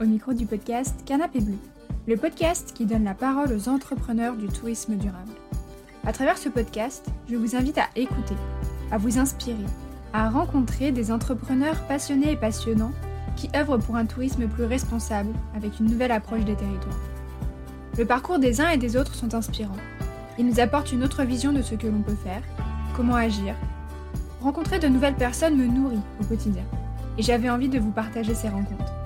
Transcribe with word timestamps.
Au 0.00 0.04
micro 0.04 0.32
du 0.32 0.46
podcast 0.46 0.94
Canapé 1.04 1.40
Bleu, 1.40 1.56
le 2.06 2.16
podcast 2.16 2.72
qui 2.74 2.86
donne 2.86 3.04
la 3.04 3.14
parole 3.14 3.52
aux 3.52 3.68
entrepreneurs 3.68 4.36
du 4.36 4.46
tourisme 4.46 4.96
durable. 4.96 5.32
À 6.04 6.12
travers 6.12 6.38
ce 6.38 6.48
podcast, 6.48 7.06
je 7.28 7.36
vous 7.36 7.56
invite 7.56 7.78
à 7.78 7.88
écouter, 7.96 8.36
à 8.90 8.98
vous 8.98 9.18
inspirer, 9.18 9.64
à 10.12 10.28
rencontrer 10.28 10.92
des 10.92 11.10
entrepreneurs 11.10 11.80
passionnés 11.88 12.32
et 12.32 12.36
passionnants 12.36 12.92
qui 13.36 13.48
œuvrent 13.56 13.78
pour 13.78 13.96
un 13.96 14.06
tourisme 14.06 14.46
plus 14.46 14.64
responsable 14.64 15.32
avec 15.56 15.80
une 15.80 15.86
nouvelle 15.86 16.12
approche 16.12 16.44
des 16.44 16.56
territoires. 16.56 17.00
Le 17.98 18.04
parcours 18.04 18.38
des 18.38 18.60
uns 18.60 18.68
et 18.68 18.78
des 18.78 18.96
autres 18.96 19.14
sont 19.14 19.34
inspirants. 19.34 19.72
Ils 20.38 20.46
nous 20.46 20.60
apportent 20.60 20.92
une 20.92 21.04
autre 21.04 21.24
vision 21.24 21.52
de 21.52 21.62
ce 21.62 21.74
que 21.74 21.86
l'on 21.86 22.02
peut 22.02 22.16
faire, 22.22 22.42
comment 22.96 23.16
agir. 23.16 23.54
Rencontrer 24.40 24.78
de 24.78 24.88
nouvelles 24.88 25.16
personnes 25.16 25.56
me 25.56 25.66
nourrit 25.66 26.02
au 26.20 26.24
quotidien 26.24 26.64
et 27.18 27.22
j'avais 27.22 27.50
envie 27.50 27.68
de 27.68 27.78
vous 27.78 27.92
partager 27.92 28.34
ces 28.34 28.48
rencontres. 28.48 29.03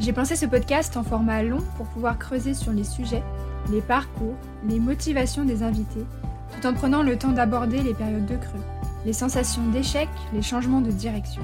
J'ai 0.00 0.12
pensé 0.12 0.34
ce 0.34 0.46
podcast 0.46 0.96
en 0.96 1.04
format 1.04 1.44
long 1.44 1.62
pour 1.76 1.86
pouvoir 1.86 2.18
creuser 2.18 2.52
sur 2.54 2.72
les 2.72 2.82
sujets, 2.82 3.22
les 3.70 3.80
parcours, 3.80 4.34
les 4.68 4.80
motivations 4.80 5.44
des 5.44 5.62
invités, 5.62 6.04
tout 6.52 6.66
en 6.66 6.74
prenant 6.74 7.04
le 7.04 7.16
temps 7.16 7.30
d'aborder 7.30 7.80
les 7.80 7.94
périodes 7.94 8.26
de 8.26 8.36
creux, 8.36 8.64
les 9.06 9.12
sensations 9.12 9.66
d'échec, 9.68 10.08
les 10.32 10.42
changements 10.42 10.80
de 10.80 10.90
direction, 10.90 11.42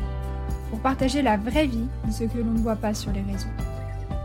pour 0.69 0.81
partager 0.81 1.23
la 1.23 1.37
vraie 1.37 1.67
vie 1.67 1.87
de 2.05 2.13
ce 2.13 2.25
que 2.25 2.39
l'on 2.39 2.53
ne 2.53 2.59
voit 2.59 2.75
pas 2.75 2.93
sur 2.93 3.13
les 3.13 3.23
réseaux. 3.23 3.47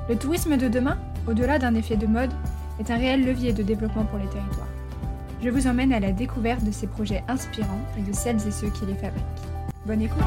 Le 0.09 0.15
tourisme 0.15 0.57
de 0.57 0.67
demain, 0.69 0.97
au-delà 1.27 1.59
d'un 1.59 1.75
effet 1.75 1.95
de 1.95 2.07
mode, 2.07 2.33
est 2.79 2.89
un 2.89 2.97
réel 2.97 3.23
levier 3.25 3.53
de 3.53 3.61
développement 3.61 4.05
pour 4.05 4.17
les 4.17 4.27
territoires. 4.27 4.67
Je 5.43 5.49
vous 5.49 5.67
emmène 5.67 5.93
à 5.93 5.99
la 5.99 6.11
découverte 6.11 6.63
de 6.63 6.71
ces 6.71 6.87
projets 6.87 7.23
inspirants 7.27 7.85
et 7.99 8.01
de 8.01 8.13
celles 8.13 8.47
et 8.47 8.51
ceux 8.51 8.69
qui 8.69 8.87
les 8.87 8.95
fabriquent. 8.95 9.23
Bonne 9.85 10.01
écoute 10.01 10.23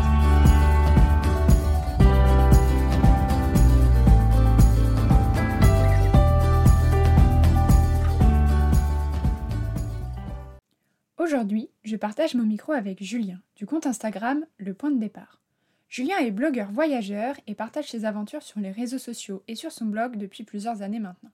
Aujourd'hui, 11.29 11.69
je 11.85 11.97
partage 11.97 12.35
mon 12.35 12.45
micro 12.45 12.73
avec 12.73 13.03
Julien, 13.03 13.43
du 13.55 13.67
compte 13.67 13.85
Instagram 13.85 14.47
Le 14.57 14.73
Point 14.73 14.93
de 14.93 14.99
Départ. 14.99 15.43
Julien 15.87 16.17
est 16.21 16.31
blogueur 16.31 16.73
voyageur 16.73 17.35
et 17.47 17.55
partage 17.55 17.91
ses 17.91 18.07
aventures 18.07 18.43
sur 18.43 18.61
les 18.61 18.71
réseaux 18.71 18.97
sociaux 18.97 19.43
et 19.47 19.55
sur 19.55 19.71
son 19.71 19.85
blog 19.85 20.17
depuis 20.17 20.43
plusieurs 20.43 20.81
années 20.81 21.01
maintenant. 21.01 21.33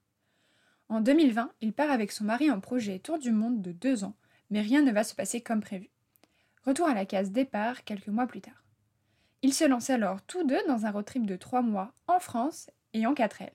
En 0.89 0.99
2020, 0.99 1.49
il 1.61 1.71
part 1.71 1.91
avec 1.91 2.11
son 2.11 2.25
mari 2.25 2.51
en 2.51 2.59
projet 2.59 2.99
Tour 2.99 3.19
du 3.19 3.31
Monde 3.31 3.61
de 3.61 3.71
deux 3.71 4.03
ans, 4.03 4.17
mais 4.49 4.59
rien 4.59 4.81
ne 4.81 4.91
va 4.91 5.05
se 5.05 5.15
passer 5.15 5.39
comme 5.39 5.61
prévu. 5.61 5.89
Retour 6.65 6.89
à 6.89 6.93
la 6.93 7.05
case 7.05 7.31
départ 7.31 7.85
quelques 7.85 8.09
mois 8.09 8.27
plus 8.27 8.41
tard. 8.41 8.65
Ils 9.43 9.53
se 9.53 9.63
lancent 9.63 9.91
alors 9.91 10.21
tous 10.23 10.43
deux 10.43 10.59
dans 10.67 10.85
un 10.85 10.91
road 10.91 11.05
trip 11.05 11.25
de 11.25 11.37
trois 11.37 11.61
mois 11.61 11.93
en 12.07 12.19
France 12.19 12.69
et 12.91 13.07
en 13.07 13.13
4L. 13.13 13.47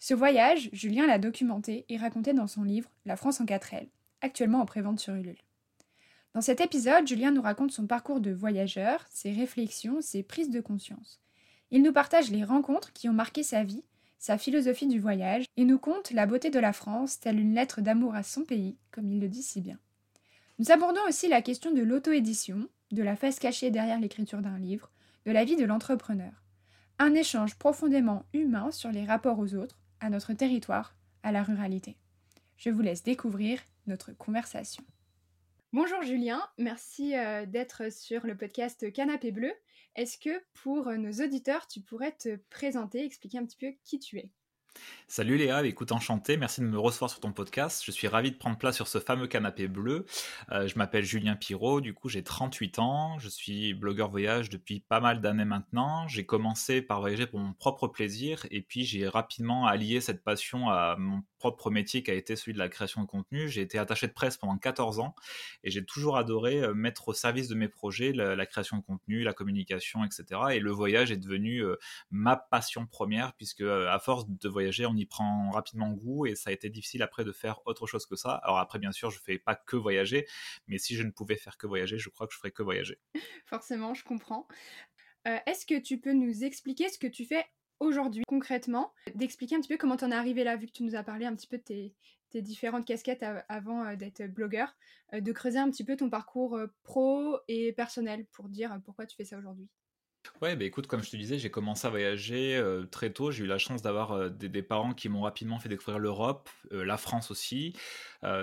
Ce 0.00 0.14
voyage, 0.14 0.68
Julien 0.72 1.06
l'a 1.06 1.20
documenté 1.20 1.84
et 1.88 1.96
raconté 1.96 2.32
dans 2.32 2.48
son 2.48 2.64
livre 2.64 2.90
La 3.04 3.14
France 3.14 3.40
en 3.40 3.44
4L, 3.44 3.86
actuellement 4.20 4.62
en 4.62 4.66
prévente 4.66 4.98
sur 4.98 5.14
Ulule. 5.14 5.38
Dans 6.32 6.40
cet 6.40 6.60
épisode, 6.60 7.08
Julien 7.08 7.32
nous 7.32 7.42
raconte 7.42 7.72
son 7.72 7.88
parcours 7.88 8.20
de 8.20 8.30
voyageur, 8.30 9.04
ses 9.10 9.32
réflexions, 9.32 10.00
ses 10.00 10.22
prises 10.22 10.50
de 10.50 10.60
conscience. 10.60 11.20
Il 11.72 11.82
nous 11.82 11.92
partage 11.92 12.30
les 12.30 12.44
rencontres 12.44 12.92
qui 12.92 13.08
ont 13.08 13.12
marqué 13.12 13.42
sa 13.42 13.64
vie, 13.64 13.82
sa 14.18 14.38
philosophie 14.38 14.86
du 14.86 15.00
voyage, 15.00 15.46
et 15.56 15.64
nous 15.64 15.78
conte 15.78 16.12
la 16.12 16.26
beauté 16.26 16.50
de 16.50 16.60
la 16.60 16.72
France, 16.72 17.18
telle 17.18 17.40
une 17.40 17.54
lettre 17.54 17.80
d'amour 17.80 18.14
à 18.14 18.22
son 18.22 18.44
pays, 18.44 18.76
comme 18.92 19.10
il 19.10 19.18
le 19.18 19.28
dit 19.28 19.42
si 19.42 19.60
bien. 19.60 19.78
Nous 20.60 20.70
abordons 20.70 21.00
aussi 21.08 21.26
la 21.26 21.42
question 21.42 21.72
de 21.72 21.82
l'auto-édition, 21.82 22.68
de 22.92 23.02
la 23.02 23.16
face 23.16 23.38
cachée 23.40 23.70
derrière 23.70 23.98
l'écriture 23.98 24.40
d'un 24.40 24.58
livre, 24.58 24.90
de 25.26 25.32
la 25.32 25.44
vie 25.44 25.56
de 25.56 25.64
l'entrepreneur. 25.64 26.44
Un 27.00 27.14
échange 27.14 27.56
profondément 27.56 28.24
humain 28.34 28.70
sur 28.70 28.92
les 28.92 29.04
rapports 29.04 29.38
aux 29.38 29.54
autres, 29.54 29.78
à 30.00 30.10
notre 30.10 30.32
territoire, 30.32 30.94
à 31.22 31.32
la 31.32 31.42
ruralité. 31.42 31.96
Je 32.56 32.70
vous 32.70 32.82
laisse 32.82 33.02
découvrir 33.02 33.60
notre 33.86 34.12
conversation. 34.12 34.84
Bonjour 35.72 36.02
Julien, 36.02 36.42
merci 36.58 37.16
euh, 37.16 37.46
d'être 37.46 37.92
sur 37.92 38.26
le 38.26 38.36
podcast 38.36 38.92
Canapé 38.92 39.30
Bleu. 39.30 39.52
Est-ce 39.94 40.18
que 40.18 40.42
pour 40.64 40.88
euh, 40.88 40.96
nos 40.96 41.24
auditeurs, 41.24 41.68
tu 41.68 41.80
pourrais 41.80 42.10
te 42.10 42.40
présenter, 42.50 43.04
expliquer 43.04 43.38
un 43.38 43.46
petit 43.46 43.56
peu 43.56 43.72
qui 43.84 44.00
tu 44.00 44.18
es? 44.18 44.32
Salut 45.06 45.36
Léa, 45.36 45.64
écoute 45.64 45.92
enchanté, 45.92 46.36
merci 46.36 46.60
de 46.60 46.66
me 46.66 46.76
recevoir 46.76 47.08
sur 47.08 47.20
ton 47.20 47.32
podcast. 47.32 47.84
Je 47.84 47.92
suis 47.92 48.08
ravi 48.08 48.32
de 48.32 48.36
prendre 48.36 48.58
place 48.58 48.74
sur 48.74 48.88
ce 48.88 48.98
fameux 48.98 49.28
canapé 49.28 49.68
bleu. 49.68 50.06
Euh, 50.50 50.66
je 50.66 50.76
m'appelle 50.76 51.04
Julien 51.04 51.36
Pirot, 51.36 51.80
du 51.80 51.94
coup 51.94 52.08
j'ai 52.08 52.24
38 52.24 52.80
ans, 52.80 53.20
je 53.20 53.28
suis 53.28 53.72
blogueur 53.72 54.10
voyage 54.10 54.50
depuis 54.50 54.80
pas 54.80 54.98
mal 54.98 55.20
d'années 55.20 55.44
maintenant. 55.44 56.08
J'ai 56.08 56.26
commencé 56.26 56.82
par 56.82 56.98
voyager 56.98 57.28
pour 57.28 57.38
mon 57.38 57.52
propre 57.52 57.86
plaisir 57.86 58.44
et 58.50 58.60
puis 58.60 58.84
j'ai 58.84 59.06
rapidement 59.06 59.66
allié 59.66 60.00
cette 60.00 60.24
passion 60.24 60.68
à 60.68 60.96
mon 60.98 61.22
propre 61.40 61.70
métier 61.70 62.02
qui 62.02 62.10
a 62.10 62.14
été 62.14 62.36
celui 62.36 62.52
de 62.52 62.58
la 62.58 62.68
création 62.68 63.00
de 63.00 63.06
contenu. 63.06 63.48
J'ai 63.48 63.62
été 63.62 63.78
attaché 63.78 64.06
de 64.06 64.12
presse 64.12 64.36
pendant 64.36 64.58
14 64.58 65.00
ans 65.00 65.14
et 65.64 65.70
j'ai 65.70 65.84
toujours 65.84 66.16
adoré 66.16 66.62
euh, 66.62 66.74
mettre 66.74 67.08
au 67.08 67.14
service 67.14 67.48
de 67.48 67.54
mes 67.54 67.68
projets 67.68 68.12
la, 68.12 68.46
création 68.46 68.76
de 68.76 68.82
contenu, 68.82 69.22
la 69.22 69.32
communication, 69.32 70.04
etc. 70.04 70.24
Et 70.52 70.60
le 70.60 70.70
voyage 70.70 71.10
est 71.10 71.16
devenu 71.16 71.64
euh, 71.64 71.76
ma 72.10 72.36
passion 72.36 72.86
première 72.86 73.32
puisque 73.32 73.62
à 73.62 73.98
force 73.98 74.28
de 74.28 74.48
voyager 74.48 74.86
on 74.86 74.94
y 74.94 75.06
prend 75.06 75.50
rapidement 75.50 75.90
goût 75.90 76.26
et 76.26 76.34
ça 76.34 76.50
a 76.50 76.52
été 76.52 76.68
difficile 76.68 77.02
après 77.02 77.24
de 77.24 77.32
faire 77.32 77.60
autre 77.64 77.86
chose 77.86 78.06
que 78.06 78.16
ça. 78.16 78.34
Alors 78.44 78.58
après, 78.58 78.78
bien 78.78 78.92
sûr, 78.92 79.10
je 79.10 79.18
fais 79.18 79.38
pas 79.38 79.54
que 79.54 79.76
voyager, 79.76 80.26
mais 80.68 80.78
si 80.78 80.94
je 80.94 81.02
ne 81.02 81.10
pouvais 81.10 81.36
faire 81.36 81.56
que 81.56 81.66
voyager, 81.66 81.98
je 81.98 82.10
crois 82.10 82.26
que 82.26 82.34
je 82.34 82.38
ferais 82.38 82.50
que 82.50 82.62
voyager. 82.62 82.98
Forcément, 83.46 83.94
je 83.94 84.04
comprends. 84.04 84.46
Euh, 85.26 85.38
est-ce 85.46 85.66
que 85.66 85.78
tu 85.78 85.98
peux 85.98 86.12
nous 86.12 86.44
expliquer 86.44 86.88
ce 86.88 86.98
que 86.98 87.06
tu 87.06 87.24
fais 87.24 87.44
aujourd'hui 87.80 88.24
concrètement, 88.28 88.92
d'expliquer 89.14 89.56
un 89.56 89.60
petit 89.60 89.68
peu 89.68 89.76
comment 89.76 89.96
tu 89.96 90.04
en 90.04 90.10
es 90.10 90.14
arrivé 90.14 90.44
là, 90.44 90.56
vu 90.56 90.66
que 90.66 90.72
tu 90.72 90.84
nous 90.84 90.94
as 90.94 91.02
parlé 91.02 91.26
un 91.26 91.34
petit 91.34 91.46
peu 91.46 91.58
de 91.58 91.62
tes, 91.62 91.94
différentes 92.42 92.86
casquettes 92.86 93.24
avant 93.48 93.84
euh, 93.84 93.96
d'être 93.96 94.24
blogueur, 94.26 94.76
euh, 95.14 95.20
de 95.20 95.32
creuser 95.32 95.58
un 95.58 95.70
petit 95.70 95.84
peu 95.84 95.96
ton 95.96 96.08
parcours 96.08 96.60
pro 96.84 97.36
et 97.48 97.72
personnel 97.72 98.26
pour 98.32 98.48
dire 98.48 98.78
pourquoi 98.84 99.06
tu 99.06 99.16
fais 99.16 99.24
ça 99.24 99.36
aujourd'hui. 99.38 99.68
Ouais, 100.42 100.56
bah 100.56 100.64
écoute, 100.64 100.86
comme 100.86 101.02
je 101.02 101.10
te 101.10 101.16
disais, 101.18 101.38
j'ai 101.38 101.50
commencé 101.50 101.86
à 101.86 101.90
voyager 101.90 102.56
euh, 102.56 102.86
très 102.86 103.12
tôt. 103.12 103.30
J'ai 103.30 103.44
eu 103.44 103.46
la 103.46 103.58
chance 103.58 103.82
d'avoir 103.82 104.12
euh, 104.12 104.28
des, 104.30 104.62
parents 104.62 104.94
qui 104.94 105.10
m'ont 105.10 105.20
rapidement 105.20 105.58
fait 105.58 105.68
découvrir 105.68 105.98
l'Europe, 105.98 106.48
euh, 106.72 106.82
la 106.82 106.96
France 106.96 107.30
aussi. 107.30 107.74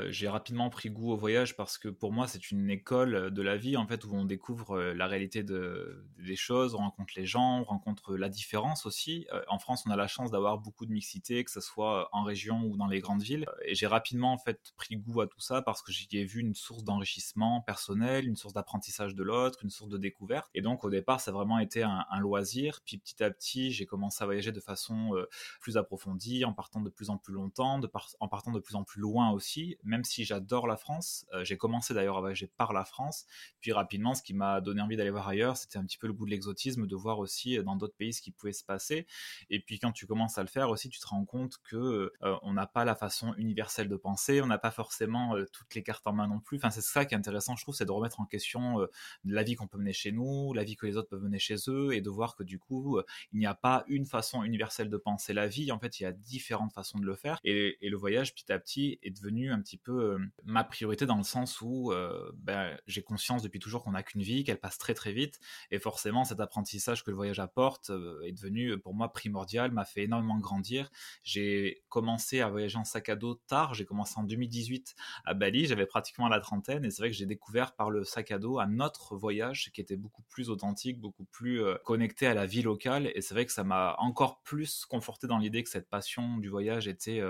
j'ai 0.10 0.28
rapidement 0.28 0.70
pris 0.72 0.90
goût 0.90 1.12
au 1.12 1.18
voyage 1.18 1.56
parce 1.56 1.78
que 1.78 1.88
pour 1.88 2.12
moi, 2.12 2.28
c'est 2.28 2.52
une 2.52 2.70
école 2.70 3.32
de 3.32 3.42
la 3.44 3.58
vie 3.58 3.78
en 3.78 3.86
fait 3.88 4.04
où 4.06 4.10
on 4.12 4.26
découvre 4.26 4.80
la 4.80 5.06
réalité 5.06 5.44
de, 5.44 6.04
des 6.18 6.36
choses, 6.36 6.74
on 6.74 6.80
rencontre 6.80 7.14
les 7.16 7.28
gens, 7.28 7.60
on 7.60 7.64
rencontre 7.64 8.16
la 8.18 8.28
différence 8.28 8.88
aussi. 8.88 9.28
en 9.48 9.60
France, 9.60 9.84
on 9.86 9.92
a 9.92 9.96
la 9.96 10.08
chance 10.08 10.32
d'avoir 10.32 10.58
beaucoup 10.58 10.88
de 10.88 10.92
mixité, 10.92 11.44
que 11.44 11.52
ce 11.52 11.62
soit 11.62 12.10
en 12.12 12.24
région 12.24 12.64
ou 12.64 12.76
dans 12.76 12.88
les 12.88 13.02
grandes 13.02 13.22
villes. 13.22 13.46
Et 13.66 13.76
j'ai 13.76 13.86
rapidement 13.86 14.34
en 14.34 14.40
fait 14.40 14.74
pris 14.78 14.96
goût 14.96 15.22
à 15.22 15.28
tout 15.28 15.42
ça 15.42 15.62
parce 15.62 15.84
que 15.84 15.92
j'y 15.92 16.08
ai 16.14 16.26
vu 16.26 16.40
une 16.40 16.56
source 16.56 16.84
d'enrichissement 16.84 17.62
personnel, 17.62 18.28
une 18.28 18.36
source 18.36 18.54
d'apprentissage 18.54 19.14
de 19.14 19.22
l'autre, 19.22 19.60
une 19.62 19.70
source 19.70 19.92
de 19.92 20.00
découverte. 20.00 20.50
Et 20.56 20.62
donc 20.62 20.86
au 20.86 20.90
départ, 20.90 21.22
ça 21.22 21.30
a 21.30 21.34
vraiment 21.36 21.60
été 21.60 21.67
un, 21.76 22.20
loisir. 22.20 22.82
Puis 22.86 22.98
petit 22.98 23.24
à 23.24 23.30
petit, 23.30 23.72
j'ai 23.72 23.86
commencé 23.86 24.24
à 24.24 24.26
voyager 24.26 24.52
de 24.52 24.60
façon 24.60 25.16
euh, 25.16 25.28
plus 25.60 25.78
approfondie, 25.78 26.46
en 26.46 26.54
partant 26.54 26.82
de 26.82 26.90
plus 26.90 27.10
en 27.10 27.18
plus 27.18 27.34
longtemps, 27.34 27.80
de 27.80 27.90
en 28.20 28.28
partant 28.28 28.52
de 28.52 28.60
plus 28.60 28.76
en 28.76 28.84
plus 28.84 29.02
loin 29.02 29.32
aussi. 29.32 29.78
Même 29.84 30.04
si 30.04 30.24
j'adore 30.26 30.68
la 30.68 30.78
France, 30.78 31.26
euh, 31.34 31.44
j'ai 31.44 31.58
commencé 31.58 31.94
d'ailleurs 31.94 32.18
à 32.18 32.22
voyager 32.22 32.48
par 32.48 32.74
la 32.74 32.86
France. 32.86 33.26
Puis 33.62 33.72
rapidement, 33.72 34.14
ce 34.14 34.24
qui 34.24 34.34
m'a 34.34 34.62
donné 34.62 34.82
envie 34.82 34.98
d'aller 34.98 35.12
voir 35.12 35.28
ailleurs, 35.28 35.58
c'était 35.58 35.78
un 35.78 35.86
petit 35.86 35.98
peu 35.98 36.08
le 36.08 36.14
goût 36.14 36.26
de 36.26 36.32
l'exotisme, 36.32 36.88
de 36.88 36.96
voir 36.96 37.20
aussi 37.20 37.58
euh, 37.58 37.64
dans 37.64 37.76
d'autres 37.76 37.96
pays 37.96 38.14
ce 38.14 38.22
qui 38.22 38.32
pouvait 38.32 38.54
se 38.54 38.64
passer. 38.64 39.08
Et 39.50 39.60
puis 39.60 39.80
quand 39.80 39.92
tu 39.92 40.08
commences 40.08 40.38
à 40.38 40.42
le 40.42 40.50
faire 40.50 40.70
aussi, 40.70 40.90
tu 40.90 41.00
te 41.00 41.08
rends 41.08 41.26
compte 41.26 41.58
que 41.64 42.12
on 42.42 42.54
n'a 42.54 42.68
pas 42.68 42.86
la 42.86 42.96
façon 42.96 43.34
universelle 43.38 43.90
de 43.90 43.96
penser, 43.96 44.42
on 44.42 44.48
n'a 44.48 44.58
pas 44.58 44.72
forcément 44.72 45.36
toutes 45.52 45.74
les 45.76 45.84
cartes 45.84 46.06
en 46.08 46.14
main 46.14 46.28
non 46.28 46.40
plus. 46.40 46.58
Enfin, 46.58 46.70
c'est 46.70 46.82
ça 46.82 47.06
qui 47.06 47.14
est 47.14 47.18
intéressant, 47.18 47.56
je 47.56 47.64
trouve, 47.64 47.76
c'est 47.76 47.86
de 47.86 47.92
remettre 47.92 48.20
en 48.20 48.26
question 48.26 48.88
la 49.26 49.44
vie 49.44 49.56
qu'on 49.56 49.68
peut 49.68 49.78
mener 49.78 49.94
chez 49.94 50.12
nous, 50.12 50.54
la 50.54 50.64
vie 50.64 50.76
que 50.76 50.86
les 50.86 50.98
autres 50.98 51.10
peuvent 51.10 51.24
mener 51.24 51.40
chez 51.40 51.57
eux 51.70 51.94
et 51.94 52.02
de 52.02 52.10
voir 52.10 52.36
que 52.36 52.44
du 52.44 52.60
coup, 52.60 52.98
euh, 52.98 53.06
il 53.34 53.40
n'y 53.40 53.46
a 53.46 53.54
pas 53.54 53.84
une 53.88 54.06
façon 54.06 54.44
universelle 54.44 54.90
de 54.90 54.98
penser 54.98 55.34
la 55.34 55.48
vie. 55.48 55.72
En 55.72 55.80
fait, 55.80 56.00
il 56.00 56.04
y 56.04 56.06
a 56.06 56.12
différentes 56.12 56.74
façons 56.74 57.00
de 57.00 57.06
le 57.06 57.16
faire. 57.16 57.40
Et, 57.44 57.78
le 57.82 57.98
voyage, 57.98 58.34
petit 58.34 58.52
à 58.52 58.60
petit, 58.60 59.00
est 59.02 59.12
devenu 59.12 59.52
un 59.52 59.62
petit 59.62 59.78
peu 59.78 60.14
euh, 60.14 60.20
ma 60.44 60.64
priorité 60.64 61.06
dans 61.06 61.18
le 61.18 61.24
sens 61.24 61.62
où 61.62 61.92
euh, 61.92 62.32
ben, 62.36 62.78
j'ai 62.86 63.02
conscience 63.02 63.42
depuis 63.42 63.60
toujours 63.60 63.84
qu'on 63.84 63.92
n'a 63.92 64.04
qu'une 64.04 64.22
vie, 64.22 64.44
qu'elle 64.44 64.60
passe 64.60 64.78
très 64.78 64.94
très 64.94 65.14
vite. 65.14 65.40
Et 65.72 65.80
forcément, 65.80 66.26
cet 66.26 66.40
apprentissage 66.40 67.04
que 67.04 67.12
le 67.12 67.16
voyage 67.16 67.40
apporte 67.40 67.92
est 68.24 68.34
devenu 68.34 68.78
pour 68.78 68.94
moi 68.94 69.12
primordial, 69.12 69.72
m'a 69.72 69.86
fait 69.86 70.04
énormément 70.04 70.38
grandir. 70.38 70.92
J'ai 71.24 71.84
commencé 71.90 72.42
à 72.42 72.50
voyager 72.50 72.78
en 72.78 72.84
sac 72.84 73.10
à 73.10 73.16
dos 73.16 73.36
tard. 73.36 73.74
J'ai 73.74 73.86
commencé 73.86 74.14
en 74.18 74.24
2018 74.24 74.96
à 75.26 75.34
Bali. 75.34 75.66
J'avais 75.66 75.86
pratiquement 75.86 76.28
la 76.28 76.40
trentaine. 76.40 76.86
Et 76.86 76.92
c'est 76.92 77.02
vrai 77.02 77.10
que 77.10 77.16
j'ai 77.16 77.26
découvert 77.26 77.76
par 77.76 77.90
le 77.90 78.04
sac 78.04 78.32
à 78.32 78.40
dos 78.40 78.60
un 78.60 78.80
autre 78.80 79.16
voyage 79.16 79.72
qui 79.74 79.82
était 79.82 79.96
beaucoup 79.96 80.24
plus 80.24 80.50
authentique, 80.50 81.00
beaucoup 81.00 81.26
plus 81.26 81.47
plus 81.48 81.62
connecté 81.84 82.28
à 82.28 82.34
la 82.34 82.46
vie 82.46 82.62
locale. 82.62 83.12
Et 83.16 83.22
c'est 83.22 83.34
vrai 83.34 83.46
que 83.46 83.52
ça 83.52 83.64
m'a 83.64 83.96
encore 84.00 84.42
plus 84.42 84.86
conforté 84.86 85.28
dans 85.28 85.38
l'idée 85.38 85.64
que 85.64 85.70
cette 85.70 85.90
passion 85.90 86.38
du 86.38 86.50
voyage 86.50 86.88
était 86.88 87.22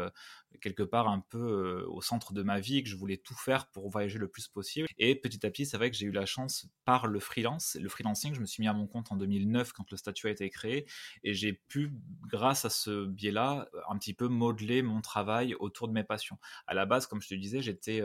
quelque 0.62 0.84
part 0.84 1.08
un 1.08 1.20
peu 1.20 1.86
au 1.88 2.02
centre 2.02 2.34
de 2.34 2.44
ma 2.44 2.60
vie, 2.60 2.84
que 2.84 2.90
je 2.90 2.96
voulais 2.96 3.18
tout 3.18 3.36
faire 3.36 3.68
pour 3.68 3.90
voyager 3.90 4.18
le 4.18 4.28
plus 4.28 4.48
possible. 4.48 4.88
Et 4.98 5.16
petit 5.16 5.46
à 5.46 5.50
petit, 5.50 5.66
c'est 5.66 5.78
vrai 5.78 5.92
que 5.92 5.98
j'ai 5.98 6.06
eu 6.06 6.12
la 6.12 6.26
chance 6.26 6.68
par 6.86 7.08
le 7.08 7.20
freelance, 7.20 7.78
le 7.80 7.90
freelancing, 7.90 8.34
je 8.34 8.40
me 8.40 8.46
suis 8.46 8.62
mis 8.62 8.68
à 8.68 8.74
mon 8.74 8.88
compte 8.88 9.12
en 9.12 9.16
2009 9.16 9.74
quand 9.74 9.90
le 9.92 9.98
statut 9.98 10.28
a 10.28 10.32
été 10.32 10.50
créé, 10.50 10.86
et 11.24 11.34
j'ai 11.34 11.54
pu, 11.54 11.92
grâce 12.28 12.66
à 12.66 12.70
ce 12.70 13.06
biais-là, 13.06 13.70
un 13.90 13.98
petit 13.98 14.14
peu 14.14 14.28
modeler 14.28 14.82
mon 14.82 15.02
travail 15.02 15.56
autour 15.60 15.88
de 15.88 15.94
mes 15.94 16.04
passions. 16.04 16.38
À 16.66 16.74
la 16.74 16.86
base, 16.86 17.08
comme 17.08 17.22
je 17.22 17.28
te 17.28 17.36
disais, 17.36 17.62
j'étais, 17.62 18.02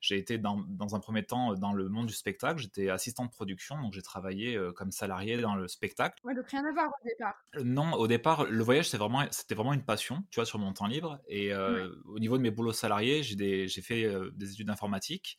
j'ai 0.00 0.18
été 0.18 0.38
dans, 0.38 0.64
dans, 0.68 0.94
un 0.94 1.00
premier 1.00 1.24
temps 1.24 1.54
dans 1.54 1.72
le 1.72 1.88
monde 1.88 2.06
du 2.06 2.14
spectacle, 2.14 2.60
j'étais 2.60 2.90
assistant 2.90 3.24
de 3.24 3.30
production, 3.30 3.80
donc 3.80 3.92
j'ai 3.92 4.02
travaillé 4.02 4.58
comme 4.76 4.92
salarié 4.92 5.40
dans 5.40 5.54
le 5.54 5.68
spectacle. 5.68 6.20
Ouais, 6.24 6.34
donc 6.34 6.48
rien 6.48 6.64
à 6.64 6.72
voir 6.72 6.88
au 6.88 7.08
départ. 7.08 7.34
non, 7.64 7.92
au 7.94 8.06
départ, 8.06 8.44
le 8.44 8.62
voyage, 8.62 8.86
c'était 8.86 8.98
vraiment, 8.98 9.24
c'était 9.30 9.54
vraiment 9.54 9.72
une 9.72 9.84
passion, 9.84 10.24
tu 10.30 10.36
vois, 10.36 10.46
sur 10.46 10.58
mon 10.58 10.72
temps 10.72 10.86
libre, 10.86 11.18
et 11.28 11.52
euh, 11.52 11.61
au 12.06 12.18
niveau 12.18 12.38
de 12.38 12.42
mes 12.42 12.50
boulots 12.50 12.72
salariés, 12.72 13.22
j'ai 13.22 13.82
fait 13.82 14.04
euh, 14.04 14.30
des 14.34 14.52
études 14.52 14.68
d'informatique. 14.68 15.38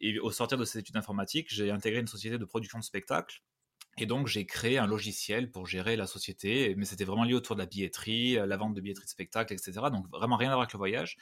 Et 0.00 0.18
au 0.18 0.30
sortir 0.30 0.58
de 0.58 0.64
ces 0.64 0.78
études 0.78 0.94
d'informatique, 0.94 1.48
j'ai 1.50 1.70
intégré 1.70 2.00
une 2.00 2.06
société 2.06 2.38
de 2.38 2.44
production 2.44 2.78
de 2.78 2.84
spectacles. 2.84 3.42
Et 4.00 4.06
donc, 4.06 4.28
j'ai 4.28 4.46
créé 4.46 4.78
un 4.78 4.86
logiciel 4.86 5.50
pour 5.50 5.66
gérer 5.66 5.96
la 5.96 6.06
société, 6.06 6.74
mais 6.76 6.84
c'était 6.84 7.04
vraiment 7.04 7.24
lié 7.24 7.34
autour 7.34 7.56
de 7.56 7.60
la 7.60 7.66
billetterie, 7.66 8.38
euh, 8.38 8.46
la 8.46 8.56
vente 8.56 8.74
de 8.74 8.80
billetterie 8.80 9.06
de 9.06 9.10
spectacles, 9.10 9.52
etc. 9.52 9.72
Donc, 9.90 10.08
vraiment 10.10 10.36
rien 10.36 10.50
à 10.50 10.52
voir 10.52 10.62
avec 10.62 10.72
le 10.72 10.78
voyage. 10.78 11.16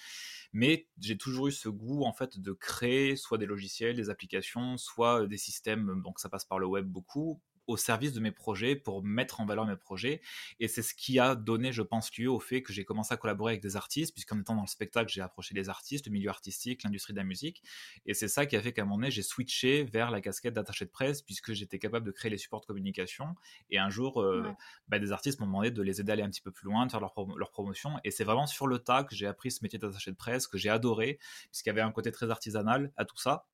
Mais 0.52 0.86
j'ai 1.00 1.16
toujours 1.16 1.48
eu 1.48 1.52
ce 1.52 1.70
goût, 1.70 2.04
en 2.04 2.12
fait, 2.12 2.38
de 2.38 2.52
créer 2.52 3.16
soit 3.16 3.38
des 3.38 3.46
logiciels, 3.46 3.96
des 3.96 4.10
applications, 4.10 4.76
soit 4.76 5.26
des 5.26 5.38
systèmes, 5.38 6.02
donc 6.02 6.20
ça 6.20 6.28
passe 6.28 6.44
par 6.44 6.58
le 6.58 6.66
web 6.66 6.86
beaucoup, 6.86 7.40
au 7.66 7.76
service 7.76 8.12
de 8.12 8.20
mes 8.20 8.32
projets 8.32 8.76
pour 8.76 9.02
mettre 9.02 9.40
en 9.40 9.46
valeur 9.46 9.66
mes 9.66 9.76
projets. 9.76 10.20
Et 10.60 10.68
c'est 10.68 10.82
ce 10.82 10.94
qui 10.94 11.18
a 11.18 11.34
donné, 11.34 11.72
je 11.72 11.82
pense, 11.82 12.16
lieu 12.16 12.30
au 12.30 12.40
fait 12.40 12.62
que 12.62 12.72
j'ai 12.72 12.84
commencé 12.84 13.12
à 13.12 13.16
collaborer 13.16 13.52
avec 13.52 13.62
des 13.62 13.76
artistes, 13.76 14.12
puisqu'en 14.12 14.40
étant 14.40 14.54
dans 14.54 14.62
le 14.62 14.68
spectacle, 14.68 15.12
j'ai 15.12 15.20
approché 15.20 15.54
les 15.54 15.68
artistes, 15.68 16.06
le 16.06 16.12
milieu 16.12 16.30
artistique, 16.30 16.82
l'industrie 16.82 17.12
de 17.12 17.18
la 17.18 17.24
musique. 17.24 17.62
Et 18.06 18.14
c'est 18.14 18.28
ça 18.28 18.46
qui 18.46 18.56
a 18.56 18.62
fait 18.62 18.72
qu'à 18.72 18.82
un 18.82 18.84
moment 18.84 18.96
donné, 18.96 19.10
j'ai 19.10 19.22
switché 19.22 19.84
vers 19.84 20.10
la 20.10 20.20
casquette 20.20 20.54
d'attaché 20.54 20.84
de 20.84 20.90
presse, 20.90 21.22
puisque 21.22 21.52
j'étais 21.52 21.78
capable 21.78 22.06
de 22.06 22.12
créer 22.12 22.30
les 22.30 22.38
supports 22.38 22.60
de 22.60 22.66
communication. 22.66 23.34
Et 23.70 23.78
un 23.78 23.90
jour, 23.90 24.22
euh, 24.22 24.52
bah, 24.88 24.98
des 24.98 25.12
artistes 25.12 25.40
m'ont 25.40 25.46
demandé 25.46 25.70
de 25.70 25.82
les 25.82 26.00
aider 26.00 26.12
à 26.12 26.14
aller 26.14 26.22
un 26.22 26.30
petit 26.30 26.42
peu 26.42 26.50
plus 26.50 26.66
loin, 26.66 26.86
de 26.86 26.90
faire 26.90 27.00
leur, 27.00 27.14
leur 27.36 27.50
promotion. 27.50 27.98
Et 28.04 28.10
c'est 28.10 28.24
vraiment 28.24 28.46
sur 28.46 28.66
le 28.66 28.78
tas 28.78 29.04
que 29.04 29.14
j'ai 29.14 29.26
appris 29.26 29.50
ce 29.50 29.62
métier 29.62 29.78
d'attaché 29.78 30.10
de 30.10 30.16
presse, 30.16 30.46
que 30.46 30.58
j'ai 30.58 30.70
adoré, 30.70 31.18
puisqu'il 31.50 31.68
y 31.68 31.70
avait 31.70 31.80
un 31.80 31.92
côté 31.92 32.12
très 32.12 32.30
artisanal 32.30 32.92
à 32.96 33.04
tout 33.04 33.18
ça. 33.18 33.46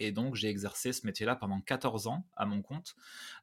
Et 0.00 0.12
donc, 0.12 0.34
j'ai 0.34 0.48
exercé 0.48 0.92
ce 0.92 1.06
métier-là 1.06 1.36
pendant 1.36 1.60
14 1.60 2.06
ans 2.06 2.26
à 2.36 2.46
mon 2.46 2.62
compte. 2.62 2.94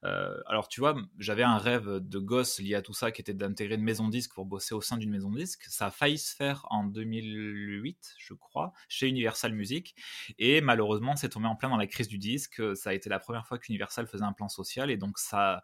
Euh, 0.03 0.35
alors, 0.47 0.67
tu 0.67 0.79
vois, 0.79 0.95
j'avais 1.19 1.43
un 1.43 1.57
rêve 1.57 1.99
de 1.99 2.19
gosse 2.19 2.59
lié 2.59 2.75
à 2.75 2.81
tout 2.81 2.93
ça 2.93 3.11
qui 3.11 3.21
était 3.21 3.33
d'intégrer 3.33 3.75
une 3.75 3.83
maison 3.83 4.09
disque 4.09 4.33
pour 4.33 4.45
bosser 4.45 4.73
au 4.73 4.81
sein 4.81 4.97
d'une 4.97 5.11
maison 5.11 5.31
disque. 5.31 5.63
Ça 5.67 5.87
a 5.87 5.91
failli 5.91 6.17
se 6.17 6.35
faire 6.35 6.65
en 6.69 6.83
2008, 6.83 8.15
je 8.17 8.33
crois, 8.33 8.73
chez 8.89 9.07
Universal 9.07 9.53
Music. 9.53 9.95
Et 10.39 10.61
malheureusement, 10.61 11.15
c'est 11.15 11.29
tombé 11.29 11.47
en 11.47 11.55
plein 11.55 11.69
dans 11.69 11.77
la 11.77 11.87
crise 11.87 12.07
du 12.07 12.17
disque. 12.17 12.61
Ça 12.75 12.91
a 12.91 12.93
été 12.93 13.09
la 13.09 13.19
première 13.19 13.47
fois 13.47 13.57
qu'Universal 13.57 14.07
faisait 14.07 14.23
un 14.23 14.33
plan 14.33 14.49
social. 14.49 14.91
Et 14.91 14.97
donc, 14.97 15.17
ça, 15.17 15.61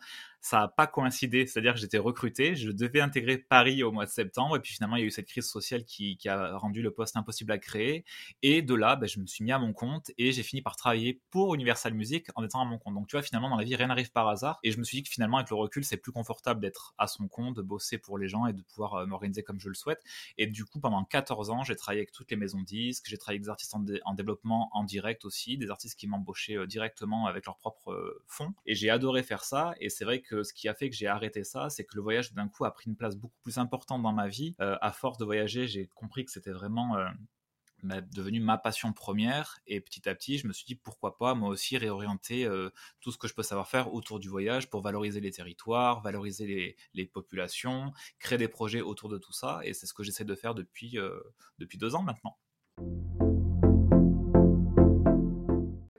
ça 0.48 0.60
n'a 0.60 0.68
pas 0.68 0.88
coïncidé. 0.88 1.45
C'est-à-dire 1.45 1.74
que 1.74 1.80
j'étais 1.80 1.98
recruté, 1.98 2.56
je 2.56 2.72
devais 2.72 3.01
intégrer 3.01 3.38
Paris 3.38 3.84
au 3.84 3.92
mois 3.92 4.06
de 4.06 4.12
septembre, 4.12 4.56
et 4.56 4.60
puis 4.60 4.74
finalement, 4.74 4.95
il 4.95 5.01
y 5.01 5.04
a 5.04 5.07
eu 5.07 5.12
cette 5.12 5.28
crise 5.28 5.48
sociale 5.50 5.84
qui, 5.84 6.18
a 6.28 6.57
rendu 6.57 6.81
le 6.81 6.92
poste 6.92 7.16
impossible 7.16 7.51
à 7.51 7.57
créer. 7.57 8.06
Et 8.42 8.62
de 8.62 8.74
là, 8.74 8.95
ben, 8.95 9.07
je 9.07 9.19
me 9.19 9.25
suis 9.25 9.44
mis 9.44 9.51
à 9.51 9.60
mon 9.60 9.74
compte 9.74 10.12
et 10.18 10.31
j'ai 10.31 10.44
fini 10.44 10.62
par 10.62 10.75
travailler 10.75 10.87
pour 11.30 11.56
Universal 11.56 11.94
Music 11.94 12.28
en 12.36 12.44
étant 12.44 12.62
à 12.62 12.66
mon 12.66 12.78
compte. 12.78 12.94
Donc, 12.94 13.07
tu 13.07 13.16
vois, 13.16 13.22
finalement, 13.24 13.50
dans 13.50 13.57
la 13.57 13.63
vie, 13.63 13.75
rien 13.75 13.88
n'arrive 13.88 14.12
par 14.12 14.28
hasard. 14.28 14.60
Et 14.63 14.72
je 14.72 14.78
me 14.78 14.84
suis 14.84 14.98
dit 14.98 15.04
que 15.04 15.10
finalement, 15.10 15.38
avec 15.38 15.50
le 15.50 15.56
recul, 15.56 15.84
c'est 15.84 15.98
plus 15.98 16.12
confortable 16.12 16.62
d'être 16.62 16.94
à 16.98 17.07
son 17.07 17.28
compte, 17.28 17.56
de 17.56 17.62
bosser 17.62 17.98
pour 17.98 18.18
les 18.18 18.28
gens 18.28 18.45
et 18.45 18.54
de 18.54 18.62
pouvoir 18.62 18.95
euh, 18.95 19.06
m'organiser 19.06 19.44
comme 19.44 19.60
je 19.60 19.69
le 19.69 19.75
souhaite. 19.75 20.01
Et 20.38 20.48
du 20.48 20.66
coup, 20.66 20.80
pendant 20.80 21.04
14 21.04 21.50
ans, 21.50 21.63
j'ai 21.63 21.75
travaillé 21.75 22.01
avec 22.01 22.12
toutes 22.12 22.31
les 22.31 22.38
maisons 22.38 22.62
disques, 22.62 23.06
j'ai 23.07 23.18
travaillé 23.18 23.38
avec 23.38 23.44
des 23.44 23.50
artistes 23.50 23.75
en, 23.75 24.13
développement 24.13 24.69
en 24.74 24.84
direct 24.84 25.25
aussi, 25.25 25.57
des 25.57 25.69
artistes 25.69 26.00
qui 26.00 26.07
m'embauchaient 26.07 26.57
euh, 26.57 26.68
directement 26.68 27.28
avec 27.28 27.45
leurs 27.45 27.57
propres 27.57 27.92
euh, 27.92 28.24
fonds. 28.28 28.54
Et 28.66 28.75
j'ai 28.75 28.89
adoré 28.89 29.24
faire 29.24 29.44
ça. 29.44 29.74
Et 29.80 29.89
c'est 29.89 30.06
vrai 30.06 30.22
que 30.22 30.44
ce 30.44 30.54
qui 30.54 30.68
a 30.68 30.74
fait 30.74 30.89
que 30.89 30.95
j'ai 30.95 31.07
arrêté 31.07 31.44
ça, 31.44 31.69
c'est 31.69 31.84
que 31.84 31.95
le 31.95 32.01
voyage 32.01 32.34
d'un 32.34 32.48
coup 32.48 32.66
a 32.66 32.72
pris 32.72 32.89
une 32.89 32.95
place 32.95 33.16
beaucoup 33.16 33.39
plus 33.44 33.57
importante 33.57 34.01
dans 34.01 34.13
ma 34.13 34.28
vie. 34.28 34.56
À 34.60 34.92
force 34.92 35.18
de 35.18 35.25
voyager, 35.25 35.68
j'ai 35.68 35.88
compris 35.94 36.25
que 36.25 36.31
c'était 36.31 36.51
vraiment 36.51 36.98
devenu 37.83 38.39
ma 38.39 38.57
passion 38.57 38.91
première 38.91 39.59
et 39.68 39.79
petit 39.81 40.09
à 40.09 40.15
petit 40.15 40.38
je 40.38 40.47
me 40.47 40.53
suis 40.53 40.65
dit 40.65 40.75
pourquoi 40.75 41.18
pas 41.18 41.35
moi 41.35 41.50
aussi 41.50 41.77
réorienter 41.77 42.45
euh, 42.45 42.69
tout 43.01 43.12
ce 43.12 43.18
que 43.18 43.27
je 43.27 43.33
peux 43.33 43.44
savoir 43.44 43.68
faire 43.68 43.94
autour 43.94 44.19
du 44.19 44.29
voyage 44.29 44.69
pour 44.69 44.81
valoriser 44.81 45.19
les 45.19 45.31
territoires, 45.31 46.01
valoriser 46.01 46.47
les, 46.47 46.75
les 46.94 47.06
populations, 47.06 47.94
créer 48.19 48.38
des 48.38 48.47
projets 48.47 48.81
autour 48.81 49.09
de 49.09 49.18
tout 49.18 49.33
ça 49.33 49.59
et 49.63 49.74
c'est 49.74 49.85
ce 49.85 49.94
que 49.94 50.03
j'essaie 50.03 50.25
de 50.25 50.35
faire 50.35 50.56
depuis, 50.56 50.97
depuis 51.59 51.77
deux 51.77 51.95
ans 51.95 52.03
maintenant. 52.03 52.38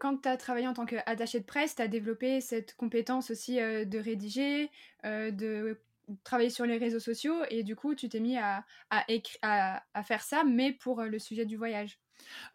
quand 0.08 0.22
tu 0.22 0.28
as 0.28 0.36
travaillé 0.38 0.66
en 0.66 0.72
tant 0.72 0.86
qu'attaché 0.86 1.40
de 1.40 1.44
presse, 1.44 1.76
tu 1.76 1.82
as 1.82 1.88
développé 1.88 2.40
cette 2.40 2.74
compétence 2.76 3.30
aussi 3.30 3.60
euh, 3.60 3.84
de 3.84 3.98
rédiger, 3.98 4.70
euh, 5.04 5.30
de 5.30 5.78
travailler 6.24 6.50
sur 6.50 6.66
les 6.66 6.78
réseaux 6.78 7.00
sociaux, 7.00 7.42
et 7.50 7.62
du 7.62 7.76
coup, 7.76 7.94
tu 7.94 8.08
t'es 8.08 8.20
mis 8.20 8.36
à, 8.36 8.64
à, 8.90 10.02
faire 10.02 10.22
ça, 10.22 10.44
mais 10.44 10.72
pour 10.72 11.00
euh, 11.00 11.06
le 11.06 11.18
sujet 11.18 11.44
du 11.44 11.56
voyage. 11.56 11.98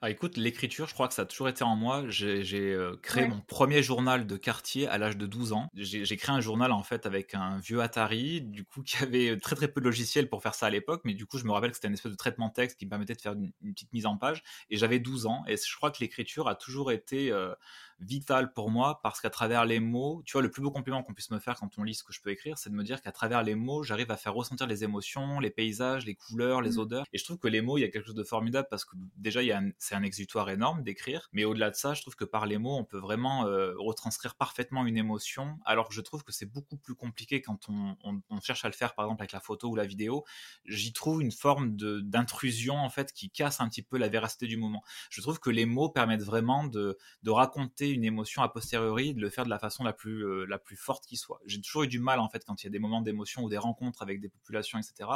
Ah, 0.01 0.09
écoute, 0.09 0.37
l'écriture, 0.37 0.87
je 0.87 0.93
crois 0.93 1.07
que 1.07 1.13
ça 1.13 1.23
a 1.23 1.25
toujours 1.25 1.49
été 1.49 1.63
en 1.63 1.75
moi. 1.75 2.03
J'ai 2.07 2.73
euh, 2.73 2.97
créé 3.01 3.27
mon 3.27 3.39
premier 3.41 3.81
journal 3.81 4.27
de 4.27 4.37
quartier 4.37 4.87
à 4.87 4.97
l'âge 4.97 5.17
de 5.17 5.25
12 5.25 5.53
ans. 5.53 5.69
J'ai 5.75 6.17
créé 6.17 6.35
un 6.35 6.41
journal 6.41 6.71
en 6.71 6.83
fait 6.83 7.05
avec 7.05 7.33
un 7.33 7.57
vieux 7.59 7.81
Atari, 7.81 8.41
du 8.41 8.65
coup 8.65 8.83
qui 8.83 9.01
avait 9.01 9.37
très 9.39 9.55
très 9.55 9.67
peu 9.67 9.81
de 9.81 9.85
logiciels 9.85 10.29
pour 10.29 10.41
faire 10.41 10.55
ça 10.55 10.67
à 10.67 10.69
l'époque, 10.69 11.01
mais 11.05 11.13
du 11.13 11.25
coup 11.25 11.37
je 11.37 11.45
me 11.45 11.51
rappelle 11.51 11.71
que 11.71 11.77
c'était 11.77 11.87
une 11.87 11.93
espèce 11.93 12.11
de 12.11 12.17
traitement 12.17 12.49
de 12.49 12.53
texte 12.53 12.77
qui 12.77 12.85
me 12.85 12.89
permettait 12.89 13.15
de 13.15 13.21
faire 13.21 13.33
une, 13.33 13.51
petite 13.73 13.93
mise 13.93 14.05
en 14.05 14.17
page. 14.17 14.43
Et 14.69 14.77
j'avais 14.77 14.99
12 14.99 15.25
ans, 15.25 15.43
et 15.47 15.55
je 15.57 15.75
crois 15.75 15.91
que 15.91 15.99
l'écriture 16.01 16.47
a 16.47 16.55
toujours 16.55 16.91
été 16.91 17.31
euh, 17.31 17.53
vital 17.99 18.53
pour 18.53 18.69
moi 18.69 18.99
parce 19.03 19.21
qu'à 19.21 19.29
travers 19.29 19.65
les 19.65 19.79
mots, 19.79 20.21
tu 20.25 20.33
vois, 20.33 20.41
le 20.41 20.51
plus 20.51 20.61
beau 20.61 20.71
compliment 20.71 21.03
qu'on 21.03 21.13
puisse 21.13 21.31
me 21.31 21.39
faire 21.39 21.55
quand 21.55 21.77
on 21.77 21.83
lit 21.83 21.95
ce 21.95 22.03
que 22.03 22.13
je 22.13 22.21
peux 22.21 22.29
écrire, 22.29 22.57
c'est 22.57 22.69
de 22.69 22.75
me 22.75 22.83
dire 22.83 23.01
qu'à 23.01 23.11
travers 23.11 23.43
les 23.43 23.55
mots, 23.55 23.83
j'arrive 23.83 24.11
à 24.11 24.17
faire 24.17 24.33
ressentir 24.33 24.67
les 24.67 24.83
émotions, 24.83 25.39
les 25.39 25.49
paysages, 25.49 26.05
les 26.05 26.15
couleurs, 26.15 26.61
les 26.61 26.71
mmh. 26.71 26.79
odeurs. 26.79 27.05
Et 27.13 27.17
je 27.17 27.23
trouve 27.23 27.37
que 27.37 27.47
les 27.47 27.61
mots, 27.61 27.77
il 27.77 27.81
y 27.81 27.83
a 27.85 27.89
quelque 27.89 28.05
chose 28.05 28.15
de 28.15 28.23
formidable 28.23 28.67
parce 28.69 28.85
que 28.85 28.95
déjà, 29.17 29.41
il 29.41 29.47
y 29.47 29.51
a 29.51 29.61
c'est 29.77 29.95
un 29.95 30.03
exutoire 30.03 30.49
énorme 30.49 30.83
d'écrire, 30.83 31.29
mais 31.31 31.45
au-delà 31.45 31.69
de 31.69 31.75
ça, 31.75 31.93
je 31.93 32.01
trouve 32.01 32.15
que 32.15 32.25
par 32.25 32.45
les 32.45 32.57
mots, 32.57 32.77
on 32.77 32.83
peut 32.83 32.97
vraiment 32.97 33.45
euh, 33.45 33.73
retranscrire 33.77 34.35
parfaitement 34.35 34.85
une 34.85 34.97
émotion, 34.97 35.59
alors 35.65 35.87
que 35.87 35.93
je 35.93 36.01
trouve 36.01 36.23
que 36.23 36.31
c'est 36.31 36.45
beaucoup 36.45 36.77
plus 36.77 36.95
compliqué 36.95 37.41
quand 37.41 37.69
on, 37.69 37.97
on, 38.03 38.41
cherche 38.41 38.65
à 38.65 38.67
le 38.67 38.73
faire, 38.73 38.93
par 38.95 39.05
exemple, 39.05 39.21
avec 39.21 39.31
la 39.31 39.39
photo 39.39 39.69
ou 39.69 39.75
la 39.75 39.85
vidéo. 39.85 40.25
J'y 40.65 40.91
trouve 40.91 41.21
une 41.21 41.31
forme 41.31 41.75
d'intrusion, 41.75 42.75
en 42.75 42.89
fait, 42.89 43.13
qui 43.13 43.29
casse 43.29 43.61
un 43.61 43.69
petit 43.69 43.83
peu 43.83 43.97
la 43.97 44.09
véracité 44.09 44.47
du 44.47 44.57
moment. 44.57 44.83
Je 45.09 45.21
trouve 45.21 45.39
que 45.39 45.49
les 45.49 45.65
mots 45.65 45.89
permettent 45.89 46.23
vraiment 46.23 46.65
de, 46.65 46.97
de 47.23 47.31
raconter 47.31 47.92
une 47.93 48.03
émotion 48.03 48.41
a 48.41 48.49
posteriori, 48.49 49.13
de 49.13 49.21
le 49.21 49.29
faire 49.29 49.45
de 49.45 49.49
la 49.49 49.59
façon 49.59 49.83
la 49.83 49.93
plus, 49.93 50.25
euh, 50.25 50.45
la 50.45 50.57
plus 50.57 50.75
forte 50.75 51.05
qui 51.05 51.17
soit. 51.17 51.39
J'ai 51.45 51.61
toujours 51.61 51.83
eu 51.83 51.87
du 51.87 51.99
mal, 51.99 52.19
en 52.19 52.29
fait, 52.29 52.43
quand 52.45 52.63
il 52.63 52.65
y 52.65 52.67
a 52.67 52.71
des 52.71 52.79
moments 52.79 53.01
d'émotion 53.01 53.43
ou 53.43 53.49
des 53.49 53.57
rencontres 53.57 54.01
avec 54.01 54.19
des 54.19 54.29
populations, 54.29 54.79
etc., 54.79 55.09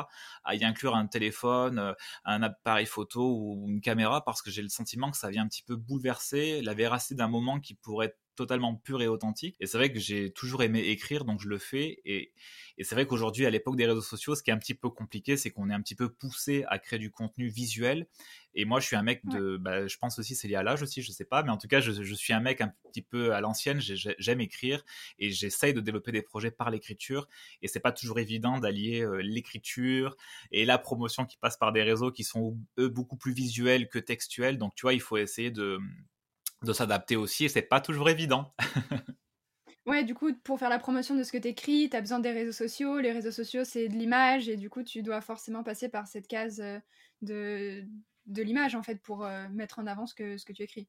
à 0.43 0.55
y 0.55 0.63
inclure 0.63 0.95
un 0.95 1.07
téléphone, 1.07 1.79
euh, 1.79 1.93
un 2.25 2.41
appareil 2.43 2.85
photo 2.85 3.35
ou 3.37 3.65
une 3.67 3.81
caméra, 3.81 4.23
parce 4.23 4.41
que 4.41 4.51
j'ai 4.51 4.61
le 4.61 4.69
sentiment 4.69 5.11
que 5.11 5.17
ça 5.17 5.29
vient 5.29 5.43
un 5.43 5.47
petit 5.47 5.63
peu 5.63 5.75
bouleverser 5.75 6.61
la 6.61 6.73
véracité 6.73 7.15
d'un 7.15 7.27
moment 7.27 7.59
qui 7.59 7.73
pourrait 7.75 8.07
être 8.07 8.17
totalement 8.37 8.75
pur 8.75 9.01
et 9.01 9.09
authentique. 9.09 9.57
Et 9.59 9.65
c'est 9.65 9.77
vrai 9.77 9.91
que 9.91 9.99
j'ai 9.99 10.31
toujours 10.31 10.63
aimé 10.63 10.79
écrire, 10.79 11.25
donc 11.25 11.41
je 11.41 11.49
le 11.49 11.57
fais. 11.57 11.99
Et, 12.05 12.31
et 12.77 12.83
c'est 12.85 12.95
vrai 12.95 13.05
qu'aujourd'hui, 13.05 13.45
à 13.45 13.49
l'époque 13.49 13.75
des 13.75 13.85
réseaux 13.85 14.01
sociaux, 14.01 14.35
ce 14.35 14.43
qui 14.43 14.51
est 14.51 14.53
un 14.53 14.59
petit 14.59 14.75
peu 14.75 14.89
compliqué, 14.89 15.35
c'est 15.35 15.51
qu'on 15.51 15.69
est 15.69 15.73
un 15.73 15.81
petit 15.81 15.95
peu 15.95 16.07
poussé 16.13 16.63
à 16.69 16.79
créer 16.79 16.99
du 16.99 17.11
contenu 17.11 17.49
visuel. 17.49 18.07
Et 18.59 18.65
moi, 18.65 18.79
je 18.79 18.87
suis 18.87 18.95
un 18.95 19.03
mec 19.03 19.23
de, 19.27 19.55
bah, 19.55 19.85
je 19.85 19.97
pense 19.97 20.17
aussi 20.17 20.33
c'est 20.33 20.47
lié 20.47 20.55
à 20.55 20.63
l'âge 20.63 20.81
aussi, 20.81 21.03
je 21.03 21.11
sais 21.11 21.25
pas, 21.25 21.43
mais 21.43 21.51
en 21.51 21.57
tout 21.57 21.67
cas, 21.67 21.79
je, 21.79 21.91
je 21.91 22.13
suis 22.15 22.33
un 22.33 22.39
mec 22.39 22.59
un 22.59 22.73
petit 22.91 23.03
peu 23.03 23.35
à 23.35 23.39
l'ancienne. 23.39 23.79
J'aime 23.79 24.41
écrire 24.41 24.83
et 25.19 25.29
j'essaye 25.29 25.75
de 25.75 25.79
développer 25.79 26.11
des 26.11 26.23
projets 26.23 26.49
par 26.49 26.71
l'écriture. 26.71 27.27
Et 27.61 27.67
c'est 27.67 27.79
pas 27.79 27.91
toujours 27.91 28.17
évident 28.17 28.57
d'allier 28.57 29.01
euh, 29.01 29.21
l'écriture 29.21 30.17
et 30.51 30.65
la 30.65 30.79
promotion 30.79 31.27
qui 31.27 31.37
passe 31.37 31.55
par 31.55 31.71
des 31.71 31.83
réseaux 31.83 32.11
qui 32.11 32.23
sont 32.23 32.57
eux 32.79 32.89
beaucoup 32.89 33.15
plus 33.15 33.31
visuels 33.31 33.89
que 33.89 33.99
textuels. 33.99 34.57
Donc, 34.57 34.73
tu 34.73 34.81
vois, 34.81 34.93
il 34.93 35.01
faut 35.01 35.17
essayer 35.17 35.51
de 35.51 35.77
de 36.63 36.73
s'adapter 36.73 37.15
aussi 37.15 37.45
et 37.45 37.49
c'est 37.49 37.61
pas 37.61 37.79
toujours 37.79 38.09
évident. 38.09 38.55
Ouais, 39.85 40.03
du 40.03 40.13
coup, 40.13 40.33
pour 40.43 40.59
faire 40.59 40.69
la 40.69 40.79
promotion 40.79 41.15
de 41.15 41.23
ce 41.23 41.31
que 41.31 41.37
tu 41.37 41.47
écris, 41.47 41.89
tu 41.89 41.95
as 41.95 42.01
besoin 42.01 42.19
des 42.19 42.31
réseaux 42.31 42.51
sociaux. 42.51 42.99
Les 42.99 43.13
réseaux 43.13 43.31
sociaux, 43.31 43.63
c'est 43.63 43.87
de 43.87 43.93
l'image, 43.93 44.49
et 44.49 44.57
du 44.57 44.69
coup, 44.69 44.83
tu 44.83 45.01
dois 45.01 45.21
forcément 45.21 45.63
passer 45.63 45.87
par 45.87 46.07
cette 46.07 46.27
case 46.27 46.59
euh, 46.59 46.77
de, 47.21 47.85
de 48.27 48.43
l'image, 48.43 48.75
en 48.75 48.83
fait, 48.83 49.01
pour 49.01 49.25
euh, 49.25 49.47
mettre 49.49 49.79
en 49.79 49.87
avant 49.87 50.05
ce 50.05 50.13
que, 50.15 50.37
ce 50.37 50.45
que 50.45 50.53
tu 50.53 50.63
écris. 50.63 50.87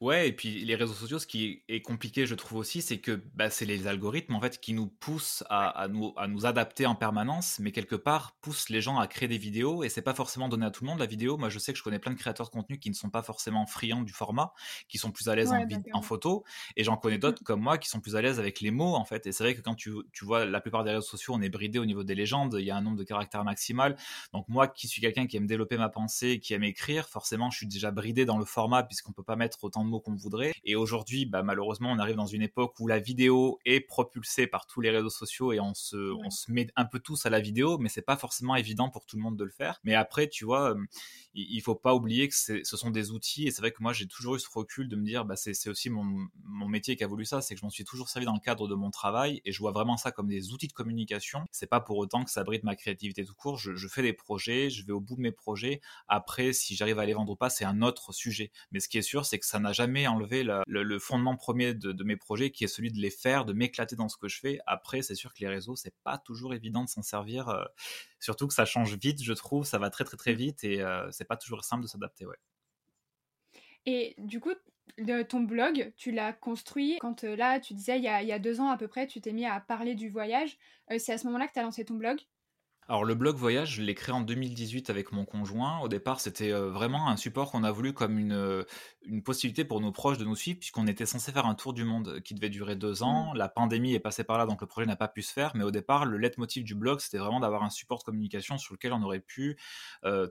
Ouais, 0.00 0.28
et 0.28 0.32
puis 0.32 0.64
les 0.64 0.74
réseaux 0.74 0.94
sociaux, 0.94 1.18
ce 1.18 1.26
qui 1.26 1.62
est 1.68 1.80
compliqué, 1.82 2.26
je 2.26 2.34
trouve 2.34 2.58
aussi, 2.58 2.82
c'est 2.82 2.98
que 2.98 3.22
bah, 3.34 3.50
c'est 3.50 3.64
les 3.64 3.86
algorithmes 3.86 4.34
en 4.34 4.40
fait 4.40 4.60
qui 4.60 4.72
nous 4.72 4.86
poussent 4.86 5.44
à, 5.48 5.88
nous, 5.88 6.12
à 6.16 6.26
nous 6.26 6.46
adapter 6.46 6.86
en 6.86 6.94
permanence, 6.94 7.58
mais 7.60 7.72
quelque 7.72 7.96
part 7.96 8.36
poussent 8.40 8.68
les 8.68 8.80
gens 8.80 8.98
à 8.98 9.06
créer 9.06 9.28
des 9.28 9.38
vidéos 9.38 9.82
et 9.82 9.88
c'est 9.88 10.02
pas 10.02 10.14
forcément 10.14 10.48
donné 10.48 10.66
à 10.66 10.70
tout 10.70 10.84
le 10.84 10.90
monde 10.90 10.98
la 10.98 11.06
vidéo. 11.06 11.36
Moi, 11.36 11.48
je 11.48 11.58
sais 11.58 11.72
que 11.72 11.78
je 11.78 11.82
connais 11.82 11.98
plein 11.98 12.12
de 12.12 12.18
créateurs 12.18 12.46
de 12.46 12.52
contenu 12.52 12.78
qui 12.78 12.90
ne 12.90 12.94
sont 12.94 13.10
pas 13.10 13.22
forcément 13.22 13.66
friands 13.66 14.02
du 14.02 14.12
format, 14.12 14.52
qui 14.88 14.98
sont 14.98 15.10
plus 15.10 15.28
à 15.28 15.34
l'aise 15.34 15.52
en, 15.52 15.66
en, 15.92 16.02
photo, 16.02 16.44
et 16.76 16.84
j'en 16.84 16.96
connais 16.96 17.18
d'autres 17.18 17.42
mmh. 17.42 17.44
comme 17.44 17.60
moi 17.60 17.78
qui 17.78 17.88
sont 17.88 18.00
plus 18.00 18.16
à 18.16 18.22
l'aise 18.22 18.38
avec 18.38 18.60
les 18.60 18.70
mots 18.70 18.94
en 18.94 19.04
fait. 19.04 19.26
Et 19.26 19.32
c'est 19.32 19.44
vrai 19.44 19.54
que 19.54 19.60
quand 19.60 19.74
tu, 19.74 19.92
tu, 20.12 20.24
vois 20.24 20.44
la 20.44 20.60
plupart 20.60 20.84
des 20.84 20.90
réseaux 20.90 21.02
sociaux, 21.02 21.34
on 21.34 21.42
est 21.42 21.48
bridé 21.48 21.78
au 21.78 21.86
niveau 21.86 22.04
des 22.04 22.14
légendes, 22.14 22.56
il 22.58 22.64
y 22.64 22.70
a 22.70 22.76
un 22.76 22.82
nombre 22.82 22.96
de 22.96 23.04
caractères 23.04 23.44
maximal. 23.44 23.96
Donc 24.32 24.48
moi, 24.48 24.68
qui 24.68 24.88
suis 24.88 25.00
quelqu'un 25.00 25.26
qui 25.26 25.36
aime 25.36 25.46
développer 25.46 25.76
ma 25.76 25.88
pensée, 25.88 26.40
qui 26.40 26.54
aime 26.54 26.64
écrire, 26.64 27.08
forcément, 27.08 27.50
je 27.50 27.58
suis 27.58 27.66
déjà 27.66 27.90
bridé 27.90 28.24
dans 28.24 28.38
le 28.38 28.44
format 28.44 28.82
puisqu'on 28.82 29.12
peut 29.12 29.22
pas 29.22 29.36
mettre 29.36 29.58
autant 29.64 29.84
de 29.84 29.90
mots 29.90 30.00
qu'on 30.00 30.14
voudrait. 30.14 30.52
Et 30.64 30.76
aujourd'hui, 30.76 31.26
bah, 31.26 31.42
malheureusement, 31.42 31.90
on 31.90 31.98
arrive 31.98 32.16
dans 32.16 32.26
une 32.26 32.42
époque 32.42 32.74
où 32.80 32.86
la 32.86 32.98
vidéo 32.98 33.58
est 33.64 33.80
propulsée 33.80 34.46
par 34.46 34.66
tous 34.66 34.80
les 34.80 34.90
réseaux 34.90 35.10
sociaux 35.10 35.52
et 35.52 35.60
on 35.60 35.74
se, 35.74 35.96
on 35.96 36.30
se 36.30 36.50
met 36.50 36.68
un 36.76 36.84
peu 36.84 36.98
tous 36.98 37.26
à 37.26 37.30
la 37.30 37.40
vidéo, 37.40 37.78
mais 37.78 37.88
c'est 37.88 38.02
pas 38.02 38.16
forcément 38.16 38.56
évident 38.56 38.90
pour 38.90 39.06
tout 39.06 39.16
le 39.16 39.22
monde 39.22 39.36
de 39.36 39.44
le 39.44 39.50
faire. 39.50 39.80
Mais 39.84 39.94
après, 39.94 40.28
tu 40.28 40.44
vois, 40.44 40.76
il 41.34 41.60
faut 41.60 41.74
pas 41.74 41.94
oublier 41.94 42.28
que 42.28 42.34
ce 42.34 42.62
sont 42.64 42.90
des 42.90 43.10
outils 43.10 43.46
et 43.46 43.50
c'est 43.50 43.62
vrai 43.62 43.72
que 43.72 43.82
moi, 43.82 43.92
j'ai 43.92 44.06
toujours 44.06 44.36
eu 44.36 44.40
ce 44.40 44.48
recul 44.52 44.88
de 44.88 44.96
me 44.96 45.04
dire, 45.04 45.24
bah, 45.24 45.36
c'est 45.36 45.68
aussi 45.68 45.90
mon, 45.90 46.28
mon 46.44 46.68
métier 46.68 46.96
qui 46.96 47.04
a 47.04 47.06
voulu 47.06 47.24
ça, 47.24 47.40
c'est 47.40 47.54
que 47.54 47.60
je 47.60 47.64
m'en 47.64 47.70
suis 47.70 47.84
toujours 47.84 48.08
servi 48.08 48.26
dans 48.26 48.34
le 48.34 48.40
cadre 48.40 48.68
de 48.68 48.74
mon 48.74 48.90
travail 48.90 49.40
et 49.44 49.52
je 49.52 49.58
vois 49.58 49.72
vraiment 49.72 49.96
ça 49.96 50.10
comme 50.12 50.28
des 50.28 50.52
outils 50.52 50.68
de 50.68 50.72
communication. 50.72 51.46
C'est 51.52 51.66
pas 51.66 51.80
pour 51.80 51.98
autant 51.98 52.24
que 52.24 52.30
ça 52.30 52.44
bride 52.44 52.64
ma 52.64 52.76
créativité 52.76 53.24
tout 53.24 53.34
court. 53.34 53.58
Je, 53.58 53.88
fais 53.88 54.02
des 54.02 54.12
projets, 54.12 54.70
je 54.70 54.84
vais 54.84 54.92
au 54.92 55.00
bout 55.00 55.16
de 55.16 55.20
mes 55.20 55.32
projets. 55.32 55.80
Après, 56.08 56.52
si 56.52 56.74
j'arrive 56.74 56.98
à 56.98 57.06
les 57.06 57.14
vendre 57.14 57.32
ou 57.32 57.36
pas, 57.36 57.50
c'est 57.50 57.64
un 57.64 57.82
autre 57.82 58.12
sujet. 58.12 58.50
Mais 58.72 58.80
ce 58.80 58.88
qui 58.88 58.98
est 58.98 59.02
sûr, 59.02 59.26
c'est 59.26 59.38
que 59.38 59.46
ça 59.46 59.58
n'a 59.58 59.72
jamais 59.72 60.06
enlevé 60.06 60.44
le, 60.66 60.98
fondement 60.98 61.36
premier 61.36 61.74
de, 61.74 62.04
mes 62.04 62.16
projets, 62.16 62.50
qui 62.50 62.64
est 62.64 62.68
celui 62.68 62.90
de 62.90 62.98
les 62.98 63.10
faire, 63.10 63.44
de 63.44 63.52
m'éclater 63.52 63.96
dans 63.96 64.08
ce 64.08 64.16
que 64.16 64.28
je 64.28 64.40
fais. 64.40 64.58
Après, 64.66 65.02
c'est 65.02 65.14
sûr 65.14 65.32
que 65.32 65.40
les 65.40 65.48
réseaux, 65.48 65.76
c'est 65.76 65.94
pas 66.04 66.18
toujours 66.18 66.54
évident 66.54 66.84
de 66.84 66.88
s'en 66.88 67.02
servir. 67.02 67.48
Euh, 67.48 67.64
surtout 68.20 68.46
que 68.46 68.54
ça 68.54 68.64
change 68.64 68.96
vite, 68.96 69.22
je 69.22 69.32
trouve. 69.32 69.64
Ça 69.64 69.78
va 69.78 69.90
très 69.90 70.04
très 70.04 70.16
très 70.16 70.34
vite 70.34 70.62
et 70.62 70.80
euh, 70.80 71.10
c'est 71.10 71.24
pas 71.24 71.36
toujours 71.36 71.64
simple 71.64 71.82
de 71.82 71.88
s'adapter. 71.88 72.26
Ouais. 72.26 72.36
Et 73.86 74.14
du 74.18 74.40
coup, 74.40 74.52
ton 75.28 75.40
blog, 75.40 75.92
tu 75.96 76.12
l'as 76.12 76.32
construit 76.32 76.98
quand 77.00 77.24
euh, 77.24 77.34
là, 77.34 77.58
tu 77.58 77.74
disais 77.74 77.98
il 77.98 78.04
y, 78.04 78.08
a, 78.08 78.22
il 78.22 78.28
y, 78.28 78.32
a, 78.32 78.38
deux 78.38 78.60
ans 78.60 78.68
à 78.68 78.76
peu 78.76 78.88
près, 78.88 79.06
tu 79.06 79.20
t'es 79.20 79.32
mis 79.32 79.46
à 79.46 79.58
parler 79.60 79.94
du 79.94 80.10
voyage. 80.10 80.58
c'est 80.98 81.12
à 81.12 81.18
ce 81.18 81.26
moment-là 81.26 81.48
que 81.48 81.54
tu 81.54 81.58
as 81.58 81.62
lancé 81.62 81.84
ton 81.84 81.94
blog? 81.94 82.20
Alors 82.90 83.04
le 83.04 83.14
blog 83.14 83.36
voyage, 83.36 83.76
je 83.76 83.82
l'ai 83.82 83.94
créé 83.94 84.12
en 84.12 84.20
2018 84.20 84.90
avec 84.90 85.12
mon 85.12 85.24
conjoint. 85.24 85.78
Au 85.78 85.86
départ, 85.86 86.18
c'était 86.18 86.50
euh, 86.50 86.70
vraiment 86.70 87.08
un 87.08 87.16
support 87.16 87.52
qu'on 87.52 87.62
a 87.62 87.70
voulu 87.70 87.92
comme 87.92 88.18
une, 88.18 88.32
euh, 88.32 88.64
une 89.04 89.22
possibilité 89.22 89.64
pour 89.64 89.80
nos 89.80 89.92
proches 89.92 90.18
de 90.18 90.24
nous 90.24 90.34
suivre, 90.34 90.58
puisqu'on 90.58 90.88
était 90.88 91.06
censé 91.06 91.30
faire 91.30 91.46
un 91.46 91.54
tour 91.54 91.72
du 91.72 91.84
monde 91.84 92.20
qui 92.24 92.34
devait 92.34 92.48
durer 92.48 92.74
deux 92.74 93.04
ans. 93.04 93.32
Mmh. 93.32 93.36
La 93.36 93.48
pandémie 93.48 93.94
est 93.94 94.00
passée 94.00 94.24
par 94.24 94.38
là, 94.38 94.46
donc 94.46 94.60
le 94.60 94.66
projet 94.66 94.88
n'a 94.88 94.96
pas 94.96 95.06
pu 95.06 95.22
se 95.22 95.32
faire. 95.32 95.52
Mais 95.54 95.62
au 95.62 95.70
départ, 95.70 96.04
le 96.04 96.18
leitmotiv 96.18 96.64
du 96.64 96.74
blog, 96.74 96.98
c'était 96.98 97.18
vraiment 97.18 97.38
d'avoir 97.38 97.62
un 97.62 97.70
support 97.70 97.98
de 97.98 98.02
communication 98.02 98.58
sur 98.58 98.74
lequel 98.74 98.92
on 98.92 99.02
aurait 99.02 99.20
pu 99.20 99.56
euh, 100.04 100.26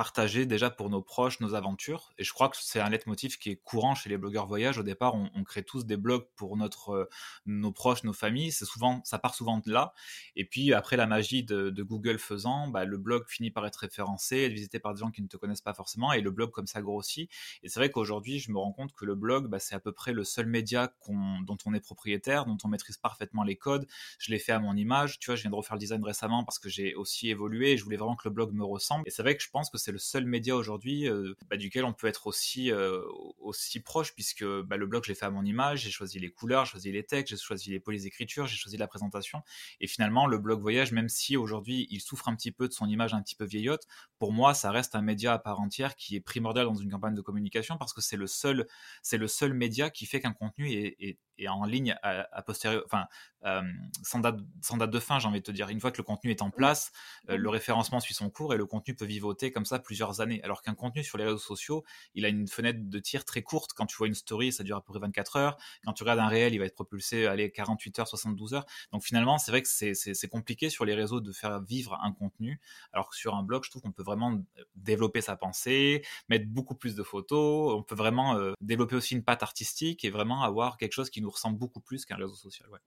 partager 0.00 0.46
déjà 0.46 0.70
pour 0.70 0.88
nos 0.88 1.02
proches 1.02 1.40
nos 1.40 1.54
aventures. 1.54 2.14
Et 2.16 2.24
je 2.24 2.32
crois 2.32 2.48
que 2.48 2.56
c'est 2.58 2.80
un 2.80 2.88
leitmotiv 2.88 3.36
qui 3.36 3.50
est 3.50 3.56
courant 3.56 3.94
chez 3.94 4.08
les 4.08 4.16
blogueurs 4.16 4.46
voyage. 4.46 4.78
Au 4.78 4.82
départ, 4.82 5.14
on, 5.14 5.44
crée 5.44 5.62
tous 5.62 5.84
des 5.84 5.98
blogs 5.98 6.24
pour 6.36 6.56
notre, 6.56 6.90
euh, 6.92 7.08
nos 7.44 7.70
proches, 7.70 8.02
nos 8.02 8.14
familles. 8.14 8.50
C'est 8.50 8.64
souvent, 8.64 9.02
ça 9.04 9.18
part 9.18 9.34
souvent 9.34 9.58
de 9.58 9.70
là. 9.70 9.92
Et 10.36 10.46
puis 10.46 10.72
après 10.72 10.96
la 10.96 11.06
magie 11.06 11.44
de, 11.44 11.82
Google 11.82 12.18
faisant, 12.18 12.68
bah, 12.68 12.86
le 12.86 12.96
blog 12.96 13.24
finit 13.28 13.50
par 13.50 13.66
être 13.66 13.76
référencé, 13.76 14.38
être 14.38 14.54
visité 14.54 14.78
par 14.78 14.94
des 14.94 15.00
gens 15.00 15.10
qui 15.10 15.20
ne 15.20 15.28
te 15.28 15.36
connaissent 15.36 15.60
pas 15.60 15.74
forcément, 15.74 16.14
et 16.14 16.22
le 16.22 16.30
blog 16.30 16.50
comme 16.50 16.66
ça 16.66 16.80
grossit. 16.80 17.28
Et 17.62 17.68
c'est 17.68 17.78
vrai 17.78 17.90
qu'aujourd'hui, 17.90 18.38
je 18.38 18.50
me 18.52 18.58
rends 18.58 18.72
compte 18.72 18.94
que 18.94 19.04
le 19.04 19.14
blog, 19.14 19.48
bah, 19.48 19.58
c'est 19.58 19.74
à 19.74 19.80
peu 19.80 19.92
près 19.92 20.14
le 20.14 20.24
seul 20.24 20.46
média 20.46 20.94
dont 21.08 21.58
on 21.66 21.74
est 21.74 21.80
propriétaire, 21.80 22.46
dont 22.46 22.56
on 22.64 22.68
maîtrise 22.68 22.96
parfaitement 22.96 23.42
les 23.42 23.56
codes. 23.56 23.86
Je 24.18 24.30
l'ai 24.30 24.38
fait 24.38 24.52
à 24.52 24.60
mon 24.60 24.76
image. 24.76 25.18
Tu 25.18 25.26
vois, 25.26 25.36
je 25.36 25.42
viens 25.42 25.50
de 25.50 25.56
refaire 25.56 25.74
le 25.74 25.80
design 25.80 26.02
récemment 26.02 26.42
parce 26.42 26.58
que 26.58 26.70
j'ai 26.70 26.94
aussi 26.94 27.28
évolué. 27.28 27.72
Et 27.72 27.76
je 27.76 27.84
voulais 27.84 27.98
vraiment 27.98 28.16
que 28.16 28.26
le 28.26 28.32
blog 28.32 28.54
me 28.54 28.64
ressemble. 28.64 29.02
Et 29.06 29.10
c'est 29.10 29.22
vrai 29.22 29.36
que 29.36 29.42
je 29.42 29.50
pense 29.50 29.68
que 29.68 29.76
c'est 29.76 29.89
le 29.90 29.98
seul 29.98 30.24
média 30.24 30.56
aujourd'hui 30.56 31.08
euh, 31.08 31.34
bah, 31.48 31.56
duquel 31.56 31.84
on 31.84 31.92
peut 31.92 32.06
être 32.06 32.26
aussi, 32.26 32.70
euh, 32.70 33.00
aussi 33.38 33.80
proche, 33.80 34.14
puisque 34.14 34.44
bah, 34.44 34.76
le 34.76 34.86
blog, 34.86 35.04
je 35.04 35.10
l'ai 35.10 35.14
fait 35.14 35.26
à 35.26 35.30
mon 35.30 35.44
image, 35.44 35.82
j'ai 35.82 35.90
choisi 35.90 36.18
les 36.18 36.30
couleurs, 36.30 36.64
j'ai 36.64 36.72
choisi 36.72 36.92
les 36.92 37.04
textes, 37.04 37.30
j'ai 37.30 37.40
choisi 37.40 37.70
les 37.70 37.80
polices 37.80 38.04
d'écriture, 38.04 38.46
j'ai 38.46 38.56
choisi 38.56 38.76
la 38.76 38.86
présentation. 38.86 39.42
Et 39.80 39.86
finalement, 39.86 40.26
le 40.26 40.38
blog 40.38 40.60
voyage, 40.60 40.92
même 40.92 41.08
si 41.08 41.36
aujourd'hui 41.36 41.86
il 41.90 42.00
souffre 42.00 42.28
un 42.28 42.36
petit 42.36 42.52
peu 42.52 42.68
de 42.68 42.72
son 42.72 42.86
image 42.88 43.14
un 43.14 43.22
petit 43.22 43.34
peu 43.34 43.44
vieillotte, 43.44 43.86
pour 44.18 44.32
moi, 44.32 44.54
ça 44.54 44.70
reste 44.70 44.94
un 44.94 45.02
média 45.02 45.32
à 45.32 45.38
part 45.38 45.60
entière 45.60 45.96
qui 45.96 46.16
est 46.16 46.20
primordial 46.20 46.66
dans 46.66 46.74
une 46.74 46.90
campagne 46.90 47.14
de 47.14 47.22
communication 47.22 47.76
parce 47.76 47.92
que 47.92 48.00
c'est 48.00 48.16
le 48.16 48.26
seul, 48.26 48.66
c'est 49.02 49.18
le 49.18 49.28
seul 49.28 49.54
média 49.54 49.90
qui 49.90 50.06
fait 50.06 50.20
qu'un 50.20 50.32
contenu 50.32 50.70
est, 50.70 51.18
en 51.48 51.64
ligne 51.64 51.96
à, 52.02 52.42
posteriori, 52.42 52.82
enfin, 52.86 53.06
euh, 53.44 53.62
sans, 54.02 54.18
date, 54.18 54.38
sans 54.60 54.76
date 54.76 54.90
de 54.90 55.00
fin, 55.00 55.18
j'ai 55.18 55.28
envie 55.28 55.40
de 55.40 55.44
te 55.44 55.50
dire. 55.50 55.68
Une 55.68 55.80
fois 55.80 55.90
que 55.90 55.98
le 55.98 56.02
contenu 56.02 56.30
est 56.30 56.42
en 56.42 56.50
place, 56.50 56.92
le 57.28 57.48
référencement 57.48 58.00
suit 58.00 58.14
son 58.14 58.30
cours 58.30 58.54
et 58.54 58.56
le 58.56 58.66
contenu 58.66 58.94
peut 58.94 59.04
vivoter 59.04 59.50
comme 59.50 59.64
ça 59.64 59.78
plusieurs 59.78 60.20
années. 60.20 60.42
Alors 60.42 60.62
qu'un 60.62 60.74
contenu 60.74 61.02
sur 61.04 61.18
les 61.18 61.24
réseaux 61.24 61.38
sociaux, 61.38 61.84
il 62.14 62.24
a 62.24 62.28
une 62.28 62.48
fenêtre 62.48 62.80
de 62.82 62.98
tir 62.98 63.24
très 63.24 63.42
courte. 63.42 63.72
Quand 63.72 63.86
tu 63.86 63.96
vois 63.96 64.06
une 64.06 64.14
story, 64.14 64.52
ça 64.52 64.64
dure 64.64 64.76
à 64.76 64.84
peu 64.84 64.92
près 64.92 65.00
24 65.00 65.36
heures. 65.36 65.56
Quand 65.84 65.92
tu 65.92 66.02
regardes 66.02 66.20
un 66.20 66.28
réel, 66.28 66.54
il 66.54 66.58
va 66.58 66.66
être 66.66 66.74
propulsé 66.74 67.26
allez, 67.26 67.50
48 67.50 67.98
heures, 68.00 68.08
72 68.08 68.54
heures. 68.54 68.66
Donc 68.92 69.02
finalement, 69.02 69.38
c'est 69.38 69.50
vrai 69.50 69.62
que 69.62 69.68
c'est 69.68 70.28
compliqué 70.28 70.70
sur 70.70 70.84
les 70.84 70.94
réseaux 70.94 71.20
de 71.20 71.32
faire 71.32 71.60
vivre 71.60 71.98
un 72.02 72.12
contenu. 72.12 72.60
Alors 72.92 73.10
que 73.10 73.16
sur 73.16 73.34
un 73.34 73.42
blog, 73.42 73.64
je 73.64 73.70
trouve 73.70 73.82
qu'on 73.82 73.92
peut 73.92 74.02
vraiment 74.02 74.32
euh, 74.32 74.64
développer 74.76 75.20
sa 75.20 75.36
pensée, 75.36 76.04
mettre 76.28 76.46
beaucoup 76.46 76.74
plus 76.74 76.94
de 76.94 77.02
photos. 77.02 77.74
On 77.74 77.82
peut 77.82 77.94
vraiment 77.94 78.36
euh, 78.36 78.52
développer 78.60 78.96
aussi 78.96 79.14
une 79.14 79.24
patte 79.24 79.42
artistique 79.42 80.04
et 80.04 80.10
vraiment 80.10 80.42
avoir 80.42 80.76
quelque 80.76 80.92
chose 80.92 81.10
qui 81.10 81.22
nous 81.22 81.29
ressemble 81.30 81.58
beaucoup 81.58 81.80
plus 81.80 82.04
qu'un 82.04 82.16
réseau 82.16 82.34
social. 82.34 82.68
Ouais. 82.70 82.80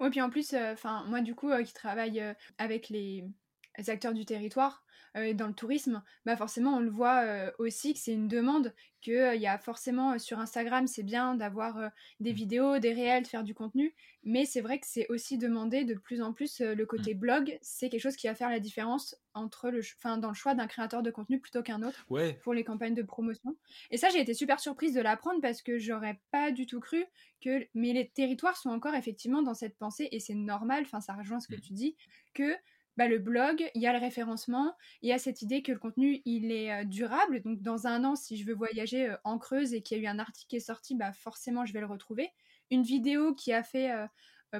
Oui, 0.00 0.10
puis 0.10 0.20
en 0.20 0.30
plus, 0.30 0.52
euh, 0.54 0.74
moi 1.06 1.20
du 1.20 1.34
coup 1.34 1.50
qui 1.64 1.72
travaille 1.72 2.22
avec 2.58 2.88
les 2.88 3.24
acteurs 3.86 4.14
du 4.14 4.24
territoire, 4.24 4.84
euh, 5.16 5.32
dans 5.32 5.46
le 5.46 5.54
tourisme, 5.54 6.02
bah 6.26 6.36
forcément 6.36 6.76
on 6.76 6.80
le 6.80 6.90
voit 6.90 7.22
euh, 7.24 7.50
aussi 7.58 7.94
que 7.94 8.00
c'est 8.00 8.12
une 8.12 8.28
demande, 8.28 8.74
qu'il 9.00 9.14
euh, 9.14 9.34
y 9.34 9.46
a 9.46 9.58
forcément 9.58 10.18
sur 10.18 10.38
Instagram 10.38 10.86
c'est 10.86 11.02
bien 11.02 11.34
d'avoir 11.34 11.90
des 12.20 12.32
mmh. 12.32 12.36
vidéos, 12.36 12.78
des 12.78 12.92
réels, 12.92 13.22
de 13.22 13.28
faire 13.28 13.44
du 13.44 13.54
contenu, 13.54 13.94
mais 14.24 14.44
c'est 14.44 14.60
vrai 14.60 14.78
que 14.78 14.86
c'est 14.86 15.06
aussi 15.08 15.38
demandé 15.38 15.84
de 15.84 15.94
plus 15.94 16.20
en 16.20 16.32
plus 16.32 16.60
le 16.60 16.86
côté 16.86 17.14
mmh. 17.14 17.18
blog, 17.18 17.58
c'est 17.62 17.88
quelque 17.88 18.02
chose 18.02 18.16
qui 18.16 18.26
va 18.26 18.34
faire 18.34 18.50
la 18.50 18.60
différence 18.60 19.16
entre 19.34 19.70
le, 19.70 19.80
enfin 19.80 20.18
dans 20.18 20.28
le 20.28 20.34
choix 20.34 20.54
d'un 20.54 20.66
créateur 20.66 21.02
de 21.02 21.10
contenu 21.10 21.40
plutôt 21.40 21.62
qu'un 21.62 21.82
autre 21.82 22.06
pour 22.42 22.54
les 22.54 22.64
campagnes 22.64 22.94
de 22.94 23.02
promotion. 23.02 23.56
Et 23.90 23.96
ça 23.96 24.08
j'ai 24.10 24.20
été 24.20 24.34
super 24.34 24.60
surprise 24.60 24.94
de 24.94 25.00
l'apprendre 25.00 25.40
parce 25.40 25.62
que 25.62 25.78
j'aurais 25.78 26.20
pas 26.30 26.50
du 26.50 26.66
tout 26.66 26.80
cru 26.80 27.04
que, 27.40 27.66
mais 27.74 27.92
les 27.92 28.08
territoires 28.08 28.56
sont 28.56 28.70
encore 28.70 28.94
effectivement 28.94 29.42
dans 29.42 29.54
cette 29.54 29.78
pensée 29.78 30.08
et 30.12 30.20
c'est 30.20 30.34
normal, 30.34 30.82
enfin 30.84 31.00
ça 31.00 31.14
rejoint 31.14 31.40
ce 31.40 31.48
que 31.48 31.56
mmh. 31.56 31.60
tu 31.60 31.72
dis, 31.72 31.96
que 32.34 32.54
bah, 32.98 33.06
le 33.06 33.20
blog, 33.20 33.70
il 33.76 33.80
y 33.80 33.86
a 33.86 33.92
le 33.92 34.00
référencement, 34.00 34.74
il 35.02 35.08
y 35.08 35.12
a 35.12 35.20
cette 35.20 35.40
idée 35.40 35.62
que 35.62 35.70
le 35.70 35.78
contenu, 35.78 36.20
il 36.24 36.50
est 36.50 36.72
euh, 36.72 36.84
durable. 36.84 37.40
Donc, 37.42 37.62
dans 37.62 37.86
un 37.86 38.02
an, 38.02 38.16
si 38.16 38.36
je 38.36 38.44
veux 38.44 38.54
voyager 38.54 39.10
euh, 39.10 39.16
en 39.22 39.38
Creuse 39.38 39.72
et 39.72 39.82
qu'il 39.82 39.98
y 39.98 40.00
a 40.00 40.02
eu 40.02 40.06
un 40.08 40.18
article 40.18 40.48
qui 40.48 40.56
est 40.56 40.60
sorti, 40.60 40.96
bah, 40.96 41.12
forcément, 41.12 41.64
je 41.64 41.72
vais 41.72 41.78
le 41.78 41.86
retrouver. 41.86 42.32
Une 42.72 42.82
vidéo 42.82 43.36
qui 43.36 43.52
a 43.52 43.62
fait 43.62 43.92
euh, 43.92 44.06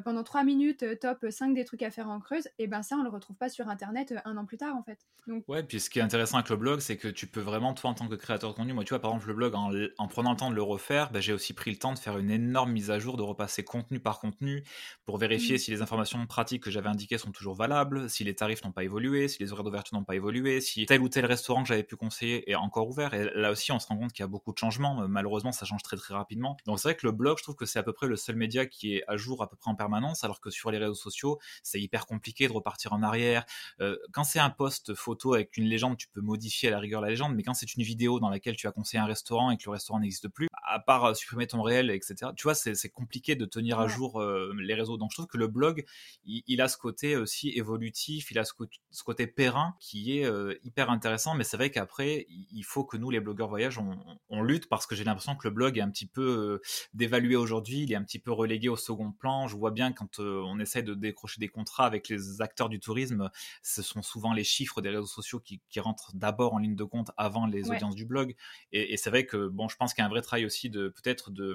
pendant 0.05 0.23
3 0.23 0.45
minutes 0.45 0.83
euh, 0.83 0.95
top 0.95 1.27
5 1.31 1.55
des 1.55 1.65
trucs 1.65 1.83
à 1.83 1.91
faire 1.91 2.09
en 2.09 2.21
creuse, 2.21 2.49
et 2.59 2.67
ben 2.67 2.83
ça 2.83 2.97
on 2.97 3.03
le 3.03 3.09
retrouve 3.09 3.37
pas 3.37 3.49
sur 3.49 3.69
internet 3.69 4.13
euh, 4.13 4.21
un 4.25 4.37
an 4.37 4.45
plus 4.45 4.59
tard 4.59 4.77
en 4.77 4.83
fait. 4.83 4.99
Donc... 5.27 5.45
Ouais, 5.49 5.63
puis 5.63 5.81
ce 5.81 5.91
qui 5.91 5.99
est 5.99 6.03
intéressant 6.03 6.37
avec 6.37 6.51
le 6.51 6.57
blog, 6.57 6.81
c'est 6.81 6.97
que 6.97 7.09
tu 7.09 7.27
peux 7.27 7.41
vraiment, 7.41 7.75
toi 7.75 7.91
en 7.91 7.95
tant 7.95 8.09
que 8.09 8.15
créateur 8.15 8.51
de 8.51 8.57
contenu, 8.57 8.73
moi 8.73 8.85
tu 8.85 8.91
vois 8.91 9.01
par 9.01 9.11
exemple 9.11 9.29
le 9.29 9.35
blog, 9.35 9.55
en, 9.55 10.09
prenant 10.09 10.33
le 10.33 10.37
temps 10.37 10.51
de 10.51 10.55
le 10.55 10.63
refaire, 10.63 11.11
ben, 11.11 11.21
j'ai 11.21 11.33
aussi 11.33 11.55
pris 11.55 11.71
le 11.71 11.79
temps 11.79 11.95
de 11.95 11.99
faire 11.99 12.19
une 12.19 12.31
énorme 12.31 12.73
mise 12.73 12.91
à 12.91 12.99
jour, 12.99 13.17
de 13.17 13.23
repasser 13.23 13.65
contenu 13.65 14.01
par 14.01 14.21
contenu 14.21 14.65
pour 15.05 15.17
vérifier 15.19 15.57
mmh. 15.57 15.59
si 15.59 15.71
les 15.71 15.83
informations 15.83 16.27
pratiques 16.27 16.63
que 16.63 16.71
j'avais 16.71 16.89
indiquées 16.89 17.19
sont 17.19 17.33
toujours 17.33 17.55
valables, 17.55 18.11
si 18.11 18.25
les 18.25 18.35
tarifs 18.35 18.65
n'ont 18.65 18.73
pas 18.73 18.85
évolué, 18.85 19.29
si 19.29 19.43
les 19.43 19.53
horaires 19.53 19.65
d'ouverture 19.65 19.97
n'ont 19.97 20.05
pas 20.05 20.17
évolué, 20.17 20.61
si 20.61 20.85
tel 20.87 21.01
ou 21.01 21.09
tel 21.09 21.25
restaurant 21.25 21.63
que 21.63 21.69
j'avais 21.69 21.83
pu 21.83 21.97
conseiller 21.97 22.51
est 22.51 22.55
encore 22.55 22.89
ouvert. 22.89 23.15
Et 23.15 23.31
là 23.35 23.51
aussi 23.51 23.73
on 23.73 23.79
se 23.79 23.87
rend 23.87 23.97
compte 23.97 24.13
qu'il 24.13 24.23
y 24.23 24.25
a 24.25 24.29
beaucoup 24.29 24.53
de 24.53 24.59
changements, 24.59 25.09
malheureusement 25.09 25.53
ça 25.53 25.65
change 25.65 25.83
très 25.83 25.97
très 25.97 26.15
rapidement. 26.15 26.57
Donc 26.67 26.79
c'est 26.79 26.89
vrai 26.89 26.97
que 26.97 27.07
le 27.07 27.13
blog, 27.13 27.39
je 27.39 27.43
trouve 27.43 27.57
que 27.57 27.67
c'est 27.67 27.79
à 27.79 27.83
peu 27.83 27.93
près 27.93 28.07
le 28.07 28.17
seul 28.17 28.37
média 28.37 28.67
qui 28.67 28.97
est 28.97 29.05
à 29.09 29.17
jour 29.17 29.43
à 29.43 29.49
peu 29.49 29.57
près 29.57 29.71
en 29.71 29.78
permanence, 29.79 30.25
alors 30.25 30.41
que 30.41 30.51
sur 30.51 30.71
les 30.71 30.77
réseaux 30.77 30.95
sociaux, 30.95 31.39
c'est 31.63 31.81
hyper 31.81 32.05
compliqué 32.05 32.49
de 32.49 32.53
repartir 32.53 32.93
en 32.93 33.03
arrière. 33.03 33.45
Euh, 33.81 33.97
quand 34.13 34.25
c'est 34.25 34.41
un 34.41 34.51
post 34.51 34.95
photo 34.95 35.35
avec 35.35 35.57
une 35.57 35.65
légende, 35.65 35.97
tu 35.97 36.09
peux 36.09 36.21
modifier 36.21 36.69
à 36.69 36.73
la 36.73 36.81
rigueur 36.81 37.01
la 37.01 37.09
légende, 37.09 37.35
mais 37.35 37.43
quand 37.43 37.55
c'est 37.55 37.75
une 37.75 37.83
vidéo 37.83 38.21
dans 38.21 38.29
laquelle 38.29 38.57
tu 38.57 38.67
as 38.67 38.73
conseillé 38.73 39.01
un 39.01 39.07
restaurant 39.07 39.51
et 39.51 39.57
que 39.57 39.63
le 39.65 39.71
restaurant 39.71 40.01
n'existe 40.01 40.29
plus, 40.29 40.49
à 40.67 40.81
part 40.81 41.05
euh, 41.05 41.15
supprimer 41.15 41.47
ton 41.47 41.63
réel, 41.63 41.91
etc., 41.91 42.33
tu 42.37 42.43
vois, 42.43 42.55
c'est 42.55 42.89
compliqué 42.91 43.37
de 43.37 43.47
tenir 43.47 43.81
à 43.81 43.89
jour 43.89 44.21
euh, 44.21 44.55
les 44.59 44.75
réseaux. 44.75 44.99
Donc 44.99 45.11
je 45.13 45.17
trouve 45.17 45.29
que 45.29 45.39
le 45.39 45.47
blog, 45.47 45.87
il, 46.27 46.61
a 46.61 46.69
ce 46.69 46.77
côté 46.77 47.17
aussi 47.17 47.51
évolutif, 47.51 48.31
il 48.31 48.39
a 48.39 48.45
ce, 48.45 48.53
côté 49.05 49.27
périn 49.27 49.75
qui 49.81 50.19
est 50.19 50.29
hyper 50.65 50.91
intéressant, 50.91 51.35
mais 51.35 51.45
c'est 51.45 51.57
vrai 51.57 51.71
qu'après, 51.71 52.27
il 52.29 52.63
faut 52.65 52.85
que 52.85 52.97
nous, 52.97 53.11
les 53.11 53.21
blogueurs 53.21 53.49
voyage, 53.49 53.79
on, 53.79 53.97
on 54.29 54.43
lutte 54.43 54.69
parce 54.69 54.87
que 54.87 54.95
j'ai 54.95 55.05
l'impression 55.05 55.37
que 55.37 55.47
le 55.47 55.55
blog 55.55 55.79
est 55.79 55.83
un 55.83 55.91
petit 55.91 56.07
peu 56.07 56.61
dévalué 56.95 57.37
aujourd'hui, 57.37 57.83
il 57.83 57.93
est 57.93 57.97
un 57.97 58.03
petit 58.03 58.19
peu 58.19 58.33
relégué 58.33 58.69
au 58.69 58.77
second 58.77 59.13
plan. 59.13 59.47
Je 59.47 59.57
vois 59.57 59.68
voit 59.69 59.75
bien 59.75 59.93
quand 59.93 60.19
on 60.19 60.59
essaie 60.59 60.83
de 60.83 60.95
décrocher 60.95 61.41
des 61.41 61.49
contrats 61.49 61.87
avec 61.87 62.09
les 62.09 62.41
acteurs 62.41 62.69
du 62.69 62.81
tourisme, 62.81 63.31
ce 63.63 63.83
sont 63.83 64.03
souvent 64.03 64.33
les 64.33 64.45
chiffres 64.45 64.81
des 64.81 64.89
réseaux 64.89 65.07
sociaux 65.07 65.41
qui, 65.41 65.61
rentrent 65.79 66.11
d'abord 66.15 66.55
en 66.55 66.59
ligne 66.59 66.75
de 66.75 66.85
compte 66.85 67.13
avant 67.17 67.47
les 67.47 67.71
audiences 67.71 67.95
du 67.95 68.05
blog. 68.05 68.35
Et, 68.73 68.97
c'est 68.97 69.11
vrai 69.11 69.27
que, 69.27 69.47
bon, 69.49 69.69
je 69.69 69.77
pense 69.77 69.95
qu'il 69.95 70.03
y 70.03 70.05
a 70.05 70.07
un 70.07 70.11
vrai 70.11 70.23
travail 70.23 70.45
aussi 70.45 70.71
de 70.71 70.89
peut-être 70.89 71.31
de, 71.31 71.55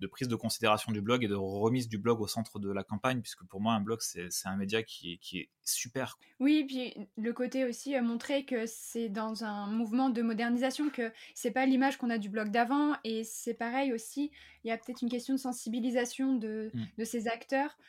de, 0.00 0.06
prise 0.06 0.28
de 0.28 0.36
considération 0.36 0.92
du 0.92 1.02
blog 1.02 1.24
et 1.24 1.28
de 1.28 1.34
remise 1.34 1.88
du 1.88 1.98
blog 1.98 2.20
au 2.20 2.26
centre 2.26 2.58
de 2.58 2.70
la 2.70 2.84
campagne, 2.84 3.20
puisque 3.20 3.44
pour 3.44 3.60
moi, 3.60 3.74
un 3.74 3.80
blog, 3.80 3.98
c'est 4.00 4.30
un 4.46 4.56
média 4.56 4.82
qui 4.82 5.12
est, 5.12 5.16
qui 5.18 5.38
est 5.40 5.50
super. 5.62 6.18
Oui, 6.38 6.64
puis 6.66 6.94
le 7.16 7.32
côté 7.34 7.64
aussi 7.66 7.98
montrer 8.00 8.44
que 8.44 8.64
c'est 8.66 9.10
dans 9.10 9.44
un 9.44 9.66
mouvement 9.66 10.08
de 10.08 10.22
modernisation, 10.22 10.88
que 10.88 11.12
c'est 11.34 11.50
pas 11.50 11.66
l'image 11.66 11.98
qu'on 11.98 12.10
a 12.10 12.18
du 12.18 12.30
blog 12.30 12.50
d'avant, 12.50 12.94
et 13.04 13.24
c'est 13.24 13.54
pareil 13.54 13.92
aussi, 13.92 14.30
il 14.64 14.68
y 14.68 14.70
a 14.70 14.78
peut-être 14.78 15.02
une 15.02 15.08
question 15.08 15.34
de 15.34 15.38
sensibilisation 15.38 16.34
de, 16.34 16.70
mm. 16.72 16.84
de, 16.98 17.04
ces 17.04 17.28
acteurs 17.28 17.39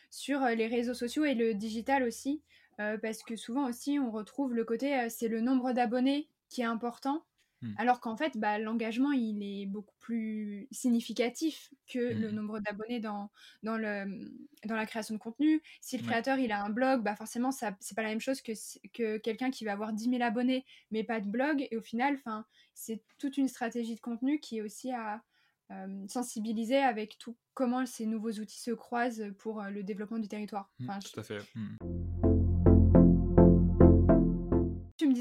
sur 0.09 0.41
les 0.41 0.67
réseaux 0.67 0.93
sociaux 0.93 1.25
et 1.25 1.35
le 1.35 1.53
digital 1.53 2.03
aussi, 2.03 2.41
euh, 2.79 2.97
parce 2.97 3.23
que 3.23 3.35
souvent 3.35 3.67
aussi 3.67 3.99
on 3.99 4.11
retrouve 4.11 4.53
le 4.53 4.63
côté, 4.65 4.97
euh, 4.97 5.07
c'est 5.09 5.27
le 5.27 5.41
nombre 5.41 5.73
d'abonnés 5.73 6.27
qui 6.49 6.61
est 6.61 6.65
important, 6.65 7.23
Mmh. 7.61 7.73
Alors 7.77 7.99
qu'en 7.99 8.17
fait, 8.17 8.37
bah, 8.37 8.57
l'engagement, 8.57 9.11
il 9.11 9.43
est 9.43 9.65
beaucoup 9.65 9.93
plus 9.99 10.67
significatif 10.71 11.69
que 11.87 11.99
le 11.99 12.31
mmh. 12.31 12.35
nombre 12.35 12.59
d'abonnés 12.59 12.99
dans, 12.99 13.29
dans, 13.61 13.77
le, 13.77 14.31
dans 14.65 14.75
la 14.75 14.85
création 14.85 15.13
de 15.13 15.19
contenu. 15.19 15.61
Si 15.79 15.97
le 15.97 16.03
créateur, 16.03 16.39
il 16.39 16.51
a 16.51 16.63
un 16.63 16.69
blog, 16.69 17.03
bah 17.03 17.15
forcément, 17.15 17.51
ça 17.51 17.75
c'est 17.79 17.95
pas 17.95 18.01
la 18.01 18.09
même 18.09 18.21
chose 18.21 18.41
que, 18.41 18.53
que 18.93 19.17
quelqu'un 19.17 19.51
qui 19.51 19.63
va 19.63 19.73
avoir 19.73 19.93
10 19.93 20.09
000 20.09 20.23
abonnés, 20.23 20.65
mais 20.89 21.03
pas 21.03 21.19
de 21.19 21.27
blog. 21.27 21.67
Et 21.69 21.77
au 21.77 21.81
final, 21.81 22.19
c'est 22.73 23.03
toute 23.19 23.37
une 23.37 23.47
stratégie 23.47 23.95
de 23.95 24.01
contenu 24.01 24.39
qui 24.39 24.57
est 24.57 24.61
aussi 24.61 24.91
à 24.91 25.21
sensibiliser 26.07 26.77
avec 26.77 27.17
tout 27.17 27.37
comment 27.53 27.85
ces 27.85 28.05
nouveaux 28.05 28.31
outils 28.31 28.59
se 28.59 28.71
croisent 28.71 29.31
pour 29.39 29.63
le 29.63 29.83
développement 29.83 30.19
du 30.19 30.27
territoire. 30.27 30.69
Mmh, 30.79 30.89
tout 31.13 31.19
à 31.19 31.23
fait 31.23 31.39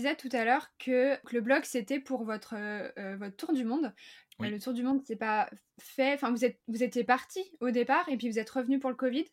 disais 0.00 0.16
tout 0.16 0.28
à 0.32 0.44
l'heure 0.44 0.68
que, 0.78 1.16
le 1.32 1.40
blog 1.40 1.64
c'était 1.64 2.00
pour 2.00 2.24
votre, 2.24 2.54
euh, 2.56 2.90
euh, 2.98 3.16
votre 3.16 3.36
tour 3.36 3.52
du 3.52 3.64
monde. 3.64 3.92
le 4.40 4.58
tour 4.58 4.72
du 4.72 4.82
monde, 4.82 5.02
c'est 5.04 5.16
pas 5.16 5.50
fait. 5.78 6.14
Enfin, 6.14 6.30
vous, 6.30 6.44
êtes, 6.44 6.58
vous 6.68 6.82
étiez 6.82 7.04
parti 7.04 7.40
au 7.60 7.70
départ 7.70 8.08
et 8.08 8.16
puis 8.16 8.30
vous 8.30 8.38
êtes 8.38 8.48
revenu 8.48 8.78
pour 8.78 8.90
le 8.90 8.96
Covid. 8.96 9.26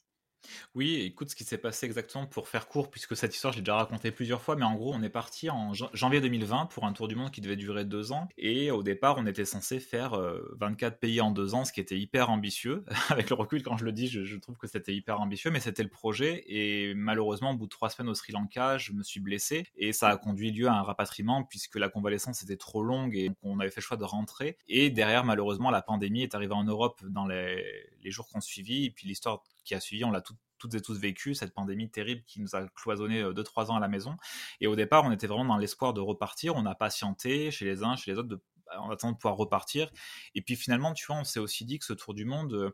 Oui, 0.75 1.01
écoute, 1.01 1.29
ce 1.29 1.35
qui 1.35 1.43
s'est 1.43 1.57
passé 1.57 1.85
exactement 1.85 2.25
pour 2.25 2.47
faire 2.47 2.67
court, 2.67 2.89
puisque 2.89 3.15
cette 3.15 3.33
histoire, 3.33 3.53
je 3.53 3.57
l'ai 3.57 3.63
déjà 3.63 3.75
racontée 3.75 4.11
plusieurs 4.11 4.41
fois, 4.41 4.55
mais 4.55 4.65
en 4.65 4.75
gros, 4.75 4.93
on 4.93 5.01
est 5.01 5.09
parti 5.09 5.49
en 5.49 5.73
janvier 5.73 6.21
2020 6.21 6.67
pour 6.67 6.85
un 6.85 6.93
tour 6.93 7.07
du 7.07 7.15
monde 7.15 7.31
qui 7.31 7.41
devait 7.41 7.55
durer 7.55 7.85
deux 7.85 8.11
ans. 8.11 8.27
Et 8.37 8.71
au 8.71 8.83
départ, 8.83 9.15
on 9.17 9.25
était 9.25 9.45
censé 9.45 9.79
faire 9.79 10.19
24 10.59 10.93
euh, 10.93 10.97
pays 10.97 11.21
en 11.21 11.31
deux 11.31 11.55
ans, 11.55 11.65
ce 11.65 11.73
qui 11.73 11.79
était 11.79 11.97
hyper 11.97 12.29
ambitieux. 12.29 12.85
Avec 13.09 13.29
le 13.29 13.35
recul, 13.35 13.63
quand 13.63 13.77
je 13.77 13.85
le 13.85 13.91
dis, 13.91 14.07
je, 14.07 14.37
trouve 14.37 14.57
que 14.57 14.67
c'était 14.67 14.93
hyper 14.93 15.19
ambitieux, 15.19 15.51
mais 15.51 15.59
c'était 15.59 15.83
le 15.83 15.89
projet. 15.89 16.43
Et 16.47 16.93
malheureusement, 16.93 17.51
au 17.51 17.55
bout 17.55 17.65
de 17.65 17.71
trois 17.71 17.89
semaines 17.89 18.09
au 18.09 18.15
Sri 18.15 18.33
Lanka, 18.33 18.77
je 18.77 18.93
me 18.93 19.03
suis 19.03 19.19
blessé 19.19 19.65
et 19.75 19.93
ça 19.93 20.09
a 20.09 20.17
conduit 20.17 20.51
lieu 20.51 20.67
à 20.67 20.73
un 20.73 20.83
rapatriement, 20.83 21.43
puisque 21.43 21.75
la 21.75 21.89
convalescence 21.89 22.43
était 22.43 22.57
trop 22.57 22.83
longue 22.83 23.15
et 23.15 23.31
on 23.41 23.59
avait 23.59 23.71
fait 23.71 23.81
le 23.81 23.85
choix 23.85 23.97
de 23.97 24.03
rentrer. 24.03 24.57
Et 24.67 24.89
derrière, 24.89 25.23
malheureusement, 25.23 25.71
la 25.71 25.81
pandémie 25.81 26.23
est 26.23 26.35
arrivée 26.35 26.53
en 26.53 26.63
Europe 26.63 27.01
dans 27.05 27.25
les, 27.25 27.63
les 28.03 28.11
jours 28.11 28.27
qu'on 28.27 28.41
suivi. 28.41 28.85
Et 28.85 28.91
puis 28.91 29.07
l'histoire 29.07 29.43
qui 29.67 29.75
a 29.75 29.79
suivi, 29.79 30.03
on 30.05 30.11
l'a 30.11 30.21
toutes 30.57 30.73
et 30.73 30.81
tous 30.81 30.97
vécu, 30.97 31.35
cette 31.35 31.53
pandémie 31.53 31.89
terrible 31.91 32.23
qui 32.25 32.41
nous 32.41 32.55
a 32.55 32.67
cloisonné 32.69 33.21
2-3 33.21 33.65
euh, 33.67 33.71
ans 33.71 33.75
à 33.75 33.79
la 33.79 33.87
maison. 33.87 34.15
Et 34.61 34.67
au 34.67 34.75
départ, 34.75 35.03
on 35.03 35.11
était 35.11 35.27
vraiment 35.27 35.45
dans 35.45 35.57
l'espoir 35.57 35.93
de 35.93 36.01
repartir. 36.01 36.55
On 36.55 36.65
a 36.65 36.73
patienté 36.73 37.51
chez 37.51 37.65
les 37.65 37.83
uns, 37.83 37.95
chez 37.95 38.11
les 38.11 38.17
autres, 38.17 38.39
en 38.77 38.89
attendant 38.89 39.13
de 39.13 39.17
pouvoir 39.17 39.35
repartir. 39.35 39.91
Et 40.35 40.41
puis 40.41 40.55
finalement, 40.55 40.93
tu 40.93 41.05
vois, 41.05 41.17
on 41.17 41.23
s'est 41.23 41.39
aussi 41.39 41.65
dit 41.65 41.79
que 41.79 41.85
ce 41.85 41.93
tour 41.93 42.13
du 42.13 42.25
monde, 42.25 42.53
euh, 42.53 42.71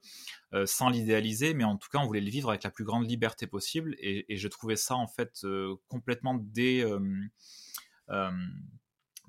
euh, 0.53 0.65
sans 0.65 0.89
l'idéaliser, 0.89 1.53
mais 1.53 1.63
en 1.63 1.77
tout 1.77 1.89
cas, 1.89 1.99
on 1.99 2.05
voulait 2.05 2.21
le 2.21 2.29
vivre 2.29 2.49
avec 2.49 2.63
la 2.63 2.71
plus 2.71 2.85
grande 2.85 3.09
liberté 3.09 3.47
possible. 3.47 3.95
Et 3.99 4.37
je 4.37 4.47
trouvais 4.47 4.75
ça, 4.75 4.95
en 4.95 5.07
fait, 5.07 5.45
complètement 5.87 6.35
dé 6.35 6.85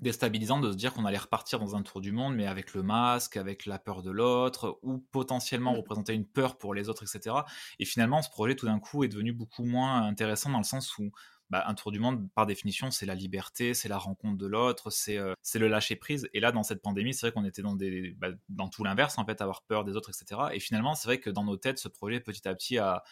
déstabilisant 0.01 0.59
de 0.59 0.71
se 0.71 0.77
dire 0.77 0.93
qu'on 0.93 1.05
allait 1.05 1.17
repartir 1.17 1.59
dans 1.59 1.75
un 1.75 1.81
tour 1.81 2.01
du 2.01 2.11
monde, 2.11 2.35
mais 2.35 2.47
avec 2.47 2.73
le 2.73 2.83
masque, 2.83 3.37
avec 3.37 3.65
la 3.65 3.79
peur 3.79 4.01
de 4.01 4.11
l'autre, 4.11 4.79
ou 4.83 4.99
potentiellement 5.11 5.73
mmh. 5.73 5.77
représenter 5.77 6.13
une 6.13 6.25
peur 6.25 6.57
pour 6.57 6.73
les 6.73 6.89
autres, 6.89 7.03
etc. 7.03 7.35
Et 7.79 7.85
finalement, 7.85 8.21
ce 8.21 8.29
projet, 8.29 8.55
tout 8.55 8.65
d'un 8.65 8.79
coup, 8.79 9.03
est 9.03 9.07
devenu 9.07 9.31
beaucoup 9.31 9.63
moins 9.63 10.03
intéressant 10.03 10.49
dans 10.49 10.57
le 10.57 10.63
sens 10.63 10.97
où 10.97 11.11
bah, 11.51 11.63
un 11.67 11.75
tour 11.75 11.91
du 11.91 11.99
monde, 11.99 12.27
par 12.33 12.47
définition, 12.47 12.89
c'est 12.89 13.05
la 13.05 13.13
liberté, 13.13 13.75
c'est 13.75 13.87
la 13.87 13.99
rencontre 13.99 14.37
de 14.37 14.47
l'autre, 14.47 14.89
c'est 14.89 15.17
euh, 15.17 15.35
le 15.53 15.67
lâcher 15.67 15.95
prise. 15.95 16.27
Et 16.33 16.39
là, 16.39 16.51
dans 16.51 16.63
cette 16.63 16.81
pandémie, 16.81 17.13
c'est 17.13 17.27
vrai 17.27 17.31
qu'on 17.33 17.45
était 17.45 17.61
dans, 17.61 17.75
des, 17.75 18.15
bah, 18.17 18.29
dans 18.49 18.67
tout 18.67 18.83
l'inverse, 18.83 19.17
en 19.19 19.25
fait, 19.25 19.41
avoir 19.41 19.61
peur 19.61 19.83
des 19.83 19.95
autres, 19.95 20.09
etc. 20.09 20.41
Et 20.53 20.59
finalement, 20.59 20.95
c'est 20.95 21.07
vrai 21.07 21.19
que 21.19 21.29
dans 21.29 21.43
nos 21.43 21.57
têtes, 21.57 21.77
ce 21.77 21.87
projet, 21.87 22.19
petit 22.19 22.47
à 22.47 22.55
petit, 22.55 22.79
a, 22.79 23.03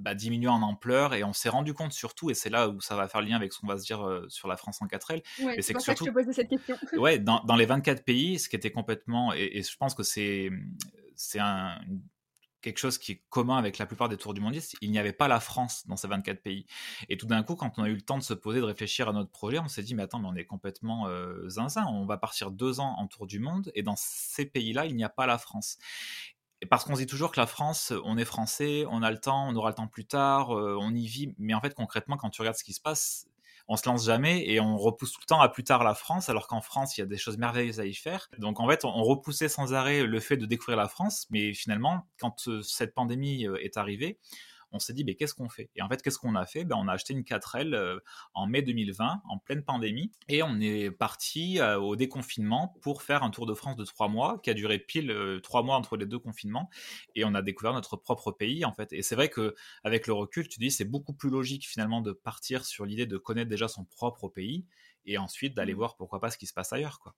bah, 0.00 0.14
diminuer 0.14 0.48
en 0.48 0.62
ampleur 0.62 1.14
et 1.14 1.24
on 1.24 1.32
s'est 1.32 1.48
rendu 1.48 1.74
compte 1.74 1.92
surtout 1.92 2.30
et 2.30 2.34
c'est 2.34 2.50
là 2.50 2.68
où 2.68 2.80
ça 2.80 2.96
va 2.96 3.08
faire 3.08 3.20
lien 3.20 3.36
avec 3.36 3.52
ce 3.52 3.60
qu'on 3.60 3.66
va 3.66 3.78
se 3.78 3.84
dire 3.84 4.06
euh, 4.06 4.26
sur 4.28 4.48
la 4.48 4.56
France 4.56 4.80
en 4.80 4.86
4L 4.86 5.22
ouais, 5.42 5.60
c'est 5.62 5.74
que 5.74 5.80
surtout 5.80 6.04
que 6.04 6.10
je 6.10 6.14
te 6.14 6.18
posais 6.18 6.32
cette 6.32 6.48
question. 6.48 6.76
Ouais 6.98 7.18
dans, 7.18 7.42
dans, 7.44 7.56
les 7.56 7.66
24 7.66 8.04
pays 8.04 8.38
ce 8.38 8.48
qui 8.48 8.56
était 8.56 8.70
complètement 8.70 9.32
et, 9.32 9.62
je 9.62 9.76
pense 9.76 9.94
que 9.94 10.02
c'est 10.02 10.50
c'est 11.14 11.38
un 11.38 11.78
quelque 12.62 12.78
chose 12.78 12.98
qui 12.98 13.12
est 13.12 13.22
commun 13.30 13.56
avec 13.56 13.78
la 13.78 13.86
plupart 13.86 14.08
des 14.08 14.16
tours 14.16 14.34
du 14.34 14.40
monde 14.40 14.54
il 14.80 14.90
n'y 14.90 14.98
avait 14.98 15.12
pas 15.12 15.28
la 15.28 15.40
France 15.40 15.86
dans 15.86 15.96
ces 15.96 16.08
24 16.08 16.42
pays. 16.42 16.66
Et 17.08 17.16
tout 17.16 17.26
d'un 17.26 17.42
coup, 17.42 17.56
quand 17.56 17.78
on 17.78 17.82
a 17.84 17.88
eu 17.88 17.94
le 17.94 18.00
temps 18.02 18.18
de 18.18 18.22
se 18.22 18.34
poser, 18.34 18.60
de 18.60 18.64
réfléchir 18.64 19.08
à 19.08 19.12
notre 19.12 19.30
projet, 19.30 19.58
on 19.58 19.68
s'est 19.68 19.82
dit, 19.82 19.94
mais 19.94 20.02
attends, 20.02 20.18
mais 20.18 20.28
on 20.28 20.34
est 20.34 20.44
complètement 20.44 21.06
euh, 21.06 21.48
zinzin, 21.48 21.86
on 21.86 22.04
va 22.04 22.18
partir 22.18 22.50
deux 22.50 22.80
ans 22.80 22.94
en 22.98 23.06
tour 23.06 23.26
du 23.26 23.38
monde, 23.38 23.70
et 23.74 23.82
dans 23.82 23.96
ces 23.96 24.44
pays-là, 24.44 24.86
il 24.86 24.96
n'y 24.96 25.04
a 25.04 25.08
pas 25.08 25.26
la 25.26 25.38
France 25.38 25.78
parce 26.66 26.84
qu'on 26.84 26.94
se 26.94 27.00
dit 27.00 27.06
toujours 27.06 27.32
que 27.32 27.40
la 27.40 27.46
France, 27.46 27.92
on 28.04 28.18
est 28.18 28.24
français, 28.24 28.84
on 28.90 29.02
a 29.02 29.10
le 29.10 29.18
temps, 29.18 29.48
on 29.48 29.56
aura 29.56 29.70
le 29.70 29.74
temps 29.74 29.88
plus 29.88 30.04
tard, 30.04 30.56
euh, 30.56 30.76
on 30.78 30.94
y 30.94 31.06
vit. 31.06 31.34
Mais 31.38 31.54
en 31.54 31.60
fait, 31.60 31.74
concrètement, 31.74 32.16
quand 32.16 32.30
tu 32.30 32.42
regardes 32.42 32.56
ce 32.56 32.64
qui 32.64 32.74
se 32.74 32.80
passe, 32.80 33.26
on 33.68 33.76
se 33.76 33.88
lance 33.88 34.04
jamais 34.04 34.48
et 34.48 34.60
on 34.60 34.76
repousse 34.76 35.12
tout 35.12 35.20
le 35.22 35.26
temps 35.26 35.40
à 35.40 35.48
plus 35.48 35.62
tard 35.62 35.84
la 35.84 35.94
France, 35.94 36.28
alors 36.28 36.48
qu'en 36.48 36.60
France, 36.60 36.98
il 36.98 37.02
y 37.02 37.04
a 37.04 37.06
des 37.06 37.16
choses 37.16 37.38
merveilleuses 37.38 37.78
à 37.78 37.86
y 37.86 37.94
faire. 37.94 38.28
Donc 38.38 38.58
en 38.58 38.68
fait, 38.68 38.84
on 38.84 39.02
repoussait 39.04 39.48
sans 39.48 39.74
arrêt 39.74 40.02
le 40.02 40.20
fait 40.20 40.36
de 40.36 40.44
découvrir 40.44 40.76
la 40.76 40.88
France, 40.88 41.26
mais 41.30 41.54
finalement, 41.54 42.04
quand 42.18 42.48
euh, 42.48 42.62
cette 42.62 42.94
pandémie 42.94 43.46
euh, 43.46 43.62
est 43.62 43.76
arrivée, 43.76 44.18
on 44.72 44.78
s'est 44.78 44.92
dit, 44.92 45.04
mais 45.04 45.14
qu'est-ce 45.14 45.34
qu'on 45.34 45.48
fait? 45.48 45.70
Et 45.76 45.82
en 45.82 45.88
fait, 45.88 46.02
qu'est-ce 46.02 46.18
qu'on 46.18 46.34
a 46.34 46.46
fait? 46.46 46.64
Ben, 46.64 46.76
On 46.78 46.88
a 46.88 46.92
acheté 46.92 47.12
une 47.12 47.22
4L 47.22 47.74
euh, 47.74 47.98
en 48.34 48.46
mai 48.46 48.62
2020, 48.62 49.22
en 49.28 49.38
pleine 49.38 49.62
pandémie, 49.62 50.12
et 50.28 50.42
on 50.42 50.60
est 50.60 50.90
parti 50.90 51.60
euh, 51.60 51.78
au 51.78 51.96
déconfinement 51.96 52.76
pour 52.82 53.02
faire 53.02 53.22
un 53.22 53.30
tour 53.30 53.46
de 53.46 53.54
France 53.54 53.76
de 53.76 53.84
trois 53.84 54.08
mois, 54.08 54.40
qui 54.42 54.50
a 54.50 54.54
duré 54.54 54.78
pile 54.78 55.10
euh, 55.10 55.40
trois 55.40 55.62
mois 55.62 55.76
entre 55.76 55.96
les 55.96 56.06
deux 56.06 56.18
confinements, 56.18 56.70
et 57.14 57.24
on 57.24 57.34
a 57.34 57.42
découvert 57.42 57.72
notre 57.72 57.96
propre 57.96 58.32
pays, 58.32 58.64
en 58.64 58.72
fait. 58.72 58.92
Et 58.92 59.02
c'est 59.02 59.14
vrai 59.14 59.28
que 59.28 59.54
avec 59.84 60.06
le 60.06 60.12
recul, 60.12 60.48
tu 60.48 60.58
dis, 60.60 60.70
c'est 60.70 60.84
beaucoup 60.84 61.12
plus 61.12 61.30
logique 61.30 61.66
finalement 61.66 62.00
de 62.00 62.12
partir 62.12 62.64
sur 62.64 62.84
l'idée 62.84 63.06
de 63.06 63.18
connaître 63.18 63.50
déjà 63.50 63.68
son 63.68 63.84
propre 63.84 64.28
pays, 64.28 64.66
et 65.04 65.18
ensuite 65.18 65.54
d'aller 65.54 65.72
mmh. 65.72 65.76
voir 65.76 65.96
pourquoi 65.96 66.20
pas 66.20 66.30
ce 66.30 66.38
qui 66.38 66.46
se 66.46 66.52
passe 66.52 66.72
ailleurs, 66.72 67.00
quoi. 67.00 67.14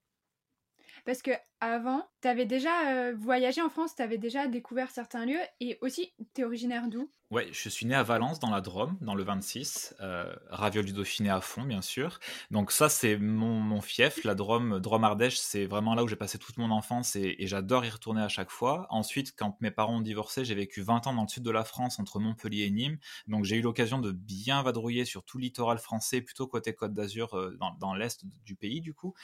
Parce 1.05 1.23
que 1.23 1.33
avant, 1.63 2.07
tu 2.21 2.29
avais 2.29 2.45
déjà 2.45 3.13
voyagé 3.13 3.63
en 3.63 3.71
France, 3.71 3.95
tu 3.95 4.03
avais 4.03 4.19
déjà 4.19 4.49
découvert 4.49 4.91
certains 4.91 5.25
lieux 5.25 5.41
et 5.61 5.79
aussi, 5.81 6.13
tu 6.35 6.43
es 6.43 6.45
originaire 6.45 6.89
d'où? 6.89 7.09
Ouais, 7.33 7.49
je 7.51 7.71
suis 7.71 7.87
né 7.87 7.95
à 7.95 8.03
Valence, 8.03 8.41
dans 8.41 8.51
la 8.51 8.61
Drôme, 8.61 8.99
dans 9.01 9.15
le 9.15 9.25
26. 9.25 9.95
Euh, 10.03 10.31
Raviol 10.51 10.85
du 10.85 10.93
Dauphiné 10.93 11.31
à 11.31 11.41
fond, 11.41 11.63
bien 11.63 11.81
sûr. 11.81 12.21
Donc 12.51 12.71
ça, 12.71 12.91
c'est 12.91 13.17
mon, 13.17 13.59
mon, 13.59 13.81
fief. 13.81 14.23
La 14.25 14.35
Drôme, 14.35 14.81
Drôme 14.81 15.05
Ardèche, 15.05 15.39
c'est 15.39 15.65
vraiment 15.65 15.95
là 15.95 16.05
où 16.05 16.09
j'ai 16.09 16.17
passé 16.17 16.39
toute 16.39 16.59
mon 16.59 16.71
enfance 16.71 17.17
et, 17.17 17.37
j'adore 17.47 17.87
y 17.87 17.89
retourner 17.89 18.21
à 18.21 18.29
chaque 18.29 18.51
fois. 18.51 18.87
Ensuite, 18.91 19.35
quand 19.35 19.59
mes 19.63 19.71
parents 19.71 19.97
ont 19.97 20.03
divorcé, 20.03 20.45
j'ai 20.45 20.55
vécu 20.55 20.83
20 20.83 21.07
ans 21.07 21.15
dans 21.15 21.23
le 21.23 21.29
sud 21.29 21.43
de 21.43 21.51
la 21.51 21.65
France, 21.65 21.99
entre 21.99 22.21
Montpellier 22.21 22.65
et 22.65 22.71
Nîmes. 22.71 22.99
Donc 23.29 23.47
j'ai 23.47 23.57
eu 23.57 23.63
l'occasion 23.63 23.99
de 23.99 24.13
bien 24.13 24.63
vadrouiller 24.63 25.07
sur 25.07 25.25
tout 25.25 25.39
le 25.39 25.45
littoral 25.45 25.79
français, 25.79 26.21
plutôt 26.21 26.47
côté 26.47 26.75
Côte 26.75 26.93
d'Azur, 26.93 27.33
euh, 27.33 27.57
dans, 27.59 27.73
dans 27.81 27.95
l'est 27.95 28.27
du 28.45 28.57
pays, 28.57 28.83
du 28.83 28.93
coup. 28.93 29.15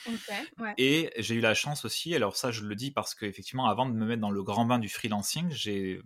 ouais. 0.59 0.72
Et 0.79 1.11
j'ai 1.18 1.35
eu 1.35 1.40
la 1.40 1.53
chance 1.53 1.85
aussi, 1.85 2.14
alors 2.14 2.28
ça, 2.37 2.51
je 2.51 2.64
le 2.64 2.75
dis 2.75 2.91
parce 2.91 3.14
qu'effectivement, 3.14 3.67
avant 3.67 3.87
de 3.87 3.93
me 3.93 4.07
mettre 4.07 4.21
dans 4.21 4.31
le 4.31 4.43
grand 4.43 4.64
bain 4.64 4.79
du 4.79 4.88
freelancing, 4.88 5.51
j'ai 5.51 6.01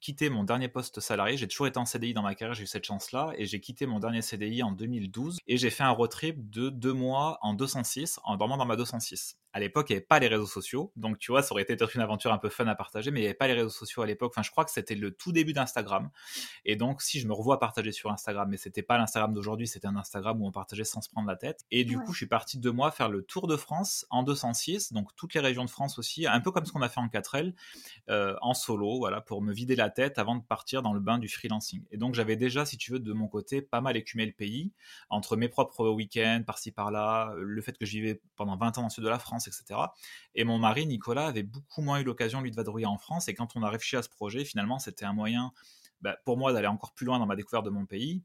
quitté 0.00 0.28
mon 0.28 0.44
dernier 0.44 0.68
poste 0.68 1.00
salarié. 1.00 1.36
J'ai 1.36 1.48
toujours 1.48 1.66
été 1.66 1.78
en 1.78 1.86
CDI 1.86 2.12
dans 2.12 2.22
ma 2.22 2.34
carrière, 2.34 2.54
j'ai 2.54 2.64
eu 2.64 2.66
cette 2.66 2.84
chance-là. 2.84 3.32
Et 3.38 3.46
j'ai 3.46 3.60
quitté 3.60 3.86
mon 3.86 3.98
dernier 3.98 4.22
CDI 4.22 4.62
en 4.62 4.72
2012. 4.72 5.38
Et 5.46 5.56
j'ai 5.56 5.70
fait 5.70 5.82
un 5.82 5.90
road 5.90 6.10
trip 6.10 6.50
de 6.50 6.68
deux 6.68 6.92
mois 6.92 7.38
en 7.40 7.54
206, 7.54 8.20
en 8.24 8.36
dormant 8.36 8.56
dans 8.56 8.66
ma 8.66 8.76
206 8.76 9.38
à 9.54 9.60
l'époque, 9.60 9.88
il 9.88 9.92
n'y 9.92 9.98
avait 9.98 10.06
pas 10.06 10.18
les 10.18 10.26
réseaux 10.26 10.48
sociaux. 10.48 10.92
Donc, 10.96 11.18
tu 11.18 11.30
vois, 11.30 11.40
ça 11.40 11.52
aurait 11.52 11.62
été 11.62 11.76
une 11.94 12.00
aventure 12.00 12.32
un 12.32 12.38
peu 12.38 12.48
fun 12.48 12.66
à 12.66 12.74
partager, 12.74 13.12
mais 13.12 13.20
il 13.20 13.22
n'y 13.22 13.28
avait 13.28 13.34
pas 13.34 13.46
les 13.46 13.54
réseaux 13.54 13.68
sociaux 13.70 14.02
à 14.02 14.06
l'époque. 14.06 14.32
Enfin, 14.34 14.42
je 14.42 14.50
crois 14.50 14.64
que 14.64 14.72
c'était 14.72 14.96
le 14.96 15.12
tout 15.12 15.30
début 15.30 15.52
d'Instagram. 15.52 16.10
Et 16.64 16.74
donc, 16.74 17.02
si 17.02 17.20
je 17.20 17.28
me 17.28 17.32
revois 17.32 17.60
partager 17.60 17.92
sur 17.92 18.10
Instagram, 18.10 18.48
mais 18.50 18.56
c'était 18.56 18.82
pas 18.82 18.98
l'Instagram 18.98 19.32
d'aujourd'hui, 19.32 19.68
c'était 19.68 19.86
un 19.86 19.94
Instagram 19.94 20.42
où 20.42 20.46
on 20.48 20.50
partageait 20.50 20.82
sans 20.82 21.00
se 21.02 21.08
prendre 21.08 21.28
la 21.28 21.36
tête. 21.36 21.64
Et 21.70 21.84
du 21.84 21.98
coup, 22.00 22.12
je 22.12 22.16
suis 22.16 22.26
parti 22.26 22.58
deux 22.58 22.72
mois 22.72 22.90
faire 22.90 23.08
le 23.08 23.22
tour 23.22 23.46
de 23.46 23.56
France 23.56 24.06
en 24.10 24.24
206, 24.24 24.92
donc 24.92 25.14
toutes 25.14 25.34
les 25.34 25.40
régions 25.40 25.64
de 25.64 25.70
France 25.70 26.00
aussi, 26.00 26.26
un 26.26 26.40
peu 26.40 26.50
comme 26.50 26.66
ce 26.66 26.72
qu'on 26.72 26.82
a 26.82 26.88
fait 26.88 27.00
en 27.00 27.06
4L, 27.06 27.54
euh, 28.10 28.34
en 28.42 28.54
solo, 28.54 28.98
voilà, 28.98 29.20
pour 29.20 29.40
me 29.40 29.52
vider 29.52 29.76
la 29.76 29.88
tête 29.88 30.18
avant 30.18 30.34
de 30.34 30.42
partir 30.42 30.82
dans 30.82 30.92
le 30.92 31.00
bain 31.00 31.18
du 31.18 31.28
freelancing. 31.28 31.84
Et 31.92 31.96
donc, 31.96 32.14
j'avais 32.14 32.34
déjà, 32.34 32.66
si 32.66 32.76
tu 32.76 32.90
veux, 32.90 32.98
de 32.98 33.12
mon 33.12 33.28
côté, 33.28 33.62
pas 33.62 33.80
mal 33.80 33.96
écumé 33.96 34.26
le 34.26 34.32
pays, 34.32 34.72
entre 35.10 35.36
mes 35.36 35.48
propres 35.48 35.88
week-ends, 35.90 36.42
par-ci 36.44 36.72
par-là, 36.72 37.32
le 37.38 37.62
fait 37.62 37.78
que 37.78 37.86
je 37.86 37.92
vivais 37.92 38.20
pendant 38.34 38.56
20 38.56 38.78
ans 38.78 38.80
dans 38.80 38.88
le 38.88 38.90
sud 38.90 39.04
de 39.04 39.08
la 39.08 39.20
France, 39.20 39.43
etc. 39.48 39.80
Et 40.34 40.44
mon 40.44 40.58
mari, 40.58 40.86
Nicolas, 40.86 41.26
avait 41.26 41.42
beaucoup 41.42 41.82
moins 41.82 42.00
eu 42.00 42.04
l'occasion, 42.04 42.40
lui, 42.40 42.50
de 42.50 42.56
vadrouiller 42.56 42.86
en 42.86 42.98
France. 42.98 43.28
Et 43.28 43.34
quand 43.34 43.56
on 43.56 43.62
a 43.62 43.70
réfléchi 43.70 43.96
à 43.96 44.02
ce 44.02 44.08
projet, 44.08 44.44
finalement, 44.44 44.78
c'était 44.78 45.04
un 45.04 45.12
moyen 45.12 45.52
bah, 46.00 46.16
pour 46.24 46.36
moi 46.36 46.52
d'aller 46.52 46.66
encore 46.66 46.92
plus 46.92 47.06
loin 47.06 47.18
dans 47.18 47.26
ma 47.26 47.36
découverte 47.36 47.64
de 47.64 47.70
mon 47.70 47.86
pays 47.86 48.22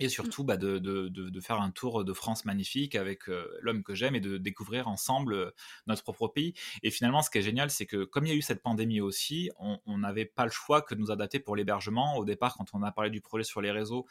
et 0.00 0.06
Mmh. 0.06 0.10
surtout 0.10 0.44
bah, 0.44 0.56
de, 0.56 0.78
de, 0.78 1.08
de, 1.08 1.28
de, 1.28 1.40
faire 1.40 1.60
un 1.60 1.70
tour 1.70 2.04
de 2.04 2.12
France 2.12 2.44
magnifique 2.44 2.94
avec 2.94 3.28
euh, 3.28 3.48
l'homme 3.60 3.82
que 3.82 3.94
j'aime 3.94 4.14
et 4.14 4.20
de 4.20 4.38
découvrir 4.38 4.88
ensemble 4.88 5.34
euh, 5.34 5.50
notre 5.86 6.02
propre 6.02 6.28
pays. 6.28 6.54
Et 6.82 6.90
finalement, 6.90 7.22
ce 7.22 7.30
qui 7.30 7.38
est 7.38 7.42
génial, 7.42 7.70
c'est 7.70 7.86
que 7.86 8.04
comme 8.04 8.26
il 8.26 8.28
y 8.30 8.32
a 8.32 8.36
eu 8.36 8.42
cette 8.42 8.62
pandémie 8.62 9.00
aussi, 9.00 9.50
on 9.58 9.98
n'avait 9.98 10.24
pas 10.24 10.44
le 10.44 10.50
choix 10.50 10.82
que 10.82 10.94
de 10.94 11.00
nous 11.00 11.10
adapter 11.10 11.40
pour 11.40 11.56
l'hébergement. 11.56 12.16
Au 12.16 12.24
départ, 12.24 12.56
quand 12.56 12.66
on 12.72 12.82
a 12.82 12.92
parlé 12.92 13.10
du 13.10 13.20
projet 13.20 13.44
sur 13.44 13.60
les 13.60 13.70
réseaux, 13.70 14.06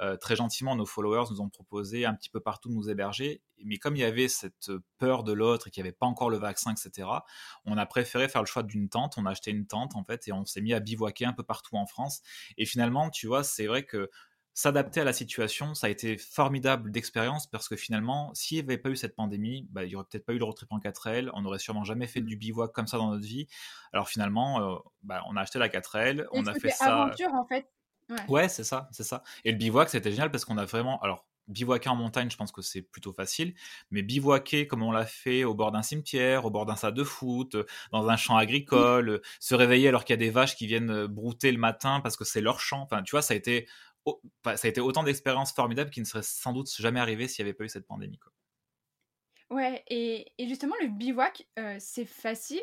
euh, 0.00 0.16
très 0.16 0.36
gentiment, 0.36 0.76
nos 0.76 0.86
followers 0.86 1.24
nous 1.30 1.40
ont 1.40 1.48
proposé 1.48 2.04
un 2.06 2.14
petit 2.14 2.30
peu 2.30 2.40
partout 2.40 2.68
de 2.68 2.74
nous 2.74 2.88
héberger. 2.88 3.42
Mais 3.64 3.76
comme 3.76 3.96
il 3.96 4.00
y 4.00 4.04
avait 4.04 4.28
cette 4.28 4.70
peur 4.98 5.22
de 5.22 5.32
l'autre 5.32 5.68
et 5.68 5.70
qu'il 5.70 5.82
n'y 5.82 5.88
avait 5.88 5.96
pas 5.96 6.06
encore 6.06 6.30
le 6.30 6.38
vaccin, 6.38 6.72
etc., 6.72 7.08
on 7.66 7.76
a 7.76 7.86
préféré 7.86 8.28
faire 8.28 8.42
le 8.42 8.46
choix 8.46 8.62
d'une 8.62 8.88
tente. 8.88 9.14
On 9.18 9.26
a 9.26 9.30
acheté 9.30 9.50
une 9.50 9.66
tente, 9.66 9.96
en 9.96 10.04
fait, 10.04 10.26
et 10.28 10.32
on 10.32 10.44
s'est 10.46 10.62
mis 10.62 10.72
à 10.72 10.80
bivouaquer 10.80 11.26
un 11.26 11.32
peu 11.32 11.42
partout 11.42 11.76
en 11.76 11.86
France. 11.86 12.22
Et 12.56 12.64
finalement, 12.64 13.10
tu 13.10 13.26
vois, 13.26 13.44
c'est 13.44 13.66
vrai 13.66 13.84
que 13.84 14.10
s'adapter 14.54 15.00
à 15.00 15.04
la 15.04 15.12
situation, 15.12 15.74
ça 15.74 15.86
a 15.86 15.90
été 15.90 16.18
formidable 16.18 16.90
d'expérience 16.90 17.46
parce 17.46 17.68
que 17.68 17.76
finalement, 17.76 18.32
s'il 18.34 18.58
n'y 18.58 18.64
avait 18.64 18.78
pas 18.78 18.90
eu 18.90 18.96
cette 18.96 19.14
pandémie, 19.14 19.66
bah, 19.70 19.84
il 19.84 19.88
n'y 19.88 19.94
aurait 19.94 20.04
peut-être 20.10 20.26
pas 20.26 20.32
eu 20.32 20.38
le 20.38 20.44
road 20.44 20.56
trip 20.56 20.70
en 20.72 20.78
4L, 20.78 21.30
on 21.34 21.42
n'aurait 21.42 21.58
sûrement 21.58 21.84
jamais 21.84 22.06
fait 22.06 22.20
du 22.20 22.36
bivouac 22.36 22.72
comme 22.72 22.86
ça 22.86 22.98
dans 22.98 23.10
notre 23.10 23.26
vie. 23.26 23.46
Alors 23.92 24.08
finalement, 24.08 24.60
euh, 24.60 24.78
bah, 25.02 25.22
on 25.28 25.36
a 25.36 25.42
acheté 25.42 25.58
la 25.58 25.68
4L, 25.68 26.26
on 26.32 26.46
a 26.46 26.54
fait 26.54 26.70
ça. 26.70 27.02
aventure 27.02 27.32
en 27.34 27.46
fait. 27.46 27.70
Ouais, 28.08 28.16
ouais 28.28 28.48
c'est 28.48 28.64
ça, 28.64 28.88
c'est 28.92 29.04
ça. 29.04 29.22
Et 29.44 29.52
le 29.52 29.58
bivouac, 29.58 29.88
c'était 29.88 30.10
génial 30.10 30.30
parce 30.30 30.44
qu'on 30.44 30.58
a 30.58 30.64
vraiment. 30.64 31.00
Alors, 31.00 31.26
bivouaquer 31.50 31.88
en 31.88 31.96
montagne, 31.96 32.30
je 32.30 32.36
pense 32.36 32.52
que 32.52 32.62
c'est 32.62 32.82
plutôt 32.82 33.12
facile, 33.12 33.54
mais 33.90 34.02
bivouaquer 34.02 34.66
comme 34.66 34.82
on 34.82 34.92
l'a 34.92 35.04
fait 35.04 35.44
au 35.44 35.54
bord 35.54 35.72
d'un 35.72 35.82
cimetière, 35.82 36.44
au 36.44 36.50
bord 36.50 36.64
d'un 36.64 36.76
stade 36.76 36.94
de 36.94 37.04
foot, 37.04 37.56
dans 37.92 38.08
un 38.08 38.16
champ 38.16 38.36
agricole, 38.36 39.14
mmh. 39.14 39.20
se 39.40 39.54
réveiller 39.54 39.88
alors 39.88 40.04
qu'il 40.04 40.14
y 40.14 40.18
a 40.18 40.24
des 40.24 40.30
vaches 40.30 40.56
qui 40.56 40.66
viennent 40.66 41.06
brouter 41.06 41.50
le 41.52 41.58
matin 41.58 42.00
parce 42.00 42.16
que 42.16 42.24
c'est 42.24 42.40
leur 42.40 42.60
champ. 42.60 42.82
Enfin, 42.82 43.02
tu 43.02 43.10
vois, 43.12 43.22
ça 43.22 43.34
a 43.34 43.36
été 43.36 43.66
ça 44.44 44.66
a 44.66 44.68
été 44.68 44.80
autant 44.80 45.02
d'expériences 45.02 45.52
formidables 45.52 45.90
qui 45.90 46.00
ne 46.00 46.04
seraient 46.04 46.22
sans 46.22 46.52
doute 46.52 46.70
jamais 46.78 47.00
arrivées 47.00 47.28
s'il 47.28 47.44
n'y 47.44 47.50
avait 47.50 47.56
pas 47.56 47.64
eu 47.64 47.68
cette 47.68 47.86
pandémie. 47.86 48.18
Quoi. 48.18 48.32
Ouais, 49.50 49.82
et, 49.88 50.32
et, 50.38 50.48
justement, 50.48 50.76
le 50.80 50.88
bivouac, 50.88 51.46
euh, 51.58 51.76
c'est 51.80 52.04
facile 52.04 52.62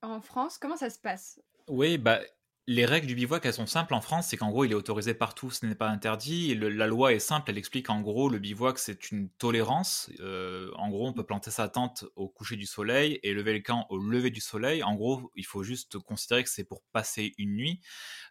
en 0.00 0.20
France? 0.20 0.58
Comment 0.58 0.76
ça 0.76 0.88
se 0.88 0.98
passe? 0.98 1.40
Oui, 1.68 1.98
bah, 1.98 2.20
les 2.68 2.86
règles 2.86 3.08
du 3.08 3.16
bivouac, 3.16 3.44
elles 3.44 3.52
sont 3.52 3.66
simples 3.66 3.92
en 3.92 4.00
France, 4.00 4.28
c'est 4.28 4.36
qu'en 4.36 4.50
gros, 4.50 4.64
il 4.64 4.70
est 4.70 4.76
autorisé 4.76 5.14
partout, 5.14 5.50
ce 5.50 5.66
n'est 5.66 5.74
pas 5.74 5.88
interdit. 5.88 6.54
La 6.54 6.86
loi 6.86 7.12
est 7.12 7.18
simple, 7.18 7.50
elle 7.50 7.58
explique 7.58 7.90
en 7.90 8.00
gros, 8.00 8.28
le 8.28 8.38
bivouac, 8.38 8.78
c'est 8.78 9.10
une 9.10 9.30
tolérance. 9.30 10.10
Euh, 10.20 10.70
en 10.76 10.88
gros, 10.88 11.08
on 11.08 11.12
peut 11.12 11.26
planter 11.26 11.50
sa 11.50 11.68
tente 11.68 12.04
au 12.14 12.28
coucher 12.28 12.54
du 12.54 12.66
soleil 12.66 13.18
et 13.24 13.34
lever 13.34 13.54
le 13.54 13.60
camp 13.60 13.86
au 13.90 13.98
lever 13.98 14.30
du 14.30 14.40
soleil. 14.40 14.84
En 14.84 14.94
gros, 14.94 15.32
il 15.34 15.44
faut 15.44 15.64
juste 15.64 15.98
considérer 15.98 16.44
que 16.44 16.50
c'est 16.50 16.62
pour 16.62 16.82
passer 16.92 17.34
une 17.36 17.56
nuit. 17.56 17.80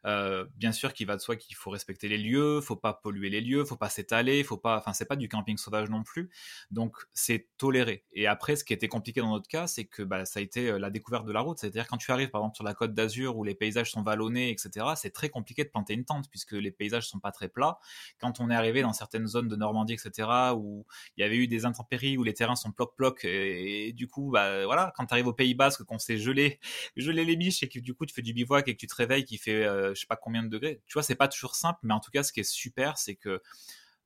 Euh, 0.05 0.45
bien 0.55 0.71
sûr 0.71 0.93
qu'il 0.93 1.07
va 1.07 1.17
de 1.17 1.21
soi 1.21 1.35
qu'il 1.35 1.57
faut 1.57 1.69
respecter 1.69 2.07
les 2.07 2.17
lieux, 2.17 2.61
faut 2.61 2.77
pas 2.77 2.93
polluer 2.93 3.29
les 3.29 3.41
lieux, 3.41 3.65
faut 3.65 3.75
pas 3.75 3.89
s'étaler, 3.89 4.45
faut 4.45 4.57
pas, 4.57 4.77
enfin, 4.77 4.93
c'est 4.93 5.05
pas 5.05 5.17
du 5.17 5.27
camping 5.27 5.57
sauvage 5.57 5.89
non 5.89 6.03
plus. 6.03 6.29
Donc, 6.71 6.95
c'est 7.13 7.49
toléré. 7.57 8.05
Et 8.13 8.27
après, 8.27 8.55
ce 8.55 8.63
qui 8.63 8.71
était 8.71 8.87
compliqué 8.87 9.19
dans 9.19 9.31
notre 9.31 9.49
cas, 9.49 9.67
c'est 9.67 9.85
que 9.85 10.03
bah, 10.03 10.23
ça 10.23 10.39
a 10.39 10.43
été 10.43 10.79
la 10.79 10.89
découverte 10.89 11.25
de 11.25 11.33
la 11.33 11.41
route. 11.41 11.59
C'est-à-dire 11.59 11.85
quand 11.87 11.97
tu 11.97 12.11
arrives, 12.11 12.29
par 12.29 12.39
exemple, 12.41 12.55
sur 12.55 12.63
la 12.63 12.73
côte 12.73 12.93
d'Azur 12.93 13.35
où 13.35 13.43
les 13.43 13.55
paysages 13.55 13.91
sont 13.91 14.03
etc., 14.29 14.85
c'est 14.95 15.11
très 15.11 15.29
compliqué 15.29 15.63
de 15.63 15.69
planter 15.69 15.93
une 15.93 16.05
tente 16.05 16.29
puisque 16.29 16.53
les 16.53 16.71
paysages 16.71 17.07
sont 17.07 17.19
pas 17.19 17.31
très 17.31 17.49
plats. 17.49 17.79
Quand 18.19 18.39
on 18.39 18.49
est 18.49 18.55
arrivé 18.55 18.81
dans 18.81 18.93
certaines 18.93 19.27
zones 19.27 19.47
de 19.47 19.55
Normandie, 19.55 19.93
etc., 19.93 20.29
où 20.55 20.85
il 21.17 21.21
y 21.21 21.23
avait 21.23 21.37
eu 21.37 21.47
des 21.47 21.65
intempéries, 21.65 22.17
où 22.17 22.23
les 22.23 22.33
terrains 22.33 22.55
sont 22.55 22.71
ploc-ploc, 22.71 23.25
et, 23.25 23.87
et, 23.87 23.93
du 23.93 24.07
coup, 24.07 24.31
bah 24.31 24.65
voilà, 24.65 24.93
quand 24.95 25.05
tu 25.05 25.13
arrives 25.13 25.27
au 25.27 25.33
Pays 25.33 25.55
Basque, 25.55 25.83
qu'on 25.83 25.99
s'est 25.99 26.17
gelé, 26.17 26.59
gelé 26.95 27.25
les 27.25 27.35
biches 27.35 27.63
et 27.63 27.69
que 27.69 27.79
du 27.79 27.93
coup 27.93 28.05
tu 28.05 28.13
fais 28.13 28.21
du 28.21 28.33
bivouac 28.33 28.67
et 28.67 28.73
que 28.75 28.79
tu 28.79 28.87
te 28.87 28.95
réveilles 28.95 29.25
qui 29.25 29.37
fait 29.37 29.63
euh, 29.63 29.93
je 29.95 30.01
sais 30.01 30.07
pas 30.07 30.15
combien 30.15 30.43
de 30.43 30.49
degrés, 30.49 30.81
tu 30.87 30.93
vois, 30.93 31.03
c'est 31.03 31.15
pas 31.15 31.27
toujours 31.27 31.55
simple, 31.55 31.79
mais 31.83 31.93
en 31.93 31.99
tout 31.99 32.11
cas, 32.11 32.23
ce 32.23 32.31
qui 32.31 32.39
est 32.39 32.49
super, 32.49 32.97
c'est 32.97 33.15
que 33.15 33.41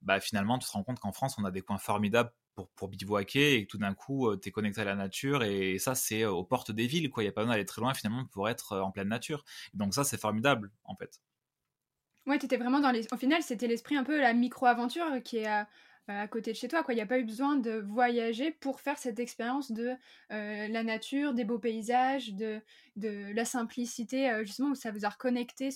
bah, 0.02 0.20
finalement, 0.20 0.60
tu 0.60 0.68
te 0.68 0.72
rends 0.72 0.84
compte 0.84 1.00
qu'en 1.00 1.12
France, 1.12 1.36
on 1.38 1.46
a 1.46 1.52
des 1.52 1.62
coins 1.62 1.78
formidables 1.78 2.32
pour, 2.56 2.70
pour 2.70 2.88
bivouaquer 2.88 3.60
et 3.60 3.68
tout 3.68 3.78
d'un 3.78 3.94
coup, 3.94 4.36
tu 4.38 4.50
es 4.50 4.52
connecté 4.52 4.82
à 4.82 4.86
la 4.86 4.96
nature 4.96 5.44
et 5.44 5.78
ça, 5.80 5.96
c'est 5.96 6.26
aux 6.26 6.44
portes 6.44 6.72
des 6.72 6.88
villes. 6.88 7.10
quoi. 7.10 7.24
Il 7.24 7.26
n'y 7.26 7.30
a 7.30 7.34
pas 7.34 7.42
besoin 7.42 7.54
d'aller 7.54 7.66
très 7.66 7.82
loin 7.82 7.94
finalement 7.94 8.26
pour 8.26 8.50
être 8.50 8.80
en 8.80 8.92
pleine 8.92 9.10
nature. 9.10 9.44
Donc 9.74 9.94
ça, 9.94 10.04
c'est 10.04 10.20
formidable 10.20 10.72
en 10.84 10.96
fait. 10.96 11.22
Ouais, 12.26 12.40
tu 12.40 12.46
étais 12.46 12.58
vraiment 12.58 12.80
dans 12.80 12.92
les... 12.92 13.06
Au 13.12 13.18
final, 13.18 13.44
c'était 13.44 13.68
l'esprit 13.68 13.96
un 13.96 14.04
peu 14.04 14.20
la 14.20 14.34
micro-aventure 14.34 15.22
qui 15.24 15.38
est 15.38 15.46
à, 15.46 15.68
à, 16.08 16.28
côté 16.28 16.52
de 16.52 16.58
chez 16.58 16.68
toi. 16.68 16.84
Il 16.90 16.96
n'y 16.96 17.02
a 17.02 17.06
pas 17.06 17.20
eu 17.20 17.24
besoin 17.24 17.56
de 17.56 17.72
voyager 17.72 18.52
pour 18.52 18.82
faire 18.82 18.98
cette 18.98 19.20
expérience 19.20 19.72
de 19.72 19.94
euh, 20.32 20.68
la 20.68 20.84
nature, 20.84 21.34
des 21.34 21.44
beaux 21.44 21.60
paysages, 21.60 22.34
de, 22.34 22.60
de 22.96 23.32
la 23.34 23.46
simplicité, 23.46 24.32
euh, 24.32 24.44
justement, 24.44 24.70
où 24.70 24.76
ça 24.76 24.92
vous 24.92 25.06
a 25.06 25.10
reconnecté. 25.10 25.70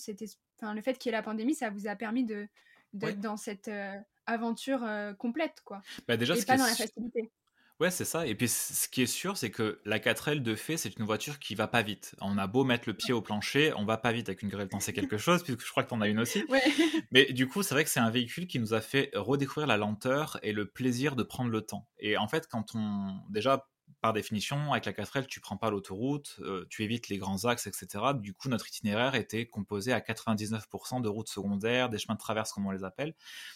Enfin, 0.60 0.74
le 0.74 0.82
fait 0.82 0.98
qu'il 0.98 1.12
y 1.12 1.14
ait 1.14 1.18
la 1.18 1.24
pandémie, 1.24 1.54
ça 1.54 1.70
vous 1.70 1.88
a 1.88 1.96
permis 1.96 2.26
de 2.26 2.48
d'être 2.94 3.18
ouais. 3.18 3.22
dans 3.22 3.38
cette 3.38 3.68
euh, 3.68 3.94
aventure 4.30 4.84
euh, 4.84 5.14
complète, 5.14 5.62
quoi. 5.66 5.82
Bah 6.08 6.18
déjà, 6.18 6.36
et 6.36 6.44
pas 6.44 6.58
dans 6.58 6.66
la 6.66 6.76
facilité. 6.76 7.32
Ouais, 7.80 7.92
c'est 7.92 8.06
ça. 8.06 8.28
Et 8.28 8.36
puis, 8.36 8.50
ce 8.50 8.90
qui 8.90 9.04
est 9.04 9.08
sûr, 9.08 9.38
c'est 9.38 9.52
que 9.52 9.80
la 9.86 10.00
4L 10.00 10.42
de 10.42 10.56
fait, 10.56 10.76
c'est 10.76 10.98
une 10.98 11.06
voiture 11.06 11.40
qui 11.40 11.56
va 11.56 11.66
pas 11.66 11.82
vite. 11.82 12.14
On 12.20 12.38
a 12.38 12.46
beau 12.46 12.66
mettre 12.66 12.84
le 12.88 12.94
pied 12.94 13.14
au 13.14 13.22
plancher, 13.22 13.72
on 13.78 13.86
va 13.86 13.98
pas 13.98 14.12
vite 14.12 14.28
avec 14.28 14.42
une 14.42 14.50
grêle 14.50 14.68
c'est 14.82 14.92
quelque 14.92 15.18
chose, 15.18 15.44
puisque 15.44 15.66
je 15.66 15.72
crois 15.72 15.84
que 15.84 15.90
t'en 15.90 16.02
as 16.02 16.10
une 16.10 16.20
aussi. 16.20 16.44
Ouais. 16.50 16.62
Mais 17.12 17.32
du 17.32 17.48
coup, 17.48 17.64
c'est 17.64 17.74
vrai 17.74 17.86
que 17.86 17.90
c'est 17.90 18.02
un 18.02 18.10
véhicule 18.10 18.48
qui 18.48 18.60
nous 18.60 18.74
a 18.74 18.82
fait 18.82 19.12
redécouvrir 19.14 19.66
la 19.66 19.78
lenteur 19.78 20.40
et 20.44 20.52
le 20.52 20.66
plaisir 20.66 21.16
de 21.16 21.24
prendre 21.24 21.52
le 21.52 21.62
temps. 21.62 21.88
Et 22.00 22.18
en 22.18 22.28
fait, 22.28 22.48
quand 22.48 22.76
on, 22.76 23.22
déjà, 23.30 23.66
par 24.02 24.14
définition, 24.14 24.72
avec 24.72 24.86
la 24.86 24.94
4L, 24.94 25.26
tu 25.28 25.40
prends 25.40 25.58
pas 25.58 25.70
l'autoroute, 25.70 26.38
euh, 26.42 26.66
tu 26.70 26.84
évites 26.84 27.10
les 27.10 27.18
grands 27.18 27.46
axes, 27.46 27.68
etc. 27.68 28.14
Du 28.16 28.34
coup, 28.34 28.48
notre 28.50 28.68
itinéraire 28.68 29.16
était 29.16 29.46
composé 29.46 29.92
à 29.92 30.00
99% 30.00 31.02
de 31.02 31.10
routes 31.10 31.28
secondaires, 31.28 31.90
des 31.90 31.98
chemins 31.98 32.16
de 32.16 32.20
traverse, 32.20 32.54
comme 32.54 32.66
on 32.66 32.72
les 32.72 32.84
appelle. 32.84 33.14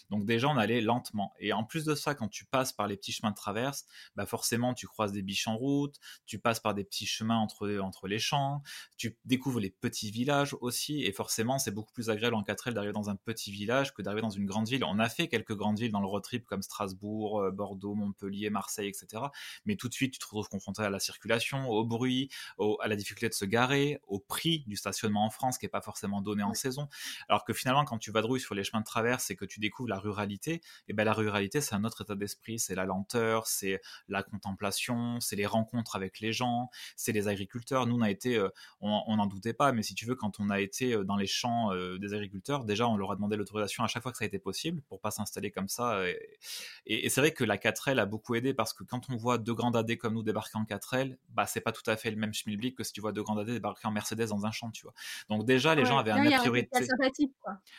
Donc 0.10 0.26
déjà, 0.26 0.50
on 0.50 0.58
allait 0.58 0.82
lentement. 0.82 1.34
Et 1.40 1.54
en 1.54 1.64
plus 1.64 1.86
de 1.86 1.96
ça, 1.96 2.14
quand 2.16 2.28
tu 2.28 2.46
passes 2.46 2.74
par 2.74 2.88
les 2.88 2.98
petits 2.98 3.14
chemins 3.14 3.32
de 3.32 3.36
traverse, 3.36 3.86
bah 4.16 4.26
forcément, 4.26 4.74
tu 4.74 4.88
croises 4.88 5.14
des 5.14 5.22
biches 5.22 5.48
en 5.48 5.56
route, 5.56 5.98
tu 6.26 6.40
passes 6.40 6.60
par 6.60 6.74
des 6.74 6.84
petits 6.84 7.06
chemins 7.06 7.38
entre, 7.38 7.78
entre 7.80 8.08
les 8.08 8.20
champs, 8.20 8.62
tu 8.98 9.18
découvres 9.26 9.60
les 9.60 9.70
petits 9.70 10.12
villages 10.12 10.56
aussi. 10.60 11.04
Et 11.04 11.12
forcément, 11.12 11.58
c'est 11.58 11.72
beaucoup 11.72 11.94
plus 11.94 12.10
agréable 12.10 12.36
en 12.36 12.44
4L 12.44 12.74
d'arriver 12.74 12.94
dans 12.94 13.10
un 13.10 13.16
petit 13.16 13.52
village 13.52 13.94
que 13.94 14.02
d'arriver 14.02 14.22
dans 14.22 14.30
une 14.30 14.46
grande 14.46 14.68
ville. 14.68 14.84
On 14.84 15.00
a 15.00 15.10
fait 15.10 15.28
quelques 15.28 15.56
grandes 15.56 15.80
villes 15.80 15.92
dans 15.92 16.02
le 16.02 16.08
road 16.08 16.24
trip, 16.24 16.46
comme 16.46 16.62
Strasbourg, 16.62 17.42
euh, 17.42 17.52
Bordeaux, 17.52 17.96
Montpellier, 17.96 18.50
Marseille, 18.50 18.88
etc. 18.90 19.24
Mais 19.66 19.76
tout 19.76 19.88
de 19.88 19.94
suite, 19.94 20.14
tu 20.14 20.20
te 20.24 20.30
retrouves 20.30 20.50
confronté 20.50 20.82
à 20.82 20.90
la 20.90 21.00
circulation, 21.00 21.70
au 21.70 21.86
bruit, 21.86 22.30
au, 22.58 22.78
à 22.82 22.88
la 22.88 22.96
difficulté 22.96 23.30
de 23.30 23.34
se 23.34 23.46
garer, 23.46 24.00
au 24.08 24.20
prix 24.20 24.64
du 24.68 24.76
stationnement 24.76 25.26
en 25.26 25.30
France 25.30 25.58
qui 25.58 25.66
n'est 25.66 25.70
pas 25.70 25.82
forcément 25.82 26.22
donné 26.22 26.44
en 26.44 26.54
saison. 26.54 26.88
Alors 27.30 27.44
que 27.44 27.54
finalement, 27.54 27.86
quand 27.86 27.98
tu 27.98 28.12
vadrouilles 28.12 28.40
sur 28.40 28.56
les 28.56 28.64
chemins 28.64 28.82
de 28.82 28.86
traverse 28.86 29.32
et 29.32 29.36
que 29.36 29.46
tu 29.46 29.60
découvres 29.60 29.90
la 29.90 30.00
ruralité, 30.00 30.54
et 30.54 30.62
eh 30.90 30.94
ben 30.94 31.04
la 31.04 31.14
ruralité, 31.14 31.62
c'est 31.62 31.76
un 31.76 31.84
autre 31.84 32.02
état 32.02 32.16
d'esprit, 32.16 32.60
c'est 32.60 32.76
la 32.76 32.86
lenteur, 32.86 33.48
c'est 33.48 33.82
la 34.08 34.24
contemplation, 34.24 35.20
c'est 35.20 35.36
les 35.36 35.46
rencontres 35.46 35.96
avec 35.96 36.20
les 36.20 36.34
gens, 36.34 36.70
c'est 36.96 37.12
les 37.12 37.28
agriculteurs. 37.28 37.88
Nous, 37.88 37.96
on 37.96 38.02
a 38.02 38.10
été, 38.10 38.38
euh, 38.38 38.50
on 38.82 39.16
n'en 39.16 39.26
doutait 39.26 39.54
pas, 39.54 39.72
mais 39.72 39.84
si 39.84 39.96
tu 39.96 40.06
veux, 40.06 40.16
quand 40.16 40.40
on 40.40 40.50
a 40.50 40.60
été 40.60 41.04
dans 41.04 41.16
les 41.16 41.28
champs 41.28 41.74
euh, 41.74 41.98
des 41.98 42.14
agriculteurs, 42.14 42.66
déjà, 42.66 42.88
on 42.88 42.98
leur 42.98 43.12
a 43.12 43.16
demandé 43.16 43.36
l'autorisation 43.36 43.84
à 43.84 43.88
chaque 43.88 44.04
fois 44.04 44.12
que 44.12 44.18
ça 44.18 44.26
a 44.26 44.28
été 44.28 44.40
possible 44.40 44.82
pour 44.84 45.00
pas 45.00 45.12
s'installer 45.12 45.52
comme 45.52 45.70
ça. 45.70 46.08
Et, 46.08 46.40
et, 46.86 47.06
et 47.06 47.10
c'est 47.10 47.22
vrai 47.22 47.32
que 47.32 47.44
la 47.44 47.58
4L 47.58 48.00
a 48.00 48.06
beaucoup 48.06 48.36
aidé 48.36 48.54
parce 48.54 48.74
que 48.74 48.84
quand 48.84 49.10
on 49.10 49.18
voit 49.18 49.38
deux 49.38 49.54
grands 49.54 49.72
dadés 49.72 49.98
comme 49.98 50.13
nous 50.14 50.24
débarquer 50.24 50.58
en 50.58 50.64
4L, 50.64 51.18
bah 51.30 51.46
c'est 51.46 51.62
pas 51.62 51.72
tout 51.72 51.90
à 51.90 51.98
fait 51.98 52.12
le 52.12 52.18
même 52.18 52.34
schmilblick 52.34 52.78
que 52.78 52.84
si 52.84 52.94
tu 52.94 53.02
vois 53.02 53.12
deux 53.12 53.24
grands 53.24 53.36
dadés 53.36 53.54
débarquer 53.54 53.88
en 53.88 53.92
Mercedes 53.92 54.28
dans 54.28 54.46
un 54.46 54.52
champ, 54.52 54.72
tu 54.72 54.84
vois. 54.84 54.94
Donc 55.30 55.46
déjà, 55.46 55.76
les 55.76 55.82
ouais. 55.82 55.88
gens 55.88 55.98
avaient 55.98 56.12
un 56.12 56.26
a 56.26 56.36
a 56.36 56.40
priori. 56.40 56.70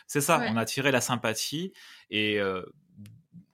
C'est 0.07 0.21
ça, 0.21 0.39
ouais. 0.39 0.47
on 0.51 0.57
a 0.57 0.65
tiré 0.65 0.91
la 0.91 1.01
sympathie 1.01 1.73
et 2.09 2.39
euh, 2.39 2.63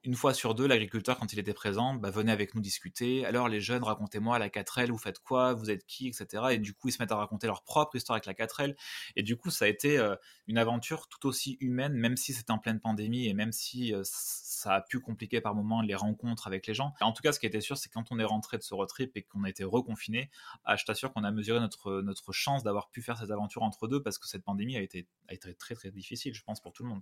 une 0.04 0.16
fois 0.16 0.34
sur 0.34 0.56
deux, 0.56 0.66
l'agriculteur, 0.66 1.20
quand 1.20 1.32
il 1.32 1.38
était 1.38 1.54
présent, 1.54 1.94
bah, 1.94 2.10
venait 2.10 2.32
avec 2.32 2.56
nous 2.56 2.62
discuter. 2.62 3.24
Alors, 3.26 3.48
les 3.48 3.62
jeunes, 3.62 3.84
racontez-moi 3.84 4.40
la 4.40 4.50
4L, 4.50 4.90
vous 4.90 4.98
faites 4.98 5.20
quoi, 5.20 5.54
vous 5.54 5.70
êtes 5.70 5.86
qui, 5.86 6.08
etc. 6.08 6.44
Et 6.52 6.58
du 6.58 6.74
coup, 6.74 6.88
ils 6.88 6.92
se 6.92 7.02
mettent 7.02 7.12
à 7.12 7.18
raconter 7.18 7.46
leur 7.46 7.64
propre 7.64 7.96
histoire 7.96 8.16
avec 8.16 8.26
la 8.26 8.34
4L. 8.34 8.76
Et 9.16 9.22
du 9.22 9.38
coup, 9.38 9.52
ça 9.52 9.66
a 9.66 9.68
été 9.68 10.00
euh, 10.00 10.16
une 10.48 10.58
aventure 10.58 11.08
tout 11.08 11.28
aussi 11.28 11.58
humaine, 11.60 11.94
même 11.94 12.18
si 12.18 12.34
c'était 12.34 12.52
en 12.52 12.58
pleine 12.58 12.80
pandémie 12.80 13.28
et 13.28 13.36
même 13.36 13.52
si 13.52 13.94
euh, 13.94 14.02
ça 14.04 14.74
a 14.74 14.82
pu 14.82 15.00
compliquer 15.00 15.40
par 15.40 15.54
moments 15.54 15.82
les 15.84 15.96
rencontres 15.96 16.48
avec 16.48 16.66
les 16.66 16.74
gens. 16.74 16.94
En 17.02 17.12
tout 17.12 17.22
cas, 17.22 17.32
ce 17.32 17.40
qui 17.40 17.46
était 17.46 17.62
sûr, 17.62 17.78
c'est 17.78 17.90
quand 17.90 18.12
on 18.12 18.18
est 18.18 18.26
rentré 18.26 18.58
de 18.58 18.64
ce 18.64 18.74
road 18.74 18.90
trip 18.90 19.16
et 19.16 19.22
qu'on 19.22 19.44
a 19.44 19.50
été 19.50 19.64
reconfiné, 19.64 20.32
ah, 20.66 20.78
je 20.78 20.86
t'assure 20.86 21.14
qu'on 21.14 21.24
a 21.24 21.32
mesuré 21.32 21.60
notre, 21.60 22.02
notre 22.02 22.32
chance 22.32 22.64
d'avoir 22.64 22.90
pu 22.90 23.04
faire 23.04 23.18
cette 23.18 23.32
aventure 23.32 23.62
entre 23.62 23.88
deux 23.88 24.02
parce 24.02 24.18
que 24.18 24.28
cette 24.28 24.44
pandémie 24.44 24.78
a 24.78 24.82
été, 24.82 25.08
a 25.28 25.34
été 25.36 25.54
très, 25.54 25.76
très 25.76 25.92
difficile, 25.92 26.34
je 26.34 26.44
pense, 26.44 26.60
pour 26.60 26.74
tout 26.74 26.82
le 26.82 26.90
monde. 26.90 27.02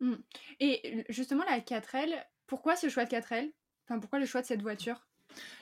Mmh. 0.00 0.14
Et 0.60 1.04
justement, 1.08 1.44
la 1.44 1.60
4L, 1.60 2.24
pourquoi 2.46 2.76
ce 2.76 2.88
choix 2.88 3.04
de 3.04 3.10
4L 3.10 3.52
Enfin, 3.88 4.00
pourquoi 4.00 4.18
le 4.18 4.26
choix 4.26 4.42
de 4.42 4.46
cette 4.46 4.62
voiture? 4.62 5.06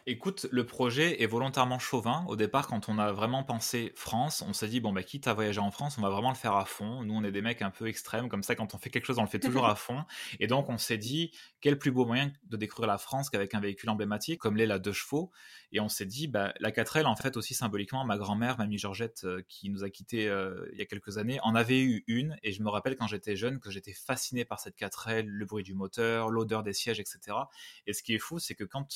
Écoute, 0.07 0.47
le 0.51 0.67
projet 0.67 1.23
est 1.23 1.27
volontairement 1.27 1.79
chauvin. 1.79 2.27
Au 2.29 2.37
départ, 2.37 2.67
quand 2.67 2.91
on 2.91 2.99
a 2.99 3.11
vraiment 3.13 3.43
pensé 3.43 3.91
France, 3.97 4.45
on 4.47 4.53
s'est 4.53 4.69
dit, 4.69 4.81
bon, 4.81 4.93
bah, 4.93 5.03
quitte 5.03 5.27
à 5.27 5.33
voyager 5.33 5.61
en 5.61 5.71
France, 5.71 5.97
on 5.97 6.03
va 6.03 6.11
vraiment 6.11 6.29
le 6.29 6.37
faire 6.37 6.55
à 6.57 6.67
fond. 6.67 7.03
Nous, 7.05 7.15
on 7.15 7.25
est 7.25 7.33
des 7.33 7.41
mecs 7.41 7.63
un 7.63 7.71
peu 7.71 7.87
extrêmes, 7.87 8.29
comme 8.29 8.43
ça, 8.43 8.55
quand 8.55 8.75
on 8.75 8.79
fait 8.79 8.91
quelque 8.91 9.07
chose, 9.07 9.19
on 9.19 9.23
le 9.23 9.29
fait 9.29 9.39
toujours 9.39 9.67
à 9.67 9.75
fond. 9.75 10.05
Et 10.41 10.47
donc, 10.47 10.69
on 10.69 10.77
s'est 10.77 10.99
dit, 10.99 11.33
quel 11.63 11.79
plus 11.79 11.91
beau 11.91 12.05
moyen 12.05 12.31
de 12.51 12.57
découvrir 12.59 12.87
la 12.87 12.99
France 12.99 13.31
qu'avec 13.31 13.55
un 13.55 13.61
véhicule 13.61 13.89
emblématique, 13.89 14.41
comme 14.41 14.59
l'est 14.59 14.67
la 14.67 14.79
deux 14.79 14.93
chevaux. 14.93 15.31
Et 15.73 15.81
on 15.81 15.89
s'est 15.89 16.05
dit, 16.05 16.29
bah, 16.29 16.53
la 16.61 16.71
4L, 16.71 17.07
en 17.07 17.17
fait, 17.17 17.39
aussi 17.39 17.55
symboliquement, 17.55 18.05
ma 18.05 18.19
grand-mère, 18.19 18.59
mamie 18.59 18.77
Georgette, 18.77 19.23
euh, 19.25 19.43
qui 19.49 19.71
nous 19.71 19.85
a 19.85 19.91
quittés 19.91 20.29
euh, 20.29 20.69
il 20.73 20.79
y 20.79 20.83
a 20.83 20.87
quelques 20.87 21.17
années, 21.17 21.41
en 21.43 21.55
avait 21.55 21.81
eu 21.81 22.05
une. 22.09 22.37
Et 22.43 22.53
je 22.53 22.63
me 22.63 22.69
rappelle 22.69 22.97
quand 22.97 23.07
j'étais 23.07 23.37
jeune 23.37 23.59
que 23.59 23.71
j'étais 23.71 23.95
fasciné 23.95 24.45
par 24.45 24.61
cette 24.61 24.77
4L, 24.77 25.25
le 25.25 25.47
bruit 25.47 25.65
du 25.65 25.73
moteur, 25.73 26.29
l'odeur 26.29 26.63
des 26.63 26.75
sièges, 26.75 27.01
etc. 27.01 27.39
Et 27.87 27.95
ce 27.95 28.03
qui 28.03 28.15
est 28.15 28.19
fou, 28.19 28.39
c'est 28.39 28.55
que 28.55 28.65
quand 28.65 28.87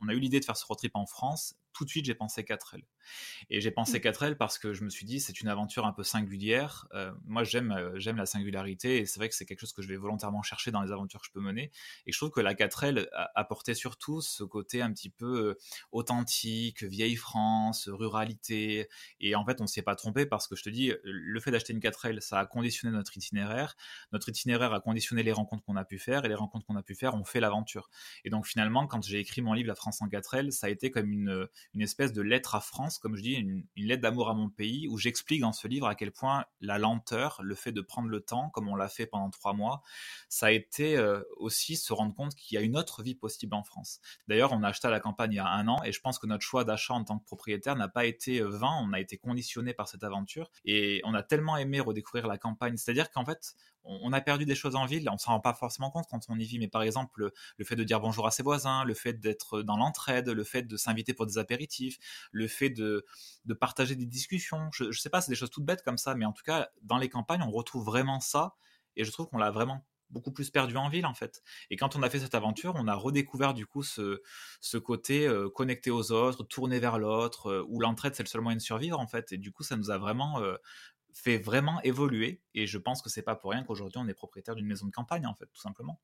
on 0.00 0.08
a 0.08 0.14
eu 0.14 0.20
l'idée 0.24 0.40
de 0.40 0.44
faire 0.44 0.56
ce 0.56 0.66
road 0.66 0.78
trip 0.78 0.96
en 0.96 1.06
France, 1.06 1.54
tout 1.74 1.84
de 1.84 1.90
suite 1.90 2.06
j'ai 2.06 2.14
pensé 2.14 2.42
4L. 2.42 2.82
Et 3.50 3.60
j'ai 3.60 3.70
pensé 3.70 3.98
4L 3.98 4.32
mmh. 4.32 4.34
parce 4.36 4.58
que 4.58 4.72
je 4.72 4.84
me 4.84 4.90
suis 4.90 5.04
dit 5.04 5.20
c'est 5.20 5.40
une 5.40 5.48
aventure 5.48 5.84
un 5.84 5.92
peu 5.92 6.02
singulière. 6.04 6.86
Euh, 6.94 7.12
moi 7.26 7.44
j'aime 7.44 7.72
euh, 7.72 7.98
j'aime 7.98 8.16
la 8.16 8.26
singularité 8.26 8.98
et 8.98 9.06
c'est 9.06 9.20
vrai 9.20 9.28
que 9.28 9.34
c'est 9.34 9.44
quelque 9.44 9.60
chose 9.60 9.72
que 9.72 9.82
je 9.82 9.88
vais 9.88 9.96
volontairement 9.96 10.42
chercher 10.42 10.70
dans 10.70 10.80
les 10.80 10.92
aventures 10.92 11.20
que 11.20 11.26
je 11.26 11.32
peux 11.32 11.40
mener. 11.40 11.70
Et 12.06 12.12
je 12.12 12.18
trouve 12.18 12.30
que 12.30 12.40
la 12.40 12.54
4L 12.54 13.08
apportait 13.34 13.74
surtout 13.74 14.20
ce 14.20 14.44
côté 14.44 14.80
un 14.80 14.92
petit 14.92 15.10
peu 15.10 15.48
euh, 15.48 15.58
authentique, 15.92 16.84
vieille 16.84 17.16
France, 17.16 17.88
ruralité. 17.88 18.88
Et 19.20 19.34
en 19.34 19.44
fait 19.44 19.60
on 19.60 19.66
s'y 19.66 19.80
est 19.80 19.82
pas 19.82 19.96
trompé 19.96 20.24
parce 20.26 20.46
que 20.46 20.56
je 20.56 20.62
te 20.62 20.70
dis 20.70 20.92
le 21.02 21.40
fait 21.40 21.50
d'acheter 21.50 21.72
une 21.72 21.80
4L 21.80 22.20
ça 22.20 22.38
a 22.38 22.46
conditionné 22.46 22.96
notre 22.96 23.16
itinéraire. 23.16 23.76
Notre 24.12 24.28
itinéraire 24.28 24.72
a 24.72 24.80
conditionné 24.80 25.22
les 25.22 25.32
rencontres 25.32 25.64
qu'on 25.64 25.76
a 25.76 25.84
pu 25.84 25.98
faire 25.98 26.24
et 26.24 26.28
les 26.28 26.34
rencontres 26.34 26.64
qu'on 26.66 26.76
a 26.76 26.82
pu 26.82 26.94
faire 26.94 27.14
ont 27.14 27.24
fait 27.24 27.40
l'aventure. 27.40 27.90
Et 28.24 28.30
donc 28.30 28.46
finalement 28.46 28.86
quand 28.86 29.02
j'ai 29.02 29.18
écrit 29.18 29.42
mon 29.42 29.52
livre 29.52 29.68
La 29.68 29.74
France 29.74 30.00
en 30.00 30.06
4L 30.06 30.50
ça 30.50 30.68
a 30.68 30.70
été 30.70 30.90
comme 30.90 31.10
une, 31.12 31.48
une 31.72 31.82
espèce 31.82 32.12
de 32.12 32.22
lettre 32.22 32.54
à 32.54 32.60
France 32.60 32.98
comme 32.98 33.16
je 33.16 33.22
dis, 33.22 33.32
une, 33.32 33.64
lettre 33.76 34.02
d'amour 34.02 34.28
à 34.28 34.34
mon 34.34 34.48
pays, 34.48 34.88
où 34.88 34.98
j'explique 34.98 35.40
dans 35.40 35.52
ce 35.52 35.68
livre 35.68 35.86
à 35.86 35.94
quel 35.94 36.12
point 36.12 36.44
la 36.60 36.78
lenteur, 36.78 37.40
le 37.42 37.54
fait 37.54 37.72
de 37.72 37.80
prendre 37.80 38.08
le 38.08 38.20
temps, 38.20 38.50
comme 38.50 38.68
on 38.68 38.76
l'a 38.76 38.88
fait 38.88 39.06
pendant 39.06 39.30
trois 39.30 39.52
mois, 39.52 39.82
ça 40.28 40.46
a 40.46 40.50
été 40.50 40.96
euh, 40.96 41.22
aussi 41.36 41.76
se 41.76 41.92
rendre 41.92 42.14
compte 42.14 42.34
qu'il 42.34 42.56
y 42.56 42.58
a 42.58 42.62
une 42.62 42.76
autre 42.76 43.02
vie 43.02 43.14
possible 43.14 43.54
en 43.54 43.62
France. 43.62 44.00
D'ailleurs, 44.28 44.52
on 44.52 44.62
a 44.62 44.68
acheté 44.68 44.88
à 44.88 44.90
la 44.90 45.00
campagne 45.00 45.32
il 45.32 45.36
y 45.36 45.40
a 45.40 45.48
un 45.48 45.68
an, 45.68 45.82
et 45.84 45.92
je 45.92 46.00
pense 46.00 46.18
que 46.18 46.26
notre 46.26 46.42
choix 46.42 46.64
d'achat 46.64 46.94
en 46.94 47.04
tant 47.04 47.18
que 47.18 47.24
propriétaire 47.24 47.76
n'a 47.76 47.88
pas 47.88 48.04
été 48.04 48.40
euh, 48.40 48.48
vain, 48.48 48.76
on 48.80 48.92
a 48.92 49.00
été 49.00 49.16
conditionné 49.16 49.74
par 49.74 49.88
cette 49.88 50.04
aventure, 50.04 50.50
et 50.64 51.00
on 51.04 51.14
a 51.14 51.22
tellement 51.22 51.56
aimé 51.56 51.80
redécouvrir 51.80 52.26
la 52.26 52.38
campagne, 52.38 52.76
c'est-à-dire 52.76 53.10
qu'en 53.10 53.24
fait, 53.24 53.54
on 53.84 54.12
a 54.12 54.20
perdu 54.20 54.44
des 54.44 54.54
choses 54.54 54.76
en 54.76 54.86
ville, 54.86 55.08
on 55.10 55.18
s'en 55.18 55.32
rend 55.32 55.40
pas 55.40 55.54
forcément 55.54 55.90
compte 55.90 56.06
quand 56.10 56.20
on 56.28 56.38
y 56.38 56.44
vit, 56.44 56.58
mais 56.58 56.68
par 56.68 56.82
exemple, 56.82 57.30
le 57.56 57.64
fait 57.64 57.76
de 57.76 57.84
dire 57.84 58.00
bonjour 58.00 58.26
à 58.26 58.30
ses 58.30 58.42
voisins, 58.42 58.84
le 58.84 58.94
fait 58.94 59.14
d'être 59.14 59.62
dans 59.62 59.76
l'entraide, 59.76 60.28
le 60.28 60.44
fait 60.44 60.62
de 60.62 60.76
s'inviter 60.76 61.14
pour 61.14 61.26
des 61.26 61.38
apéritifs, 61.38 61.98
le 62.32 62.48
fait 62.48 62.70
de, 62.70 63.04
partager 63.60 63.94
des 63.94 64.06
discussions, 64.06 64.70
je, 64.72 64.84
ne 64.84 64.92
sais 64.92 65.10
pas, 65.10 65.20
c'est 65.20 65.30
des 65.30 65.36
choses 65.36 65.50
toutes 65.50 65.64
bêtes 65.64 65.82
comme 65.82 65.98
ça, 65.98 66.14
mais 66.14 66.24
en 66.24 66.32
tout 66.32 66.44
cas, 66.44 66.70
dans 66.82 66.98
les 66.98 67.08
campagnes, 67.08 67.42
on 67.42 67.50
retrouve 67.50 67.84
vraiment 67.84 68.20
ça, 68.20 68.54
et 68.96 69.04
je 69.04 69.10
trouve 69.10 69.28
qu'on 69.28 69.38
l'a 69.38 69.50
vraiment 69.50 69.84
beaucoup 70.10 70.32
plus 70.32 70.50
perdu 70.50 70.76
en 70.76 70.88
ville 70.88 71.06
en 71.06 71.14
fait. 71.14 71.42
Et 71.70 71.76
quand 71.76 71.96
on 71.96 72.02
a 72.02 72.08
fait 72.08 72.20
cette 72.20 72.34
aventure, 72.34 72.74
on 72.76 72.86
a 72.86 72.94
redécouvert 72.94 73.52
du 73.52 73.66
coup 73.66 73.82
ce, 73.82 74.22
ce 74.60 74.78
côté 74.78 75.26
euh, 75.26 75.48
connecté 75.50 75.90
aux 75.90 76.12
autres, 76.12 76.44
tourné 76.44 76.78
vers 76.78 76.98
l'autre, 76.98 77.50
euh, 77.50 77.66
où 77.68 77.80
l'entraide 77.80 78.14
c'est 78.14 78.22
le 78.22 78.28
seul 78.28 78.40
moyen 78.40 78.56
de 78.56 78.62
survivre 78.62 79.00
en 79.00 79.06
fait. 79.06 79.32
Et 79.32 79.38
du 79.38 79.50
coup, 79.52 79.62
ça 79.62 79.76
nous 79.76 79.90
a 79.90 79.98
vraiment 79.98 80.40
euh, 80.40 80.56
fait 81.14 81.38
vraiment 81.38 81.80
évoluer. 81.82 82.42
Et 82.54 82.66
je 82.66 82.78
pense 82.78 83.00
que 83.00 83.08
c'est 83.08 83.22
pas 83.22 83.36
pour 83.36 83.52
rien 83.52 83.64
qu'aujourd'hui 83.64 83.98
on 83.98 84.08
est 84.08 84.14
propriétaire 84.14 84.54
d'une 84.54 84.66
maison 84.66 84.86
de 84.86 84.92
campagne, 84.92 85.26
en 85.26 85.34
fait, 85.34 85.46
tout 85.46 85.60
simplement. 85.60 86.00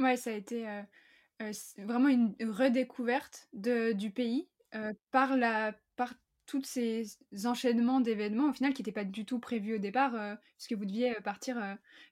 Ouais, 0.00 0.16
ça 0.16 0.30
a 0.30 0.34
été 0.34 0.66
euh, 0.66 0.82
euh, 1.42 1.52
vraiment 1.78 2.08
une 2.08 2.34
redécouverte 2.40 3.48
de, 3.52 3.92
du 3.92 4.10
pays 4.10 4.48
euh, 4.74 4.94
par, 5.10 5.36
la, 5.36 5.74
par 5.96 6.14
tous 6.46 6.64
ces 6.64 7.04
enchaînements 7.44 8.00
d'événements, 8.00 8.48
au 8.48 8.52
final, 8.52 8.72
qui 8.72 8.82
n'étaient 8.82 8.92
pas 8.92 9.04
du 9.04 9.26
tout 9.26 9.38
prévus 9.38 9.76
au 9.76 9.78
départ, 9.78 10.12
puisque 10.56 10.72
vous 10.72 10.86
deviez 10.86 11.14
partir 11.22 11.56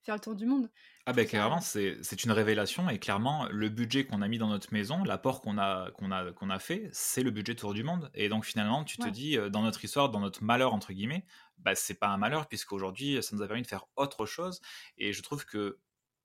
faire 0.03 0.15
le 0.15 0.21
tour 0.21 0.37
du 0.37 0.47
monde. 0.47 0.71
Ah 1.07 1.13
ben 1.13 1.27
clairement, 1.27 1.61
c'est 1.61 2.25
une 2.25 2.31
révélation 2.31 2.89
et 2.89 2.99
clairement, 2.99 3.49
le 3.51 3.69
budget 3.69 4.05
qu'on 4.05 4.23
a 4.23 4.29
mis 4.29 4.39
dans 4.39 4.47
notre 4.47 4.73
maison, 4.73 5.03
l'apport 5.03 5.41
qu'on 5.41 5.59
a, 5.59 5.91
qu'on 5.93 6.13
a, 6.13 6.33
qu'on 6.33 6.51
a 6.51 6.59
fait, 6.61 6.89
c'est 6.93 7.23
le 7.23 7.33
budget 7.33 7.57
tour 7.57 7.75
du 7.75 7.83
monde. 7.83 8.11
Et 8.15 8.29
donc 8.29 8.45
finalement, 8.45 8.85
tu 8.85 8.99
te 8.99 9.09
dis, 9.09 9.37
dans 9.51 9.63
notre 9.63 9.85
histoire, 9.85 10.11
dans 10.11 10.21
notre 10.21 10.45
malheur, 10.45 10.73
entre 10.73 10.93
guillemets, 10.93 11.25
bah, 11.59 11.75
c'est 11.75 11.95
pas 11.95 12.09
un 12.09 12.17
malheur, 12.19 12.49
puisqu'aujourd'hui, 12.49 13.23
ça 13.23 13.35
nous 13.37 13.43
a 13.43 13.47
permis 13.47 13.63
de 13.63 13.67
faire 13.67 13.87
autre 13.97 14.27
chose. 14.27 14.61
Et 14.97 15.13
je 15.13 15.23
trouve 15.23 15.45
que 15.47 15.79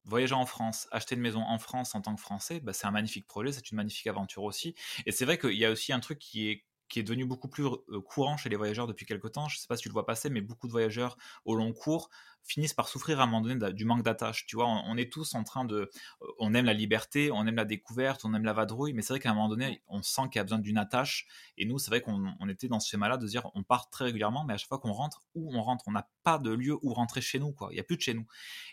voyager 0.05 0.35
en 0.35 0.45
France, 0.45 0.87
acheter 0.91 1.15
une 1.15 1.21
maison 1.21 1.41
en 1.41 1.59
France 1.59 1.95
en 1.95 2.01
tant 2.01 2.15
que 2.15 2.21
Français, 2.21 2.59
bah, 2.59 2.73
c'est 2.73 2.87
un 2.87 2.91
magnifique 2.91 3.27
projet, 3.27 3.51
c'est 3.51 3.71
une 3.71 3.77
magnifique 3.77 4.07
aventure 4.07 4.43
aussi. 4.43 4.75
Et 5.05 5.11
c'est 5.11 5.25
vrai 5.25 5.37
qu'il 5.37 5.53
y 5.53 5.65
a 5.65 5.71
aussi 5.71 5.93
un 5.93 5.99
truc 5.99 6.19
qui 6.19 6.49
est 6.49 6.65
qui 6.93 6.99
est 6.99 7.03
devenu 7.03 7.25
beaucoup 7.25 7.47
plus 7.47 7.65
courant 8.05 8.37
chez 8.37 8.49
les 8.49 8.55
voyageurs 8.55 8.85
depuis 8.85 9.07
quelques 9.07 9.31
temps. 9.31 9.49
Je 9.49 9.57
ne 9.57 9.61
sais 9.61 9.65
pas 9.65 9.75
si 9.77 9.81
tu 9.81 9.89
le 9.89 9.93
vois 9.93 10.05
passer, 10.05 10.29
mais 10.29 10.41
beaucoup 10.41 10.67
de 10.67 10.71
voyageurs 10.71 11.17
au 11.43 11.55
long 11.55 11.73
cours 11.73 12.11
finissent 12.43 12.75
par 12.75 12.87
souffrir 12.87 13.19
à 13.19 13.23
un 13.23 13.25
moment 13.25 13.41
donné 13.41 13.73
du 13.73 13.83
manque 13.83 14.03
d'attache. 14.03 14.45
Tu 14.45 14.57
vois, 14.57 14.67
on, 14.67 14.95
est 14.95 15.11
tous 15.11 15.33
en 15.33 15.43
train 15.43 15.65
de, 15.65 15.89
on 16.37 16.53
aime 16.53 16.65
la 16.65 16.73
liberté, 16.73 17.31
on 17.31 17.47
aime 17.47 17.55
la 17.55 17.65
découverte, 17.65 18.25
on 18.25 18.33
aime 18.35 18.43
la 18.43 18.53
vadrouille, 18.53 18.93
mais 18.93 19.01
c'est 19.01 19.13
vrai 19.13 19.19
qu'à 19.19 19.31
un 19.31 19.33
moment 19.33 19.49
donné, 19.49 19.81
on 19.87 20.03
sent 20.03 20.21
qu'il 20.31 20.35
y 20.35 20.39
a 20.39 20.43
besoin 20.43 20.59
d'une 20.59 20.77
attache. 20.77 21.25
Et 21.57 21.65
nous, 21.65 21.79
c'est 21.79 21.89
vrai 21.89 22.01
qu'on 22.01 22.47
était 22.47 22.67
dans 22.67 22.79
ce 22.79 22.87
schéma-là 22.89 23.17
de 23.17 23.25
dire, 23.25 23.49
on 23.55 23.63
part 23.63 23.89
très 23.89 24.05
régulièrement, 24.05 24.45
mais 24.45 24.53
à 24.53 24.57
chaque 24.57 24.69
fois 24.69 24.77
qu'on 24.77 24.91
rentre, 24.91 25.23
où 25.33 25.51
on 25.57 25.63
rentre, 25.63 25.85
on 25.87 25.93
n'a 25.93 26.07
pas 26.21 26.37
de 26.37 26.51
lieu 26.51 26.77
où 26.83 26.93
rentrer 26.93 27.21
chez 27.21 27.39
nous, 27.39 27.53
quoi. 27.53 27.69
Il 27.71 27.75
n'y 27.75 27.79
a 27.79 27.83
plus 27.83 27.97
de 27.97 28.01
chez 28.01 28.13
nous. 28.13 28.27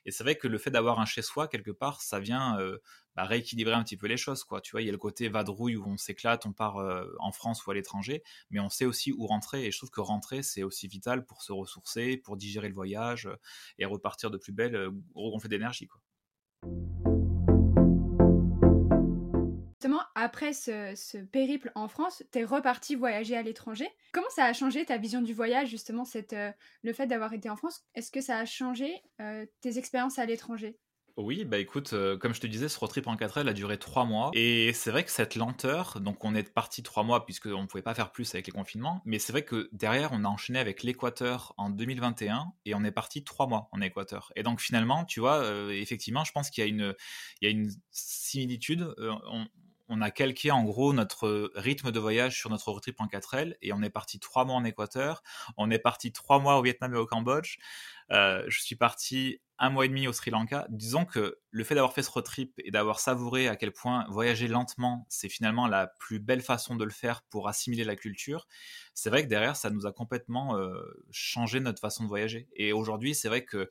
Et 0.04 0.11
c'est 0.11 0.24
vrai 0.24 0.37
que 0.37 0.46
le 0.46 0.59
fait 0.59 0.70
d'avoir 0.70 1.00
un 1.00 1.06
chez 1.06 1.22
soi 1.22 1.48
quelque 1.48 1.70
part, 1.70 2.02
ça 2.02 2.20
vient 2.20 2.59
euh, 2.59 2.83
bah, 3.16 3.25
rééquilibrer 3.25 3.75
un 3.75 3.83
petit 3.83 3.96
peu 3.96 4.07
les 4.07 4.16
choses, 4.16 4.44
quoi. 4.44 4.61
Tu 4.61 4.73
vois, 4.73 4.83
il 4.83 4.87
y 4.87 4.88
a 4.88 4.92
le 4.92 4.99
côté 4.99 5.29
vadrouille 5.29 5.77
où 5.77 5.87
on 5.87 5.96
s'éclate, 5.96 6.46
on 6.46 6.53
part 6.53 6.79
euh, 6.79 7.07
en 7.18 7.33
France 7.33 7.64
ou 7.66 7.70
à 7.70 7.75
l'étranger, 7.75 8.23
mais 8.51 8.61
on 8.61 8.70
sait 8.70 8.87
aussi 8.87 9.12
où 9.12 9.27
rentrer. 9.27 9.66
Et 9.66 9.70
je 9.70 9.79
trouve 9.79 9.90
que 9.90 10.01
rentrer, 10.01 10.42
c'est 10.42 10.62
aussi 10.62 10.88
vital 10.88 11.25
pour 11.25 11.42
se 11.42 11.53
ressourcer, 11.53 12.16
pour 12.16 12.37
digérer 12.37 12.68
le 12.68 12.75
voyage 12.75 13.29
et 13.79 13.85
repartir 13.85 14.31
de 14.31 14.38
plus 14.38 14.53
belle, 14.53 14.75
euh, 14.75 14.90
regonfler 15.14 15.49
d'énergie. 15.49 15.88
Justement, 19.81 20.03
après 20.14 20.53
ce, 20.53 21.25
périple 21.25 21.73
en 21.75 21.88
France, 21.88 22.23
tu 22.33 22.40
es 22.40 22.44
reparti 22.44 22.96
voyager 22.96 23.35
à 23.35 23.42
l'étranger. 23.42 23.88
Comment 24.12 24.29
ça 24.29 24.44
a 24.44 24.53
changé 24.53 24.85
ta 24.85 24.99
vision 24.99 25.23
du 25.23 25.33
voyage, 25.33 25.70
justement, 25.70 26.05
cette, 26.05 26.35
euh, 26.35 26.53
le 26.83 26.92
fait 26.92 27.07
d'avoir 27.07 27.33
été 27.33 27.49
en 27.49 27.57
France? 27.57 27.83
Est-ce 27.94 28.11
que 28.11 28.20
ça 28.20 28.37
a 28.37 28.44
changé 28.44 29.03
euh, 29.23 29.46
tes 29.62 29.79
expériences 29.79 30.18
à 30.18 30.27
l'étranger? 30.27 30.79
Oui, 31.16 31.44
bah 31.44 31.59
écoute, 31.59 31.92
euh, 31.92 32.16
comme 32.16 32.35
je 32.35 32.40
te 32.40 32.46
disais, 32.46 32.68
ce 32.68 32.79
road 32.79 32.90
trip 32.90 33.07
en 33.07 33.16
4L 33.16 33.49
a 33.49 33.53
duré 33.53 33.79
trois 33.79 34.05
mois. 34.05 34.31
Et 34.35 34.73
c'est 34.73 34.90
vrai 34.90 35.05
que 35.05 35.11
cette 35.11 35.35
lenteur, 35.35 36.01
donc 36.01 36.25
on 36.25 36.35
est 36.35 36.53
parti 36.53 36.83
trois 36.83 37.03
mois 37.03 37.25
puisqu'on 37.25 37.62
ne 37.62 37.66
pouvait 37.66 37.83
pas 37.83 37.94
faire 37.94 38.12
plus 38.12 38.35
avec 38.35 38.46
les 38.46 38.53
confinements, 38.53 39.03
mais 39.05 39.18
c'est 39.18 39.33
vrai 39.33 39.44
que 39.44 39.68
derrière, 39.73 40.11
on 40.12 40.25
a 40.25 40.29
enchaîné 40.29 40.59
avec 40.59 40.83
l'Équateur 40.83 41.55
en 41.57 41.70
2021 41.70 42.53
et 42.64 42.75
on 42.75 42.85
est 42.85 42.90
parti 42.90 43.25
trois 43.25 43.46
mois 43.46 43.68
en 43.73 43.81
Équateur. 43.81 44.33
Et 44.37 44.42
donc 44.42 44.61
finalement, 44.61 45.05
tu 45.05 45.20
vois, 45.20 45.37
euh, 45.42 45.70
effectivement, 45.70 46.25
je 46.25 46.33
pense 46.33 46.51
qu'il 46.51 46.64
y, 46.64 46.66
a 46.66 47.51
une, 47.51 47.70
similitude. 47.90 48.94
Euh, 48.99 49.14
a 50.00 50.11
calqué 50.11 50.50
en 50.50 50.64
gros 50.64 50.92
notre 50.92 51.50
rythme 51.55 51.90
de 51.90 51.98
voyage 51.98 52.38
sur 52.38 52.50
notre 52.50 52.70
road 52.70 52.83
trip 52.83 53.00
en 53.00 53.07
4L 53.07 53.57
et 53.62 53.72
on 53.72 53.83
est 53.83 53.90
parti 53.90 54.20
trois 54.20 54.44
mois 54.44 54.57
en 54.57 54.64
Équateur, 54.64 55.22
on 55.57 55.70
est 55.70 55.79
parti 55.79 56.12
trois 56.12 56.38
mois 56.38 56.59
au 56.59 56.62
Vietnam 56.62 56.94
et 56.94 56.98
au 56.98 57.07
Cambodge. 57.07 57.59
je 58.11 58.61
suis 58.61 58.76
parti 58.76 59.40
un 59.61 59.68
mois 59.68 59.85
et 59.85 59.88
demi 59.88 60.09
au 60.09 60.12
Sri 60.12 60.31
Lanka. 60.31 60.66
Disons 60.70 61.05
que 61.05 61.38
le 61.50 61.64
fait 61.64 61.74
d'avoir 61.74 61.92
fait 61.92 62.03
ce 62.03 62.11
road 62.11 62.24
trip 62.24 62.55
et 62.64 62.70
d'avoir 62.70 62.98
savouré 62.98 63.46
à 63.46 63.57
quel 63.57 63.72
point 63.72 64.07
voyager 64.09 64.48
lentement, 64.48 65.07
c'est 65.11 65.29
finalement 65.29 65.66
la 65.66 65.87
plus 65.87 66.18
belle 66.18 66.40
façon 66.40 66.76
de 66.76 66.85
le 66.85 66.90
faire 66.90 67.22
pour 67.29 67.46
assimiler 67.46 67.85
la 67.85 67.94
culture, 67.94 68.48
c'est 68.94 69.11
vrai 69.11 69.22
que 69.22 69.29
derrière, 69.29 69.57
ça 69.57 69.70
nous 69.70 69.87
a 69.87 69.92
complètement 69.92 70.57
euh, 70.57 70.81
changé 71.11 71.61
notre 71.61 71.81
façon 71.81 72.05
de 72.05 72.09
voyager. 72.09 72.48
Et 72.55 72.72
aujourd'hui, 72.72 73.14
c'est 73.14 73.29
vrai 73.29 73.44
que 73.44 73.68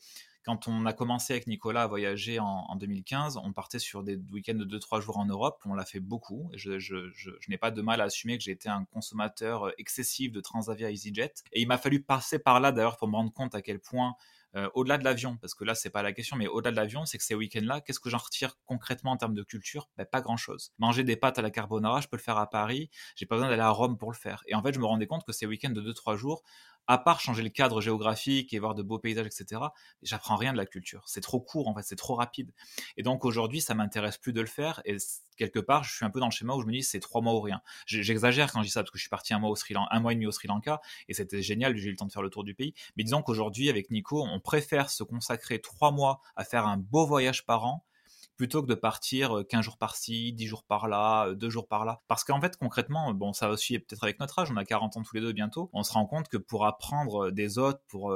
quand 0.49 0.67
on 0.67 0.87
a 0.87 0.93
commencé 0.93 1.33
avec 1.33 1.45
Nicolas 1.45 1.83
à 1.83 1.87
voyager 1.87 2.39
en, 2.39 2.75
2015, 2.75 3.37
on 3.43 3.53
partait 3.53 3.77
sur 3.77 4.01
des 4.01 4.15
week-ends 4.31 4.55
de 4.55 4.65
2-3 4.65 4.99
jours 4.99 5.19
en 5.19 5.25
Europe. 5.25 5.61
On 5.65 5.75
l'a 5.75 5.85
fait 5.85 5.99
beaucoup. 5.99 6.49
Je, 6.55 6.79
je 6.79 7.01
n'ai 7.49 7.57
pas 7.59 7.69
de 7.69 7.83
mal 7.83 8.01
à 8.01 8.05
assumer 8.05 8.35
que 8.35 8.43
j'ai 8.43 8.51
été 8.51 8.67
un 8.67 8.83
consommateur 8.85 9.67
euh, 9.67 9.71
excessif 9.77 10.31
de 10.31 10.41
Transavia 10.41 10.89
EasyJet. 10.89 11.33
Et 11.53 11.61
il 11.61 11.67
m'a 11.67 11.77
fallu 11.77 12.01
passer 12.01 12.39
par 12.39 12.59
là 12.59 12.71
d'ailleurs 12.71 12.97
pour 12.97 13.07
me 13.07 13.15
rendre 13.15 13.31
compte 13.31 13.53
à 13.53 13.61
quel 13.61 13.79
point 13.79 14.15
euh, 14.55 14.67
au-delà 14.73 14.97
de 14.97 15.03
l'avion, 15.03 15.37
parce 15.37 15.53
que 15.53 15.63
là, 15.63 15.75
c'est 15.75 15.91
pas 15.91 16.01
la 16.01 16.11
question, 16.11 16.35
mais 16.35 16.47
au-delà 16.47 16.71
de 16.71 16.75
l'avion, 16.75 17.05
c'est 17.05 17.19
que 17.19 17.23
ces 17.23 17.35
week-ends-là, 17.35 17.81
qu'est-ce 17.81 17.99
que 17.99 18.09
j'en 18.09 18.17
retire 18.17 18.57
concrètement 18.65 19.11
en 19.11 19.17
termes 19.17 19.35
de 19.35 19.43
culture? 19.43 19.89
Ben, 19.97 20.05
Pas 20.05 20.21
grand-chose. 20.21 20.73
Manger 20.79 21.03
des 21.03 21.15
pâtes 21.15 21.37
à 21.37 21.43
la 21.43 21.51
carbonara, 21.51 22.01
je 22.01 22.07
peux 22.07 22.17
le 22.17 22.21
faire 22.21 22.37
à 22.37 22.49
Paris, 22.49 22.89
j'ai 23.15 23.27
pas 23.27 23.35
besoin 23.35 23.49
d'aller 23.49 23.61
à 23.61 23.69
Rome 23.69 23.97
pour 23.97 24.11
le 24.11 24.17
faire. 24.17 24.43
Et 24.47 24.55
en 24.55 24.63
fait, 24.63 24.73
je 24.73 24.79
me 24.79 24.85
rendais 24.85 25.05
compte 25.05 25.23
que 25.23 25.33
ces 25.33 25.45
week-ends 25.45 25.69
de 25.69 25.81
2-3 25.81 26.17
jours, 26.17 26.41
à 26.89 26.97
part 26.97 27.21
changer 27.21 27.43
le 27.43 27.49
cadre 27.49 27.81
géographique 27.81 28.51
et 28.51 28.57
voir 28.57 28.73
de 28.73 28.81
beaux 28.81 28.97
paysages, 28.97 29.27
etc., 29.27 29.61
j'apprends 30.01 30.35
rien 30.35 30.53
de 30.53 30.57
la 30.57 30.65
culture. 30.65 31.03
C'est 31.05 31.21
trop 31.21 31.39
court, 31.39 31.67
en 31.67 31.75
fait, 31.75 31.83
c'est 31.83 31.95
trop 31.95 32.15
rapide. 32.15 32.51
Et 32.97 33.03
donc 33.03 33.25
aujourd'hui, 33.25 33.61
ça 33.61 33.75
m'intéresse 33.75 34.17
plus 34.17 34.33
de 34.33 34.41
le 34.41 34.47
faire. 34.47 34.81
Et 34.85 34.97
quelque 35.37 35.59
part, 35.59 35.83
je 35.83 35.93
suis 35.93 36.03
un 36.03 36.09
peu 36.09 36.19
dans 36.19 36.25
le 36.25 36.31
schéma 36.31 36.55
où 36.55 36.61
je 36.61 36.65
me 36.65 36.71
dis 36.71 36.81
c'est 36.81 36.99
trois 36.99 37.21
mois 37.21 37.35
ou 37.35 37.41
rien. 37.41 37.61
J'exagère 37.85 38.51
quand 38.51 38.61
je 38.61 38.65
dis 38.65 38.71
ça 38.71 38.81
parce 38.81 38.89
que 38.89 38.97
je 38.97 39.03
suis 39.03 39.09
parti 39.09 39.35
un 39.35 39.39
mois 39.39 39.53
un 39.91 39.99
mois 39.99 40.13
et 40.13 40.15
demi 40.15 40.25
au 40.25 40.31
Sri 40.31 40.47
Lanka 40.47 40.81
et 41.07 41.13
c'était 41.13 41.43
génial. 41.43 41.77
J'ai 41.77 41.89
eu 41.89 41.91
le 41.91 41.95
temps 41.95 42.07
de 42.07 42.11
faire 42.11 42.23
le 42.23 42.31
tour 42.31 42.43
du 42.43 42.55
pays. 42.55 42.73
Mais 42.97 43.03
disons 43.03 43.21
qu'aujourd'hui, 43.21 43.69
avec 43.69 43.91
Nico, 43.91 44.23
on 44.23 44.39
préfère 44.39 44.89
se 44.89 45.03
consacrer 45.03 45.61
trois 45.61 45.91
mois 45.91 46.21
à 46.35 46.43
faire 46.43 46.65
un 46.65 46.77
beau 46.77 47.05
voyage 47.05 47.45
par 47.45 47.65
an 47.65 47.85
plutôt 48.39 48.61
que 48.63 48.67
de 48.67 48.75
partir 48.75 49.43
15 49.49 49.65
jours 49.65 49.77
par-ci, 49.77 50.31
10 50.31 50.47
jours 50.47 50.63
par-là, 50.63 51.35
2 51.35 51.49
jours 51.49 51.67
par-là. 51.67 51.99
Parce 52.07 52.23
qu'en 52.23 52.39
fait, 52.39 52.55
concrètement, 52.55 53.13
bon, 53.13 53.33
ça 53.33 53.49
aussi 53.49 53.77
peut-être 53.79 54.01
avec 54.01 54.17
notre 54.21 54.39
âge, 54.39 54.49
on 54.49 54.55
a 54.55 54.63
40 54.63 54.95
ans 54.95 55.03
tous 55.03 55.13
les 55.13 55.21
deux 55.21 55.33
bientôt, 55.33 55.69
on 55.73 55.83
se 55.83 55.91
rend 55.91 56.05
compte 56.05 56.29
que 56.29 56.37
pour 56.37 56.65
apprendre 56.65 57.31
des 57.31 57.57
autres, 57.57 57.81
pour 57.89 58.15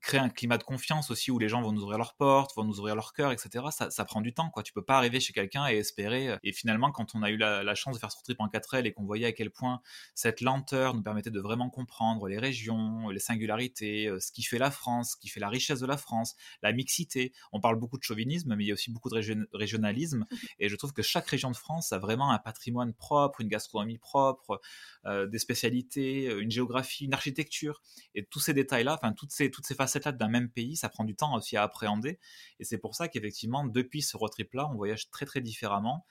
créer 0.00 0.20
un 0.20 0.28
climat 0.28 0.58
de 0.58 0.62
confiance 0.62 1.10
aussi 1.10 1.30
où 1.30 1.38
les 1.38 1.48
gens 1.48 1.62
vont 1.62 1.72
nous 1.72 1.82
ouvrir 1.82 1.98
leurs 1.98 2.14
portes, 2.14 2.54
vont 2.56 2.64
nous 2.64 2.78
ouvrir 2.78 2.94
leur 2.94 3.12
cœur, 3.12 3.32
etc. 3.32 3.66
Ça, 3.90 4.04
prend 4.04 4.20
du 4.20 4.32
temps, 4.32 4.50
quoi. 4.50 4.62
Tu 4.62 4.72
peux 4.72 4.84
pas 4.84 4.96
arriver 4.96 5.20
chez 5.20 5.32
quelqu'un 5.32 5.68
et 5.68 5.76
espérer. 5.76 6.36
Et 6.42 6.52
finalement, 6.52 6.90
quand 6.90 7.14
on 7.14 7.22
a 7.22 7.30
eu 7.30 7.36
la, 7.36 7.74
chance 7.74 7.94
de 7.94 8.00
faire 8.00 8.12
ce 8.12 8.22
trip 8.22 8.38
en 8.40 8.48
4L 8.48 8.86
et 8.86 8.92
qu'on 8.92 9.04
voyait 9.04 9.26
à 9.26 9.32
quel 9.32 9.50
point 9.50 9.80
cette 10.14 10.40
lenteur 10.40 10.94
nous 10.94 11.02
permettait 11.02 11.30
de 11.30 11.40
vraiment 11.40 11.70
comprendre 11.70 12.28
les 12.28 12.38
régions, 12.38 13.08
les 13.08 13.18
singularités, 13.18 14.06
euh, 14.08 14.20
ce 14.20 14.30
qui 14.30 14.42
fait 14.42 14.58
la 14.58 14.70
France, 14.70 15.12
ce 15.12 15.16
qui 15.16 15.28
fait 15.28 15.40
la 15.40 15.48
richesse 15.48 15.80
de 15.80 15.86
la 15.86 15.96
France, 15.96 16.36
la 16.62 16.72
mixité. 16.72 17.32
On 17.52 17.60
parle 17.60 17.76
beaucoup 17.76 17.98
de 17.98 18.02
chauvinisme, 18.02 18.54
mais 18.54 18.64
il 18.64 18.68
y 18.68 18.70
a 18.70 18.74
aussi 18.74 18.90
beaucoup 18.90 19.08
de 19.08 19.46
régionalisme. 19.52 20.26
Et 20.58 20.68
je 20.68 20.76
trouve 20.76 20.92
que 20.92 21.02
chaque 21.02 21.26
région 21.26 21.50
de 21.50 21.56
France 21.56 21.92
a 21.92 21.98
vraiment 21.98 22.30
un 22.30 22.38
patrimoine 22.38 22.92
propre, 22.92 23.40
une 23.40 23.48
gastronomie 23.48 23.98
propre, 23.98 24.60
euh, 25.06 25.26
des 25.26 25.38
spécialités, 25.38 26.26
une 26.26 26.50
géographie, 26.50 27.06
une 27.06 27.14
architecture. 27.14 27.82
Et 28.14 28.24
tous 28.24 28.40
ces 28.40 28.54
détails-là, 28.54 28.94
enfin 28.94 29.12
toutes 29.12 29.32
ces, 29.32 29.50
toutes 29.50 29.66
ces 29.66 29.74
facettes-là 29.86 30.12
d'un 30.12 30.28
même 30.28 30.48
pays, 30.48 30.76
ça 30.76 30.88
prend 30.88 31.04
du 31.04 31.14
temps 31.14 31.34
aussi 31.34 31.56
à 31.56 31.62
appréhender. 31.62 32.18
Et 32.58 32.64
c'est 32.64 32.78
pour 32.78 32.94
ça 32.94 33.08
qu'effectivement, 33.08 33.64
depuis 33.64 34.02
ce 34.02 34.16
road 34.16 34.30
trip-là, 34.30 34.68
on 34.70 34.74
voyage 34.74 35.10
très 35.10 35.26
très 35.26 35.40
différemment. 35.40 36.06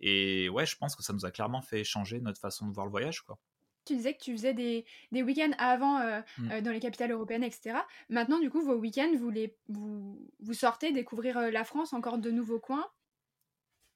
Et 0.00 0.48
ouais, 0.48 0.66
je 0.66 0.76
pense 0.76 0.94
que 0.94 1.02
ça 1.02 1.12
nous 1.12 1.24
a 1.24 1.30
clairement 1.30 1.62
fait 1.62 1.84
changer 1.84 2.20
notre 2.20 2.40
façon 2.40 2.66
de 2.68 2.74
voir 2.74 2.86
le 2.86 2.90
voyage, 2.90 3.22
quoi. 3.22 3.38
Tu 3.86 3.94
disais 3.94 4.14
que 4.14 4.22
tu 4.22 4.32
faisais 4.32 4.52
des, 4.52 4.84
des 5.12 5.22
week-ends 5.22 5.52
avant 5.58 6.00
euh, 6.00 6.20
mmh. 6.38 6.50
euh, 6.50 6.60
dans 6.60 6.72
les 6.72 6.80
capitales 6.80 7.12
européennes, 7.12 7.44
etc. 7.44 7.78
Maintenant, 8.08 8.40
du 8.40 8.50
coup, 8.50 8.60
vos 8.60 8.74
week-ends, 8.74 9.12
vous, 9.16 9.30
les, 9.30 9.56
vous, 9.68 10.28
vous 10.40 10.54
sortez 10.54 10.90
découvrir 10.90 11.38
euh, 11.38 11.50
la 11.50 11.62
France, 11.62 11.92
encore 11.92 12.18
de 12.18 12.32
nouveaux 12.32 12.58
coins? 12.58 12.88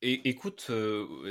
Et 0.01 0.29
écoute, 0.29 0.71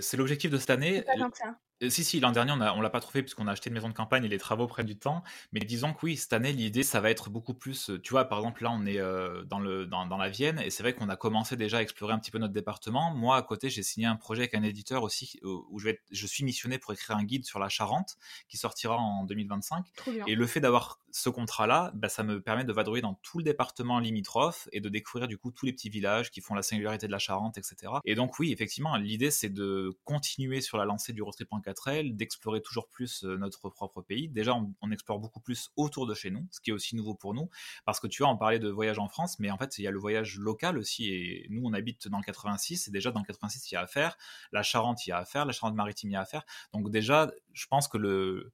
c'est 0.01 0.17
l'objectif 0.17 0.51
de 0.51 0.57
cette 0.57 0.69
année. 0.69 1.01
Pas 1.03 1.15
tant 1.15 1.31
que 1.31 1.37
ça. 1.37 1.57
Euh, 1.83 1.89
si, 1.89 2.03
si, 2.03 2.19
l'an 2.19 2.31
dernier, 2.31 2.51
on 2.51 2.57
ne 2.77 2.81
l'a 2.81 2.89
pas 2.89 2.99
trouvé 2.99 3.21
puisqu'on 3.21 3.47
a 3.47 3.51
acheté 3.51 3.69
une 3.69 3.73
maison 3.73 3.89
de 3.89 3.93
campagne 3.93 4.25
et 4.25 4.27
les 4.27 4.37
travaux 4.37 4.67
prennent 4.67 4.85
du 4.85 4.97
temps. 4.97 5.23
Mais 5.51 5.59
disons 5.61 5.93
que 5.93 5.99
oui, 6.03 6.17
cette 6.17 6.33
année, 6.33 6.51
l'idée, 6.51 6.83
ça 6.83 6.99
va 6.99 7.09
être 7.09 7.29
beaucoup 7.29 7.53
plus. 7.53 7.89
Euh, 7.89 8.01
tu 8.01 8.11
vois, 8.11 8.25
par 8.25 8.39
exemple, 8.39 8.63
là, 8.63 8.71
on 8.71 8.85
est 8.85 8.99
euh, 8.99 9.43
dans, 9.43 9.59
le, 9.59 9.85
dans, 9.85 10.05
dans, 10.05 10.17
la 10.17 10.29
Vienne 10.29 10.59
et 10.59 10.69
c'est 10.69 10.83
vrai 10.83 10.93
qu'on 10.93 11.09
a 11.09 11.15
commencé 11.15 11.55
déjà 11.55 11.77
à 11.77 11.81
explorer 11.81 12.13
un 12.13 12.19
petit 12.19 12.31
peu 12.31 12.39
notre 12.39 12.53
département. 12.53 13.13
Moi, 13.13 13.37
à 13.37 13.41
côté, 13.41 13.69
j'ai 13.69 13.83
signé 13.83 14.07
un 14.07 14.15
projet 14.15 14.43
avec 14.43 14.55
un 14.55 14.63
éditeur 14.63 15.03
aussi 15.03 15.39
où 15.43 15.79
je, 15.79 15.85
vais 15.85 16.01
je 16.11 16.27
suis 16.27 16.43
missionné 16.43 16.77
pour 16.77 16.93
écrire 16.93 17.15
un 17.17 17.23
guide 17.23 17.45
sur 17.45 17.59
la 17.59 17.69
Charente 17.69 18.17
qui 18.47 18.57
sortira 18.57 18.97
en 18.97 19.23
2025. 19.23 19.85
Et 20.27 20.35
le 20.35 20.47
fait 20.47 20.59
d'avoir 20.59 20.99
ce 21.11 21.29
contrat-là, 21.29 21.91
bah, 21.95 22.09
ça 22.09 22.23
me 22.23 22.41
permet 22.41 22.63
de 22.63 22.73
vadrouiller 22.73 23.01
dans 23.01 23.15
tout 23.15 23.39
le 23.39 23.43
département 23.43 23.99
limitrophe 23.99 24.67
et 24.71 24.79
de 24.79 24.89
découvrir 24.89 25.27
du 25.27 25.37
coup 25.37 25.51
tous 25.51 25.65
les 25.65 25.73
petits 25.73 25.89
villages 25.89 26.31
qui 26.31 26.41
font 26.41 26.53
la 26.53 26.61
singularité 26.61 27.07
de 27.07 27.11
la 27.11 27.19
Charente, 27.19 27.57
etc. 27.57 27.93
Et 28.05 28.15
donc, 28.15 28.37
oui, 28.39 28.51
effectivement, 28.51 28.95
l'idée, 28.97 29.31
c'est 29.31 29.49
de 29.49 29.97
continuer 30.03 30.61
sur 30.61 30.77
la 30.77 30.85
lancée 30.85 31.13
du 31.13 31.21
Road 31.21 31.35
4L, 31.71 32.15
d'explorer 32.15 32.61
toujours 32.61 32.87
plus 32.87 33.23
euh, 33.23 33.37
notre 33.37 33.69
propre 33.69 34.01
pays. 34.01 34.29
Déjà, 34.29 34.53
on, 34.55 34.91
explore 34.91 35.19
beaucoup 35.19 35.39
plus 35.39 35.69
autour 35.75 36.07
de 36.07 36.13
chez 36.13 36.31
nous, 36.31 36.47
ce 36.51 36.59
qui 36.61 36.71
est 36.71 36.73
aussi 36.73 36.95
nouveau 36.95 37.13
pour 37.13 37.33
nous, 37.33 37.49
parce 37.85 37.99
que 37.99 38.07
tu 38.07 38.23
vois, 38.23 38.31
on 38.31 38.37
parlait 38.37 38.59
de 38.59 38.69
voyage 38.69 38.99
en 38.99 39.07
France, 39.07 39.39
mais 39.39 39.51
en 39.51 39.57
fait, 39.57 39.77
il 39.77 39.83
y 39.83 39.87
a 39.87 39.91
le 39.91 39.99
voyage 39.99 40.37
local 40.37 40.77
aussi, 40.77 41.09
et 41.09 41.47
nous, 41.49 41.61
on 41.63 41.73
habite 41.73 42.07
dans 42.07 42.17
le 42.17 42.23
86, 42.23 42.87
et 42.87 42.91
déjà 42.91 43.11
dans 43.11 43.19
le 43.19 43.25
86, 43.25 43.71
il 43.71 43.75
y 43.75 43.77
a 43.77 43.81
à 43.81 43.87
faire, 43.87 44.17
la 44.51 44.63
Charente, 44.63 45.05
il 45.05 45.11
y 45.11 45.13
a 45.13 45.17
à 45.17 45.25
faire, 45.25 45.45
la 45.45 45.53
Charente-Maritime, 45.53 46.09
il 46.09 46.13
y 46.13 46.15
a 46.15 46.21
à 46.21 46.25
faire. 46.25 46.43
Donc 46.73 46.89
déjà, 46.91 47.31
je 47.53 47.67
pense 47.67 47.87
que 47.87 47.97
le... 47.97 48.51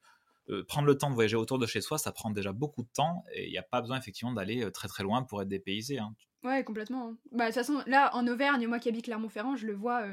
Euh, 0.50 0.64
prendre 0.64 0.86
le 0.86 0.96
temps 0.96 1.10
de 1.10 1.16
voyager 1.16 1.36
autour 1.36 1.58
de 1.58 1.66
chez 1.66 1.82
soi, 1.82 1.98
ça 1.98 2.12
prend 2.12 2.30
déjà 2.30 2.52
beaucoup 2.52 2.84
de 2.84 2.90
temps 2.94 3.24
et 3.34 3.48
il 3.48 3.50
n'y 3.50 3.58
a 3.58 3.64
pas 3.64 3.82
besoin 3.82 3.98
effectivement 3.98 4.32
d'aller 4.32 4.64
euh, 4.64 4.70
très 4.70 4.88
très 4.88 5.02
loin 5.02 5.24
pour 5.24 5.42
être 5.42 5.48
dépaysé. 5.48 5.98
Hein. 5.98 6.14
Ouais, 6.44 6.64
complètement. 6.64 7.08
Hein. 7.08 7.18
Bah, 7.32 7.46
de 7.46 7.50
toute 7.50 7.56
façon, 7.56 7.82
là, 7.88 8.12
en 8.14 8.28
Auvergne, 8.28 8.68
moi 8.68 8.78
qui 8.78 8.88
habite 8.88 9.06
Clermont-Ferrand, 9.06 9.56
je 9.56 9.66
le 9.66 9.74
vois 9.74 10.06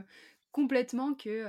complètement 0.50 1.12
que 1.12 1.46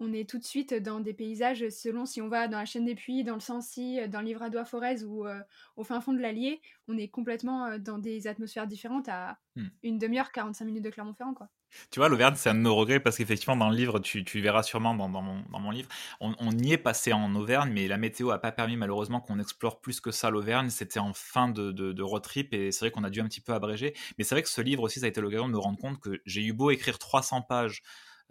on 0.00 0.12
est 0.12 0.28
tout 0.28 0.38
de 0.38 0.44
suite 0.44 0.74
dans 0.74 1.00
des 1.00 1.14
paysages 1.14 1.68
selon 1.68 2.06
si 2.06 2.20
on 2.20 2.28
va 2.28 2.48
dans 2.48 2.58
la 2.58 2.64
chaîne 2.64 2.84
des 2.84 2.94
Puys, 2.94 3.24
dans 3.24 3.34
le 3.34 3.40
Sancy, 3.40 3.98
dans 4.08 4.20
le 4.20 4.26
Livradois-Forez 4.26 5.04
ou 5.04 5.26
euh, 5.26 5.40
au 5.76 5.84
fin 5.84 6.00
fond 6.00 6.12
de 6.12 6.20
l'Allier, 6.20 6.60
on 6.88 6.98
est 6.98 7.08
complètement 7.08 7.66
euh, 7.66 7.78
dans 7.78 7.98
des 7.98 8.26
atmosphères 8.26 8.66
différentes 8.66 9.08
à 9.08 9.38
hmm. 9.56 9.66
une 9.82 9.98
demi-heure, 9.98 10.32
45 10.32 10.64
minutes 10.64 10.84
de 10.84 10.90
Clermont-Ferrand. 10.90 11.34
quoi. 11.34 11.48
Tu 11.90 11.98
vois, 11.98 12.08
l'Auvergne, 12.08 12.34
c'est 12.36 12.50
un 12.50 12.54
de 12.54 12.60
nos 12.60 12.74
regrets 12.74 13.00
parce 13.00 13.16
qu'effectivement, 13.16 13.56
dans 13.56 13.68
le 13.68 13.76
livre, 13.76 13.98
tu, 13.98 14.22
verras 14.40 14.62
sûrement 14.62 14.94
dans, 14.94 15.08
mon, 15.08 15.70
livre, 15.70 15.88
on, 16.20 16.50
y 16.52 16.72
est 16.72 16.78
passé 16.78 17.12
en 17.12 17.34
Auvergne, 17.34 17.72
mais 17.72 17.88
la 17.88 17.96
météo 17.96 18.28
n'a 18.28 18.38
pas 18.38 18.52
permis 18.52 18.76
malheureusement 18.76 19.20
qu'on 19.20 19.40
explore 19.40 19.80
plus 19.80 20.00
que 20.00 20.12
ça 20.12 20.30
l'Auvergne. 20.30 20.70
C'était 20.70 21.00
en 21.00 21.12
fin 21.12 21.48
de, 21.48 21.72
de, 21.72 22.02
road 22.02 22.22
trip 22.22 22.54
et 22.54 22.70
c'est 22.70 22.80
vrai 22.80 22.90
qu'on 22.92 23.02
a 23.02 23.10
dû 23.10 23.20
un 23.20 23.26
petit 23.26 23.40
peu 23.40 23.52
abréger. 23.52 23.94
Mais 24.18 24.24
c'est 24.24 24.36
vrai 24.36 24.42
que 24.42 24.48
ce 24.48 24.60
livre 24.60 24.84
aussi, 24.84 25.00
ça 25.00 25.06
a 25.06 25.08
été 25.08 25.20
l'occasion 25.20 25.48
de 25.48 25.52
me 25.52 25.58
rendre 25.58 25.78
compte 25.78 25.98
que 25.98 26.20
j'ai 26.26 26.44
eu 26.44 26.52
beau 26.52 26.70
écrire 26.70 26.98
300 26.98 27.42
pages 27.42 27.82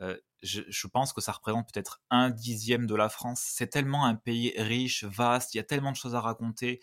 euh, 0.04 0.18
je, 0.42 0.88
pense 0.88 1.14
que 1.14 1.22
ça 1.22 1.32
représente 1.32 1.72
peut-être 1.74 2.02
un 2.10 2.30
dixième 2.30 2.86
de 2.86 2.96
la 2.96 3.10
France. 3.10 3.42
C'est 3.44 3.68
tellement 3.68 4.06
un 4.06 4.16
pays 4.16 4.54
riche, 4.58 5.04
vaste, 5.06 5.54
il 5.54 5.58
y 5.58 5.62
a 5.62 5.64
tellement 5.64 5.92
de 5.92 5.98
choses 5.98 6.16
à 6.16 6.22
raconter 6.22 6.82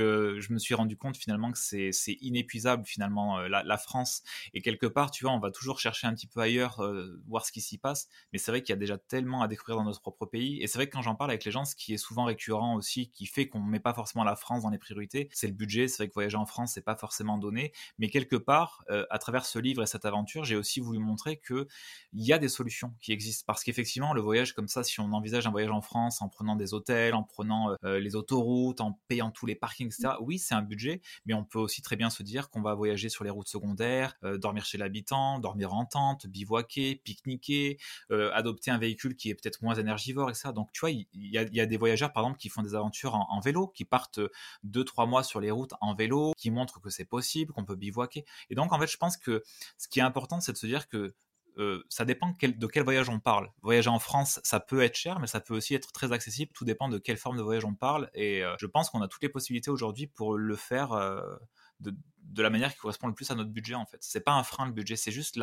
je 0.00 0.52
me 0.52 0.58
suis 0.58 0.74
rendu 0.74 0.96
compte 0.96 1.16
finalement 1.16 1.52
que 1.52 1.58
c'est 1.58 2.16
inépuisable 2.20 2.84
finalement 2.84 3.38
euh, 3.38 3.48
la, 3.48 3.78
France. 3.78 4.22
Et 4.54 4.62
quelque 4.62 4.86
part, 4.86 5.10
tu 5.10 5.24
vois, 5.24 5.32
on 5.32 5.38
va 5.38 5.50
toujours 5.50 5.78
chercher 5.78 6.06
un 6.06 6.14
petit 6.14 6.26
peu 6.26 6.40
ailleurs, 6.40 6.82
euh, 6.82 7.20
voir 7.28 7.44
ce 7.44 7.52
qui 7.52 7.60
s'y 7.60 7.78
passe. 7.78 8.08
Mais 8.32 8.38
c'est 8.38 8.50
vrai 8.50 8.62
qu'il 8.62 8.70
y 8.70 8.72
a 8.72 8.78
déjà 8.78 8.96
tellement 8.96 9.42
à 9.42 9.48
découvrir 9.48 9.76
dans 9.76 9.84
notre 9.84 10.00
propre 10.00 10.26
pays. 10.26 10.62
Et 10.62 10.66
c'est 10.66 10.78
vrai 10.78 10.86
que 10.86 10.92
quand 10.92 11.02
j'en 11.02 11.14
parle 11.14 11.30
avec 11.30 11.44
les 11.44 11.50
gens, 11.50 11.64
ce 11.64 11.76
qui 11.76 11.92
est 11.92 11.98
souvent 11.98 12.24
récurrent 12.24 12.74
aussi, 12.74 13.10
qui 13.10 13.26
fait 13.26 13.48
qu'on 13.48 13.60
ne 13.60 13.68
met 13.68 13.80
pas 13.80 13.94
forcément 13.94 14.24
la 14.24 14.36
France 14.36 14.62
dans 14.62 14.70
les 14.70 14.78
priorités, 14.78 15.28
c'est 15.32 15.46
le 15.46 15.52
budget. 15.52 15.88
C'est 15.88 15.98
vrai 15.98 16.08
que 16.08 16.14
voyager 16.14 16.36
en 16.36 16.46
France, 16.46 16.72
c'est 16.74 16.84
pas 16.84 16.96
forcément 16.96 17.38
donné. 17.38 17.72
Mais 17.98 18.08
quelque 18.08 18.36
part, 18.36 18.84
euh, 18.90 19.04
à 19.10 19.18
travers 19.18 19.44
ce 19.44 19.58
livre 19.58 19.82
et 19.82 19.86
cette 19.86 20.04
aventure, 20.04 20.44
j'ai 20.44 20.56
aussi 20.56 20.80
voulu 20.80 20.98
montrer 20.98 21.36
que 21.36 21.66
il 22.12 22.24
y 22.24 22.32
a 22.32 22.38
des 22.38 22.48
solutions 22.48 22.94
qui 23.00 23.12
existent. 23.12 23.44
Parce 23.46 23.62
qu'effectivement, 23.62 24.14
le 24.14 24.20
voyage 24.20 24.54
comme 24.54 24.68
ça, 24.68 24.82
si 24.82 25.00
on 25.00 25.12
envisage 25.12 25.46
un 25.46 25.50
voyage 25.50 25.70
en 25.70 25.82
France 25.82 26.22
en 26.22 26.28
prenant 26.28 26.56
des 26.56 26.72
hôtels, 26.72 27.14
en 27.14 27.22
prenant 27.22 27.76
les 27.82 28.16
autoroutes, 28.16 28.80
en 28.80 28.98
payant 29.08 29.30
tous 29.30 29.46
les 29.46 29.54
parkings 29.54 29.85
oui, 30.20 30.38
c'est 30.38 30.54
un 30.54 30.62
budget, 30.62 31.00
mais 31.24 31.34
on 31.34 31.44
peut 31.44 31.58
aussi 31.58 31.82
très 31.82 31.96
bien 31.96 32.10
se 32.10 32.22
dire 32.22 32.50
qu'on 32.50 32.62
va 32.62 32.74
voyager 32.74 33.08
sur 33.08 33.24
les 33.24 33.30
routes 33.30 33.48
secondaires, 33.48 34.16
euh, 34.24 34.38
dormir 34.38 34.64
chez 34.64 34.78
l'habitant, 34.78 35.38
dormir 35.38 35.74
en 35.74 35.84
tente, 35.84 36.26
bivouaquer, 36.26 36.96
pique-niquer, 37.04 37.78
euh, 38.10 38.30
adopter 38.32 38.70
un 38.70 38.78
véhicule 38.78 39.16
qui 39.16 39.30
est 39.30 39.34
peut-être 39.34 39.62
moins 39.62 39.74
énergivore, 39.74 40.30
etc. 40.30 40.50
Donc, 40.54 40.72
tu 40.72 40.80
vois, 40.80 40.90
il 40.90 41.06
y, 41.12 41.38
a 41.38 41.66
des 41.66 41.76
voyageurs, 41.76 42.12
par 42.12 42.24
exemple, 42.24 42.38
qui 42.38 42.48
font 42.48 42.62
des 42.62 42.74
aventures 42.74 43.14
en, 43.14 43.40
vélo, 43.40 43.68
qui 43.68 43.84
partent 43.84 44.20
deux, 44.62 44.84
trois 44.84 45.06
mois 45.06 45.22
sur 45.22 45.40
les 45.40 45.50
routes 45.50 45.74
en 45.80 45.94
vélo, 45.94 46.32
qui 46.36 46.50
montrent 46.50 46.80
que 46.80 46.90
c'est 46.90 47.04
possible, 47.04 47.52
qu'on 47.52 47.64
peut 47.64 47.76
bivouaquer. 47.76 48.24
Et 48.50 48.54
donc, 48.54 48.72
en 48.72 48.78
fait, 48.78 48.86
je 48.86 48.96
pense 48.96 49.16
que 49.16 49.42
ce 49.78 49.88
qui 49.88 50.00
est 50.00 50.02
important, 50.02 50.40
c'est 50.40 50.52
de 50.52 50.58
se 50.58 50.66
dire 50.66 50.88
que 50.88 51.14
euh, 51.58 51.82
ça 51.88 52.04
dépend 52.04 52.34
de 52.40 52.66
quel 52.66 52.84
voyage 52.84 53.08
on 53.08 53.18
parle. 53.18 53.50
Voyager 53.62 53.88
en 53.88 53.98
France, 53.98 54.40
ça 54.44 54.60
peut 54.60 54.82
être 54.82 54.96
cher, 54.96 55.18
mais 55.20 55.26
ça 55.26 55.40
peut 55.40 55.54
aussi 55.56 55.74
être 55.74 55.90
très 55.92 56.12
accessible. 56.12 56.52
Tout 56.52 56.64
dépend 56.64 56.88
de 56.88 56.98
quelle 56.98 57.16
forme 57.16 57.38
de 57.38 57.42
voyage 57.42 57.64
on 57.64 57.74
parle. 57.74 58.10
Et 58.14 58.44
euh, 58.44 58.54
je 58.58 58.66
pense 58.66 58.90
qu'on 58.90 59.00
a 59.00 59.08
toutes 59.08 59.22
les 59.22 59.28
possibilités 59.28 59.70
aujourd'hui 59.70 60.06
pour 60.06 60.36
le 60.36 60.56
faire 60.56 60.92
euh, 60.92 61.22
de, 61.80 61.94
la 62.36 62.50
manière 62.50 62.72
qui 62.72 62.78
correspond 62.78 63.06
le 63.06 63.14
plus 63.14 63.30
à 63.30 63.34
notre 63.34 63.50
budget, 63.50 63.74
en 63.74 63.86
fait. 63.86 63.98
C'est 64.00 64.20
pas 64.20 64.32
un 64.32 64.42
frein, 64.42 64.66
le 64.66 64.72
budget, 64.72 64.96
c'est 64.96 65.12
juste 65.12 65.38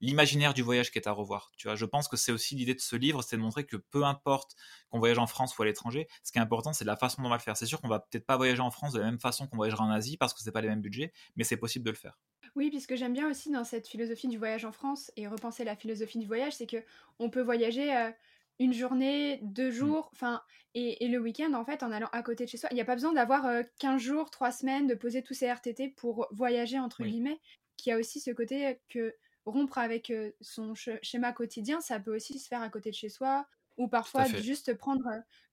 l'imaginaire 0.00 0.52
du 0.52 0.60
voyage 0.60 0.90
qui 0.90 0.98
est 0.98 1.08
à 1.08 1.12
revoir. 1.12 1.52
Tu 1.56 1.68
vois, 1.68 1.76
je 1.76 1.86
pense 1.86 2.08
que 2.08 2.18
c'est 2.18 2.32
aussi 2.32 2.54
l'idée 2.54 2.74
de 2.74 2.80
ce 2.80 2.96
livre, 2.96 3.22
c'est 3.22 3.36
de 3.36 3.42
montrer 3.42 3.64
que 3.64 3.78
peu 3.78 4.04
importe 4.04 4.54
qu'on 4.90 4.98
voyage 4.98 5.18
en 5.18 5.26
France 5.26 5.56
ou 5.56 5.62
à 5.62 5.64
l'étranger, 5.64 6.06
ce 6.22 6.32
qui 6.32 6.38
est 6.38 6.42
important, 6.42 6.74
c'est 6.74 6.84
la 6.84 6.96
façon 6.96 7.22
dont 7.22 7.28
on 7.28 7.30
va 7.30 7.36
le 7.36 7.42
faire. 7.42 7.56
C'est 7.56 7.66
sûr 7.66 7.80
qu'on 7.80 7.88
va 7.88 8.00
peut-être 8.00 8.26
pas 8.26 8.36
voyager 8.36 8.60
en 8.60 8.70
France 8.70 8.92
de 8.92 8.98
la 8.98 9.06
même 9.06 9.20
façon 9.20 9.46
qu'on 9.46 9.56
voyagera 9.56 9.84
en 9.84 9.90
Asie 9.90 10.18
parce 10.18 10.34
que 10.34 10.40
c'est 10.40 10.52
pas 10.52 10.60
les 10.60 10.68
mêmes 10.68 10.82
budgets, 10.82 11.12
mais 11.36 11.44
c'est 11.44 11.56
possible 11.56 11.86
de 11.86 11.90
le 11.90 11.96
faire. 11.96 12.18
Oui, 12.54 12.68
puisque 12.68 12.96
j'aime 12.96 13.14
bien 13.14 13.30
aussi 13.30 13.50
dans 13.50 13.64
cette 13.64 13.88
philosophie 13.88 14.28
du 14.28 14.36
voyage 14.36 14.64
en 14.64 14.72
France 14.72 15.10
et 15.16 15.26
repenser 15.26 15.64
la 15.64 15.74
philosophie 15.74 16.18
du 16.18 16.26
voyage, 16.26 16.54
c'est 16.54 16.66
que 16.66 16.82
on 17.18 17.30
peut 17.30 17.40
voyager 17.40 17.96
euh, 17.96 18.10
une 18.58 18.74
journée, 18.74 19.40
deux 19.42 19.70
mmh. 19.70 19.72
jours, 19.72 20.10
enfin, 20.12 20.42
et, 20.74 21.08
le 21.08 21.18
week-end 21.18 21.52
en 21.54 21.64
fait 21.64 21.82
en 21.82 21.90
allant 21.90 22.08
à 22.12 22.22
côté 22.22 22.44
de 22.44 22.50
chez 22.50 22.58
soi. 22.58 22.68
Il 22.70 22.74
n'y 22.74 22.80
a 22.80 22.84
pas 22.84 22.94
besoin 22.94 23.12
d'avoir 23.12 23.46
15 23.78 23.94
euh, 23.94 23.98
jours, 23.98 24.30
3 24.30 24.52
semaines, 24.52 24.86
de 24.86 24.94
poser 24.94 25.22
tous 25.22 25.34
ces 25.34 25.50
RTT 25.50 25.94
pour 25.96 26.26
voyager 26.30 26.78
entre 26.78 27.04
guillemets, 27.04 27.40
qui 27.76 27.90
a 27.90 27.98
aussi 27.98 28.20
ce 28.20 28.30
côté 28.30 28.78
que 28.90 29.14
rompre 29.46 29.78
avec 29.78 30.10
euh, 30.10 30.30
son 30.40 30.74
schéma 30.74 31.32
quotidien, 31.32 31.80
ça 31.80 32.00
peut 32.00 32.14
aussi 32.14 32.38
se 32.38 32.48
faire 32.48 32.62
à 32.62 32.68
côté 32.68 32.90
de 32.90 32.94
chez 32.94 33.08
soi, 33.08 33.46
ou 33.78 33.88
parfois 33.88 34.26
juste 34.26 34.74
prendre 34.74 35.08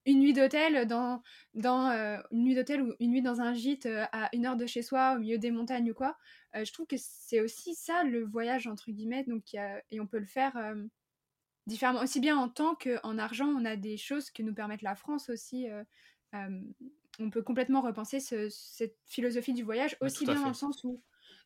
une 0.06 0.20
nuit 0.20 0.34
d'hôtel 0.34 0.88
dans, 0.88 1.22
dans 1.54 1.90
une 2.32 2.44
nuit 2.44 2.56
d'hôtel 2.56 2.82
ou 2.82 2.94
une 3.00 3.12
nuit 3.12 3.22
dans 3.22 3.42
un 3.42 3.54
gîte 3.54 3.88
à 4.12 4.30
une 4.34 4.46
heure 4.46 4.56
de 4.56 4.66
chez 4.66 4.82
soi 4.82 5.16
au 5.16 5.20
milieu 5.20 5.38
des 5.38 5.52
montagnes 5.52 5.92
ou 5.92 5.94
quoi. 5.94 6.18
je 6.54 6.72
trouve 6.72 6.88
que 6.88 6.96
c'est 6.98 7.42
aussi 7.42 7.76
ça 7.76 8.04
le 8.04 8.24
voyage 8.26 8.68
entre 8.68 8.92
guillemets 8.92 9.24
donc 9.24 9.54
et 9.54 10.00
on 10.00 10.08
peut 10.08 10.20
le 10.20 10.26
faire 10.26 10.58
différemment 11.68 12.02
aussi 12.02 12.20
bien 12.20 12.38
en 12.38 12.50
temps 12.50 12.76
qu'en 12.76 13.18
argent 13.18 13.48
on 13.48 13.66
a 13.66 13.76
des 13.76 13.98
choses 13.98 14.32
que 14.32 14.42
nous 14.42 14.54
permettent 14.54 14.82
la 14.82 14.96
France 14.96 15.30
aussi 15.30 15.68
on 17.20 17.30
peut 17.30 17.44
complètement 17.44 17.82
repenser 17.82 18.20
cette 18.20 18.98
philosophie 19.06 19.54
du 19.54 19.64
voyage 19.64 19.98
aussi 20.02 20.26
bien 20.26 20.42
dans 20.42 20.48
le 20.48 20.54
sens 20.54 20.84
où 20.84 21.02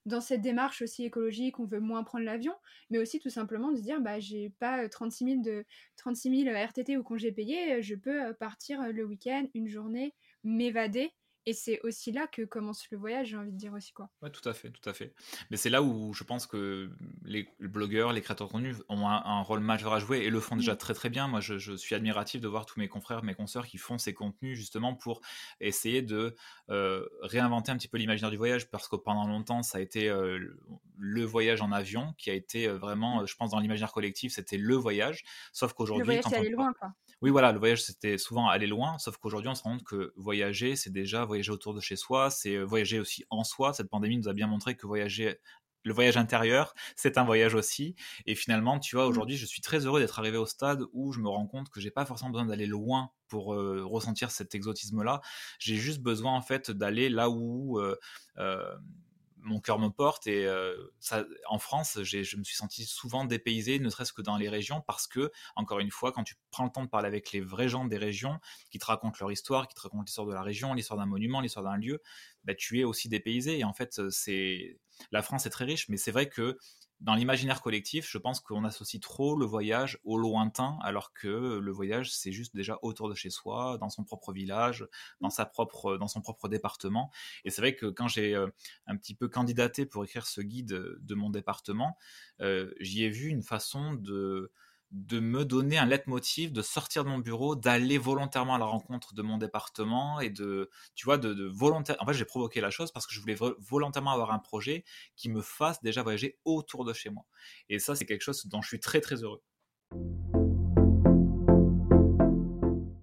dans 0.06 0.22
cette 0.22 0.42
démarche 0.42 0.82
aussi 0.82 1.06
écologique, 1.06 1.60
on 1.60 1.66
veut 1.66 1.80
moins 1.80 2.04
prendre 2.04 2.26
l'avion, 2.26 2.54
mais 2.90 2.98
aussi 2.98 3.20
tout 3.20 3.30
simplement 3.30 3.72
de 3.72 3.80
dire, 3.80 4.02
bah, 4.02 4.20
j'ai 4.20 4.50
pas 4.60 4.88
36 4.88 5.26
000, 5.26 5.42
de, 5.42 5.66
36 5.98 6.44
000 6.44 6.56
RTT 6.56 6.98
ou 6.98 7.04
congés 7.04 7.32
payés, 7.32 7.82
je 7.82 7.96
peux 7.96 8.24
euh, 8.24 8.34
partir 8.34 8.82
euh, 8.82 8.92
le 8.92 9.06
week-end, 9.06 9.48
une 9.54 9.68
journée, 9.68 10.14
m'évader 10.44 11.12
Et 11.46 11.54
c'est 11.54 11.82
aussi 11.82 12.12
là 12.12 12.28
que 12.28 12.44
commence 12.44 12.90
le 12.90 12.98
voyage, 12.98 13.28
j'ai 13.28 13.38
envie 13.38 13.52
de 13.52 13.58
dire 13.58 13.74
aussi 13.74 13.92
quoi. 13.92 14.10
Ouais, 14.22 14.30
tout 14.30 14.48
à 14.48 14.54
fait, 14.54 14.72
tout 14.72 14.88
à 14.90 14.94
fait. 14.94 15.14
Mais 15.52 15.58
c'est 15.58 15.70
là 15.70 15.82
où 15.82 16.14
je 16.14 16.24
pense 16.24 16.48
que 16.48 16.90
les 17.26 17.50
blogueurs, 17.60 18.14
les 18.14 18.22
créateurs 18.22 18.48
de 18.48 18.52
contenu 18.54 18.76
ont 18.88 19.08
un, 19.08 19.42
rôle 19.42 19.60
majeur 19.60 19.94
à 19.94 20.00
jouer 20.00 20.20
et 20.20 20.30
le 20.30 20.40
font 20.40 20.56
déjà 20.56 20.76
très 20.76 20.94
très 20.94 21.10
bien. 21.10 21.28
Moi, 21.28 21.42
je, 21.42 21.76
suis 21.76 21.96
admiratif 21.96 22.40
de 22.40 22.48
voir 22.48 22.66
tous 22.66 22.80
mes 22.80 22.88
confrères, 22.88 23.24
mes 23.24 23.36
consoeurs 23.36 23.68
qui 23.68 23.78
font 23.78 23.98
ces 23.98 24.14
contenus 24.14 24.58
justement 24.58 24.96
pour 24.96 25.20
essayer 25.60 26.02
de 26.02 26.36
euh, 26.70 27.06
réinventer 27.22 27.72
un 27.72 27.78
petit 27.78 27.90
peu 27.90 27.98
l'imaginaire 27.98 28.32
du 28.32 28.38
voyage 28.38 28.70
parce 28.70 28.88
que 28.88 28.96
pendant 28.96 29.28
longtemps, 29.28 29.64
ça 29.64 29.80
a 29.80 29.82
été 29.82 30.10
euh, 30.10 30.40
le 30.98 31.24
voyage 31.24 31.62
en 31.62 31.72
avion 31.72 32.14
qui 32.18 32.30
a 32.30 32.34
été 32.34 32.68
euh, 32.68 32.78
vraiment, 32.78 33.26
je 33.26 33.36
pense, 33.36 33.52
dans 33.52 33.60
l'imaginaire 33.60 33.92
collectif, 33.92 34.34
c'était 34.34 34.58
le 34.58 34.76
voyage. 34.76 35.24
Sauf 35.52 35.74
qu'aujourd'hui, 35.74 36.16
le 36.16 36.22
voyage, 36.22 36.26
c'est 36.30 36.38
aller 36.38 36.50
loin, 36.50 36.74
quoi. 36.74 36.94
Oui, 37.24 37.30
voilà, 37.30 37.54
le 37.54 37.60
voyage, 37.60 37.82
c'était 37.82 38.18
souvent 38.18 38.50
aller 38.50 38.68
loin, 38.68 38.98
sauf 38.98 39.16
qu'aujourd'hui, 39.16 39.50
on 39.50 39.56
se 39.56 39.64
rend 39.64 39.78
compte 39.78 39.84
que 39.84 40.12
voyager, 40.18 40.76
c'est 40.76 40.92
déjà 40.92 41.24
voyager 41.34 41.52
autour 41.52 41.74
de 41.74 41.82
chez 41.82 41.96
soi, 41.96 42.30
c'est 42.30 42.56
euh, 42.56 42.64
voyager 42.64 43.00
aussi 43.00 43.26
en 43.30 43.44
soi. 43.44 43.74
Cette 43.74 43.90
pandémie 43.90 44.18
nous 44.18 44.30
a 44.30 44.34
bien 44.34 44.48
montré 44.48 44.76
que 44.76 44.88
voyager 44.88 45.40
le 45.84 45.94
voyage 45.94 46.16
intérieur, 46.16 46.74
c'est 46.96 47.18
un 47.18 47.26
voyage 47.26 47.56
aussi. 47.56 47.96
Et 48.26 48.36
finalement, 48.36 48.80
tu 48.80 48.96
vois, 48.96 49.06
mmh. 49.06 49.10
aujourd'hui, 49.10 49.38
je 49.38 49.46
suis 49.46 49.62
très 49.62 49.86
heureux 49.86 50.00
d'être 50.00 50.18
arrivé 50.20 50.38
au 50.38 50.46
stade 50.46 50.84
où 50.94 51.12
je 51.12 51.20
me 51.20 51.28
rends 51.28 51.48
compte 51.48 51.70
que 51.70 51.82
j'ai 51.82 51.92
pas 51.92 52.06
forcément 52.06 52.32
besoin 52.32 52.46
d'aller 52.46 52.68
loin 52.68 53.10
pour 53.28 53.54
euh, 53.54 53.84
ressentir 53.86 54.32
cet 54.32 54.56
exotisme-là. 54.56 55.22
J'ai 55.60 55.76
juste 55.76 56.02
besoin, 56.02 56.32
en 56.34 56.42
fait, 56.42 56.72
d'aller 56.72 57.10
là 57.10 57.30
où 57.30 57.80
euh, 57.80 57.98
mon 59.44 59.60
cœur 59.60 59.80
me 59.80 59.90
porte 59.90 60.28
et 60.28 60.46
euh, 60.46 60.76
en 61.48 61.60
France, 61.60 62.00
je 62.04 62.38
me 62.38 62.44
suis 62.44 62.56
senti 62.56 62.86
souvent 62.86 63.26
dépaysé, 63.26 63.80
ne 63.80 63.90
serait-ce 63.90 64.14
que 64.14 64.22
dans 64.22 64.38
les 64.38 64.50
régions, 64.50 64.82
parce 64.82 65.08
que, 65.08 65.32
encore 65.56 65.80
une 65.80 65.92
fois, 65.92 66.12
quand 66.12 66.24
tu 66.24 66.36
prends 66.52 66.64
le 66.64 66.72
temps 66.72 66.84
de 66.84 66.90
parler 66.90 67.08
avec 67.08 67.32
les 67.32 67.42
vrais 67.42 67.70
gens 67.70 67.86
des 67.86 67.98
régions, 67.98 68.40
qui 68.72 68.80
te 68.80 68.86
racontent 68.86 69.18
leur 69.20 69.32
histoire, 69.32 69.68
qui 69.68 69.76
te 69.76 69.82
racontent 69.82 70.04
l'histoire 70.04 70.28
de 70.28 70.34
la 70.34 70.42
région, 70.42 70.74
l'histoire 70.74 70.98
d'un 70.98 71.06
monument, 71.06 71.42
l'histoire 71.42 71.66
d'un 71.66 71.78
lieu, 71.78 72.02
bah, 72.44 72.56
tu 72.56 72.80
es 72.80 72.84
aussi 72.84 73.10
dépaysé. 73.10 73.60
Et 73.60 73.64
en 73.64 73.74
fait, 73.74 74.10
c'est 74.10 74.80
la 75.12 75.22
France 75.22 75.46
est 75.46 75.50
très 75.50 75.66
riche, 75.66 75.90
mais 75.90 75.98
c'est 75.98 76.12
vrai 76.12 76.30
que 76.30 76.58
dans 77.02 77.16
l'imaginaire 77.16 77.62
collectif, 77.62 78.10
je 78.10 78.18
pense 78.18 78.40
qu'on 78.40 78.64
associe 78.64 79.02
trop 79.02 79.36
le 79.36 79.46
voyage 79.46 80.00
au 80.04 80.18
lointain, 80.18 80.78
alors 80.82 81.14
que 81.14 81.60
le 81.60 81.72
voyage, 81.72 82.14
c'est 82.14 82.32
juste 82.32 82.56
déjà 82.56 82.80
autour 82.82 83.10
de 83.10 83.16
chez 83.16 83.30
soi, 83.30 83.78
dans 83.78 83.90
son 83.90 84.04
propre 84.04 84.32
village, 84.32 84.88
dans, 85.20 85.30
sa 85.30 85.46
propre, 85.46 85.98
dans 85.98 86.08
son 86.08 86.22
propre 86.22 86.48
département. 86.48 87.12
Et 87.44 87.50
c'est 87.50 87.62
vrai 87.62 87.76
que 87.76 87.88
quand 87.88 88.08
j'ai 88.08 88.36
euh, 88.36 88.48
un 88.88 88.96
petit 88.96 89.16
peu 89.16 89.28
candidaté 89.28 89.86
pour 89.86 90.04
écrire 90.06 90.26
ce 90.26 90.42
guide 90.42 90.68
de 91.00 91.16
mon 91.16 91.30
département, 91.30 91.98
euh, 92.42 92.74
j'y 92.80 93.04
ai 93.04 93.10
vu 93.10 93.28
une 93.28 93.44
façon 93.44 93.94
de 93.94 94.52
de 94.94 95.20
me 95.20 95.44
donner 95.44 95.80
un 95.80 95.88
leitmotiv, 95.88 96.52
de 96.52 96.62
sortir 96.62 97.04
de 97.04 97.10
mon 97.10 97.18
bureau, 97.18 97.56
d'aller 97.56 97.98
volontairement 97.98 98.56
à 98.56 98.60
la 98.60 98.66
rencontre 98.66 99.16
de 99.16 99.24
mon 99.24 99.40
département 99.40 100.20
et 100.20 100.30
de, 100.30 100.70
tu 100.94 101.06
vois, 101.06 101.18
de, 101.18 101.34
de 101.34 101.46
volontaire. 101.46 101.96
En 102.00 102.06
fait, 102.06 102.14
j'ai 102.14 102.26
provoqué 102.26 102.62
la 102.62 102.70
chose 102.70 102.92
parce 102.92 103.08
que 103.08 103.14
je 103.14 103.20
voulais 103.20 103.36
volontairement 103.58 104.12
avoir 104.12 104.32
un 104.32 104.38
projet 104.38 104.86
qui 105.16 105.30
me 105.30 105.42
fasse 105.42 105.82
déjà 105.82 106.04
voyager 106.04 106.38
autour 106.46 106.86
de 106.86 106.94
chez 106.94 107.10
moi. 107.10 107.26
Et 107.70 107.80
ça, 107.80 107.96
c'est 107.96 108.06
quelque 108.06 108.22
chose 108.22 108.46
dont 108.46 108.62
je 108.62 108.68
suis 108.68 108.80
très 108.80 109.02
très 109.02 109.16
heureux. 109.24 109.42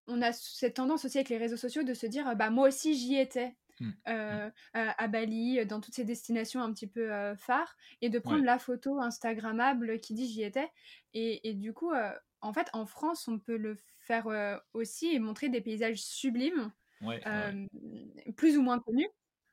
On 0.07 0.23
a 0.23 0.33
cette 0.33 0.75
tendance 0.75 1.05
aussi 1.05 1.19
avec 1.19 1.29
les 1.29 1.39
réseaux 1.39 1.57
sociaux 1.57 1.83
de 1.83 1.95
se 1.95 2.07
dire, 2.07 2.37
bah 2.37 2.51
moi 2.51 2.69
aussi 2.69 2.95
j'y 2.95 3.17
étais. 3.17 3.57
Mmh. 3.81 3.91
Euh, 4.09 4.51
à, 4.75 5.09
Bali, 5.09 5.65
dans 5.67 5.81
toutes 5.81 5.95
ces 5.95 6.05
destinations 6.05 6.63
un 6.63 6.73
petit 6.73 6.87
peu 6.87 7.13
euh, 7.13 7.35
phares, 7.35 7.77
et 8.03 8.11
de 8.11 8.19
prendre 8.19 8.45
la 8.45 8.59
photo 8.59 9.01
Instagrammable 9.01 10.01
qui 10.01 10.15
dit 10.15 10.29
j'y 10.29 10.43
étais. 10.43 10.71
Et, 11.15 11.55
du 11.55 11.73
coup, 11.73 11.91
euh, 11.93 12.13
en 12.43 12.53
fait, 12.53 12.69
en 12.73 12.87
France, 12.87 13.27
on 13.27 13.39
peut 13.39 13.57
le 13.57 13.77
faire 13.99 14.27
aussi 14.75 15.15
et 15.15 15.19
montrer 15.19 15.49
des 15.49 15.61
paysages 15.61 16.03
sublimes, 16.03 16.73
plus 18.37 18.57
ou 18.59 18.63
moins 18.63 18.79
connus. 18.81 19.09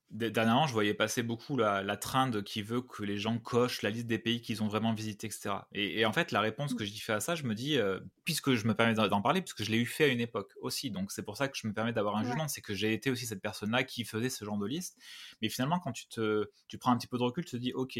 Dernièrement, 0.09 0.67
je 0.67 0.73
voyais 0.73 0.93
passer 0.93 1.21
beaucoup 1.21 1.57
la, 1.57 1.83
la 1.83 1.97
trend 1.97 2.31
qui 2.41 2.61
veut 2.61 2.81
que 2.81 3.03
les 3.03 3.17
gens 3.17 3.39
cochent 3.39 3.81
la 3.81 3.89
liste 3.89 4.07
des 4.07 4.17
pays 4.17 4.41
qu'ils 4.41 4.63
ont 4.63 4.67
vraiment 4.67 4.93
visités, 4.93 5.27
etc. 5.27 5.55
Et, 5.73 6.05
en 6.05 6.13
fait, 6.13 6.31
la 6.31 6.39
réponse 6.39 6.71
mmh. 6.71 6.75
que 6.77 6.85
j'y 6.85 6.99
fais 6.99 7.11
à 7.11 7.19
ça, 7.19 7.35
je 7.35 7.43
me 7.43 7.53
dis, 7.53 7.77
euh, 7.77 7.99
puisque 8.23 8.53
je 8.53 8.65
me 8.67 8.73
permets 8.73 8.93
d'en 8.93 9.21
parler, 9.21 9.41
puisque 9.41 9.63
je 9.63 9.69
l'ai 9.69 9.79
eu 9.79 9.85
fait 9.85 10.05
à 10.05 10.07
une 10.07 10.21
époque 10.21 10.53
aussi, 10.61 10.91
donc 10.91 11.11
c'est 11.11 11.23
pour 11.23 11.35
ça 11.35 11.49
que 11.49 11.57
je 11.57 11.67
me 11.67 11.73
permets 11.73 11.91
d'avoir 11.91 12.15
un 12.15 12.23
jugement, 12.23 12.47
c'est 12.47 12.61
que 12.61 12.73
j'ai 12.73 12.93
été 12.93 13.11
aussi 13.11 13.25
cette 13.25 13.41
personne-là 13.41 13.83
qui 13.83 14.05
faisait 14.05 14.29
ce 14.29 14.45
genre 14.45 14.57
de 14.57 14.65
liste. 14.65 14.97
Mais 15.41 15.49
finalement, 15.49 15.79
quand 15.79 15.91
tu 15.91 16.07
te, 16.07 16.49
tu 16.69 16.77
prends 16.77 16.91
un 16.91 16.97
petit 16.97 17.07
peu 17.07 17.17
de 17.17 17.23
recul, 17.23 17.43
tu 17.43 17.51
te 17.51 17.57
dis, 17.57 17.73
ok, 17.73 17.99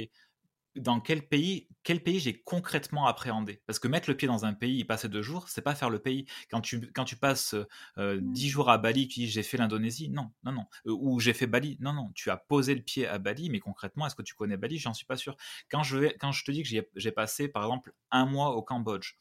dans 0.78 1.00
quel 1.00 1.28
pays, 1.28 1.68
quel 1.84 2.02
pays 2.02 2.20
j'ai 2.20 2.42
concrètement 2.42 3.08
appréhendé? 3.08 3.62
Parce 3.66 3.80
que 3.80 3.88
mettre 3.88 4.10
le 4.10 4.18
pied 4.18 4.28
dans 4.28 4.46
un 4.46 4.54
pays, 4.54 4.80
y 4.80 4.84
passer 4.84 5.10
deux 5.10 5.22
jours, 5.22 5.50
c'est 5.50 5.62
pas 5.62 5.76
faire 5.76 5.90
le 5.90 6.00
pays. 6.00 6.26
Quand 6.50 6.62
tu, 6.62 6.92
quand 6.94 7.06
tu 7.06 7.16
passes 7.16 7.56
euh, 7.98 8.20
mmh. 8.20 8.32
dix 8.34 8.50
jours 8.50 8.70
à 8.70 8.78
Bali, 8.78 9.08
tu 9.08 9.22
dis 9.22 9.28
j'ai 9.28 9.44
fait 9.44 9.58
l'Indonésie, 9.58 10.10
non, 10.10 10.32
non, 10.44 10.52
non. 10.52 10.66
Euh, 10.86 10.96
ou 11.00 11.20
j'ai 11.20 11.34
fait 11.34 11.48
Bali, 11.48 11.78
non, 11.80 11.94
non. 11.94 12.12
Tu 12.16 12.30
as 12.30 12.38
posé 12.38 12.76
le 12.76 12.82
pied 12.82 13.08
à 13.08 13.18
Bali, 13.18 13.50
mais 13.50 13.60
concrètement, 13.60 14.08
est-ce 14.08 14.16
que 14.16 14.24
tu 14.24 14.36
connais 14.36 14.58
Bali? 14.58 14.78
J'en 14.78 14.94
suis 14.94 15.06
pas 15.06 15.18
sûr. 15.18 15.36
Quand 15.70 15.84
je, 15.84 15.98
vais, 15.98 16.16
quand 16.20 16.32
je 16.32 16.44
te 16.44 16.52
dis 16.52 16.64
que 16.64 16.70
j'ai 16.96 17.12
passé, 17.12 17.48
par 17.48 17.64
exemple, 17.64 17.94
un 18.12 18.26
mois 18.26 18.56
au 18.56 18.62
Cambodge, 18.62 19.16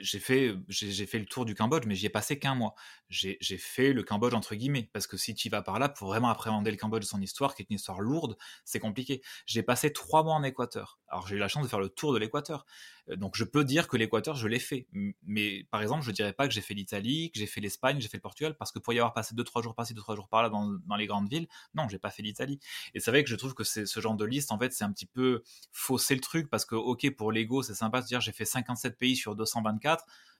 j'ai 0.00 0.18
fait, 0.18 0.54
j'ai 0.68 1.06
fait 1.06 1.18
le 1.18 1.26
tour 1.26 1.44
du 1.44 1.54
Cambodge, 1.54 1.84
mais 1.86 1.94
j'y 1.94 2.06
ai 2.06 2.10
passé 2.10 2.38
qu'un 2.38 2.54
mois. 2.54 2.74
J'ai 3.08 3.38
fait 3.58 3.92
le 3.92 4.02
Cambodge 4.02 4.34
entre 4.34 4.54
guillemets, 4.54 4.90
parce 4.92 5.06
que 5.06 5.16
si 5.16 5.34
tu 5.34 5.48
vas 5.48 5.62
par 5.62 5.78
là, 5.78 5.88
pour 5.88 6.08
vraiment 6.08 6.28
appréhender 6.28 6.70
le 6.70 6.76
Cambodge 6.76 7.02
de 7.02 7.06
son 7.06 7.20
histoire, 7.20 7.54
qui 7.54 7.62
est 7.62 7.66
une 7.70 7.76
histoire 7.76 8.00
lourde, 8.00 8.36
c'est 8.64 8.80
compliqué. 8.80 9.22
J'ai 9.46 9.62
passé 9.62 9.92
trois 9.92 10.22
mois 10.24 10.34
en 10.34 10.42
Équateur. 10.42 10.98
Alors 11.08 11.26
j'ai 11.26 11.36
eu 11.36 11.38
la 11.38 11.48
chance 11.48 11.62
de 11.62 11.68
faire 11.68 11.80
le 11.80 11.88
tour 11.88 12.12
de 12.12 12.18
l'Équateur. 12.18 12.66
Donc 13.08 13.36
je 13.36 13.44
peux 13.44 13.64
dire 13.64 13.86
que 13.86 13.96
l'Équateur, 13.96 14.34
je 14.34 14.48
l'ai 14.48 14.58
fait. 14.58 14.88
Mais 15.22 15.64
par 15.70 15.82
exemple, 15.82 16.02
je 16.02 16.10
dirais 16.10 16.32
pas 16.32 16.48
que 16.48 16.54
j'ai 16.54 16.60
fait 16.60 16.74
l'Italie, 16.74 17.30
que 17.30 17.38
j'ai 17.38 17.46
fait 17.46 17.60
l'Espagne, 17.60 17.96
que 17.96 18.02
j'ai 18.02 18.08
fait 18.08 18.16
le 18.16 18.22
Portugal, 18.22 18.56
parce 18.56 18.72
que 18.72 18.78
pour 18.78 18.92
y 18.94 18.98
avoir 18.98 19.12
passé 19.12 19.34
deux 19.34 19.44
trois 19.44 19.62
jours 19.62 19.74
par-ci, 19.74 19.94
deux 19.94 20.00
trois 20.00 20.16
jours 20.16 20.28
par-là 20.28 20.48
dans, 20.48 20.66
dans, 20.86 20.96
les 20.96 21.06
grandes 21.06 21.28
villes, 21.28 21.46
non, 21.74 21.88
j'ai 21.88 21.98
pas 21.98 22.10
fait 22.10 22.22
l'Italie. 22.22 22.58
Et 22.94 23.00
c'est 23.00 23.10
vrai 23.10 23.22
que 23.22 23.30
je 23.30 23.36
trouve 23.36 23.54
que 23.54 23.64
ce 23.64 24.00
genre 24.00 24.16
de 24.16 24.24
liste, 24.24 24.50
en 24.52 24.58
fait, 24.58 24.72
c'est 24.72 24.84
un 24.84 24.92
petit 24.92 25.06
peu 25.06 25.42
fausser 25.72 26.14
le 26.14 26.20
truc, 26.20 26.48
parce 26.50 26.64
que 26.64 26.74
ok, 26.74 27.10
pour 27.14 27.30
l'ego, 27.30 27.62
c'est 27.62 27.74
sympa 27.74 28.00
de 28.00 28.06
dire 28.06 28.20
j'ai 28.20 28.32
fait 28.32 28.44
57 28.44 28.98
pays 28.98 29.16
sur 29.16 29.36
224 29.36 29.83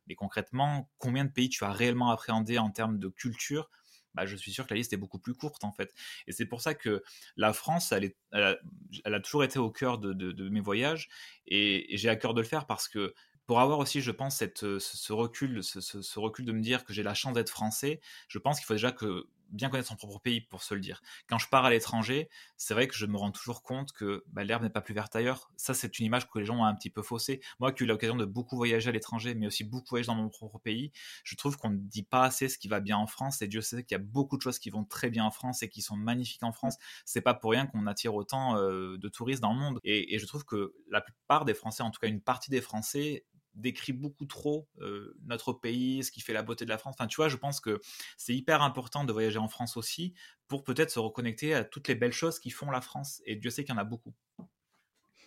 mais 0.07 0.15
concrètement, 0.15 0.91
combien 0.99 1.25
de 1.25 1.31
pays 1.31 1.49
tu 1.49 1.65
as 1.65 1.73
réellement 1.73 2.11
appréhendé 2.11 2.59
en 2.59 2.71
termes 2.71 2.99
de 2.99 3.09
culture? 3.09 3.71
Bah, 4.15 4.27
je 4.27 4.37
suis 4.37 4.53
sûr 4.53 4.67
que 4.67 4.75
la 4.75 4.79
liste 4.79 4.93
est 4.93 4.99
beaucoup 4.99 5.19
plus 5.19 5.35
courte 5.35 5.65
en 5.65 5.73
fait. 5.73 5.93
Et 6.27 6.33
c'est 6.33 6.47
pour 6.47 6.61
ça 6.61 6.75
que 6.75 7.03
la 7.37 7.53
France, 7.53 7.93
elle, 7.93 8.15
a, 8.33 9.21
toujours 9.21 9.45
été 9.45 9.59
au 9.59 9.71
cœur 9.71 9.99
de, 9.99 10.49
mes 10.49 10.61
voyages. 10.61 11.09
Et, 11.47 11.87
j'ai 11.97 12.09
à 12.09 12.17
cœur 12.17 12.35
de 12.35 12.41
le 12.41 12.47
faire 12.47 12.67
parce 12.67 12.89
que 12.89 13.15
pour 13.47 13.61
avoir 13.61 13.79
aussi, 13.79 14.01
je 14.01 14.11
pense, 14.11 14.37
cette, 14.37 14.79
ce, 14.79 15.13
recul, 15.13 15.63
ce, 15.63 16.19
recul 16.19 16.47
de 16.47 16.53
me 16.53 16.61
dire 16.61 16.85
que 16.85 16.95
j'ai 16.95 17.03
la 17.03 17.13
chance 17.13 17.35
d'être 17.35 17.51
français, 17.51 18.01
je 18.29 18.39
pense 18.39 18.59
qu'il 18.59 18.67
faut 18.67 18.75
déjà 18.75 18.93
que 18.93 19.27
bien 19.51 19.69
connaître 19.69 19.89
son 19.89 19.97
propre 19.97 20.21
pays 20.21 20.41
pour 20.41 20.63
se 20.63 20.75
le 20.75 20.81
dire. 20.81 21.01
Quand 21.29 21.39
je 21.39 21.49
pars 21.49 21.65
à 21.65 21.71
l'étranger, 21.71 22.29
c'est 22.57 22.75
vrai 22.75 22.89
que 22.89 22.95
je 22.95 23.07
me 23.07 23.17
rends 23.17 23.31
toujours 23.31 23.63
compte 23.63 23.93
que 23.93 24.25
bah, 24.29 24.45
l'herbe 24.45 24.63
n'est 24.63 24.71
pas 24.71 24.81
plus 24.81 24.95
verte 24.95 25.15
ailleurs. 25.17 25.51
Ça, 25.57 25.75
c'est 25.75 25.99
une 25.99 26.07
image 26.07 26.29
que 26.29 26.39
les 26.39 26.45
gens 26.45 26.59
ont 26.59 26.65
un 26.65 26.75
petit 26.75 26.91
peu 26.91 27.03
faussée. 27.03 27.41
Moi 27.61 27.73
qui 27.73 27.83
ai 27.83 27.87
eu 27.87 27.89
l'occasion 27.89 28.17
de 28.17 28.25
beaucoup 28.25 28.57
voyager 28.57 28.89
à 28.89 28.93
l'étranger, 28.93 29.35
mais 29.35 29.47
aussi 29.47 29.65
beaucoup 29.65 29.91
voyager 29.91 30.07
dans 30.07 30.15
mon 30.15 30.29
propre 30.29 30.59
pays, 30.59 30.93
je 31.25 31.37
trouve 31.37 31.57
qu'on 31.57 31.71
ne 31.71 31.79
dit 31.79 32.03
pas 32.03 32.25
assez 32.25 32.49
ce 32.49 32.59
qui 32.59 32.69
va 32.69 32.81
bien 32.81 32.97
en 32.97 33.07
France. 33.07 33.43
Et 33.43 33.49
Dieu 33.49 33.61
sait 33.61 33.85
qu'il 33.85 33.95
y 33.97 34.01
a 34.01 34.05
beaucoup 34.05 34.37
de 34.37 34.43
choses 34.43 34.59
qui 34.59 34.71
vont 34.71 34.85
très 34.85 35.11
bien 35.11 35.25
en 35.25 35.31
France 35.31 35.63
et 35.63 35.69
qui 35.69 35.83
sont 35.83 35.97
magnifiques 35.97 36.43
en 36.43 36.53
France. 36.53 36.77
C'est 37.05 37.21
pas 37.21 37.35
pour 37.35 37.53
rien 37.53 37.67
qu'on 37.67 37.87
attire 37.87 38.15
autant 38.15 38.57
euh, 38.57 38.99
de 38.99 39.09
touristes 39.09 39.43
dans 39.43 39.53
le 39.53 39.59
monde. 39.59 39.81
et 39.85 40.19
je 40.19 40.27
trouve 40.27 40.45
que 40.45 40.75
la 40.91 41.01
plupart 41.01 41.45
des 41.45 41.55
Français, 41.55 41.83
en 41.83 41.91
tout 41.91 42.01
cas 42.01 42.09
une 42.09 42.21
partie 42.21 42.51
des 42.51 42.61
Français, 42.61 43.25
décrit 43.55 43.93
beaucoup 43.93 44.27
trop 44.27 44.69
euh, 44.81 45.17
notre 45.25 45.53
pays, 45.53 46.03
ce 46.05 46.11
qui 46.11 46.21
fait 46.21 46.33
la 46.33 46.43
beauté 46.43 46.65
de 46.65 46.71
la 46.71 46.79
France. 46.79 46.95
Enfin, 46.99 47.07
tu 47.07 47.17
vois, 47.17 47.29
je 47.29 47.37
pense 47.37 47.61
que 47.61 47.81
c'est 48.17 48.35
hyper 48.35 48.63
important 48.63 49.05
de 49.05 49.13
voyager 49.13 49.39
en 49.39 49.49
France 49.49 49.77
aussi 49.77 50.15
pour 50.49 50.65
peut-être 50.65 50.91
se 50.91 50.99
reconnecter 50.99 51.55
à 51.55 51.65
toutes 51.65 51.89
les 51.89 51.95
belles 51.95 52.13
choses 52.13 52.39
qui 52.39 52.51
font 52.51 52.71
la 52.71 52.81
France. 52.81 53.23
Et 53.27 53.37
Dieu 53.37 53.51
sait 53.51 53.65
qu'il 53.65 53.75
y 53.75 53.79
en 53.79 53.81
a 53.81 53.85
beaucoup. 53.85 54.15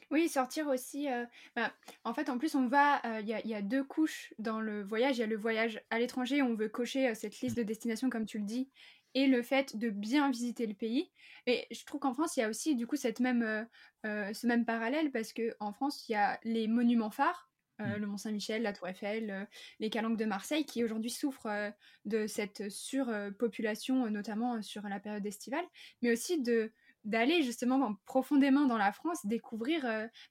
Oui, 0.09 0.29
sortir 0.29 0.67
aussi. 0.67 1.09
Euh, 1.09 1.25
bah, 1.55 1.73
en 2.05 2.13
fait, 2.13 2.29
en 2.29 2.37
plus, 2.37 2.55
on 2.55 2.67
va. 2.67 3.05
Euh, 3.05 3.19
il 3.21 3.27
y, 3.27 3.53
a 3.53 3.61
deux 3.61 3.83
couches 3.83 4.33
dans 4.39 4.61
le 4.61 4.83
voyage. 4.83 5.17
Il 5.17 5.21
y 5.21 5.23
a 5.23 5.27
le 5.27 5.35
voyage 5.37 5.81
à 5.89 5.99
l'étranger, 5.99 6.41
on 6.41 6.55
veut 6.55 6.69
cocher 6.69 7.13
cette 7.13 7.39
liste 7.41 7.57
de 7.57 7.63
destinations, 7.63 8.09
comme 8.09 8.25
tu 8.25 8.39
le 8.39 8.45
dis, 8.45 8.69
et 9.15 9.27
le 9.27 9.41
fait 9.41 9.75
de 9.75 9.89
bien 9.89 10.31
visiter 10.31 10.65
le 10.65 10.75
pays. 10.75 11.11
Et 11.45 11.67
je 11.71 11.83
trouve 11.85 11.99
qu'en 11.99 12.13
France, 12.13 12.37
il 12.37 12.41
y 12.41 12.43
a 12.43 12.49
aussi, 12.49 12.75
du 12.75 12.87
coup, 12.87 12.95
cette 12.95 13.19
même, 13.19 13.67
ce 14.03 14.47
même 14.47 14.65
parallèle, 14.65 15.11
parce 15.11 15.33
qu'en 15.33 15.73
France, 15.73 16.07
il 16.07 16.13
y 16.13 16.15
a 16.15 16.39
les 16.43 16.67
monuments 16.67 17.11
phares 17.11 17.46
euh, 17.81 17.97
mmh. 17.97 18.01
le 18.01 18.07
Mont 18.07 18.17
Saint-Michel, 18.17 18.61
la 18.61 18.73
Tour 18.73 18.87
Eiffel, 18.87 19.29
euh, 19.29 19.45
les 19.79 19.89
calanques 19.89 20.17
de 20.17 20.25
Marseille, 20.25 20.65
qui 20.65 20.83
aujourd'hui 20.83 21.09
souffrent 21.09 21.47
euh, 21.47 21.69
de 22.05 22.27
cette 22.27 22.69
surpopulation, 22.69 24.09
notamment 24.09 24.61
sur 24.61 24.83
la 24.83 24.99
période 24.99 25.25
estivale, 25.25 25.65
mais 26.01 26.11
aussi 26.11 26.41
de 26.41 26.71
d'aller 27.03 27.41
justement 27.41 27.95
profondément 28.05 28.65
dans 28.65 28.77
la 28.77 28.91
France, 28.91 29.25
découvrir 29.25 29.83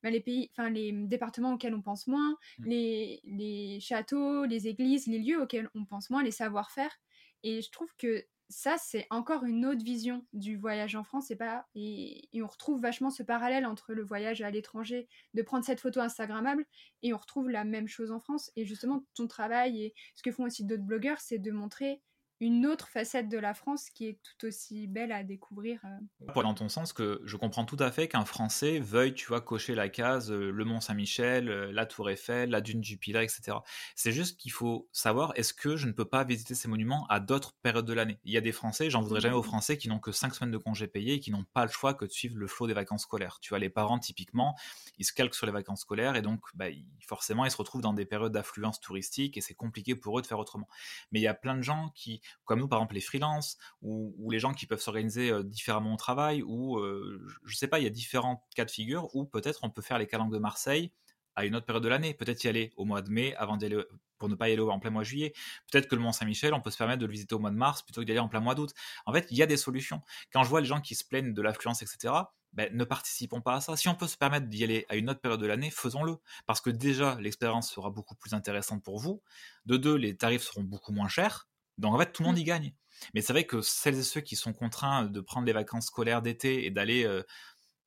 bah, 0.03 0.11
les 0.11 0.21
pays, 0.21 0.51
enfin 0.53 0.69
les 0.69 0.93
départements 0.93 1.55
auxquels 1.55 1.75
on 1.75 1.81
pense 1.81 2.07
moins, 2.07 2.37
mmh. 2.59 2.65
les, 2.67 3.21
les 3.25 3.81
châteaux, 3.81 4.45
les 4.45 4.69
églises, 4.69 5.07
les 5.07 5.19
lieux 5.19 5.41
auxquels 5.41 5.71
on 5.75 5.87
pense 5.87 6.11
moins, 6.11 6.23
les 6.23 6.33
savoir-faire. 6.33 6.95
Et 7.43 7.63
je 7.63 7.71
trouve 7.71 7.89
que 7.97 8.27
ça, 8.49 8.77
c'est 8.79 9.07
encore 9.11 9.45
une 9.45 9.67
autre 9.67 9.85
vision 9.85 10.25
du 10.33 10.57
voyage 10.57 10.95
en 10.95 11.05
France. 11.05 11.31
Et, 11.31 11.37
pas, 11.37 11.67
et, 11.75 12.29
on 12.35 12.47
retrouve 12.47 12.81
vachement 12.81 13.11
ce 13.11 13.23
parallèle 13.23 13.67
entre 13.67 13.93
le 13.93 14.05
voyage 14.05 14.43
à 14.43 14.51
l'étranger, 14.51 15.09
de 15.35 15.43
prendre 15.43 15.65
cette 15.65 15.81
photo 15.81 16.01
Instagrammable, 16.01 16.65
et 17.03 17.13
on 17.13 17.19
retrouve 17.19 17.51
la 17.51 17.65
même 17.65 17.89
chose 17.89 18.13
en 18.13 18.21
France. 18.21 18.51
Et 18.57 18.65
justement, 18.65 19.05
ton 19.15 19.27
travail 19.27 19.83
et 19.83 19.95
ce 20.15 20.23
que 20.23 20.33
font 20.33 20.45
aussi 20.45 20.65
d'autres 20.65 20.85
blogueurs, 20.85 21.21
c'est 21.21 21.39
de 21.39 21.51
montrer 21.51 22.03
une 22.41 22.67
autre 22.67 22.89
facette 22.89 23.29
de 23.29 23.39
la 23.39 23.55
France 23.55 23.89
qui 23.89 24.07
est 24.07 24.19
tout 24.23 24.47
aussi 24.47 24.87
belle 24.87 25.13
à 25.13 25.23
découvrir. 25.23 25.81
Euh. 25.85 26.27
Pour 26.33 26.43
dans 26.43 26.55
ton 26.55 26.69
sens, 26.69 26.93
que 26.93 27.21
je 27.25 27.37
comprends 27.37 27.65
tout 27.65 27.77
à 27.79 27.91
fait 27.91 28.09
qu'un 28.09 28.25
Français 28.25 28.79
veuille, 28.79 29.15
tu 29.15 29.27
vois, 29.27 29.41
cocher 29.41 29.75
la 29.75 29.89
case 29.89 30.31
euh, 30.31 30.51
le 30.51 30.65
Mont 30.65 30.81
Saint-Michel, 30.81 31.49
euh, 31.49 31.73
la 31.73 31.87
Tour 31.87 32.11
Eiffel, 32.11 32.51
la 32.51 32.61
Dune 32.61 32.81
du 32.81 32.99
Pilat, 32.99 33.25
etc. 33.25 33.59
C'est 33.95 34.13
juste 34.13 34.39
qu'il 34.39 34.53
faut 34.53 34.89
savoir, 34.93 35.33
est-ce 35.37 35.55
que 35.55 35.77
je 35.77 35.87
ne 35.87 35.93
peux 35.93 36.05
pas 36.05 36.25
visiter 36.25 36.55
ces 36.55 36.69
monuments 36.69 37.07
à 37.09 37.21
d'autres 37.21 37.55
périodes 37.63 37.87
de 37.87 37.95
l'année? 37.95 38.19
Il 38.25 38.33
y 38.33 38.37
a 38.37 38.43
des 38.43 38.53
Français, 38.53 38.91
j'en 38.91 39.01
voudrais 39.01 39.21
jamais 39.21 39.35
aux 39.35 39.43
Français, 39.43 39.79
qui 39.79 39.89
n'ont 39.89 39.99
que 39.99 40.13
5 40.13 40.35
semaines 40.35 40.53
de 40.53 40.59
congés 40.59 40.89
payés 40.89 41.15
et 41.15 41.21
qui 41.21 41.31
n'ont 41.31 41.45
pas 41.55 41.65
le 41.65 41.71
choix 41.71 41.95
que 41.95 42.05
de 42.05 42.11
suivre 42.11 42.37
le 42.37 42.47
flot 42.47 42.67
des 42.67 42.75
vacances 42.75 43.03
scolaires. 43.03 43.39
Tu 43.41 43.51
vois, 43.51 43.59
les 43.59 43.71
parents, 43.71 43.99
typiquement, 43.99 44.57
ils 44.99 45.05
se 45.05 45.13
calquent 45.13 45.35
sur 45.35 45.47
les 45.47 45.53
vacances 45.53 45.81
scolaires 45.81 46.17
et 46.17 46.23
donc, 46.23 46.41
bah, 46.55 46.67
forcément, 47.01 47.47
ils 47.47 47.51
se 47.51 47.57
retrouvent 47.57 47.83
dans 47.83 47.95
des 47.95 48.05
périodes 48.05 48.33
d'affluence 48.33 48.81
touristique 48.81 49.37
et 49.39 49.41
c'est 49.41 49.55
compliqué 49.55 49.95
pour 49.97 50.19
eux 50.19 50.23
de 50.23 50.27
faire 50.27 50.39
autrement. 50.39 50.69
Mais 51.13 51.21
il 51.21 51.23
y 51.23 51.29
a 51.29 51.35
plein 51.35 51.57
de 51.57 51.63
gens 51.63 51.91
qui, 51.95 52.21
comme 52.45 52.61
nous, 52.61 52.69
par 52.69 52.79
exemple, 52.79 52.95
les 52.95 53.01
freelance 53.01 53.59
ou, 53.83 54.31
les 54.31 54.39
gens 54.39 54.53
qui 54.53 54.67
peuvent 54.67 54.81
s'organiser 54.81 55.31
euh, 55.31 55.43
différemment 55.43 55.95
au 55.95 55.97
travail 55.97 56.43
ou 56.43 56.79
euh, 56.79 57.27
je 57.45 57.57
sais 57.57 57.69
pas, 57.69 57.79
il 57.79 57.85
y 57.85 57.87
a 57.87 57.91
différents 57.91 58.47
cas 58.55 58.65
de 58.65 58.71
figure 58.71 59.15
où 59.15 59.25
peut-être 59.25 59.61
on 59.63 59.71
peut 59.71 59.83
faire 59.83 59.99
les 59.99 60.07
calanques 60.07 60.33
de 60.33 60.39
Marseille 60.39 60.93
à 61.37 61.45
une 61.45 61.55
autre 61.55 61.67
période 61.67 61.85
de 61.85 61.89
l'année, 61.89 62.15
peut-être 62.15 62.43
y 62.45 62.49
aller 62.49 62.73
au 62.77 62.85
mois 62.85 63.03
de 63.03 63.11
mai 63.11 63.35
avant 63.37 63.57
d'y 63.57 63.67
aller 63.67 63.83
pour 64.19 64.29
ne 64.29 64.35
pas 64.35 64.49
y 64.49 64.53
aller 64.53 64.63
en 64.63 64.81
plein 64.81 64.91
mois 64.91 65.03
de 65.03 65.07
juillet. 65.07 65.35
Peut-être 65.71 65.89
que 65.89 65.95
le 65.95 66.01
Mont 66.01 66.13
Saint-Michel, 66.13 66.55
on 66.55 66.61
peut 66.61 66.71
se 66.71 66.79
permettre 66.79 67.01
de 67.01 67.07
le 67.07 67.13
visiter 67.13 67.35
au 67.35 67.39
mois 67.39 67.51
de 67.51 67.57
mars 67.57 67.83
plutôt 67.83 68.01
que 68.01 68.07
d'y 68.07 68.13
aller 68.13 68.21
en 68.21 68.29
plein 68.29 68.41
mois 68.41 68.55
d'août. 68.55 68.73
En 69.05 69.13
fait, 69.13 69.27
il 69.31 69.37
y 69.37 69.43
a 69.43 69.47
des 69.47 69.59
solutions. 69.59 70.01
Quand 70.33 70.43
je 70.43 70.49
vois 70.49 70.61
les 70.61 70.67
gens 70.67 70.81
qui 70.81 70.95
se 70.95 71.05
plaignent 71.05 71.35
de 71.35 71.43
l'affluence, 71.43 71.83
etc., 71.83 72.15
ben, 72.53 72.75
ne 72.75 72.85
participons 72.85 73.43
pas 73.43 73.57
à 73.57 73.61
ça. 73.61 73.77
Si 73.77 73.89
on 73.89 73.95
peut 73.95 74.07
se 74.07 74.17
permettre 74.17 74.47
d'y 74.47 74.65
aller 74.65 74.87
à 74.89 74.97
une 74.97 75.11
autre 75.11 75.21
période 75.21 75.41
de 75.41 75.47
l'année, 75.47 75.71
faisons-le. 75.71 76.17
Parce 76.47 76.63
que 76.63 76.71
déjà, 76.71 77.17
l'expérience 77.21 77.71
sera 77.71 77.91
beaucoup 77.91 78.15
plus 78.15 78.33
intéressante 78.33 78.83
pour 78.83 78.99
vous. 78.99 79.23
De 79.67 79.77
deux, 79.77 79.95
les 79.95 80.17
tarifs 80.17 80.43
seront 80.43 80.65
beaucoup 80.65 80.93
moins 80.93 81.09
chers. 81.09 81.49
Donc 81.79 81.95
en 81.95 81.99
fait, 81.99 82.13
tout 82.13 82.23
le 82.23 82.29
monde 82.29 82.39
y 82.39 82.43
mmh. 82.43 82.47
gagne. 82.47 82.75
Mais 83.15 83.21
c'est 83.21 83.33
vrai 83.33 83.45
que 83.45 83.61
celles 83.61 83.99
et 83.99 84.03
ceux 84.03 84.21
qui 84.21 84.37
sont 84.37 84.53
contraints 84.53 85.05
de 85.05 85.21
prendre 85.21 85.47
les 85.47 85.53
vacances 85.53 85.87
scolaires 85.87 86.23
d'été 86.23 86.67
et 86.67 86.71
d'aller. 86.71 87.05
Euh, 87.05 87.23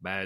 bah, 0.02 0.22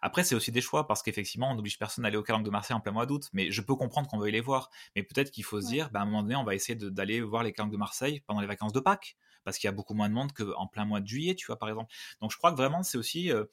après, 0.00 0.24
c'est 0.24 0.34
aussi 0.34 0.52
des 0.52 0.62
choix 0.62 0.86
parce 0.86 1.02
qu'effectivement, 1.02 1.50
on 1.50 1.54
n'oblige 1.54 1.78
personne 1.78 2.04
à 2.04 2.08
aller 2.08 2.16
au 2.16 2.22
Calanque 2.22 2.44
de 2.44 2.50
Marseille 2.50 2.76
en 2.76 2.80
plein 2.80 2.92
mois 2.92 3.04
d'août. 3.04 3.28
Mais 3.32 3.50
je 3.50 3.60
peux 3.60 3.74
comprendre 3.74 4.08
qu'on 4.08 4.18
veuille 4.18 4.32
les 4.32 4.40
voir. 4.40 4.70
Mais 4.96 5.02
peut-être 5.02 5.30
qu'il 5.30 5.44
faut 5.44 5.60
se 5.60 5.66
dire, 5.66 5.90
bah, 5.90 6.00
à 6.00 6.02
un 6.02 6.06
moment 6.06 6.22
donné, 6.22 6.36
on 6.36 6.44
va 6.44 6.54
essayer 6.54 6.76
d'aller 6.76 7.20
voir 7.20 7.42
les 7.42 7.52
Calanques 7.52 7.72
de 7.72 7.76
Marseille 7.76 8.20
pendant 8.26 8.40
les 8.40 8.46
vacances 8.46 8.72
de 8.72 8.80
Pâques 8.80 9.16
parce 9.44 9.58
qu'il 9.58 9.66
y 9.66 9.68
a 9.68 9.72
beaucoup 9.72 9.94
moins 9.94 10.08
de 10.08 10.14
monde 10.14 10.32
qu'en 10.32 10.66
plein 10.66 10.84
mois 10.84 11.00
de 11.00 11.06
juillet, 11.06 11.34
tu 11.34 11.46
vois, 11.46 11.58
par 11.58 11.68
exemple. 11.68 11.92
Donc 12.20 12.30
je 12.30 12.36
crois 12.36 12.52
que 12.52 12.56
vraiment, 12.56 12.82
c'est 12.82 12.98
aussi. 12.98 13.30
Euh, 13.30 13.44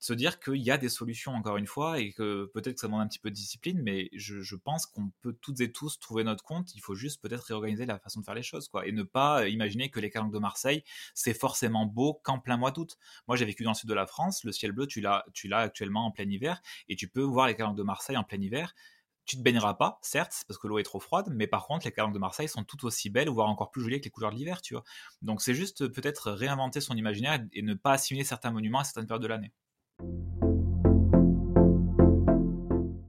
se 0.00 0.14
dire 0.14 0.40
qu'il 0.40 0.56
y 0.56 0.70
a 0.70 0.78
des 0.78 0.88
solutions 0.88 1.32
encore 1.32 1.58
une 1.58 1.66
fois 1.66 2.00
et 2.00 2.12
que 2.12 2.50
peut-être 2.54 2.74
que 2.74 2.80
ça 2.80 2.86
demande 2.86 3.02
un 3.02 3.06
petit 3.06 3.18
peu 3.18 3.30
de 3.30 3.34
discipline, 3.34 3.80
mais 3.82 4.08
je, 4.14 4.56
pense 4.56 4.86
qu'on 4.86 5.10
peut 5.20 5.34
toutes 5.40 5.60
et 5.60 5.70
tous 5.70 5.98
trouver 5.98 6.24
notre 6.24 6.42
compte. 6.42 6.74
Il 6.74 6.80
faut 6.80 6.94
juste 6.94 7.20
peut-être 7.22 7.42
réorganiser 7.42 7.84
la 7.84 7.98
façon 7.98 8.20
de 8.20 8.24
faire 8.24 8.34
les 8.34 8.42
choses, 8.42 8.68
quoi, 8.68 8.86
et 8.86 8.92
ne 8.92 9.02
pas 9.02 9.46
imaginer 9.48 9.90
que 9.90 10.00
les 10.00 10.10
calanques 10.10 10.32
de 10.32 10.38
Marseille 10.38 10.82
c'est 11.14 11.34
forcément 11.34 11.86
beau 11.86 12.20
qu'en 12.24 12.38
plein 12.38 12.56
mois 12.56 12.70
d'août. 12.70 12.96
Moi, 13.28 13.36
j'ai 13.36 13.44
vécu 13.44 13.62
dans 13.62 13.72
le 13.72 13.76
sud 13.76 13.88
de 13.88 13.94
la 13.94 14.06
France, 14.06 14.44
le 14.44 14.52
ciel 14.52 14.72
bleu, 14.72 14.86
tu 14.86 15.00
l'as, 15.00 15.24
tu 15.34 15.48
l'as 15.48 15.58
actuellement 15.60 16.06
en 16.06 16.10
plein 16.10 16.28
hiver, 16.28 16.62
et 16.88 16.96
tu 16.96 17.08
peux 17.08 17.22
voir 17.22 17.46
les 17.46 17.54
calanques 17.54 17.76
de 17.76 17.82
Marseille 17.82 18.16
en 18.16 18.24
plein 18.24 18.40
hiver. 18.40 18.74
Tu 19.26 19.36
te 19.36 19.42
baigneras 19.42 19.74
pas, 19.74 19.98
certes, 20.02 20.44
parce 20.48 20.58
que 20.58 20.66
l'eau 20.66 20.78
est 20.78 20.82
trop 20.82 20.98
froide, 20.98 21.28
mais 21.30 21.46
par 21.46 21.66
contre, 21.66 21.84
les 21.86 21.92
calanques 21.92 22.14
de 22.14 22.18
Marseille 22.18 22.48
sont 22.48 22.64
tout 22.64 22.84
aussi 22.86 23.10
belles, 23.10 23.28
voire 23.28 23.48
encore 23.48 23.70
plus 23.70 23.82
jolies 23.82 24.00
que 24.00 24.04
les 24.04 24.10
couleurs 24.10 24.32
de 24.32 24.36
l'hiver, 24.36 24.62
tu 24.62 24.74
vois. 24.74 24.84
Donc, 25.22 25.42
c'est 25.42 25.54
juste 25.54 25.88
peut-être 25.88 26.32
réinventer 26.32 26.80
son 26.80 26.96
imaginaire 26.96 27.44
et 27.52 27.62
ne 27.62 27.74
pas 27.74 27.92
assimiler 27.92 28.24
certains 28.24 28.50
monuments 28.50 28.80
à 28.80 28.84
certaines 28.84 29.06
périodes 29.06 29.22
de 29.22 29.28
l'année. 29.28 29.52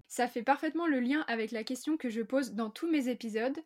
Ça 0.07 0.27
fait 0.27 0.43
parfaitement 0.43 0.87
le 0.87 0.99
lien 0.99 1.23
avec 1.27 1.51
la 1.51 1.63
question 1.63 1.97
que 1.97 2.09
je 2.09 2.21
pose 2.21 2.53
dans 2.53 2.69
tous 2.69 2.89
mes 2.89 3.07
épisodes. 3.07 3.57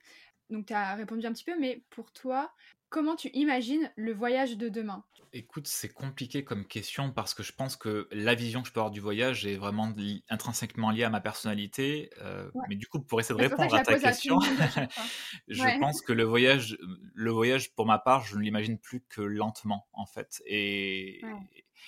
Donc 0.50 0.68
tu 0.68 0.74
as 0.74 0.96
répondu 0.96 1.26
un 1.26 1.34
petit 1.34 1.44
peu, 1.44 1.60
mais 1.60 1.84
pour 1.90 2.12
toi, 2.12 2.54
comment 2.96 3.18
tu 3.18 3.30
imagines 3.34 3.92
le 3.98 4.14
voyage 4.14 4.56
de 4.56 4.70
demain? 4.70 5.04
Écoute, 5.34 5.68
c'est 5.68 5.90
compliqué 5.90 6.46
comme 6.46 6.66
question 6.66 7.12
parce 7.12 7.34
que 7.34 7.44
je 7.44 7.52
pense 7.52 7.76
que 7.76 8.08
la 8.10 8.36
vision 8.36 8.62
que 8.62 8.70
je 8.70 8.74
peux 8.74 8.80
avoir 8.80 8.90
du 8.90 9.02
voyage 9.02 9.46
est 9.46 9.58
vraiment 9.58 9.92
intrinsèquement 10.30 10.92
liée 10.92 11.04
à 11.04 11.10
ma 11.10 11.20
personnalité. 11.20 12.10
Euh, 12.22 12.50
mais 12.70 12.78
du 12.78 12.88
coup, 12.88 13.02
pour 13.02 13.20
essayer 13.20 13.38
de 13.38 13.44
répondre 13.50 13.76
à 13.76 13.84
ta 13.84 14.00
question, 14.00 14.40
je 15.50 15.80
pense 15.82 16.02
que 16.02 16.14
le 16.14 16.24
voyage, 16.24 16.78
le 17.14 17.32
voyage, 17.32 17.74
pour 17.76 17.86
ma 17.86 18.00
part, 18.00 18.24
je 18.24 18.38
ne 18.38 18.42
l'imagine 18.42 18.78
plus 18.78 19.02
que 19.10 19.20
lentement, 19.20 19.90
en 19.92 20.06
fait. 20.06 20.42
Et, 20.46 21.22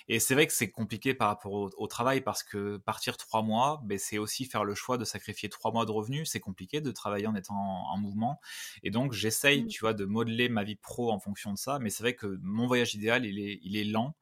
et 0.08 0.20
c'est 0.20 0.34
vrai 0.34 0.46
que 0.46 0.52
c'est 0.52 0.70
compliqué 0.70 1.14
par 1.14 1.28
rapport 1.28 1.52
au, 1.52 1.86
travail 1.86 2.20
parce 2.20 2.42
que 2.42 2.76
partir 2.76 3.16
trois 3.16 3.42
mois, 3.42 3.80
ben, 3.84 3.98
c'est 3.98 4.18
aussi 4.18 4.44
faire 4.44 4.64
le 4.64 4.74
choix 4.74 4.98
de 4.98 5.04
sacrifier 5.04 5.48
trois 5.48 5.72
mois 5.72 5.86
de 5.86 5.90
revenus. 5.90 6.30
C'est 6.30 6.40
compliqué 6.40 6.80
de 6.80 6.90
travailler 6.90 7.26
en 7.26 7.34
étant 7.34 7.54
en, 7.54 7.96
mouvement. 7.98 8.40
Et 8.82 8.90
donc, 8.90 9.12
j'essaye, 9.12 9.64
mmh. 9.64 9.68
tu 9.68 9.80
vois, 9.80 9.94
de 9.94 10.04
modeler 10.04 10.48
ma 10.48 10.64
vie 10.64 10.76
pro 10.76 10.97
en 11.06 11.20
fonction 11.20 11.52
de 11.52 11.58
ça. 11.58 11.78
Mais 11.78 11.90
c'est 11.90 12.02
vrai 12.02 12.14
que 12.14 12.38
mon 12.42 12.66
voyage 12.66 12.94
idéal, 12.94 13.24
il 13.24 13.38
est, 13.38 13.60
il 13.62 13.76
est 13.76 13.84
lent 13.84 14.14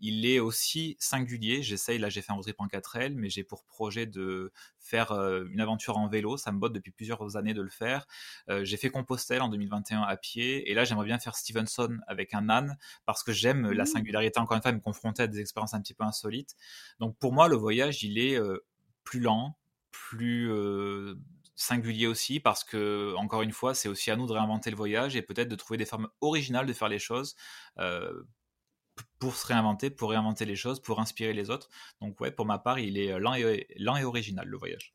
il 0.00 0.26
est 0.26 0.40
aussi 0.40 0.96
singulier. 0.98 1.62
J'essaye, 1.62 1.98
là 1.98 2.08
j'ai 2.08 2.22
fait 2.22 2.32
un 2.32 2.34
road 2.34 2.44
trip 2.44 2.60
en 2.60 2.66
4L, 2.66 3.14
mais 3.14 3.28
j'ai 3.28 3.44
pour 3.44 3.64
projet 3.64 4.06
de 4.06 4.52
faire 4.78 5.12
euh, 5.12 5.44
une 5.50 5.60
aventure 5.60 5.98
en 5.98 6.08
vélo. 6.08 6.36
Ça 6.36 6.52
me 6.52 6.58
botte 6.58 6.72
depuis 6.72 6.90
plusieurs 6.90 7.36
années 7.36 7.54
de 7.54 7.62
le 7.62 7.70
faire. 7.70 8.06
Euh, 8.48 8.64
j'ai 8.64 8.76
fait 8.76 8.90
Compostelle 8.90 9.42
en 9.42 9.48
2021 9.48 10.02
à 10.02 10.16
pied, 10.16 10.70
et 10.70 10.74
là 10.74 10.84
j'aimerais 10.84 11.06
bien 11.06 11.18
faire 11.18 11.36
Stevenson 11.36 11.98
avec 12.06 12.34
un 12.34 12.48
âne, 12.48 12.78
parce 13.04 13.22
que 13.22 13.32
j'aime 13.32 13.70
la 13.70 13.84
mmh. 13.84 13.86
singularité, 13.86 14.40
encore 14.40 14.56
une 14.56 14.62
fois, 14.62 14.72
me 14.72 14.80
confronter 14.80 15.24
à 15.24 15.26
des 15.26 15.40
expériences 15.40 15.74
un 15.74 15.80
petit 15.80 15.94
peu 15.94 16.04
insolites. 16.04 16.56
Donc 16.98 17.16
pour 17.18 17.32
moi, 17.32 17.48
le 17.48 17.56
voyage, 17.56 18.02
il 18.02 18.18
est 18.18 18.38
euh, 18.38 18.64
plus 19.04 19.20
lent, 19.20 19.56
plus 19.90 20.50
singulier 21.56 22.06
aussi 22.06 22.40
parce 22.40 22.64
que 22.64 23.14
encore 23.16 23.42
une 23.42 23.52
fois 23.52 23.74
c'est 23.74 23.88
aussi 23.88 24.10
à 24.10 24.16
nous 24.16 24.26
de 24.26 24.32
réinventer 24.32 24.70
le 24.70 24.76
voyage 24.76 25.16
et 25.16 25.22
peut-être 25.22 25.48
de 25.48 25.56
trouver 25.56 25.76
des 25.78 25.84
formes 25.84 26.08
originales 26.20 26.66
de 26.66 26.72
faire 26.72 26.88
les 26.88 26.98
choses 26.98 27.36
pour 29.18 29.36
se 29.36 29.46
réinventer, 29.46 29.90
pour 29.90 30.10
réinventer 30.10 30.44
les 30.44 30.56
choses, 30.56 30.80
pour 30.80 31.00
inspirer 31.00 31.32
les 31.32 31.50
autres. 31.50 31.68
Donc 32.00 32.20
ouais, 32.20 32.30
pour 32.30 32.46
ma 32.46 32.58
part, 32.58 32.78
il 32.78 32.98
est 32.98 33.18
lent 33.18 33.34
et, 33.34 33.66
lent 33.76 33.96
et 33.96 34.04
original 34.04 34.46
le 34.46 34.56
voyage. 34.56 34.94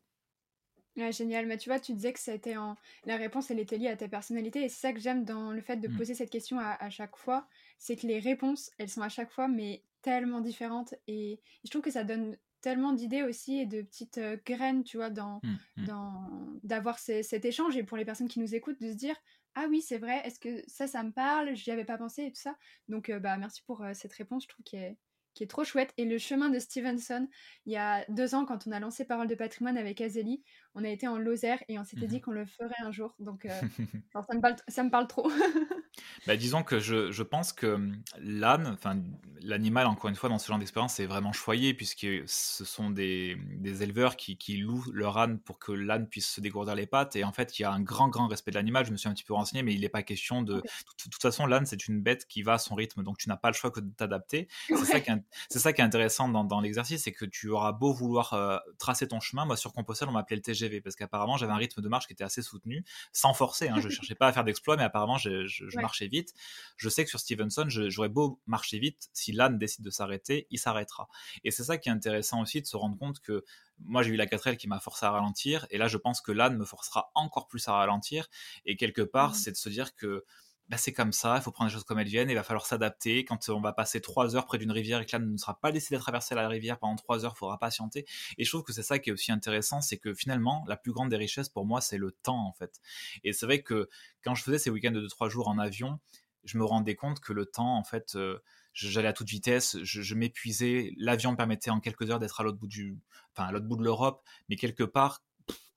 génial, 0.95 1.45
mais 1.45 1.57
tu 1.57 1.69
vois, 1.69 1.79
tu 1.79 1.93
disais 1.93 2.13
que 2.13 2.19
c'était 2.19 2.57
en... 2.57 2.75
la 3.05 3.17
réponse, 3.17 3.51
elle 3.51 3.59
était 3.59 3.77
liée 3.77 3.89
à 3.89 3.97
ta 3.97 4.07
personnalité, 4.07 4.63
et 4.63 4.69
c'est 4.69 4.81
ça 4.81 4.93
que 4.93 4.99
j'aime 4.99 5.25
dans 5.25 5.51
le 5.51 5.61
fait 5.61 5.77
de 5.77 5.87
mmh. 5.87 5.97
poser 5.97 6.15
cette 6.15 6.29
question 6.29 6.59
à, 6.59 6.89
chaque 6.89 7.17
fois, 7.17 7.47
c'est 7.77 7.95
que 7.95 8.07
les 8.07 8.19
réponses, 8.19 8.71
elles 8.77 8.89
sont 8.89 9.01
à 9.01 9.09
chaque 9.09 9.31
fois, 9.31 9.47
mais 9.47 9.83
tellement 10.01 10.41
différentes, 10.41 10.93
et 11.07 11.39
je 11.63 11.69
trouve 11.69 11.81
que 11.81 11.91
ça 11.91 12.03
donne 12.03 12.37
tellement 12.65 12.93
d'idées 12.93 13.21
aussi 13.21 13.59
et 13.59 13.67
de 13.67 13.83
petites 13.83 14.17
euh, 14.17 14.37
graines, 14.43 14.83
tu 14.83 14.97
vois, 14.97 15.11
dans, 15.11 15.39
mmh, 15.43 15.49
mmh. 15.77 15.85
dans 15.85 16.29
d'avoir 16.63 16.97
cet 16.97 17.45
échange, 17.45 17.77
et 17.77 17.83
pour 17.83 17.95
les 17.95 18.05
personnes 18.05 18.27
qui 18.27 18.39
nous 18.39 18.55
écoutent, 18.55 18.81
de 18.81 18.89
se 18.89 18.95
dire, 18.95 19.15
ah 19.53 19.67
oui, 19.69 19.83
c'est 19.83 19.99
vrai, 19.99 20.23
est-ce 20.25 20.39
que 20.39 20.63
ça, 20.65 20.87
ça 20.87 21.03
me 21.03 21.11
parle? 21.11 21.55
J'y 21.55 21.69
avais 21.69 21.85
pas 21.85 21.99
pensé 21.99 22.23
et 22.23 22.31
tout 22.31 22.41
ça. 22.41 22.57
Donc, 22.89 23.11
euh, 23.11 23.19
bah, 23.19 23.37
merci 23.37 23.61
pour 23.67 23.83
euh, 23.83 23.91
cette 23.93 24.13
réponse, 24.13 24.45
je 24.45 24.47
trouve 24.47 24.63
qu'elle 24.63 24.81
est, 24.81 24.97
qui 25.35 25.43
est 25.43 25.47
trop 25.47 25.63
chouette. 25.63 25.93
Et 25.97 26.05
le 26.05 26.17
chemin 26.17 26.49
de 26.49 26.57
Stevenson, 26.57 27.27
il 27.67 27.73
y 27.73 27.77
a 27.77 28.03
deux 28.09 28.33
ans, 28.33 28.45
quand 28.45 28.65
on 28.65 28.71
a 28.71 28.79
lancé 28.79 29.05
Parole 29.05 29.27
de 29.27 29.35
patrimoine 29.35 29.77
avec 29.77 30.01
Azélie, 30.01 30.41
on 30.73 30.83
a 30.83 30.89
été 30.89 31.07
en 31.07 31.19
Lozère 31.19 31.63
et 31.67 31.77
on 31.77 31.83
s'était 31.83 32.07
dit 32.07 32.15
mhm. 32.15 32.21
qu'on 32.21 32.31
le 32.31 32.47
ferait 32.47 32.81
un 32.81 32.91
jour. 32.91 33.13
Donc, 33.19 33.47
ça, 34.11 34.35
me 34.35 34.41
parle, 34.41 34.55
ça 34.67 34.83
me 34.83 34.89
parle 34.89 35.05
trop. 35.05 35.29
bah, 36.27 36.37
disons 36.37 36.63
que 36.63 36.79
je, 36.79 37.11
je 37.11 37.23
pense 37.23 37.53
que 37.53 37.67
hum, 37.67 37.97
l'âne, 38.19 38.67
enfin 38.67 38.99
l'animal, 39.41 39.87
encore 39.87 40.09
une 40.09 40.15
fois, 40.15 40.29
dans 40.29 40.39
ce 40.39 40.47
genre 40.47 40.57
d'expérience, 40.57 40.95
c'est 40.95 41.05
vraiment 41.05 41.33
choyé, 41.33 41.73
puisque 41.73 42.07
ce 42.25 42.65
sont 42.65 42.89
des, 42.89 43.37
des 43.57 43.83
éleveurs 43.83 44.15
qui, 44.15 44.37
qui, 44.37 44.57
louent 44.57 44.85
leur 44.91 45.17
âne 45.17 45.39
pour 45.39 45.59
que 45.59 45.71
l'âne 45.71 46.07
puisse 46.07 46.27
se 46.27 46.41
dégourdir 46.41 46.75
les 46.75 46.87
pattes. 46.87 47.15
Et 47.15 47.23
en 47.23 47.31
fait, 47.31 47.59
il 47.59 47.61
y 47.61 47.65
a 47.65 47.71
un 47.71 47.81
grand, 47.81 48.09
grand 48.09 48.27
respect 48.27 48.51
de 48.51 48.55
l'animal. 48.55 48.85
Je 48.85 48.91
me 48.91 48.97
suis 48.97 49.07
un 49.07 49.13
petit 49.13 49.23
peu 49.23 49.33
renseigné, 49.33 49.63
mais 49.63 49.73
il 49.73 49.81
n'est 49.81 49.89
pas 49.89 50.03
question 50.03 50.41
de. 50.41 50.55
De, 50.55 51.09
toute 51.11 51.21
façon, 51.21 51.45
l'âne, 51.45 51.65
c'est 51.65 51.87
une 51.87 52.01
bête 52.01 52.25
qui 52.27 52.41
va 52.41 52.53
à 52.53 52.57
son 52.57 52.75
rythme, 52.75 53.03
donc 53.03 53.17
tu 53.17 53.29
n'as 53.29 53.37
pas 53.37 53.49
le 53.49 53.53
choix 53.53 53.71
que 53.71 53.79
de 53.79 53.89
t'adapter. 53.91 54.47
C'est 54.67 54.85
ça 54.85 54.99
qui 54.99 55.11
est 55.11 55.57
ça 55.59 55.73
qui 55.73 55.81
est 55.81 55.83
intéressant 55.83 56.29
dans, 56.29 56.61
l'exercice, 56.61 57.03
c'est 57.03 57.11
que 57.11 57.25
tu 57.25 57.49
auras 57.49 57.71
beau 57.71 57.93
vouloir 57.93 58.33
euh, 58.33 58.57
tracer 58.77 59.07
ton 59.07 59.19
chemin. 59.19 59.45
Moi, 59.45 59.57
sur 59.57 59.73
Compostelle, 59.73 60.09
on 60.09 60.13
m'appelait 60.13 60.37
le 60.37 60.41
TGV 60.41 60.81
parce 60.81 60.95
qu'apparemment, 60.95 61.37
j'avais 61.37 61.51
un 61.51 61.57
rythme 61.57 61.81
de 61.81 61.87
marche 61.87 62.07
qui 62.07 62.13
était 62.13 62.23
assez 62.23 62.41
soutenu, 62.41 62.83
sans 63.13 63.33
forcer. 63.33 63.69
Hein, 63.69 63.79
je 63.79 63.89
cherchais 63.89 64.15
pas 64.15 64.27
à 64.27 64.33
faire 64.33 64.43
d'exploit, 64.43 64.77
mais 64.77 64.83
apparemment, 64.83 65.17
je, 65.17 65.79
marchais 65.79 65.94
vite. 66.03 66.33
Je 66.77 66.89
sais 66.89 67.03
que 67.03 67.09
sur 67.09 67.19
Stevenson, 67.19 67.65
j'aurais 67.67 68.09
beau 68.09 68.41
marcher 68.45 68.79
vite, 68.79 69.09
si 69.13 69.31
l'âne 69.31 69.57
décide 69.57 69.83
de 69.83 69.89
s'arrêter, 69.89 70.47
il 70.51 70.59
s'arrêtera. 70.59 71.07
Et 71.43 71.51
c'est 71.51 71.63
ça 71.63 71.77
qui 71.77 71.89
est 71.89 71.91
intéressant 71.91 72.41
aussi 72.41 72.61
de 72.61 72.67
se 72.67 72.77
rendre 72.77 72.97
compte 72.97 73.19
que 73.21 73.43
moi 73.79 74.03
j'ai 74.03 74.11
eu 74.11 74.15
la 74.15 74.25
4L 74.25 74.57
qui 74.57 74.67
m'a 74.67 74.79
forcé 74.79 75.05
à 75.05 75.11
ralentir 75.11 75.67
et 75.69 75.77
là 75.77 75.87
je 75.87 75.97
pense 75.97 76.21
que 76.21 76.31
l'âne 76.31 76.57
me 76.57 76.65
forcera 76.65 77.11
encore 77.13 77.47
plus 77.47 77.67
à 77.67 77.73
ralentir 77.73 78.29
et 78.65 78.77
quelque 78.77 79.01
part 79.01 79.31
mmh. 79.31 79.35
c'est 79.35 79.51
de 79.51 79.57
se 79.57 79.69
dire 79.69 79.95
que 79.95 80.23
bah, 80.69 80.77
c'est 80.77 80.93
comme 80.93 81.11
ça, 81.11 81.35
il 81.37 81.43
faut 81.43 81.51
prendre 81.51 81.69
les 81.69 81.73
choses 81.73 81.83
comme 81.83 81.99
elles 81.99 82.07
viennent, 82.07 82.29
il 82.29 82.35
va 82.35 82.43
falloir 82.43 82.65
s'adapter. 82.65 83.23
Quand 83.23 83.49
on 83.49 83.61
va 83.61 83.71
passer 83.71 84.01
trois 84.01 84.35
heures 84.35 84.45
près 84.45 84.57
d'une 84.57 84.71
rivière 84.71 84.99
et 84.99 85.05
que 85.05 85.11
l'âne 85.15 85.31
ne 85.31 85.37
sera 85.37 85.59
pas 85.59 85.71
décidé 85.71 85.95
de 85.95 86.01
traverser 86.01 86.33
la 86.33 86.47
rivière 86.47 86.79
pendant 86.79 86.95
trois 86.95 87.23
heures, 87.23 87.33
il 87.35 87.37
faudra 87.37 87.59
patienter. 87.59 88.05
Et 88.37 88.45
je 88.45 88.49
trouve 88.49 88.63
que 88.63 88.73
c'est 88.73 88.83
ça 88.83 88.97
qui 88.97 89.11
est 89.11 89.13
aussi 89.13 89.31
intéressant, 89.31 89.81
c'est 89.81 89.97
que 89.97 90.13
finalement, 90.13 90.65
la 90.67 90.75
plus 90.75 90.91
grande 90.91 91.09
des 91.09 91.17
richesses 91.17 91.49
pour 91.49 91.65
moi, 91.65 91.81
c'est 91.81 91.97
le 91.97 92.11
temps 92.11 92.47
en 92.47 92.53
fait. 92.53 92.79
Et 93.23 93.31
c'est 93.31 93.45
vrai 93.45 93.61
que 93.61 93.89
quand 94.23 94.33
je 94.33 94.43
faisais 94.43 94.57
ces 94.57 94.71
week-ends 94.71 94.91
de 94.91 95.07
trois 95.07 95.29
jours 95.29 95.47
en 95.47 95.59
avion, 95.59 95.99
je 96.45 96.57
me 96.57 96.65
rendais 96.65 96.95
compte 96.95 97.19
que 97.19 97.33
le 97.33 97.45
temps, 97.45 97.75
en 97.77 97.83
fait, 97.83 98.15
euh, 98.15 98.39
j'allais 98.73 99.07
à 99.07 99.13
toute 99.13 99.29
vitesse, 99.29 99.77
je, 99.83 100.15
m'épuisais. 100.15 100.93
L'avion 100.97 101.31
me 101.31 101.37
permettait 101.37 101.71
en 101.71 101.79
quelques 101.79 102.09
heures 102.09 102.19
d'être 102.19 102.41
à 102.41 102.43
l'autre 102.43 102.57
bout 102.57 102.67
du, 102.67 102.99
enfin 103.33 103.47
à 103.47 103.51
l'autre 103.51 103.65
bout 103.65 103.77
de 103.77 103.83
l'Europe, 103.83 104.23
mais 104.49 104.55
quelque 104.55 104.83
part, 104.83 105.21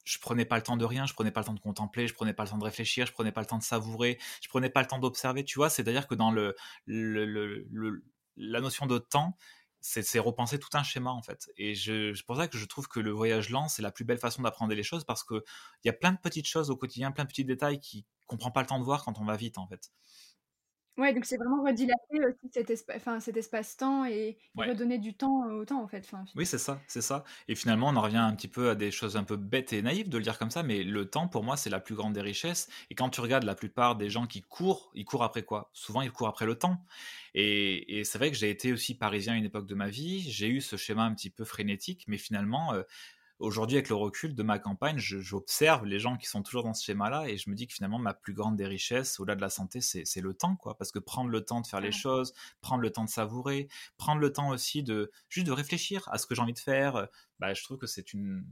je 0.08 0.18
prenais 0.18 0.44
pas 0.46 0.56
le 0.56 0.62
temps 0.62 0.76
de 0.76 0.84
rien, 0.84 1.06
je 1.06 1.12
prenais 1.12 1.30
pas 1.30 1.40
le 1.40 1.46
temps 1.46 1.54
de 1.54 1.60
contempler, 1.60 2.06
je 2.08 2.14
prenais 2.14 2.32
pas 2.32 2.44
le 2.44 2.48
temps 2.50 2.58
de 2.58 2.64
réfléchir, 2.64 3.06
je 3.06 3.12
prenais 3.12 3.32
pas 3.32 3.40
le 3.42 3.46
temps 3.46 3.58
de 3.58 3.62
savourer, 3.62 4.18
je 4.40 4.48
prenais 4.48 4.70
pas 4.70 4.80
le 4.80 4.86
temps 4.86 4.98
d'observer, 4.98 5.44
tu 5.44 5.58
vois. 5.58 5.68
C'est-à-dire 5.68 6.06
que 6.06 6.14
dans 6.14 6.30
le, 6.30 6.56
la 8.36 8.60
notion 8.60 8.86
de 8.86 8.98
temps, 8.98 9.36
c'est 9.80 10.18
repenser 10.18 10.58
tout 10.58 10.70
un 10.72 10.82
schéma 10.82 11.10
en 11.10 11.22
fait. 11.22 11.50
Et 11.56 11.74
c'est 11.74 12.12
pour 12.26 12.36
ça 12.36 12.48
que 12.48 12.58
je 12.58 12.64
trouve 12.64 12.88
que 12.88 13.00
le 13.00 13.10
voyage 13.10 13.50
lent, 13.50 13.68
c'est 13.68 13.82
la 13.82 13.92
plus 13.92 14.04
belle 14.04 14.18
façon 14.18 14.42
d'apprendre 14.42 14.74
les 14.74 14.82
choses 14.82 15.04
parce 15.04 15.22
qu'il 15.24 15.40
y 15.84 15.88
a 15.88 15.92
plein 15.92 16.12
de 16.12 16.18
petites 16.18 16.48
choses 16.48 16.70
au 16.70 16.76
quotidien, 16.76 17.12
plein 17.12 17.24
de 17.24 17.28
petits 17.28 17.44
détails 17.44 17.80
qu'on 18.26 18.36
ne 18.36 18.40
prend 18.40 18.50
pas 18.50 18.62
le 18.62 18.66
temps 18.66 18.78
de 18.78 18.84
voir 18.84 19.04
quand 19.04 19.18
on 19.18 19.24
va 19.24 19.36
vite 19.36 19.58
en 19.58 19.68
fait. 19.68 19.90
Ouais, 20.98 21.14
donc 21.14 21.24
c'est 21.26 21.36
vraiment 21.36 21.62
redilater 21.62 22.26
aussi 22.26 22.50
cet, 22.50 22.72
cet 23.20 23.36
espace-temps 23.36 24.04
et, 24.04 24.36
redonner 24.56 24.98
du 24.98 25.14
temps 25.14 25.46
au 25.46 25.64
temps, 25.64 25.80
en 25.80 25.86
fait. 25.86 26.10
oui, 26.34 26.44
c'est 26.44 26.58
ça, 26.58 26.80
c'est 26.88 27.02
ça. 27.02 27.22
Et 27.46 27.54
finalement, 27.54 27.88
on 27.88 27.96
en 27.96 28.02
revient 28.02 28.16
un 28.16 28.34
petit 28.34 28.48
peu 28.48 28.70
à 28.70 28.74
des 28.74 28.90
choses 28.90 29.16
un 29.16 29.22
peu 29.22 29.36
bêtes 29.36 29.72
et 29.72 29.80
naïves 29.80 30.08
de 30.08 30.18
le 30.18 30.24
dire 30.24 30.38
comme 30.38 30.50
ça, 30.50 30.64
mais 30.64 30.82
le 30.82 31.08
temps, 31.08 31.28
pour 31.28 31.44
moi, 31.44 31.56
c'est 31.56 31.70
la 31.70 31.78
plus 31.78 31.94
grande 31.94 32.14
des 32.14 32.20
richesses. 32.20 32.68
Et 32.90 32.96
quand 32.96 33.10
tu 33.10 33.20
regardes 33.20 33.44
la 33.44 33.54
plupart 33.54 33.94
des 33.94 34.10
gens 34.10 34.26
qui 34.26 34.42
courent, 34.42 34.90
ils 34.94 35.04
courent 35.04 35.22
après 35.22 35.44
quoi? 35.44 35.70
Souvent, 35.72 36.02
ils 36.02 36.10
courent 36.10 36.28
après 36.28 36.46
le 36.46 36.56
temps. 36.56 36.84
Et, 37.34 38.02
c'est 38.04 38.18
vrai 38.18 38.32
que 38.32 38.36
j'ai 38.36 38.50
été 38.50 38.72
aussi 38.72 38.96
parisien 38.96 39.34
à 39.34 39.36
une 39.36 39.44
époque 39.44 39.66
de 39.66 39.76
ma 39.76 39.88
vie, 39.88 40.28
j'ai 40.28 40.48
eu 40.48 40.60
ce 40.60 40.74
schéma 40.74 41.04
un 41.04 41.14
petit 41.14 41.30
peu 41.30 41.44
frénétique, 41.44 42.06
mais 42.08 42.18
finalement, 42.18 42.74
euh, 42.74 42.82
aujourd'hui, 43.38 43.76
avec 43.76 43.88
le 43.88 43.94
recul 43.94 44.34
de 44.34 44.42
ma 44.42 44.58
campagne, 44.58 44.98
j'observe 44.98 45.84
les 45.84 45.98
gens 45.98 46.16
qui 46.16 46.26
sont 46.26 46.42
toujours 46.42 46.64
dans 46.64 46.74
ce 46.74 46.84
schéma-là 46.84 47.28
et 47.28 47.36
je 47.36 47.50
me 47.50 47.54
dis 47.54 47.66
que 47.66 47.74
finalement, 47.74 47.98
ma 47.98 48.14
plus 48.14 48.34
grande 48.34 48.56
des 48.56 48.66
richesses, 48.66 49.20
au-delà 49.20 49.36
de 49.36 49.40
la 49.40 49.50
santé, 49.50 49.80
c'est 49.80 50.20
le 50.20 50.34
temps, 50.34 50.56
quoi. 50.56 50.76
Parce 50.76 50.92
que 50.92 50.98
prendre 50.98 51.30
le 51.30 51.44
temps 51.44 51.60
de 51.60 51.66
faire 51.66 51.80
les 51.80 51.92
choses, 51.92 52.34
prendre 52.60 52.82
le 52.82 52.90
temps 52.90 53.04
de 53.04 53.10
savourer, 53.10 53.68
prendre 53.96 54.20
le 54.20 54.32
temps 54.32 54.50
aussi 54.50 54.82
de 54.82 55.10
juste 55.28 55.46
de 55.46 55.52
réfléchir 55.52 56.08
à 56.10 56.18
ce 56.18 56.26
que 56.26 56.34
j'ai 56.34 56.42
envie 56.42 56.52
de 56.52 56.58
faire, 56.58 57.08
bah, 57.38 57.54
je 57.54 57.62
trouve 57.62 57.78
que 57.78 57.86
c'est 57.86 58.12
une, 58.12 58.44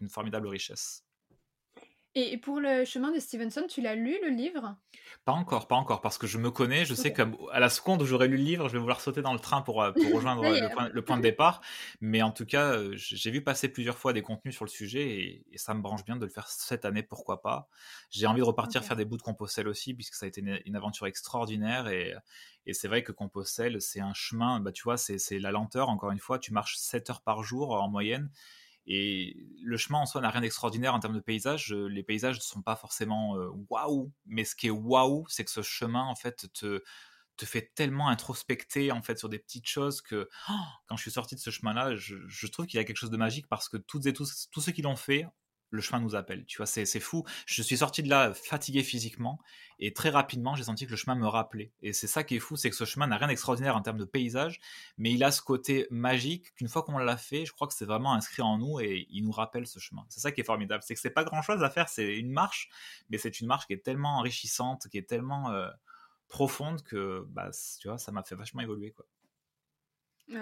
une 0.00 0.08
formidable 0.08 0.48
richesse. 0.48 1.04
Et 2.16 2.38
pour 2.38 2.58
le 2.58 2.84
chemin 2.84 3.12
de 3.12 3.20
Stevenson, 3.20 3.66
tu 3.68 3.80
l'as 3.80 3.94
lu 3.94 4.16
le 4.22 4.30
livre? 4.30 4.76
Pas 5.24 5.32
encore, 5.32 5.68
pas 5.68 5.76
encore, 5.76 6.00
parce 6.00 6.18
que 6.18 6.26
je 6.26 6.38
me 6.38 6.50
connais, 6.50 6.84
je 6.84 6.94
sais 6.94 7.12
qu'à 7.12 7.28
la 7.56 7.68
seconde 7.68 8.02
où 8.02 8.06
j'aurai 8.06 8.26
lu 8.26 8.36
le 8.36 8.42
livre, 8.42 8.68
je 8.68 8.72
vais 8.72 8.80
vouloir 8.80 9.00
sauter 9.00 9.22
dans 9.22 9.32
le 9.32 9.38
train 9.38 9.62
pour, 9.62 9.80
euh, 9.80 9.92
pour 10.10 10.14
rejoindre 10.14 10.42
le, 10.42 11.02
point, 11.02 11.18
de 11.18 11.22
départ. 11.22 11.60
Mais 12.00 12.20
en 12.22 12.32
tout 12.32 12.46
cas, 12.46 12.72
euh, 12.72 12.94
j'ai 12.96 13.30
vu 13.30 13.44
passer 13.44 13.68
plusieurs 13.68 13.96
fois 13.96 14.12
des 14.12 14.22
contenus 14.22 14.56
sur 14.56 14.64
le 14.64 14.70
sujet 14.70 15.08
et, 15.08 15.58
ça 15.58 15.72
me 15.74 15.82
branche 15.82 16.04
bien 16.04 16.16
de 16.16 16.24
le 16.24 16.30
faire 16.30 16.48
cette 16.48 16.84
année, 16.84 17.04
pourquoi 17.04 17.42
pas. 17.42 17.68
J'ai 18.10 18.26
envie 18.26 18.40
de 18.40 18.46
repartir 18.46 18.82
faire 18.82 18.96
des 18.96 19.04
bouts 19.04 19.18
de 19.18 19.22
Compostelle 19.22 19.68
aussi, 19.68 19.94
puisque 19.94 20.14
ça 20.14 20.26
a 20.26 20.28
été 20.28 20.40
une, 20.64 20.76
aventure 20.76 21.06
extraordinaire 21.06 21.86
et, 21.86 22.14
et 22.66 22.72
c'est 22.72 22.88
vrai 22.88 23.04
que 23.04 23.12
Compostelle, 23.12 23.80
c'est 23.80 24.00
un 24.00 24.14
chemin, 24.14 24.58
bah, 24.58 24.72
tu 24.72 24.82
vois, 24.82 24.96
c'est 24.96 25.38
la 25.38 25.52
lenteur, 25.52 25.88
encore 25.90 26.10
une 26.10 26.18
fois, 26.18 26.40
tu 26.40 26.52
marches 26.52 26.76
7 26.76 27.10
heures 27.10 27.22
par 27.22 27.44
jour 27.44 27.72
en 27.72 27.88
moyenne 27.88 28.30
et 28.92 29.36
le 29.62 29.76
chemin 29.76 30.00
en 30.00 30.06
soi 30.06 30.20
n'a 30.20 30.30
rien 30.30 30.40
d'extraordinaire 30.40 30.92
en 30.92 30.98
termes 30.98 31.14
de 31.14 31.20
paysage. 31.20 31.72
Les 31.72 32.02
paysages 32.02 32.34
ne 32.38 32.42
sont 32.42 32.60
pas 32.60 32.74
forcément 32.74 33.36
euh, 33.36 33.48
waouh, 33.68 34.10
mais 34.26 34.44
ce 34.44 34.56
qui 34.56 34.66
est 34.66 34.70
waouh, 34.70 35.24
c'est 35.28 35.44
que 35.44 35.50
ce 35.52 35.62
chemin 35.62 36.02
en 36.02 36.16
fait 36.16 36.52
te 36.52 36.82
te 37.36 37.46
fait 37.46 37.72
tellement 37.74 38.08
introspecter 38.08 38.90
en 38.90 39.00
fait 39.00 39.18
sur 39.18 39.28
des 39.28 39.38
petites 39.38 39.68
choses 39.68 40.02
que 40.02 40.28
oh, 40.50 40.52
quand 40.88 40.96
je 40.96 41.02
suis 41.02 41.12
sorti 41.12 41.36
de 41.36 41.40
ce 41.40 41.50
chemin-là, 41.50 41.94
je, 41.94 42.16
je 42.26 42.46
trouve 42.48 42.66
qu'il 42.66 42.78
y 42.78 42.80
a 42.80 42.84
quelque 42.84 42.98
chose 42.98 43.10
de 43.10 43.16
magique 43.16 43.46
parce 43.46 43.68
que 43.68 43.76
toutes 43.78 44.06
et 44.06 44.12
tous, 44.12 44.48
tous 44.50 44.60
ceux 44.60 44.72
qui 44.72 44.82
l'ont 44.82 44.96
fait 44.96 45.24
le 45.70 45.80
chemin 45.80 46.00
nous 46.00 46.14
appelle. 46.14 46.44
Tu 46.44 46.56
vois, 46.58 46.66
c'est, 46.66 46.84
fou. 47.00 47.24
Je 47.46 47.62
suis 47.62 47.78
sorti 47.78 48.02
de 48.02 48.08
là 48.08 48.34
fatigué 48.34 48.82
physiquement 48.82 49.40
et 49.78 49.92
très 49.92 50.10
rapidement, 50.10 50.54
j'ai 50.56 50.64
senti 50.64 50.84
que 50.86 50.90
le 50.90 50.96
chemin 50.96 51.14
me 51.14 51.26
rappelait. 51.26 51.72
Et 51.80 51.92
c'est 51.92 52.06
ça 52.06 52.22
qui 52.22 52.36
est 52.36 52.40
fou, 52.40 52.56
c'est 52.56 52.68
que 52.68 52.76
ce 52.76 52.84
chemin 52.84 53.06
n'a 53.06 53.16
rien 53.16 53.28
d'extraordinaire 53.28 53.76
en 53.76 53.82
termes 53.82 53.98
de 53.98 54.04
paysage, 54.04 54.60
mais 54.98 55.12
il 55.12 55.24
a 55.24 55.30
ce 55.30 55.40
côté 55.40 55.86
magique 55.90 56.54
qu'une 56.54 56.68
fois 56.68 56.82
qu'on 56.82 56.98
l'a 56.98 57.16
fait, 57.16 57.46
je 57.46 57.52
crois 57.52 57.66
que 57.66 57.74
c'est 57.74 57.86
vraiment 57.86 58.12
inscrit 58.12 58.42
en 58.42 58.58
nous 58.58 58.80
et 58.80 59.06
il 59.10 59.24
nous 59.24 59.32
rappelle 59.32 59.66
ce 59.66 59.78
chemin. 59.78 60.04
C'est 60.08 60.20
ça 60.20 60.32
qui 60.32 60.40
est 60.42 60.44
formidable. 60.44 60.82
C'est 60.86 60.94
que 60.94 61.00
c'est 61.00 61.10
pas 61.10 61.24
grand 61.24 61.42
chose 61.42 61.62
à 61.62 61.70
faire, 61.70 61.88
c'est 61.88 62.16
une 62.16 62.30
marche, 62.30 62.68
mais 63.08 63.18
c'est 63.18 63.40
une 63.40 63.46
marche 63.46 63.66
qui 63.66 63.72
est 63.72 63.84
tellement 63.84 64.18
enrichissante, 64.18 64.88
qui 64.88 64.98
est 64.98 65.08
tellement 65.08 65.50
euh, 65.50 65.68
profonde 66.28 66.82
que, 66.82 67.24
bah, 67.28 67.50
tu 67.80 67.88
vois, 67.88 67.98
ça 67.98 68.12
m'a 68.12 68.22
fait 68.22 68.34
vachement 68.34 68.60
évoluer, 68.60 68.92
quoi. 68.92 69.06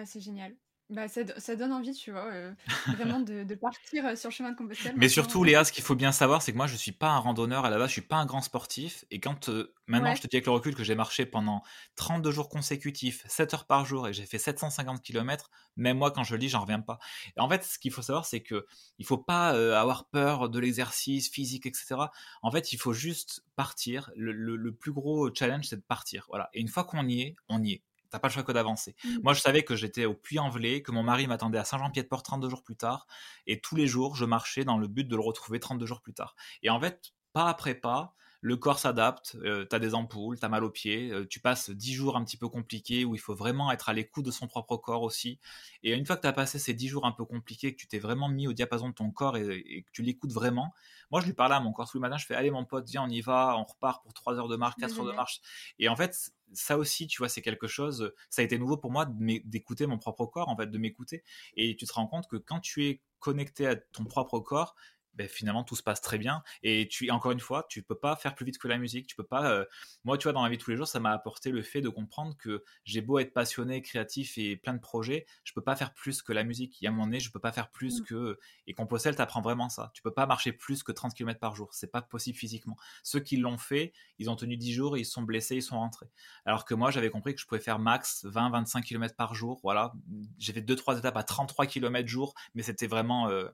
c'est 0.04 0.20
génial. 0.20 0.56
Bah, 0.90 1.06
ça, 1.06 1.20
ça, 1.38 1.54
donne 1.54 1.72
envie, 1.72 1.92
tu 1.92 2.12
vois, 2.12 2.32
euh, 2.32 2.50
vraiment 2.86 3.20
de, 3.20 3.44
de, 3.44 3.54
partir 3.54 4.06
euh, 4.06 4.16
sur 4.16 4.30
le 4.30 4.34
chemin 4.34 4.52
de 4.52 4.56
Compostelle. 4.56 4.94
Mais 4.96 5.10
surtout, 5.10 5.44
Léa, 5.44 5.62
ce 5.64 5.70
qu'il 5.70 5.84
faut 5.84 5.94
bien 5.94 6.12
savoir, 6.12 6.40
c'est 6.40 6.52
que 6.52 6.56
moi, 6.56 6.66
je 6.66 6.76
suis 6.76 6.92
pas 6.92 7.10
un 7.10 7.18
randonneur 7.18 7.66
à 7.66 7.70
la 7.70 7.76
base, 7.76 7.88
je 7.88 7.92
suis 7.92 8.00
pas 8.00 8.16
un 8.16 8.24
grand 8.24 8.40
sportif. 8.40 9.04
Et 9.10 9.20
quand 9.20 9.50
euh, 9.50 9.74
maintenant, 9.86 10.14
je 10.14 10.22
te 10.22 10.26
dis 10.26 10.36
avec 10.36 10.46
le 10.46 10.52
recul 10.52 10.74
que 10.74 10.84
j'ai 10.84 10.94
marché 10.94 11.26
pendant 11.26 11.62
32 11.96 12.30
jours 12.30 12.48
consécutifs, 12.48 13.22
7 13.28 13.52
heures 13.52 13.66
par 13.66 13.84
jour, 13.84 14.08
et 14.08 14.14
j'ai 14.14 14.24
fait 14.24 14.38
750 14.38 15.02
km, 15.02 15.50
même 15.76 15.98
moi, 15.98 16.10
quand 16.10 16.24
je 16.24 16.36
lis, 16.36 16.48
j'en 16.48 16.62
reviens 16.62 16.80
pas. 16.80 16.98
Et 17.36 17.40
en 17.40 17.50
fait, 17.50 17.64
ce 17.64 17.78
qu'il 17.78 17.92
faut 17.92 18.00
savoir, 18.00 18.24
c'est 18.24 18.40
que 18.40 18.66
il 18.98 19.04
faut 19.04 19.18
pas 19.18 19.50
avoir 19.78 20.08
peur 20.08 20.48
de 20.48 20.58
l'exercice 20.58 21.28
physique, 21.28 21.66
etc. 21.66 21.96
En 22.40 22.50
fait, 22.50 22.72
il 22.72 22.78
faut 22.78 22.94
juste 22.94 23.44
partir. 23.56 24.10
Le, 24.16 24.32
le, 24.32 24.56
le 24.56 24.72
plus 24.74 24.92
gros 24.92 25.28
challenge, 25.34 25.66
c'est 25.66 25.76
de 25.76 25.82
partir. 25.82 26.24
Voilà. 26.30 26.48
Et 26.54 26.60
une 26.60 26.68
fois 26.68 26.84
qu'on 26.84 27.06
y 27.06 27.20
est, 27.20 27.36
on 27.50 27.62
y 27.62 27.72
est 27.72 27.82
t'as 28.10 28.18
pas 28.18 28.28
le 28.28 28.32
choix 28.32 28.42
que 28.42 28.52
d'avancer. 28.52 28.94
Mmh. 29.04 29.08
Moi, 29.22 29.34
je 29.34 29.40
savais 29.40 29.62
que 29.62 29.76
j'étais 29.76 30.04
au 30.04 30.14
Puy-en-Velay, 30.14 30.82
que 30.82 30.92
mon 30.92 31.02
mari 31.02 31.26
m'attendait 31.26 31.58
à 31.58 31.64
Saint-Jean-Pied-de-Port 31.64 32.22
32 32.22 32.48
jours 32.48 32.62
plus 32.62 32.76
tard, 32.76 33.06
et 33.46 33.60
tous 33.60 33.76
les 33.76 33.86
jours, 33.86 34.16
je 34.16 34.24
marchais 34.24 34.64
dans 34.64 34.78
le 34.78 34.88
but 34.88 35.04
de 35.06 35.16
le 35.16 35.22
retrouver 35.22 35.60
32 35.60 35.86
jours 35.86 36.00
plus 36.00 36.14
tard. 36.14 36.34
Et 36.62 36.70
en 36.70 36.80
fait, 36.80 37.12
pas 37.32 37.48
après 37.48 37.74
pas, 37.74 38.14
le 38.40 38.56
corps 38.56 38.78
s'adapte, 38.78 39.36
euh, 39.42 39.66
tu 39.68 39.74
as 39.74 39.78
des 39.78 39.94
ampoules, 39.94 40.38
tu 40.38 40.44
as 40.44 40.48
mal 40.48 40.62
aux 40.62 40.70
pieds, 40.70 41.10
euh, 41.10 41.26
tu 41.26 41.40
passes 41.40 41.70
10 41.70 41.92
jours 41.92 42.16
un 42.16 42.24
petit 42.24 42.36
peu 42.36 42.48
compliqués 42.48 43.04
où 43.04 43.14
il 43.14 43.20
faut 43.20 43.34
vraiment 43.34 43.72
être 43.72 43.88
à 43.88 43.92
l'écoute 43.92 44.24
de 44.24 44.30
son 44.30 44.46
propre 44.46 44.76
corps 44.76 45.02
aussi. 45.02 45.40
Et 45.82 45.92
une 45.92 46.06
fois 46.06 46.16
que 46.16 46.22
tu 46.22 46.28
as 46.28 46.32
passé 46.32 46.58
ces 46.58 46.72
10 46.72 46.88
jours 46.88 47.06
un 47.06 47.12
peu 47.12 47.24
compliqués, 47.24 47.72
que 47.72 47.80
tu 47.80 47.88
t'es 47.88 47.98
vraiment 47.98 48.28
mis 48.28 48.46
au 48.46 48.52
diapason 48.52 48.90
de 48.90 48.94
ton 48.94 49.10
corps 49.10 49.36
et, 49.36 49.82
que 49.82 49.90
tu 49.92 50.02
l'écoutes 50.02 50.32
vraiment, 50.32 50.72
moi 51.10 51.20
je 51.20 51.26
lui 51.26 51.32
parlais 51.32 51.56
à 51.56 51.60
mon 51.60 51.72
corps 51.72 51.90
tous 51.90 51.96
les 51.96 52.02
matins, 52.02 52.18
je 52.18 52.26
fais 52.26 52.34
allez 52.34 52.50
mon 52.50 52.64
pote, 52.64 52.88
viens 52.88 53.02
on 53.02 53.08
y 53.08 53.20
va, 53.20 53.56
on 53.58 53.64
repart 53.64 54.02
pour 54.04 54.14
3 54.14 54.36
heures 54.38 54.48
de 54.48 54.56
marche, 54.56 54.76
4 54.78 55.00
heures 55.00 55.06
de 55.06 55.12
marche. 55.12 55.40
Et 55.80 55.88
en 55.88 55.96
fait, 55.96 56.32
ça 56.52 56.78
aussi, 56.78 57.08
tu 57.08 57.18
vois, 57.18 57.28
c'est 57.28 57.42
quelque 57.42 57.66
chose, 57.66 58.12
ça 58.30 58.42
a 58.42 58.44
été 58.44 58.58
nouveau 58.58 58.76
pour 58.76 58.92
moi 58.92 59.06
d'écouter 59.44 59.86
mon 59.86 59.98
propre 59.98 60.26
corps, 60.26 60.48
en 60.48 60.56
fait, 60.56 60.66
de 60.66 60.78
m'écouter. 60.78 61.24
Et 61.56 61.76
tu 61.76 61.86
te 61.86 61.92
rends 61.92 62.06
compte 62.06 62.28
que 62.28 62.36
quand 62.36 62.60
tu 62.60 62.86
es 62.86 63.02
connecté 63.18 63.66
à 63.66 63.76
ton 63.76 64.04
propre 64.04 64.38
corps, 64.38 64.76
ben, 65.18 65.28
finalement 65.28 65.64
tout 65.64 65.74
se 65.74 65.82
passe 65.82 66.00
très 66.00 66.16
bien. 66.16 66.44
Et 66.62 66.86
tu, 66.88 67.10
encore 67.10 67.32
une 67.32 67.40
fois, 67.40 67.66
tu 67.68 67.82
peux 67.82 67.98
pas 67.98 68.14
faire 68.14 68.36
plus 68.36 68.46
vite 68.46 68.58
que 68.58 68.68
la 68.68 68.78
musique. 68.78 69.08
Tu 69.08 69.16
peux 69.16 69.24
pas. 69.24 69.50
Euh, 69.50 69.64
moi, 70.04 70.16
tu 70.16 70.24
vois, 70.24 70.32
dans 70.32 70.42
ma 70.42 70.48
vie 70.48 70.58
tous 70.58 70.70
les 70.70 70.76
jours, 70.76 70.86
ça 70.86 71.00
m'a 71.00 71.10
apporté 71.10 71.50
le 71.50 71.62
fait 71.62 71.80
de 71.80 71.88
comprendre 71.88 72.36
que 72.38 72.62
j'ai 72.84 73.00
beau 73.00 73.18
être 73.18 73.34
passionné, 73.34 73.82
créatif 73.82 74.38
et 74.38 74.56
plein 74.56 74.74
de 74.74 74.80
projets, 74.80 75.26
je 75.42 75.52
peux 75.52 75.60
pas 75.60 75.74
faire 75.74 75.92
plus 75.92 76.22
que 76.22 76.32
la 76.32 76.44
musique. 76.44 76.80
Il 76.80 76.84
y 76.84 76.86
a 76.86 76.92
mon 76.92 77.08
nez, 77.08 77.18
je 77.18 77.32
peux 77.32 77.40
pas 77.40 77.50
faire 77.50 77.70
plus 77.70 78.00
mmh. 78.00 78.04
que. 78.04 78.38
Et 78.68 78.74
Compostelle 78.74 79.16
t'apprend 79.16 79.40
vraiment 79.40 79.68
ça. 79.68 79.90
Tu 79.92 80.02
peux 80.02 80.14
pas 80.14 80.26
marcher 80.26 80.52
plus 80.52 80.84
que 80.84 80.92
30 80.92 81.14
km 81.14 81.40
par 81.40 81.56
jour. 81.56 81.74
C'est 81.74 81.90
pas 81.90 82.00
possible 82.00 82.38
physiquement. 82.38 82.76
Ceux 83.02 83.20
qui 83.20 83.36
l'ont 83.36 83.58
fait, 83.58 83.92
ils 84.18 84.30
ont 84.30 84.36
tenu 84.36 84.56
10 84.56 84.72
jours, 84.72 84.96
ils 84.96 85.04
sont 85.04 85.22
blessés, 85.22 85.56
ils 85.56 85.62
sont 85.62 85.78
rentrés. 85.78 86.10
Alors 86.44 86.64
que 86.64 86.74
moi, 86.74 86.92
j'avais 86.92 87.10
compris 87.10 87.34
que 87.34 87.40
je 87.40 87.46
pouvais 87.46 87.60
faire 87.60 87.80
max 87.80 88.24
20-25 88.24 88.82
km 88.82 89.16
par 89.16 89.34
jour. 89.34 89.58
Voilà. 89.64 89.92
J'ai 90.38 90.52
fait 90.52 90.60
2-3 90.60 90.98
étapes 90.98 91.16
à 91.16 91.24
33 91.24 91.66
km 91.66 92.08
jour, 92.08 92.34
mais 92.54 92.62
c'était 92.62 92.86
vraiment. 92.86 93.28
Euh, 93.28 93.48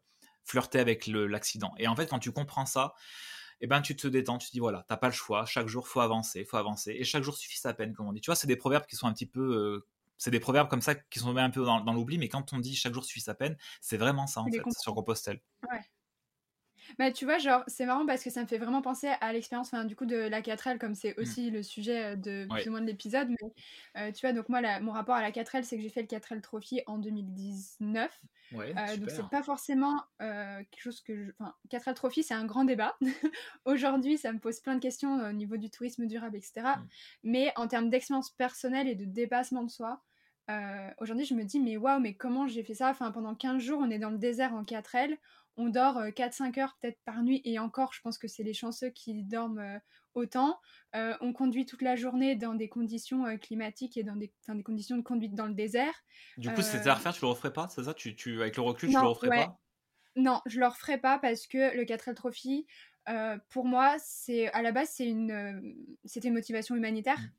flirter 0.44 0.78
avec 0.78 1.06
l'accident. 1.06 1.74
Et 1.78 1.88
en 1.88 1.96
fait, 1.96 2.06
quand 2.06 2.18
tu 2.18 2.32
comprends 2.32 2.66
ça, 2.66 2.94
eh 3.60 3.66
ben, 3.66 3.80
tu 3.80 3.96
te 3.96 4.06
détends, 4.06 4.38
tu 4.38 4.48
te 4.48 4.52
dis 4.52 4.60
voilà, 4.60 4.84
t'as 4.88 4.96
pas 4.96 5.08
le 5.08 5.14
choix, 5.14 5.46
chaque 5.46 5.68
jour 5.68 5.88
faut 5.88 6.00
avancer, 6.00 6.44
faut 6.44 6.56
avancer, 6.56 6.94
et 6.98 7.04
chaque 7.04 7.22
jour 7.22 7.36
suffit 7.36 7.58
sa 7.58 7.72
peine, 7.74 7.94
comme 7.94 8.08
on 8.08 8.12
dit. 8.12 8.20
Tu 8.20 8.26
vois, 8.26 8.36
c'est 8.36 8.46
des 8.46 8.56
proverbes 8.56 8.86
qui 8.86 8.96
sont 8.96 9.06
un 9.06 9.12
petit 9.12 9.26
peu, 9.26 9.40
euh, 9.40 9.86
c'est 10.18 10.30
des 10.30 10.40
proverbes 10.40 10.68
comme 10.68 10.82
ça 10.82 10.94
qui 10.94 11.18
sont 11.18 11.36
un 11.36 11.50
peu 11.50 11.64
dans, 11.64 11.92
l'oubli, 11.92 12.18
mais 12.18 12.28
quand 12.28 12.52
on 12.52 12.58
dit 12.58 12.74
chaque 12.74 12.94
jour 12.94 13.04
suffit 13.04 13.20
sa 13.20 13.34
peine, 13.34 13.56
c'est 13.80 13.96
vraiment 13.96 14.26
ça 14.26 14.40
en 14.40 14.50
fait 14.50 14.62
sur 14.78 14.94
Compostelle. 14.94 15.40
Ouais. 15.70 15.80
Bah, 16.98 17.10
tu 17.10 17.24
vois, 17.24 17.38
genre, 17.38 17.64
c'est 17.66 17.86
marrant 17.86 18.06
parce 18.06 18.22
que 18.22 18.30
ça 18.30 18.40
me 18.42 18.46
fait 18.46 18.58
vraiment 18.58 18.82
penser 18.82 19.08
à 19.20 19.32
l'expérience, 19.32 19.68
enfin, 19.72 19.84
du 19.84 19.96
coup, 19.96 20.06
de 20.06 20.16
la 20.16 20.42
4L, 20.42 20.78
comme 20.78 20.94
c'est 20.94 21.16
mmh. 21.16 21.20
aussi 21.20 21.50
le 21.50 21.62
sujet 21.62 22.04
euh, 22.04 22.16
de 22.16 22.46
plus 22.48 22.68
ou 22.68 22.70
moins 22.70 22.80
de 22.80 22.86
l'épisode. 22.86 23.28
Mais 23.28 23.52
euh, 24.00 24.12
tu 24.12 24.20
vois, 24.20 24.32
donc 24.32 24.48
moi, 24.48 24.60
mon 24.80 24.92
rapport 24.92 25.14
à 25.14 25.22
la 25.22 25.30
4L, 25.30 25.64
c'est 25.64 25.76
que 25.76 25.82
j'ai 25.82 25.88
fait 25.88 26.02
le 26.02 26.06
4L 26.06 26.40
Trophy 26.40 26.82
en 26.86 26.98
2019. 26.98 28.20
Euh, 28.54 28.96
donc, 28.96 29.10
c'est 29.10 29.28
pas 29.28 29.42
forcément 29.42 30.02
quelque 30.18 30.80
chose 30.80 31.00
que 31.00 31.16
je. 31.16 31.30
Enfin, 31.40 31.54
4L 31.70 31.94
Trophy, 31.94 32.22
c'est 32.22 32.34
un 32.34 32.44
grand 32.44 32.64
débat. 32.64 32.96
Aujourd'hui, 33.64 34.16
ça 34.16 34.32
me 34.32 34.38
pose 34.38 34.60
plein 34.60 34.76
de 34.76 34.80
questions 34.80 35.16
au 35.28 35.32
niveau 35.32 35.56
du 35.56 35.70
tourisme 35.70 36.06
durable, 36.06 36.36
etc. 36.36 36.52
Mmh. 36.62 36.86
Mais 37.24 37.52
en 37.56 37.66
termes 37.66 37.90
d'expérience 37.90 38.30
personnelle 38.30 38.88
et 38.88 38.94
de 38.94 39.04
dépassement 39.04 39.64
de 39.64 39.70
soi, 39.70 40.00
aujourd'hui, 40.98 41.24
je 41.24 41.34
me 41.34 41.42
dis, 41.42 41.58
mais 41.58 41.76
waouh, 41.76 41.98
mais 41.98 42.14
comment 42.14 42.46
j'ai 42.46 42.62
fait 42.62 42.74
ça? 42.74 42.90
Enfin, 42.90 43.10
pendant 43.10 43.34
15 43.34 43.60
jours, 43.60 43.80
on 43.82 43.90
est 43.90 43.98
dans 43.98 44.10
le 44.10 44.18
désert 44.18 44.54
en 44.54 44.62
4L 44.62 45.16
on 45.56 45.68
dort 45.68 46.00
4-5 46.00 46.60
heures 46.60 46.76
peut-être 46.80 46.98
par 47.04 47.22
nuit, 47.22 47.40
et 47.44 47.58
encore, 47.58 47.92
je 47.92 48.00
pense 48.00 48.18
que 48.18 48.28
c'est 48.28 48.42
les 48.42 48.54
chanceux 48.54 48.90
qui 48.90 49.22
dorment 49.22 49.80
autant. 50.14 50.58
on 50.94 51.32
conduit 51.32 51.66
toute 51.66 51.82
la 51.82 51.96
journée 51.96 52.36
dans 52.36 52.54
des 52.54 52.68
conditions 52.68 53.36
climatiques 53.38 53.96
et 53.96 54.02
dans 54.02 54.16
des, 54.16 54.32
des, 54.48 54.62
conditions 54.62 54.96
de 54.96 55.02
conduite 55.02 55.34
dans 55.34 55.46
le 55.46 55.54
désert. 55.54 55.94
Du 56.36 56.52
coup, 56.52 56.62
c'était 56.62 56.88
à 56.88 56.94
refaire, 56.94 57.12
tu 57.12 57.22
le 57.22 57.28
referais 57.28 57.52
pas, 57.52 57.68
c'est 57.68 57.84
ça? 57.84 57.94
Tu, 57.94 58.14
tu, 58.16 58.40
Avec 58.40 58.56
le 58.56 58.62
recul, 58.62 58.88
tu 58.88 58.94
le 58.94 59.06
referais 59.06 59.28
pas? 59.28 59.58
Non, 60.16 60.40
je 60.46 60.60
le 60.60 60.66
referais 60.66 60.98
pas 60.98 61.18
parce 61.18 61.46
que 61.46 61.76
le 61.76 61.84
4L 61.84 62.14
Trophy, 62.14 62.66
pour 63.50 63.66
moi, 63.66 63.96
c'est 63.98 64.50
à 64.52 64.62
la 64.62 64.72
base, 64.72 64.90
c'est 64.90 65.06
une, 65.06 65.74
c'était 66.04 66.28
une 66.28 66.34
motivation 66.34 66.74
humanitaire. 66.76 67.18
Mmh. 67.18 67.30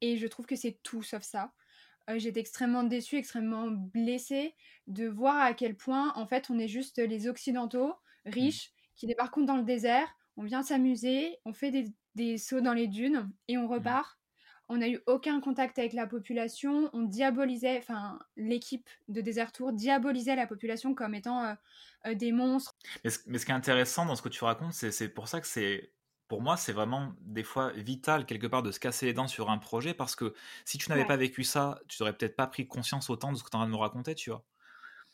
Et 0.00 0.16
je 0.16 0.26
trouve 0.26 0.46
que 0.46 0.56
c'est 0.56 0.78
tout 0.82 1.02
sauf 1.02 1.22
ça. 1.22 1.52
Euh, 2.10 2.18
j'étais 2.18 2.40
extrêmement 2.40 2.82
déçue, 2.82 3.16
extrêmement 3.16 3.68
blessée 3.68 4.54
de 4.86 5.06
voir 5.06 5.40
à 5.40 5.54
quel 5.54 5.76
point, 5.76 6.12
en 6.16 6.26
fait, 6.26 6.50
on 6.50 6.58
est 6.58 6.68
juste 6.68 6.98
les 6.98 7.28
Occidentaux 7.28 7.94
mmh. 8.26 8.30
riches 8.30 8.72
qui 8.96 9.06
débarquons 9.06 9.42
dans 9.42 9.56
le 9.56 9.64
désert, 9.64 10.08
on 10.36 10.44
vient 10.44 10.62
s'amuser, 10.62 11.38
on 11.44 11.52
fait 11.52 11.70
des, 11.70 11.86
des, 12.14 12.38
sauts 12.38 12.60
dans 12.60 12.74
les 12.74 12.86
dunes 12.86 13.30
et 13.48 13.58
on 13.58 13.66
mmh. 13.66 13.72
repart. 13.72 14.18
On 14.68 14.78
n'a 14.78 14.88
eu 14.88 14.98
aucun 15.06 15.40
contact 15.40 15.78
avec 15.78 15.92
la 15.92 16.06
population. 16.06 16.88
On 16.94 17.02
diabolisait, 17.02 17.76
enfin, 17.76 18.18
l'équipe 18.36 18.88
de 19.08 19.20
Desert 19.20 19.52
Tour 19.52 19.74
diabolisait 19.74 20.36
la 20.36 20.46
population 20.46 20.94
comme 20.94 21.14
étant 21.14 21.44
euh, 21.44 21.54
euh, 22.06 22.14
des 22.14 22.32
monstres. 22.32 22.74
Mais 23.04 23.10
ce, 23.10 23.18
mais 23.26 23.38
ce, 23.38 23.44
qui 23.44 23.52
est 23.52 23.54
intéressant 23.54 24.06
dans 24.06 24.16
ce 24.16 24.22
que 24.22 24.30
tu 24.30 24.42
racontes, 24.42 24.72
c'est 24.72 25.08
pour 25.10 25.28
ça 25.28 25.42
que 25.42 25.46
c'est 25.46 25.92
pour 26.34 26.42
moi, 26.42 26.56
c'est 26.56 26.72
vraiment 26.72 27.12
des 27.20 27.44
fois 27.44 27.70
vital 27.76 28.26
quelque 28.26 28.48
part 28.48 28.64
de 28.64 28.72
se 28.72 28.80
casser 28.80 29.06
les 29.06 29.12
dents 29.12 29.28
sur 29.28 29.50
un 29.50 29.58
projet 29.58 29.94
parce 29.94 30.16
que 30.16 30.34
si 30.64 30.78
tu 30.78 30.90
n'avais 30.90 31.04
pas 31.04 31.16
vécu 31.16 31.44
ça, 31.44 31.78
tu 31.86 32.02
n'aurais 32.02 32.12
peut-être 32.12 32.34
pas 32.34 32.48
pris 32.48 32.66
conscience 32.66 33.08
autant 33.08 33.30
de 33.30 33.38
ce 33.38 33.44
que 33.44 33.50
tu 33.50 33.56
en 33.56 33.60
train 33.60 33.68
de 33.68 33.70
me 33.70 33.76
raconter, 33.76 34.16
tu 34.16 34.30
vois. 34.30 34.44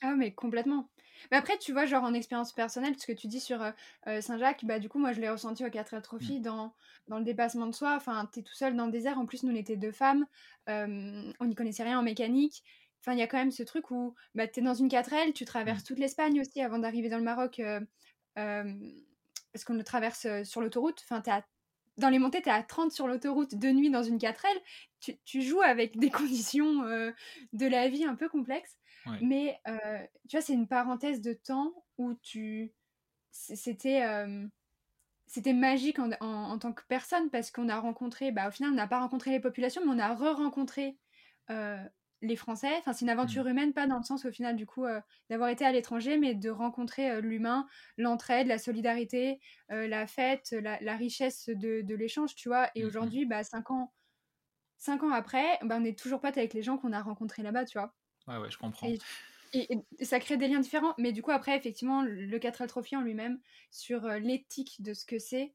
Ah, 0.00 0.14
mais 0.16 0.32
complètement. 0.32 0.88
Mais 1.30 1.36
après, 1.36 1.58
tu 1.58 1.72
vois, 1.72 1.84
genre 1.84 2.04
en 2.04 2.14
expérience 2.14 2.54
personnelle, 2.54 2.94
ce 2.98 3.06
que 3.06 3.12
tu 3.12 3.26
dis 3.26 3.38
sur 3.38 3.60
euh, 3.60 3.70
euh, 4.06 4.22
Saint-Jacques, 4.22 4.64
bah 4.64 4.78
du 4.78 4.88
coup, 4.88 4.98
moi 4.98 5.12
je 5.12 5.20
l'ai 5.20 5.28
ressenti 5.28 5.62
au 5.62 5.68
4 5.68 6.00
Trophy 6.00 6.38
mmh. 6.38 6.42
dans, 6.42 6.74
dans 7.08 7.18
le 7.18 7.24
dépassement 7.24 7.66
de 7.66 7.74
soi. 7.74 7.96
Enfin, 7.96 8.26
t'es 8.32 8.40
tout 8.40 8.54
seul 8.54 8.74
dans 8.74 8.86
le 8.86 8.92
désert. 8.92 9.18
En 9.18 9.26
plus, 9.26 9.42
nous, 9.42 9.52
on 9.52 9.56
était 9.56 9.76
deux 9.76 9.92
femmes. 9.92 10.24
on 10.68 11.44
n'y 11.44 11.54
connaissait 11.54 11.84
rien 11.84 11.98
en 11.98 12.02
mécanique. 12.02 12.64
Enfin, 13.02 13.12
il 13.12 13.18
y 13.18 13.22
a 13.22 13.26
quand 13.26 13.36
même 13.36 13.50
ce 13.50 13.62
truc 13.62 13.90
où 13.90 14.14
bah, 14.34 14.48
t'es 14.48 14.62
dans 14.62 14.72
une 14.72 14.88
4L, 14.88 15.34
tu 15.34 15.44
traverses 15.44 15.82
mmh. 15.82 15.86
toute 15.86 15.98
l'Espagne 15.98 16.40
aussi 16.40 16.62
avant 16.62 16.78
d'arriver 16.78 17.10
dans 17.10 17.18
le 17.18 17.24
Maroc. 17.24 17.60
Euh, 18.38 18.72
parce 19.52 19.64
qu'on 19.64 19.74
le 19.74 19.84
traverse 19.84 20.26
sur 20.44 20.60
l'autoroute. 20.60 21.04
Enfin, 21.08 21.22
dans 21.96 22.08
les 22.08 22.18
montées, 22.18 22.42
t'es 22.42 22.50
à 22.50 22.62
30 22.62 22.92
sur 22.92 23.06
l'autoroute 23.06 23.54
de 23.54 23.70
nuit 23.70 23.90
dans 23.90 24.02
une 24.02 24.18
4L. 24.18 24.56
Tu, 25.00 25.18
tu 25.24 25.42
joues 25.42 25.62
avec 25.62 25.98
des 25.98 26.10
conditions 26.10 26.82
de 27.52 27.66
la 27.66 27.88
vie 27.88 28.04
un 28.04 28.14
peu 28.14 28.28
complexes. 28.28 28.78
Mais 29.22 29.60
tu 30.28 30.36
vois, 30.36 30.42
c'est 30.42 30.52
une 30.52 30.68
parenthèse 30.68 31.20
de 31.20 31.32
temps 31.32 31.72
où 31.98 32.14
tu. 32.22 32.72
C'était. 33.30 34.02
C'était 35.26 35.52
magique 35.52 36.00
en, 36.00 36.10
en, 36.20 36.58
tant 36.58 36.72
que 36.72 36.82
personne 36.88 37.30
parce 37.30 37.52
qu'on 37.52 37.68
a 37.68 37.78
rencontré, 37.78 38.32
bah, 38.32 38.48
au 38.48 38.50
final, 38.50 38.72
on 38.72 38.74
n'a 38.74 38.88
pas 38.88 38.98
rencontré 38.98 39.30
les 39.30 39.38
populations, 39.38 39.80
mais 39.84 39.92
on 39.94 39.98
a 40.00 40.12
re-rencontré 40.12 40.98
les 42.22 42.36
Français. 42.36 42.74
Enfin, 42.78 42.92
c'est 42.92 43.04
une 43.04 43.10
aventure 43.10 43.44
mmh. 43.44 43.48
humaine, 43.48 43.72
pas 43.72 43.86
dans 43.86 43.98
le 43.98 44.02
sens 44.02 44.24
au 44.24 44.30
final 44.30 44.56
du 44.56 44.66
coup 44.66 44.84
d'avoir 45.28 45.48
été 45.48 45.64
à 45.64 45.72
l'étranger, 45.72 46.18
mais 46.18 46.34
de 46.34 46.50
rencontrer 46.50 47.20
l'humain, 47.20 47.66
l'entraide, 47.96 48.46
la 48.46 48.58
solidarité, 48.58 49.40
la 49.68 50.06
fête, 50.06 50.52
la, 50.52 50.96
richesse 50.96 51.48
de, 51.48 51.82
de 51.82 51.94
l'échange, 51.94 52.34
tu 52.34 52.48
vois. 52.48 52.70
Et 52.74 52.82
mmh 52.82 52.86
aujourd'hui, 52.86 53.26
bah, 53.26 53.44
cinq 53.44 53.70
ans, 53.70 53.92
cinq 54.80 55.02
ans 55.02 55.12
après, 55.12 55.58
bah, 55.62 55.76
on 55.76 55.80
n'est 55.80 55.94
toujours 55.94 56.20
pas 56.20 56.28
avec 56.28 56.54
les 56.54 56.62
gens 56.62 56.78
qu'on 56.78 56.92
a 56.92 57.00
rencontrés 57.00 57.42
là-bas, 57.42 57.64
tu 57.64 57.78
vois. 57.78 57.94
Ouais, 58.26 58.38
ouais, 58.38 58.50
je 58.50 58.58
comprends. 58.58 58.88
Et, 59.52 59.68
ça 60.02 60.20
crée 60.20 60.36
des 60.36 60.48
liens 60.48 60.60
différents. 60.60 60.94
Mais 60.98 61.12
du 61.12 61.22
coup, 61.22 61.30
après, 61.30 61.56
effectivement, 61.56 62.02
le 62.02 62.38
4L 62.38 62.66
Trophy 62.66 62.96
en 62.96 63.02
lui-même, 63.02 63.40
sur 63.70 64.04
euh, 64.04 64.18
l'éthique 64.18 64.80
de 64.80 64.94
ce 64.94 65.04
que 65.04 65.18
c'est, 65.18 65.54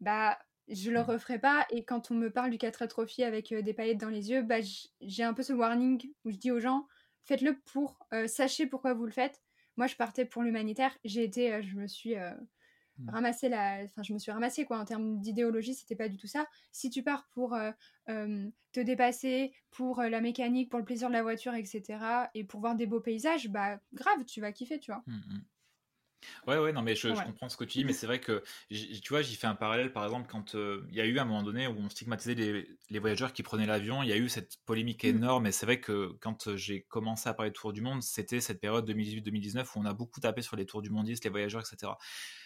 bah, 0.00 0.38
je 0.68 0.90
le 0.90 1.00
referai 1.00 1.38
pas. 1.38 1.66
Et 1.70 1.84
quand 1.84 2.10
on 2.10 2.14
me 2.14 2.30
parle 2.30 2.50
du 2.50 2.58
4L 2.58 2.88
Trophy 2.88 3.24
avec 3.24 3.52
euh, 3.52 3.62
des 3.62 3.74
paillettes 3.74 3.98
dans 3.98 4.08
les 4.08 4.30
yeux, 4.30 4.42
bah, 4.42 4.56
j'ai 5.00 5.22
un 5.22 5.34
peu 5.34 5.42
ce 5.42 5.52
warning 5.52 6.12
où 6.24 6.30
je 6.30 6.36
dis 6.36 6.50
aux 6.50 6.60
gens, 6.60 6.86
faites-le 7.24 7.58
pour, 7.60 7.98
euh, 8.12 8.26
sachez 8.26 8.66
pourquoi 8.66 8.94
vous 8.94 9.06
le 9.06 9.12
faites. 9.12 9.42
Moi, 9.76 9.86
je 9.86 9.96
partais 9.96 10.24
pour 10.24 10.42
l'humanitaire. 10.42 10.96
J'ai 11.04 11.24
été, 11.24 11.62
je 11.62 11.76
me 11.76 11.86
suis 11.86 12.16
Mmh. 12.98 13.10
ramasser 13.10 13.48
la 13.48 13.82
enfin 13.84 14.02
je 14.02 14.12
me 14.12 14.18
suis 14.18 14.32
ramassée 14.32 14.64
quoi 14.64 14.76
en 14.76 14.84
termes 14.84 15.20
d'idéologie 15.20 15.74
c'était 15.74 15.94
pas 15.94 16.08
du 16.08 16.16
tout 16.16 16.26
ça 16.26 16.48
si 16.72 16.90
tu 16.90 17.04
pars 17.04 17.28
pour 17.28 17.54
euh, 17.54 17.70
te 18.72 18.80
dépasser 18.80 19.52
pour 19.70 20.00
euh, 20.00 20.08
la 20.08 20.20
mécanique 20.20 20.68
pour 20.68 20.80
le 20.80 20.84
plaisir 20.84 21.06
de 21.06 21.12
la 21.12 21.22
voiture 21.22 21.54
etc 21.54 22.00
et 22.34 22.42
pour 22.42 22.58
voir 22.58 22.74
des 22.74 22.86
beaux 22.86 23.00
paysages 23.00 23.50
bah 23.50 23.78
grave 23.92 24.24
tu 24.24 24.40
vas 24.40 24.50
kiffer 24.50 24.80
tu 24.80 24.90
vois 24.90 25.04
mmh, 25.06 25.12
mmh. 25.12 25.44
Ouais, 26.46 26.58
ouais, 26.58 26.72
non, 26.72 26.82
mais 26.82 26.94
je, 26.94 27.08
comprends 27.08 27.48
ce 27.48 27.56
que 27.56 27.64
tu 27.64 27.78
dis, 27.78 27.84
mais 27.84 27.92
c'est 27.92 28.06
vrai 28.06 28.20
que, 28.20 28.42
tu 28.70 29.08
vois, 29.10 29.22
j'y 29.22 29.36
fais 29.36 29.46
un 29.46 29.54
parallèle, 29.54 29.92
par 29.92 30.04
exemple, 30.04 30.28
quand 30.30 30.54
euh, 30.54 30.84
il 30.90 30.96
y 30.96 31.00
a 31.00 31.04
eu 31.04 31.18
un 31.18 31.24
moment 31.24 31.42
donné 31.42 31.66
où 31.66 31.76
on 31.78 31.88
stigmatisait 31.88 32.34
les, 32.34 32.98
voyageurs 32.98 33.32
qui 33.32 33.42
prenaient 33.42 33.66
l'avion, 33.66 34.02
il 34.02 34.08
y 34.08 34.12
a 34.12 34.16
eu 34.16 34.28
cette 34.28 34.56
polémique 34.64 35.04
mmh. 35.04 35.08
énorme, 35.08 35.46
et 35.46 35.52
c'est 35.52 35.66
vrai 35.66 35.80
que 35.80 36.16
quand 36.20 36.48
euh, 36.48 36.56
j'ai 36.56 36.82
commencé 36.82 37.28
à 37.28 37.34
parler 37.34 37.50
de 37.50 37.56
Tour 37.56 37.72
du 37.72 37.80
Monde, 37.80 38.02
c'était 38.02 38.40
cette 38.40 38.60
période 38.60 38.88
2018-2019 38.90 39.64
où 39.64 39.80
on 39.80 39.84
a 39.84 39.94
beaucoup 39.94 40.20
tapé 40.20 40.42
sur 40.42 40.56
les 40.56 40.66
Tours 40.66 40.82
du 40.82 40.90
Mondiste, 40.90 41.24
les 41.24 41.30
voyageurs, 41.30 41.62
etc. 41.62 41.92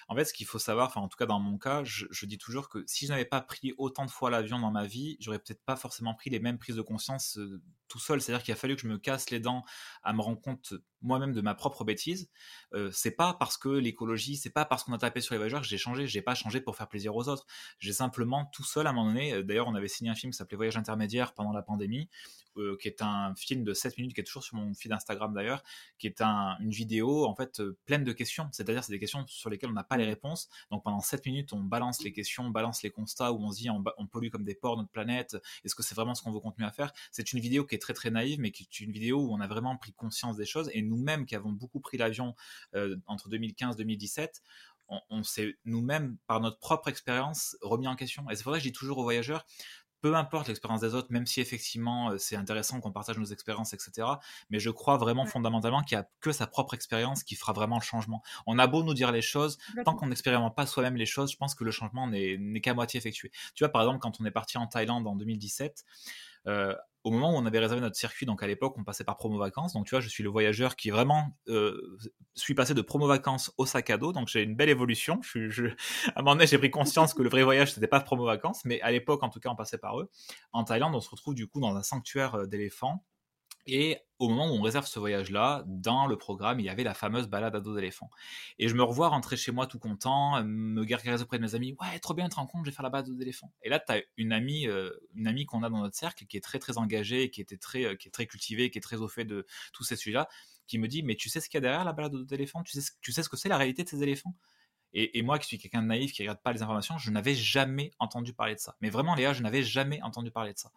En 0.09 0.17
fait, 0.17 0.25
ce 0.25 0.33
qu'il 0.33 0.47
faut 0.47 0.59
savoir, 0.59 0.89
enfin, 0.89 1.01
en 1.01 1.09
tout 1.09 1.17
cas 1.17 1.27
dans 1.27 1.41
mon 1.41 1.59
cas, 1.59 1.83
je, 1.85 2.27
dis 2.27 2.39
toujours 2.39 2.69
que 2.69 2.85
si 2.87 3.07
je 3.07 3.13
n'avais 3.13 3.25
pas 3.25 3.41
pris 3.41 3.73
autant 3.79 4.05
de 4.05 4.11
fois 4.11 4.31
l'avion 4.31 4.59
dans 4.59 4.71
ma 4.71 4.87
vie, 4.87 5.17
j'aurais 5.21 5.39
peut-être 5.39 5.65
pas 5.65 5.77
forcément 5.77 6.15
pris 6.15 6.31
les 6.31 6.41
mêmes 6.41 6.59
prises 6.59 6.77
de 6.77 6.83
conscience 6.83 7.39
euh, 7.39 7.63
tout 7.93 7.99
seul. 7.99 8.21
C'est-à-dire 8.21 8.43
qu'il 8.43 8.53
a 8.53 8.57
fallu 8.57 8.75
que 8.75 8.83
je 8.83 8.89
me 8.89 8.99
casse 8.99 9.31
les 9.31 9.39
dents 9.39 9.65
à 10.03 10.13
me 10.13 10.23
rendre 10.23 10.41
compte 10.41 10.75
moi-même 11.03 11.33
de 11.33 11.41
ma 11.41 11.55
propre 11.55 11.85
bêtise. 11.85 12.31
Euh, 12.73 12.91
c'est 12.93 13.11
pas 13.11 13.35
parce 13.35 13.59
que 13.59 13.69
l'écologie, 13.69 14.37
c'est 14.37 14.51
pas 14.51 14.65
parce 14.65 14.85
qu'on 14.85 14.93
a 14.93 14.99
tapé 14.99 15.21
sur 15.21 15.35
les 15.35 15.39
voyageurs 15.39 15.61
que 15.61 15.67
j'ai 15.67 15.79
changé. 15.79 16.07
J'ai 16.07 16.23
pas 16.23 16.35
changé 16.35 16.61
pour 16.61 16.77
faire 16.77 16.89
plaisir 16.89 17.15
aux 17.15 17.29
autres. 17.29 17.47
J'ai 17.79 17.93
simplement 17.93 18.47
tout 18.47 18.65
seul 18.65 18.87
à 18.87 18.91
un 18.91 18.93
moment 18.93 19.09
donné. 19.09 19.35
Euh, 19.35 19.43
d'ailleurs, 19.43 19.69
on 19.69 19.75
avait 19.75 19.89
signé 19.89 20.11
un 20.11 20.15
film 20.15 20.33
qui 20.33 20.39
s'appelait 20.39 20.57
Voyage 20.57 20.77
intermédiaire 20.77 21.35
pendant 21.35 21.53
la 21.53 21.63
pandémie, 21.63 22.09
euh, 22.57 22.77
qui 22.81 22.89
est 22.89 23.03
un 23.03 23.35
film 23.35 23.65
de 23.65 23.75
7 23.75 23.99
minutes 23.99 24.15
qui 24.15 24.21
est 24.21 24.25
toujours 24.25 24.45
sur 24.45 24.57
mon 24.57 24.73
feed 24.75 24.93
Instagram 24.93 25.35
d'ailleurs, 25.35 25.63
qui 25.99 26.07
est 26.07 26.23
une 26.23 26.71
vidéo 26.71 27.27
en 27.27 27.35
fait 27.35 27.63
pleine 27.85 28.05
de 28.05 28.13
questions. 28.13 28.49
C'est-à-dire 28.53 28.85
c'est 28.85 28.93
des 28.93 29.01
questions 29.01 29.27
sur 29.27 29.51
lesquelles 29.51 29.71
on 29.71 29.75
n'a 29.75 29.85
pas 29.85 29.97
les 29.97 30.02
réponses. 30.05 30.49
Donc 30.71 30.83
pendant 30.85 31.01
7 31.01 31.25
minutes, 31.27 31.53
on 31.53 31.61
balance 31.61 32.03
les 32.03 32.13
questions, 32.13 32.45
on 32.45 32.51
balance 32.51 32.83
les 32.83 32.91
constats 32.91 33.33
où 33.33 33.43
on 33.43 33.51
se 33.51 33.59
dit 33.59 33.71
on, 33.71 33.83
on 33.99 34.07
pollue 34.07 34.29
comme 34.29 34.45
des 34.45 34.55
porcs 34.55 34.77
notre 34.77 34.91
planète. 34.91 35.37
Est-ce 35.65 35.75
que 35.75 35.83
c'est 35.83 35.95
vraiment 35.95 36.15
ce 36.15 36.23
qu'on 36.23 36.33
veut 36.33 36.41
continuer 36.41 36.69
à 36.69 36.73
faire? 36.73 36.93
C'est 37.11 37.33
une 37.33 37.41
vidéo 37.41 37.65
qui 37.65 37.75
est 37.75 37.79
très 37.79 37.95
très 37.95 38.11
naïve, 38.11 38.41
mais 38.41 38.51
qui 38.51 38.65
est 38.65 38.81
une 38.81 38.93
vidéo 38.93 39.21
où 39.21 39.33
on 39.33 39.41
a 39.41 39.47
vraiment 39.47 39.77
pris 39.77 39.93
conscience 39.93 40.37
des 40.37 40.47
choses. 40.47 40.71
Et 40.73 40.83
nous-mêmes 40.83 41.27
qui 41.27 41.35
avons 41.35 41.53
beaucoup 41.53 41.81
pris 41.81 41.99
l'avion 41.99 42.35
euh, 42.75 42.97
entre 43.07 43.29
2015 43.29 43.75
et 43.75 43.79
2017, 43.79 44.43
on, 45.11 45.23
s'est 45.23 45.57
nous-mêmes, 45.65 46.17
par 46.27 46.41
notre 46.41 46.59
propre 46.59 46.89
expérience, 46.89 47.57
remis 47.63 47.89
en 47.89 47.97
question. 47.97 48.29
Et 48.31 48.37
c'est 48.37 48.43
pour 48.43 48.53
ça 48.53 48.59
que 48.59 48.65
je 48.65 48.69
dis 48.69 48.75
toujours 48.75 48.99
aux 48.99 49.03
voyageurs, 49.03 49.47
peu 50.03 50.15
importe 50.17 50.49
l'expérience 50.49 50.81
des 50.81 50.95
autres, 50.95 51.09
même 51.11 51.27
si 51.27 51.41
effectivement 51.41 52.11
euh, 52.11 52.19
c'est 52.19 52.37
intéressant 52.37 52.81
qu'on 52.81 52.93
partage 52.93 53.17
nos 53.19 53.25
expériences, 53.25 53.73
etc. 53.73 54.07
Mais 54.51 54.59
je 54.59 54.69
crois 54.69 54.99
vraiment 54.99 55.25
fondamentalement 55.25 55.83
qu'il 55.83 55.97
n'y 55.97 56.03
a 56.03 56.09
que 56.21 56.33
sa 56.33 56.47
propre 56.47 56.75
expérience 56.75 57.23
qui 57.23 57.37
fera 57.37 57.53
vraiment 57.53 57.77
le 57.77 57.83
changement. 57.83 58.23
On 58.47 58.59
a 58.59 58.67
beau 58.67 58.83
nous 58.83 58.95
dire 58.95 59.13
les 59.13 59.23
choses, 59.23 59.59
tant 59.85 59.95
qu'on 59.95 60.09
n'expérimente 60.09 60.55
pas 60.55 60.67
soi-même 60.67 60.97
les 60.97 61.07
choses, 61.07 61.33
je 61.33 61.37
pense 61.37 61.55
que 61.55 61.65
le 61.65 61.71
changement 61.71 62.09
n'est 62.09 62.61
qu'à 62.61 62.75
moitié 62.75 62.99
effectué. 62.99 63.31
Tu 63.55 63.65
vois, 63.65 63.71
par 63.71 63.83
exemple, 63.83 64.01
quand 64.01 64.21
on 64.21 64.25
est 64.25 64.31
parti 64.31 64.59
en 64.59 64.67
Thaïlande 64.67 65.07
en 65.07 65.15
2017, 65.15 65.85
euh, 65.85 66.32
au 67.05 67.11
moment 67.11 67.33
où 67.33 67.37
on 67.37 67.47
avait 67.47 67.59
réservé 67.59 67.81
notre 67.81 67.97
circuit, 67.97 68.27
donc 68.27 68.43
à 68.43 68.47
l'époque, 68.47 68.75
on 68.79 68.85
passait 68.85 69.05
par 69.05 69.17
promo 69.17 69.37
vacances. 69.39 69.73
Donc, 69.73 69.87
tu 69.87 69.91
vois, 69.91 70.01
je 70.01 70.09
suis 70.09 70.23
le 70.23 70.31
voyageur 70.31 70.77
qui 70.77 70.91
vraiment 70.91 71.37
euh, 71.49 71.99
suis 72.35 72.55
passé 72.55 72.75
de 72.75 72.83
promo 72.83 73.07
vacances 73.07 73.53
au 73.59 73.67
sac 73.67 73.91
à 73.91 73.99
dos. 73.99 74.13
Donc, 74.13 74.29
j'ai 74.29 74.43
une 74.43 74.55
belle 74.55 74.69
évolution. 74.69 75.21
Je, 75.23 75.67
À 76.15 76.21
un 76.21 76.23
moment 76.23 76.35
donné, 76.35 76.47
j'ai 76.47 76.59
pris 76.59 76.71
conscience 76.71 77.15
que 77.15 77.23
le 77.23 77.29
vrai 77.29 77.43
voyage, 77.43 77.73
c'était 77.73 77.89
pas 77.89 78.01
promo 78.01 78.25
vacances, 78.25 78.65
mais 78.65 78.81
à 78.83 78.93
l'époque, 78.93 79.23
en 79.23 79.31
tout 79.31 79.41
cas, 79.41 79.51
on 79.51 79.57
passait 79.57 79.79
par 79.79 79.99
eux. 80.01 80.11
En 80.53 80.65
Thaïlande, 80.65 80.95
on 80.95 81.01
se 81.01 81.11
retrouve 81.11 81.35
du 81.35 81.49
coup 81.49 81.61
dans 81.61 81.75
un 81.75 81.83
sanctuaire 81.83 82.37
euh, 82.37 82.47
d'éléphants 82.47 83.05
et 83.67 83.99
au 84.19 84.29
moment 84.29 84.47
où 84.51 84.55
on 84.57 84.63
réserve 84.63 84.87
ce 84.87 84.99
voyage-là, 84.99 85.65
dans 85.67 86.07
le 86.07 86.17
programme, 86.17 86.61
il 86.61 86.67
y 86.67 86.69
avait 86.69 86.85
la 86.85 86.95
fameuse 86.95 87.27
balade 87.29 87.57
à 87.57 87.61
dos 87.61 87.75
d'éléphant. 87.75 88.09
Et 88.59 88.69
je 88.69 88.75
me 88.75 88.83
revois 88.83 89.09
rentrer 89.09 89.37
chez 89.37 89.53
moi 89.53 89.67
tout 89.67 89.79
content, 89.79 90.43
me 90.45 90.85
gargariser 90.85 91.25
auprès 91.25 91.39
de 91.39 91.43
mes 91.43 91.55
amis. 91.55 91.77
Ouais, 91.81 91.99
trop 91.99 92.15
bien, 92.15 92.29
te 92.29 92.37
rends 92.37 92.47
compte, 92.47 92.65
je 92.65 92.71
vais 92.71 92.75
faire 92.75 92.83
la 92.85 92.91
balade 92.91 93.07
à 93.07 93.09
dos 93.11 93.17
d'éléphant. 93.17 93.53
Et 93.63 93.69
là, 93.69 93.81
tu 93.81 93.93
as 93.93 94.03
une 94.17 94.33
amie, 94.33 94.67
euh, 94.69 94.91
une 95.15 95.27
amie 95.27 95.45
qu'on 95.47 95.63
a 95.63 95.71
dans 95.71 95.81
notre 95.81 95.97
cercle 95.97 96.27
qui 96.27 96.37
est 96.37 96.41
très 96.41 96.59
très 96.59 96.79
engagée, 96.79 97.31
qui 97.31 97.41
était 97.41 97.57
très, 97.57 97.85
euh, 97.85 97.97
qui 97.97 98.09
est 98.09 98.13
très 98.13 98.27
cultivée, 98.27 98.71
qui 98.71 98.79
est 98.79 98.83
très 98.83 98.97
au 98.97 99.09
fait 99.09 99.25
de 99.25 99.47
tous 99.73 99.85
ces 99.85 99.97
sujets-là, 99.97 100.29
qui 100.67 100.79
me 100.79 100.89
dit, 100.89 101.03
mais 101.03 101.17
tu 101.17 101.29
sais 101.29 101.41
ce 101.41 101.49
qu'il 101.49 101.57
y 101.57 101.59
a 101.59 101.63
derrière 101.63 101.85
la 101.85 101.93
balade 101.93 102.15
à 102.15 102.19
dos 102.19 102.25
d'éléphant? 102.25 102.63
Tu 102.63 102.81
sais, 102.81 102.93
tu 103.01 103.13
sais 103.13 103.23
ce 103.23 103.29
que 103.29 103.37
c'est 103.37 103.49
la 103.49 103.57
réalité 103.59 103.83
de 103.85 103.89
ces 103.89 104.03
éléphants? 104.03 104.37
Et, 104.95 105.23
moi, 105.23 105.39
qui 105.39 105.47
suis 105.47 105.59
quelqu'un 105.59 105.83
de 105.83 105.87
naïf, 105.87 106.13
qui 106.13 106.23
regarde 106.23 106.41
pas 106.43 106.53
les 106.53 106.63
informations, 106.63 106.99
je 106.99 107.11
n'avais 107.11 107.35
jamais 107.35 107.93
entendu 107.99 108.35
parler 108.35 108.55
de 108.55 108.61
ça. 108.61 108.77
Mais 108.83 108.91
vraiment, 108.91 109.15
Léa, 109.15 109.33
je 109.33 109.43
n'avais 109.43 109.63
jamais 109.63 110.03
entendu 110.03 110.31
parler 110.31 110.53
de 110.53 110.59
ça. 110.59 110.71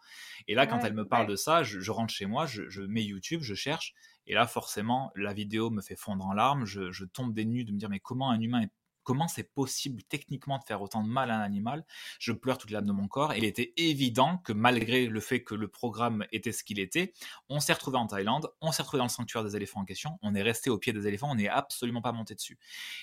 Et 0.48 0.54
là, 0.54 0.66
quand 0.66 0.80
elle 0.84 0.94
me 0.94 1.06
parle 1.06 1.26
de 1.26 1.36
ça, 1.36 1.62
je, 1.62 1.90
rentre 1.90 2.14
chez 2.14 2.26
moi, 2.26 2.46
je, 2.46 2.80
mets 2.82 3.04
YouTube, 3.04 3.42
je 3.42 3.54
cherche, 3.54 3.94
et 4.26 4.34
là, 4.34 4.46
forcément, 4.46 5.12
la 5.16 5.34
vidéo 5.34 5.70
me 5.70 5.82
fait 5.82 5.96
fondre 5.96 6.26
en 6.26 6.32
larmes. 6.32 6.64
Je, 6.64 6.90
je 6.92 7.04
tombe 7.04 7.34
des 7.34 7.44
nues 7.44 7.64
de 7.64 7.72
me 7.72 7.78
dire, 7.78 7.90
mais 7.90 8.00
comment 8.00 8.30
un 8.30 8.40
humain 8.40 8.62
est 8.62 8.70
comment 9.06 9.28
c'est 9.28 9.54
possible 9.54 10.02
techniquement 10.02 10.58
de 10.58 10.64
faire 10.64 10.82
autant 10.82 11.02
de 11.02 11.08
mal 11.08 11.30
à 11.30 11.38
un 11.38 11.40
animal 11.40 11.86
Je 12.18 12.32
pleure 12.32 12.58
toute 12.58 12.72
l'âme 12.72 12.86
de 12.86 12.92
mon 12.92 13.06
corps. 13.06 13.32
Et 13.32 13.38
il 13.38 13.44
était 13.44 13.72
évident 13.76 14.38
que 14.38 14.52
malgré 14.52 15.06
le 15.06 15.20
fait 15.20 15.44
que 15.44 15.54
le 15.54 15.68
programme 15.68 16.26
était 16.32 16.50
ce 16.50 16.64
qu'il 16.64 16.80
était, 16.80 17.14
on 17.48 17.60
s'est 17.60 17.72
retrouvé 17.72 17.98
en 17.98 18.08
Thaïlande, 18.08 18.48
on 18.60 18.72
s'est 18.72 18.82
retrouvé 18.82 18.98
dans 18.98 19.04
le 19.04 19.10
sanctuaire 19.10 19.44
des 19.44 19.54
éléphants 19.54 19.80
en 19.80 19.84
question, 19.84 20.18
on 20.22 20.34
est 20.34 20.42
resté 20.42 20.70
au 20.70 20.78
pied 20.78 20.92
des 20.92 21.06
éléphants, 21.06 21.30
on 21.30 21.36
n'est 21.36 21.48
absolument 21.48 22.02
pas 22.02 22.10
monté 22.10 22.34
dessus. 22.34 22.58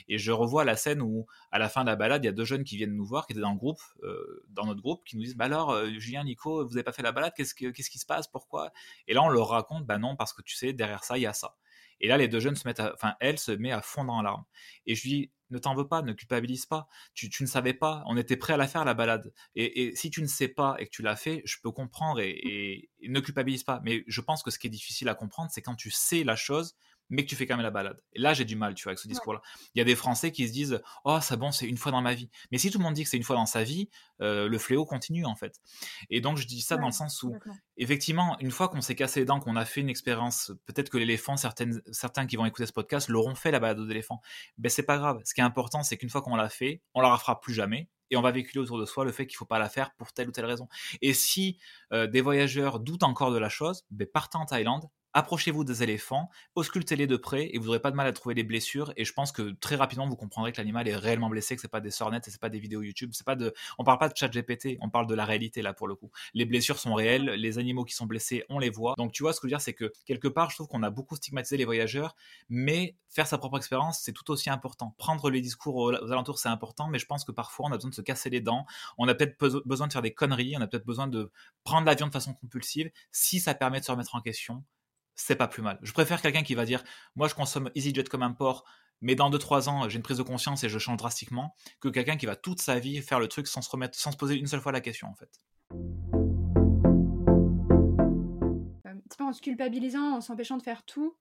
Et 0.10 0.18
je 0.18 0.34
revois 0.34 0.66
la 0.66 0.76
scène 0.76 1.02
où, 1.02 1.26
à 1.52 1.58
la 1.58 1.70
fin 1.70 1.86
de 1.86 1.90
la 1.90 1.96
balade, 1.96 2.24
il 2.24 2.28
y 2.28 2.30
a 2.30 2.34
deux 2.34 2.46
jeunes 2.46 2.66
qui 2.66 2.76
viennent 2.76 2.96
nous 2.96 3.06
voir, 3.06 3.26
qui 3.26 3.32
étaient 3.32 3.42
dans 3.42 3.54
le 3.54 3.58
groupe, 3.58 3.82
euh, 4.04 4.46
dans 4.50 4.66
notre 4.66 4.82
groupe, 4.82 5.06
qui 5.06 5.16
nous 5.16 5.24
disent 5.24 5.38
bah 5.38 5.46
alors, 5.46 5.72
euh, 5.72 5.90
Julien, 6.00 6.26
Nico, 6.26 6.66
vous 6.68 6.74
n'avez 6.74 6.84
pas 6.84 6.92
fait 6.92 7.02
la 7.02 7.14
balade 7.14 7.32
Qu'est-ce, 7.38 7.56
qu'est-ce 7.56 7.90
qui 7.90 8.00
se 8.00 8.06
passe 8.06 8.28
Pourquoi? 8.28 8.74
Et 9.08 9.14
là, 9.14 9.24
on 9.24 9.30
leur 9.30 9.48
raconte 9.48 9.86
bah 9.86 10.00
non, 10.00 10.18
parce 10.18 10.34
que 10.34 10.42
tu 10.42 10.56
sais, 10.56 10.74
derrière 10.74 11.06
ça, 11.06 11.18
il 11.18 11.22
y 11.22 11.28
a 11.28 11.34
ça. 11.34 11.56
Et 12.04 12.08
là, 12.08 12.18
les 12.18 12.28
deux 12.28 12.42
jeunes 12.42 12.56
se 12.56 12.68
mettent, 12.68 12.82
enfin, 12.82 13.16
elle 13.22 13.40
se 13.40 13.52
met 13.52 13.72
à 13.72 13.82
fondre 13.82 14.12
en 14.12 14.22
larmes. 14.22 14.44
Et 14.86 14.94
je 14.94 15.04
lui 15.04 15.10
dis, 15.10 15.32
ne 15.54 15.60
t'en 15.60 15.76
veux 15.76 15.88
pas, 15.88 16.02
ne 16.02 16.14
culpabilise 16.14 16.66
pas. 16.66 16.88
Tu, 17.14 17.30
ne 17.42 17.48
savais 17.48 17.74
pas, 17.74 18.04
on 18.08 18.18
était 18.18 18.38
prêt 18.38 18.54
à 18.54 18.58
la 18.58 18.68
faire 18.68 18.84
la 18.84 18.94
balade. 18.94 19.34
Et, 19.56 19.96
si 19.96 20.10
tu 20.10 20.22
ne 20.22 20.28
sais 20.28 20.48
pas 20.48 20.76
et 20.80 20.86
que 20.86 20.92
tu 20.92 21.02
l'as 21.02 21.16
fait, 21.16 21.42
je 21.46 21.58
peux 21.62 21.72
comprendre 21.72 22.20
et, 22.20 22.90
ne 23.02 23.20
culpabilise 23.20 23.64
pas. 23.64 23.82
Mais 23.84 24.04
je 24.08 24.22
pense 24.22 24.44
que 24.44 24.52
ce 24.52 24.60
qui 24.60 24.68
est 24.68 24.72
difficile 24.72 25.10
à 25.10 25.16
comprendre, 25.16 25.52
c'est 25.54 25.62
quand 25.62 25.76
tu 25.76 25.92
sais 25.92 26.24
la 26.24 26.36
chose, 26.36 26.76
mais 27.14 27.24
que 27.24 27.30
tu 27.30 27.36
fais 27.36 27.46
quand 27.46 27.56
même 27.56 27.64
la 27.64 27.70
balade. 27.70 28.02
Et 28.14 28.20
là, 28.20 28.34
j'ai 28.34 28.44
du 28.44 28.56
mal, 28.56 28.74
tu 28.74 28.84
vois, 28.84 28.92
avec 28.92 29.00
ce 29.00 29.08
discours-là. 29.08 29.40
Il 29.76 29.78
y 29.78 29.82
a 29.82 29.86
des 29.86 29.96
Français 29.96 30.32
qui 30.32 30.48
se 30.48 30.52
disent 30.52 30.82
Oh, 31.06 31.20
ça 31.22 31.36
bon, 31.36 31.52
c'est 31.52 31.68
une 31.68 31.78
fois 31.78 31.92
dans 31.92 32.02
ma 32.02 32.16
vie. 32.16 32.30
Mais 32.52 32.58
si 32.58 32.72
tout 32.72 32.80
le 32.80 32.84
monde 32.84 32.96
dit 32.96 33.04
que 33.04 33.10
c'est 33.10 33.18
une 33.18 33.24
fois 33.24 33.36
dans 33.36 33.46
sa 33.46 33.64
vie, 33.64 33.88
euh, 34.22 34.48
le 34.48 34.58
fléau 34.58 34.84
continue, 34.84 35.24
en 35.24 35.36
fait. 35.36 35.62
Et 36.10 36.22
donc, 36.22 36.38
je 36.38 36.48
dis 36.48 36.62
ça 36.62 36.76
dans 36.76 36.88
le 36.88 36.92
sens 36.92 37.22
où, 37.22 37.38
effectivement, 37.78 38.36
une 38.40 38.50
fois 38.50 38.68
qu'on 38.68 38.82
s'est 38.82 38.96
cassé 38.96 39.20
les 39.20 39.26
dents, 39.28 39.40
qu'on 39.40 39.56
a 39.56 39.64
fait 39.64 39.82
une 39.82 39.90
expérience, 39.90 40.52
peut-être 40.66 40.90
que 40.90 40.98
l'éléphant, 40.98 41.36
certains 41.38 42.26
qui 42.26 42.36
vont 42.36 42.48
écouter 42.48 42.66
ce 42.66 42.74
podcast 42.74 43.10
l'auront 43.10 43.36
fait, 43.36 43.52
la 43.52 43.60
balade 43.60 43.80
aux 43.80 43.90
éléphants. 43.90 44.20
Ben, 44.58 44.70
c'est 44.70 44.84
pas 44.84 44.98
grave. 44.98 45.22
Ce 45.24 45.36
qui 45.36 45.42
est 45.42 45.44
important, 45.44 45.84
c'est 45.84 45.98
qu'une 45.98 46.10
fois 46.10 46.24
qu'on 46.24 46.36
l'a 46.36 46.50
fait, 46.50 46.82
on 46.96 47.02
la 47.02 47.14
refera 47.14 47.40
plus 47.40 47.54
jamais 47.54 47.90
et 48.10 48.18
on 48.18 48.22
va 48.22 48.32
véhiculer 48.32 48.60
autour 48.60 48.80
de 48.80 48.86
soi 48.86 49.06
le 49.06 49.12
fait 49.12 49.28
qu'il 49.28 49.36
ne 49.36 49.40
faut 49.40 49.46
pas 49.46 49.60
la 49.60 49.70
faire 49.70 49.94
pour 49.96 50.14
telle 50.14 50.30
ou 50.30 50.32
telle 50.32 50.46
raison. 50.46 50.68
Et 51.02 51.14
si 51.14 51.60
euh, 51.92 52.08
des 52.08 52.22
voyageurs 52.22 52.80
doutent 52.80 53.04
encore 53.04 53.32
de 53.32 53.38
la 53.38 53.50
chose, 53.50 53.86
ben, 53.92 54.08
partez 54.12 54.38
en 54.38 54.46
Thaïlande, 54.46 54.90
approchez-vous 55.14 55.64
des 55.64 55.84
éléphants, 55.84 56.30
auscultez-les 56.56 57.08
de 57.08 57.18
près 57.18 57.50
et 57.54 57.60
vous 57.60 57.66
n'aurez 57.66 57.80
pas 57.80 57.92
de 57.92 57.96
mal 57.96 58.08
à 58.08 58.14
trouver 58.14 58.36
des 58.36 58.44
blessures. 58.44 58.94
Et 58.98 59.06
je 59.06 59.14
pense 59.14 59.32
que 59.32 59.52
très 59.60 59.76
rapidement 59.76 60.08
vous 60.08 60.16
comprendrez 60.16 60.52
que 60.52 60.58
l'animal 60.58 60.88
est 60.88 60.96
réellement 60.96 61.30
blessé, 61.30 61.56
que 61.56 61.62
c'est 61.62 61.68
pas 61.68 61.82
des 61.82 61.92
sornettes 61.92 62.28
et 62.28 62.32
c'est 62.32 62.42
pas 62.42 62.50
des 62.50 62.60
vidéos 62.60 62.82
YouTube. 62.82 63.12
C'est 63.14 63.26
pas 63.26 63.36
de, 63.36 63.54
on 63.78 63.84
parle 63.84 64.00
pas 64.00 64.10
de 64.10 64.18
chat 64.18 64.30
GPT, 64.30 64.78
on 64.82 64.90
parle 64.90 65.08
de 65.08 65.16
la 65.16 65.26
réalité 65.26 65.62
là 65.62 65.74
pour 65.74 65.88
le 65.88 65.96
coup. 65.96 66.12
Les 66.34 66.46
blessures 66.46 66.80
sont 66.80 66.94
réelles, 66.94 67.26
les 67.26 67.60
animaux 67.60 67.86
qui 67.86 67.94
sont 67.94 68.06
blessés, 68.06 68.44
on 68.50 68.60
les 68.60 68.70
voit. 68.70 68.96
Donc 68.98 69.12
tu 69.12 69.24
vois 69.24 69.34
ce 69.34 69.40
que 69.40 69.48
je 69.48 69.54
veux 69.54 69.58
dire, 69.58 69.62
c'est 69.62 69.74
que 69.74 69.92
quelque 70.06 70.28
part 70.28 70.50
je 70.50 70.56
trouve 70.56 70.68
qu'on 70.68 70.84
a 70.84 70.90
beaucoup 70.90 71.16
stigmatisé 71.16 71.58
les 71.58 71.66
voyageurs, 71.66 72.16
mais 72.50 72.96
faire 73.10 73.28
sa 73.28 73.38
propre 73.38 73.58
expérience 73.58 74.02
c'est 74.02 74.14
tout 74.14 74.30
aussi 74.32 74.50
important. 74.50 74.96
Prendre 74.98 75.30
les 75.30 75.42
discours 75.42 75.76
aux, 75.76 75.94
alentours 75.94 76.40
c'est 76.40 76.50
important, 76.50 76.88
mais 76.88 77.00
je 77.00 77.06
pense 77.06 77.24
que 77.24 77.32
parfois 77.32 77.68
on 77.68 77.72
a 77.72 77.76
besoin 77.76 77.92
de 77.92 77.96
se 77.96 78.02
casser 78.02 78.30
les 78.30 78.42
dents, 78.42 78.66
on 78.98 79.08
a 79.08 79.14
peut-être 79.14 79.38
besoin 79.66 79.88
de 79.88 79.94
faire 79.94 80.02
des 80.02 80.14
conneries, 80.14 80.56
on 80.58 80.62
a 80.62 80.68
peut-être 80.68 80.86
besoin 80.86 81.08
de 81.08 81.32
prendre 81.64 81.86
l'avion 81.86 82.08
de 82.08 82.12
façon 82.12 82.34
compulsive 82.34 82.92
si 83.12 83.40
ça 83.40 83.54
permet 83.54 83.80
de 83.80 83.86
se 83.86 83.92
remettre 83.92 84.16
en 84.16 84.22
question 84.22 84.64
c'est 85.16 85.36
pas 85.36 85.48
plus 85.48 85.62
mal. 85.62 85.80
Je 85.82 85.92
préfère 85.92 86.22
quelqu'un 86.22 86.44
qui 86.44 86.56
va 86.56 86.66
dire 86.66 86.84
Moi, 87.16 87.28
je 87.28 87.36
consomme 87.36 87.70
EasyJet 87.76 88.06
comme 88.06 88.24
un 88.24 88.32
port, 88.32 88.66
mais 89.02 89.16
dans 89.16 89.30
2-3 89.30 89.70
ans, 89.70 89.90
j'ai 89.90 89.98
une 89.98 90.04
prise 90.04 90.18
de 90.18 90.24
conscience 90.24 90.64
et 90.64 90.70
je 90.70 90.80
change 90.80 90.98
drastiquement, 90.98 91.56
que 91.80 91.90
quelqu'un 91.90 92.18
qui 92.18 92.26
va 92.26 92.36
toute 92.36 92.62
sa 92.62 92.80
vie 92.80 93.02
faire 93.02 93.20
le 93.20 93.28
truc 93.28 93.48
sans 93.48 93.62
se 93.62 93.70
remettre, 93.70 93.98
sans 93.98 94.12
se 94.12 94.18
poser 94.18 94.36
une 94.36 94.48
seule 94.48 94.62
fois 94.62 94.72
la 94.72 94.82
question, 94.82 95.08
en 95.08 95.16
fait. 95.16 95.30
Un 98.86 98.98
petit 99.00 99.18
peu 99.18 99.24
en 99.24 99.34
se 99.34 99.42
culpabilisant, 99.42 100.16
en 100.16 100.22
s'empêchant 100.22 100.58
de 100.58 100.64
faire 100.64 100.84
tout, 100.84 101.18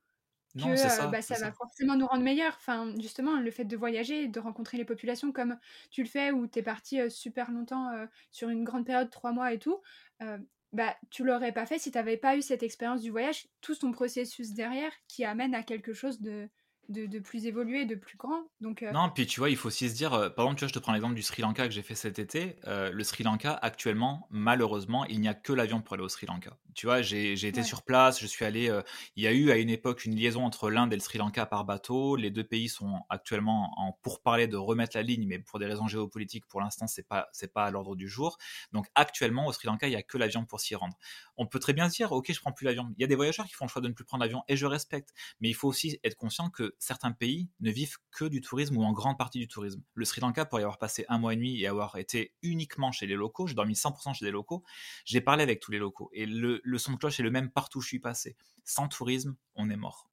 que 0.54 0.76
ça, 0.76 1.06
euh, 1.06 1.08
bah, 1.08 1.22
ça 1.22 1.38
va 1.38 1.52
forcément 1.52 1.96
nous 1.96 2.06
rendre 2.06 2.22
meilleurs. 2.22 2.54
Enfin, 2.56 2.92
justement, 3.00 3.40
le 3.40 3.50
fait 3.50 3.64
de 3.64 3.76
voyager, 3.76 4.28
de 4.28 4.40
rencontrer 4.40 4.76
les 4.76 4.84
populations 4.84 5.32
comme 5.32 5.58
tu 5.90 6.02
le 6.02 6.08
fais, 6.08 6.30
où 6.30 6.46
tu 6.46 6.58
es 6.58 6.62
parti 6.62 7.00
euh, 7.00 7.08
super 7.08 7.50
longtemps 7.50 7.90
euh, 7.90 8.06
sur 8.30 8.48
une 8.50 8.64
grande 8.64 8.84
période, 8.84 9.10
3 9.10 9.32
mois 9.32 9.52
et 9.52 9.58
tout, 9.58 9.80
bah, 10.72 10.96
tu 11.10 11.24
l'aurais 11.24 11.52
pas 11.52 11.66
fait 11.66 11.78
si 11.78 11.90
tu 11.90 11.98
n'avais 11.98 12.16
pas 12.16 12.36
eu 12.36 12.42
cette 12.42 12.62
expérience 12.62 13.02
du 13.02 13.10
voyage, 13.10 13.46
tout 13.60 13.74
ton 13.74 13.92
processus 13.92 14.52
derrière 14.52 14.92
qui 15.08 15.24
amène 15.24 15.54
à 15.54 15.62
quelque 15.62 15.92
chose 15.92 16.20
de, 16.20 16.48
de, 16.92 17.18
plus 17.18 17.46
évolué, 17.46 17.84
de 17.84 17.94
plus 17.94 18.16
grand. 18.16 18.44
Donc, 18.60 18.82
euh, 18.82 18.92
Non, 18.92 19.10
puis 19.10 19.26
tu 19.26 19.40
vois, 19.40 19.50
il 19.50 19.56
faut 19.56 19.68
aussi 19.68 19.88
se 19.88 19.94
dire, 19.94 20.12
euh, 20.12 20.28
par 20.28 20.44
exemple, 20.44 20.58
tu 20.58 20.64
vois, 20.64 20.68
je 20.68 20.74
te 20.74 20.78
prends 20.78 20.92
l'exemple 20.92 21.14
du 21.14 21.22
Sri 21.22 21.42
Lanka 21.42 21.66
que 21.66 21.74
j'ai 21.74 21.82
fait 21.82 21.94
cet 21.94 22.18
été. 22.18 22.56
Euh, 22.66 22.90
le 22.92 23.04
Sri 23.04 23.24
Lanka, 23.24 23.58
actuellement, 23.62 24.26
malheureusement, 24.30 25.04
il 25.06 25.20
n'y 25.20 25.28
a 25.28 25.34
que 25.34 25.52
l'avion 25.52 25.80
pour 25.80 25.94
aller 25.94 26.02
au 26.02 26.08
Sri 26.08 26.26
Lanka. 26.26 26.56
Tu 26.74 26.86
vois, 26.86 27.02
j'ai 27.02 27.32
été 27.32 27.62
sur 27.62 27.82
place, 27.82 28.20
je 28.20 28.26
suis 28.26 28.44
allé. 28.44 28.70
il 29.16 29.22
y 29.22 29.26
a 29.26 29.32
eu 29.32 29.50
à 29.50 29.56
une 29.56 29.68
époque 29.68 30.06
une 30.06 30.14
liaison 30.14 30.44
entre 30.44 30.70
l'Inde 30.70 30.92
et 30.92 30.96
le 30.96 31.02
Sri 31.02 31.18
Lanka 31.18 31.44
par 31.44 31.64
bateau. 31.66 32.16
Les 32.16 32.30
deux 32.30 32.44
pays 32.44 32.70
sont 32.70 33.00
actuellement 33.10 33.74
en 33.76 33.92
pourparlers 33.92 34.46
de 34.46 34.56
remettre 34.56 34.96
la 34.96 35.02
ligne, 35.02 35.26
mais 35.26 35.38
pour 35.38 35.58
des 35.58 35.66
raisons 35.66 35.86
géopolitiques, 35.86 36.46
pour 36.46 36.62
l'instant, 36.62 36.86
c'est 36.86 37.06
pas 37.06 37.28
c'est 37.32 37.52
pas 37.52 37.66
à 37.66 37.70
l'ordre 37.70 37.94
du 37.94 38.08
jour. 38.08 38.38
Donc 38.72 38.86
actuellement, 38.94 39.46
au 39.46 39.52
Sri 39.52 39.66
Lanka, 39.66 39.86
il 39.86 39.90
n'y 39.90 39.96
a 39.96 40.02
que 40.02 40.16
l'avion 40.16 40.46
pour 40.46 40.60
s'y 40.60 40.74
rendre. 40.74 40.96
On 41.36 41.46
peut 41.46 41.58
très 41.58 41.72
bien 41.74 41.90
se 41.90 41.96
dire, 41.96 42.12
ok, 42.12 42.32
je 42.32 42.40
prends 42.40 42.52
plus 42.52 42.64
l'avion. 42.64 42.88
Il 42.96 43.02
y 43.02 43.04
a 43.04 43.06
des 43.06 43.16
voyageurs 43.16 43.46
qui 43.46 43.52
font 43.52 43.66
le 43.66 43.70
choix 43.70 43.82
de 43.82 43.88
ne 43.88 43.92
plus 43.92 44.04
prendre 44.04 44.22
l'avion 44.22 44.42
et 44.48 44.56
je 44.56 44.66
respecte. 44.66 45.10
Mais 45.40 45.48
il 45.48 45.54
faut 45.54 45.68
aussi 45.68 45.98
être 46.04 46.16
conscient 46.16 46.50
que 46.50 46.74
certains 46.82 47.12
pays 47.12 47.48
ne 47.60 47.70
vivent 47.70 47.98
que 48.10 48.24
du 48.24 48.40
tourisme 48.40 48.76
ou 48.76 48.82
en 48.82 48.92
grande 48.92 49.16
partie 49.16 49.38
du 49.38 49.46
tourisme. 49.46 49.82
Le 49.94 50.04
Sri 50.04 50.20
Lanka, 50.20 50.44
pour 50.44 50.58
y 50.58 50.62
avoir 50.62 50.78
passé 50.78 51.04
un 51.08 51.18
mois 51.18 51.32
et 51.32 51.36
demi 51.36 51.60
et 51.60 51.68
avoir 51.68 51.96
été 51.96 52.34
uniquement 52.42 52.90
chez 52.90 53.06
les 53.06 53.14
locaux, 53.14 53.46
j'ai 53.46 53.54
dormi 53.54 53.74
100% 53.74 54.14
chez 54.14 54.24
des 54.24 54.32
locaux, 54.32 54.64
j'ai 55.04 55.20
parlé 55.20 55.44
avec 55.44 55.60
tous 55.60 55.70
les 55.70 55.78
locaux. 55.78 56.10
Et 56.12 56.26
le, 56.26 56.60
le 56.64 56.78
son 56.78 56.92
de 56.92 56.96
cloche 56.96 57.20
est 57.20 57.22
le 57.22 57.30
même 57.30 57.50
partout 57.50 57.78
où 57.78 57.82
je 57.82 57.88
suis 57.88 58.00
passé. 58.00 58.36
Sans 58.64 58.88
tourisme, 58.88 59.36
on 59.54 59.70
est 59.70 59.76
mort. 59.76 60.11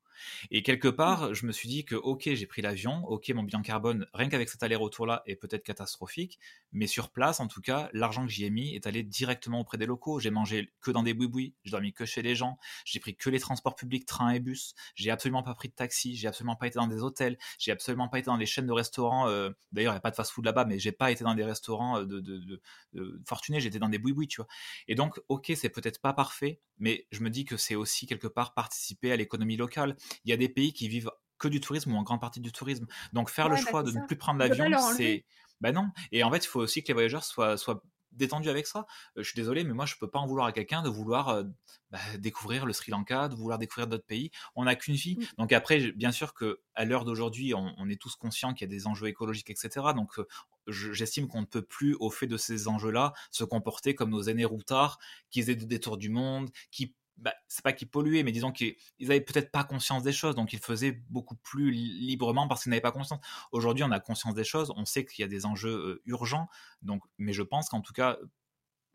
Et 0.52 0.64
quelque 0.64 0.88
part, 0.88 1.34
je 1.34 1.46
me 1.46 1.52
suis 1.52 1.70
dit 1.70 1.86
que, 1.86 1.96
ok, 1.96 2.30
j'ai 2.34 2.46
pris 2.46 2.62
l'avion, 2.62 3.06
ok, 3.06 3.30
mon 3.30 3.44
bilan 3.44 3.62
carbone, 3.62 4.08
rien 4.14 4.30
qu'avec 4.30 4.50
cet 4.50 4.64
aller-retour-là, 4.64 5.24
est 5.26 5.36
peut-être 5.36 5.64
catastrophique, 5.64 6.40
mais 6.72 6.88
sur 6.88 7.10
place, 7.10 7.40
en 7.40 7.48
tout 7.48 7.62
cas, 7.62 7.90
l'argent 7.94 8.26
que 8.26 8.32
j'y 8.32 8.46
ai 8.46 8.50
mis 8.50 8.76
est 8.76 8.88
allé 8.88 9.04
directement 9.04 9.60
auprès 9.60 9.78
des 9.78 9.86
locaux. 9.86 10.20
J'ai 10.20 10.32
mangé 10.32 10.72
que 10.82 10.92
dans 10.92 11.04
des 11.04 11.14
boui-boui, 11.14 11.56
j'ai 11.64 11.72
dormi 11.72 11.94
que 11.94 12.06
chez 12.06 12.22
les 12.22 12.36
gens, 12.36 12.58
j'ai 12.86 13.00
pris 13.00 13.16
que 13.16 13.30
les 13.30 13.40
transports 13.40 13.76
publics, 13.76 14.06
trains 14.06 14.32
et 14.32 14.40
bus, 14.40 14.76
j'ai 14.96 15.12
absolument 15.12 15.44
pas 15.44 15.54
pris 15.54 15.70
de 15.70 15.74
taxi, 15.74 16.16
j'ai 16.16 16.28
absolument 16.28 16.56
pas 16.56 16.68
été 16.68 16.76
dans 16.76 16.88
des 16.88 17.02
hôtels, 17.02 17.38
j'ai 17.58 17.72
absolument 17.72 18.08
pas 18.08 18.20
été 18.20 18.28
dans 18.28 18.38
des 18.38 18.46
chaînes 18.46 18.68
de 18.68 18.74
restaurants. 18.74 19.28
Euh, 19.28 19.50
d'ailleurs, 19.72 19.94
il 19.94 19.96
n'y 19.96 20.00
a 20.00 20.02
pas 20.02 20.12
de 20.12 20.16
fast-food 20.16 20.46
là-bas, 20.46 20.66
mais 20.66 20.80
j'ai 20.80 20.92
pas 20.92 21.12
été 21.12 21.24
dans 21.24 21.36
des 21.36 21.44
restaurants 21.44 22.00
euh, 22.00 22.06
de, 22.06 22.20
de, 22.20 22.62
de, 22.94 23.22
fortunés, 23.26 23.60
j'étais 23.60 23.80
dans 23.80 23.90
des 23.90 24.00
boui-boui, 24.00 24.28
tu 24.28 24.38
vois. 24.38 24.48
Et 24.88 24.96
donc, 24.96 25.20
ok, 25.30 25.52
c'est 25.56 25.70
peut-être 25.70 26.02
pas 26.02 26.14
parfait, 26.14 26.62
mais 26.78 27.08
je 27.12 27.22
me 27.22 27.30
dis 27.30 27.46
que 27.46 27.58
c'est 27.58 27.76
aussi 27.76 28.08
quelque 28.08 28.28
part 28.28 28.54
participer 28.54 29.12
à 29.12 29.16
l'économie 29.16 29.58
locale 29.58 29.96
il 30.26 30.30
y 30.30 30.34
a 30.34 30.38
des 30.38 30.50
pays 30.50 30.74
qui 30.74 30.88
vivent 30.88 31.12
que 31.38 31.48
du 31.48 31.62
tourisme 31.62 31.94
ou 31.94 31.98
en 31.98 32.04
grande 32.04 32.22
partie 32.22 32.42
du 32.42 32.52
tourisme. 32.52 32.86
Donc 33.14 33.30
faire 33.30 33.50
le 33.50 33.56
bah, 33.56 33.62
choix 33.62 33.84
de 33.84 33.92
ne 33.92 34.06
plus 34.06 34.18
prendre 34.18 34.40
l'avion, 34.40 34.70
c'est... 34.96 35.26
Ben 35.62 35.74
non. 35.74 35.90
Et 36.14 36.24
en 36.24 36.32
fait, 36.32 36.46
il 36.46 36.48
faut 36.48 36.62
aussi 36.62 36.84
que 36.84 36.88
les 36.88 36.94
voyageurs 36.94 37.24
soient, 37.24 37.58
soient 37.58 37.84
détendus 38.12 38.50
avec 38.50 38.68
ça. 38.68 38.86
Euh, 39.18 39.24
je 39.24 39.30
suis 39.30 39.36
désolé, 39.36 39.64
mais 39.64 39.74
moi, 39.74 39.86
je 39.86 39.96
peux 39.96 40.10
pas 40.10 40.20
en 40.20 40.28
vouloir 40.28 40.48
à 40.48 40.52
quelqu'un 40.52 40.82
de 40.82 40.90
vouloir 40.90 41.30
euh, 41.30 41.44
bah, 41.92 42.00
découvrir 42.18 42.66
le 42.66 42.74
Sri 42.74 42.92
Lanka, 42.92 43.28
de 43.28 43.36
vouloir 43.36 43.58
découvrir 43.58 43.88
d'autres 43.88 44.06
pays. 44.06 44.32
On 44.56 44.66
n'a 44.66 44.76
qu'une 44.76 44.96
vie. 44.96 45.18
Donc 45.38 45.52
après, 45.52 45.92
bien 45.92 46.12
sûr 46.12 46.34
que 46.34 46.60
à 46.76 46.86
l'heure 46.86 47.06
d'aujourd'hui, 47.06 47.54
on, 47.54 47.90
est 47.90 48.00
tous 48.00 48.16
conscients 48.16 48.54
qu'il 48.54 48.70
y 48.70 48.72
a 48.72 48.76
des 48.76 48.88
enjeux 48.88 49.08
écologiques, 49.08 49.50
etc. 49.50 49.88
Donc 49.96 50.20
euh, 50.20 50.28
j'estime 50.68 51.28
qu'on 51.28 51.42
ne 51.42 51.46
peut 51.46 51.62
plus, 51.62 51.96
au 52.00 52.10
fait 52.10 52.28
de 52.28 52.38
ces 52.38 52.68
enjeux-là, 52.68 53.14
se 53.32 53.44
comporter 53.44 53.96
comme 53.96 54.12
nos 54.12 54.22
aînés 54.22 54.46
routards 54.46 55.00
qui 55.30 55.42
faisaient 55.42 55.56
des 55.56 55.80
tours 55.80 55.98
du 55.98 56.10
monde, 56.10 56.50
qui 56.72 56.96
bah, 57.22 57.34
c'est 57.48 57.64
pas 57.64 57.74
qu'ils 57.74 57.90
polluaient, 57.90 58.24
mais 58.24 58.32
disons 58.32 58.52
qu'ils 58.52 58.76
avaient 59.02 59.22
peut-être 59.22 59.52
pas 59.52 59.64
conscience 59.64 60.04
des 60.04 60.14
choses, 60.14 60.36
donc 60.36 60.54
ils 60.54 60.60
faisaient 60.60 61.04
beaucoup 61.10 61.36
plus 61.36 61.72
librement 61.72 62.48
parce 62.48 62.64
qu'ils 62.64 62.70
n'avaient 62.70 62.82
pas 62.82 62.92
conscience. 62.92 63.20
Aujourd'hui, 63.52 63.84
on 63.84 63.92
a 63.92 64.00
conscience 64.00 64.36
des 64.36 64.44
choses, 64.44 64.72
on 64.76 64.86
sait 64.86 65.06
qu'il 65.06 65.22
y 65.22 65.26
a 65.26 65.28
des 65.28 65.46
enjeux 65.46 65.70
euh, 65.70 66.02
urgents, 66.06 66.48
donc, 66.82 67.04
mais 67.18 67.34
je 67.34 67.44
pense 67.44 67.70
qu'en 67.70 67.82
tout 67.82 67.94
cas, 67.94 68.18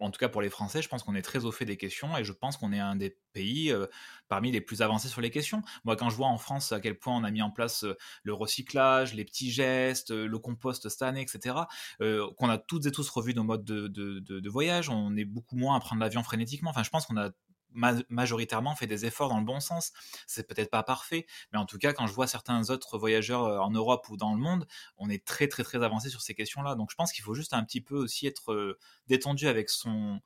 en 0.00 0.10
tout 0.10 0.18
cas 0.18 0.28
pour 0.28 0.42
les 0.42 0.50
Français, 0.50 0.82
je 0.82 0.88
pense 0.88 1.02
qu'on 1.02 1.14
est 1.14 1.22
très 1.22 1.44
au 1.44 1.52
fait 1.52 1.64
des 1.64 1.76
questions 1.76 2.16
et 2.16 2.24
je 2.24 2.32
pense 2.32 2.56
qu'on 2.56 2.72
est 2.72 2.80
un 2.80 2.96
des 2.96 3.16
pays 3.32 3.70
euh, 3.70 3.86
parmi 4.28 4.50
les 4.50 4.60
plus 4.60 4.82
avancés 4.82 5.08
sur 5.08 5.20
les 5.20 5.30
questions. 5.30 5.62
Moi, 5.84 5.96
quand 5.96 6.10
je 6.10 6.16
vois 6.16 6.26
en 6.26 6.38
France 6.38 6.72
à 6.72 6.80
quel 6.80 6.98
point 6.98 7.14
on 7.16 7.24
a 7.24 7.30
mis 7.30 7.42
en 7.42 7.50
place 7.50 7.84
euh, 7.84 7.96
le 8.22 8.34
recyclage, 8.34 9.14
les 9.14 9.24
petits 9.24 9.52
gestes, 9.52 10.10
le 10.10 10.38
compost 10.38 10.88
cette 10.88 11.02
année, 11.02 11.20
etc., 11.20 11.56
qu'on 11.98 12.48
a 12.48 12.58
toutes 12.58 12.86
et 12.86 12.92
tous 12.92 13.08
revu 13.08 13.34
nos 13.34 13.44
modes 13.44 13.64
de, 13.64 13.86
de, 13.88 14.18
de, 14.18 14.50
voyage, 14.50 14.88
on 14.88 15.16
est 15.16 15.24
beaucoup 15.24 15.56
moins 15.56 15.76
à 15.76 15.80
prendre 15.80 16.00
l'avion 16.00 16.22
frénétiquement. 16.22 16.70
Enfin, 16.70 16.82
je 16.82 16.90
pense 16.90 17.06
qu'on 17.06 17.16
a 17.16 17.30
majoritairement 17.74 18.74
fait 18.74 18.86
des 18.86 19.04
efforts 19.04 19.28
dans 19.28 19.38
le 19.38 19.44
bon 19.44 19.60
sens. 19.60 19.92
C'est 20.26 20.46
peut-être 20.46 20.70
pas 20.70 20.82
parfait, 20.82 21.26
mais 21.52 21.58
en 21.58 21.66
tout 21.66 21.78
cas, 21.78 21.92
quand 21.92 22.06
je 22.06 22.12
vois 22.12 22.26
certains 22.26 22.70
autres 22.70 22.98
voyageurs 22.98 23.44
euh, 23.44 23.58
en 23.58 23.70
Europe 23.70 24.08
ou 24.08 24.16
dans 24.16 24.32
le 24.32 24.40
monde, 24.40 24.66
on 24.96 25.10
est 25.10 25.24
très 25.24 25.48
très 25.48 25.64
très 25.64 25.82
avancé 25.82 26.08
sur 26.08 26.22
ces 26.22 26.34
questions-là. 26.34 26.74
Donc 26.74 26.90
je 26.90 26.96
pense 26.96 27.12
qu'il 27.12 27.24
faut 27.24 27.34
juste 27.34 27.52
un 27.52 27.64
petit 27.64 27.80
peu 27.80 27.96
aussi 27.96 28.26
être 28.26 28.52
euh, 28.52 28.78
détendu 29.08 29.48
avec 29.48 29.70
son 29.70 30.20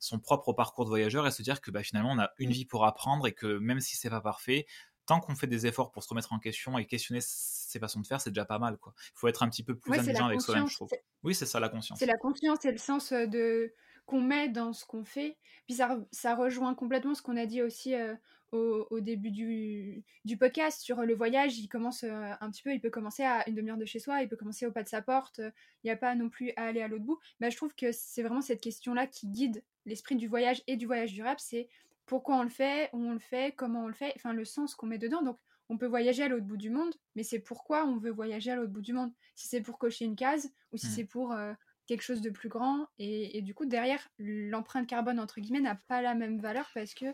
son 0.00 0.20
propre 0.20 0.52
parcours 0.52 0.84
de 0.84 0.90
voyageur 0.90 1.26
et 1.26 1.32
se 1.32 1.42
dire 1.42 1.60
que 1.60 1.72
bah, 1.72 1.82
finalement 1.82 2.12
on 2.12 2.20
a 2.20 2.30
une 2.38 2.52
vie 2.52 2.64
pour 2.64 2.84
apprendre 2.84 3.26
et 3.26 3.32
que 3.32 3.58
même 3.58 3.80
si 3.80 3.96
c'est 3.96 4.10
pas 4.10 4.20
parfait, 4.20 4.66
tant 5.08 5.20
qu'on 5.20 5.34
fait 5.34 5.46
des 5.46 5.66
efforts 5.66 5.90
pour 5.90 6.04
se 6.04 6.08
remettre 6.10 6.32
en 6.32 6.38
question 6.38 6.78
et 6.78 6.86
questionner 6.86 7.20
ses 7.22 7.78
façons 7.78 8.00
de 8.00 8.06
faire, 8.06 8.20
c'est 8.20 8.30
déjà 8.30 8.44
pas 8.44 8.58
mal. 8.58 8.76
Quoi. 8.76 8.92
Il 8.98 9.18
faut 9.18 9.26
être 9.26 9.42
un 9.42 9.48
petit 9.48 9.64
peu 9.64 9.74
plus 9.74 9.90
ouais, 9.90 9.98
avec 9.98 10.40
soi-même, 10.40 10.68
je 10.68 10.74
trouve. 10.74 10.90
Oui, 11.22 11.34
c'est 11.34 11.46
ça 11.46 11.58
la 11.58 11.70
conscience. 11.70 11.98
C'est 11.98 12.06
la 12.06 12.18
confiance 12.18 12.64
et 12.66 12.72
le 12.72 12.78
sens 12.78 13.12
euh, 13.12 13.26
de 13.26 13.72
qu'on 14.08 14.22
met 14.22 14.48
dans 14.48 14.72
ce 14.72 14.86
qu'on 14.86 15.04
fait. 15.04 15.36
Puis 15.66 15.76
ça, 15.76 16.00
ça, 16.12 16.34
rejoint 16.34 16.74
complètement 16.74 17.14
ce 17.14 17.20
qu'on 17.20 17.36
a 17.36 17.44
dit 17.44 17.60
aussi 17.60 17.94
euh, 17.94 18.14
au, 18.52 19.00
début 19.00 19.30
du, 19.30 20.02
du, 20.24 20.38
podcast 20.38 20.80
sur 20.80 21.02
le 21.02 21.14
voyage. 21.14 21.58
Il 21.58 21.68
commence 21.68 22.04
euh, 22.04 22.32
un 22.40 22.50
petit 22.50 22.62
peu, 22.62 22.72
il 22.72 22.80
peut 22.80 22.88
commencer 22.88 23.22
à 23.22 23.46
une 23.46 23.54
demi-heure 23.54 23.76
de 23.76 23.84
chez 23.84 23.98
soi, 23.98 24.22
il 24.22 24.28
peut 24.28 24.36
commencer 24.36 24.64
au 24.64 24.72
pas 24.72 24.82
de 24.82 24.88
sa 24.88 25.02
porte. 25.02 25.38
Il 25.38 25.86
n'y 25.86 25.90
a 25.90 25.96
pas 25.96 26.14
non 26.14 26.30
plus 26.30 26.52
à 26.56 26.64
aller 26.64 26.80
à 26.80 26.88
l'autre 26.88 27.04
bout. 27.04 27.18
Mais 27.40 27.50
je 27.50 27.56
trouve 27.58 27.74
que 27.74 27.92
c'est 27.92 28.22
vraiment 28.22 28.40
cette 28.40 28.62
question-là 28.62 29.06
qui 29.06 29.28
guide 29.28 29.62
l'esprit 29.84 30.16
du 30.16 30.26
voyage 30.26 30.62
et 30.66 30.76
du 30.76 30.86
voyage 30.86 31.12
durable. 31.12 31.38
C'est 31.38 31.68
pourquoi 32.06 32.36
on 32.36 32.44
le 32.44 32.48
fait, 32.48 32.88
où 32.94 33.04
on 33.04 33.12
le 33.12 33.18
fait, 33.18 33.54
comment 33.54 33.84
on 33.84 33.88
le 33.88 33.94
fait, 33.94 34.14
enfin 34.16 34.32
le 34.32 34.46
sens 34.46 34.74
qu'on 34.74 34.86
met 34.86 34.96
dedans. 34.96 35.22
Donc 35.22 35.38
on 35.68 35.76
peut 35.76 35.86
voyager 35.86 36.22
à 36.22 36.28
l'autre 36.28 36.46
bout 36.46 36.56
du 36.56 36.70
monde, 36.70 36.94
mais 37.14 37.22
c'est 37.22 37.40
pourquoi 37.40 37.84
on 37.84 37.98
veut 37.98 38.10
voyager 38.10 38.50
à 38.50 38.56
l'autre 38.56 38.72
bout 38.72 38.80
du 38.80 38.94
monde. 38.94 39.12
Si 39.34 39.48
c'est 39.48 39.60
pour 39.60 39.76
cocher 39.76 40.06
une 40.06 40.16
case 40.16 40.50
ou 40.72 40.78
si 40.78 40.86
mmh. 40.86 40.90
c'est 40.90 41.04
pour 41.04 41.32
euh, 41.32 41.52
quelque 41.88 42.02
chose 42.02 42.20
de 42.20 42.30
plus 42.30 42.48
grand. 42.48 42.86
Et, 42.98 43.42
du 43.42 43.54
coup, 43.54 43.66
derrière, 43.66 44.06
l'empreinte 44.18 44.86
carbone, 44.86 45.18
entre 45.18 45.40
guillemets, 45.40 45.60
n'a 45.60 45.74
pas 45.74 46.02
la 46.02 46.14
même 46.14 46.38
valeur 46.38 46.70
parce 46.74 46.94
que 46.94 47.06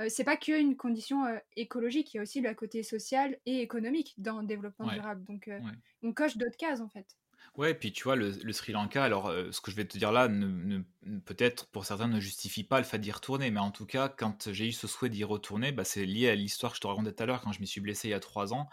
euh, 0.00 0.06
c'est 0.08 0.24
pas 0.24 0.36
qu'une 0.36 0.76
condition 0.76 1.26
euh, 1.26 1.38
écologique, 1.56 2.14
il 2.14 2.16
y 2.16 2.20
a 2.20 2.22
aussi 2.22 2.40
le 2.40 2.54
côté 2.54 2.82
social 2.82 3.38
et 3.44 3.60
économique 3.60 4.14
dans 4.16 4.40
le 4.40 4.46
développement 4.46 4.86
durable. 4.86 5.24
Donc, 5.24 5.48
euh, 5.48 5.60
on 6.02 6.12
coche 6.12 6.36
d'autres 6.36 6.56
cases, 6.56 6.80
en 6.80 6.88
fait. 6.88 7.16
Ouais, 7.56 7.72
puis 7.72 7.92
tu 7.92 8.02
vois, 8.02 8.16
le, 8.16 8.52
Sri 8.52 8.72
Lanka, 8.72 9.04
alors 9.04 9.28
euh, 9.28 9.52
ce 9.52 9.60
que 9.60 9.70
je 9.70 9.76
vais 9.76 9.84
te 9.84 9.96
dire 9.96 10.10
là, 10.10 10.26
ne, 10.26 10.80
peut-être 11.24 11.66
pour 11.66 11.84
certains 11.84 12.08
ne 12.08 12.18
justifie 12.18 12.64
pas 12.64 12.78
le 12.78 12.84
fait 12.84 12.98
d'y 12.98 13.12
retourner, 13.12 13.52
mais 13.52 13.60
en 13.60 13.70
tout 13.70 13.86
cas, 13.86 14.08
quand 14.08 14.50
j'ai 14.52 14.66
eu 14.66 14.72
ce 14.72 14.88
souhait 14.88 15.08
d'y 15.08 15.22
retourner, 15.22 15.70
bah, 15.70 15.84
c'est 15.84 16.04
lié 16.04 16.28
à 16.28 16.34
l'histoire 16.34 16.72
que 16.72 16.76
je 16.76 16.80
te 16.80 16.88
racontais 16.88 17.12
tout 17.12 17.22
à 17.22 17.26
l'heure 17.26 17.40
quand 17.42 17.52
je 17.52 17.60
m'y 17.60 17.68
suis 17.68 17.80
blessé 17.80 18.08
il 18.08 18.10
y 18.10 18.14
a 18.14 18.20
trois 18.20 18.52
ans. 18.52 18.68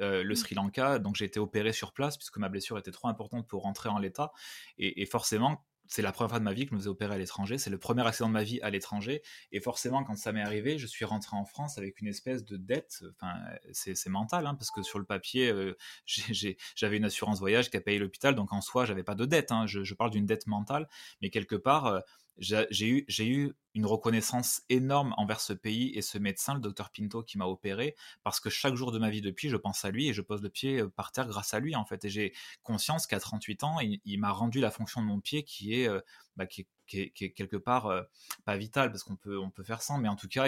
Euh, 0.00 0.24
le 0.24 0.32
mmh. 0.32 0.36
Sri 0.36 0.54
Lanka, 0.56 0.98
donc 0.98 1.14
j'ai 1.14 1.24
été 1.24 1.38
opéré 1.38 1.72
sur 1.72 1.92
place 1.92 2.16
puisque 2.16 2.38
ma 2.38 2.48
blessure 2.48 2.76
était 2.78 2.90
trop 2.90 3.06
importante 3.06 3.46
pour 3.46 3.62
rentrer 3.62 3.90
en 3.90 3.98
l'état. 3.98 4.32
et, 4.78 5.06
forcément, 5.06 5.64
c'est 5.88 6.02
la 6.02 6.12
première 6.12 6.30
fois 6.30 6.38
de 6.38 6.44
ma 6.44 6.52
vie 6.52 6.64
que 6.64 6.70
je 6.70 6.74
me 6.74 6.80
faisais 6.80 6.90
opérer 6.90 7.14
à 7.14 7.18
l'étranger. 7.18 7.58
C'est 7.58 7.70
le 7.70 7.78
premier 7.78 8.06
accident 8.06 8.28
de 8.28 8.32
ma 8.32 8.42
vie 8.42 8.60
à 8.62 8.70
l'étranger. 8.70 9.22
Et 9.52 9.60
forcément, 9.60 10.04
quand 10.04 10.16
ça 10.16 10.32
m'est 10.32 10.42
arrivé, 10.42 10.78
je 10.78 10.86
suis 10.86 11.04
rentré 11.04 11.36
en 11.36 11.44
France 11.44 11.78
avec 11.78 12.00
une 12.00 12.08
espèce 12.08 12.44
de 12.44 12.56
dette. 12.56 13.02
Enfin, 13.12 13.34
c'est 13.72 14.08
mental, 14.08 14.46
hein, 14.46 14.54
parce 14.54 14.70
que 14.70 14.82
sur 14.82 14.98
le 14.98 15.04
papier, 15.04 15.50
euh, 15.50 15.76
j'avais 16.76 16.96
une 16.96 17.04
assurance 17.04 17.38
voyage 17.38 17.70
qui 17.70 17.76
a 17.76 17.80
payé 17.80 17.98
l'hôpital. 17.98 18.34
Donc 18.34 18.52
en 18.52 18.60
soi, 18.60 18.84
j'avais 18.84 19.04
pas 19.04 19.14
de 19.14 19.24
dette. 19.24 19.52
Hein. 19.52 19.66
Je, 19.66 19.94
parle 19.94 20.10
d'une 20.10 20.26
dette 20.26 20.46
mentale. 20.46 20.88
Mais 21.22 21.30
quelque 21.30 21.56
part, 21.56 21.86
euh, 21.86 22.00
j'ai 22.38 22.88
eu, 22.88 23.06
eu, 23.20 23.52
une 23.74 23.86
reconnaissance 23.86 24.62
énorme 24.68 25.14
envers 25.16 25.40
ce 25.40 25.52
pays 25.52 25.92
et 25.94 26.02
ce 26.02 26.18
médecin, 26.18 26.54
le 26.54 26.60
docteur 26.60 26.90
Pinto, 26.90 27.22
qui 27.22 27.38
m'a 27.38 27.46
opéré, 27.46 27.94
parce 28.22 28.40
que 28.40 28.50
chaque 28.50 28.74
jour 28.74 28.92
de 28.92 28.98
ma 28.98 29.10
vie 29.10 29.20
depuis, 29.20 29.48
je 29.48 29.56
pense 29.56 29.84
à 29.84 29.90
lui 29.90 30.08
et 30.08 30.14
je 30.14 30.22
pose 30.22 30.42
le 30.42 30.48
pied 30.48 30.80
euh, 30.80 30.88
par 30.88 31.12
terre 31.12 31.26
grâce 31.26 31.54
à 31.54 31.60
lui, 31.60 31.76
en 31.76 31.84
fait. 31.84 32.04
Et 32.04 32.08
j'ai 32.08 32.32
conscience 32.62 33.06
qu'à 33.06 33.20
38 33.20 33.64
ans, 33.64 33.78
il, 33.80 34.18
m'a 34.18 34.30
rendu 34.30 34.60
la 34.60 34.70
fonction 34.70 35.00
de 35.00 35.06
mon 35.06 35.20
pied 35.20 35.42
qui 35.42 35.80
est, 35.80 35.88
euh, 35.88 36.00
bah, 36.36 36.46
qui, 36.46 36.66
est, 36.92 37.10
quelque 37.10 37.56
part 37.56 37.86
euh, 37.86 38.02
pas 38.44 38.56
vitale, 38.56 38.90
parce 38.90 39.02
qu'on 39.02 39.16
peut, 39.16 39.38
on 39.38 39.50
peut 39.50 39.64
faire 39.64 39.82
sans, 39.82 39.98
mais 39.98 40.08
en 40.08 40.16
tout 40.16 40.28
cas, 40.28 40.46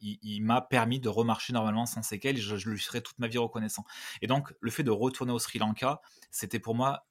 il, 0.00 0.42
m'a 0.42 0.60
permis 0.60 1.00
de 1.00 1.08
remarcher 1.08 1.52
normalement 1.52 1.86
sans 1.86 2.02
séquelles 2.02 2.36
je, 2.36 2.56
je, 2.56 2.70
lui 2.70 2.78
serai 2.78 3.02
toute 3.02 3.18
ma 3.18 3.28
vie 3.28 3.38
reconnaissant. 3.38 3.84
Et 4.22 4.26
donc, 4.26 4.54
le 4.60 4.70
fait 4.70 4.84
de 4.84 4.90
retourner 4.90 5.32
au 5.32 5.38
Sri 5.38 5.58
Lanka, 5.58 6.00
c'était 6.30 6.60
pour 6.60 6.74
moi 6.74 7.06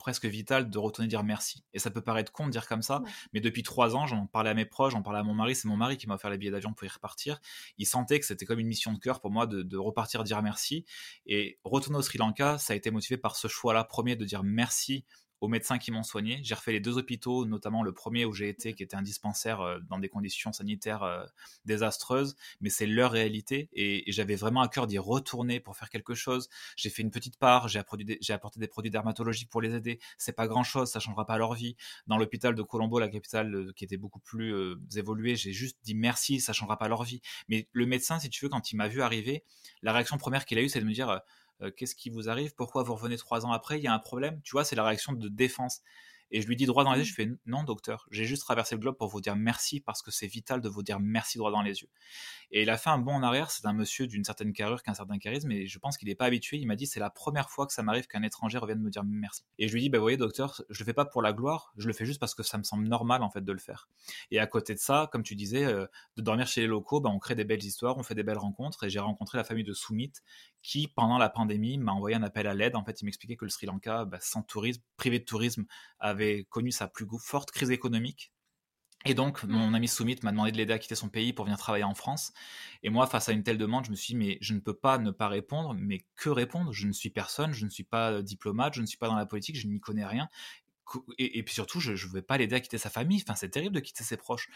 presque 0.00 0.24
vital 0.24 0.68
de 0.68 0.78
retourner 0.78 1.06
dire 1.06 1.22
merci. 1.22 1.62
Et 1.74 1.78
ça 1.78 1.90
peut 1.92 2.00
paraître 2.00 2.32
con 2.32 2.46
de 2.46 2.50
dire 2.50 2.66
comme 2.66 2.82
ça, 2.82 3.02
mais 3.32 3.40
depuis 3.40 3.62
trois 3.62 3.94
ans, 3.94 4.06
j'en 4.06 4.26
parlais 4.26 4.50
à 4.50 4.54
mes 4.54 4.64
proches, 4.64 4.94
j'en 4.94 5.02
parlais 5.02 5.20
à 5.20 5.22
mon 5.22 5.34
mari, 5.34 5.54
c'est 5.54 5.68
mon 5.68 5.76
mari 5.76 5.96
qui 5.96 6.08
m'a 6.08 6.14
offert 6.14 6.30
les 6.30 6.38
billets 6.38 6.50
d'avion 6.50 6.72
pour 6.72 6.84
y 6.84 6.88
repartir. 6.88 7.40
Il 7.78 7.86
sentait 7.86 8.18
que 8.18 8.26
c'était 8.26 8.46
comme 8.46 8.58
une 8.58 8.66
mission 8.66 8.92
de 8.92 8.98
cœur 8.98 9.20
pour 9.20 9.30
moi 9.30 9.46
de, 9.46 9.62
de, 9.62 9.76
repartir 9.76 10.24
dire 10.24 10.42
merci. 10.42 10.84
Et 11.26 11.60
retourner 11.62 11.98
au 11.98 12.02
Sri 12.02 12.18
Lanka, 12.18 12.58
ça 12.58 12.72
a 12.72 12.76
été 12.76 12.90
motivé 12.90 13.16
par 13.16 13.36
ce 13.36 13.46
choix-là, 13.46 13.84
premier 13.84 14.16
de 14.16 14.24
dire 14.24 14.42
merci 14.42 15.04
aux 15.40 15.48
médecins 15.48 15.78
qui 15.78 15.90
m'ont 15.90 16.02
soigné. 16.02 16.40
J'ai 16.42 16.54
refait 16.54 16.72
les 16.72 16.80
deux 16.80 16.98
hôpitaux, 16.98 17.46
notamment 17.46 17.82
le 17.82 17.92
premier 17.92 18.24
où 18.24 18.32
j'ai 18.32 18.48
été, 18.48 18.74
qui 18.74 18.82
était 18.82 18.96
un 18.96 19.02
dispensaire 19.02 19.60
euh, 19.60 19.78
dans 19.88 19.98
des 19.98 20.08
conditions 20.08 20.52
sanitaires 20.52 21.02
euh, 21.02 21.24
désastreuses, 21.64 22.36
mais 22.60 22.70
c'est 22.70 22.86
leur 22.86 23.10
réalité 23.12 23.68
et, 23.72 24.04
j'avais 24.10 24.34
vraiment 24.34 24.60
à 24.60 24.68
cœur 24.68 24.86
d'y 24.86 24.98
retourner 24.98 25.60
pour 25.60 25.76
faire 25.76 25.88
quelque 25.88 26.14
chose. 26.14 26.48
J'ai 26.76 26.90
fait 26.90 27.02
une 27.02 27.10
petite 27.10 27.38
part, 27.38 27.68
j'ai 27.68 27.78
apporté, 27.78 28.04
des 28.04 28.68
produits 28.68 28.90
dermatologiques 28.90 29.48
pour 29.48 29.62
les 29.62 29.74
aider. 29.74 30.00
C'est 30.18 30.32
pas 30.32 30.48
grand 30.48 30.64
chose, 30.64 30.90
ça 30.90 31.00
changera 31.00 31.26
pas 31.26 31.38
leur 31.38 31.54
vie. 31.54 31.76
Dans 32.06 32.18
l'hôpital 32.18 32.54
de 32.54 32.62
Colombo, 32.62 32.98
la 32.98 33.08
capitale 33.08 33.54
euh, 33.54 33.72
qui 33.74 33.84
était 33.84 33.96
beaucoup 33.96 34.20
plus 34.20 34.76
évoluée, 34.96 35.36
j'ai 35.36 35.52
juste 35.52 35.78
dit 35.84 35.94
merci, 35.94 36.40
ça 36.40 36.52
changera 36.52 36.76
pas 36.76 36.88
leur 36.88 37.04
vie. 37.04 37.20
Mais 37.48 37.68
le 37.72 37.86
médecin, 37.86 38.18
si 38.18 38.28
tu 38.30 38.44
veux, 38.44 38.48
quand 38.48 38.72
il 38.72 38.76
m'a 38.76 38.88
vu 38.88 39.00
arriver, 39.00 39.44
la 39.82 39.92
réaction 39.92 40.18
première 40.18 40.44
qu'il 40.44 40.58
a 40.58 40.62
eue, 40.62 40.68
c'est 40.68 40.80
de 40.80 40.84
me 40.84 40.92
dire 40.92 41.20
qu'est-ce 41.76 41.94
qui 41.94 42.10
vous 42.10 42.28
arrive, 42.28 42.54
pourquoi 42.54 42.82
vous 42.82 42.94
revenez 42.94 43.16
trois 43.16 43.44
ans 43.46 43.52
après, 43.52 43.78
il 43.78 43.84
y 43.84 43.88
a 43.88 43.92
un 43.92 43.98
problème, 43.98 44.40
tu 44.42 44.52
vois, 44.52 44.64
c'est 44.64 44.76
la 44.76 44.84
réaction 44.84 45.12
de 45.12 45.28
défense. 45.28 45.82
Et 46.30 46.40
je 46.40 46.46
lui 46.46 46.56
dis 46.56 46.66
droit 46.66 46.84
dans 46.84 46.92
les 46.92 47.00
yeux, 47.00 47.04
je 47.04 47.14
fais 47.14 47.28
non 47.46 47.64
docteur, 47.64 48.06
j'ai 48.10 48.24
juste 48.24 48.42
traversé 48.42 48.74
le 48.74 48.80
globe 48.80 48.96
pour 48.96 49.08
vous 49.08 49.20
dire 49.20 49.36
merci 49.36 49.80
parce 49.80 50.02
que 50.02 50.10
c'est 50.10 50.26
vital 50.26 50.60
de 50.60 50.68
vous 50.68 50.82
dire 50.82 51.00
merci 51.00 51.38
droit 51.38 51.50
dans 51.50 51.62
les 51.62 51.80
yeux. 51.80 51.88
Et 52.52 52.62
il 52.62 52.70
a 52.70 52.76
fait 52.76 52.90
un 52.90 52.98
bond 52.98 53.14
en 53.14 53.22
arrière, 53.22 53.50
c'est 53.50 53.66
un 53.66 53.72
monsieur 53.72 54.06
d'une 54.06 54.24
certaine 54.24 54.52
carrure, 54.52 54.82
qu'un 54.82 54.94
certain 54.94 55.18
charisme, 55.18 55.50
et 55.52 55.66
je 55.66 55.78
pense 55.78 55.96
qu'il 55.96 56.08
n'est 56.08 56.14
pas 56.14 56.26
habitué. 56.26 56.58
Il 56.58 56.66
m'a 56.66 56.76
dit 56.76 56.86
c'est 56.86 57.00
la 57.00 57.10
première 57.10 57.50
fois 57.50 57.66
que 57.66 57.72
ça 57.72 57.82
m'arrive 57.82 58.06
qu'un 58.06 58.22
étranger 58.22 58.58
revienne 58.58 58.80
me 58.80 58.90
dire 58.90 59.04
merci. 59.04 59.44
Et 59.58 59.68
je 59.68 59.72
lui 59.72 59.82
dis 59.82 59.88
bah 59.88 59.98
vous 59.98 60.04
voyez 60.04 60.16
docteur, 60.16 60.62
je 60.68 60.78
le 60.80 60.84
fais 60.84 60.94
pas 60.94 61.04
pour 61.04 61.22
la 61.22 61.32
gloire, 61.32 61.72
je 61.76 61.86
le 61.86 61.92
fais 61.92 62.06
juste 62.06 62.20
parce 62.20 62.34
que 62.34 62.42
ça 62.42 62.58
me 62.58 62.62
semble 62.62 62.86
normal 62.88 63.22
en 63.22 63.30
fait 63.30 63.44
de 63.44 63.52
le 63.52 63.58
faire. 63.58 63.88
Et 64.30 64.38
à 64.38 64.46
côté 64.46 64.74
de 64.74 64.80
ça, 64.80 65.08
comme 65.12 65.22
tu 65.22 65.34
disais, 65.36 65.64
euh, 65.64 65.86
de 66.16 66.22
dormir 66.22 66.46
chez 66.46 66.62
les 66.62 66.66
locaux, 66.66 67.00
bah, 67.00 67.10
on 67.10 67.18
crée 67.18 67.34
des 67.34 67.44
belles 67.44 67.64
histoires, 67.64 67.96
on 67.98 68.02
fait 68.02 68.14
des 68.14 68.22
belles 68.22 68.38
rencontres, 68.38 68.84
et 68.84 68.90
j'ai 68.90 69.00
rencontré 69.00 69.38
la 69.38 69.44
famille 69.44 69.64
de 69.64 69.72
Soumit 69.72 70.12
qui 70.62 70.88
pendant 70.88 71.18
la 71.18 71.30
pandémie 71.30 71.78
m'a 71.78 71.92
envoyé 71.92 72.16
un 72.16 72.22
appel 72.22 72.46
à 72.46 72.54
l'aide. 72.54 72.76
En 72.76 72.84
fait, 72.84 73.00
il 73.00 73.04
m'expliquait 73.06 73.36
que 73.36 73.44
le 73.44 73.50
Sri 73.50 73.66
Lanka, 73.66 74.04
bah, 74.04 74.18
sans 74.20 74.42
tourisme, 74.42 74.82
privé 74.96 75.18
de 75.18 75.24
tourisme, 75.24 75.64
avait 75.98 76.19
connu 76.50 76.72
sa 76.72 76.88
plus 76.88 77.06
forte 77.20 77.50
crise 77.50 77.70
économique. 77.70 78.32
Et 79.06 79.14
donc, 79.14 79.42
mmh. 79.42 79.48
mon 79.48 79.72
ami 79.72 79.88
Soumit 79.88 80.18
m'a 80.22 80.30
demandé 80.30 80.52
de 80.52 80.58
l'aider 80.58 80.74
à 80.74 80.78
quitter 80.78 80.94
son 80.94 81.08
pays 81.08 81.32
pour 81.32 81.46
venir 81.46 81.58
travailler 81.58 81.84
en 81.84 81.94
France. 81.94 82.32
Et 82.82 82.90
moi, 82.90 83.06
face 83.06 83.30
à 83.30 83.32
une 83.32 83.42
telle 83.42 83.56
demande, 83.56 83.86
je 83.86 83.90
me 83.90 83.96
suis 83.96 84.12
dit, 84.12 84.18
mais 84.18 84.38
je 84.42 84.52
ne 84.52 84.60
peux 84.60 84.74
pas 84.74 84.98
ne 84.98 85.10
pas 85.10 85.28
répondre. 85.28 85.74
Mais 85.74 86.04
que 86.16 86.28
répondre? 86.28 86.72
Je 86.72 86.86
ne 86.86 86.92
suis 86.92 87.08
personne, 87.08 87.52
je 87.52 87.64
ne 87.64 87.70
suis 87.70 87.84
pas 87.84 88.12
euh, 88.12 88.22
diplomate, 88.22 88.74
je 88.74 88.82
ne 88.82 88.86
suis 88.86 88.98
pas 88.98 89.08
dans 89.08 89.16
la 89.16 89.24
politique, 89.24 89.56
je 89.56 89.66
n'y 89.66 89.80
connais 89.80 90.04
rien. 90.04 90.28
Et, 91.18 91.44
puis 91.44 91.54
surtout, 91.54 91.78
je 91.78 91.92
ne 91.92 92.12
vais 92.12 92.20
pas 92.20 92.36
l'aider 92.36 92.56
à 92.56 92.60
quitter 92.60 92.76
sa 92.76 92.90
famille. 92.90 93.22
Enfin, 93.22 93.36
c'est 93.36 93.48
terrible 93.48 93.74
de 93.74 93.80
quitter 93.80 94.02
ses 94.02 94.16
proches. 94.16 94.48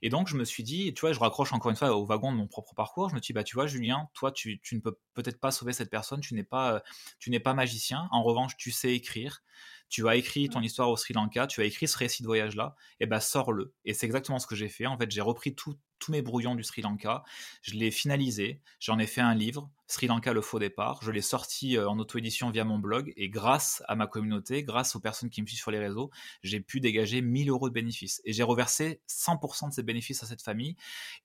Et 0.00 0.08
donc, 0.08 0.28
je 0.28 0.36
me 0.36 0.44
suis 0.44 0.62
dit, 0.62 0.94
tu 0.94 1.02
vois, 1.02 1.12
je 1.12 1.20
raccroche 1.20 1.52
encore 1.52 1.70
une 1.70 1.76
fois 1.76 1.94
au 1.94 2.06
wagon 2.06 2.32
de 2.32 2.38
mon 2.38 2.46
propre 2.46 2.74
parcours. 2.74 3.10
Je 3.10 3.14
me 3.14 3.20
suis 3.20 3.32
dit, 3.32 3.34
bah, 3.34 3.44
tu 3.44 3.54
vois, 3.54 3.66
Julien, 3.66 4.08
toi, 4.14 4.32
tu, 4.32 4.60
tu 4.62 4.76
ne 4.76 4.80
peux 4.80 4.98
peut-être 5.12 5.38
pas 5.38 5.50
sauver 5.50 5.74
cette 5.74 5.90
personne. 5.90 6.20
Tu 6.20 6.34
n'es 6.34 6.42
pas, 6.42 6.76
euh, 6.76 6.80
tu 7.18 7.28
n'es 7.28 7.38
pas 7.38 7.52
magicien. 7.52 8.08
En 8.12 8.22
revanche, 8.22 8.56
tu 8.56 8.70
sais 8.70 8.94
écrire 8.94 9.42
tu 9.88 10.08
as 10.08 10.16
écrit 10.16 10.48
ton 10.48 10.60
histoire 10.60 10.90
au 10.90 10.96
Sri 10.96 11.14
Lanka, 11.14 11.46
tu 11.46 11.60
as 11.60 11.64
écrit 11.64 11.86
ce 11.86 11.96
récit 11.96 12.22
de 12.22 12.26
voyage-là, 12.26 12.74
et 13.00 13.06
ben 13.06 13.20
sors-le. 13.20 13.74
Et 13.84 13.94
c'est 13.94 14.06
exactement 14.06 14.38
ce 14.38 14.46
que 14.46 14.56
j'ai 14.56 14.68
fait. 14.68 14.86
En 14.86 14.98
fait, 14.98 15.10
j'ai 15.10 15.20
repris 15.20 15.54
tous 15.54 15.78
mes 16.08 16.22
brouillons 16.22 16.54
du 16.54 16.64
Sri 16.64 16.82
Lanka, 16.82 17.22
je 17.62 17.74
l'ai 17.74 17.90
finalisé, 17.90 18.60
j'en 18.80 18.98
ai 18.98 19.06
fait 19.06 19.20
un 19.20 19.34
livre, 19.34 19.70
Sri 19.86 20.06
Lanka 20.06 20.32
le 20.32 20.40
faux 20.40 20.58
départ, 20.58 21.00
je 21.02 21.10
l'ai 21.10 21.20
sorti 21.20 21.76
euh, 21.76 21.88
en 21.88 21.98
auto-édition 21.98 22.48
via 22.50 22.64
mon 22.64 22.78
blog, 22.78 23.12
et 23.16 23.28
grâce 23.28 23.82
à 23.86 23.94
ma 23.96 24.06
communauté, 24.06 24.62
grâce 24.62 24.96
aux 24.96 25.00
personnes 25.00 25.28
qui 25.28 25.42
me 25.42 25.46
suivent 25.46 25.58
sur 25.58 25.70
les 25.70 25.78
réseaux, 25.78 26.10
j'ai 26.42 26.60
pu 26.60 26.80
dégager 26.80 27.20
1000 27.20 27.50
euros 27.50 27.68
de 27.68 27.74
bénéfices. 27.74 28.22
Et 28.24 28.32
j'ai 28.32 28.42
reversé 28.42 29.02
100% 29.08 29.68
de 29.68 29.74
ces 29.74 29.82
bénéfices 29.82 30.22
à 30.22 30.26
cette 30.26 30.40
famille, 30.40 30.76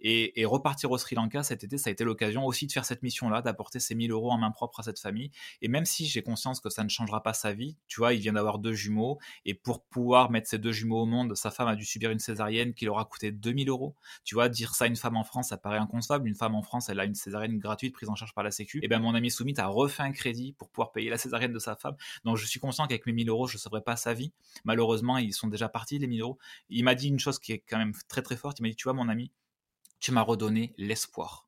et, 0.01 0.33
repartir 0.45 0.89
au 0.89 0.97
Sri 0.97 1.15
Lanka 1.15 1.43
cet 1.43 1.63
été, 1.63 1.77
ça 1.77 1.89
a 1.89 1.93
été 1.93 2.03
l'occasion 2.03 2.45
aussi 2.45 2.65
de 2.65 2.71
faire 2.71 2.83
cette 2.83 3.03
mission-là, 3.03 3.41
d'apporter 3.43 3.79
ces 3.79 3.93
1000 3.93 4.11
euros 4.11 4.31
en 4.31 4.37
main 4.37 4.49
propre 4.51 4.79
à 4.79 4.83
cette 4.83 4.99
famille. 4.99 5.29
Et 5.61 5.67
même 5.67 5.85
si 5.85 6.07
j'ai 6.07 6.23
conscience 6.23 6.59
que 6.59 6.69
ça 6.69 6.83
ne 6.83 6.89
changera 6.89 7.21
pas 7.21 7.33
sa 7.33 7.53
vie, 7.53 7.77
tu 7.87 7.99
vois, 7.99 8.13
il 8.13 8.19
vient 8.19 8.33
d'avoir 8.33 8.57
deux 8.57 8.73
jumeaux. 8.73 9.19
Et 9.45 9.53
pour 9.53 9.83
pouvoir 9.83 10.31
mettre 10.31 10.49
ces 10.49 10.57
deux 10.57 10.71
jumeaux 10.71 11.01
au 11.01 11.05
monde, 11.05 11.35
sa 11.35 11.51
femme 11.51 11.67
a 11.67 11.75
dû 11.75 11.85
subir 11.85 12.09
une 12.09 12.19
césarienne 12.19 12.73
qui 12.73 12.85
leur 12.85 12.97
a 12.97 13.05
coûté 13.05 13.31
2000 13.31 13.69
euros. 13.69 13.95
Tu 14.23 14.33
vois, 14.33 14.49
dire 14.49 14.73
ça 14.73 14.85
à 14.85 14.87
une 14.87 14.95
femme 14.95 15.17
en 15.17 15.23
France, 15.23 15.49
ça 15.49 15.57
paraît 15.57 15.77
inconcevable. 15.77 16.27
Une 16.27 16.35
femme 16.35 16.55
en 16.55 16.63
France, 16.63 16.89
elle 16.89 16.99
a 16.99 17.05
une 17.05 17.15
césarienne 17.15 17.59
gratuite 17.59 17.93
prise 17.93 18.09
en 18.09 18.15
charge 18.15 18.33
par 18.33 18.43
la 18.43 18.48
Sécu. 18.51 18.79
Et 18.83 18.87
ben 18.87 18.99
mon 18.99 19.15
ami 19.15 19.31
Soumit 19.31 19.55
a 19.57 19.67
refait 19.67 20.03
un 20.03 20.11
crédit 20.11 20.53
pour 20.53 20.69
pouvoir 20.69 20.91
payer 20.91 21.09
la 21.09 21.17
césarienne 21.17 21.53
de 21.53 21.59
sa 21.59 21.75
femme. 21.75 21.95
Donc 22.23 22.37
je 22.37 22.45
suis 22.45 22.59
conscient 22.59 22.87
qu'avec 22.87 23.05
mes 23.05 23.13
1000 23.13 23.29
euros, 23.29 23.47
je 23.47 23.55
ne 23.55 23.59
sauverai 23.59 23.81
pas 23.81 23.95
sa 23.95 24.13
vie. 24.13 24.31
Malheureusement, 24.63 25.17
ils 25.17 25.33
sont 25.33 25.47
déjà 25.47 25.69
partis, 25.69 25.99
les 25.99 26.07
1000 26.07 26.21
euros. 26.21 26.37
Il 26.69 26.83
m'a 26.83 26.95
dit 26.95 27.07
une 27.07 27.19
chose 27.19 27.39
qui 27.39 27.51
est 27.51 27.59
quand 27.59 27.77
même 27.77 27.93
très 28.07 28.21
très 28.21 28.35
forte. 28.35 28.59
Il 28.59 28.63
m'a 28.63 28.69
dit, 28.69 28.75
tu 28.75 28.83
vois, 28.83 28.93
mon 28.93 29.09
ami, 29.09 29.31
tu 29.99 30.11
m'as 30.11 30.21
redonné 30.21 30.73
l'espoir. 30.77 31.47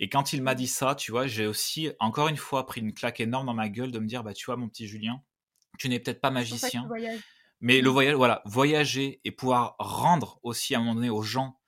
Et 0.00 0.08
quand 0.08 0.32
il 0.32 0.42
m'a 0.42 0.54
dit 0.54 0.68
ça, 0.68 0.94
tu 0.94 1.10
vois, 1.10 1.26
j'ai 1.26 1.46
aussi, 1.46 1.90
encore 1.98 2.28
une 2.28 2.36
fois, 2.36 2.66
pris 2.66 2.80
une 2.80 2.94
claque 2.94 3.20
énorme 3.20 3.46
dans 3.46 3.54
ma 3.54 3.68
gueule 3.68 3.90
de 3.90 3.98
me 3.98 4.06
dire, 4.06 4.22
bah, 4.22 4.34
tu 4.34 4.46
vois, 4.46 4.56
mon 4.56 4.68
petit 4.68 4.86
Julien, 4.86 5.22
tu 5.78 5.88
n'es 5.88 5.98
peut-être 5.98 6.20
pas 6.20 6.30
magicien. 6.30 6.88
Mais 7.60 7.80
le 7.80 7.90
voyage, 7.90 8.14
voilà, 8.14 8.42
voyager 8.44 9.20
et 9.24 9.30
pouvoir 9.30 9.76
rendre 9.78 10.40
aussi 10.42 10.74
à 10.74 10.78
un 10.78 10.80
moment 10.80 10.96
donné 10.96 11.10
aux 11.10 11.22
gens 11.22 11.58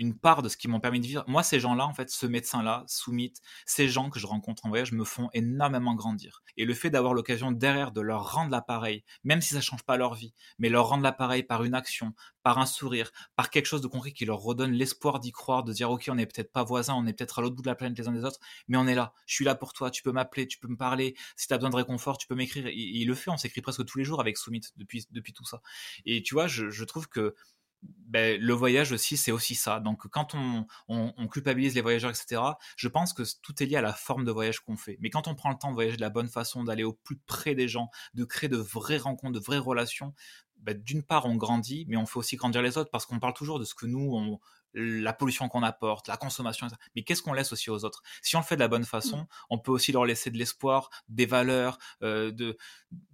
une 0.00 0.18
part 0.18 0.40
de 0.40 0.48
ce 0.48 0.56
qui 0.56 0.66
m'ont 0.66 0.80
permis 0.80 0.98
de 0.98 1.06
vivre. 1.06 1.24
Moi, 1.28 1.42
ces 1.42 1.60
gens-là, 1.60 1.86
en 1.86 1.92
fait, 1.92 2.10
ce 2.10 2.24
médecin-là, 2.24 2.84
Soumit, 2.86 3.34
ces 3.66 3.86
gens 3.86 4.08
que 4.08 4.18
je 4.18 4.26
rencontre 4.26 4.64
en 4.64 4.70
voyage 4.70 4.92
me 4.92 5.04
font 5.04 5.28
énormément 5.34 5.94
grandir. 5.94 6.42
Et 6.56 6.64
le 6.64 6.72
fait 6.72 6.88
d'avoir 6.88 7.12
l'occasion 7.12 7.52
derrière 7.52 7.92
de 7.92 8.00
leur 8.00 8.32
rendre 8.32 8.50
l'appareil, 8.50 9.04
même 9.24 9.42
si 9.42 9.52
ça 9.52 9.60
change 9.60 9.82
pas 9.82 9.98
leur 9.98 10.14
vie, 10.14 10.32
mais 10.58 10.70
leur 10.70 10.88
rendre 10.88 11.02
l'appareil 11.02 11.42
par 11.42 11.64
une 11.64 11.74
action, 11.74 12.14
par 12.42 12.58
un 12.58 12.64
sourire, 12.64 13.12
par 13.36 13.50
quelque 13.50 13.66
chose 13.66 13.82
de 13.82 13.88
concret 13.88 14.12
qui 14.12 14.24
leur 14.24 14.38
redonne 14.38 14.72
l'espoir 14.72 15.20
d'y 15.20 15.32
croire, 15.32 15.64
de 15.64 15.72
dire 15.74 15.90
ok, 15.90 16.06
on 16.08 16.14
n'est 16.14 16.26
peut-être 16.26 16.50
pas 16.50 16.64
voisins, 16.64 16.94
on 16.94 17.06
est 17.06 17.12
peut-être 17.12 17.38
à 17.38 17.42
l'autre 17.42 17.56
bout 17.56 17.62
de 17.62 17.68
la 17.68 17.74
planète 17.74 17.98
les 17.98 18.08
uns 18.08 18.12
des 18.12 18.24
autres, 18.24 18.40
mais 18.68 18.78
on 18.78 18.86
est 18.86 18.94
là. 18.94 19.12
Je 19.26 19.34
suis 19.34 19.44
là 19.44 19.54
pour 19.54 19.74
toi. 19.74 19.90
Tu 19.90 20.02
peux 20.02 20.12
m'appeler, 20.12 20.48
tu 20.48 20.58
peux 20.58 20.68
me 20.68 20.78
parler. 20.78 21.14
Si 21.36 21.46
tu 21.46 21.52
as 21.52 21.58
besoin 21.58 21.70
de 21.70 21.76
réconfort, 21.76 22.16
tu 22.16 22.26
peux 22.26 22.34
m'écrire. 22.34 22.68
Il, 22.68 23.06
le 23.06 23.14
fait. 23.14 23.30
On 23.30 23.36
s'écrit 23.36 23.60
presque 23.60 23.84
tous 23.84 23.98
les 23.98 24.04
jours 24.04 24.20
avec 24.20 24.38
Soumit 24.38 24.62
depuis 24.76 25.06
depuis 25.10 25.34
tout 25.34 25.44
ça. 25.44 25.60
Et 26.06 26.22
tu 26.22 26.34
vois, 26.34 26.46
je 26.46 26.84
trouve 26.84 27.06
que 27.06 27.34
ben, 27.82 28.40
le 28.40 28.52
voyage 28.52 28.90
aussi, 28.92 29.16
c'est 29.16 29.30
aussi 29.30 29.54
ça. 29.54 29.78
Donc, 29.78 30.08
quand 30.08 30.34
on, 30.34 30.66
on, 30.88 31.28
culpabilise 31.28 31.74
les 31.74 31.80
voyageurs, 31.80 32.10
etc., 32.10 32.42
je 32.76 32.88
pense 32.88 33.12
que 33.12 33.22
tout 33.40 33.62
est 33.62 33.66
lié 33.66 33.76
à 33.76 33.82
la 33.82 33.92
forme 33.92 34.24
de 34.24 34.32
voyage 34.32 34.60
qu'on 34.60 34.76
fait. 34.76 34.98
Mais 35.00 35.10
quand 35.10 35.28
on 35.28 35.34
prend 35.36 35.50
le 35.50 35.56
temps 35.56 35.68
de 35.70 35.74
voyager 35.74 35.96
de 35.96 36.00
la 36.00 36.10
bonne 36.10 36.28
façon, 36.28 36.64
d'aller 36.64 36.82
au 36.82 36.92
plus 36.92 37.16
près 37.16 37.54
des 37.54 37.68
gens, 37.68 37.88
de 38.14 38.24
créer 38.24 38.48
de 38.48 38.56
vraies 38.56 38.98
rencontres, 38.98 39.38
de 39.38 39.44
vraies 39.44 39.58
relations, 39.58 40.12
ben, 40.56 40.76
d'une 40.76 41.02
part, 41.02 41.26
on 41.26 41.36
grandit, 41.36 41.86
mais 41.88 41.96
on 41.96 42.04
fait 42.04 42.18
aussi 42.18 42.36
grandir 42.36 42.62
les 42.62 42.76
autres 42.76 42.90
parce 42.90 43.06
qu'on 43.06 43.20
parle 43.20 43.34
toujours 43.34 43.58
de 43.58 43.64
ce 43.64 43.74
que 43.74 43.86
nous, 43.86 44.12
on, 44.12 44.40
la 44.74 45.12
pollution 45.12 45.48
qu'on 45.48 45.62
apporte, 45.62 46.08
la 46.08 46.16
consommation, 46.16 46.68
mais 46.94 47.02
qu'est-ce 47.02 47.22
qu'on 47.22 47.32
laisse 47.32 47.52
aussi 47.52 47.70
aux 47.70 47.84
autres? 47.84 48.02
Si 48.22 48.36
on 48.36 48.40
le 48.40 48.44
fait 48.44 48.56
de 48.56 48.60
la 48.60 48.68
bonne 48.68 48.84
façon, 48.84 49.18
mmh. 49.18 49.26
on 49.50 49.58
peut 49.58 49.72
aussi 49.72 49.92
leur 49.92 50.04
laisser 50.04 50.30
de 50.30 50.38
l'espoir, 50.38 50.90
des 51.08 51.26
valeurs, 51.26 51.78
euh, 52.02 52.30
de, 52.30 52.56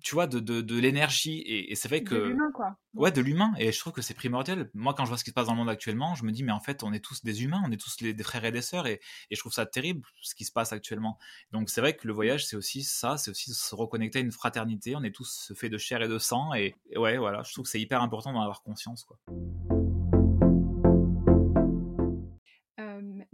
tu 0.03 0.15
vois, 0.15 0.27
de, 0.27 0.41
de, 0.41 0.61
de 0.61 0.79
l'énergie. 0.79 1.43
Et, 1.47 1.75
c'est 1.75 1.89
vrai 1.89 2.03
que. 2.03 2.15
De 2.15 2.25
l'humain, 2.25 2.51
quoi. 2.53 2.77
Ouais, 2.95 3.13
de 3.13 3.21
l'humain. 3.21 3.53
Et 3.59 3.73
je 3.73 3.79
trouve 3.79 3.93
que 3.93 4.03
c'est 4.03 4.15
primordial. 4.15 4.71
Moi, 4.73 4.95
quand 4.95 5.05
je 5.05 5.11
vois 5.11 5.19
ce 5.19 5.25
qui 5.25 5.31
se 5.31 5.35
passe 5.35 5.47
dans 5.47 5.53
le 5.53 5.59
monde 5.59 5.69
actuellement, 5.69 6.15
je 6.15 6.25
me 6.25 6.33
dis, 6.33 6.43
mais 6.43 6.53
en 6.53 6.61
fait, 6.61 6.83
on 6.83 6.93
est 6.93 7.05
tous 7.05 7.23
des 7.23 7.45
humains, 7.45 7.63
on 7.67 7.71
est 7.71 7.77
tous 7.77 7.97
des 7.99 8.23
frères 8.23 8.45
et 8.45 8.53
des 8.53 8.63
sœurs. 8.63 8.87
Et, 8.87 9.01
et 9.31 9.35
je 9.35 9.41
trouve 9.41 9.53
ça 9.53 9.67
terrible, 9.67 10.03
ce 10.23 10.35
qui 10.35 10.45
se 10.45 10.53
passe 10.53 10.73
actuellement. 10.73 11.19
Donc, 11.53 11.69
c'est 11.69 11.81
vrai 11.81 11.97
que 11.97 12.07
le 12.07 12.15
voyage, 12.15 12.47
c'est 12.47 12.57
aussi 12.57 12.83
ça, 12.83 13.17
c'est 13.17 13.31
aussi 13.31 13.53
se 13.53 13.75
reconnecter 13.75 14.21
à 14.21 14.23
une 14.23 14.33
fraternité. 14.33 14.97
On 14.97 15.03
est 15.03 15.15
tous 15.15 15.53
faits 15.55 15.73
de 15.73 15.79
chair 15.79 16.03
et 16.03 16.09
de 16.09 16.19
sang. 16.19 16.55
Et, 16.55 16.75
et 16.91 16.99
ouais, 16.99 17.19
voilà, 17.19 17.43
je 17.43 17.53
trouve 17.53 17.65
que 17.65 17.71
c'est 17.71 17.81
hyper 17.81 18.01
important 18.03 18.33
d'en 18.33 18.41
avoir 18.41 18.63
conscience, 18.63 19.05
quoi. 19.05 19.19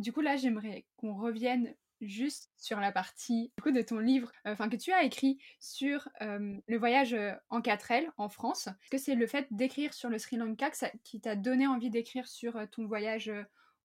Du 0.03 0.12
coup, 0.12 0.20
là, 0.20 0.36
j'aimerais 0.36 0.86
qu'on 0.96 1.14
revienne 1.14 1.74
juste 2.00 2.50
sur 2.57 2.80
la 2.80 2.90
partie 2.90 3.53
du 3.57 3.62
coup, 3.62 3.70
de 3.70 3.80
ton 3.82 3.98
livre 4.00 4.32
enfin 4.44 4.68
que 4.68 4.74
tu 4.76 4.92
as 4.92 5.05
écrit 5.05 5.38
sur 5.61 6.09
le 6.20 6.76
voyage 6.76 7.16
en 7.48 7.61
4L 7.61 8.11
en 8.16 8.28
France. 8.28 8.66
Est-ce 8.66 8.90
que 8.90 8.98
c'est 8.98 9.14
le 9.14 9.26
fait 9.28 9.46
d'écrire 9.53 9.94
sur 9.94 10.09
le 10.11 10.18
Sri 10.18 10.36
Lanka 10.36 10.70
qui 11.05 11.20
t'a 11.20 11.36
donné 11.36 11.66
envie 11.68 11.90
d'écrire 11.90 12.26
sur 12.26 12.59
ton 12.70 12.86
voyage 12.86 13.30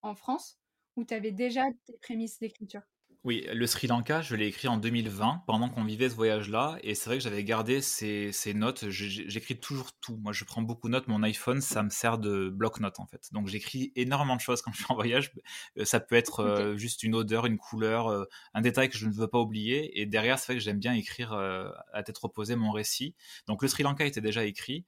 en 0.01 0.15
France? 0.15 0.57
Ou 0.95 1.05
tu 1.05 1.13
avais 1.13 1.32
déjà 1.32 1.63
tes 1.86 1.97
prémices 2.01 2.39
d'écriture? 2.39 2.82
Oui, 3.24 3.45
le 3.51 3.68
Sri 3.68 3.88
Lanka, 3.88 4.22
je 4.22 4.36
l'ai 4.36 4.47
écrit 4.47 4.68
en 4.68 4.78
2020, 4.78 5.43
pendant 5.47 5.70
qu'on 5.70 5.84
vivait 5.84 6.09
ce 6.09 6.15
voyage-là, 6.15 6.78
et 6.82 6.95
c'est 6.95 7.09
vrai 7.09 7.18
que 7.18 7.24
j'avais 7.24 7.43
gardé 7.43 7.82
ces, 7.82 8.32
notes. 8.53 8.89
J'écris 8.89 9.59
toujours 9.59 9.91
tout. 9.99 10.18
Moi, 10.18 10.32
je 10.32 10.45
prends 10.45 10.61
beaucoup 10.61 10.88
de 10.88 10.93
notes. 10.93 11.07
Mon 11.07 11.24
iPhone, 11.24 11.59
ça 11.59 11.84
me 11.84 11.89
sert 11.89 12.20
de 12.20 12.49
bloc-notes, 12.49 12.99
en 12.99 13.05
fait. 13.05 13.28
Donc, 13.34 13.47
j'écris 13.47 13.91
énormément 13.95 14.36
de 14.36 14.41
choses 14.41 14.61
quand 14.61 14.72
je 14.72 14.78
suis 14.78 14.86
en 14.89 14.95
voyage. 14.95 15.32
Euh, 15.78 15.84
ça 15.84 15.99
peut 15.99 16.15
être 16.15 16.39
euh, 16.41 16.78
juste 16.78 17.03
une 17.03 17.15
odeur, 17.15 17.45
une 17.45 17.57
couleur, 17.57 18.07
euh, 18.07 18.26
un 18.53 18.61
détail 18.61 18.89
que 18.89 18.97
je 18.97 19.07
ne 19.07 19.13
veux 19.13 19.28
pas 19.28 19.39
oublier. 19.39 19.99
Et 19.99 20.05
derrière, 20.05 20.39
c'est 20.39 20.53
vrai 20.53 20.55
que 20.55 20.63
j'aime 20.63 20.80
bien 20.80 20.93
écrire 20.93 21.34
à 21.34 22.03
tête 22.03 22.18
reposée 22.18 22.55
mon 22.55 22.72
récit. 22.72 23.15
Donc, 23.47 23.61
le 23.61 23.68
Sri 23.68 23.84
Lanka 23.84 24.05
était 24.05 24.22
déjà 24.22 24.45
écrit. 24.45 24.86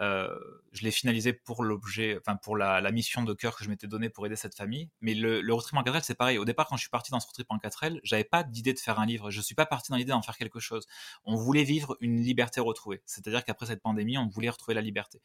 Euh, 0.00 0.28
je 0.72 0.84
l'ai 0.84 0.90
finalisé 0.90 1.32
pour 1.32 1.64
l'objet, 1.64 2.16
enfin 2.20 2.36
pour 2.36 2.56
la, 2.56 2.90
mission 2.92 3.22
de 3.22 3.34
cœur 3.34 3.56
que 3.56 3.64
je 3.64 3.68
m'étais 3.68 3.86
donnée 3.86 4.08
pour 4.10 4.26
aider 4.26 4.36
cette 4.36 4.54
famille. 4.54 4.90
Mais 5.00 5.14
le, 5.14 5.40
le 5.40 5.54
road 5.54 5.64
trip 5.64 5.76
en 5.76 5.82
4L, 5.82 6.02
c'est 6.02 6.14
pareil. 6.14 6.38
Au 6.38 6.44
départ, 6.44 6.66
quand 6.68 6.76
je 6.76 6.82
suis 6.82 6.90
parti 6.90 7.10
dans 7.10 7.20
ce 7.20 7.26
road 7.26 7.34
trip 7.34 7.46
en 7.50 7.58
4L, 7.58 8.00
j'avais 8.02 8.24
pas 8.24 8.44
d'idée 8.44 8.72
de 8.72 8.78
faire 8.78 9.00
un 9.00 9.06
livre. 9.06 9.30
Je 9.30 9.40
suis 9.40 9.54
pas 9.54 9.66
parti 9.66 9.90
dans 9.90 9.96
l'idée 9.96 10.12
d'en 10.12 10.22
faire 10.22 10.36
quelque 10.36 10.60
chose. 10.60 10.86
On 11.24 11.36
voulait 11.36 11.64
vivre 11.64 11.96
une 12.00 12.20
liberté 12.20 12.60
retrouvée. 12.60 13.02
C'est-à-dire 13.06 13.44
qu'après 13.44 13.66
cette 13.66 13.82
pandémie, 13.82 14.18
on 14.18 14.28
voulait 14.28 14.50
retrouver 14.50 14.74
la 14.74 14.82
liberté. 14.82 15.20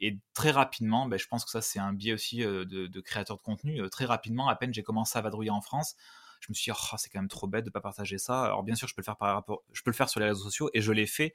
Et 0.00 0.18
très 0.34 0.50
rapidement, 0.50 1.06
ben, 1.06 1.18
je 1.18 1.26
pense 1.26 1.44
que 1.44 1.50
ça 1.50 1.62
c'est 1.62 1.78
un 1.78 1.92
biais 1.92 2.12
aussi 2.12 2.44
euh, 2.44 2.64
de, 2.64 3.00
créateur 3.00 3.36
de 3.36 3.42
contenu. 3.42 3.80
Euh, 3.80 3.88
très 3.88 4.04
rapidement, 4.04 4.48
à 4.48 4.56
peine 4.56 4.74
j'ai 4.74 4.82
commencé 4.82 5.18
à 5.18 5.22
vadrouiller 5.22 5.50
en 5.50 5.60
France 5.60 5.96
je 6.40 6.46
me 6.50 6.54
suis 6.54 6.70
dit, 6.70 6.78
oh, 6.80 6.96
c'est 6.96 7.10
quand 7.10 7.18
même 7.18 7.28
trop 7.28 7.48
bête 7.48 7.64
de 7.64 7.70
pas 7.70 7.80
partager 7.80 8.16
ça. 8.16 8.44
Alors 8.44 8.62
bien 8.62 8.74
sûr, 8.76 8.86
je 8.86 8.94
peux 8.94 9.00
le 9.00 9.04
faire 9.04 9.16
par 9.16 9.34
rapport, 9.34 9.64
je 9.72 9.82
peux 9.82 9.90
le 9.90 9.96
faire 9.96 10.08
sur 10.08 10.20
les 10.20 10.26
réseaux 10.26 10.44
sociaux 10.44 10.70
et 10.72 10.80
je 10.80 10.92
l'ai 10.92 11.06
fait 11.06 11.34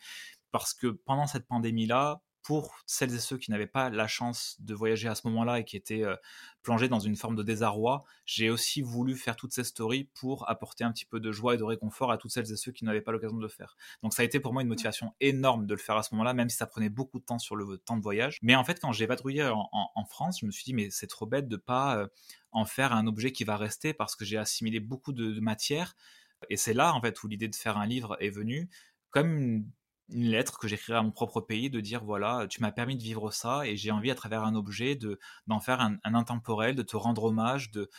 parce 0.51 0.73
que 0.73 0.87
pendant 0.87 1.27
cette 1.27 1.45
pandémie-là, 1.45 2.21
pour 2.43 2.75
celles 2.85 3.13
et 3.15 3.19
ceux 3.19 3.37
qui 3.37 3.51
n'avaient 3.51 3.67
pas 3.67 3.89
la 3.89 4.07
chance 4.07 4.57
de 4.59 4.73
voyager 4.73 5.07
à 5.07 5.15
ce 5.15 5.25
moment-là 5.27 5.59
et 5.59 5.65
qui 5.65 5.77
étaient 5.77 6.03
euh, 6.03 6.15
plongés 6.61 6.89
dans 6.89 6.99
une 6.99 7.15
forme 7.15 7.35
de 7.35 7.43
désarroi, 7.43 8.03
j'ai 8.25 8.49
aussi 8.49 8.81
voulu 8.81 9.15
faire 9.15 9.35
toutes 9.37 9.53
ces 9.53 9.63
stories 9.63 10.09
pour 10.13 10.49
apporter 10.49 10.83
un 10.83 10.91
petit 10.91 11.05
peu 11.05 11.21
de 11.21 11.31
joie 11.31 11.55
et 11.55 11.57
de 11.57 11.63
réconfort 11.63 12.11
à 12.11 12.17
toutes 12.17 12.31
celles 12.31 12.51
et 12.51 12.57
ceux 12.57 12.73
qui 12.73 12.83
n'avaient 12.83 13.01
pas 13.01 13.13
l'occasion 13.13 13.37
de 13.37 13.41
le 13.41 13.47
faire. 13.47 13.77
Donc 14.03 14.13
ça 14.13 14.23
a 14.23 14.25
été 14.25 14.41
pour 14.41 14.51
moi 14.51 14.61
une 14.61 14.67
motivation 14.67 15.13
énorme 15.21 15.65
de 15.65 15.73
le 15.73 15.79
faire 15.79 15.95
à 15.95 16.03
ce 16.03 16.13
moment-là, 16.13 16.33
même 16.33 16.49
si 16.49 16.57
ça 16.57 16.67
prenait 16.67 16.89
beaucoup 16.89 17.19
de 17.19 17.25
temps 17.25 17.39
sur 17.39 17.55
le 17.55 17.77
temps 17.77 17.97
de 17.97 18.03
voyage. 18.03 18.39
Mais 18.41 18.55
en 18.55 18.63
fait, 18.65 18.79
quand 18.79 18.91
j'ai 18.91 19.05
vadrouillé 19.05 19.43
en, 19.43 20.05
France, 20.09 20.41
je 20.41 20.45
me 20.45 20.51
suis 20.51 20.65
dit, 20.65 20.73
mais 20.73 20.89
c'est 20.89 21.07
trop 21.07 21.25
bête 21.25 21.47
de 21.47 21.55
pas 21.55 21.97
euh, 21.97 22.07
en 22.51 22.65
faire 22.65 22.91
un 22.91 23.07
objet 23.07 23.31
qui 23.31 23.45
va 23.45 23.55
rester 23.55 23.93
parce 23.93 24.15
que 24.15 24.25
j'ai 24.25 24.37
assimilé 24.37 24.81
beaucoup 24.81 25.13
de, 25.13 25.31
de 25.31 25.39
matière. 25.39 25.95
Et 26.49 26.57
c'est 26.57 26.73
là, 26.73 26.93
en 26.93 27.01
fait, 27.01 27.23
où 27.23 27.27
l'idée 27.29 27.47
de 27.47 27.55
faire 27.55 27.77
un 27.77 27.85
livre 27.85 28.17
est 28.19 28.29
venue 28.29 28.69
comme 29.11 29.65
une 30.09 30.25
lettre 30.25 30.59
que 30.59 30.67
j'écrirai 30.67 30.97
à 30.97 31.01
mon 31.01 31.11
propre 31.11 31.41
pays 31.41 31.69
de 31.69 31.79
dire 31.79 32.03
voilà 32.03 32.45
tu 32.47 32.61
m'as 32.61 32.71
permis 32.71 32.97
de 32.97 33.03
vivre 33.03 33.31
ça 33.31 33.65
et 33.65 33.77
j'ai 33.77 33.91
envie 33.91 34.11
à 34.11 34.15
travers 34.15 34.43
un 34.43 34.55
objet 34.55 34.95
de 34.95 35.19
d'en 35.47 35.59
faire 35.59 35.81
un, 35.81 35.97
un, 36.03 36.13
intemporel 36.13 36.75
de 36.75 36.83
te 36.83 36.95
rendre 36.95 37.23
hommage 37.23 37.71
de 37.71 37.89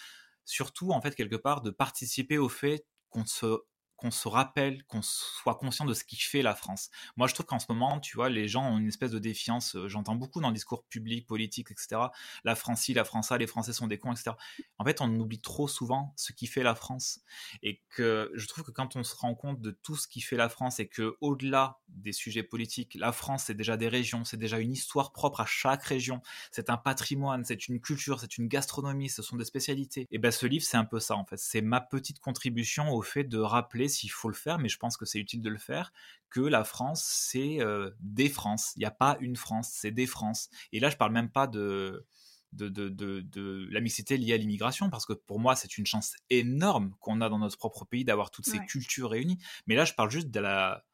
surtout 0.44 0.90
en 0.90 1.00
fait 1.00 1.14
quelque 1.14 1.36
part 1.36 1.62
de 1.62 1.70
participer 1.70 2.38
au 2.38 2.48
fait 2.48 2.84
qu'on 3.11 3.24
se 3.24 3.61
qu'on 3.97 4.11
se 4.11 4.28
rappelle, 4.28 4.84
qu'on 4.84 5.03
soit 5.03 5.55
conscient 5.55 5.84
de 5.84 5.95
ce 5.95 6.05
qui 6.05 6.16
fait 6.16 6.42
la 6.42 6.55
France. 6.55 6.90
Moi, 7.16 7.26
je 7.28 7.34
trouve 7.34 7.47
qu'en 7.47 7.59
ce 7.59 7.66
moment, 7.68 8.01
tu 8.01 8.16
vois, 8.16 8.28
les 8.28 8.49
gens 8.49 8.68
ont 8.68 8.78
une 8.78 8.88
espèce 8.88 9.11
de 9.11 9.18
défiance. 9.18 9.76
Euh, 9.76 9.88
j'entends 9.88 10.14
beaucoup 10.14 10.40
dans 10.40 10.49
le 10.49 10.55
discours 10.55 10.84
public, 10.84 11.26
politique, 11.26 11.70
etc. 11.70 12.01
La 12.45 12.55
France, 12.55 12.88
la 12.88 13.05
France, 13.05 13.30
les 13.32 13.47
Français 13.47 13.72
sont 13.72 13.86
des 13.86 13.99
cons, 13.99 14.12
etc. 14.12 14.32
En 14.78 14.84
fait, 14.84 15.01
on 15.01 15.09
oublie 15.18 15.40
trop 15.40 15.68
souvent 15.68 16.12
ce 16.16 16.32
qui 16.32 16.47
fait 16.47 16.62
la 16.62 16.74
France. 16.74 17.20
Et 17.62 17.82
que 17.88 18.30
je 18.34 18.47
trouve 18.47 18.64
que 18.64 18.70
quand 18.70 18.97
on 18.97 19.05
se 19.05 19.14
rend 19.14 19.34
compte 19.34 19.61
de 19.61 19.70
tout 19.70 19.97
ce 19.97 20.09
qui 20.09 20.20
fait 20.20 20.36
la 20.36 20.49
France 20.49 20.80
et 20.80 20.88
que 20.88 21.16
au-delà 21.20 21.78
des 21.88 22.12
sujets 22.12 22.42
politiques, 22.42 22.95
la 22.95 23.12
France, 23.12 23.45
c'est 23.47 23.55
déjà 23.55 23.76
des 23.76 23.88
régions, 23.88 24.24
c'est 24.24 24.36
déjà 24.36 24.59
une 24.59 24.72
histoire 24.72 25.12
propre 25.12 25.40
à 25.40 25.47
chaque 25.47 25.84
région. 25.84 26.20
C'est 26.51 26.70
un 26.70 26.76
patrimoine, 26.76 27.45
c'est 27.45 27.68
une 27.68 27.80
culture, 27.80 28.20
c'est 28.20 28.38
une 28.38 28.49
gastronomie, 28.49 29.09
ce 29.09 29.22
sont 29.22 29.36
des 29.36 29.45
spécialités. 29.45 30.07
Et 30.11 30.18
ben, 30.18 30.30
ce 30.30 30.47
livre, 30.47 30.64
c'est 30.64 30.76
un 30.76 30.84
peu 30.84 31.01
ça, 31.01 31.16
en 31.16 31.24
fait. 31.24 31.38
C'est 31.38 31.62
ma 31.62 31.80
petite 31.80 32.20
contribution 32.20 32.92
au 32.92 33.03
fait 33.03 33.24
de 33.24 33.38
rappeler 33.38 33.84
s'il 33.89 34.11
faut 34.11 34.28
le 34.28 34.35
faire, 34.35 34.59
mais 34.59 34.68
je 34.68 34.78
pense 34.78 34.97
que 34.97 35.05
c'est 35.05 35.18
utile 35.18 35.43
de 35.43 35.51
le 35.51 35.59
faire, 35.59 35.93
que 36.30 36.41
la 36.41 36.64
France, 36.64 37.05
c'est 37.05 37.61
euh, 37.61 37.91
des 38.01 38.28
France. 38.28 38.72
Il 38.76 38.80
n'y 38.80 38.87
a 38.87 38.91
pas 38.91 39.16
une 39.20 39.37
France, 39.37 39.70
c'est 39.72 39.91
des 39.91 40.07
France. 40.07 40.49
Et 40.72 40.80
là, 40.80 40.91
je 40.91 40.97
parle 40.97 41.12
même 41.12 41.30
pas 41.30 41.47
de, 41.47 42.07
de, 42.53 42.68
de, 42.68 42.89
de, 42.89 43.68
la 43.70 43.80
mixité 43.80 44.16
liée 44.16 44.35
à 44.35 44.37
l'immigration, 44.37 44.91
parce 44.91 45.07
que 45.07 45.12
pour 45.12 45.39
moi, 45.41 45.57
c'est 45.57 45.78
une 45.78 45.87
chance 45.87 46.14
énorme 46.30 46.95
qu'on 47.01 47.20
a 47.20 47.28
dans 47.28 47.39
notre 47.39 47.59
propre 47.59 47.85
pays 47.85 48.05
d'avoir 48.05 48.30
toutes 48.30 48.47
ces 48.47 48.59
cultures 48.66 49.11
réunies. 49.11 49.39
Mais 49.66 49.74
là, 49.74 49.85
je 49.85 49.95
parle 49.95 50.11
juste 50.11 50.30
de 50.30 50.41
la 50.41 50.85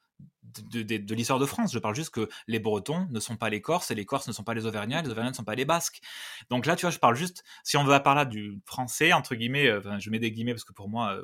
de, 0.53 1.15
l'histoire 1.15 1.39
de 1.39 1.47
France. 1.47 1.73
Je 1.73 1.79
parle 1.79 1.95
juste 1.95 2.11
que 2.11 2.29
les 2.47 2.59
Bretons 2.59 3.07
ne 3.11 3.21
sont 3.21 3.37
pas 3.37 3.51
les 3.51 3.61
Corses 3.61 3.91
et 3.91 3.95
les 3.95 4.05
Corses 4.05 4.29
ne 4.29 4.33
sont 4.33 4.45
pas 4.45 4.55
les 4.55 4.67
Auvergnats, 4.67 5.03
les 5.03 5.11
Auvergnats 5.11 5.31
ne 5.31 5.37
sont 5.37 5.45
pas 5.45 5.55
les 5.55 5.65
Basques. 5.65 6.01
Donc 6.51 6.67
là, 6.67 6.77
tu 6.77 6.83
vois, 6.83 6.91
je 6.91 6.99
parle 6.99 7.17
juste, 7.17 7.45
si 7.65 7.77
on 7.77 7.85
veut 7.85 8.03
parler 8.03 8.27
du 8.27 8.61
français, 8.67 9.13
entre 9.13 9.35
guillemets, 9.35 9.69
euh, 9.69 9.99
je 9.99 10.11
mets 10.11 10.19
des 10.19 10.33
guillemets 10.33 10.53
parce 10.53 10.65
que 10.65 10.73
pour 10.73 10.89
moi, 10.89 11.15
euh, 11.15 11.23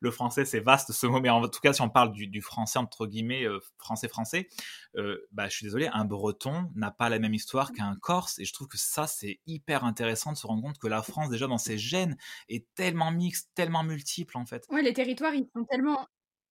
le 0.00 0.10
français 0.10 0.44
c'est 0.44 0.60
vaste 0.60 0.92
ce 0.92 1.06
mot, 1.06 1.20
mais 1.20 1.30
en 1.30 1.46
tout 1.48 1.60
cas, 1.60 1.72
si 1.72 1.82
on 1.82 1.88
parle 1.88 2.12
du, 2.12 2.40
français, 2.40 2.78
entre 2.78 3.06
guillemets, 3.06 3.44
euh, 3.44 3.60
français-français, 3.78 4.48
bah, 5.32 5.48
je 5.48 5.56
suis 5.56 5.64
désolé, 5.64 5.88
un 5.92 6.04
Breton 6.04 6.70
n'a 6.74 6.90
pas 6.90 7.08
la 7.08 7.18
même 7.18 7.34
histoire 7.34 7.72
qu'un 7.72 7.96
Corse 7.96 8.38
et 8.38 8.44
je 8.44 8.52
trouve 8.52 8.68
que 8.68 8.78
ça, 8.78 9.06
c'est 9.06 9.40
hyper 9.46 9.84
intéressant 9.84 10.32
de 10.32 10.36
se 10.36 10.46
rendre 10.46 10.62
compte 10.62 10.78
que 10.78 10.86
la 10.86 11.02
France, 11.02 11.30
déjà 11.30 11.46
dans 11.46 11.58
ses 11.58 11.78
gènes, 11.78 12.16
est 12.48 12.66
tellement 12.74 13.10
mixte, 13.10 13.50
tellement 13.54 13.82
multiple 13.82 14.38
en 14.38 14.46
fait. 14.46 14.64
Ouais, 14.70 14.82
les 14.82 14.92
territoires, 14.92 15.34
ils 15.34 15.48
sont 15.52 15.64
tellement 15.64 16.06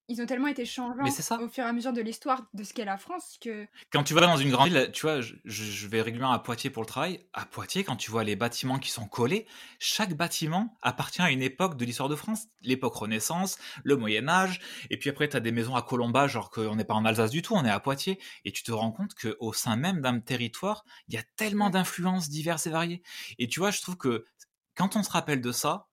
ils 0.09 0.21
ont 0.21 0.25
tellement 0.25 0.47
été 0.47 0.65
changeants 0.65 1.05
au 1.05 1.47
fur 1.47 1.63
et 1.63 1.67
à 1.67 1.73
mesure 1.73 1.93
de 1.93 2.01
l'histoire 2.01 2.43
de 2.53 2.63
ce 2.63 2.73
qu'est 2.73 2.85
la 2.85 2.97
France 2.97 3.37
que. 3.41 3.65
Quand 3.91 4.03
tu 4.03 4.13
vas 4.13 4.21
dans 4.21 4.37
une 4.37 4.51
grande 4.51 4.69
ville, 4.69 4.89
tu 4.93 5.03
vois, 5.03 5.21
je, 5.21 5.87
vais 5.87 6.01
régulièrement 6.01 6.33
à 6.33 6.39
Poitiers 6.39 6.69
pour 6.69 6.83
le 6.83 6.87
travail. 6.87 7.25
À 7.33 7.45
Poitiers, 7.45 7.83
quand 7.83 7.95
tu 7.95 8.11
vois 8.11 8.23
les 8.23 8.35
bâtiments 8.35 8.79
qui 8.79 8.89
sont 8.89 9.07
collés, 9.07 9.47
chaque 9.79 10.13
bâtiment 10.13 10.77
appartient 10.81 11.21
à 11.21 11.31
une 11.31 11.41
époque 11.41 11.77
de 11.77 11.85
l'histoire 11.85 12.09
de 12.09 12.15
France. 12.15 12.47
L'époque 12.61 12.95
Renaissance, 12.95 13.57
le 13.83 13.95
Moyen-Âge, 13.95 14.59
et 14.89 14.97
puis 14.97 15.09
après, 15.09 15.29
tu 15.29 15.37
as 15.37 15.39
des 15.39 15.51
maisons 15.51 15.75
à 15.75 15.81
Colomba, 15.81 16.27
genre 16.27 16.49
qu'on 16.49 16.75
n'est 16.75 16.85
pas 16.85 16.95
en 16.95 17.05
Alsace 17.05 17.31
du 17.31 17.41
tout, 17.41 17.55
on 17.55 17.63
est 17.63 17.69
à 17.69 17.79
Poitiers, 17.79 18.19
et 18.45 18.51
tu 18.51 18.63
te 18.63 18.71
rends 18.71 18.91
compte 18.91 19.13
qu'au 19.15 19.53
sein 19.53 19.75
même 19.75 20.01
d'un 20.01 20.19
territoire, 20.19 20.83
il 21.07 21.15
y 21.15 21.17
a 21.17 21.23
tellement 21.37 21.69
d'influences 21.69 22.29
diverses 22.29 22.67
et 22.67 22.71
variées. 22.71 23.01
Et 23.39 23.47
tu 23.47 23.59
vois, 23.59 23.71
je 23.71 23.81
trouve 23.81 23.97
que 23.97 24.25
quand 24.75 24.95
on 24.95 25.03
se 25.03 25.11
rappelle 25.11 25.41
de 25.41 25.51
ça, 25.51 25.87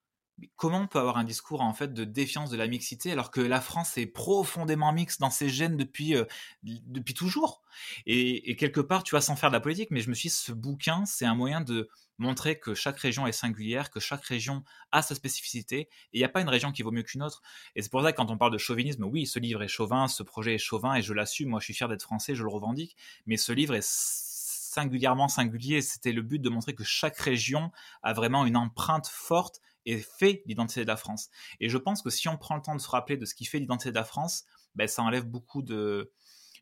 comment 0.57 0.81
on 0.81 0.87
peut 0.87 0.99
avoir 0.99 1.19
un 1.19 1.25
discours 1.25 1.61
en 1.61 1.73
fait 1.73 1.93
de 1.93 2.05
défiance 2.05 2.51
de 2.51 2.57
la 2.57 2.67
mixité 2.67 3.13
alors 3.13 3.31
que 3.31 3.41
la 3.41 3.61
France 3.61 3.97
est 3.99 4.07
profondément 4.07 4.93
mixte 4.93 5.21
dans 5.21 5.31
ses 5.31 5.49
gènes 5.49 5.77
depuis 5.77 6.15
euh, 6.15 6.25
depuis 6.63 7.15
toujours? 7.15 7.63
Et, 8.07 8.57
quelque 8.57 8.81
part 8.81 9.03
tu 9.03 9.15
vas 9.15 9.21
sans 9.21 9.37
faire 9.37 9.51
de 9.51 9.55
la 9.55 9.61
politique 9.61 9.91
mais 9.91 10.01
je 10.01 10.11
me 10.11 10.15
suis 10.15 10.29
dit 10.29 10.35
ce 10.35 10.53
bouquin 10.53 11.05
c'est 11.07 11.25
un 11.25 11.35
moyen 11.35 11.61
de 11.61 11.89
montrer 12.19 12.59
que 12.59 12.75
chaque 12.75 12.99
région 12.99 13.27
est 13.27 13.33
singulière 13.33 13.91
que 13.91 14.01
chaque 14.01 14.25
région 14.25 14.63
a 14.93 15.03
sa 15.03 15.15
spécificité 15.15 15.81
et 15.81 15.89
il 16.15 16.19
n'y 16.19 16.25
a 16.25 16.29
pas 16.29 16.41
une 16.41 16.49
région 16.49 16.73
qui 16.73 16.83
vaut 16.83 16.91
mieux 16.91 17.03
qu'une 17.03 17.23
autre. 17.23 17.41
Et 17.75 17.83
c'est 17.83 17.91
pour 17.91 18.03
ça 18.03 18.13
que 18.13 18.17
quand 18.17 18.31
on 18.31 18.37
parle 18.37 18.53
de 18.53 18.59
chauvinisme 18.59 19.05
oui 19.05 19.27
ce 19.27 19.39
livre 19.39 19.63
est 19.63 19.69
chauvin 19.69 20.09
ce 20.09 20.23
projet 20.23 20.55
est 20.55 20.59
chauvin 20.59 20.95
et 20.95 21.03
je 21.03 21.13
l'assume 21.13 21.51
moi 21.51 21.61
je 21.61 21.65
suis 21.65 21.75
fier 21.75 21.89
d'être 21.89 22.03
français 22.03 22.35
je 22.35 22.43
le 22.43 22.51
revendique 22.51 22.97
mais 23.27 23.37
ce 23.37 23.53
livre 23.53 23.75
est 23.75 23.87
singulièrement 23.87 25.29
singulier 25.29 25.81
c'était 25.83 26.13
le 26.13 26.23
but 26.23 26.41
de 26.41 26.49
montrer 26.49 26.75
que 26.75 26.85
chaque 26.85 27.19
région 27.19 27.71
a 28.03 28.13
vraiment 28.13 28.47
une 28.47 28.57
empreinte 28.57 29.07
forte 29.07 29.61
et 29.91 29.99
fait 29.99 30.43
l'identité 30.47 30.83
de 30.83 30.89
la 30.89 30.97
France. 30.97 31.31
Et 31.59 31.69
je 31.69 31.79
pense 31.79 32.03
que 32.03 32.11
si 32.11 32.29
on 32.29 32.37
prend 32.37 32.57
le 32.57 32.63
temps 32.63 32.75
de 32.75 32.81
se 32.81 32.89
rappeler 32.89 33.17
de 33.17 33.25
ce 33.25 33.35
qui 33.35 33.45
fait 33.45 33.59
l'identité 33.59 33.91
de 33.91 33.97
la 33.97 34.05
France, 34.05 34.45
ben, 34.75 34.87
ça 34.87 35.03
enlève 35.03 35.25
beaucoup 35.25 35.63
de, 35.63 36.13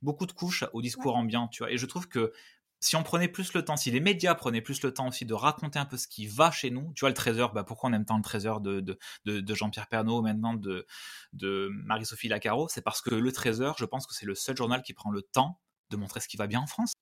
beaucoup 0.03 0.27
de 0.27 0.33
couches 0.33 0.65
au 0.73 0.83
discours 0.83 1.17
ambiant, 1.17 1.49
tu 1.49 1.63
vois. 1.63 1.71
Et 1.71 1.79
je 1.79 1.87
trouve 1.87 2.09
que 2.09 2.33
si 2.81 2.97
on 2.97 3.03
prenait 3.03 3.29
plus 3.29 3.53
le 3.55 3.65
temps, 3.65 3.77
si 3.77 3.91
les 3.91 4.01
médias 4.01 4.35
prenaient 4.35 4.61
plus 4.61 4.83
le 4.83 4.95
temps 4.95 5.09
aussi 5.09 5.27
de 5.27 5.35
raconter 5.35 5.79
un 5.79 5.85
peu 5.85 5.97
ce 5.97 6.07
qui 6.07 6.27
va 6.27 6.51
chez 6.51 6.71
nous, 6.71 6.93
tu 6.95 7.01
vois, 7.01 7.09
le 7.09 7.15
trésor, 7.15 7.53
bah 7.53 7.65
pourquoi 7.65 7.91
on 7.91 7.93
aime 7.93 8.05
tant 8.05 8.17
le 8.17 8.23
trésor 8.23 8.61
de, 8.61 8.81
de, 8.81 8.99
de, 9.41 9.55
Jean-Pierre 9.55 9.89
Pernaud, 9.89 10.23
maintenant 10.23 10.55
de, 10.55 10.87
de 11.33 11.71
Marie-Sophie 11.85 12.29
Lacaro, 12.29 12.69
c'est 12.69 12.83
parce 12.83 13.03
que 13.03 13.15
le 13.15 13.33
trésor, 13.33 13.77
je 13.79 13.85
pense 13.85 14.07
que 14.07 14.15
c'est 14.15 14.27
le 14.27 14.37
seul 14.37 14.57
journal 14.57 14.83
qui 14.83 14.95
prend 14.95 15.11
le 15.11 15.23
temps 15.23 15.61
de 15.91 15.97
montrer 15.97 16.21
ce 16.21 16.29
qui 16.29 16.37
va 16.37 16.47
bien 16.47 16.61
en 16.61 16.67
France. 16.67 16.93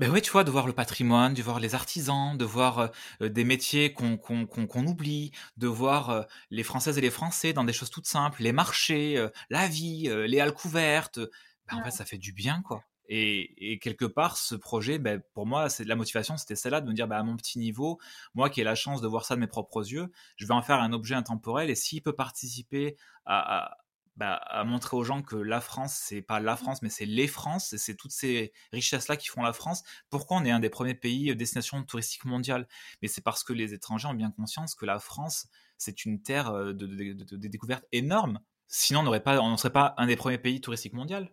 Ben 0.00 0.10
oui, 0.10 0.20
tu 0.22 0.32
vois, 0.32 0.42
de 0.42 0.50
voir 0.50 0.66
le 0.66 0.72
patrimoine, 0.72 1.34
de 1.34 1.42
voir 1.42 1.60
les 1.60 1.76
artisans, 1.76 2.36
de 2.36 2.44
voir 2.44 2.90
euh, 3.22 3.28
des 3.28 3.44
métiers 3.44 3.92
qu'on 3.92 4.16
qu'on 4.16 4.86
oublie, 4.86 5.30
de 5.56 5.68
voir 5.68 6.10
euh, 6.10 6.22
les 6.50 6.64
Françaises 6.64 6.98
et 6.98 7.00
les 7.00 7.10
Français 7.10 7.52
dans 7.52 7.62
des 7.62 7.72
choses 7.72 7.90
toutes 7.90 8.08
simples, 8.08 8.42
les 8.42 8.50
marchés, 8.52 9.16
euh, 9.16 9.28
la 9.50 9.68
vie, 9.68 10.08
les 10.26 10.40
halles 10.40 10.54
couvertes. 10.54 11.20
Ben, 11.68 11.76
en 11.76 11.84
fait, 11.84 11.92
ça 11.92 12.04
fait 12.04 12.18
du 12.18 12.32
bien, 12.32 12.60
quoi. 12.62 12.82
Et, 13.08 13.72
et 13.72 13.78
quelque 13.78 14.04
part, 14.06 14.36
ce 14.36 14.56
projet, 14.56 14.98
ben, 14.98 15.22
pour 15.32 15.46
moi, 15.46 15.68
c'est 15.68 15.84
la 15.84 15.94
motivation, 15.94 16.36
c'était 16.36 16.56
celle-là 16.56 16.80
de 16.80 16.88
me 16.88 16.94
dire, 16.94 17.06
ben, 17.06 17.18
à 17.18 17.22
mon 17.22 17.36
petit 17.36 17.58
niveau, 17.60 18.00
moi 18.34 18.50
qui 18.50 18.60
ai 18.62 18.64
la 18.64 18.74
chance 18.74 19.00
de 19.00 19.06
voir 19.06 19.24
ça 19.24 19.36
de 19.36 19.40
mes 19.40 19.46
propres 19.46 19.86
yeux, 19.88 20.10
je 20.36 20.46
vais 20.46 20.54
en 20.54 20.62
faire 20.62 20.80
un 20.80 20.92
objet 20.92 21.14
intemporel. 21.14 21.70
Et 21.70 21.74
s'il 21.76 22.02
peut 22.02 22.14
participer 22.14 22.96
à, 23.26 23.76
bah, 24.16 24.34
à 24.34 24.64
montrer 24.64 24.96
aux 24.96 25.04
gens 25.04 25.22
que 25.22 25.36
la 25.36 25.60
France, 25.60 25.94
c'est 25.94 26.22
pas 26.22 26.40
la 26.40 26.56
France, 26.56 26.82
mais 26.82 26.88
c'est 26.88 27.06
les 27.06 27.26
France, 27.26 27.72
et 27.72 27.78
c'est 27.78 27.96
toutes 27.96 28.12
ces 28.12 28.52
richesses-là 28.72 29.16
qui 29.16 29.28
font 29.28 29.42
la 29.42 29.52
France. 29.52 29.82
Pourquoi 30.10 30.36
on 30.36 30.44
est 30.44 30.50
un 30.50 30.60
des 30.60 30.70
premiers 30.70 30.94
pays 30.94 31.34
destination 31.34 31.82
touristique 31.82 32.24
mondiale? 32.24 32.68
Mais 33.02 33.08
c'est 33.08 33.22
parce 33.22 33.42
que 33.42 33.52
les 33.52 33.74
étrangers 33.74 34.08
ont 34.08 34.14
bien 34.14 34.30
conscience 34.30 34.74
que 34.74 34.86
la 34.86 34.98
France, 34.98 35.48
c'est 35.78 36.04
une 36.04 36.22
terre 36.22 36.50
euh, 36.50 36.72
de, 36.72 36.86
de, 36.86 37.36
découvertes 37.36 37.86
énormes. 37.92 38.40
Sinon, 38.68 39.00
on 39.00 39.50
ne 39.50 39.56
serait 39.56 39.72
pas 39.72 39.94
un 39.98 40.06
des 40.06 40.16
premiers 40.16 40.38
pays 40.38 40.60
touristiques 40.60 40.94
mondiaux. 40.94 41.26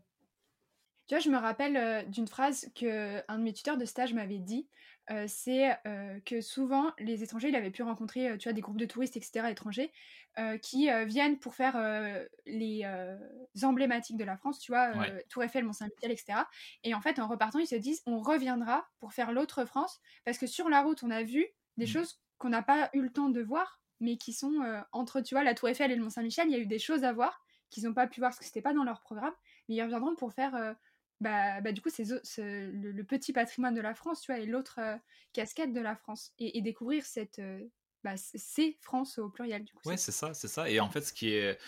Tu 1.07 1.15
vois, 1.15 1.19
je 1.19 1.29
me 1.29 1.37
rappelle 1.37 1.77
euh, 1.77 2.03
d'une 2.03 2.27
phrase 2.27 2.69
que 2.75 3.21
un 3.27 3.37
de 3.37 3.43
mes 3.43 3.53
tuteurs 3.53 3.77
de 3.77 3.85
stage 3.85 4.13
m'avait 4.13 4.39
dit. 4.39 4.67
C'est 5.28 5.78
que 6.26 6.41
souvent 6.41 6.91
les 6.99 7.23
étrangers, 7.23 7.49
il 7.49 7.56
avait 7.56 7.72
pu 7.72 7.84
rencontrer, 7.84 8.38
tu 8.38 8.48
vois, 8.48 8.53
des 8.53 8.61
groupes 8.61 8.78
de 8.78 8.86
touristes, 8.86 9.18
etc. 9.18 9.48
étrangers, 9.49 9.91
qui 10.61 10.90
viennent 11.06 11.38
pour 11.40 11.56
faire 11.56 11.76
les 12.45 12.86
emblématiques 13.64 14.18
de 14.18 14.23
la 14.23 14.38
France, 14.38 14.60
tu 14.60 14.72
vois, 14.72 14.94
Tour 15.30 15.44
Eiffel, 15.44 15.65
Mont-Saint-Michel, 15.65 16.11
etc. 16.11 16.40
Et 16.84 16.94
en 16.94 17.02
fait, 17.02 17.19
en 17.19 17.28
repartant, 17.28 17.60
ils 17.60 17.68
se 17.68 17.76
disent 17.76 18.02
on 18.06 18.19
reviendra 18.19 18.88
pour 18.99 19.14
faire 19.14 19.32
l'autre 19.32 19.65
France, 19.65 19.99
parce 20.23 20.38
que 20.38 20.48
sur 20.48 20.69
la 20.69 20.82
route, 20.82 21.03
on 21.03 21.11
a 21.11 21.23
vu 21.23 21.45
des 21.78 21.86
mmh. 21.86 21.88
choses 21.88 22.22
qu'on 22.38 22.49
n'a 22.49 22.64
pas 22.64 22.90
eu 22.94 23.02
le 23.02 23.11
temps 23.11 23.30
de 23.30 23.41
voir, 23.41 23.82
mais 23.99 24.18
qui 24.18 24.34
sont 24.34 24.84
entre, 24.94 25.22
tu 25.22 25.36
vois, 25.36 25.44
la 25.44 25.53
Tour 25.53 25.69
Eiffel 25.69 25.91
et 25.91 25.95
le 25.95 26.03
Mont-Saint-Michel, 26.03 26.48
il 26.48 26.53
y 26.53 26.56
a 26.56 26.60
eu 26.60 26.65
des 26.65 26.80
choses 26.80 27.03
à 27.03 27.11
voir 27.11 27.44
qu'ils 27.69 27.84
n'ont 27.86 27.94
pas 27.94 28.07
pu 28.07 28.19
voir 28.19 28.32
parce 28.32 28.40
que 28.40 28.45
c'était 28.45 28.61
pas 28.61 28.73
dans 28.73 28.84
leur 28.84 29.02
programme, 29.02 29.34
mais 29.69 29.76
ils 29.76 29.82
reviendront 29.82 30.15
pour 30.15 30.34
faire 30.34 30.76
bah, 31.22 31.61
bah, 31.61 31.72
du 31.72 31.81
coup, 31.81 31.89
c'est 31.89 32.03
le, 32.03 33.03
petit 33.03 33.31
patrimoine 33.31 33.73
de 33.73 33.81
la 33.81 33.95
France, 33.95 34.22
tu 34.22 34.31
vois, 34.31 34.41
et 34.41 34.45
l'autre 34.45 34.80
casquette 35.34 35.72
de 35.72 35.80
la 35.80 35.95
France, 35.95 36.34
et, 36.39 36.57
et 36.57 36.61
découvrir 36.61 37.06
cette, 37.06 37.41
bah, 38.03 38.15
c'est 38.18 38.77
France 38.81 39.19
au 39.19 39.30
pluriel 39.30 39.64
du 39.64 39.73
coup. 39.73 39.88
Ouais, 39.88 39.98
c'est 39.98 40.11
ça, 40.11 40.34
c'est 40.34 40.48
ça. 40.48 40.69
Et 40.69 40.80
en 40.80 40.89
fait, 40.89 41.02
ce 41.02 41.14
qui 41.14 41.34
est, 41.34 41.60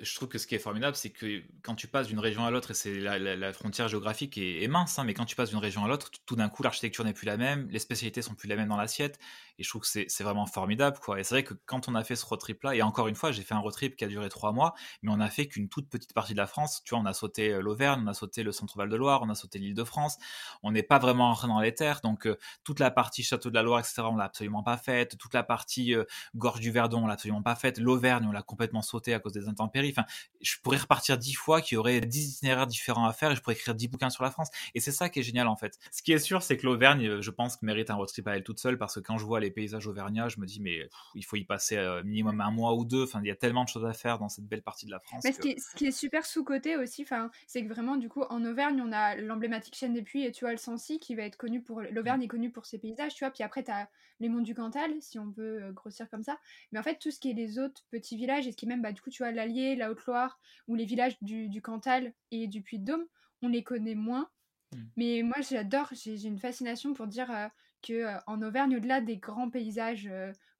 je 0.00 0.14
trouve 0.14 0.28
que 0.28 0.38
ce 0.38 0.46
qui 0.46 0.54
est 0.54 0.60
formidable, 0.60 0.96
c'est 0.96 1.10
que 1.10 1.42
quand 1.62 1.74
tu 1.74 1.88
passes 1.88 2.06
d'une 2.06 2.18
région 2.18 2.44
à 2.44 2.50
l'autre, 2.50 2.70
et 2.70 2.74
c'est 2.74 2.98
la, 3.00 3.52
frontière 3.52 3.88
géographique 3.88 4.38
est, 4.38 4.66
mince, 4.68 4.98
hein, 4.98 5.04
mais 5.04 5.14
quand 5.14 5.24
tu 5.24 5.36
passes 5.36 5.50
d'une 5.50 5.58
région 5.58 5.84
à 5.84 5.88
l'autre, 5.88 6.10
tout 6.26 6.36
d'un 6.36 6.48
coup, 6.48 6.62
l'architecture 6.62 7.04
n'est 7.04 7.12
plus 7.12 7.26
la 7.26 7.36
même, 7.36 7.68
les 7.70 7.78
spécialités 7.78 8.22
sont 8.22 8.34
plus 8.34 8.48
les 8.48 8.56
mêmes 8.56 8.68
dans 8.68 8.76
l'assiette, 8.76 9.18
et 9.58 9.62
je 9.62 9.68
trouve 9.68 9.82
que 9.82 9.88
c'est 9.88 10.24
vraiment 10.24 10.46
formidable, 10.46 10.98
quoi. 10.98 11.20
Et 11.20 11.24
c'est 11.24 11.34
vrai 11.34 11.44
que 11.44 11.54
quand 11.66 11.88
on 11.88 11.94
a 11.94 12.04
fait 12.04 12.16
ce 12.16 12.24
road 12.24 12.40
trip 12.40 12.62
là, 12.62 12.74
et 12.74 12.82
encore 12.82 13.08
une 13.08 13.14
fois, 13.14 13.32
j'ai 13.32 13.42
fait 13.42 13.54
un 13.54 13.58
road 13.58 13.72
trip 13.72 13.96
qui 13.96 14.04
a 14.04 14.08
duré 14.08 14.28
trois 14.28 14.52
mois, 14.52 14.74
mais 15.02 15.10
on 15.12 15.20
a 15.20 15.30
fait 15.30 15.46
qu'une 15.46 15.68
toute 15.68 15.88
petite 15.88 16.14
partie 16.14 16.32
de 16.32 16.38
la 16.38 16.46
France. 16.46 16.82
Tu 16.84 16.94
vois, 16.94 17.02
on 17.02 17.06
a 17.06 17.12
sauté 17.12 17.52
euh, 17.52 17.60
l'Auvergne, 17.60 18.02
on 18.04 18.08
a 18.08 18.14
sauté 18.14 18.42
le 18.42 18.52
Centre-Val 18.52 18.88
de 18.88 18.96
Loire, 18.96 19.22
on 19.22 19.30
a 19.30 19.34
sauté 19.34 19.58
l'Île 19.58 19.74
de 19.74 19.84
France. 19.84 20.18
On 20.62 20.72
n'est 20.72 20.82
pas 20.82 20.98
vraiment 20.98 21.28
rentré 21.28 21.48
dans 21.48 21.60
les 21.60 21.74
terres, 21.74 22.00
donc 22.02 22.26
euh, 22.26 22.36
toute 22.64 22.80
la 22.80 22.90
partie 22.90 23.22
Château 23.22 23.50
de 23.50 23.54
la 23.54 23.62
Loire, 23.62 23.80
etc., 23.80 24.02
on 24.04 24.16
l'a 24.16 24.24
absolument 24.24 24.62
pas 24.62 24.76
faite. 24.76 25.18
Toute 25.18 25.34
la 25.34 25.42
partie 25.42 25.94
euh, 25.94 26.04
Gorge 26.36 26.60
du 26.60 26.70
Verdon, 26.70 27.04
on 27.04 27.06
l'a 27.06 27.14
absolument 27.14 27.42
pas 27.42 27.56
faite. 27.56 27.78
L'Auvergne, 27.78 28.26
on 28.28 28.32
l'a 28.32 28.42
complètement 28.42 28.82
sauté 28.82 29.14
à 29.14 29.18
cause 29.18 29.32
des 29.32 29.48
intempéries. 29.48 29.71
Enfin, 29.74 30.04
je 30.40 30.56
pourrais 30.62 30.78
repartir 30.78 31.18
dix 31.18 31.34
fois, 31.34 31.60
qu'il 31.60 31.76
y 31.76 31.78
aurait 31.78 32.00
dix 32.00 32.36
itinéraires 32.36 32.66
différents 32.66 33.06
à 33.06 33.12
faire, 33.12 33.30
et 33.30 33.36
je 33.36 33.40
pourrais 33.40 33.54
écrire 33.54 33.74
dix 33.74 33.88
bouquins 33.88 34.10
sur 34.10 34.24
la 34.24 34.30
France. 34.30 34.48
Et 34.74 34.80
c'est 34.80 34.92
ça 34.92 35.08
qui 35.08 35.20
est 35.20 35.22
génial 35.22 35.48
en 35.48 35.56
fait. 35.56 35.78
Ce 35.90 36.02
qui 36.02 36.12
est 36.12 36.18
sûr, 36.18 36.42
c'est 36.42 36.56
que 36.56 36.66
l'Auvergne, 36.66 37.20
je 37.20 37.30
pense, 37.30 37.60
mérite 37.62 37.90
un 37.90 37.94
road 37.94 38.08
trip 38.08 38.26
à 38.28 38.36
elle 38.36 38.44
toute 38.44 38.58
seule, 38.58 38.78
parce 38.78 38.94
que 38.94 39.00
quand 39.00 39.18
je 39.18 39.24
vois 39.24 39.40
les 39.40 39.50
paysages 39.50 39.86
auvergnats, 39.86 40.28
je 40.28 40.40
me 40.40 40.46
dis, 40.46 40.60
mais 40.60 40.88
il 41.14 41.24
faut 41.24 41.36
y 41.36 41.44
passer 41.44 41.76
euh, 41.76 42.02
minimum 42.04 42.40
un 42.40 42.50
mois 42.50 42.74
ou 42.74 42.84
deux. 42.84 43.04
Enfin, 43.04 43.20
il 43.22 43.28
y 43.28 43.30
a 43.30 43.36
tellement 43.36 43.64
de 43.64 43.68
choses 43.68 43.84
à 43.84 43.92
faire 43.92 44.18
dans 44.18 44.28
cette 44.28 44.46
belle 44.46 44.62
partie 44.62 44.86
de 44.86 44.90
la 44.90 45.00
France. 45.00 45.24
Mais 45.24 45.32
ce, 45.32 45.40
qui 45.40 45.86
est, 45.86 45.90
super 45.90 46.24
sous-côté 46.26 46.76
aussi, 46.76 47.06
c'est 47.46 47.64
que 47.64 47.68
vraiment, 47.68 47.96
du 47.96 48.08
coup, 48.08 48.22
en 48.22 48.44
Auvergne, 48.44 48.82
on 48.84 48.92
a 48.92 49.16
l'emblématique 49.16 49.76
chaîne 49.76 49.94
des 49.94 50.02
puits 50.02 50.24
et 50.24 50.32
tu 50.32 50.44
vois 50.44 50.52
le 50.52 50.58
Sancy 50.58 50.98
qui 50.98 51.14
va 51.14 51.22
être 51.22 51.36
connu 51.36 51.62
pour. 51.62 51.82
L'Auvergne 51.82 52.22
est 52.22 52.28
connue 52.28 52.50
pour 52.50 52.66
ses 52.66 52.78
paysages, 52.78 53.14
tu 53.14 53.24
vois. 53.24 53.30
Puis 53.30 53.42
après, 53.42 53.62
tu 53.62 53.70
as 53.70 53.88
les 54.22 54.28
monts 54.28 54.40
du 54.40 54.54
Cantal, 54.54 54.90
si 55.00 55.18
on 55.18 55.26
veut 55.26 55.62
euh, 55.62 55.72
grossir 55.72 56.08
comme 56.08 56.22
ça. 56.22 56.38
Mais 56.70 56.78
en 56.78 56.82
fait, 56.82 56.98
tout 56.98 57.10
ce 57.10 57.20
qui 57.20 57.30
est 57.30 57.34
les 57.34 57.58
autres 57.58 57.84
petits 57.90 58.16
villages, 58.16 58.46
et 58.46 58.52
ce 58.52 58.56
qui 58.56 58.64
est 58.64 58.68
même, 58.68 58.82
bah, 58.82 58.92
du 58.92 59.00
coup, 59.00 59.10
tu 59.10 59.22
vois, 59.22 59.32
l'Allier, 59.32 59.76
la 59.76 59.90
Haute-Loire, 59.90 60.40
ou 60.68 60.74
les 60.74 60.84
villages 60.84 61.16
du, 61.20 61.62
Cantal 61.62 62.12
et 62.30 62.46
du 62.46 62.62
Puy-de-Dôme, 62.62 63.04
on 63.42 63.48
les 63.48 63.62
connaît 63.62 63.94
moins. 63.94 64.30
Hmm. 64.72 64.84
Mais 64.96 65.22
moi, 65.22 65.36
j'adore, 65.40 65.90
j'ai 65.92 66.24
une 66.24 66.38
fascination 66.38 66.94
pour 66.94 67.06
dire 67.06 67.30
euh, 67.30 67.48
que 67.82 68.06
en 68.26 68.40
Auvergne, 68.42 68.76
au-delà 68.76 69.00
des 69.00 69.18
grands 69.18 69.50
paysages 69.50 70.08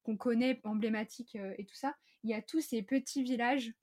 qu'on 0.03 0.17
connaît, 0.17 0.59
emblématiques 0.63 1.35
euh, 1.35 1.55
et 1.57 1.65
tout 1.65 1.75
ça, 1.75 1.95
il 2.23 2.29
y 2.29 2.33
a 2.33 2.41
tous 2.41 2.61
ces 2.61 2.83
petits 2.83 3.23
villages 3.23 3.73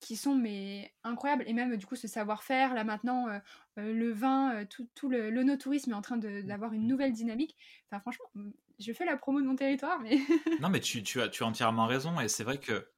qui 0.00 0.16
sont 0.16 0.34
mais 0.34 0.92
incroyables 1.02 1.44
et 1.46 1.54
même 1.54 1.76
du 1.78 1.86
coup 1.86 1.96
ce 1.96 2.06
savoir-faire 2.06 2.74
là 2.74 2.84
maintenant 2.84 3.28
euh, 3.28 3.38
euh, 3.78 3.94
le 3.94 4.12
vin 4.12 4.66
tout, 4.66 4.86
tout 4.94 5.08
le 5.08 5.30
l'onotourisme 5.30 5.92
est 5.92 5.94
en 5.94 6.02
train 6.02 6.18
d'avoir 6.18 6.74
une 6.74 6.86
nouvelle 6.86 7.12
dynamique 7.12 7.56
enfin 7.88 8.00
franchement 8.00 8.26
je 8.78 8.92
fais 8.92 9.04
la 9.04 9.16
promo 9.16 9.40
de 9.40 9.46
mon 9.46 9.56
territoire 9.56 10.00
mais 10.00 10.18
non 10.60 10.68
mais 10.68 10.80
tu, 10.80 11.02
tu, 11.02 11.20
as 11.20 11.24
as 11.26 11.42
entièrement 11.42 11.86
raison 11.86 12.18
et 12.20 12.28
c'est 12.28 12.44
vrai 12.44 12.58
que 12.58 12.88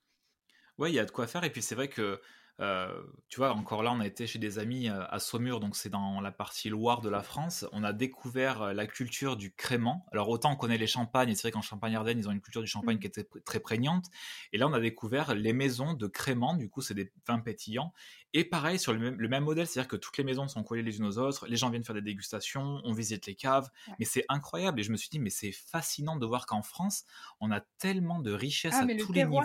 ouais 0.78 0.90
il 0.90 0.94
y 0.94 0.98
a 0.98 1.04
de 1.04 1.10
quoi 1.10 1.26
faire 1.26 1.44
et 1.44 1.50
puis 1.50 1.62
c'est 1.62 1.74
vrai 1.74 1.88
que 1.88 2.20
euh, 2.60 3.02
tu 3.28 3.38
vois, 3.38 3.52
encore 3.52 3.82
là, 3.82 3.92
on 3.92 4.00
a 4.00 4.06
été 4.06 4.26
chez 4.26 4.38
des 4.38 4.58
amis 4.58 4.88
euh, 4.88 5.04
à 5.10 5.18
Saumur, 5.18 5.60
donc 5.60 5.76
c'est 5.76 5.90
dans 5.90 6.20
la 6.20 6.32
partie 6.32 6.70
Loire 6.70 7.02
de 7.02 7.10
la 7.10 7.22
France. 7.22 7.66
On 7.72 7.84
a 7.84 7.92
découvert 7.92 8.62
euh, 8.62 8.72
la 8.72 8.86
culture 8.86 9.36
du 9.36 9.54
crément. 9.54 10.06
Alors 10.10 10.28
autant 10.30 10.52
on 10.52 10.56
connaît 10.56 10.78
les 10.78 10.86
champagnes, 10.86 11.28
et 11.28 11.34
c'est 11.34 11.42
vrai 11.42 11.50
qu'en 11.50 11.60
Champagne-Ardenne, 11.60 12.18
ils 12.18 12.28
ont 12.28 12.32
une 12.32 12.40
culture 12.40 12.62
du 12.62 12.66
champagne 12.66 12.96
mmh. 12.96 13.00
qui 13.00 13.06
était 13.06 13.28
très 13.44 13.60
prégnante. 13.60 14.06
Et 14.52 14.58
là, 14.58 14.66
on 14.68 14.72
a 14.72 14.80
découvert 14.80 15.34
les 15.34 15.52
maisons 15.52 15.92
de 15.92 16.06
crément, 16.06 16.54
du 16.54 16.70
coup, 16.70 16.80
c'est 16.80 16.94
des 16.94 17.12
vins 17.26 17.40
pétillants. 17.40 17.92
Et 18.32 18.44
pareil, 18.44 18.78
sur 18.78 18.92
le 18.92 18.98
même, 18.98 19.44
modèle, 19.44 19.66
c'est-à-dire 19.66 19.88
que 19.88 19.96
toutes 19.96 20.16
les 20.16 20.24
maisons 20.24 20.48
sont 20.48 20.62
collées 20.62 20.82
les 20.82 20.98
unes 20.98 21.06
aux 21.06 21.18
autres, 21.18 21.46
les 21.46 21.56
gens 21.56 21.70
viennent 21.70 21.84
faire 21.84 21.94
des 21.94 22.02
dégustations, 22.02 22.80
on 22.84 22.92
visite 22.92 23.26
les 23.26 23.34
caves, 23.34 23.70
mais 23.98 24.04
c'est 24.04 24.24
incroyable. 24.28 24.80
Et 24.80 24.82
je 24.82 24.92
me 24.92 24.96
suis 24.96 25.08
dit, 25.08 25.18
mais 25.18 25.30
c'est 25.30 25.52
fascinant 25.52 26.16
de 26.16 26.26
voir 26.26 26.46
qu'en 26.46 26.62
France, 26.62 27.04
on 27.40 27.50
a 27.50 27.60
tellement 27.78 28.18
de 28.18 28.32
richesses 28.32 28.74
ah, 28.76 28.84
à 28.84 28.96
tous 28.96 29.12
les 29.12 29.24
niveaux 29.24 29.40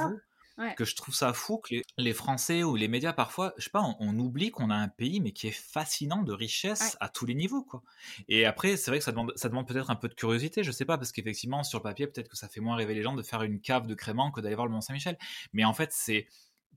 que 0.77 0.85
je 0.85 0.95
trouve 0.95 1.15
ça 1.15 1.33
fou 1.33 1.57
que 1.57 1.75
les, 1.97 2.13
Français 2.13 2.63
ou 2.63 2.75
les 2.75 2.87
médias 2.87 3.13
parfois, 3.13 3.53
je 3.57 3.65
sais 3.65 3.69
pas, 3.69 3.83
on, 3.99 4.17
oublie 4.19 4.51
qu'on 4.51 4.69
a 4.69 4.75
un 4.75 4.87
pays 4.87 5.19
mais 5.19 5.31
qui 5.31 5.47
est 5.47 5.51
fascinant 5.51 6.23
de 6.23 6.33
richesse 6.33 6.97
à 6.99 7.09
tous 7.09 7.25
les 7.25 7.35
niveaux 7.35 7.63
quoi. 7.63 7.83
Et 8.27 8.45
après, 8.45 8.77
c'est 8.77 8.91
vrai 8.91 8.99
que 8.99 9.03
ça 9.03 9.11
demande, 9.11 9.33
ça 9.35 9.49
demande 9.49 9.67
peut-être 9.67 9.89
un 9.89 9.95
peu 9.95 10.09
de 10.09 10.13
curiosité, 10.13 10.63
je 10.63 10.71
sais 10.71 10.85
pas, 10.85 10.97
parce 10.97 11.11
qu'effectivement 11.11 11.63
sur 11.63 11.79
le 11.79 11.83
papier 11.83 12.07
peut-être 12.07 12.29
que 12.29 12.37
ça 12.37 12.47
fait 12.47 12.61
moins 12.61 12.75
rêver 12.75 12.93
les 12.93 13.03
gens 13.03 13.15
de 13.15 13.23
faire 13.23 13.43
une 13.43 13.59
cave 13.59 13.87
de 13.87 13.95
crément 13.95 14.31
que 14.31 14.41
d'aller 14.41 14.55
voir 14.55 14.67
le 14.67 14.73
Mont 14.73 14.81
Saint-Michel. 14.81 15.17
Mais 15.53 15.63
en 15.63 15.73
fait, 15.73 15.91
c'est 15.91 16.27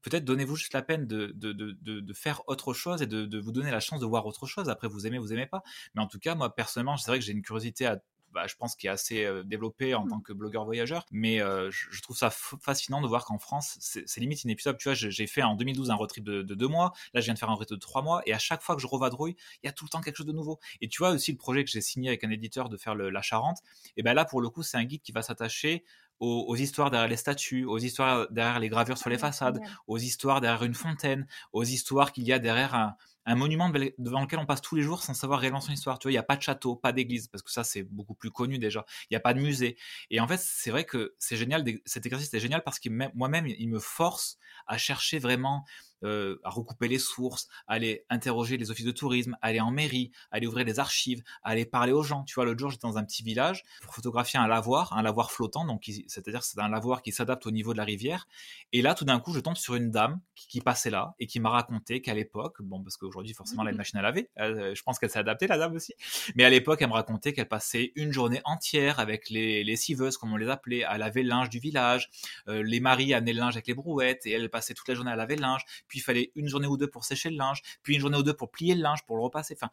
peut-être 0.05 0.25
donnez-vous 0.25 0.57
juste 0.57 0.75
la 0.75 0.83
peine 0.83 1.07
de, 1.07 1.33
de, 1.35 1.53
de, 1.53 1.73
de, 2.01 2.13
faire 2.13 2.43
autre 2.47 2.75
chose 2.75 3.01
et 3.03 3.07
de, 3.07 3.39
vous 3.39 3.53
donner 3.53 3.71
la 3.71 3.81
chance 3.81 4.01
de 4.01 4.07
voir 4.07 4.27
autre 4.27 4.47
chose. 4.47 4.69
Après, 4.69 4.87
vous 4.87 5.07
aimez, 5.07 5.19
vous 5.19 5.33
aimez 5.33 5.47
pas. 5.47 5.63
Mais 5.95 6.03
en 6.03 6.07
tout 6.07 6.19
cas, 6.19 6.35
moi, 6.35 6.55
personnellement, 6.55 6.97
c'est 6.97 7.11
vrai 7.11 7.19
que 7.19 7.25
j'ai 7.25 7.33
une 7.33 7.43
curiosité 7.43 7.87
à 7.87 8.01
bah, 8.35 8.47
je 8.49 8.57
pense, 8.57 8.75
qui 8.75 8.89
est 8.89 8.91
assez 8.91 9.25
euh, 9.25 9.45
développé 9.45 9.95
en 9.95 10.05
mmh. 10.05 10.09
tant 10.09 10.21
que 10.21 10.33
blogueur 10.33 10.65
voyageur. 10.65 11.07
Mais 11.13 11.41
euh, 11.41 11.71
je, 11.71 12.03
trouve 12.03 12.17
ça 12.17 12.31
fascinant 12.31 13.01
de 13.01 13.07
voir 13.07 13.25
qu'en 13.25 13.39
France, 13.39 13.77
c'est 13.81 14.21
limite 14.21 14.43
inépuisable. 14.45 14.79
Tu 14.79 14.89
vois, 14.89 14.95
j'ai 14.95 15.27
fait 15.27 15.43
en 15.43 15.55
2012 15.55 15.91
un 15.91 15.95
road 15.95 16.09
trip 16.09 16.25
de, 16.25 16.43
deux 16.43 16.69
mois. 16.69 16.93
Là, 17.15 17.21
je 17.21 17.27
viens 17.27 17.35
de 17.35 17.39
faire 17.39 17.51
un 17.51 17.55
road 17.55 17.67
trip 17.67 17.79
de 17.79 17.81
trois 17.81 18.03
mois. 18.03 18.23
Et 18.27 18.35
à 18.35 18.39
chaque 18.39 18.63
fois 18.63 18.75
que 18.75 18.83
je 18.83 18.87
revadrouille, 18.87 19.37
il 19.63 19.67
y 19.67 19.69
a 19.69 19.73
tout 19.73 19.85
le 19.85 19.91
temps 19.91 20.01
quelque 20.01 20.17
chose 20.17 20.27
de 20.27 20.33
nouveau. 20.33 20.59
Et 20.81 20.89
tu 20.89 20.99
vois 20.99 21.11
aussi 21.11 21.33
le 21.33 21.39
projet 21.39 21.65
que 21.65 21.71
j'ai 21.71 21.81
signé 21.81 22.09
avec 22.09 22.25
un 22.25 22.31
éditeur 22.31 22.69
de 22.69 22.77
faire 22.77 22.95
la 22.95 23.23
Charente. 23.23 23.59
Et 23.97 24.03
ben 24.03 24.13
là, 24.15 24.25
pour 24.25 24.41
le 24.41 24.51
coup, 24.51 24.63
c'est 24.63 24.77
un 24.77 24.85
guide 24.85 25.03
qui 25.03 25.13
va 25.13 25.23
s'attacher 25.23 25.85
aux, 26.21 26.57
histoires 26.57 26.91
derrière 26.91 27.09
les 27.09 27.17
statues, 27.17 27.65
aux 27.65 27.79
histoires 27.79 28.31
derrière 28.31 28.61
les 28.61 28.69
gravures 28.69 28.99
sur 28.99 29.11
les 29.11 29.19
façades, 29.19 29.61
aux 29.87 29.99
histoires 29.99 30.41
derrière 30.41 30.63
une 30.63 30.75
fontaine, 30.75 31.27
aux 31.53 31.65
histoires 31.65 32.13
qu'il 32.13 32.25
y 32.25 32.33
a 32.33 32.39
derrière 32.39 32.75
un, 32.75 32.97
un 33.27 33.35
monument 33.35 33.71
devant 33.99 34.21
lequel 34.21 34.39
on 34.39 34.47
passe 34.47 34.61
tous 34.61 34.77
les 34.77 34.83
jours 34.83 35.03
sans 35.03 35.15
savoir 35.15 35.41
réellement 35.41 35.61
son 35.61 35.73
histoire. 35.73 35.99
Tu 35.99 36.05
vois, 36.07 36.13
il 36.13 36.15
n'y 36.15 36.19
a 36.19 36.23
pas 36.23 36.37
de 36.37 36.43
château, 36.43 36.77
pas 36.77 36.93
d'église, 36.93 37.29
parce 37.29 37.43
que 37.43 37.51
ça, 37.51 37.65
c'est 37.65 37.83
beaucoup 37.83 38.15
plus 38.15 38.31
connu 38.31 38.59
déjà. 38.59 38.85
Il 39.05 39.13
n'y 39.13 39.17
a 39.17 39.21
pas 39.21 39.35
de 39.35 39.41
musée. 39.41 39.77
Et 40.11 40.21
en 40.21 40.29
fait, 40.29 40.41
c'est 40.41 40.71
vrai 40.71 40.85
que 40.85 41.15
c'est 41.19 41.37
génial, 41.37 41.65
cet 41.85 42.07
exercice 42.07 42.33
est 42.33 42.41
génial 42.41 42.63
parce 42.63 42.79
que 42.79 42.89
moi-même, 43.15 43.47
il 43.47 43.69
me 43.69 43.79
force 43.79 44.39
à 44.67 44.79
chercher 44.79 45.19
vraiment 45.19 45.65
euh, 46.05 46.41
à 46.45 46.51
recouper 46.51 46.89
les 46.89 46.99
sources, 46.99 47.49
aller 47.67 48.05
interroger 48.11 48.57
les 48.57 48.71
offices 48.71 48.87
de 48.87 48.93
tourisme, 48.93 49.37
aller 49.43 49.61
en 49.61 49.71
mairie, 49.71 50.11
aller 50.31 50.47
ouvrir 50.47 50.65
les 50.65 50.79
archives, 50.79 51.23
aller 51.43 51.65
parler 51.65 51.93
aux 51.93 52.03
gens. 52.03 52.25
Tu 52.25 52.35
vois, 52.35 52.45
l'autre 52.45 52.61
jour, 52.61 52.71
j'étais 52.71 52.87
dans 52.87 52.99
un 52.99 53.05
petit 53.05 53.23
village 53.23 53.63
pour 53.83 53.95
photographier 53.95 54.39
un 54.39 54.47
lavoir, 54.47 54.93
un 54.93 55.03
lavoir 55.03 55.31
flottant, 55.31 55.65
donc 55.65 55.91
c'est-à-dire 56.07 56.43
c'est 56.43 56.61
un 56.61 56.69
lavoir 56.69 57.03
qui 57.03 57.13
s'adapte 57.13 57.47
au 57.47 57.51
niveau 57.51 57.73
de 57.73 57.79
la 57.79 57.85
rivière. 57.85 58.27
Et 58.73 58.83
là, 58.83 58.95
tout 58.95 59.05
d'un 59.05 59.21
coup, 59.21 59.33
je 59.33 59.41
tombe 59.41 59.57
sur 59.57 59.75
une 59.75 59.91
dame 59.91 60.21
qui, 60.35 60.61
passait 60.61 60.91
là 60.91 61.15
et 61.19 61.27
qui 61.27 61.41
m'a 61.41 61.51
raconté 61.51 62.01
qu'à 62.01 62.15
l'époque, 62.15 62.63
bon, 62.63 62.83
parce 62.83 62.97
qu'aujourd'hui, 62.97 63.35
forcément, 63.35 63.63
elle 63.63 63.69
a 63.69 63.71
une 63.73 63.77
machine 63.77 63.99
à 63.99 64.03
laver, 64.03 64.31
euh, 64.39 64.75
je 64.75 64.83
pense 64.83 64.99
qu'elle 64.99 65.11
s'est 65.11 65.19
adaptée, 65.19 65.47
la 65.47 65.59
dame 65.59 65.75
aussi, 65.75 65.95
mais 66.35 66.45
à 66.45 66.51
l'époque, 66.51 66.81
elle 66.81 66.89
me 66.89 66.95
racontait 66.95 67.33
qu'elle 67.33 67.49
passait 67.49 67.93
une 67.97 68.13
journée 68.13 68.41
entière 68.45 69.01
avec 69.01 69.31
les, 69.31 69.65
les 69.65 69.77
civeuses, 69.77 70.17
comme 70.17 70.33
on 70.33 70.37
les 70.37 70.49
appelait, 70.49 70.85
à 70.85 70.99
laver 70.99 71.23
le 71.23 71.29
linge 71.29 71.49
du 71.49 71.59
village. 71.59 72.11
Euh, 72.49 72.63
les 72.63 72.81
maris 72.81 73.15
amenaient 73.15 73.33
le 73.33 73.41
linge 73.41 73.55
avec 73.55 73.67
les 73.67 73.75
brouettes 73.75 74.27
et 74.27 74.33
elle 74.33 74.51
passait 74.51 74.75
toute 74.75 74.89
la 74.89 74.95
journée 74.95 75.11
à 75.11 75.17
laver 75.17 75.37
le 75.37 75.43
linge. 75.43 75.63
Puis 75.89 75.94
il 75.99 76.03
fallait 76.03 76.33
une 76.35 76.49
journée 76.49 76.67
ou 76.67 76.77
deux 76.77 76.89
pour 76.89 77.05
sécher 77.05 77.31
le 77.31 77.37
linge, 77.37 77.63
puis 77.83 77.95
une 77.95 78.01
journée 78.01 78.19
ou 78.19 78.23
deux 78.23 78.35
pour 78.35 78.51
plier 78.51 78.75
le 78.75 78.83
linge, 78.83 79.05
pour 79.07 79.17
le 79.17 79.23
repasser. 79.23 79.57
Enfin, 79.57 79.71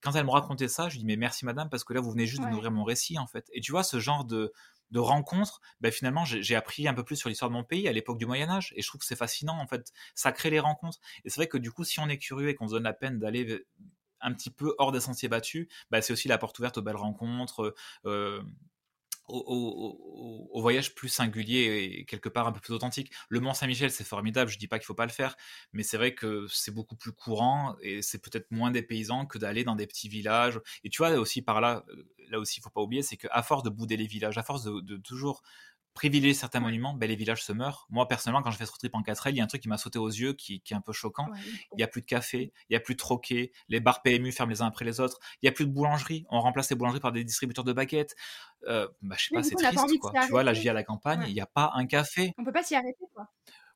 quand 0.00 0.12
elle 0.12 0.26
me 0.26 0.30
racontait 0.30 0.68
ça, 0.68 0.88
je 0.88 0.94
lui 0.94 1.00
dis 1.00 1.06
mais 1.06 1.16
merci 1.16 1.46
madame 1.46 1.70
parce 1.70 1.82
que 1.82 1.94
là 1.94 2.00
vous 2.00 2.10
venez 2.10 2.26
juste 2.26 2.42
de 2.42 2.48
nourrir 2.48 2.70
mon 2.70 2.84
récit 2.84 3.18
en 3.18 3.26
fait. 3.26 3.48
Et 3.54 3.60
tu 3.60 3.72
vois 3.72 3.82
ce 3.82 3.98
genre 4.00 4.24
de 4.24 4.52
de 4.90 4.98
rencontres, 5.00 5.60
ben 5.80 5.90
finalement 5.90 6.24
j'ai 6.26 6.54
appris 6.54 6.86
un 6.86 6.94
peu 6.94 7.02
plus 7.02 7.16
sur 7.16 7.28
l'histoire 7.30 7.50
de 7.50 7.54
mon 7.54 7.64
pays 7.64 7.88
à 7.88 7.92
l'époque 7.92 8.18
du 8.18 8.26
Moyen 8.26 8.50
Âge 8.50 8.72
et 8.76 8.82
je 8.82 8.86
trouve 8.86 9.00
que 9.00 9.06
c'est 9.06 9.16
fascinant 9.16 9.58
en 9.58 9.66
fait, 9.66 9.92
ça 10.14 10.30
crée 10.30 10.50
les 10.50 10.60
rencontres. 10.60 10.98
Et 11.24 11.30
c'est 11.30 11.36
vrai 11.36 11.48
que 11.48 11.56
du 11.56 11.72
coup 11.72 11.84
si 11.84 12.00
on 12.00 12.08
est 12.08 12.18
curieux 12.18 12.50
et 12.50 12.54
qu'on 12.54 12.68
se 12.68 12.74
donne 12.74 12.84
la 12.84 12.92
peine 12.92 13.18
d'aller 13.18 13.64
un 14.20 14.32
petit 14.34 14.50
peu 14.50 14.74
hors 14.78 14.92
des 14.92 15.00
sentiers 15.00 15.28
battus, 15.28 15.68
bah, 15.90 16.02
c'est 16.02 16.12
aussi 16.12 16.28
la 16.28 16.38
porte 16.38 16.58
ouverte 16.58 16.78
aux 16.78 16.82
belles 16.82 16.96
rencontres, 16.96 17.74
euh, 18.06 18.42
au, 19.28 20.60
voyage 20.60 20.94
plus 20.94 21.08
singulier 21.08 21.98
et 21.98 22.04
quelque 22.04 22.28
part 22.28 22.46
un 22.46 22.52
peu 22.52 22.60
plus 22.60 22.72
authentique. 22.72 23.12
Le 23.28 23.40
Mont 23.40 23.54
Saint-Michel, 23.54 23.90
c'est 23.90 24.04
formidable, 24.04 24.50
je 24.50 24.58
dis 24.58 24.68
pas 24.68 24.78
qu'il 24.78 24.86
faut 24.86 24.94
pas 24.94 25.06
le 25.06 25.12
faire, 25.12 25.36
mais 25.72 25.82
c'est 25.82 25.96
vrai 25.96 26.14
que 26.14 26.46
c'est 26.48 26.72
beaucoup 26.72 26.96
plus 26.96 27.12
courant 27.12 27.76
et 27.82 28.02
c'est 28.02 28.18
peut-être 28.18 28.50
moins 28.50 28.70
des 28.70 28.82
paysans 28.82 29.26
que 29.26 29.38
d'aller 29.38 29.64
dans 29.64 29.76
des 29.76 29.86
petits 29.86 30.08
villages. 30.08 30.60
Et 30.84 30.90
tu 30.90 30.98
vois, 30.98 31.10
aussi 31.12 31.42
par 31.42 31.60
là, 31.60 31.84
euh, 31.90 32.04
là 32.30 32.38
aussi, 32.38 32.60
il 32.60 32.62
faut 32.62 32.70
pas 32.70 32.80
oublier, 32.80 33.02
c'est 33.02 33.16
qu'à 33.16 33.42
force 33.42 33.62
de 33.62 33.70
bouder 33.70 33.96
les 33.96 34.06
villages, 34.06 34.38
à 34.38 34.42
force 34.42 34.64
de 34.64 34.96
toujours 34.96 35.42
privilégier 35.94 36.34
certains 36.34 36.60
monuments, 36.60 36.92
ben, 36.92 37.08
les 37.08 37.16
villages 37.16 37.44
se 37.44 37.52
meurent. 37.52 37.86
Moi, 37.88 38.06
personnellement, 38.08 38.42
quand 38.42 38.50
je 38.50 38.58
fais 38.58 38.66
ce 38.66 38.72
trip 38.72 38.94
en 38.94 39.02
4L, 39.02 39.30
il 39.30 39.36
y 39.36 39.40
a 39.40 39.44
un 39.44 39.46
truc 39.46 39.62
qui 39.62 39.68
m'a 39.68 39.78
sauté 39.78 39.98
aux 39.98 40.08
yeux, 40.08 40.32
qui, 40.32 40.60
qui, 40.60 40.74
est 40.74 40.76
un 40.76 40.80
peu 40.80 40.92
choquant. 40.92 41.28
Il 41.72 41.76
n'y 41.76 41.82
a 41.82 41.86
plus 41.86 42.02
de 42.02 42.06
café, 42.06 42.52
il 42.68 42.72
n'y 42.72 42.76
a 42.76 42.80
plus 42.80 42.94
de 42.94 42.98
troquet, 42.98 43.52
les 43.68 43.80
bars 43.80 44.02
PMU 44.02 44.32
ferment 44.32 44.50
les 44.50 44.60
uns 44.60 44.66
après 44.66 44.84
les 44.84 45.00
autres, 45.00 45.18
il 45.40 45.46
n'y 45.46 45.48
a 45.48 45.52
plus 45.52 45.66
de 45.66 45.70
boulangerie, 45.70 46.26
on 46.30 46.40
remplace 46.40 46.68
les 46.70 46.76
boulangeries 46.76 47.00
par 47.00 47.12
des 47.12 47.24
distributeurs 47.24 47.64
de 47.64 47.72
baguettes. 47.72 48.16
Euh, 48.66 48.88
bah, 49.02 49.16
je 49.18 49.26
sais 49.26 49.34
pas, 49.34 49.42
c'est 49.42 49.54
triste, 49.54 49.98
quoi. 50.00 50.12
Tu 50.24 50.30
vois, 50.30 50.42
là, 50.42 50.52
je 50.52 50.60
vis 50.60 50.68
à 50.68 50.72
la 50.72 50.82
campagne, 50.82 51.24
il 51.28 51.34
n'y 51.34 51.40
a 51.40 51.46
pas 51.46 51.72
un 51.74 51.86
café. 51.86 52.34
On 52.38 52.44
peut 52.44 52.52
pas 52.52 52.62
s'y 52.62 52.74
arrêter, 52.74 53.04
quoi 53.14 53.28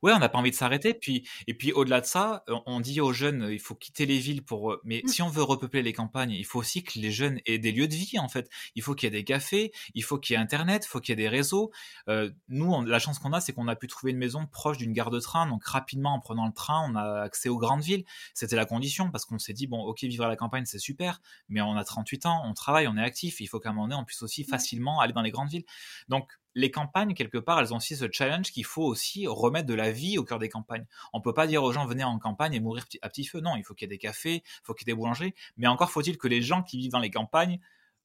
ouais, 0.03 0.12
on 0.12 0.19
n'a 0.19 0.29
pas 0.29 0.39
envie 0.39 0.51
de 0.51 0.57
s'arrêter. 0.57 0.95
Puis, 0.95 1.29
et 1.47 1.55
puis 1.55 1.73
au-delà 1.73 2.01
de 2.01 2.07
ça, 2.07 2.45
on 2.66 2.81
dit 2.81 3.01
aux 3.01 3.12
jeunes, 3.12 3.49
il 3.51 3.61
faut 3.61 3.75
quitter 3.75 4.07
les 4.07 4.19
villes 4.19 4.45
pour. 4.45 4.77
Mais 4.85 5.03
mmh. 5.05 5.09
si 5.09 5.23
on 5.23 5.29
veut 5.29 5.43
repeupler 5.43 5.83
les 5.83 5.93
campagnes, 5.93 6.33
il 6.33 6.45
faut 6.45 6.59
aussi 6.59 6.83
que 6.83 6.99
les 6.99 7.11
jeunes 7.11 7.41
aient 7.47 7.59
des 7.59 7.73
lieux 7.73 7.89
de 7.89 7.95
vie, 7.95 8.19
en 8.19 8.29
fait. 8.29 8.49
Il 8.75 8.83
faut 8.83 8.95
qu'il 8.95 9.07
y 9.07 9.09
ait 9.09 9.19
des 9.19 9.25
cafés, 9.25 9.73
il 9.95 10.03
faut 10.03 10.19
qu'il 10.19 10.35
y 10.35 10.37
ait 10.37 10.43
Internet, 10.43 10.85
il 10.85 10.89
faut 10.89 11.01
qu'il 11.01 11.12
y 11.12 11.15
ait 11.15 11.25
des 11.25 11.29
réseaux. 11.29 11.70
Euh, 12.09 12.31
nous, 12.49 12.85
la 12.85 12.99
chance 12.99 13.19
qu'on 13.19 13.33
a, 13.33 13.41
c'est 13.41 13.53
qu'on 13.53 13.69
a 13.69 13.77
pu 13.77 13.87
trouver 13.87 14.12
une 14.12 14.19
maison 14.19 14.47
proche 14.47 14.79
d'une 14.79 14.93
gare 14.93 15.11
de 15.11 15.20
train. 15.20 15.47
Donc, 15.47 15.65
rapidement, 15.65 16.15
en 16.15 16.20
prenant 16.20 16.47
le 16.47 16.53
train, 16.53 16.89
on 16.91 16.95
a 16.95 17.23
accès 17.23 17.49
aux 17.49 17.59
grandes 17.59 17.83
villes. 17.83 18.05
C'était 18.35 18.57
la 18.57 18.66
condition 18.66 19.11
parce 19.11 19.25
qu'on 19.25 19.39
s'est 19.39 19.53
dit, 19.53 19.66
bon, 19.66 19.81
ok, 19.83 20.03
vivre 20.03 20.25
à 20.25 20.29
la 20.29 20.37
campagne, 20.37 20.65
c'est 20.66 20.79
super, 20.79 21.20
mais 21.49 21.61
on 21.61 21.77
a 21.77 21.85
38 21.85 22.27
ans, 22.27 22.43
on 22.45 22.55
travaille, 22.55 22.87
on 22.89 22.97
est 22.97 23.03
actif. 23.03 23.41
Il 23.41 23.47
faut 23.47 23.61
qu'à 23.61 23.70
un 23.70 23.73
moment 23.73 23.89
donné, 23.89 24.01
on 24.01 24.05
puisse 24.05 24.23
aussi 24.23 24.45
facilement 24.45 25.01
aller 25.01 25.12
dans 25.12 25.23
les 25.23 25.31
grandes 25.31 25.51
villes. 25.51 25.65
Donc, 26.09 26.31
les 26.55 26.70
campagnes, 26.70 27.15
quelque 27.15 27.39
part, 27.39 27.61
elles 27.61 27.73
ont 27.73 27.77
aussi 27.77 27.97
ce 27.97 28.07
challenge 28.11 28.51
qu'il 28.51 28.65
faut 28.65 28.85
aussi 28.85 29.27
remettre 29.27 29.66
de 29.66 29.75
la 29.75 29.93
vie 29.93 30.19
au 30.19 30.25
cœur 30.25 30.39
des 30.39 30.49
campagnes. 30.49 30.87
On 31.12 31.20
peut 31.20 31.35
pas 31.35 31.47
dire 31.47 31.62
aux 31.62 31.73
gens 31.73 31.87
venez 31.87 32.05
en 32.05 32.19
campagne 32.19 32.55
et 32.55 32.61
mourir 32.61 32.85
à 33.03 33.09
petit 33.09 33.25
feu. 33.25 33.41
Non, 33.41 33.57
il 33.57 33.65
faut 33.65 33.75
qu'il 33.75 33.87
y 33.87 33.89
ait 33.93 33.97
des 33.97 33.99
cafés, 33.99 34.43
il 34.45 34.61
faut 34.65 34.75
qu'il 34.75 34.87
y 34.87 34.91
ait 34.91 34.95
des 34.95 34.99
boulangeries. 34.99 35.35
Mais 35.57 35.66
encore 35.66 35.91
faut-il 35.91 36.19
que 36.19 36.29
les 36.29 36.43
gens 36.43 36.62
qui 36.62 36.79
vivent 36.79 36.93
dans 36.93 36.99
les 36.99 37.11
campagnes 37.11 37.61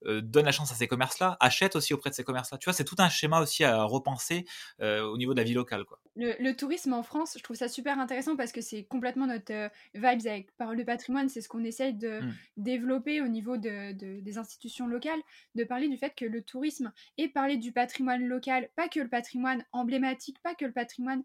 euh, 0.06 0.22
donne 0.22 0.46
la 0.46 0.52
chance 0.52 0.72
à 0.72 0.76
ces 0.76 0.88
commerces-là, 0.88 1.38
achète 1.40 1.76
aussi 1.76 1.94
auprès 1.94 2.10
de 2.10 2.16
ces 2.16 2.24
commerces-là. 2.24 2.58
Tu 2.58 2.66
vois, 2.66 2.74
c'est 2.74 2.84
tout 2.84 2.96
un 3.00 3.10
schéma 3.10 3.42
aussi 3.42 3.64
à 3.64 3.84
repenser 3.84 4.46
euh, 4.82 5.04
au 5.04 5.18
niveau 5.18 5.34
de 5.34 5.40
la 5.40 5.44
vie 5.44 5.54
locale. 5.54 5.86
Quoi. 5.86 6.00
Le, 6.16 6.52
tourisme 6.54 6.94
en 6.94 7.04
France, 7.04 7.36
je 7.38 7.44
trouve 7.44 7.56
ça 7.56 7.68
super 7.68 8.00
intéressant 8.00 8.36
parce 8.36 8.52
que 8.52 8.62
c'est 8.62 8.84
complètement 8.84 9.28
notre 9.28 9.54
euh, 9.54 9.70
vibes 9.94 10.28
avec 10.28 10.56
Parole 10.58 10.78
de 10.78 10.84
patrimoine. 10.84 11.30
C'est 11.30 11.42
ce 11.42 11.50
qu'on 11.50 11.64
essaye 11.64 11.94
de 11.94 12.20
mmh. 12.20 12.34
développer 12.58 13.22
au 13.22 13.28
niveau 13.28 13.58
de, 13.58 13.92
des 13.94 14.38
institutions 14.38 14.88
locales, 14.88 15.20
de 15.56 15.64
parler 15.64 15.88
du 15.88 15.98
fait 15.98 16.14
que 16.16 16.26
le 16.26 16.42
tourisme 16.42 16.92
et 17.18 17.30
parler 17.30 17.58
du 17.58 17.72
patrimoine 17.72 18.26
local, 18.26 18.70
pas 18.76 18.88
que 18.88 19.00
le 19.00 19.10
patrimoine 19.10 19.64
emblématique, 19.72 20.38
pas 20.42 20.56
que 20.56 20.66
le 20.66 20.72
patrimoine 20.72 21.24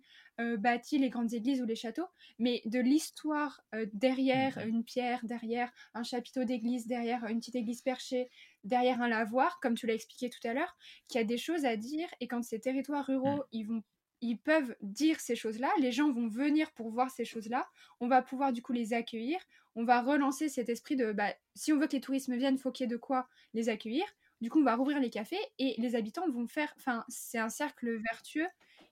bâti, 0.59 0.99
les 0.99 1.11
grandes 1.11 1.33
églises 1.33 1.61
ou 1.61 1.67
les 1.67 1.75
châteaux, 1.75 2.07
mais 2.39 2.63
de 2.65 2.79
l'histoire 2.79 3.61
derrière 3.93 4.59
mmh. 4.59 4.69
une 4.69 4.85
pierre, 4.85 5.21
derrière 5.25 5.73
un 5.95 6.03
chapiteau 6.03 6.45
d'église, 6.45 6.87
derrière 6.87 7.25
une 7.27 7.41
petite 7.41 7.57
église 7.57 7.83
perchée, 7.83 8.29
derrière 8.65 9.03
un 9.03 9.09
lavoir, 9.09 9.59
comme 9.61 9.75
tu 9.75 9.87
l'as 9.87 9.95
expliqué 9.95 10.31
tout 10.31 10.47
à 10.47 10.55
l'heure, 10.55 10.77
qui 11.09 11.19
a 11.19 11.25
des 11.25 11.39
choses 11.39 11.65
à 11.65 11.77
dire. 11.77 12.09
Et 12.21 12.29
quand 12.29 12.43
ces 12.43 12.61
territoires 12.61 13.07
ruraux, 13.07 13.45
ils 13.53 13.65
vont 13.65 13.83
ils 14.21 14.39
peuvent 14.39 14.75
dire 14.83 15.21
ces 15.21 15.37
choses-là, 15.37 15.71
les 15.79 15.93
gens 15.93 16.11
vont 16.13 16.29
venir 16.29 16.73
pour 16.73 16.91
voir 16.91 17.11
ces 17.11 17.25
choses-là, 17.25 17.69
on 18.01 18.09
va 18.09 18.23
pouvoir 18.23 18.53
du 18.53 18.63
coup 18.63 18.73
les 18.73 18.93
accueillir, 18.93 19.39
on 19.77 19.85
va 19.85 20.03
relancer 20.03 20.49
cet 20.49 20.69
esprit 20.69 20.97
de 20.97 21.13
bah, 21.13 21.33
si 21.55 21.73
on 21.73 21.79
veut 21.79 21.87
que 21.87 21.93
les 21.93 22.01
touristes 22.01 22.31
viennent, 22.31 22.57
il 22.57 22.61
faut 22.61 22.73
qu'il 22.73 22.85
y 22.85 22.89
ait 22.89 22.91
de 22.91 22.97
quoi 22.97 23.29
les 23.55 23.69
accueillir. 23.69 24.05
Du 24.41 24.51
coup, 24.51 24.61
on 24.61 24.65
va 24.65 24.77
rouvrir 24.77 25.01
les 25.01 25.11
cafés 25.11 25.39
et 25.59 25.75
les 25.79 25.95
habitants 25.97 26.29
vont 26.31 26.47
faire. 26.47 26.73
Enfin, 26.77 27.05
c'est 27.09 27.39
un 27.39 27.49
cercle 27.49 27.97
vertueux 27.97 28.47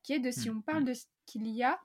qui 0.07 0.13
est 0.13 0.21
de 0.21 0.31
si 0.31 0.49
mmh, 0.49 0.59
on 0.59 0.61
parle 0.61 0.83
mmh. 0.83 0.87
de 0.87 0.95
ce 0.95 1.05
qu'il 1.27 1.49
y 1.49 1.65
a, 1.65 1.81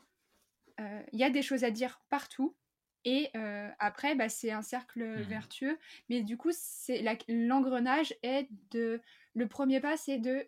euh, 0.79 1.01
il 1.11 1.19
y 1.19 1.23
a 1.23 1.31
des 1.31 1.41
choses 1.41 1.63
à 1.63 1.71
dire 1.71 1.99
partout. 2.09 2.55
Et 3.03 3.31
après, 3.79 4.13
bah, 4.13 4.29
c'est 4.29 4.51
un 4.51 4.61
cercle 4.61 5.03
mmh 5.03 5.21
vertueux. 5.23 5.79
Mais 6.07 6.21
du 6.21 6.37
coup, 6.37 6.51
c'est 6.53 7.03
l'engrenage 7.27 8.13
est 8.21 8.47
de. 8.69 9.01
Le 9.33 9.47
premier 9.47 9.79
pas, 9.79 9.97
c'est 9.97 10.19
de 10.19 10.45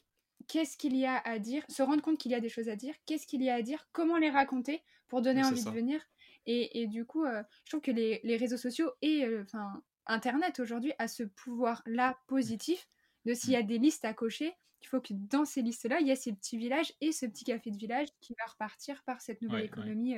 qu'est-ce 0.48 0.78
qu'il 0.78 0.96
y 0.96 1.08
a 1.08 1.18
à 1.18 1.40
dire, 1.40 1.64
se 1.68 1.82
rendre 1.82 2.04
compte 2.04 2.20
qu'il 2.20 2.32
y 2.32 2.36
a 2.36 2.40
des 2.40 2.50
choses 2.50 2.70
à 2.70 2.76
dire, 2.76 2.94
qu'est-ce 3.08 3.26
qu'il 3.26 3.42
y 3.42 3.50
a 3.50 3.56
à 3.56 3.64
dire, 3.64 3.88
comment 3.92 4.18
les 4.18 4.30
raconter 4.30 4.84
pour 5.08 5.24
donner 5.24 5.44
envie 5.44 5.64
de 5.64 5.70
venir. 5.72 6.00
Et, 6.46 6.82
et, 6.82 6.86
du 6.86 7.06
coup, 7.06 7.26
je 7.26 7.70
trouve 7.72 7.82
que 7.82 7.92
les, 7.92 8.22
les 8.24 8.38
réseaux 8.38 8.58
sociaux 8.58 8.92
et 9.02 9.26
enfin 9.42 9.82
Internet 10.06 10.60
aujourd'hui 10.60 10.94
a 11.00 11.08
ce 11.08 11.24
pouvoir-là 11.24 12.20
positif 12.28 12.88
de 13.26 13.34
s'il 13.34 13.54
y 13.54 13.58
mmh. 13.58 13.60
a 13.60 13.64
des 13.64 13.78
listes 13.80 14.06
à 14.06 14.14
cocher, 14.14 14.54
il 14.84 14.88
faut 14.88 15.02
que 15.02 15.14
dans 15.14 15.46
ces 15.46 15.62
listes-là, 15.62 16.00
il 16.02 16.08
y 16.08 16.12
ait 16.12 16.16
ces 16.16 16.34
petits 16.34 16.58
villages 16.58 16.94
et 17.02 17.12
ce 17.12 17.26
petit 17.26 17.46
café 17.46 17.72
de 17.72 17.78
village 17.78 18.08
qui 18.22 18.36
va 18.38 18.46
repartir 18.52 19.02
par 19.06 19.22
cette 19.22 19.42
nouvelle 19.42 19.66
économie 19.66 20.16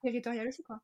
territoriale 0.00 0.48
aussi. 0.48 0.62
Quoi. 0.62 0.80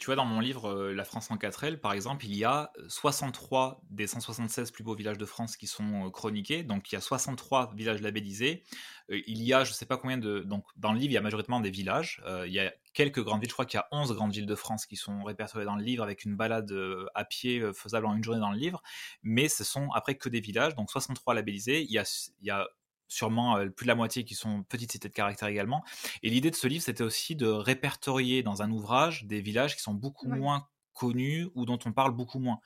Tu 0.00 0.06
vois, 0.06 0.16
dans 0.16 0.24
mon 0.24 0.40
livre 0.40 0.70
euh, 0.70 0.94
La 0.94 1.04
France 1.04 1.30
en 1.30 1.36
4L, 1.36 1.76
par 1.76 1.92
exemple, 1.92 2.24
il 2.24 2.34
y 2.34 2.42
a 2.42 2.72
63 2.88 3.82
des 3.90 4.06
176 4.06 4.70
plus 4.70 4.82
beaux 4.82 4.94
villages 4.94 5.18
de 5.18 5.26
France 5.26 5.58
qui 5.58 5.66
sont 5.66 6.06
euh, 6.06 6.10
chroniqués. 6.10 6.62
Donc, 6.62 6.90
il 6.90 6.94
y 6.94 6.98
a 6.98 7.02
63 7.02 7.74
villages 7.76 8.00
labellisés. 8.00 8.64
Euh, 9.10 9.20
il 9.26 9.42
y 9.42 9.52
a, 9.52 9.62
je 9.62 9.72
ne 9.72 9.74
sais 9.74 9.84
pas 9.84 9.98
combien 9.98 10.16
de. 10.16 10.40
Donc, 10.40 10.64
dans 10.76 10.94
le 10.94 10.98
livre, 10.98 11.10
il 11.10 11.14
y 11.14 11.18
a 11.18 11.20
majoritairement 11.20 11.60
des 11.60 11.70
villages. 11.70 12.22
il 12.46 12.52
y 12.52 12.60
a 12.60 12.72
quelques 12.92 13.22
grandes 13.22 13.40
villes. 13.40 13.50
Je 13.50 13.54
crois 13.54 13.66
qu'il 13.66 13.78
y 13.78 13.80
a 13.80 13.88
11 13.92 14.12
grandes 14.12 14.32
villes 14.32 14.46
de 14.46 14.54
France 14.54 14.86
qui 14.86 14.96
sont 14.96 15.22
répertoriées 15.22 15.66
dans 15.66 15.76
le 15.76 15.84
livre 15.84 16.02
avec 16.02 16.24
une 16.24 16.36
balade 16.36 16.72
à 17.14 17.24
pied 17.24 17.62
faisable 17.72 18.06
en 18.06 18.14
une 18.14 18.24
journée 18.24 18.40
dans 18.40 18.52
le 18.52 18.58
livre. 18.58 18.82
Mais 19.22 19.48
ce 19.48 19.64
sont 19.64 19.90
après 19.92 20.16
que 20.16 20.28
des 20.28 20.40
villages. 20.40 20.74
Donc, 20.74 20.90
63 20.90 21.34
labellisés. 21.34 21.82
Il 21.82 21.90
y 21.90 21.98
a, 21.98 22.30
il 22.40 22.46
y 22.46 22.50
a 22.50 22.68
sûrement 23.10 23.58
euh, 23.58 23.68
plus 23.68 23.84
de 23.84 23.88
la 23.88 23.94
moitié 23.94 24.24
qui 24.24 24.34
sont 24.34 24.62
petites 24.62 24.92
cités 24.92 25.08
de 25.08 25.14
caractère 25.14 25.48
également. 25.48 25.84
Et 26.22 26.30
l'idée 26.30 26.50
de 26.50 26.56
ce 26.56 26.66
livre, 26.66 26.82
c'était 26.82 27.04
aussi 27.04 27.36
de 27.36 27.46
répertorier 27.46 28.42
dans 28.42 28.62
un 28.62 28.70
ouvrage 28.70 29.24
des 29.24 29.40
villages 29.40 29.76
qui 29.76 29.82
sont 29.82 29.94
beaucoup 29.94 30.28
moins 30.28 30.66
connus 31.00 31.48
ou 31.54 31.64
dont 31.64 31.78
on 31.86 31.92
parle 31.92 32.12
beaucoup 32.12 32.38
moins. 32.38 32.60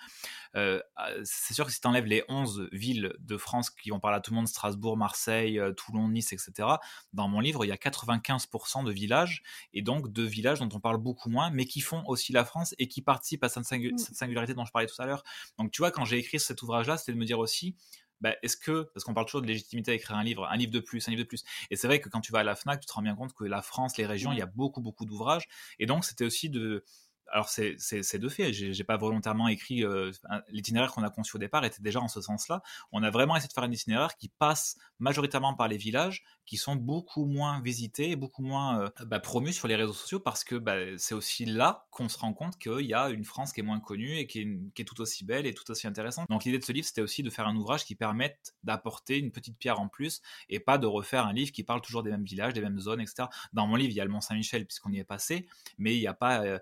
Euh, 0.56 0.80
ah, 0.96 1.08
c'est 1.22 1.54
sûr 1.54 1.66
que 1.66 1.72
si 1.72 1.80
tu 1.80 1.86
enlèves 1.86 2.06
les 2.06 2.24
11 2.28 2.68
villes 2.72 3.14
de 3.20 3.36
France 3.36 3.70
qui 3.70 3.90
vont 3.90 4.00
parler 4.00 4.16
à 4.16 4.20
tout 4.20 4.32
le 4.32 4.36
monde, 4.36 4.48
Strasbourg, 4.48 4.96
Marseille, 4.96 5.60
euh, 5.60 5.72
Toulon, 5.72 6.08
Nice, 6.08 6.32
etc., 6.32 6.68
dans 7.12 7.28
mon 7.28 7.38
livre, 7.38 7.64
il 7.64 7.68
y 7.68 7.72
a 7.72 7.76
95% 7.76 8.82
de 8.84 8.90
villages, 8.90 9.42
et 9.72 9.82
donc 9.82 10.12
de 10.12 10.22
villages 10.24 10.58
dont 10.58 10.68
on 10.72 10.80
parle 10.80 10.98
beaucoup 10.98 11.30
moins, 11.30 11.50
mais 11.50 11.64
qui 11.64 11.80
font 11.80 12.02
aussi 12.06 12.32
la 12.32 12.44
France 12.44 12.74
et 12.78 12.88
qui 12.88 13.02
participent 13.02 13.44
à 13.44 13.48
cette, 13.48 13.70
mmh. 13.70 13.98
singularité 13.98 14.54
dont 14.54 14.64
je 14.64 14.72
parlais 14.72 14.88
tout 14.88 15.00
à 15.00 15.06
l'heure. 15.06 15.22
Donc 15.58 15.70
tu 15.70 15.80
vois, 15.80 15.92
quand 15.92 16.04
j'ai 16.04 16.18
écrit 16.18 16.40
cet 16.40 16.60
ouvrage-là, 16.62 16.96
c'était 16.96 17.12
de 17.12 17.18
me 17.18 17.24
dire 17.24 17.38
aussi, 17.38 17.76
bah, 18.20 18.34
est-ce 18.42 18.56
que, 18.56 18.90
parce 18.94 19.04
qu'on 19.04 19.14
parle 19.14 19.26
toujours 19.26 19.42
de 19.42 19.46
légitimité 19.46 19.92
à 19.92 19.94
écrire 19.94 20.16
un 20.16 20.24
livre, 20.24 20.48
un 20.50 20.56
livre 20.56 20.72
de 20.72 20.80
plus, 20.80 21.06
un 21.06 21.12
livre 21.12 21.22
de 21.22 21.28
plus, 21.28 21.44
et 21.70 21.76
c'est 21.76 21.86
vrai 21.86 22.00
que 22.00 22.08
quand 22.08 22.20
tu 22.20 22.32
vas 22.32 22.40
à 22.40 22.42
la 22.42 22.56
FNAC, 22.56 22.80
tu 22.80 22.86
te 22.86 22.92
rends 22.92 23.02
bien 23.02 23.14
compte 23.14 23.32
que 23.32 23.44
la 23.44 23.62
France, 23.62 23.96
les 23.96 24.06
régions, 24.06 24.32
il 24.32 24.38
y 24.38 24.42
a 24.42 24.46
beaucoup, 24.46 24.80
beaucoup 24.80 25.04
d'ouvrages, 25.04 25.46
et 25.78 25.86
donc 25.86 26.04
c'était 26.04 26.24
aussi 26.24 26.50
de, 26.50 26.84
alors 27.32 27.48
c'est 27.48 28.18
de 28.18 28.28
fait, 28.28 28.52
j'ai 28.52 28.84
pas 28.84 28.96
volontairement 28.96 29.48
écrit 29.48 29.84
euh, 29.84 30.12
l'itinéraire 30.48 30.92
qu'on 30.92 31.02
a 31.02 31.10
conçu 31.10 31.36
au 31.36 31.38
départ 31.38 31.64
était 31.64 31.82
déjà 31.82 32.00
en 32.00 32.08
ce 32.08 32.20
sens-là. 32.20 32.62
On 32.92 33.02
a 33.02 33.10
vraiment 33.10 33.36
essayé 33.36 33.48
de 33.48 33.52
faire 33.52 33.64
un 33.64 33.72
itinéraire 33.72 34.16
qui 34.16 34.28
passe 34.28 34.76
majoritairement 34.98 35.54
par 35.54 35.68
les 35.68 35.76
villages, 35.76 36.24
qui 36.46 36.56
sont 36.56 36.76
beaucoup 36.76 37.24
moins 37.24 37.60
visités, 37.60 38.16
beaucoup 38.16 38.42
moins 38.42 38.82
euh, 38.82 38.90
bah, 39.06 39.20
promus 39.20 39.52
sur 39.52 39.68
les 39.68 39.76
réseaux 39.76 39.92
sociaux, 39.92 40.20
parce 40.20 40.44
que 40.44 40.54
bah, 40.54 40.76
c'est 40.96 41.14
aussi 41.14 41.44
là 41.44 41.86
qu'on 41.90 42.08
se 42.08 42.18
rend 42.18 42.32
compte 42.34 42.58
qu'il 42.58 42.86
y 42.86 42.94
a 42.94 43.08
une 43.08 43.24
France 43.24 43.52
qui 43.52 43.60
est 43.60 43.64
moins 43.64 43.80
connue 43.80 44.18
et 44.18 44.26
qui 44.26 44.40
est, 44.40 44.58
qui 44.74 44.82
est 44.82 44.84
tout 44.84 45.00
aussi 45.00 45.24
belle 45.24 45.46
et 45.46 45.54
tout 45.54 45.68
aussi 45.70 45.86
intéressante. 45.86 46.28
Donc 46.28 46.44
l'idée 46.44 46.58
de 46.58 46.64
ce 46.64 46.72
livre, 46.72 46.86
c'était 46.86 47.02
aussi 47.02 47.22
de 47.22 47.30
faire 47.30 47.46
un 47.46 47.56
ouvrage 47.56 47.84
qui 47.84 47.94
permette 47.94 48.54
d'apporter 48.62 49.18
une 49.18 49.32
petite 49.32 49.58
pierre 49.58 49.80
en 49.80 49.88
plus 49.88 50.20
et 50.48 50.60
pas 50.60 50.78
de 50.78 50.86
refaire 50.86 51.26
un 51.26 51.32
livre 51.32 51.52
qui 51.52 51.64
parle 51.64 51.80
toujours 51.80 52.02
des 52.02 52.10
mêmes 52.10 52.24
villages, 52.24 52.52
des 52.52 52.60
mêmes 52.60 52.80
zones, 52.80 53.00
etc. 53.00 53.28
Dans 53.52 53.66
mon 53.66 53.76
livre, 53.76 53.90
il 53.90 53.96
y 53.96 54.00
a 54.00 54.04
le 54.04 54.10
Mont 54.10 54.20
Saint-Michel 54.20 54.66
puisqu'on 54.66 54.92
y 54.92 54.98
est 54.98 55.04
passé, 55.04 55.48
mais 55.78 55.96
il 55.96 56.00
n'y 56.00 56.06
a 56.06 56.14
pas, 56.14 56.42
euh, 56.44 56.58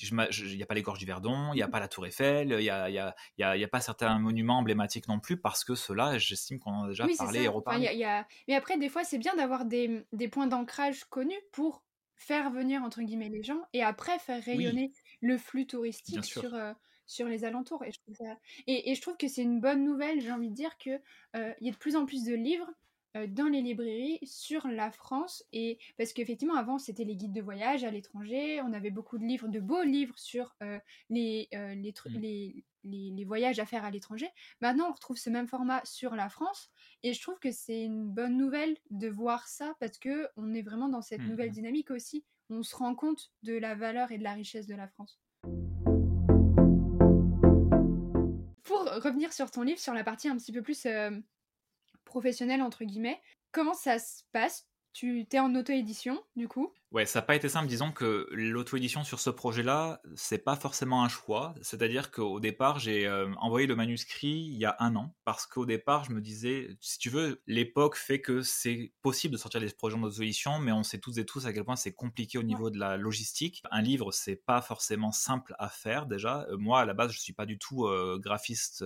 il 0.00 0.56
n'y 0.56 0.62
a 0.62 0.66
pas 0.66 0.74
les 0.74 0.82
gorges 0.82 0.98
du 0.98 1.06
Verdon, 1.06 1.52
il 1.52 1.56
n'y 1.56 1.62
a 1.62 1.68
pas 1.68 1.80
la 1.80 1.88
Tour 1.88 2.06
Eiffel, 2.06 2.50
il 2.50 2.58
n'y 2.58 2.70
a, 2.70 2.90
y 2.90 2.98
a, 2.98 3.14
y 3.36 3.64
a, 3.64 3.68
pas 3.68 3.80
certains 3.80 4.18
monuments 4.18 4.58
emblématiques 4.58 5.08
non 5.08 5.20
plus, 5.20 5.36
parce 5.36 5.64
que 5.64 5.74
ceux-là, 5.74 6.18
j'estime 6.18 6.58
qu'on 6.58 6.72
en 6.72 6.84
a 6.84 6.88
déjà 6.88 7.06
parlé 7.16 7.42
et 7.42 7.48
reparlé. 7.48 8.04
Mais 8.48 8.54
après, 8.54 8.78
des 8.78 8.88
fois, 8.88 9.04
c'est 9.04 9.18
bien 9.18 9.34
d'avoir 9.36 9.64
des, 9.64 10.04
des, 10.12 10.28
points 10.28 10.46
d'ancrage 10.46 11.04
connus 11.04 11.40
pour 11.52 11.82
faire 12.16 12.50
venir, 12.50 12.82
entre 12.82 13.02
guillemets, 13.02 13.28
les 13.28 13.42
gens, 13.42 13.60
et 13.72 13.82
après 13.82 14.18
faire 14.18 14.42
rayonner 14.42 14.92
le 15.20 15.38
flux 15.38 15.66
touristique 15.66 16.24
sur... 16.24 16.54
Euh, 16.54 16.72
sur 17.06 17.28
les 17.28 17.44
alentours. 17.44 17.84
Et 17.84 17.92
je 17.92 18.00
trouve, 18.00 18.16
et, 18.66 18.90
et 18.90 18.94
je 18.94 19.02
trouve 19.02 19.18
que 19.18 19.28
c'est 19.28 19.42
une 19.42 19.60
bonne 19.60 19.84
nouvelle, 19.84 20.22
j'ai 20.22 20.32
envie 20.32 20.48
de 20.48 20.54
dire, 20.54 20.78
qu'il 20.78 21.00
euh, 21.36 21.52
il 21.60 21.66
y 21.66 21.68
a 21.68 21.72
de 21.72 21.76
plus 21.76 21.96
en 21.96 22.06
plus 22.06 22.24
de 22.24 22.34
livres 22.34 22.70
dans 23.28 23.46
les 23.46 23.62
librairies 23.62 24.18
sur 24.24 24.66
la 24.66 24.90
France 24.90 25.44
et 25.52 25.78
parce 25.96 26.12
qu'effectivement 26.12 26.56
avant 26.56 26.78
c'était 26.78 27.04
les 27.04 27.16
guides 27.16 27.32
de 27.32 27.40
voyage 27.40 27.84
à 27.84 27.90
l'étranger, 27.90 28.60
on 28.62 28.72
avait 28.72 28.90
beaucoup 28.90 29.18
de 29.18 29.24
livres, 29.24 29.48
de 29.48 29.60
beaux 29.60 29.82
livres 29.82 30.18
sur 30.18 30.56
les, 31.10 31.48
les, 31.50 31.50
mmh. 31.52 32.18
les, 32.18 32.64
les, 32.84 33.10
les, 33.10 33.24
voyages 33.24 33.58
à 33.58 33.66
faire 33.66 33.84
à 33.84 33.90
l'étranger. 33.90 34.28
Maintenant 34.60 34.88
on 34.90 34.92
retrouve 34.92 35.16
ce 35.16 35.30
même 35.30 35.46
format 35.46 35.80
sur 35.84 36.16
la 36.16 36.28
France 36.28 36.70
et 37.02 37.12
je 37.12 37.22
trouve 37.22 37.38
que 37.38 37.52
c'est 37.52 37.84
une 37.84 38.04
bonne 38.04 38.36
nouvelle 38.36 38.76
de 38.90 39.08
voir 39.08 39.46
ça 39.46 39.74
parce 39.80 39.98
que 39.98 40.28
on 40.36 40.52
est 40.52 40.62
vraiment 40.62 40.88
dans 40.88 41.02
cette 41.02 41.22
nouvelle 41.22 41.50
mmh. 41.50 41.54
dynamique 41.54 41.90
aussi. 41.90 42.24
On 42.50 42.62
se 42.62 42.76
rend 42.76 42.94
compte 42.94 43.32
de 43.42 43.54
la 43.54 43.74
valeur 43.74 44.12
et 44.12 44.18
de 44.18 44.24
la 44.24 44.32
richesse 44.32 44.66
de 44.66 44.74
la 44.74 44.88
France. 44.88 45.20
Pour 48.64 48.80
revenir 48.80 49.32
sur 49.32 49.50
ton 49.50 49.62
livre, 49.62 49.78
sur 49.78 49.94
la 49.94 50.04
partie 50.04 50.28
un 50.28 50.36
petit 50.36 50.52
peu 50.52 50.62
plus 50.62 50.86
professionnel 52.14 52.62
entre 52.62 52.84
guillemets. 52.84 53.20
Comment 53.50 53.74
ça 53.74 53.98
se 53.98 54.22
passe 54.30 54.68
Tu 54.94 55.26
t'es 55.28 55.40
en 55.40 55.52
auto-édition 55.56 56.22
du 56.36 56.46
coup? 56.46 56.72
Ouais, 56.92 57.04
ça 57.04 57.18
n'a 57.18 57.26
pas 57.26 57.34
été 57.34 57.48
simple. 57.48 57.66
Disons 57.66 57.90
que 57.90 58.28
l'auto-édition 58.30 59.02
sur 59.02 59.18
ce 59.18 59.28
projet-là, 59.28 60.00
c'est 60.14 60.38
pas 60.38 60.54
forcément 60.54 61.02
un 61.02 61.08
choix. 61.08 61.52
C'est-à-dire 61.62 62.12
qu'au 62.12 62.38
départ, 62.38 62.78
j'ai 62.78 63.08
euh, 63.08 63.34
envoyé 63.38 63.66
le 63.66 63.74
manuscrit 63.74 64.28
il 64.52 64.56
y 64.56 64.64
a 64.64 64.76
un 64.78 64.94
an 64.94 65.12
parce 65.24 65.46
qu'au 65.46 65.66
départ, 65.66 66.04
je 66.04 66.12
me 66.12 66.20
disais, 66.20 66.76
si 66.80 67.00
tu 67.00 67.10
veux, 67.10 67.42
l'époque 67.48 67.96
fait 67.96 68.20
que 68.20 68.42
c'est 68.42 68.92
possible 69.02 69.32
de 69.32 69.38
sortir 69.38 69.60
des 69.60 69.68
projets 69.70 69.96
en 69.96 70.02
auto-édition, 70.04 70.60
mais 70.60 70.70
on 70.70 70.84
sait 70.84 71.00
tous 71.00 71.18
et 71.18 71.26
tous 71.26 71.44
à 71.46 71.52
quel 71.52 71.64
point 71.64 71.74
c'est 71.74 71.94
compliqué 71.94 72.38
au 72.38 72.44
niveau 72.44 72.70
de 72.70 72.78
la 72.78 72.96
logistique. 72.96 73.64
Un 73.72 73.82
livre, 73.82 74.12
c'est 74.12 74.36
pas 74.36 74.62
forcément 74.62 75.10
simple 75.10 75.56
à 75.58 75.68
faire 75.68 76.06
déjà. 76.06 76.46
Euh, 76.50 76.56
moi, 76.56 76.82
à 76.82 76.84
la 76.84 76.94
base, 76.94 77.10
je 77.10 77.18
suis 77.18 77.32
pas 77.32 77.46
du 77.46 77.58
tout 77.58 77.86
euh, 77.86 78.20
graphiste. 78.22 78.84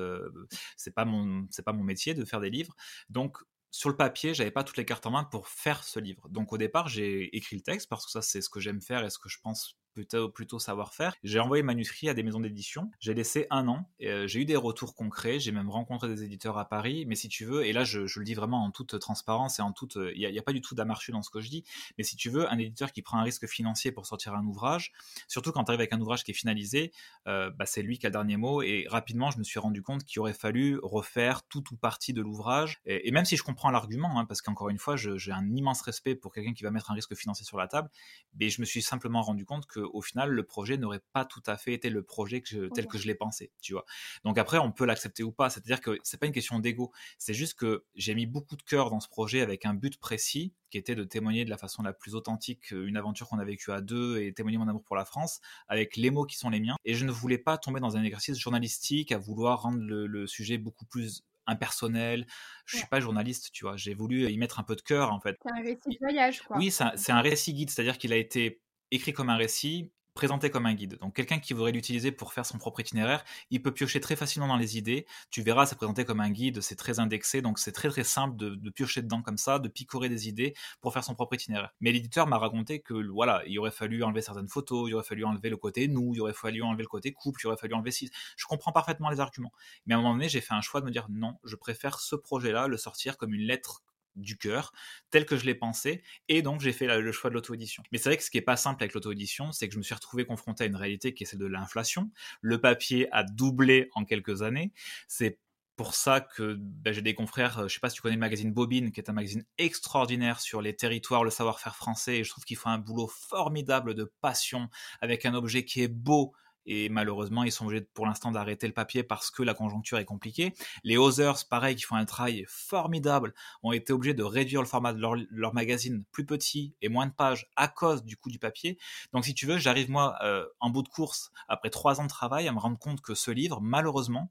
c'est 0.78 0.94
pas 0.94 1.04
mon, 1.04 1.46
c'est 1.50 1.62
pas 1.62 1.74
mon 1.74 1.84
métier 1.84 2.14
de 2.14 2.24
faire 2.24 2.40
des 2.40 2.48
livres. 2.48 2.74
Donc 3.10 3.36
sur 3.70 3.90
le 3.90 3.96
papier, 3.96 4.34
j'avais 4.34 4.50
pas 4.50 4.64
toutes 4.64 4.76
les 4.76 4.84
cartes 4.84 5.06
en 5.06 5.10
main 5.10 5.24
pour 5.24 5.48
faire 5.48 5.84
ce 5.84 6.00
livre. 6.00 6.28
Donc 6.30 6.52
au 6.52 6.58
départ, 6.58 6.88
j'ai 6.88 7.36
écrit 7.36 7.56
le 7.56 7.62
texte 7.62 7.88
parce 7.88 8.06
que 8.06 8.10
ça, 8.12 8.22
c'est 8.22 8.40
ce 8.40 8.48
que 8.48 8.60
j'aime 8.60 8.80
faire 8.80 9.04
et 9.04 9.10
ce 9.10 9.18
que 9.18 9.28
je 9.28 9.38
pense 9.42 9.78
plutôt, 9.98 10.28
plutôt 10.28 10.60
savoir 10.60 10.94
faire. 10.94 11.16
J'ai 11.24 11.40
envoyé 11.40 11.60
le 11.60 11.66
manuscrit 11.66 12.08
à 12.08 12.14
des 12.14 12.22
maisons 12.22 12.38
d'édition. 12.38 12.88
J'ai 13.00 13.14
laissé 13.14 13.48
un 13.50 13.66
an. 13.66 13.90
Euh, 14.02 14.28
j'ai 14.28 14.40
eu 14.40 14.44
des 14.44 14.54
retours 14.54 14.94
concrets. 14.94 15.40
J'ai 15.40 15.50
même 15.50 15.68
rencontré 15.68 16.06
des 16.06 16.22
éditeurs 16.22 16.56
à 16.56 16.68
Paris. 16.68 17.04
Mais 17.06 17.16
si 17.16 17.28
tu 17.28 17.44
veux, 17.44 17.66
et 17.66 17.72
là 17.72 17.82
je, 17.82 18.00
le 18.02 18.24
dis 18.24 18.34
vraiment 18.34 18.64
en 18.64 18.70
toute 18.70 18.96
transparence 19.00 19.58
et 19.58 19.62
en 19.62 19.72
toute, 19.72 19.98
il 20.14 20.30
n'y 20.30 20.38
a, 20.38 20.42
pas 20.42 20.52
du 20.52 20.60
tout 20.60 20.76
d'amarchu 20.76 21.10
dans 21.10 21.22
ce 21.22 21.30
que 21.30 21.40
je 21.40 21.50
dis. 21.50 21.64
Mais 21.96 22.04
si 22.04 22.14
tu 22.14 22.30
veux, 22.30 22.48
un 22.48 22.58
éditeur 22.58 22.92
qui 22.92 23.02
prend 23.02 23.18
un 23.18 23.24
risque 23.24 23.48
financier 23.48 23.90
pour 23.90 24.06
sortir 24.06 24.34
un 24.34 24.46
ouvrage, 24.46 24.92
surtout 25.26 25.50
quand 25.50 25.64
tu 25.64 25.72
arrives 25.72 25.80
avec 25.80 25.92
un 25.92 26.00
ouvrage 26.00 26.22
qui 26.22 26.30
est 26.30 26.34
finalisé, 26.34 26.92
euh, 27.26 27.50
bah, 27.50 27.66
c'est 27.66 27.82
lui 27.82 27.98
qui 27.98 28.06
a 28.06 28.10
le 28.10 28.12
dernier 28.12 28.36
mot. 28.36 28.62
Et 28.62 28.86
rapidement, 28.88 29.32
je 29.32 29.38
me 29.38 29.42
suis 29.42 29.58
rendu 29.58 29.82
compte 29.82 30.04
qu'il 30.04 30.20
aurait 30.20 30.32
fallu 30.32 30.78
refaire 30.80 31.42
tout 31.48 31.64
ou 31.72 31.76
partie 31.76 32.12
de 32.12 32.22
l'ouvrage. 32.22 32.80
Et, 32.86 33.10
même 33.10 33.24
si 33.24 33.36
je 33.36 33.42
comprends 33.42 33.72
l'argument, 33.72 34.20
hein, 34.20 34.26
parce 34.26 34.42
qu'encore 34.42 34.68
une 34.68 34.78
fois, 34.78 34.94
j'ai 34.94 35.32
un 35.32 35.52
immense 35.56 35.82
respect 35.82 36.14
pour 36.14 36.32
quelqu'un 36.32 36.52
qui 36.52 36.62
va 36.62 36.70
mettre 36.70 36.92
un 36.92 36.94
risque 36.94 37.16
financier 37.16 37.44
sur 37.44 37.58
la 37.58 37.66
table, 37.66 37.90
mais 38.38 38.48
je 38.48 38.60
me 38.60 38.66
suis 38.66 38.80
simplement 38.80 39.22
rendu 39.22 39.44
compte 39.44 39.66
que 39.66 39.80
au 39.92 40.02
final, 40.02 40.30
le 40.30 40.42
projet 40.42 40.76
n'aurait 40.76 41.02
pas 41.12 41.24
tout 41.24 41.42
à 41.46 41.56
fait 41.56 41.72
été 41.72 41.90
le 41.90 42.02
projet 42.02 42.40
que 42.40 42.68
tel 42.74 42.86
que 42.86 42.98
je 42.98 43.06
l'ai 43.06 43.14
pensé, 43.14 43.52
tu 43.60 43.72
vois. 43.72 43.84
Donc 44.24 44.38
après, 44.38 44.58
on 44.58 44.72
peut 44.72 44.84
l'accepter 44.84 45.22
ou 45.22 45.32
pas. 45.32 45.50
C'est-à-dire 45.50 45.80
que 45.80 45.98
c'est 46.02 46.18
pas 46.18 46.26
une 46.26 46.32
question 46.32 46.58
d'ego. 46.58 46.92
C'est 47.18 47.34
juste 47.34 47.54
que 47.54 47.84
j'ai 47.94 48.14
mis 48.14 48.26
beaucoup 48.26 48.56
de 48.56 48.62
cœur 48.62 48.90
dans 48.90 49.00
ce 49.00 49.08
projet 49.08 49.40
avec 49.40 49.66
un 49.66 49.74
but 49.74 49.98
précis 49.98 50.54
qui 50.70 50.78
était 50.78 50.94
de 50.94 51.04
témoigner 51.04 51.44
de 51.44 51.50
la 51.50 51.58
façon 51.58 51.82
la 51.82 51.92
plus 51.92 52.14
authentique 52.14 52.70
une 52.72 52.96
aventure 52.96 53.28
qu'on 53.28 53.38
a 53.38 53.44
vécue 53.44 53.72
à 53.72 53.80
deux 53.80 54.20
et 54.20 54.32
témoigner 54.32 54.58
mon 54.58 54.68
amour 54.68 54.84
pour 54.84 54.96
la 54.96 55.04
France 55.04 55.40
avec 55.68 55.96
les 55.96 56.10
mots 56.10 56.24
qui 56.24 56.36
sont 56.36 56.50
les 56.50 56.60
miens. 56.60 56.76
Et 56.84 56.94
je 56.94 57.04
ne 57.04 57.10
voulais 57.10 57.38
pas 57.38 57.58
tomber 57.58 57.80
dans 57.80 57.96
un 57.96 58.02
exercice 58.02 58.38
journalistique 58.38 59.12
à 59.12 59.18
vouloir 59.18 59.62
rendre 59.62 59.78
le, 59.80 60.26
sujet 60.26 60.58
beaucoup 60.58 60.84
plus 60.84 61.24
impersonnel. 61.46 62.26
Je 62.66 62.76
suis 62.76 62.86
pas 62.86 63.00
journaliste, 63.00 63.50
tu 63.52 63.64
vois. 63.64 63.76
J'ai 63.76 63.94
voulu 63.94 64.30
y 64.30 64.36
mettre 64.36 64.60
un 64.60 64.62
peu 64.62 64.76
de 64.76 64.82
cœur, 64.82 65.12
en 65.12 65.20
fait. 65.20 65.38
C'est 65.42 65.52
un 65.52 65.62
récit 65.62 65.88
de 65.88 65.98
voyage, 66.00 66.42
quoi. 66.42 66.58
Oui, 66.58 66.70
c'est 66.70 67.12
un 67.12 67.20
récit 67.20 67.54
guide, 67.54 67.70
c'est-à-dire 67.70 67.96
qu'il 67.96 68.12
a 68.12 68.16
été 68.16 68.60
écrit 68.90 69.12
comme 69.12 69.30
un 69.30 69.36
récit, 69.36 69.90
présenté 70.18 70.50
comme 70.50 70.66
un 70.66 70.74
guide. 70.74 70.98
Donc 70.98 71.14
quelqu'un 71.14 71.38
qui 71.38 71.54
voudrait 71.54 71.70
l'utiliser 71.70 72.10
pour 72.10 72.32
faire 72.32 72.44
son 72.44 72.58
propre 72.58 72.80
itinéraire, 72.80 73.24
il 73.52 73.62
peut 73.62 73.72
piocher 73.72 74.00
très 74.00 74.16
facilement 74.16 74.48
dans 74.48 74.56
les 74.56 74.76
idées. 74.76 75.06
Tu 75.30 75.42
verras, 75.42 75.64
c'est 75.64 75.76
présenté 75.76 76.04
comme 76.04 76.18
un 76.18 76.30
guide, 76.30 76.60
c'est 76.60 76.74
très 76.74 76.98
indexé, 76.98 77.40
donc 77.40 77.60
c'est 77.60 77.70
très 77.70 77.88
très 77.88 78.02
simple 78.02 78.36
de, 78.36 78.70
piocher 78.70 79.00
dedans 79.00 79.22
comme 79.22 79.38
ça, 79.38 79.60
de 79.60 79.68
picorer 79.68 80.08
des 80.08 80.28
idées 80.28 80.54
pour 80.80 80.92
faire 80.92 81.04
son 81.04 81.14
propre 81.14 81.34
itinéraire. 81.34 81.72
Mais 81.80 81.92
l'éditeur 81.92 82.26
m'a 82.26 82.36
raconté 82.36 82.80
que 82.80 82.94
voilà, 83.12 83.44
il 83.46 83.56
aurait 83.60 83.70
fallu 83.70 84.02
enlever 84.02 84.20
certaines 84.20 84.48
photos, 84.48 84.88
il 84.88 84.94
aurait 84.94 85.04
fallu 85.04 85.24
enlever 85.24 85.50
le 85.50 85.56
côté 85.56 85.86
nous, 85.86 86.10
il 86.12 86.20
aurait 86.20 86.32
fallu 86.32 86.64
enlever 86.64 86.82
le 86.82 86.88
côté 86.88 87.12
couple, 87.12 87.40
il 87.44 87.46
aurait 87.46 87.56
fallu 87.56 87.74
enlever 87.74 87.92
si. 87.92 88.10
Je 88.36 88.46
comprends 88.46 88.72
parfaitement 88.72 89.10
les 89.10 89.20
arguments. 89.20 89.52
Mais 89.86 89.94
à 89.94 89.98
un 89.98 90.00
moment 90.00 90.14
donné, 90.14 90.28
j'ai 90.28 90.40
fait 90.40 90.54
un 90.54 90.62
choix 90.62 90.80
de 90.80 90.86
me 90.86 90.90
dire 90.90 91.06
non, 91.10 91.36
je 91.44 91.54
préfère 91.54 92.00
ce 92.00 92.16
projet-là, 92.16 92.66
le 92.66 92.76
sortir 92.76 93.18
comme 93.18 93.34
une 93.34 93.46
lettre 93.46 93.84
du 94.18 94.36
cœur, 94.36 94.72
tel 95.10 95.26
que 95.26 95.36
je 95.36 95.44
l'ai 95.44 95.54
pensé, 95.54 96.02
et 96.28 96.42
donc 96.42 96.60
j'ai 96.60 96.72
fait 96.72 96.86
le 97.00 97.12
choix 97.12 97.30
de 97.30 97.34
l'auto-édition. 97.34 97.82
Mais 97.92 97.98
c'est 97.98 98.08
vrai 98.08 98.16
que 98.16 98.22
ce 98.22 98.30
qui 98.30 98.38
est 98.38 98.42
pas 98.42 98.56
simple 98.56 98.82
avec 98.82 98.94
l'auto-édition, 98.94 99.52
c'est 99.52 99.68
que 99.68 99.74
je 99.74 99.78
me 99.78 99.82
suis 99.82 99.94
retrouvé 99.94 100.24
confronté 100.24 100.64
à 100.64 100.66
une 100.66 100.76
réalité 100.76 101.14
qui 101.14 101.24
est 101.24 101.26
celle 101.26 101.40
de 101.40 101.46
l'inflation. 101.46 102.10
Le 102.40 102.60
papier 102.60 103.08
a 103.12 103.22
doublé 103.22 103.88
en 103.94 104.04
quelques 104.04 104.42
années. 104.42 104.72
C'est 105.06 105.38
pour 105.78 105.94
ça 105.94 106.20
que 106.20 106.56
ben, 106.58 106.92
j'ai 106.92 107.02
des 107.02 107.14
confrères, 107.14 107.60
euh, 107.60 107.68
je 107.68 107.74
sais 107.74 107.80
pas 107.80 107.88
si 107.88 107.96
tu 107.96 108.02
connais 108.02 108.16
le 108.16 108.20
magazine 108.20 108.52
Bobine, 108.52 108.90
qui 108.90 109.00
est 109.00 109.08
un 109.08 109.12
magazine 109.12 109.44
extraordinaire 109.58 110.40
sur 110.40 110.60
les 110.60 110.74
territoires, 110.74 111.22
le 111.22 111.30
savoir-faire 111.30 111.76
français, 111.76 112.18
et 112.18 112.24
je 112.24 112.30
trouve 112.30 112.44
qu'il 112.44 112.56
faut 112.56 112.68
un 112.68 112.78
boulot 112.78 113.06
formidable 113.06 113.94
de 113.94 114.12
passion, 114.20 114.68
avec 115.00 115.24
un 115.24 115.34
objet 115.34 115.64
qui 115.64 115.82
est 115.82 115.88
beau, 115.88 116.34
et 116.70 116.90
malheureusement, 116.90 117.44
ils 117.44 117.50
sont 117.50 117.64
obligés 117.64 117.88
pour 117.94 118.04
l'instant 118.04 118.30
d'arrêter 118.30 118.66
le 118.66 118.74
papier 118.74 119.02
parce 119.02 119.30
que 119.30 119.42
la 119.42 119.54
conjoncture 119.54 119.96
est 119.96 120.04
compliquée. 120.04 120.52
Les 120.84 120.98
Others, 120.98 121.48
pareil, 121.48 121.76
qui 121.76 121.84
font 121.84 121.96
un 121.96 122.04
travail 122.04 122.44
formidable, 122.46 123.32
ont 123.62 123.72
été 123.72 123.94
obligés 123.94 124.12
de 124.12 124.22
réduire 124.22 124.60
le 124.60 124.66
format 124.66 124.92
de 124.92 125.00
leur, 125.00 125.54
magazine 125.54 126.04
plus 126.12 126.26
petit 126.26 126.74
et 126.82 126.90
moins 126.90 127.06
de 127.06 127.12
pages 127.12 127.48
à 127.56 127.68
cause 127.68 128.04
du 128.04 128.18
coût 128.18 128.28
du 128.28 128.38
papier. 128.38 128.78
Donc, 129.14 129.24
si 129.24 129.32
tu 129.32 129.46
veux, 129.46 129.56
j'arrive 129.56 129.90
moi 129.90 130.16
euh, 130.22 130.44
en 130.60 130.68
bout 130.68 130.82
de 130.82 130.88
course, 130.88 131.30
après 131.48 131.70
trois 131.70 132.00
ans 132.00 132.04
de 132.04 132.10
travail, 132.10 132.46
à 132.46 132.52
me 132.52 132.58
rendre 132.58 132.78
compte 132.78 133.00
que 133.00 133.14
ce 133.14 133.30
livre, 133.30 133.62
malheureusement, 133.62 134.30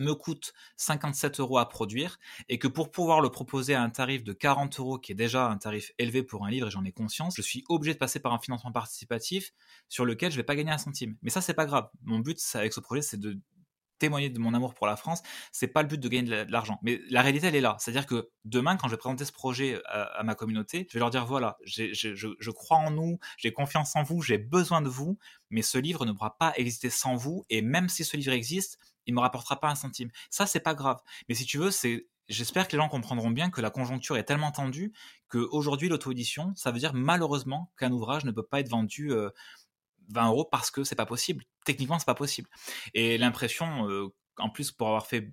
me 0.00 0.14
coûte 0.14 0.52
57 0.76 1.40
euros 1.40 1.58
à 1.58 1.68
produire 1.68 2.18
et 2.48 2.58
que 2.58 2.68
pour 2.68 2.90
pouvoir 2.90 3.20
le 3.20 3.30
proposer 3.30 3.74
à 3.74 3.82
un 3.82 3.90
tarif 3.90 4.24
de 4.24 4.32
40 4.32 4.80
euros, 4.80 4.98
qui 4.98 5.12
est 5.12 5.14
déjà 5.14 5.46
un 5.46 5.58
tarif 5.58 5.92
élevé 5.98 6.22
pour 6.22 6.44
un 6.44 6.50
livre 6.50 6.66
et 6.66 6.70
j'en 6.70 6.84
ai 6.84 6.92
conscience, 6.92 7.34
je 7.36 7.42
suis 7.42 7.64
obligé 7.68 7.94
de 7.94 7.98
passer 7.98 8.20
par 8.20 8.32
un 8.32 8.38
financement 8.38 8.72
participatif 8.72 9.52
sur 9.88 10.04
lequel 10.04 10.32
je 10.32 10.36
vais 10.36 10.42
pas 10.42 10.56
gagner 10.56 10.72
un 10.72 10.78
centime. 10.78 11.16
Mais 11.22 11.30
ça, 11.30 11.40
c'est 11.40 11.54
pas 11.54 11.66
grave. 11.66 11.88
Mon 12.02 12.18
but 12.18 12.38
avec 12.54 12.72
ce 12.72 12.80
projet, 12.80 13.02
c'est 13.02 13.18
de 13.18 13.38
témoigner 14.00 14.30
de 14.30 14.38
mon 14.40 14.52
amour 14.54 14.74
pour 14.74 14.88
la 14.88 14.96
France, 14.96 15.22
c'est 15.52 15.68
pas 15.68 15.82
le 15.82 15.88
but 15.88 16.00
de 16.00 16.08
gagner 16.08 16.44
de 16.44 16.50
l'argent. 16.50 16.80
Mais 16.82 17.00
la 17.10 17.22
réalité, 17.22 17.46
elle 17.46 17.54
est 17.54 17.60
là. 17.60 17.76
C'est-à-dire 17.78 18.06
que 18.06 18.30
demain, 18.44 18.76
quand 18.76 18.88
je 18.88 18.94
vais 18.94 18.98
présenter 18.98 19.24
ce 19.24 19.32
projet 19.32 19.80
à, 19.84 20.22
ma 20.24 20.34
communauté, 20.34 20.88
je 20.88 20.94
vais 20.94 21.00
leur 21.00 21.10
dire 21.10 21.26
voilà, 21.26 21.58
je, 21.64 21.92
je, 21.92 22.50
crois 22.50 22.78
en 22.78 22.90
nous, 22.90 23.18
j'ai 23.36 23.52
confiance 23.52 23.94
en 23.94 24.02
vous, 24.02 24.22
j'ai 24.22 24.38
besoin 24.38 24.80
de 24.82 24.88
vous, 24.88 25.18
mais 25.50 25.62
ce 25.62 25.78
livre 25.78 26.04
ne 26.06 26.12
pourra 26.12 26.36
pas 26.36 26.52
exister 26.56 26.90
sans 26.90 27.14
vous. 27.14 27.44
Et 27.50 27.62
même 27.62 27.88
si 27.88 28.04
ce 28.04 28.16
livre 28.16 28.32
existe, 28.32 28.78
il 29.06 29.14
me 29.14 29.20
rapportera 29.20 29.60
pas 29.60 29.68
un 29.68 29.74
centime. 29.74 30.10
Ça, 30.30 30.46
c'est 30.46 30.60
pas 30.60 30.74
grave. 30.74 31.00
Mais 31.28 31.34
si 31.34 31.44
tu 31.44 31.58
veux, 31.58 31.70
c'est 31.70 32.06
J'espère 32.30 32.68
que 32.68 32.76
les 32.76 32.78
gens 32.80 32.88
comprendront 32.88 33.30
bien 33.30 33.50
que 33.50 33.60
la 33.60 33.70
conjoncture 33.70 34.16
est 34.16 34.22
tellement 34.22 34.52
tendue 34.52 34.92
qu'aujourd'hui, 35.28 35.88
l'auto-édition, 35.88 36.54
ça 36.54 36.70
veut 36.70 36.78
dire 36.78 36.94
malheureusement 36.94 37.72
qu'un 37.76 37.90
ouvrage 37.90 38.24
ne 38.24 38.30
peut 38.30 38.44
pas 38.44 38.60
être 38.60 38.68
vendu 38.68 39.08
20 39.08 39.16
euh, 39.16 40.28
euros 40.28 40.44
parce 40.44 40.70
que 40.70 40.84
c'est 40.84 40.94
pas 40.94 41.06
possible. 41.06 41.42
Techniquement, 41.64 41.98
c'est 41.98 42.06
pas 42.06 42.14
possible. 42.14 42.48
Et 42.94 43.18
l'impression, 43.18 43.88
euh, 43.90 44.14
en 44.38 44.48
plus, 44.48 44.70
pour 44.70 44.86
avoir 44.86 45.08
fait 45.08 45.32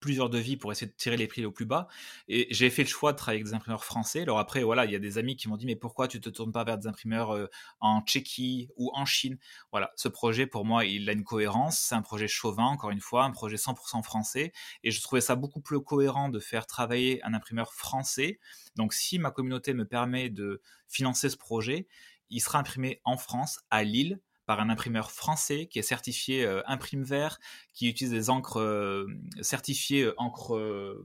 plusieurs 0.00 0.30
devis 0.30 0.56
pour 0.56 0.72
essayer 0.72 0.86
de 0.86 0.96
tirer 0.96 1.16
les 1.16 1.26
prix 1.26 1.44
au 1.44 1.52
plus 1.52 1.66
bas. 1.66 1.88
Et 2.28 2.46
j'ai 2.50 2.70
fait 2.70 2.82
le 2.82 2.88
choix 2.88 3.12
de 3.12 3.16
travailler 3.16 3.40
avec 3.40 3.46
des 3.46 3.54
imprimeurs 3.54 3.84
français. 3.84 4.22
Alors 4.22 4.38
après, 4.38 4.62
voilà, 4.62 4.84
il 4.84 4.92
y 4.92 4.94
a 4.94 4.98
des 4.98 5.18
amis 5.18 5.36
qui 5.36 5.48
m'ont 5.48 5.56
dit, 5.56 5.66
mais 5.66 5.76
pourquoi 5.76 6.08
tu 6.08 6.20
te 6.20 6.28
tournes 6.28 6.52
pas 6.52 6.64
vers 6.64 6.78
des 6.78 6.86
imprimeurs 6.86 7.34
euh, 7.34 7.46
en 7.80 8.02
Tchéquie 8.02 8.68
ou 8.76 8.90
en 8.94 9.04
Chine? 9.04 9.38
Voilà, 9.72 9.92
ce 9.96 10.08
projet, 10.08 10.46
pour 10.46 10.64
moi, 10.64 10.84
il 10.84 11.08
a 11.08 11.12
une 11.12 11.24
cohérence. 11.24 11.78
C'est 11.78 11.94
un 11.94 12.02
projet 12.02 12.28
chauvin, 12.28 12.66
encore 12.66 12.90
une 12.90 13.00
fois, 13.00 13.24
un 13.24 13.30
projet 13.30 13.56
100% 13.56 14.02
français. 14.02 14.52
Et 14.82 14.90
je 14.90 15.00
trouvais 15.02 15.20
ça 15.20 15.36
beaucoup 15.36 15.60
plus 15.60 15.80
cohérent 15.80 16.28
de 16.28 16.38
faire 16.38 16.66
travailler 16.66 17.22
un 17.24 17.34
imprimeur 17.34 17.72
français. 17.72 18.38
Donc 18.76 18.92
si 18.92 19.18
ma 19.18 19.30
communauté 19.30 19.74
me 19.74 19.86
permet 19.86 20.30
de 20.30 20.60
financer 20.88 21.30
ce 21.30 21.36
projet, 21.36 21.86
il 22.30 22.40
sera 22.40 22.58
imprimé 22.58 23.00
en 23.04 23.16
France, 23.16 23.60
à 23.70 23.84
Lille, 23.84 24.20
par 24.46 24.60
un 24.60 24.70
imprimeur 24.70 25.10
français 25.10 25.66
qui 25.66 25.78
est 25.78 25.82
certifié 25.82 26.44
euh, 26.44 26.62
imprime 26.66 27.02
vert, 27.02 27.38
qui 27.74 27.88
utilise 27.88 28.12
des 28.12 28.30
encres 28.30 28.60
euh, 28.60 29.06
certifiées 29.42 30.04
euh, 30.04 30.14
encre 30.16 31.04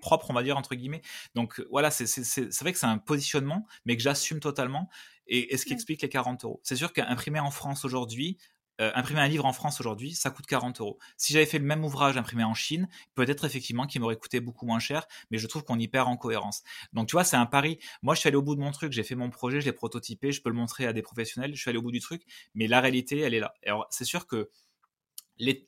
propre, 0.00 0.30
on 0.30 0.34
va 0.34 0.42
dire, 0.42 0.56
entre 0.56 0.74
guillemets. 0.74 1.02
Donc 1.34 1.62
voilà, 1.70 1.90
c'est 1.90 2.04
vrai 2.60 2.72
que 2.72 2.78
c'est 2.78 2.86
un 2.86 2.98
positionnement, 2.98 3.66
mais 3.84 3.96
que 3.96 4.02
j'assume 4.02 4.40
totalement. 4.40 4.88
Et, 5.26 5.52
et, 5.52 5.58
ce 5.58 5.66
qui 5.66 5.74
explique 5.74 6.00
les 6.00 6.08
40 6.08 6.44
euros. 6.44 6.60
C'est 6.62 6.76
sûr 6.76 6.94
qu'imprimer 6.94 7.38
en 7.38 7.50
France 7.50 7.84
aujourd'hui, 7.84 8.38
euh, 8.80 8.90
imprimer 8.94 9.20
un 9.20 9.28
livre 9.28 9.44
en 9.44 9.52
France 9.52 9.80
aujourd'hui, 9.80 10.14
ça 10.14 10.30
coûte 10.30 10.46
40 10.46 10.80
euros. 10.80 10.98
Si 11.16 11.32
j'avais 11.32 11.46
fait 11.46 11.58
le 11.58 11.64
même 11.64 11.84
ouvrage 11.84 12.16
imprimé 12.16 12.44
en 12.44 12.54
Chine, 12.54 12.88
peut-être 13.14 13.44
effectivement 13.44 13.86
qu'il 13.86 14.00
m'aurait 14.00 14.16
coûté 14.16 14.40
beaucoup 14.40 14.66
moins 14.66 14.78
cher, 14.78 15.06
mais 15.30 15.38
je 15.38 15.46
trouve 15.46 15.64
qu'on 15.64 15.78
y 15.78 15.88
perd 15.88 16.08
en 16.08 16.16
cohérence. 16.16 16.62
Donc 16.92 17.08
tu 17.08 17.12
vois, 17.12 17.24
c'est 17.24 17.36
un 17.36 17.46
pari. 17.46 17.78
Moi, 18.02 18.14
je 18.14 18.20
suis 18.20 18.28
allé 18.28 18.36
au 18.36 18.42
bout 18.42 18.54
de 18.54 18.60
mon 18.60 18.70
truc, 18.70 18.92
j'ai 18.92 19.02
fait 19.02 19.14
mon 19.14 19.30
projet, 19.30 19.60
je 19.60 19.66
l'ai 19.66 19.72
prototypé, 19.72 20.32
je 20.32 20.42
peux 20.42 20.50
le 20.50 20.56
montrer 20.56 20.86
à 20.86 20.92
des 20.92 21.02
professionnels, 21.02 21.54
je 21.54 21.60
suis 21.60 21.68
allé 21.68 21.78
au 21.78 21.82
bout 21.82 21.92
du 21.92 22.00
truc, 22.00 22.22
mais 22.54 22.66
la 22.66 22.80
réalité, 22.80 23.20
elle 23.20 23.34
est 23.34 23.40
là. 23.40 23.54
Alors 23.66 23.86
c'est 23.90 24.04
sûr 24.04 24.26
que 24.26 24.50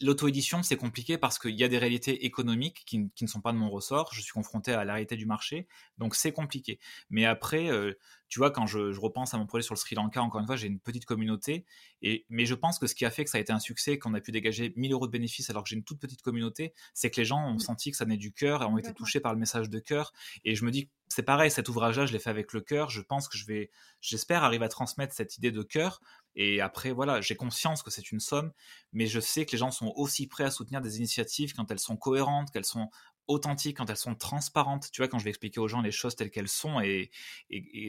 L'auto-édition, 0.00 0.62
c'est 0.62 0.76
compliqué 0.76 1.16
parce 1.16 1.38
qu'il 1.38 1.58
y 1.58 1.62
a 1.62 1.68
des 1.68 1.78
réalités 1.78 2.24
économiques 2.26 2.82
qui, 2.86 2.98
ne 2.98 3.26
sont 3.26 3.40
pas 3.40 3.52
de 3.52 3.56
mon 3.56 3.70
ressort. 3.70 4.12
Je 4.12 4.20
suis 4.20 4.32
confronté 4.32 4.72
à 4.72 4.84
la 4.84 4.94
réalité 4.94 5.16
du 5.16 5.26
marché, 5.26 5.68
donc 5.98 6.14
c'est 6.14 6.32
compliqué. 6.32 6.80
Mais 7.08 7.24
après, 7.24 7.70
euh, 7.70 7.94
tu 8.28 8.38
vois, 8.38 8.50
quand 8.50 8.66
je, 8.66 8.98
repense 8.98 9.32
à 9.34 9.38
mon 9.38 9.46
projet 9.46 9.62
sur 9.62 9.74
le 9.74 9.78
Sri 9.78 9.94
Lanka, 9.94 10.22
encore 10.22 10.40
une 10.40 10.46
fois, 10.46 10.56
j'ai 10.56 10.66
une 10.66 10.80
petite 10.80 11.04
communauté. 11.04 11.64
Et, 12.02 12.26
mais 12.28 12.46
je 12.46 12.54
pense 12.54 12.78
que 12.78 12.86
ce 12.86 12.94
qui 12.94 13.04
a 13.04 13.10
fait 13.10 13.24
que 13.24 13.30
ça 13.30 13.38
a 13.38 13.40
été 13.40 13.52
un 13.52 13.60
succès, 13.60 13.98
qu'on 13.98 14.14
a 14.14 14.20
pu 14.20 14.32
dégager 14.32 14.72
1000 14.76 14.92
euros 14.92 15.06
de 15.06 15.12
bénéfices 15.12 15.50
alors 15.50 15.62
que 15.62 15.68
j'ai 15.68 15.76
une 15.76 15.84
toute 15.84 16.00
petite 16.00 16.22
communauté, 16.22 16.74
c'est 16.94 17.10
que 17.10 17.20
les 17.20 17.24
gens 17.24 17.44
ont 17.44 17.54
mmh. 17.54 17.60
senti 17.60 17.90
que 17.90 17.96
ça 17.96 18.04
venait 18.04 18.16
du 18.16 18.32
cœur 18.32 18.62
et 18.62 18.66
ont 18.66 18.78
été 18.78 18.92
touchés 18.92 19.20
par 19.20 19.32
le 19.32 19.38
message 19.38 19.70
de 19.70 19.78
cœur. 19.78 20.12
Et 20.44 20.54
je 20.54 20.64
me 20.64 20.70
dis, 20.70 20.90
c'est 21.10 21.24
pareil, 21.24 21.50
cet 21.50 21.68
ouvrage-là, 21.68 22.06
je 22.06 22.12
l'ai 22.12 22.20
fait 22.20 22.30
avec 22.30 22.52
le 22.52 22.60
cœur. 22.60 22.88
Je 22.88 23.02
pense 23.02 23.28
que 23.28 23.36
je 23.36 23.44
vais, 23.44 23.70
j'espère 24.00 24.44
arriver 24.44 24.64
à 24.64 24.68
transmettre 24.68 25.12
cette 25.12 25.36
idée 25.36 25.50
de 25.50 25.62
cœur 25.62 26.00
et 26.36 26.60
après, 26.60 26.92
voilà, 26.92 27.20
j'ai 27.20 27.34
conscience 27.34 27.82
que 27.82 27.90
c'est 27.90 28.12
une 28.12 28.20
somme, 28.20 28.52
mais 28.92 29.06
je 29.06 29.18
sais 29.18 29.44
que 29.44 29.52
les 29.52 29.58
gens 29.58 29.72
sont 29.72 29.92
aussi 29.96 30.28
prêts 30.28 30.44
à 30.44 30.50
soutenir 30.50 30.80
des 30.80 30.98
initiatives 30.98 31.52
quand 31.54 31.70
elles 31.70 31.80
sont 31.80 31.96
cohérentes, 31.96 32.50
qu'elles 32.52 32.64
sont 32.64 32.88
authentiques, 33.26 33.78
quand 33.78 33.90
elles 33.90 33.96
sont 33.96 34.14
transparentes. 34.14 34.90
Tu 34.92 35.00
vois, 35.00 35.08
quand 35.08 35.18
je 35.18 35.24
vais 35.24 35.30
expliquer 35.30 35.60
aux 35.60 35.68
gens 35.68 35.80
les 35.80 35.90
choses 35.90 36.14
telles 36.14 36.30
qu'elles 36.30 36.48
sont 36.48 36.80
et, 36.80 37.10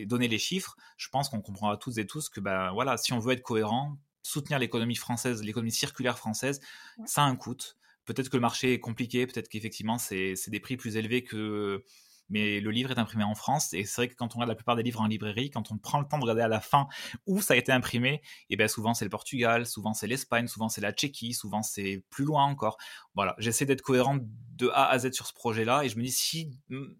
donner 0.07 0.27
les 0.27 0.39
chiffres, 0.39 0.75
je 0.97 1.09
pense 1.09 1.29
qu'on 1.29 1.41
comprendra 1.41 1.77
toutes 1.77 1.99
et 1.99 2.07
tous 2.07 2.29
que, 2.29 2.39
ben 2.39 2.71
voilà, 2.71 2.97
si 2.97 3.13
on 3.13 3.19
veut 3.19 3.33
être 3.33 3.43
cohérent, 3.43 3.97
soutenir 4.23 4.57
l'économie 4.57 4.95
française, 4.95 5.43
l'économie 5.43 5.71
circulaire 5.71 6.17
française, 6.17 6.59
ça 7.05 7.23
a 7.23 7.25
un 7.25 7.35
coût. 7.35 7.57
Peut-être 8.05 8.29
que 8.29 8.37
le 8.37 8.41
marché 8.41 8.73
est 8.73 8.79
compliqué, 8.79 9.27
peut-être 9.27 9.47
qu'effectivement 9.47 9.99
c'est 9.99 10.35
des 10.47 10.59
prix 10.59 10.75
plus 10.75 10.97
élevés 10.97 11.23
que 11.23 11.83
mais 12.31 12.59
le 12.59 12.71
livre 12.71 12.91
est 12.91 12.97
imprimé 12.97 13.23
en 13.23 13.35
France. 13.35 13.73
Et 13.73 13.83
c'est 13.83 14.01
vrai 14.01 14.07
que 14.07 14.15
quand 14.15 14.35
on 14.35 14.39
regarde 14.39 14.49
la 14.49 14.55
plupart 14.55 14.75
des 14.75 14.83
livres 14.83 15.01
en 15.01 15.07
librairie, 15.07 15.51
quand 15.51 15.71
on 15.71 15.77
prend 15.77 15.99
le 15.99 16.07
temps 16.07 16.17
de 16.17 16.23
regarder 16.23 16.41
à 16.41 16.47
la 16.47 16.61
fin 16.61 16.87
où 17.27 17.41
ça 17.41 17.53
a 17.53 17.57
été 17.57 17.71
imprimé, 17.71 18.13
et 18.13 18.21
eh 18.51 18.55
bien 18.55 18.67
souvent 18.67 18.93
c'est 18.93 19.05
le 19.05 19.09
Portugal, 19.09 19.65
souvent 19.65 19.93
c'est 19.93 20.07
l'Espagne, 20.07 20.47
souvent 20.47 20.69
c'est 20.69 20.81
la 20.81 20.93
Tchéquie, 20.93 21.33
souvent 21.33 21.61
c'est 21.61 22.03
plus 22.09 22.25
loin 22.25 22.45
encore. 22.45 22.77
Voilà, 23.13 23.35
j'essaie 23.37 23.65
d'être 23.65 23.81
cohérent 23.81 24.17
de 24.19 24.69
A 24.69 24.89
à 24.89 24.99
Z 24.99 25.11
sur 25.11 25.27
ce 25.27 25.33
projet-là, 25.33 25.83
et 25.83 25.89
je 25.89 25.97
me 25.97 26.03
dis 26.03 26.11
si 26.11 26.51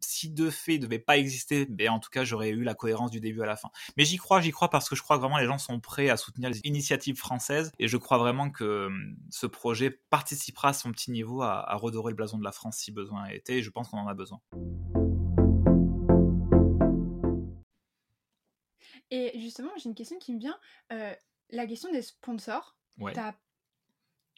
si 0.01 0.29
deux 0.29 0.51
faits 0.51 0.81
ne 0.81 0.85
devaient 0.85 0.99
pas 0.99 1.17
exister, 1.17 1.65
ben 1.65 1.89
en 1.89 1.99
tout 1.99 2.09
cas 2.09 2.23
j'aurais 2.23 2.49
eu 2.49 2.63
la 2.63 2.73
cohérence 2.73 3.11
du 3.11 3.21
début 3.21 3.41
à 3.41 3.45
la 3.45 3.55
fin. 3.55 3.69
Mais 3.97 4.05
j'y 4.05 4.17
crois, 4.17 4.41
j'y 4.41 4.51
crois 4.51 4.69
parce 4.69 4.89
que 4.89 4.95
je 4.95 5.01
crois 5.01 5.15
que 5.15 5.21
vraiment 5.21 5.37
les 5.37 5.45
gens 5.45 5.57
sont 5.57 5.79
prêts 5.79 6.09
à 6.09 6.17
soutenir 6.17 6.49
les 6.49 6.59
initiatives 6.63 7.17
françaises, 7.17 7.71
et 7.79 7.87
je 7.87 7.97
crois 7.97 8.17
vraiment 8.17 8.49
que 8.49 8.87
hum, 8.87 9.15
ce 9.29 9.47
projet 9.47 9.91
participera 10.09 10.69
à 10.69 10.73
son 10.73 10.91
petit 10.91 11.11
niveau 11.11 11.41
à, 11.41 11.71
à 11.71 11.75
redorer 11.75 12.11
le 12.11 12.15
blason 12.15 12.37
de 12.37 12.43
la 12.43 12.51
France 12.51 12.77
si 12.77 12.91
besoin 12.91 13.27
était, 13.27 13.59
et 13.59 13.63
je 13.63 13.69
pense 13.69 13.89
qu'on 13.89 13.99
en 13.99 14.07
a 14.07 14.13
besoin. 14.13 14.41
Et 19.11 19.39
justement, 19.39 19.71
j'ai 19.77 19.89
une 19.89 19.95
question 19.95 20.17
qui 20.17 20.33
me 20.33 20.39
vient. 20.39 20.57
Euh, 20.91 21.13
la 21.49 21.67
question 21.67 21.91
des 21.91 22.01
sponsors. 22.01 22.77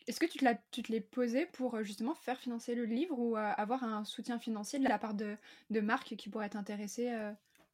Est-ce 0.05 0.19
que 0.19 0.25
tu 0.25 0.37
te, 0.37 0.45
tu 0.71 0.83
te 0.83 0.91
l'es 0.91 0.99
posé 0.99 1.45
pour 1.45 1.75
euh, 1.75 1.83
justement 1.83 2.13
faire 2.13 2.37
financer 2.37 2.75
le 2.75 2.83
livre 2.83 3.17
ou 3.17 3.37
euh, 3.37 3.53
avoir 3.55 3.83
un 3.83 4.03
soutien 4.03 4.37
financier 4.37 4.79
de 4.79 4.89
la 4.89 4.99
part 4.99 5.13
de, 5.13 5.37
de 5.69 5.79
marques 5.79 6.15
qui 6.17 6.29
pourraient 6.29 6.47
être 6.47 6.57
intéressées 6.57 7.09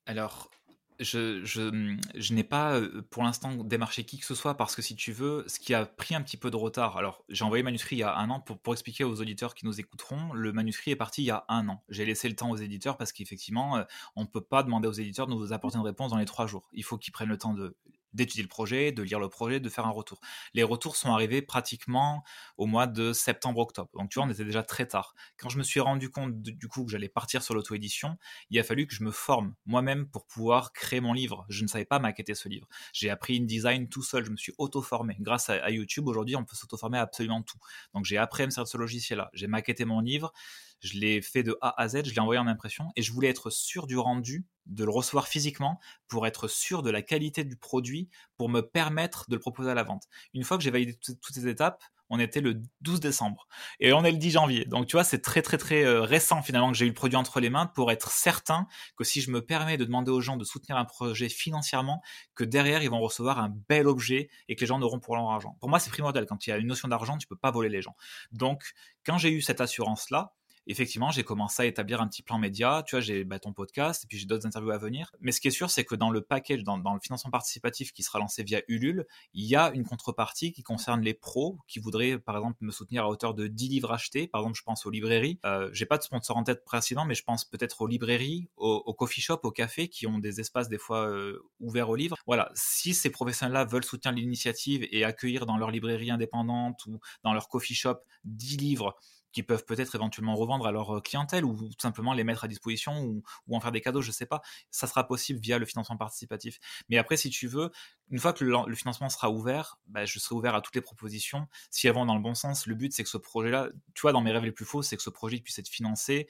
Alors, 0.06 0.52
je, 1.00 1.44
je, 1.46 2.34
n'ai 2.34 2.44
pas 2.44 2.74
euh, 2.76 3.02
pour 3.10 3.24
l'instant 3.24 3.56
démarché 3.56 4.04
qui 4.04 4.18
que 4.20 4.26
ce 4.26 4.36
soit 4.36 4.58
parce 4.58 4.76
que 4.76 4.82
si 4.82 4.96
tu 4.96 5.12
veux, 5.12 5.46
ce 5.48 5.60
qui 5.60 5.74
a 5.74 5.86
pris 5.86 6.16
un 6.16 6.22
petit 6.22 6.38
peu 6.38 6.52
de 6.52 6.56
retard, 6.56 6.98
alors 6.98 7.24
j'ai 7.30 7.46
envoyé 7.46 7.62
le 7.62 7.66
manuscrit 7.66 7.96
il 7.96 8.00
y 8.00 8.04
a 8.04 8.18
un 8.18 8.30
an 8.30 8.40
pour, 8.40 8.60
pour 8.60 8.74
expliquer 8.74 9.04
aux 9.04 9.22
auditeurs 9.22 9.56
qui 9.56 9.66
nous 9.66 9.80
écouteront, 9.80 10.34
le 10.34 10.52
manuscrit 10.52 10.92
est 10.92 10.96
parti 10.96 11.24
il 11.24 11.26
y 11.26 11.32
a 11.32 11.46
un 11.48 11.68
an. 11.70 11.84
J'ai 11.90 12.06
laissé 12.06 12.28
le 12.28 12.36
temps 12.36 12.50
aux 12.50 12.58
éditeurs 12.58 12.98
parce 12.98 13.12
qu'effectivement, 13.14 13.78
euh, 13.78 13.84
on 14.16 14.24
ne 14.24 14.28
peut 14.28 14.42
pas 14.42 14.64
demander 14.64 14.88
aux 14.88 14.94
éditeurs 14.94 15.28
de 15.28 15.34
nous 15.34 15.54
apporter 15.54 15.78
une 15.78 15.86
réponse 15.86 16.12
dans 16.12 16.18
les 16.18 16.26
trois 16.26 16.48
jours. 16.48 16.70
Il 16.74 16.84
faut 16.84 16.98
qu'ils 16.98 17.14
prennent 17.14 17.30
le 17.30 17.38
temps 17.38 17.54
de 17.54 17.76
d'étudier 18.14 18.44
le 18.44 18.50
projet, 18.50 18.92
de 18.92 19.04
lire 19.04 19.20
le 19.20 19.30
projet, 19.30 19.60
de 19.60 19.70
faire 19.70 19.86
un 19.86 19.92
retour. 19.92 20.20
Les 20.54 20.64
retours 20.64 20.96
sont 20.96 21.14
arrivés 21.14 21.42
pratiquement 21.42 22.24
au 22.58 22.66
mois 22.66 22.88
de 22.88 23.14
septembre-octobre. 23.14 23.90
Donc 23.94 24.10
tu 24.10 24.20
vois, 24.20 24.28
on 24.28 24.32
était 24.32 24.46
déjà 24.46 24.64
très 24.64 24.88
tard. 24.88 25.14
Quand 25.38 25.50
je 25.50 25.58
me 25.58 25.64
suis 25.64 25.80
rendu 25.80 26.10
compte 26.10 26.42
du 26.42 26.68
coup 26.68 26.86
que 26.86 26.92
j'allais 26.92 27.10
partir 27.10 27.44
sur 27.44 27.54
l'auto-édition, 27.54 28.18
il 28.50 28.60
a 28.60 28.64
fallu 28.64 28.88
que 28.88 28.96
je 28.96 29.04
me 29.04 29.12
forme 29.12 29.56
moi-même 29.66 30.08
pour 30.08 30.26
pouvoir 30.26 30.74
créer 30.74 31.02
mon 31.02 31.14
livre. 31.14 31.46
Je 31.50 31.64
ne 31.64 31.68
savais 31.68 31.86
pas 31.86 32.00
maqueter 32.00 32.36
ce 32.36 32.50
livre. 32.50 32.68
J'ai 32.94 33.10
appris 33.10 33.38
InDesign 33.38 33.90
tout 33.90 34.04
seul, 34.04 34.26
je 34.26 34.32
me 34.32 34.38
suis 34.38 34.54
auto-formé. 34.58 35.16
Grâce 35.20 35.50
à, 35.50 35.70
YouTube, 35.70 36.08
aujourd'hui, 36.08 36.36
on 36.36 36.46
peut 36.46 36.56
s'auto-former 36.56 36.98
absolument 36.98 37.42
tout. 37.44 37.58
Donc 37.94 38.06
j'ai 38.06 38.18
appris 38.18 38.44
à 38.44 38.46
me 38.46 38.52
servir 38.52 38.66
de 38.66 38.70
ce 38.70 38.78
logiciel-là. 38.78 39.30
J'ai 39.34 39.48
maquetté 39.48 39.86
mon 39.86 40.00
livre, 40.00 40.34
je 40.80 40.98
l'ai 40.98 41.22
fait 41.22 41.44
de 41.44 41.58
A 41.62 41.82
à 41.82 41.88
Z, 41.88 42.06
je 42.06 42.14
l'ai 42.14 42.20
envoyé 42.20 42.40
en 42.40 42.48
impression 42.48 42.92
et 42.96 43.02
je 43.02 43.12
voulais 43.12 43.30
être 43.30 43.50
sûr 43.50 43.88
du 43.88 43.98
rendu, 43.98 44.46
de 44.66 44.84
le 44.84 44.92
recevoir 44.92 45.28
physiquement 45.28 45.80
pour 46.08 46.28
être 46.28 46.48
sûr 46.48 46.84
de 46.84 46.90
la 46.90 47.02
qualité 47.02 47.44
du 47.44 47.56
produit, 47.56 48.10
pour 48.38 48.50
me 48.50 48.62
permettre 48.62 49.26
de 49.30 49.36
le 49.36 49.40
proposer 49.40 49.72
à 49.72 49.74
la 49.74 49.84
vente. 49.84 50.04
Une 50.34 50.44
fois 50.44 50.58
que 50.58 50.64
j'ai 50.64 50.72
validé 50.72 50.96
toutes 50.96 51.34
ces 51.34 51.48
étapes, 51.48 51.84
on 52.10 52.20
était 52.20 52.42
le 52.42 52.62
12 52.82 53.00
décembre 53.00 53.48
et 53.80 53.94
on 53.94 54.04
est 54.04 54.12
le 54.12 54.18
10 54.18 54.32
janvier. 54.32 54.66
Donc 54.66 54.88
tu 54.88 54.96
vois, 54.96 55.04
c'est 55.04 55.22
très 55.22 55.42
très 55.42 55.58
très 55.58 55.84
euh, 55.86 56.02
récent 56.02 56.42
finalement 56.42 56.72
que 56.72 56.78
j'ai 56.78 56.86
eu 56.86 56.90
le 56.90 56.96
produit 56.96 57.16
entre 57.16 57.40
les 57.40 57.50
mains 57.50 57.68
pour 57.68 57.92
être 57.92 58.10
certain 58.10 58.68
que 58.98 59.04
si 59.04 59.22
je 59.22 59.32
me 59.32 59.46
permets 59.46 59.78
de 59.78 59.86
demander 59.86 60.12
aux 60.12 60.22
gens 60.22 60.38
de 60.38 60.44
soutenir 60.44 60.78
un 60.78 60.86
projet 60.86 61.30
financièrement, 61.30 62.02
que 62.36 62.44
derrière 62.44 62.82
ils 62.84 62.90
vont 62.90 63.00
recevoir 63.00 63.40
un 63.40 63.54
bel 63.70 63.88
objet 63.88 64.30
et 64.48 64.56
que 64.56 64.62
les 64.62 64.68
gens 64.68 64.80
n'auront 64.80 65.00
pour 65.00 65.16
leur 65.16 65.30
argent. 65.30 65.56
Pour 65.60 65.70
moi, 65.70 65.80
c'est 65.80 65.92
primordial. 65.92 66.26
Quand 66.26 66.48
il 66.48 66.50
y 66.50 66.54
a 66.54 66.58
une 66.58 66.68
notion 66.68 66.88
d'argent, 66.88 67.18
tu 67.18 67.28
peux 67.28 67.36
pas 67.36 67.52
voler 67.52 67.70
les 67.70 67.82
gens. 67.82 67.96
Donc 68.32 68.74
quand 69.06 69.18
j'ai 69.18 69.32
eu 69.32 69.42
cette 69.42 69.62
assurance 69.62 70.10
là, 70.10 70.34
effectivement, 70.70 71.10
j'ai 71.10 71.24
commencé 71.24 71.64
à 71.64 71.66
établir 71.66 72.00
un 72.00 72.08
petit 72.08 72.22
plan 72.22 72.38
média. 72.38 72.84
Tu 72.86 72.96
vois, 72.96 73.02
j'ai 73.02 73.24
bah, 73.24 73.40
ton 73.40 73.54
podcast 73.54 74.04
et 74.04 74.08
puis 74.08 74.18
j'ai 74.18 74.26
d'autres 74.26 74.46
interviews 74.46 74.72
à 74.72 74.78
venir. 74.78 75.12
Mais 75.20 75.32
ce 75.32 75.42
qui 75.42 75.48
est 75.48 75.52
sûr, 75.52 75.70
c'est 75.70 75.84
que 75.84 75.96
dans 75.96 76.12
le 76.12 76.22
package, 76.22 76.64
dans, 76.64 76.78
le 76.78 77.00
financement 77.02 77.32
participatif 77.32 77.92
qui 77.92 78.04
sera 78.04 78.20
lancé 78.20 78.44
via 78.44 78.62
Ulule, 78.68 79.06
il 79.34 79.46
y 79.46 79.56
a 79.56 79.72
une 79.74 79.84
contrepartie 79.84 80.52
qui 80.52 80.62
concerne 80.62 81.02
les 81.02 81.16
pros 81.16 81.58
qui 81.68 81.80
voudraient, 81.80 82.20
par 82.20 82.38
exemple, 82.38 82.58
me 82.62 82.72
soutenir 82.72 83.04
à 83.04 83.10
hauteur 83.10 83.34
de 83.34 83.48
10 83.48 83.68
livres 83.68 83.92
achetés. 83.92 84.28
Par 84.28 84.42
exemple, 84.42 84.58
je 84.58 84.64
pense 84.64 84.86
aux 84.86 84.92
librairies. 84.92 85.40
Euh, 85.46 85.70
j'ai 85.74 85.88
pas 85.88 85.98
de 85.98 86.04
sponsor 86.04 86.38
en 86.38 86.44
tête 86.44 86.64
précédent, 86.64 87.06
mais 87.06 87.16
je 87.16 87.24
pense 87.24 87.46
peut-être 87.46 87.82
aux 87.82 87.88
librairies, 87.88 88.48
aux, 88.56 88.94
coffee 88.94 89.22
shops, 89.22 89.40
aux 89.44 89.52
cafés 89.52 89.88
qui 89.88 90.06
ont 90.06 90.20
des 90.20 90.40
espaces 90.40 90.70
des 90.70 90.78
fois 90.78 91.10
euh, 91.10 91.40
ouverts 91.60 91.90
aux 91.90 91.96
livres. 91.96 92.16
Voilà, 92.28 92.52
si 92.54 92.94
ces 92.94 93.10
professionnels-là 93.10 93.66
veulent 93.66 93.84
soutenir 93.84 94.14
l'initiative 94.14 94.88
et 94.92 95.04
accueillir 95.04 95.48
dans 95.48 95.58
leur 95.58 95.72
librairie 95.72 96.12
indépendante 96.12 96.86
ou 96.86 97.00
dans 97.24 97.34
leur 97.34 97.48
coffee 97.48 97.74
shop 97.74 97.98
10 98.26 98.58
livres 98.58 98.96
qui 99.32 99.44
peuvent 99.44 99.66
peut-être 99.66 99.96
éventuellement 99.96 100.36
revendre 100.36 100.66
à 100.66 100.72
leur 100.72 100.98
euh, 100.98 101.02
clientèle 101.02 101.46
ou 101.46 101.56
tout 101.56 101.82
simplement 101.82 102.14
les 102.14 102.24
mettre 102.24 102.44
à 102.44 102.48
disposition 102.48 103.04
ou, 103.04 103.24
en 103.52 103.60
faire 103.60 103.72
des 103.72 103.82
cadeaux, 103.82 104.02
je 104.02 104.12
sais 104.12 104.26
pas. 104.26 104.42
Ça 104.72 104.88
sera 104.88 105.06
possible 105.08 105.40
via 105.40 105.58
le 105.58 105.66
financement 105.66 105.98
participatif. 105.98 106.60
Mais 106.90 106.98
après, 106.98 107.18
si 107.18 107.30
tu 107.30 107.48
veux, 107.48 107.72
une 108.10 108.20
fois 108.20 108.34
que 108.34 108.44
le, 108.44 108.76
financement 108.76 109.10
sera 109.10 109.30
ouvert, 109.30 109.78
bah, 109.88 110.06
je 110.06 110.20
serai 110.20 110.36
ouvert 110.36 110.56
à 110.56 110.62
toutes 110.62 110.76
les 110.76 110.82
propositions. 110.82 111.48
Si 111.70 111.88
elles 111.88 111.94
vont 111.94 112.06
dans 112.06 112.16
le 112.16 112.22
bon 112.22 112.36
sens, 112.36 112.66
le 112.66 112.76
but 112.76 112.94
c'est 112.94 113.04
que 113.04 113.10
ce 113.10 113.18
projet-là, 113.18 113.70
tu 113.94 114.02
vois, 114.02 114.12
dans 114.12 114.22
mes 114.22 114.32
rêves 114.32 114.46
les 114.46 114.52
plus 114.52 114.66
faux, 114.66 114.82
c'est 114.82 114.98
que 114.98 115.04
ce 115.04 115.10
projet 115.10 115.38
puisse 115.40 115.60
être 115.60 115.68
financé 115.68 116.28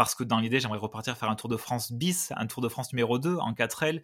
parce 0.00 0.14
que 0.14 0.24
dans 0.24 0.38
l'idée, 0.38 0.60
j'aimerais 0.60 0.78
repartir 0.78 1.14
faire 1.18 1.28
un 1.28 1.36
Tour 1.36 1.50
de 1.50 1.58
France 1.58 1.92
bis, 1.92 2.32
un 2.34 2.46
Tour 2.46 2.62
de 2.62 2.70
France 2.70 2.90
numéro 2.94 3.18
2 3.18 3.36
en 3.36 3.52
4L, 3.52 4.00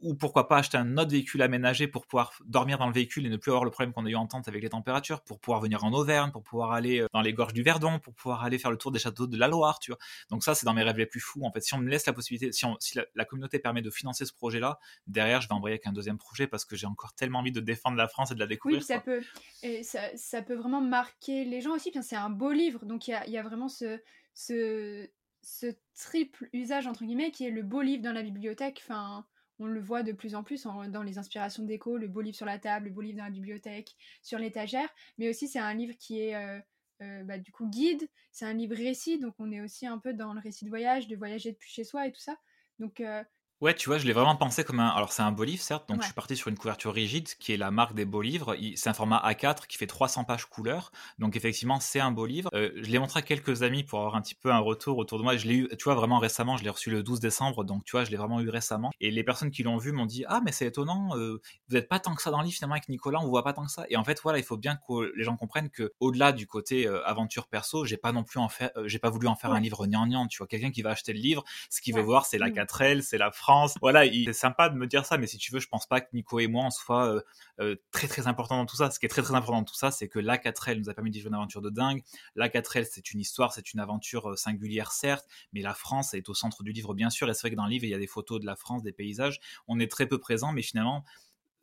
ou 0.00 0.14
pourquoi 0.14 0.48
pas 0.48 0.58
acheter 0.58 0.76
un 0.76 0.98
autre 0.98 1.10
véhicule 1.10 1.42
aménagé 1.42 1.88
pour 1.88 2.06
pouvoir 2.06 2.32
dormir 2.44 2.78
dans 2.78 2.86
le 2.86 2.92
véhicule 2.92 3.26
et 3.26 3.30
ne 3.30 3.36
plus 3.36 3.50
avoir 3.50 3.64
le 3.64 3.70
problème 3.70 3.92
qu'on 3.92 4.04
a 4.04 4.10
eu 4.10 4.14
en 4.14 4.26
tente 4.26 4.48
avec 4.48 4.62
les 4.62 4.68
températures, 4.68 5.22
pour 5.22 5.40
pouvoir 5.40 5.60
venir 5.60 5.84
en 5.84 5.92
Auvergne, 5.92 6.30
pour 6.30 6.42
pouvoir 6.42 6.72
aller 6.72 7.00
euh, 7.00 7.06
dans 7.12 7.20
les 7.20 7.32
gorges 7.32 7.54
du 7.54 7.62
Verdon, 7.62 7.98
pour 7.98 8.14
pouvoir 8.14 8.44
aller 8.44 8.58
faire 8.58 8.70
le 8.70 8.76
tour 8.76 8.92
des 8.92 8.98
châteaux 8.98 9.26
de 9.26 9.36
la 9.36 9.48
Loire, 9.48 9.78
tu 9.78 9.90
vois. 9.90 9.98
Donc 10.30 10.44
ça, 10.44 10.54
c'est 10.54 10.66
dans 10.66 10.74
mes 10.74 10.82
rêves 10.82 10.98
les 10.98 11.06
plus 11.06 11.20
fous. 11.20 11.44
En 11.44 11.52
fait, 11.52 11.60
si 11.60 11.74
on 11.74 11.78
me 11.78 11.88
laisse 11.88 12.06
la 12.06 12.12
possibilité, 12.12 12.52
si, 12.52 12.98
la, 13.14 13.24
communauté 13.24 13.58
permet 13.58 13.82
de 13.82 13.90
financer 13.90 14.24
ce 14.24 14.32
projet-là, 14.32 14.78
derrière, 15.06 15.40
je 15.40 15.48
vais 15.48 15.54
envoyer 15.54 15.74
avec 15.74 15.86
un 15.86 15.92
deuxième 15.92 16.18
projet 16.18 16.46
parce 16.46 16.64
que 16.64 16.76
j'ai 16.76 16.86
encore 16.86 17.14
tellement 17.14 17.40
envie 17.40 17.52
de 17.52 17.60
défendre 17.60 17.96
la 17.96 18.08
France 18.08 18.30
et 18.30 18.34
de 18.34 18.40
la 18.40 18.46
découvrir. 18.46 18.80
Oui, 18.80 18.84
ça 18.84 19.00
peut, 19.00 19.22
et 19.62 19.82
ça, 19.82 20.42
peut 20.42 20.54
vraiment 20.54 20.80
marquer 20.80 21.44
les 21.44 21.60
gens 21.60 21.74
aussi. 21.74 21.92
C'est 22.02 22.16
un 22.16 22.30
beau 22.30 22.52
livre, 22.52 22.84
donc 22.84 23.08
il 23.08 23.18
y 23.26 23.38
a, 23.38 23.42
vraiment 23.42 23.68
ce, 23.68 24.00
ce, 24.34 25.08
ce 25.42 25.66
triple 25.94 26.48
usage 26.52 26.86
entre 26.86 27.04
guillemets 27.04 27.30
qui 27.30 27.46
est 27.46 27.50
le 27.50 27.62
beau 27.62 27.80
livre 27.80 28.02
dans 28.02 28.12
la 28.12 28.22
bibliothèque. 28.22 28.80
Enfin 28.84 29.26
on 29.58 29.66
le 29.66 29.80
voit 29.80 30.02
de 30.02 30.12
plus 30.12 30.34
en 30.34 30.42
plus 30.42 30.64
dans 30.64 31.02
les 31.02 31.18
inspirations 31.18 31.64
déco, 31.64 31.96
le 31.96 32.08
beau 32.08 32.20
livre 32.20 32.36
sur 32.36 32.46
la 32.46 32.58
table, 32.58 32.86
le 32.86 32.92
beau 32.92 33.00
livre 33.00 33.18
dans 33.18 33.24
la 33.24 33.30
bibliothèque, 33.30 33.96
sur 34.22 34.38
l'étagère, 34.38 34.88
mais 35.18 35.28
aussi 35.28 35.48
c'est 35.48 35.58
un 35.58 35.74
livre 35.74 35.94
qui 35.98 36.20
est 36.20 36.34
euh, 36.34 36.60
euh, 37.02 37.24
bah, 37.24 37.38
du 37.38 37.52
coup 37.52 37.68
guide, 37.68 38.08
c'est 38.32 38.44
un 38.44 38.54
livre 38.54 38.76
récit, 38.76 39.18
donc 39.18 39.34
on 39.38 39.50
est 39.52 39.60
aussi 39.60 39.86
un 39.86 39.98
peu 39.98 40.12
dans 40.12 40.32
le 40.32 40.40
récit 40.40 40.64
de 40.64 40.70
voyage, 40.70 41.08
de 41.08 41.16
voyager 41.16 41.52
depuis 41.52 41.70
chez 41.70 41.84
soi 41.84 42.06
et 42.06 42.12
tout 42.12 42.20
ça. 42.20 42.36
Donc 42.78 43.00
euh, 43.00 43.22
Ouais, 43.60 43.74
tu 43.74 43.88
vois, 43.88 43.98
je 43.98 44.06
l'ai 44.06 44.12
vraiment 44.12 44.36
pensé 44.36 44.62
comme 44.62 44.78
un. 44.78 44.86
Alors, 44.86 45.10
c'est 45.10 45.22
un 45.22 45.32
beau 45.32 45.42
livre, 45.42 45.60
certes, 45.60 45.88
donc 45.88 46.00
je 46.00 46.04
suis 46.06 46.14
parti 46.14 46.36
sur 46.36 46.46
une 46.46 46.56
couverture 46.56 46.94
rigide, 46.94 47.26
qui 47.40 47.52
est 47.52 47.56
la 47.56 47.72
marque 47.72 47.92
des 47.92 48.04
beaux 48.04 48.22
livres. 48.22 48.56
C'est 48.76 48.88
un 48.88 48.94
format 48.94 49.20
A4 49.28 49.66
qui 49.66 49.76
fait 49.78 49.88
300 49.88 50.22
pages 50.22 50.44
couleur. 50.46 50.92
Donc, 51.18 51.34
effectivement, 51.34 51.80
c'est 51.80 51.98
un 51.98 52.12
beau 52.12 52.24
livre. 52.24 52.50
Euh, 52.54 52.70
je 52.76 52.88
l'ai 52.88 53.00
montré 53.00 53.18
à 53.18 53.22
quelques 53.22 53.64
amis 53.64 53.82
pour 53.82 53.98
avoir 53.98 54.14
un 54.14 54.22
petit 54.22 54.36
peu 54.36 54.52
un 54.52 54.60
retour 54.60 54.96
autour 54.98 55.18
de 55.18 55.24
moi. 55.24 55.36
Je 55.36 55.48
l'ai 55.48 55.54
eu, 55.56 55.68
tu 55.76 55.84
vois, 55.84 55.96
vraiment 55.96 56.20
récemment. 56.20 56.56
Je 56.56 56.62
l'ai 56.62 56.70
reçu 56.70 56.88
le 56.90 57.02
12 57.02 57.18
décembre, 57.18 57.64
donc 57.64 57.84
tu 57.84 57.96
vois, 57.96 58.04
je 58.04 58.12
l'ai 58.12 58.16
vraiment 58.16 58.40
eu 58.40 58.48
récemment. 58.48 58.92
Et 59.00 59.10
les 59.10 59.24
personnes 59.24 59.50
qui 59.50 59.64
l'ont 59.64 59.76
vu 59.76 59.90
m'ont 59.90 60.06
dit 60.06 60.24
Ah, 60.28 60.40
mais 60.44 60.52
c'est 60.52 60.66
étonnant, 60.66 61.16
euh, 61.16 61.40
vous 61.68 61.74
n'êtes 61.74 61.88
pas 61.88 61.98
tant 61.98 62.14
que 62.14 62.22
ça 62.22 62.30
dans 62.30 62.38
le 62.38 62.44
livre, 62.44 62.54
finalement, 62.54 62.76
avec 62.76 62.88
Nicolas, 62.88 63.18
on 63.20 63.26
voit 63.26 63.42
pas 63.42 63.54
tant 63.54 63.64
que 63.64 63.72
ça. 63.72 63.86
Et 63.88 63.96
en 63.96 64.04
fait, 64.04 64.20
voilà, 64.22 64.38
il 64.38 64.44
faut 64.44 64.56
bien 64.56 64.76
que 64.76 65.12
les 65.16 65.24
gens 65.24 65.36
comprennent 65.36 65.70
que, 65.70 65.92
au-delà 65.98 66.30
du 66.30 66.46
côté 66.46 66.86
euh, 66.86 67.04
aventure 67.08 67.48
perso, 67.48 67.84
j'ai 67.84 67.96
pas 67.96 68.12
non 68.12 68.22
plus 68.22 68.38
en 68.38 68.48
fait, 68.48 68.72
j'ai 68.84 69.00
pas 69.00 69.10
voulu 69.10 69.26
en 69.26 69.34
faire 69.34 69.50
un 69.50 69.58
livre 69.58 69.84
gnangnan. 69.88 70.28
Tu 70.28 70.38
vois, 70.38 70.46
quelqu'un 70.46 70.70
qui 70.70 70.82
va 70.82 70.90
acheter 70.90 71.12
le 71.12 71.18
livre, 71.18 71.42
ce 71.70 71.80
qu'il 71.80 71.96
veut 71.96 72.02
voir, 72.02 72.24
c'est 72.24 72.38
la 72.38 72.50
4L, 72.50 73.02
c'est 73.02 73.18
la 73.18 73.32
Voilà, 73.80 74.04
c'est 74.06 74.32
sympa 74.32 74.68
de 74.68 74.76
me 74.76 74.86
dire 74.86 75.06
ça, 75.06 75.16
mais 75.18 75.26
si 75.26 75.38
tu 75.38 75.52
veux, 75.52 75.60
je 75.60 75.68
pense 75.68 75.86
pas 75.86 76.00
que 76.00 76.08
Nico 76.12 76.38
et 76.38 76.46
moi 76.46 76.64
on 76.66 76.70
soit 76.70 77.06
euh, 77.06 77.20
euh, 77.60 77.76
très 77.92 78.06
très 78.06 78.26
important 78.26 78.56
dans 78.56 78.66
tout 78.66 78.76
ça. 78.76 78.90
Ce 78.90 78.98
qui 78.98 79.06
est 79.06 79.08
très 79.08 79.22
très 79.22 79.34
important 79.34 79.58
dans 79.58 79.64
tout 79.64 79.74
ça, 79.74 79.90
c'est 79.90 80.08
que 80.08 80.18
la 80.18 80.36
4L 80.36 80.78
nous 80.78 80.90
a 80.90 80.94
permis 80.94 81.10
de 81.10 81.16
vivre 81.16 81.28
une 81.28 81.34
aventure 81.34 81.62
de 81.62 81.70
dingue. 81.70 82.02
La 82.34 82.48
4L, 82.48 82.86
c'est 82.90 83.12
une 83.12 83.20
histoire, 83.20 83.52
c'est 83.52 83.72
une 83.72 83.80
aventure 83.80 84.38
singulière 84.38 84.92
certes, 84.92 85.26
mais 85.52 85.62
la 85.62 85.74
France 85.74 86.14
est 86.14 86.28
au 86.28 86.34
centre 86.34 86.62
du 86.62 86.72
livre 86.72 86.94
bien 86.94 87.10
sûr. 87.10 87.28
Et 87.30 87.34
c'est 87.34 87.42
vrai 87.42 87.50
que 87.50 87.56
dans 87.56 87.64
le 87.64 87.70
livre, 87.70 87.84
il 87.84 87.90
y 87.90 87.94
a 87.94 87.98
des 87.98 88.06
photos 88.06 88.40
de 88.40 88.46
la 88.46 88.56
France, 88.56 88.82
des 88.82 88.92
paysages. 88.92 89.40
On 89.66 89.80
est 89.80 89.90
très 89.90 90.06
peu 90.06 90.18
présent, 90.18 90.52
mais 90.52 90.62
finalement, 90.62 91.04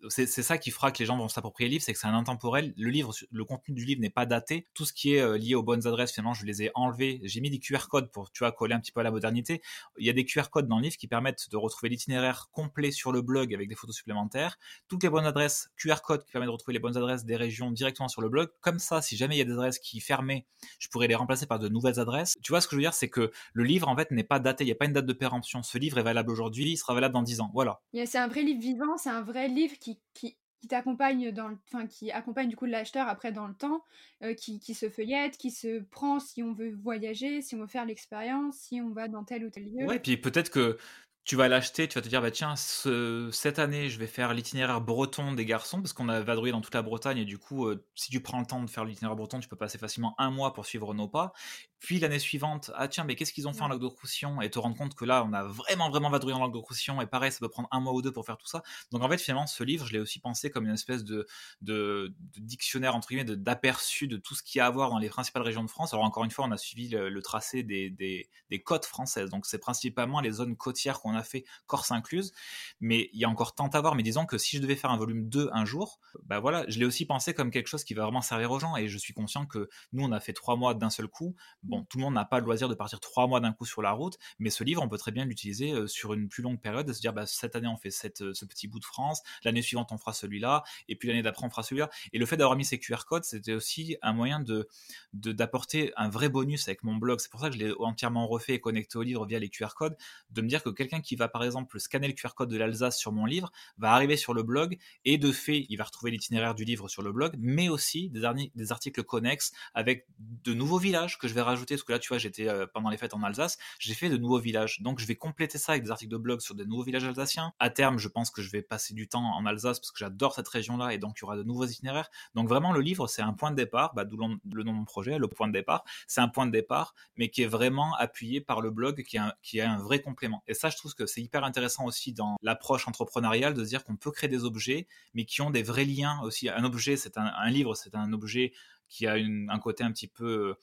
c'est 0.10 0.28
ça 0.28 0.58
qui 0.58 0.72
fera 0.72 0.92
que 0.92 1.00
les 1.00 1.06
gens 1.06 1.18
vont 1.18 1.28
s'approprier 1.28 1.68
le 1.70 1.74
livre, 1.74 1.84
c'est 1.84 1.94
que 1.94 2.00
c'est 2.00 2.08
un 2.08 2.14
intemporel. 2.14 2.74
Le 2.78 2.90
livre, 2.90 3.14
le 3.32 3.46
contenu 3.46 3.74
du 3.74 3.86
livre 3.86 4.02
n'est 4.02 4.10
pas 4.10 4.26
daté. 4.26 4.68
Tout 4.74 4.86
ce 4.86 4.94
qui 4.94 5.16
est 5.16 5.22
euh, 5.22 5.38
lié 5.38 5.56
aux 5.56 5.64
bonnes 5.64 5.88
adresses, 5.88 6.14
finalement, 6.14 6.34
je 6.34 6.46
les 6.46 6.64
ai 6.64 6.72
enlevés. 6.76 7.20
J'ai 7.24 7.42
mis 7.42 7.50
des 7.50 7.60
QR 7.60 7.88
codes 7.90 8.12
pour, 8.12 8.32
tu 8.32 8.40
vois, 8.40 8.52
coller 8.52 8.74
un 8.74 8.80
petit 8.80 8.92
peu 8.92 9.00
à 9.00 9.04
la 9.04 9.12
modernité. 9.12 9.62
Il 9.98 10.06
y 10.06 10.10
a 10.10 10.14
des 10.14 10.26
QR 10.26 10.50
codes 10.52 10.68
dans 10.68 10.78
le 10.78 10.84
livre 10.84 10.98
qui 10.98 11.08
permettent 11.08 11.50
de 11.50 11.58
retrouver 11.58 11.90
l'itinéraire 11.90 12.50
complet 12.52 12.92
sur 12.92 13.12
le 13.12 13.22
blog 13.22 13.54
avec 13.54 13.68
des 13.68 13.76
photos 13.76 13.96
supplémentaires. 13.96 14.58
Toutes 14.88 15.04
les 15.04 15.10
bonnes 15.10 15.26
adresses, 15.26 15.70
QR 15.78 16.02
codes 16.04 16.24
qui 16.24 16.32
permettent 16.32 16.48
de 16.48 16.54
retrouver 16.54 16.74
les 16.74 16.80
bonnes 16.80 16.98
adresses 16.98 17.26
des 17.26 17.36
régions 17.36 17.72
directement 17.72 18.08
sur 18.08 18.22
le 18.22 18.30
blog. 18.30 18.50
Comme 18.62 18.80
ça, 18.80 19.02
si 19.02 19.18
jamais 19.18 19.36
il 19.36 19.40
y 19.40 19.42
a 19.42 19.46
des 19.46 19.54
adresses 19.54 19.80
qui 19.80 20.00
fermaient, 20.00 20.46
je 20.80 20.88
pourrais 20.90 21.08
les 21.08 21.16
remplacer 21.16 21.46
par 21.46 21.60
de 21.60 21.70
nouvelles 21.70 22.00
adresses. 22.00 22.36
Tu 22.44 22.52
vois, 22.52 22.62
ce 22.62 22.68
que 22.68 22.72
je 22.72 22.78
veux 22.78 22.84
dire, 22.84 22.94
c'est 22.94 23.10
que 23.10 23.32
le 23.54 23.64
livre, 23.64 23.88
en 23.88 23.96
fait, 23.96 24.12
n'est 24.12 24.24
pas 24.24 24.40
daté. 24.40 24.64
Il 24.64 24.68
n'y 24.68 24.74
a 24.74 24.76
pas 24.76 24.86
une 24.86 24.94
date 24.94 25.06
de 25.06 25.14
péremption. 25.14 25.64
Ce 25.64 25.78
livre 25.78 25.98
est 25.98 26.04
valable 26.04 26.32
aujourd'hui, 26.32 26.72
il 26.72 26.78
sera 26.78 26.94
valable 26.94 27.14
dans 27.14 27.24
10 27.24 27.42
ans. 27.42 27.52
Voilà. 27.54 27.82
C'est 28.06 28.18
un 28.18 28.28
vrai 28.28 28.44
livre 28.44 28.62
vivant, 28.62 28.98
c'est 28.98 29.10
un 29.10 29.22
vrai 29.22 29.48
livre 29.48 29.78
qui, 29.80 29.85
qui 30.14 30.36
qui 30.66 30.68
t'accompagne 30.68 31.32
dans 31.32 31.52
enfin 31.68 31.86
qui 31.86 32.12
accompagne 32.12 32.50
du 32.50 32.56
coup 32.56 32.66
l'acheteur 32.66 33.08
après 33.08 33.32
dans 33.32 33.48
le 33.48 33.54
temps, 33.54 33.84
euh, 34.24 34.34
qui, 34.34 34.60
qui, 34.60 34.74
se 34.74 34.90
feuillette, 34.90 35.38
qui 35.38 35.52
se 35.52 35.84
prend 35.92 36.20
si 36.20 36.42
on 36.42 36.54
veut 36.54 36.72
voyager, 36.72 37.42
si 37.42 37.54
on 37.56 37.60
veut 37.60 37.68
faire 37.68 37.86
l'expérience, 37.86 38.58
si 38.58 38.82
on 38.82 38.90
va 38.90 39.08
dans 39.08 39.24
tel 39.24 39.46
ou 39.46 39.50
tel 39.52 39.66
lieu. 39.66 39.86
Ouais, 39.86 40.00
puis 40.00 40.18
peut-être 40.18 40.50
que 40.50 40.78
tu 41.26 41.36
vas 41.36 41.48
l'acheter, 41.48 41.88
tu 41.88 41.96
vas 41.96 42.04
te 42.04 42.08
dire, 42.08 42.22
bah 42.22 42.30
tiens, 42.30 42.56
cette 42.56 43.58
année, 43.58 43.90
je 43.90 43.98
vais 43.98 44.06
faire 44.06 44.34
l'itinéraire 44.36 44.80
breton 44.80 45.34
des 45.34 45.46
garçons, 45.46 45.82
parce 45.82 45.92
qu'on 45.92 46.08
a 46.08 46.22
vadrouillé 46.22 46.52
dans 46.52 46.62
toute 46.62 46.76
la 46.76 46.84
Bretagne, 46.84 47.18
et 47.18 47.26
du 47.26 47.40
coup, 47.40 47.66
euh, 47.66 47.84
si 47.96 48.12
tu 48.12 48.22
prends 48.22 48.40
le 48.40 48.46
temps 48.46 48.62
de 48.62 48.70
faire 48.70 48.86
l'itinéraire 48.86 49.16
breton, 49.16 49.40
tu 49.40 49.50
peux 49.50 49.56
passer 49.56 49.80
facilement 49.80 50.14
un 50.20 50.30
mois 50.30 50.54
pour 50.54 50.68
suivre 50.68 50.94
nos 50.94 51.08
pas. 51.08 51.34
Puis 51.80 52.00
l'année 52.00 52.20
suivante, 52.20 52.72
ah 52.76 52.88
tiens, 52.88 53.04
mais 53.04 53.16
qu'est-ce 53.16 53.34
qu'ils 53.34 53.48
ont 53.48 53.54
fait 53.54 53.62
en 53.62 53.68
Languedoc-Roussillon 53.68 54.42
Et 54.42 54.50
te 54.50 54.60
rendre 54.60 54.78
compte 54.78 54.96
que 54.96 55.06
là, 55.06 55.26
on 55.28 55.34
a 55.34 55.44
vraiment, 55.44 55.90
vraiment 55.90 56.10
vadrouillé 56.10 56.36
en 56.36 56.40
Languedoc-Roussillon, 56.40 57.02
et 57.02 57.06
pareil, 57.06 57.32
ça 57.32 57.40
peut 57.40 57.50
prendre 57.50 57.68
un 57.72 57.80
mois 57.80 57.94
ou 57.94 58.02
deux 58.02 58.12
pour 58.12 58.26
faire 58.26 58.38
tout 58.38 58.48
ça. 58.48 58.64
Donc 58.92 59.04
en 59.04 59.10
fait, 59.10 59.18
finalement, 59.18 59.48
ce 59.48 59.64
livre, 59.64 59.86
je 59.86 59.94
l'ai 59.94 60.00
aussi 60.00 60.20
pensé 60.20 60.50
comme 60.50 60.66
une 60.66 60.74
espèce 60.74 61.04
de, 61.04 61.28
de, 61.62 62.14
dictionnaire, 62.38 62.96
entre 62.96 63.10
guillemets, 63.10 63.36
d'aperçu 63.36 64.08
de, 64.08 64.18
tout 64.18 64.36
ce 64.36 64.44
qu'il 64.44 64.60
y 64.60 64.62
a 64.62 64.68
à 64.68 64.70
voir 64.70 64.90
dans 64.90 64.98
les 64.98 65.10
principales 65.10 65.44
régions 65.44 65.64
de 65.64 65.70
France. 65.70 65.94
Alors 65.94 66.06
encore 66.06 66.24
une 66.24 66.32
fois, 66.32 66.46
on 66.46 66.52
a 66.52 66.58
suivi 66.58 66.90
le, 66.90 67.22
tracé 67.22 67.64
des, 67.64 67.90
des, 67.90 68.30
des 68.50 68.62
côtes 68.62 68.86
françaises, 68.86 69.30
donc 69.30 69.46
c'est 69.46 69.60
principalement 69.60 70.22
les 70.22 70.32
zones 70.32 70.56
côtières 70.56 71.00
qu'on 71.02 71.16
a 71.16 71.24
fait 71.24 71.46
Corse 71.68 71.92
incluse, 71.92 72.34
mais 72.80 73.10
il 73.14 73.20
y 73.20 73.26
a 73.26 73.30
encore 73.30 73.56
tant 73.56 73.68
à 73.68 73.82
voir. 73.82 73.96
Mais 73.96 74.04
disons 74.04 74.26
que 74.26 74.38
si 74.38 74.58
je 74.58 74.62
devais 74.62 74.76
faire 74.76 74.92
un 74.92 74.98
volume 74.98 75.30
2 75.30 75.50
un 75.52 75.66
jour, 75.66 76.00
bah 76.24 76.40
voilà, 76.40 76.66
je 76.68 76.80
l'ai 76.80 76.86
aussi 76.86 77.06
pensé 77.06 77.34
comme 77.34 77.52
quelque 77.52 77.68
chose 77.68 77.84
qui 77.84 77.94
va 77.94 78.04
vraiment 78.04 78.22
servir 78.22 78.52
aux 78.52 78.60
gens. 78.60 78.76
Et 78.76 78.88
je 78.88 78.98
suis 78.98 79.14
conscient 79.14 79.46
que 79.46 79.70
nous, 79.94 80.04
on 80.04 80.12
a 80.12 80.20
fait 80.20 80.34
trois 80.34 80.56
mois 80.56 80.74
d'un 80.74 80.90
seul 80.90 81.08
coup. 81.08 81.36
Bon, 81.64 81.75
tout 81.84 81.98
le 81.98 82.04
monde 82.04 82.14
n'a 82.14 82.26
pas 82.26 82.40
le 82.40 82.46
loisir 82.46 82.70
de 82.70 82.76
partir 82.76 83.00
trois 83.00 83.28
mois 83.28 83.40
d'un 83.40 83.54
coup 83.54 83.66
sur 83.66 83.82
la 83.82 83.92
route, 83.92 84.18
mais 84.40 84.50
ce 84.50 84.64
livre, 84.64 84.82
on 84.82 84.90
peut 84.90 84.98
très 84.98 85.12
bien 85.12 85.26
l'utiliser 85.26 85.72
euh, 85.72 85.88
sur 85.88 86.14
une 86.14 86.30
plus 86.30 86.44
longue 86.44 86.60
période, 86.60 86.88
de 86.88 86.94
se 86.94 87.02
dire, 87.02 87.14
bah, 87.14 87.26
cette 87.26 87.56
année, 87.56 87.68
on 87.68 87.78
fait 87.78 87.90
euh, 88.22 88.34
ce 88.34 88.46
petit 88.46 88.68
bout 88.68 88.80
de 88.80 88.86
France, 88.86 89.22
l'année 89.44 89.62
suivante, 89.62 89.92
on 89.92 89.98
fera 89.98 90.14
celui-là, 90.14 90.64
et 90.88 90.96
puis 90.96 91.08
l'année 91.08 91.22
d'après, 91.22 91.46
on 91.46 91.50
fera 91.50 91.64
celui-là. 91.64 91.90
Et 92.14 92.20
le 92.20 92.26
fait 92.26 92.38
d'avoir 92.38 92.58
mis 92.58 92.66
ces 92.66 92.80
QR 92.80 93.06
codes, 93.08 93.24
c'était 93.24 93.54
aussi 93.54 93.98
un 94.02 94.14
moyen 94.14 94.40
de 94.40 94.68
d'apporter 95.14 95.92
un 95.98 96.10
vrai 96.10 96.30
bonus 96.30 96.68
avec 96.68 96.84
mon 96.84 96.96
blog. 96.96 97.20
C'est 97.20 97.32
pour 97.32 97.40
ça 97.40 97.50
que 97.50 97.56
je 97.56 97.60
l'ai 97.60 97.74
entièrement 97.80 98.28
refait 98.28 98.54
et 98.54 98.60
connecté 98.60 98.98
au 98.98 99.02
livre 99.02 99.26
via 99.26 99.40
les 99.40 99.50
QR 99.50 99.70
codes, 99.76 99.98
de 100.32 100.42
me 100.42 100.48
dire 100.48 100.64
que 100.64 100.70
quelqu'un 100.70 101.02
qui 101.02 101.16
va, 101.16 101.28
par 101.28 101.44
exemple, 101.44 101.80
scanner 101.80 102.08
le 102.08 102.14
QR 102.14 102.30
code 102.36 102.50
de 102.50 102.58
l'Alsace 102.58 102.98
sur 102.98 103.12
mon 103.12 103.26
livre, 103.26 103.52
va 103.78 103.92
arriver 103.92 104.18
sur 104.18 104.34
le 104.34 104.44
blog 104.44 104.78
et 105.04 105.18
de 105.18 105.32
fait, 105.32 105.66
il 105.70 105.78
va 105.78 105.84
retrouver 105.84 106.12
l'itinéraire 106.12 106.56
du 106.56 106.66
livre 106.66 106.88
sur 106.88 107.02
le 107.02 107.12
blog, 107.12 107.36
mais 107.38 107.70
aussi 107.70 108.10
des, 108.10 108.52
des, 108.56 108.72
articles 108.72 109.04
connexes 109.04 109.52
avec 109.74 110.08
de 110.20 110.54
nouveaux 110.54 110.78
villages 110.78 111.18
que 111.18 111.28
je 111.28 111.34
vais 111.34 111.42
rajouter. 111.42 111.55
Parce 111.60 111.84
que 111.84 111.92
là, 111.92 112.00
tu 112.00 112.10
vois, 112.10 112.18
j'étais 112.18 112.48
euh, 112.48 112.66
pendant 112.66 112.90
les 112.90 112.98
fêtes 112.98 113.14
en 113.14 113.24
Alsace, 113.24 113.58
j'ai 113.80 113.94
fait 113.94 114.10
de 114.10 114.18
nouveaux 114.18 114.40
villages. 114.40 114.82
Donc, 114.82 115.00
je 115.00 115.06
vais 115.06 115.16
compléter 115.16 115.58
ça 115.58 115.74
avec 115.74 115.84
des 115.84 115.92
articles 115.92 116.12
de 116.12 116.18
blog 116.18 116.42
sur 116.42 116.56
des 116.56 116.66
nouveaux 116.66 116.84
villages 116.84 117.06
alsaciens. 117.06 117.54
À 117.60 117.70
terme, 117.70 117.98
je 117.98 118.08
pense 118.08 118.32
que 118.32 118.42
je 118.42 118.52
vais 118.52 118.62
passer 118.62 118.94
du 118.94 119.08
temps 119.08 119.24
en 119.24 119.46
Alsace 119.46 119.80
parce 119.80 119.92
que 119.92 120.00
j'adore 120.00 120.34
cette 120.34 120.48
région-là 120.48 120.94
et 120.94 120.98
donc 120.98 121.18
il 121.18 121.22
y 121.22 121.24
aura 121.26 121.38
de 121.38 121.44
nouveaux 121.44 121.66
itinéraires. 121.66 122.10
Donc, 122.34 122.50
vraiment, 122.50 122.72
le 122.72 122.82
livre, 122.82 123.08
c'est 123.08 123.22
un 123.22 123.34
point 123.34 123.52
de 123.52 123.56
départ, 123.56 123.94
bah, 123.94 124.06
d'où 124.06 124.18
le 124.18 124.64
nom 124.64 124.72
de 124.72 124.78
mon 124.78 124.86
projet, 124.86 125.18
le 125.18 125.28
point 125.28 125.48
de 125.48 125.54
départ. 125.54 125.84
C'est 126.08 126.22
un 126.22 126.28
point 126.28 126.46
de 126.46 126.52
départ, 126.52 126.96
mais 127.18 127.30
qui 127.30 127.44
est 127.44 127.48
vraiment 127.48 127.96
appuyé 127.96 128.42
par 128.42 128.62
le 128.62 128.72
blog, 128.72 129.04
qui 129.04 129.18
est 129.18 129.20
un, 129.20 129.34
qui 129.42 129.60
est 129.60 129.64
un 129.64 129.78
vrai 129.78 130.02
complément. 130.02 130.44
Et 130.48 130.54
ça, 130.54 130.70
je 130.70 130.78
trouve 130.78 130.94
que 130.94 131.06
c'est 131.06 131.22
hyper 131.22 131.44
intéressant 131.44 131.86
aussi 131.86 132.14
dans 132.14 132.36
l'approche 132.42 132.88
entrepreneuriale 132.88 133.54
de 133.54 133.64
dire 133.64 133.84
qu'on 133.84 133.96
peut 133.96 134.12
créer 134.12 134.30
des 134.30 134.44
objets, 134.44 134.88
mais 135.14 135.26
qui 135.26 135.42
ont 135.42 135.52
des 135.52 135.64
vrais 135.64 135.86
liens 135.86 136.20
aussi. 136.24 136.50
Un 136.50 136.64
objet, 136.64 136.98
c'est 136.98 137.18
un, 137.18 137.50
livre, 137.50 137.76
c'est 137.76 137.96
un 137.96 138.12
objet 138.14 138.54
qui 138.88 139.08
a 139.08 139.14
un 139.14 139.60
côté 139.60 139.84
un 139.84 139.92
petit 139.92 140.08
peu 140.08 140.56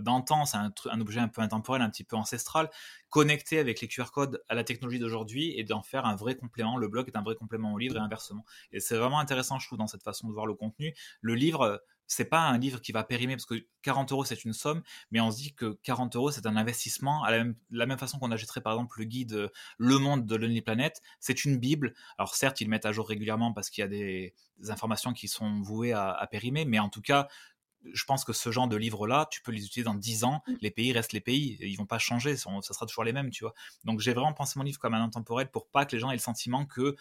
d'antan, 0.00 0.44
c'est 0.44 0.56
un, 0.56 1.00
objet 1.00 1.20
un 1.20 1.28
peu 1.28 1.42
intemporel, 1.42 1.82
un 1.82 1.90
petit 1.90 2.04
peu 2.04 2.16
ancestral, 2.16 2.70
connecté 3.08 3.58
avec 3.58 3.80
les 3.80 3.88
QR 3.88 4.10
codes 4.12 4.42
à 4.48 4.54
la 4.54 4.64
technologie 4.64 4.98
d'aujourd'hui 4.98 5.54
et 5.58 5.64
d'en 5.64 5.82
faire 5.82 6.06
un 6.06 6.16
vrai 6.16 6.36
complément. 6.36 6.76
Le 6.76 6.88
blog 6.88 7.08
est 7.08 7.16
un 7.16 7.22
vrai 7.22 7.34
complément 7.34 7.72
au 7.72 7.78
livre 7.78 7.96
et 7.96 8.00
inversement. 8.00 8.44
Et 8.72 8.80
c'est 8.80 8.96
vraiment 8.96 9.18
intéressant, 9.18 9.58
je 9.58 9.66
trouve, 9.66 9.78
dans 9.78 9.86
cette 9.86 10.02
façon 10.02 10.28
de 10.28 10.32
voir 10.32 10.46
le 10.46 10.54
contenu. 10.54 10.94
Le 11.20 11.34
livre, 11.34 11.82
c'est 12.10 12.24
pas 12.24 12.40
un 12.40 12.58
livre 12.58 12.80
qui 12.80 12.90
va 12.90 13.04
périmer 13.04 13.36
parce 13.36 13.46
que 13.46 13.64
40 13.82 14.10
euros 14.10 14.24
c'est 14.24 14.44
une 14.44 14.52
somme, 14.52 14.82
mais 15.12 15.20
on 15.20 15.30
se 15.30 15.36
dit 15.36 15.54
que 15.54 15.78
40 15.84 16.16
euros 16.16 16.32
c'est 16.32 16.44
un 16.44 16.56
investissement 16.56 17.22
à 17.22 17.30
la 17.30 17.86
même, 17.86 17.98
façon 17.98 18.18
qu'on 18.18 18.32
achèterait 18.32 18.60
par 18.60 18.72
exemple 18.72 18.98
le 18.98 19.04
guide 19.04 19.32
euh, 19.34 19.48
Le 19.78 19.96
Monde 19.98 20.26
de 20.26 20.34
Lonely 20.34 20.60
Planet. 20.60 21.00
C'est 21.20 21.44
une 21.44 21.58
bible. 21.58 21.94
Alors 22.18 22.34
certes 22.34 22.60
ils 22.60 22.68
mettent 22.68 22.84
à 22.84 22.92
jour 22.92 23.08
régulièrement 23.08 23.52
parce 23.52 23.70
qu'il 23.70 23.82
y 23.82 23.84
a 23.84 23.88
des, 23.88 24.34
informations 24.68 25.14
qui 25.14 25.26
sont 25.26 25.62
vouées 25.62 25.92
à, 25.92 26.28
périmer, 26.30 26.66
mais 26.66 26.78
en 26.78 26.90
tout 26.90 27.00
cas 27.00 27.28
je 27.92 28.04
pense 28.04 28.24
que 28.24 28.32
ce 28.32 28.50
genre 28.50 28.68
de 28.68 28.76
livre-là, 28.76 29.26
tu 29.30 29.40
peux 29.42 29.52
les 29.52 29.64
utiliser 29.64 29.84
dans 29.84 29.94
10 29.94 30.24
ans, 30.24 30.42
mmh. 30.46 30.52
les 30.60 30.70
pays 30.70 30.92
restent 30.92 31.12
les 31.12 31.20
pays, 31.20 31.56
ils 31.60 31.76
vont 31.76 31.86
pas 31.86 31.98
changer, 31.98 32.36
ça 32.36 32.50
sera 32.62 32.86
toujours 32.86 33.04
les 33.04 33.12
mêmes, 33.12 33.30
tu 33.30 33.44
vois. 33.44 33.54
Donc 33.84 34.00
j'ai 34.00 34.12
vraiment 34.12 34.32
pensé 34.32 34.58
mon 34.58 34.64
livre 34.64 34.78
comme 34.78 34.94
un 34.94 35.02
intemporel 35.02 35.50
pour 35.50 35.68
pas 35.68 35.86
que 35.86 35.96
les 35.96 36.00
gens 36.00 36.10
aient 36.10 36.14
le 36.14 36.20
sentiment 36.20 36.66
que 36.66 36.96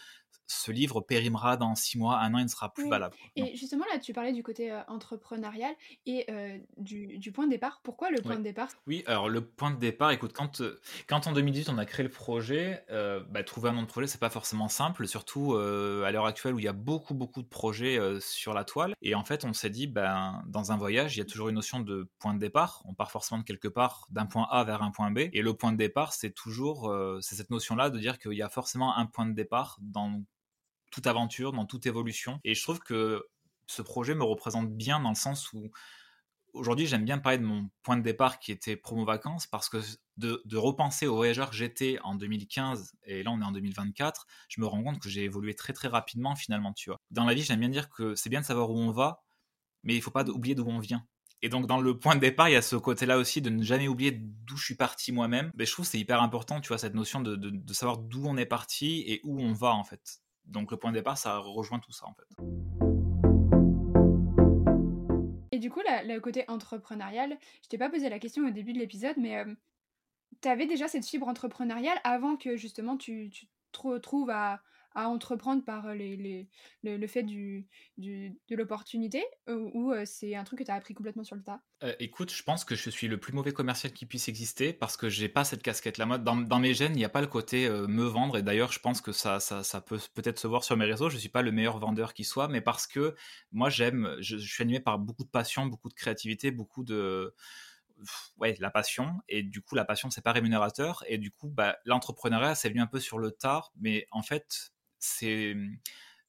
ce 0.50 0.72
livre 0.72 1.00
périmera 1.02 1.58
dans 1.58 1.76
six 1.76 1.98
mois, 1.98 2.18
un 2.18 2.34
an, 2.34 2.40
il 2.40 2.46
ne 2.46 2.50
sera 2.50 2.74
plus 2.74 2.90
valable. 2.90 3.16
Et 3.36 3.56
justement, 3.56 3.86
là, 3.94 4.00
tu 4.00 4.14
parlais 4.14 4.34
du 4.34 4.42
côté 4.42 4.72
euh, 4.72 4.82
entrepreneurial 4.88 5.74
et 6.08 6.26
euh, 6.32 6.58
du, 6.78 7.32
point 7.32 7.46
de 7.46 7.52
départ. 7.52 7.82
Pourquoi 7.84 8.10
le 8.10 8.22
point 8.22 8.38
de 8.38 8.44
départ? 8.44 8.70
Oui, 8.88 9.04
alors 9.06 9.30
le 9.30 9.46
point 9.46 9.70
de 9.70 9.78
départ, 9.78 10.10
écoute, 10.12 10.34
quand, 10.34 10.62
euh, 10.62 10.82
quand 11.08 11.28
en 11.28 11.34
2018 11.34 11.70
on 11.70 11.78
a 11.78 11.86
créé 11.86 12.04
le 12.04 12.12
projet, 12.12 12.84
bah, 13.30 13.44
trouver 13.44 13.70
un 13.70 13.74
nom 13.74 13.84
de 13.84 13.88
projet, 13.88 14.08
c'est 14.08 14.20
pas 14.20 14.30
forcément 14.30 14.70
simple, 14.70 15.08
surtout 15.08 15.56
à 15.56 16.12
l'heure 16.12 16.26
actuelle 16.26 16.56
où 16.56 16.60
il 16.60 16.66
y 16.66 16.70
a 16.70 16.74
beaucoup, 16.74 17.14
beaucoup 17.14 17.44
de 17.44 17.48
projets 17.48 18.00
sur 18.20 18.54
la 18.54 18.64
toile. 18.64 18.96
Et 19.02 19.14
en 19.14 19.24
fait, 19.24 19.46
on 19.46 19.54
s'est 19.54 19.70
dit, 19.70 19.86
ben, 19.86 20.44
dans 20.48 20.72
un 20.72 20.78
voyage, 20.78 21.16
il 21.16 21.20
y 21.20 21.22
a 21.22 21.26
toujours 21.26 21.50
une 21.50 21.56
notion 21.56 21.80
de 21.80 22.10
point 22.18 22.34
de 22.34 22.40
départ. 22.40 22.82
On 22.86 22.94
part 22.94 23.12
forcément 23.12 23.40
de 23.40 23.46
quelque 23.46 23.68
part, 23.68 24.08
d'un 24.10 24.26
point 24.26 24.48
A 24.50 24.64
vers 24.64 24.82
un 24.82 24.92
point 24.92 25.12
B. 25.12 25.30
Et 25.34 25.42
le 25.42 25.54
point 25.54 25.72
de 25.72 25.78
départ, 25.78 26.14
c'est 26.14 26.32
toujours 26.32 26.94
c'est 27.22 27.36
cette 27.36 27.52
notion-là 27.52 27.92
de 27.92 28.00
dire 28.00 28.18
qu'il 28.18 28.34
y 28.34 28.42
a 28.42 28.50
forcément 28.50 28.98
un 28.98 29.06
point 29.06 29.28
de 29.28 29.34
départ 29.34 29.78
dans 29.82 30.24
toute 30.90 31.08
aventure, 31.08 31.54
dans 31.54 31.66
toute 31.66 31.86
évolution. 31.86 32.40
Et 32.44 32.56
je 32.56 32.62
trouve 32.62 32.80
que 32.80 33.24
ce 33.68 33.82
projet 33.82 34.16
me 34.16 34.24
représente 34.24 34.72
bien 34.76 35.00
dans 35.00 35.10
le 35.10 35.16
sens 35.16 35.54
où 35.54 35.72
aujourd'hui 36.54 36.88
j'aime 36.88 37.06
bien 37.06 37.20
parler 37.20 37.38
de 37.38 37.44
mon 37.44 37.70
point 37.84 37.98
de 37.98 38.02
départ 38.02 38.40
qui 38.40 38.52
était 38.52 38.76
promo 38.76 39.06
vacances 39.06 39.48
parce 39.48 39.70
que 39.70 39.78
de, 40.18 40.58
repenser 40.58 41.08
au 41.08 41.16
voyageur 41.16 41.50
que 41.50 41.56
j'étais 41.56 41.98
en 42.04 42.16
2015 42.16 42.94
et 43.06 43.24
là 43.24 43.32
on 43.32 43.42
est 43.42 43.46
en 43.46 43.52
2024, 43.52 44.26
je 44.50 44.62
me 44.62 44.66
rends 44.66 44.84
compte 44.84 45.00
que 45.00 45.10
j'ai 45.10 45.24
évolué 45.24 45.54
très 45.54 45.74
très 45.74 45.88
rapidement 45.88 46.36
finalement, 46.36 46.74
tu 46.74 46.90
vois. 46.90 47.00
Dans 47.12 47.26
la 47.26 47.34
vie, 47.34 47.44
j'aime 47.44 47.60
bien 47.60 47.70
dire 47.70 47.90
que 47.90 48.16
c'est 48.16 48.30
bien 48.30 48.42
de 48.42 48.46
savoir 48.46 48.70
où 48.72 48.78
on 48.78 48.92
va, 48.92 49.24
mais 49.84 49.96
il 49.96 50.02
faut 50.02 50.12
pas 50.12 50.28
oublier 50.28 50.56
d'où 50.56 50.66
on 50.68 50.80
vient. 50.80 51.06
Et 51.42 51.48
donc 51.48 51.68
dans 51.68 51.80
le 51.80 51.98
point 51.98 52.16
de 52.16 52.20
départ, 52.20 52.50
il 52.50 52.54
y 52.54 52.58
a 52.58 52.62
ce 52.62 52.76
côté-là 52.76 53.18
aussi 53.18 53.42
de 53.42 53.50
ne 53.50 53.64
jamais 53.64 53.88
oublier 53.88 54.12
d'où 54.12 54.58
je 54.58 54.66
suis 54.66 54.76
parti 54.76 55.14
moi-même. 55.14 55.52
Mais 55.56 55.66
je 55.66 55.72
trouve 55.72 55.86
c'est 55.86 56.00
hyper 56.00 56.22
important, 56.22 56.60
tu 56.60 56.68
vois, 56.70 56.78
cette 56.78 56.96
notion 56.96 57.22
de 57.22 57.74
savoir 57.74 57.98
d'où 57.98 58.26
on 58.26 58.36
est 58.36 58.46
parti 58.46 59.04
et 59.08 59.22
où 59.24 59.40
on 59.40 59.54
va 59.54 59.74
en 59.74 59.84
fait. 59.84 60.22
Donc 60.50 60.72
le 60.72 60.78
point 60.78 60.92
de 60.92 60.98
départ, 60.98 61.18
ça 61.18 61.38
rejoint 61.38 61.80
tout 61.80 61.92
ça 61.92 62.06
en 62.08 62.14
fait. 62.14 62.28
Et 65.52 65.60
du 65.60 65.70
coup, 65.70 65.82
le 65.86 66.20
côté 66.20 66.46
entrepreneurial, 66.48 67.38
je 67.64 67.68
t'ai 67.70 67.78
pas 67.78 67.90
posé 67.90 68.10
la 68.10 68.20
question 68.20 68.48
au 68.48 68.52
début 68.52 68.74
de 68.74 68.80
l'épisode, 68.80 69.16
mais 69.18 69.38
euh, 69.38 69.54
tu 70.42 70.48
avais 70.48 70.66
déjà 70.66 70.88
cette 70.88 71.06
fibre 71.06 71.28
entrepreneuriale 71.28 72.00
avant 72.04 72.38
que 72.38 72.56
justement 72.56 72.98
tu, 72.98 73.30
tu 73.30 73.48
te 73.72 73.82
retrouves 73.82 74.30
à, 74.30 74.62
à 74.96 75.08
entreprendre 75.08 75.64
par 75.64 75.94
les, 75.94 76.48
le, 76.84 77.08
fait 77.08 77.24
du, 77.24 77.68
de 77.98 78.56
l'opportunité 78.56 79.24
ou 79.48 79.94
c'est 80.06 80.36
un 80.36 80.44
truc 80.44 80.60
que 80.60 80.64
tu 80.64 80.72
as 80.72 80.76
appris 80.76 80.94
complètement 80.94 81.24
sur 81.24 81.36
le 81.36 81.44
tas? 81.44 81.62
Écoute, 82.00 82.32
je 82.32 82.44
pense 82.44 82.66
que 82.66 82.76
je 82.76 82.90
suis 82.90 83.08
le 83.08 83.20
plus 83.20 83.34
mauvais 83.34 83.54
commercial 83.54 83.94
qui 83.94 84.06
puisse 84.06 84.28
exister 84.28 84.74
parce 84.74 84.98
que 84.98 85.10
j'ai 85.10 85.30
pas 85.30 85.44
cette 85.44 85.64
casquette-là. 85.64 86.18
Dans, 86.18 86.36
dans 86.36 86.60
mes 86.60 86.74
gènes, 86.74 86.94
il 86.94 86.98
n'y 86.98 87.06
a 87.06 87.10
pas 87.10 87.22
le 87.22 87.28
côté 87.28 87.70
me 87.70 88.04
vendre 88.04 88.38
et 88.38 88.44
d'ailleurs, 88.44 88.72
je 88.72 88.80
pense 88.80 89.02
que 89.02 89.12
ça, 89.12 89.40
ça, 89.40 89.64
ça 89.64 89.82
peut 89.82 90.00
peut-être 90.14 90.40
se 90.40 90.48
voir 90.48 90.64
sur 90.64 90.76
mes 90.76 90.86
réseaux. 90.86 91.10
Je 91.10 91.18
suis 91.18 91.30
pas 91.30 91.42
le 91.42 91.52
meilleur 91.52 91.80
vendeur 91.80 92.14
qui 92.14 92.24
soit, 92.24 92.48
mais 92.48 92.62
parce 92.62 92.88
que 92.88 93.16
moi, 93.52 93.70
j'aime, 93.70 94.16
je, 94.20 94.38
je 94.38 94.54
suis 94.54 94.64
animé 94.64 94.80
par 94.80 95.00
beaucoup 95.00 95.24
de 95.24 95.30
passion, 95.30 95.66
beaucoup 95.68 95.90
de 95.90 95.94
créativité, 95.94 96.52
beaucoup 96.52 96.84
de 96.84 97.34
ouais, 98.38 98.56
la 98.60 98.72
passion. 98.72 99.20
Et 99.28 99.44
du 99.44 99.62
coup, 99.62 99.76
la 99.76 99.86
passion, 99.86 100.10
c'est 100.10 100.22
pas 100.22 100.32
rémunérateur. 100.32 101.04
Et 101.08 101.18
du 101.18 101.32
coup, 101.32 101.50
bah, 101.50 101.78
l'entrepreneuriat, 101.86 102.56
c'est 102.56 102.70
venu 102.70 102.82
un 102.82 102.88
peu 102.88 103.00
sur 103.00 103.20
le 103.20 103.32
tard. 103.32 103.72
Mais 103.80 104.08
en 104.12 104.22
fait, 104.22 104.72
c'est 105.00 105.56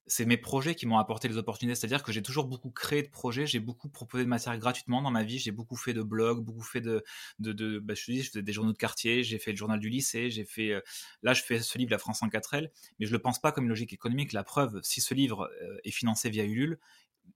c'est 0.06 0.26
mes 0.26 0.36
projets 0.36 0.74
qui 0.74 0.86
m'ont 0.86 0.98
apporté 0.98 1.28
les 1.28 1.36
opportunités. 1.36 1.76
C'est-à-dire 1.76 2.02
que 2.02 2.10
j'ai 2.12 2.22
toujours 2.22 2.46
beaucoup 2.46 2.70
créé 2.70 3.02
de 3.02 3.08
projets, 3.08 3.46
j'ai 3.46 3.60
beaucoup 3.60 3.88
proposé 3.88 4.24
de 4.24 4.28
matière 4.28 4.58
gratuitement 4.58 5.02
dans 5.02 5.10
ma 5.10 5.22
vie, 5.22 5.38
j'ai 5.38 5.52
beaucoup 5.52 5.76
fait 5.76 5.92
de 5.92 6.02
blogs, 6.02 6.44
beaucoup 6.44 6.62
fait 6.62 6.80
de, 6.80 7.04
de, 7.38 7.52
de 7.52 7.78
bah, 7.78 7.94
je 7.94 8.04
te 8.04 8.10
dis, 8.10 8.22
je 8.22 8.28
faisais 8.30 8.42
des 8.42 8.52
journaux 8.52 8.72
de 8.72 8.76
quartier, 8.78 9.22
j'ai 9.22 9.38
fait 9.38 9.52
le 9.52 9.56
journal 9.56 9.78
du 9.78 9.88
lycée, 9.88 10.30
j'ai 10.30 10.44
fait, 10.44 10.72
euh, 10.72 10.80
là 11.22 11.32
je 11.32 11.42
fais 11.42 11.60
ce 11.60 11.78
livre 11.78 11.92
La 11.92 11.98
France 11.98 12.22
en 12.22 12.28
4L, 12.28 12.70
mais 12.98 13.06
je 13.06 13.12
le 13.12 13.20
pense 13.20 13.40
pas 13.40 13.52
comme 13.52 13.64
une 13.64 13.70
logique 13.70 13.92
économique. 13.92 14.32
La 14.32 14.42
preuve, 14.42 14.80
si 14.82 15.00
ce 15.00 15.14
livre 15.14 15.48
euh, 15.62 15.78
est 15.84 15.92
financé 15.92 16.28
via 16.28 16.44
Ulule, 16.44 16.78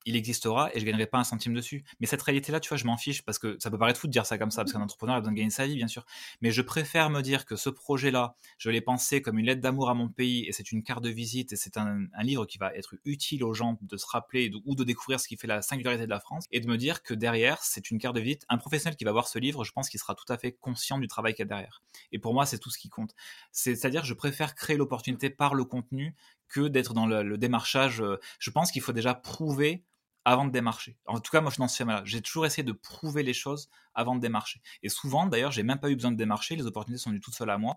il 0.07 0.17
existera 0.17 0.71
et 0.75 0.81
je 0.81 0.85
gagnerai 0.85 1.07
pas 1.07 1.19
un 1.19 1.25
centime 1.25 1.55
dessus. 1.55 1.85
Mais 2.01 2.07
cette 2.07 2.23
réalité-là, 2.23 2.61
tu 2.61 2.69
vois, 2.69 2.77
je 2.77 2.85
m'en 2.85 2.97
fiche 2.97 3.23
parce 3.23 3.39
que 3.39 3.57
ça 3.59 3.71
peut 3.71 3.79
paraître 3.79 4.01
fou 4.01 4.07
de 4.07 4.13
dire 4.13 4.27
ça 4.27 4.39
comme 4.39 4.51
ça, 4.51 4.63
parce 4.63 4.73
qu'un 4.73 4.81
entrepreneur 4.81 5.17
a 5.17 5.21
besoin 5.21 5.33
de 5.33 5.37
gagner 5.37 5.51
sa 5.51 5.67
vie, 5.67 5.77
bien 5.77 5.89
sûr. 5.89 6.05
Mais 6.41 6.51
je 6.51 6.63
préfère 6.63 7.11
me 7.11 7.23
dire 7.23 7.47
que 7.47 7.57
ce 7.57 7.71
projet-là, 7.71 8.37
je 8.59 8.71
l'ai 8.71 8.81
pensé 8.81 9.23
comme 9.23 9.39
une 9.39 9.47
lettre 9.47 9.61
d'amour 9.61 9.89
à 9.89 9.95
mon 9.95 10.09
pays 10.09 10.47
et 10.47 10.53
c'est 10.53 10.73
une 10.73 10.83
carte 10.83 11.03
de 11.03 11.11
visite 11.11 11.53
et 11.53 11.57
c'est 11.57 11.77
un, 11.77 12.07
livre 12.23 12.47
qui 12.47 12.59
va 12.59 12.75
être 12.75 12.95
utile 13.05 13.45
aux 13.45 13.53
gens 13.53 13.79
de 13.83 13.97
se 13.97 14.07
rappeler 14.07 14.51
ou 14.65 14.75
de 14.75 14.85
découvrir 14.85 15.21
ce 15.21 15.29
qui 15.29 15.37
fait 15.37 15.47
la 15.47 15.61
singularité 15.63 16.05
de 16.05 16.11
la 16.11 16.21
France 16.21 16.47
et 16.51 16.61
de 16.61 16.67
me 16.67 16.77
dire 16.77 17.03
que 17.03 17.13
derrière, 17.13 17.63
c'est 17.63 17.91
une 17.91 17.99
carte 17.99 18.17
de 18.17 18.21
visite. 18.21 18.45
Un 18.49 18.59
professionnel 18.59 18.97
qui 18.97 19.05
va 19.05 19.13
voir 19.13 19.29
ce 19.29 19.39
livre, 19.39 19.65
je 19.65 19.73
pense 19.73 19.89
qu'il 19.89 20.01
sera 20.01 20.15
tout 20.15 20.31
à 20.33 20.39
fait 20.39 20.53
conscient 20.53 20.99
du 20.99 21.07
travail 21.07 21.35
qu'il 21.35 21.43
y 21.43 21.47
a 21.47 21.49
derrière. 21.49 21.83
Et 22.13 22.19
pour 22.19 22.33
moi, 22.35 22.47
c'est 22.47 22.59
tout 22.59 22.71
ce 22.71 22.79
qui 22.79 22.89
compte. 22.89 23.15
C'est-à-dire, 23.53 24.05
je 24.05 24.15
préfère 24.15 24.55
créer 24.55 24.77
l'opportunité 24.77 25.31
par 25.31 25.55
le 25.55 25.65
contenu 25.65 26.15
que 26.49 26.69
d'être 26.69 26.95
dans 26.95 27.07
le 27.07 27.39
démarchage. 27.39 28.03
Je 28.39 28.51
pense 28.51 28.71
qu'il 28.71 28.83
faut 28.83 28.93
déjà 28.93 29.15
prouver 29.15 29.85
avant 30.25 30.47
de 30.47 30.51
démarcher. 30.51 30.97
En 31.07 31.21
tout 31.21 31.31
cas, 31.31 31.41
moi, 31.41 31.51
je 31.51 31.67
suis 31.69 31.85
là. 31.85 32.03
J'ai 32.05 32.23
toujours 32.23 32.47
essayé 32.47 32.63
de 32.63 32.73
prouver 32.73 33.23
les 33.23 33.35
choses 33.35 33.69
avant 33.95 34.15
de 34.15 34.21
démarcher. 34.21 34.63
Et 34.83 34.89
souvent, 34.89 35.27
d'ailleurs, 35.27 35.53
j'ai 35.53 35.63
même 35.63 35.79
pas 35.79 35.91
eu 35.91 35.97
besoin 35.97 36.13
de 36.13 36.17
démarcher. 36.17 36.57
Les 36.57 36.67
opportunités 36.67 37.03
sont 37.03 37.11
venues 37.11 37.21
toutes 37.21 37.35
seules 37.35 37.51
à 37.51 37.59
moi. 37.59 37.77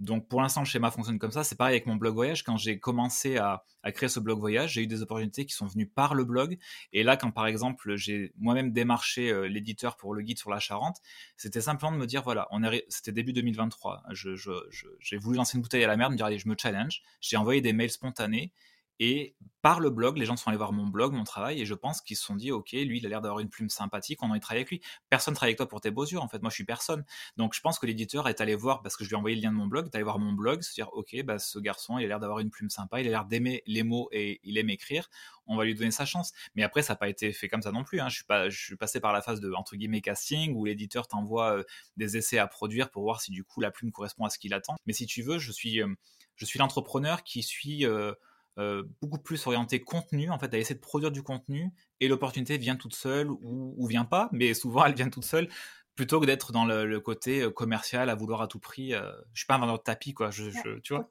Donc, 0.00 0.28
pour 0.28 0.42
l'instant, 0.42 0.60
le 0.60 0.66
schéma 0.66 0.90
fonctionne 0.90 1.18
comme 1.18 1.30
ça. 1.30 1.44
C'est 1.44 1.54
pareil 1.54 1.74
avec 1.74 1.86
mon 1.86 1.94
blog 1.94 2.14
voyage. 2.14 2.42
Quand 2.42 2.56
j'ai 2.56 2.80
commencé 2.80 3.36
à, 3.36 3.64
créer 3.92 4.08
ce 4.08 4.18
blog 4.18 4.40
voyage, 4.40 4.72
j'ai 4.72 4.82
eu 4.82 4.86
des 4.86 5.02
opportunités 5.02 5.46
qui 5.46 5.54
sont 5.54 5.66
venues 5.66 5.86
par 5.86 6.14
le 6.14 6.24
blog. 6.24 6.58
Et 6.92 7.02
là, 7.04 7.16
quand 7.16 7.30
par 7.30 7.46
exemple, 7.46 7.94
j'ai 7.96 8.32
moi-même 8.38 8.72
démarché 8.72 9.30
euh, 9.30 9.46
l'éditeur 9.46 9.96
pour 9.96 10.14
le 10.14 10.22
guide 10.22 10.38
sur 10.38 10.50
la 10.50 10.58
Charente, 10.58 11.00
c'était 11.36 11.60
simplement 11.60 11.92
de 11.92 11.98
me 11.98 12.06
dire 12.06 12.22
voilà, 12.22 12.48
on 12.50 12.62
c'était 12.88 13.12
début 13.12 13.32
2023. 13.32 14.02
j'ai 14.12 15.16
voulu 15.18 15.36
lancer 15.36 15.56
une 15.56 15.62
bouteille 15.62 15.84
à 15.84 15.88
la 15.88 15.96
mer, 15.96 16.10
me 16.10 16.16
dire 16.16 16.26
allez, 16.26 16.38
je 16.38 16.48
me 16.48 16.56
challenge. 16.58 17.02
J'ai 17.20 17.36
envoyé 17.36 17.60
des 17.60 17.72
mails 17.72 17.90
spontanés 17.90 18.52
et 19.00 19.36
par 19.64 19.80
le 19.80 19.88
blog, 19.88 20.18
les 20.18 20.26
gens 20.26 20.36
sont 20.36 20.48
allés 20.48 20.58
voir 20.58 20.72
mon 20.72 20.86
blog, 20.86 21.14
mon 21.14 21.24
travail, 21.24 21.60
et 21.60 21.64
je 21.64 21.72
pense 21.72 22.02
qu'ils 22.02 22.18
se 22.18 22.24
sont 22.24 22.36
dit, 22.36 22.52
ok, 22.52 22.72
lui, 22.72 22.98
il 22.98 23.06
a 23.06 23.08
l'air 23.08 23.22
d'avoir 23.22 23.40
une 23.40 23.48
plume 23.48 23.70
sympathique, 23.70 24.22
on 24.22 24.26
a 24.26 24.30
envie 24.30 24.40
de 24.40 24.44
avec 24.50 24.68
lui. 24.68 24.82
Personne 25.08 25.32
travaille 25.32 25.52
avec 25.52 25.56
toi 25.56 25.68
pour 25.68 25.80
tes 25.80 25.90
beaux 25.90 26.04
yeux, 26.04 26.18
en 26.18 26.28
fait. 26.28 26.42
Moi, 26.42 26.50
je 26.50 26.54
suis 26.54 26.64
personne. 26.64 27.02
Donc, 27.38 27.54
je 27.54 27.62
pense 27.62 27.78
que 27.78 27.86
l'éditeur 27.86 28.28
est 28.28 28.42
allé 28.42 28.56
voir, 28.56 28.82
parce 28.82 28.94
que 28.94 29.04
je 29.04 29.08
lui 29.08 29.14
ai 29.14 29.16
envoyé 29.16 29.36
le 29.36 29.42
lien 29.42 29.50
de 29.50 29.56
mon 29.56 29.66
blog, 29.66 29.86
est 29.86 29.94
allé 29.94 30.04
voir 30.04 30.18
mon 30.18 30.32
blog, 30.32 30.60
se 30.60 30.74
dire, 30.74 30.90
ok, 30.92 31.16
bah, 31.24 31.38
ce 31.38 31.58
garçon, 31.58 31.98
il 31.98 32.04
a 32.04 32.08
l'air 32.08 32.20
d'avoir 32.20 32.40
une 32.40 32.50
plume 32.50 32.68
sympa, 32.68 33.00
il 33.00 33.06
a 33.06 33.10
l'air 33.10 33.24
d'aimer 33.24 33.62
les 33.66 33.84
mots 33.84 34.10
et 34.12 34.40
il 34.44 34.58
aime 34.58 34.68
écrire. 34.68 35.08
On 35.46 35.56
va 35.56 35.64
lui 35.64 35.74
donner 35.74 35.90
sa 35.90 36.04
chance. 36.04 36.32
Mais 36.54 36.62
après, 36.62 36.82
ça 36.82 36.92
n'a 36.92 36.96
pas 36.98 37.08
été 37.08 37.32
fait 37.32 37.48
comme 37.48 37.62
ça 37.62 37.72
non 37.72 37.84
plus. 37.84 38.00
Hein. 38.00 38.08
Je 38.08 38.16
suis 38.16 38.64
suis 38.64 38.76
passé 38.76 39.00
par 39.00 39.12
la 39.12 39.22
phase 39.22 39.40
de 39.40 39.52
entre 39.52 39.76
guillemets 39.76 40.00
casting 40.00 40.54
où 40.54 40.64
l'éditeur 40.64 41.06
t'envoie 41.06 41.58
euh, 41.58 41.64
des 41.96 42.16
essais 42.16 42.38
à 42.38 42.46
produire 42.46 42.90
pour 42.90 43.02
voir 43.02 43.20
si 43.20 43.30
du 43.30 43.44
coup 43.44 43.60
la 43.60 43.70
plume 43.70 43.92
correspond 43.92 44.24
à 44.24 44.30
ce 44.30 44.38
qu'il 44.38 44.54
attend. 44.54 44.76
Mais 44.86 44.92
si 44.92 45.06
tu 45.06 45.22
veux, 45.22 45.38
je 45.38 45.52
suis, 45.52 45.82
euh, 45.82 45.94
suis 46.42 46.58
l'entrepreneur 46.58 47.24
qui 47.24 47.42
suit 47.42 47.84
euh, 47.86 48.14
euh, 48.58 48.84
beaucoup 49.00 49.18
plus 49.18 49.46
orienté 49.46 49.80
contenu, 49.80 50.30
en 50.30 50.38
fait, 50.38 50.52
à 50.54 50.58
essayer 50.58 50.74
de 50.74 50.80
produire 50.80 51.10
du 51.10 51.22
contenu, 51.22 51.72
et 52.00 52.08
l'opportunité 52.08 52.56
vient 52.58 52.76
toute 52.76 52.94
seule 52.94 53.30
ou, 53.30 53.74
ou, 53.76 53.86
vient 53.86 54.04
pas, 54.04 54.28
mais 54.32 54.54
souvent 54.54 54.84
elle 54.84 54.94
vient 54.94 55.08
toute 55.08 55.24
seule, 55.24 55.48
plutôt 55.94 56.20
que 56.20 56.26
d'être 56.26 56.52
dans 56.52 56.64
le, 56.64 57.00
côté 57.00 57.42
euh, 57.42 57.50
commercial 57.50 58.10
à 58.10 58.14
vouloir 58.14 58.42
à 58.42 58.48
tout 58.48 58.58
prix. 58.58 58.94
Euh, 58.94 59.12
je 59.32 59.40
suis 59.40 59.46
pas 59.46 59.54
un 59.54 59.58
vendeur 59.58 59.78
de 59.78 59.82
tapis, 59.82 60.14
quoi, 60.14 60.30
je, 60.30 60.50
tu 60.80 60.94
vois. 60.94 61.08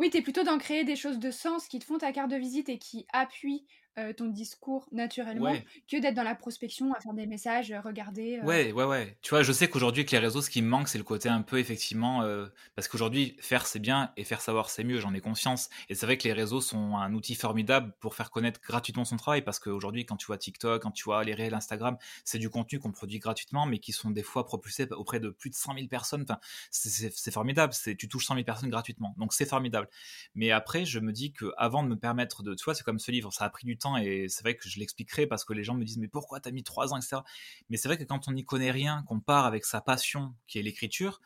Oui, 0.00 0.08
tu 0.08 0.16
es 0.16 0.22
plutôt 0.22 0.44
dans 0.44 0.56
créer 0.56 0.82
des 0.84 0.96
choses 0.96 1.18
de 1.18 1.30
sens 1.30 1.68
qui 1.68 1.78
te 1.78 1.84
font 1.84 1.98
ta 1.98 2.10
carte 2.10 2.30
de 2.30 2.36
visite 2.36 2.70
et 2.70 2.78
qui 2.78 3.04
appuient 3.12 3.66
euh, 3.98 4.12
ton 4.12 4.26
discours 4.26 4.88
naturellement 4.92 5.52
que 5.90 6.00
d'être 6.00 6.14
dans 6.14 6.22
la 6.22 6.36
prospection 6.36 6.94
à 6.94 7.00
faire 7.00 7.12
des 7.12 7.26
messages, 7.26 7.72
euh, 7.72 7.80
regarder. 7.80 8.38
Euh. 8.38 8.46
Ouais, 8.46 8.70
ouais, 8.70 8.84
ouais. 8.84 9.18
Tu 9.20 9.30
vois, 9.30 9.42
je 9.42 9.52
sais 9.52 9.68
qu'aujourd'hui, 9.68 10.06
que 10.06 10.12
les 10.12 10.18
réseaux, 10.18 10.40
ce 10.42 10.48
qui 10.48 10.62
me 10.62 10.68
manque, 10.68 10.88
c'est 10.88 10.98
le 10.98 11.02
côté 11.02 11.28
un 11.28 11.42
peu, 11.42 11.58
effectivement, 11.58 12.22
parce 12.76 12.86
qu'aujourd'hui, 12.86 13.36
faire, 13.40 13.66
c'est 13.66 13.80
bien 13.80 14.12
et 14.16 14.22
faire 14.22 14.40
savoir, 14.40 14.70
c'est 14.70 14.84
mieux, 14.84 15.00
j'en 15.00 15.12
ai 15.12 15.20
conscience. 15.20 15.70
Et 15.88 15.96
c'est 15.96 16.06
vrai 16.06 16.18
que 16.18 16.24
les 16.24 16.32
réseaux 16.32 16.60
sont 16.60 16.96
un 16.96 17.12
outil 17.14 17.34
formidable 17.34 17.92
pour 17.98 18.14
faire 18.14 18.30
connaître 18.30 18.60
gratuitement 18.60 19.04
son 19.04 19.16
travail, 19.16 19.42
parce 19.42 19.58
qu'aujourd'hui, 19.58 20.06
quand 20.06 20.16
tu 20.16 20.26
vois 20.26 20.38
TikTok, 20.38 20.82
quand 20.82 20.92
tu 20.92 21.02
vois 21.02 21.24
les 21.24 21.34
réels 21.34 21.54
Instagram, 21.54 21.96
c'est 22.24 22.38
du 22.38 22.48
contenu 22.48 22.78
qu'on 22.78 22.92
produit 22.92 23.18
gratuitement, 23.18 23.66
mais 23.66 23.80
qui 23.80 23.90
sont 23.90 24.10
des 24.10 24.22
fois 24.22 24.46
propulsés 24.46 24.86
auprès 24.92 25.18
de 25.18 25.30
plus 25.30 25.50
de 25.50 25.56
100 25.56 25.74
000 25.74 25.88
personnes. 25.88 26.22
Enfin, 26.22 26.38
c'est 26.70 27.32
formidable, 27.32 27.74
tu 27.98 28.08
touches 28.08 28.26
100 28.26 28.34
000 28.34 28.44
personnes 28.44 28.70
gratuitement. 28.70 29.16
Donc, 29.18 29.32
c'est 29.32 29.46
formidable. 29.46 29.88
Mais 30.36 30.52
après, 30.52 30.84
je 30.84 31.00
me 31.00 31.12
dis 31.12 31.32
que 31.32 31.52
avant 31.56 31.82
de 31.82 31.88
me 31.88 31.96
permettre 31.96 32.44
de, 32.44 32.54
tu 32.54 32.64
vois, 32.64 32.74
c'est 32.74 32.84
comme 32.84 33.00
ce 33.00 33.10
livre, 33.10 33.32
ça 33.32 33.44
a 33.44 33.50
pris 33.50 33.66
du 33.66 33.79
temps 33.80 33.96
et 33.96 34.26
c'est 34.28 34.42
vrai 34.42 34.56
que 34.56 34.68
je 34.68 34.78
l'expliquerai 34.78 35.26
parce 35.26 35.44
que 35.44 35.52
les 35.52 35.64
gens 35.64 35.74
me 35.74 35.84
disent 35.84 35.98
mais 35.98 36.08
pourquoi 36.08 36.40
t'as 36.40 36.50
mis 36.50 36.62
trois 36.62 36.92
ans, 36.92 36.96
etc. 36.96 37.18
Mais 37.68 37.76
c'est 37.76 37.88
vrai 37.88 37.98
que 37.98 38.04
quand 38.04 38.28
on 38.28 38.32
n'y 38.32 38.44
connaît 38.44 38.70
rien, 38.70 39.02
qu'on 39.06 39.20
part 39.20 39.46
avec 39.46 39.64
sa 39.64 39.80
passion 39.80 40.34
qui 40.46 40.58
est 40.58 40.62
l'écriture, 40.62 41.20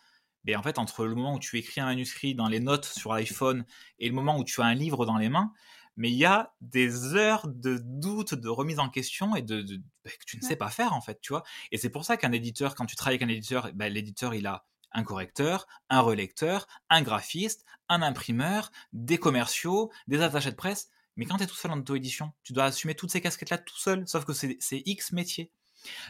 ben 0.44 0.56
en 0.56 0.62
fait, 0.62 0.78
entre 0.78 1.06
le 1.06 1.14
moment 1.14 1.34
où 1.34 1.38
tu 1.38 1.58
écris 1.58 1.80
un 1.80 1.86
manuscrit 1.86 2.34
dans 2.34 2.48
les 2.48 2.60
notes 2.60 2.84
sur 2.84 3.12
iPhone 3.12 3.64
et 3.98 4.08
le 4.08 4.14
moment 4.14 4.38
où 4.38 4.44
tu 4.44 4.60
as 4.60 4.66
un 4.66 4.74
livre 4.74 5.06
dans 5.06 5.16
les 5.16 5.28
mains, 5.28 5.52
mais 5.96 6.10
il 6.10 6.16
y 6.16 6.24
a 6.24 6.52
des 6.60 7.14
heures 7.14 7.46
de 7.46 7.78
doute, 7.82 8.34
de 8.34 8.48
remise 8.48 8.78
en 8.78 8.88
question 8.88 9.36
et 9.36 9.42
de, 9.42 9.62
ben, 9.62 10.12
que 10.12 10.24
tu 10.26 10.36
ne 10.36 10.42
sais 10.42 10.56
pas 10.56 10.68
faire 10.70 10.92
en 10.92 11.00
fait, 11.00 11.20
tu 11.20 11.32
vois? 11.32 11.44
Et 11.70 11.78
c'est 11.78 11.90
pour 11.90 12.04
ça 12.04 12.16
qu'un 12.16 12.32
éditeur, 12.32 12.74
quand 12.74 12.86
tu 12.86 12.96
travailles 12.96 13.16
avec 13.16 13.28
un 13.28 13.32
éditeur, 13.32 13.70
ben, 13.74 13.92
l'éditeur 13.92 14.34
il 14.34 14.46
a 14.46 14.66
un 14.92 15.02
correcteur, 15.02 15.66
un 15.90 16.00
relecteur, 16.00 16.66
un 16.88 17.02
graphiste, 17.02 17.64
un 17.88 18.02
imprimeur, 18.02 18.70
des 18.92 19.18
commerciaux, 19.18 19.90
des 20.06 20.22
attachés 20.22 20.50
de 20.50 20.56
presse. 20.56 20.88
Mais 21.16 21.26
quand 21.26 21.36
tu 21.36 21.44
es 21.44 21.46
tout 21.46 21.54
seul 21.54 21.70
en 21.70 21.78
auto-édition, 21.78 22.32
tu 22.42 22.52
dois 22.52 22.64
assumer 22.64 22.94
toutes 22.94 23.10
ces 23.10 23.20
casquettes-là 23.20 23.58
tout 23.58 23.78
seul, 23.78 24.06
sauf 24.08 24.24
que 24.24 24.32
c'est 24.32 24.58
X 24.70 25.12
métiers. 25.12 25.50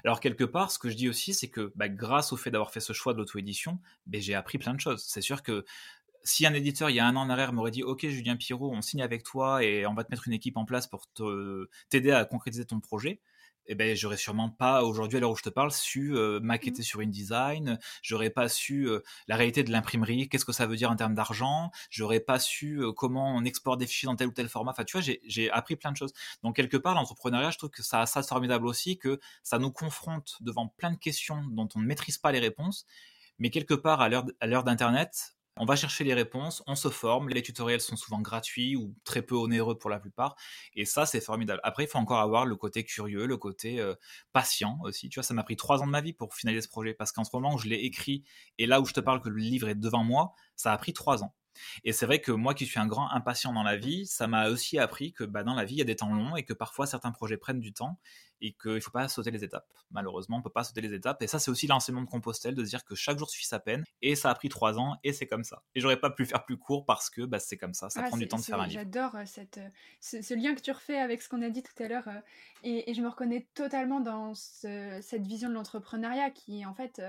Alors 0.05 0.21
quelque 0.21 0.45
part, 0.45 0.71
ce 0.71 0.79
que 0.79 0.89
je 0.89 0.95
dis 0.95 1.09
aussi, 1.09 1.35
c'est 1.35 1.49
que 1.49 1.73
bah, 1.75 1.89
grâce 1.89 2.33
au 2.33 2.37
fait 2.37 2.51
d'avoir 2.51 2.71
fait 2.71 2.81
ce 2.81 2.93
choix 2.93 3.13
de 3.13 3.19
l'auto-édition, 3.19 3.81
bah, 4.07 4.19
j'ai 4.21 4.35
appris 4.35 4.59
plein 4.59 4.75
de 4.75 4.81
choses. 4.81 5.05
C'est 5.07 5.21
sûr 5.21 5.43
que 5.43 5.65
si 6.23 6.47
un 6.47 6.55
éditeur, 6.55 6.91
il 6.91 6.97
y 6.97 7.01
a 7.01 7.07
un 7.07 7.17
an 7.17 7.23
en 7.23 7.31
arrière, 7.31 7.53
m'aurait 7.53 7.71
dit 7.71 7.83
Ok, 7.83 8.07
Julien 8.07 8.37
Pirot, 8.37 8.73
on 8.73 8.83
signe 8.83 9.03
avec 9.03 9.23
toi 9.25 9.63
et 9.63 9.87
on 9.87 9.95
va 9.95 10.05
te 10.05 10.11
mettre 10.11 10.27
une 10.27 10.35
équipe 10.35 10.57
en 10.57 10.65
place 10.65 10.87
pour 10.87 11.07
t'aider 11.91 12.11
à 12.11 12.25
concrétiser 12.25 12.65
ton 12.65 12.81
projet, 12.81 13.21
eh 13.67 13.75
ben 13.75 13.97
j'aurais 13.97 14.17
sûrement 14.17 14.51
pas 14.51 14.83
aujourd'hui 14.83 15.19
à 15.19 15.21
l'heure 15.21 15.31
où 15.31 15.37
je 15.37 15.43
te 15.43 15.49
parle 15.49 15.73
su 15.73 16.17
euh, 16.17 16.41
maqueter 16.41 16.83
mmh. 16.83 16.85
sur 16.85 17.01
InDesign, 17.01 17.79
j'aurais 18.03 18.31
pas 18.31 18.49
su 18.49 18.89
euh, 18.89 19.01
la 19.29 19.37
réalité 19.37 19.63
de 19.63 19.71
l'imprimerie, 19.71 20.29
qu'est-ce 20.29 20.45
que 20.45 20.53
ça 20.53 20.67
veut 20.67 20.77
dire 20.77 20.91
en 20.91 20.97
termes 20.97 21.15
d'argent, 21.15 21.71
j'aurais 21.91 22.21
pas 22.21 22.39
su 22.39 22.81
euh, 22.81 22.93
comment 22.93 23.35
on 23.35 23.45
exporte 23.45 23.79
des 23.79 23.87
fichiers 23.87 24.07
dans 24.07 24.17
tel 24.17 24.29
ou 24.29 24.33
tel 24.33 24.49
format. 24.49 24.73
Enfin, 24.73 24.85
tu 24.85 24.99
vois, 24.99 25.15
j'ai 25.25 25.51
appris 25.51 25.77
plein 25.77 25.93
de 25.93 25.97
choses. 25.97 26.13
Donc 26.43 26.57
quelque 26.57 26.77
part, 26.77 26.95
l'entrepreneuriat, 26.95 27.51
je 27.51 27.59
trouve 27.59 27.71
que 27.71 27.83
ça 27.83 28.01
a 28.01 28.07
ça 28.07 28.21
de 28.21 28.27
formidable 28.27 28.67
aussi 28.67 28.99
que 28.99 29.21
ça 29.43 29.59
nous 29.59 29.71
confronte 29.71 30.37
devant 30.41 30.69
plein 30.69 30.91
de 30.91 30.99
questions 30.99 31.43
dont 31.51 31.69
on 31.75 31.81
ne 31.81 31.87
maîtrise 31.87 32.19
pas 32.19 32.33
les 32.33 32.41
réponses. 32.41 32.87
Mais 33.39 33.51
quelque 33.51 33.75
part, 33.75 34.01
à 34.01 34.09
l'heure 34.09 34.65
d'Internet, 34.65 35.35
on 35.57 35.65
va 35.65 35.77
chercher 35.77 36.05
les 36.05 36.15
réponses, 36.15 36.63
on 36.67 36.75
se 36.75 36.89
forme, 36.89 37.29
les 37.29 37.43
tutoriels 37.43 37.81
sont 37.81 37.97
souvent 37.97 38.21
gratuits 38.21 38.77
ou 38.77 38.95
très 39.05 39.23
peu 39.23 39.35
onéreux 39.37 39.79
pour 39.79 39.91
la 39.91 40.01
plupart, 40.01 40.37
et 40.75 40.85
ça 40.85 41.07
c'est 41.07 41.21
formidable. 41.21 41.61
Après, 41.63 41.85
il 41.85 41.87
faut 41.89 41.99
encore 41.99 42.21
avoir 42.21 42.47
le 42.47 42.57
côté 42.57 42.85
curieux, 42.85 43.27
le 43.27 43.37
côté 43.37 43.81
euh, 43.81 43.95
patient 44.33 44.79
aussi. 44.83 45.09
Tu 45.09 45.17
vois, 45.19 45.23
ça 45.23 45.35
m'a 45.35 45.45
pris 45.45 45.57
trois 45.57 45.83
ans 45.83 45.87
de 45.87 45.93
ma 45.93 46.01
vie 46.01 46.13
pour 46.13 46.35
finaliser 46.35 46.63
ce 46.63 46.69
projet, 46.69 46.95
parce 46.95 47.13
qu'en 47.13 47.25
ce 47.25 47.31
moment 47.33 47.55
où 47.55 47.59
je 47.59 47.69
l'ai 47.69 47.77
écrit 47.77 48.25
et 48.59 48.67
là 48.67 48.81
où 48.81 48.87
je 48.87 48.93
te 48.93 49.01
parle 49.01 49.21
que 49.21 49.29
le 49.29 49.37
livre 49.37 49.69
est 49.69 49.75
devant 49.75 50.05
moi, 50.05 50.35
ça 50.57 50.73
a 50.73 50.79
pris 50.79 50.93
trois 50.93 51.23
ans. 51.23 51.35
Et 51.85 51.93
c'est 51.93 52.07
vrai 52.07 52.21
que 52.21 52.33
moi 52.33 52.55
qui 52.55 52.67
suis 52.67 52.81
un 52.81 52.87
grand 52.87 53.11
impatient 53.11 53.53
dans 53.53 53.63
la 53.63 53.77
vie, 53.77 54.07
ça 54.07 54.27
m'a 54.27 54.49
aussi 54.49 54.79
appris 54.79 55.13
que 55.13 55.25
bah, 55.25 55.43
dans 55.43 55.55
la 55.55 55.65
vie, 55.65 55.75
il 55.75 55.79
y 55.79 55.83
a 55.83 55.85
des 55.85 55.97
temps 55.97 56.13
longs 56.13 56.37
et 56.37 56.45
que 56.45 56.53
parfois 56.53 56.87
certains 56.87 57.13
projets 57.13 57.37
prennent 57.37 57.61
du 57.61 57.73
temps 57.73 57.99
et 58.41 58.53
qu'il 58.53 58.73
ne 58.73 58.81
faut 58.81 58.91
pas 58.91 59.09
sauter 59.09 59.31
les 59.31 59.43
étapes. 59.43 59.67
Malheureusement, 59.91 60.37
on 60.37 60.39
ne 60.41 60.45
peut 60.45 60.51
pas 60.51 60.65
sauter 60.65 60.81
les 60.81 60.93
étapes. 60.93 61.23
Et 61.23 61.27
ça, 61.27 61.39
c'est 61.39 61.51
aussi 61.51 61.67
l'enseignement 61.67 62.03
de 62.03 62.09
Compostelle, 62.09 62.55
de 62.55 62.65
se 62.65 62.69
dire 62.69 62.85
que 62.85 62.95
chaque 62.95 63.19
jour 63.19 63.31
suffit 63.31 63.47
sa 63.47 63.59
peine. 63.59 63.85
Et 64.03 64.17
ça 64.17 64.31
a 64.31 64.35
pris 64.35 64.49
trois 64.49 64.79
ans 64.79 64.97
et 65.03 65.13
c'est 65.13 65.27
comme 65.27 65.45
ça. 65.45 65.63
Et 65.75 65.81
j'aurais 65.81 65.99
pas 65.99 66.11
pu 66.11 66.27
faire 66.27 66.45
plus 66.45 66.59
court 66.59 66.85
parce 66.85 67.11
que 67.11 67.23
bah, 67.23 67.39
c'est 67.39 67.57
comme 67.57 67.75
ça. 67.75 67.91
Ça 67.91 68.03
prend 68.03 68.17
du 68.17 68.29
temps 68.29 68.39
de 68.39 68.43
faire 68.43 68.61
un 68.61 68.67
livre. 68.67 68.81
J'adore 68.81 69.17
euh, 69.17 69.23
cette, 69.25 69.59
euh, 69.59 69.69
ce, 70.01 70.35
lien 70.35 70.55
que 70.55 70.61
tu 70.61 70.73
refais 70.73 70.99
avec 70.99 71.23
ce 71.23 71.29
qu'on 71.29 71.43
a 71.43 71.49
dit 71.49 71.63
tout 71.63 71.83
à 71.83 71.89
l'heure. 71.89 72.09
Euh, 72.09 72.21
et, 72.63 72.93
je 72.93 73.01
me 73.01 73.09
reconnais 73.09 73.49
totalement 73.55 74.01
dans 74.01 74.35
cette 74.35 75.27
vision 75.27 75.49
de 75.49 75.55
l'entrepreneuriat 75.55 76.31
qui, 76.31 76.65
en 76.67 76.75
fait, 76.75 77.01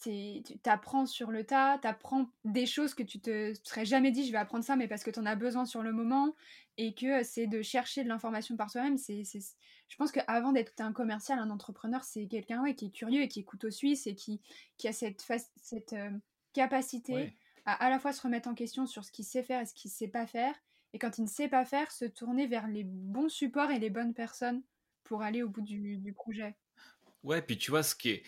tu 0.00 0.42
apprends 0.64 1.06
sur 1.06 1.30
le 1.30 1.44
tas, 1.44 1.78
tu 1.78 1.86
apprends 1.86 2.30
des 2.44 2.66
choses 2.66 2.94
que 2.94 3.02
tu 3.02 3.20
te 3.20 3.54
serais 3.64 3.84
jamais 3.84 4.10
dit, 4.10 4.26
je 4.26 4.32
vais 4.32 4.38
apprendre 4.38 4.64
ça, 4.64 4.76
mais 4.76 4.88
parce 4.88 5.04
que 5.04 5.10
tu 5.10 5.20
en 5.20 5.26
as 5.26 5.36
besoin 5.36 5.64
sur 5.64 5.82
le 5.82 5.92
moment, 5.92 6.34
et 6.76 6.94
que 6.94 7.22
c'est 7.22 7.46
de 7.46 7.62
chercher 7.62 8.04
de 8.04 8.08
l'information 8.08 8.56
par 8.56 8.70
soi-même. 8.70 8.96
C'est, 8.96 9.22
je 9.24 9.96
pense 9.96 10.12
qu'avant 10.12 10.52
d'être 10.52 10.72
un 10.80 10.92
commercial, 10.92 11.38
un 11.38 11.50
entrepreneur, 11.50 12.02
c'est 12.04 12.26
quelqu'un 12.26 12.62
ouais, 12.62 12.74
qui 12.74 12.86
est 12.86 12.90
curieux 12.90 13.22
et 13.22 13.28
qui 13.28 13.40
écoute 13.40 13.64
au 13.64 13.70
suisse 13.70 14.06
et 14.06 14.14
qui, 14.14 14.40
qui 14.78 14.88
a 14.88 14.92
cette, 14.92 15.22
cette 15.56 15.92
euh, 15.92 16.10
capacité 16.52 17.34
à 17.66 17.84
à 17.84 17.90
la 17.90 17.98
fois 17.98 18.12
se 18.12 18.22
remettre 18.22 18.48
en 18.48 18.54
question 18.54 18.86
sur 18.86 19.04
ce 19.04 19.12
qu'il 19.12 19.24
sait 19.24 19.42
faire 19.42 19.60
et 19.60 19.66
ce 19.66 19.74
qu'il 19.74 19.90
sait 19.90 20.08
pas 20.08 20.26
faire, 20.26 20.54
et 20.92 20.98
quand 20.98 21.18
il 21.18 21.22
ne 21.24 21.28
sait 21.28 21.48
pas 21.48 21.64
faire, 21.64 21.92
se 21.92 22.04
tourner 22.06 22.46
vers 22.46 22.66
les 22.66 22.84
bons 22.84 23.28
supports 23.28 23.70
et 23.70 23.78
les 23.78 23.90
bonnes 23.90 24.14
personnes 24.14 24.62
pour 25.04 25.22
aller 25.22 25.42
au 25.42 25.48
bout 25.48 25.60
du, 25.60 25.98
du 25.98 26.12
projet. 26.12 26.56
Ouais, 27.22 27.42
puis 27.42 27.58
tu 27.58 27.70
vois, 27.70 27.82
ce 27.82 27.94
qui 27.94 28.10
est, 28.10 28.22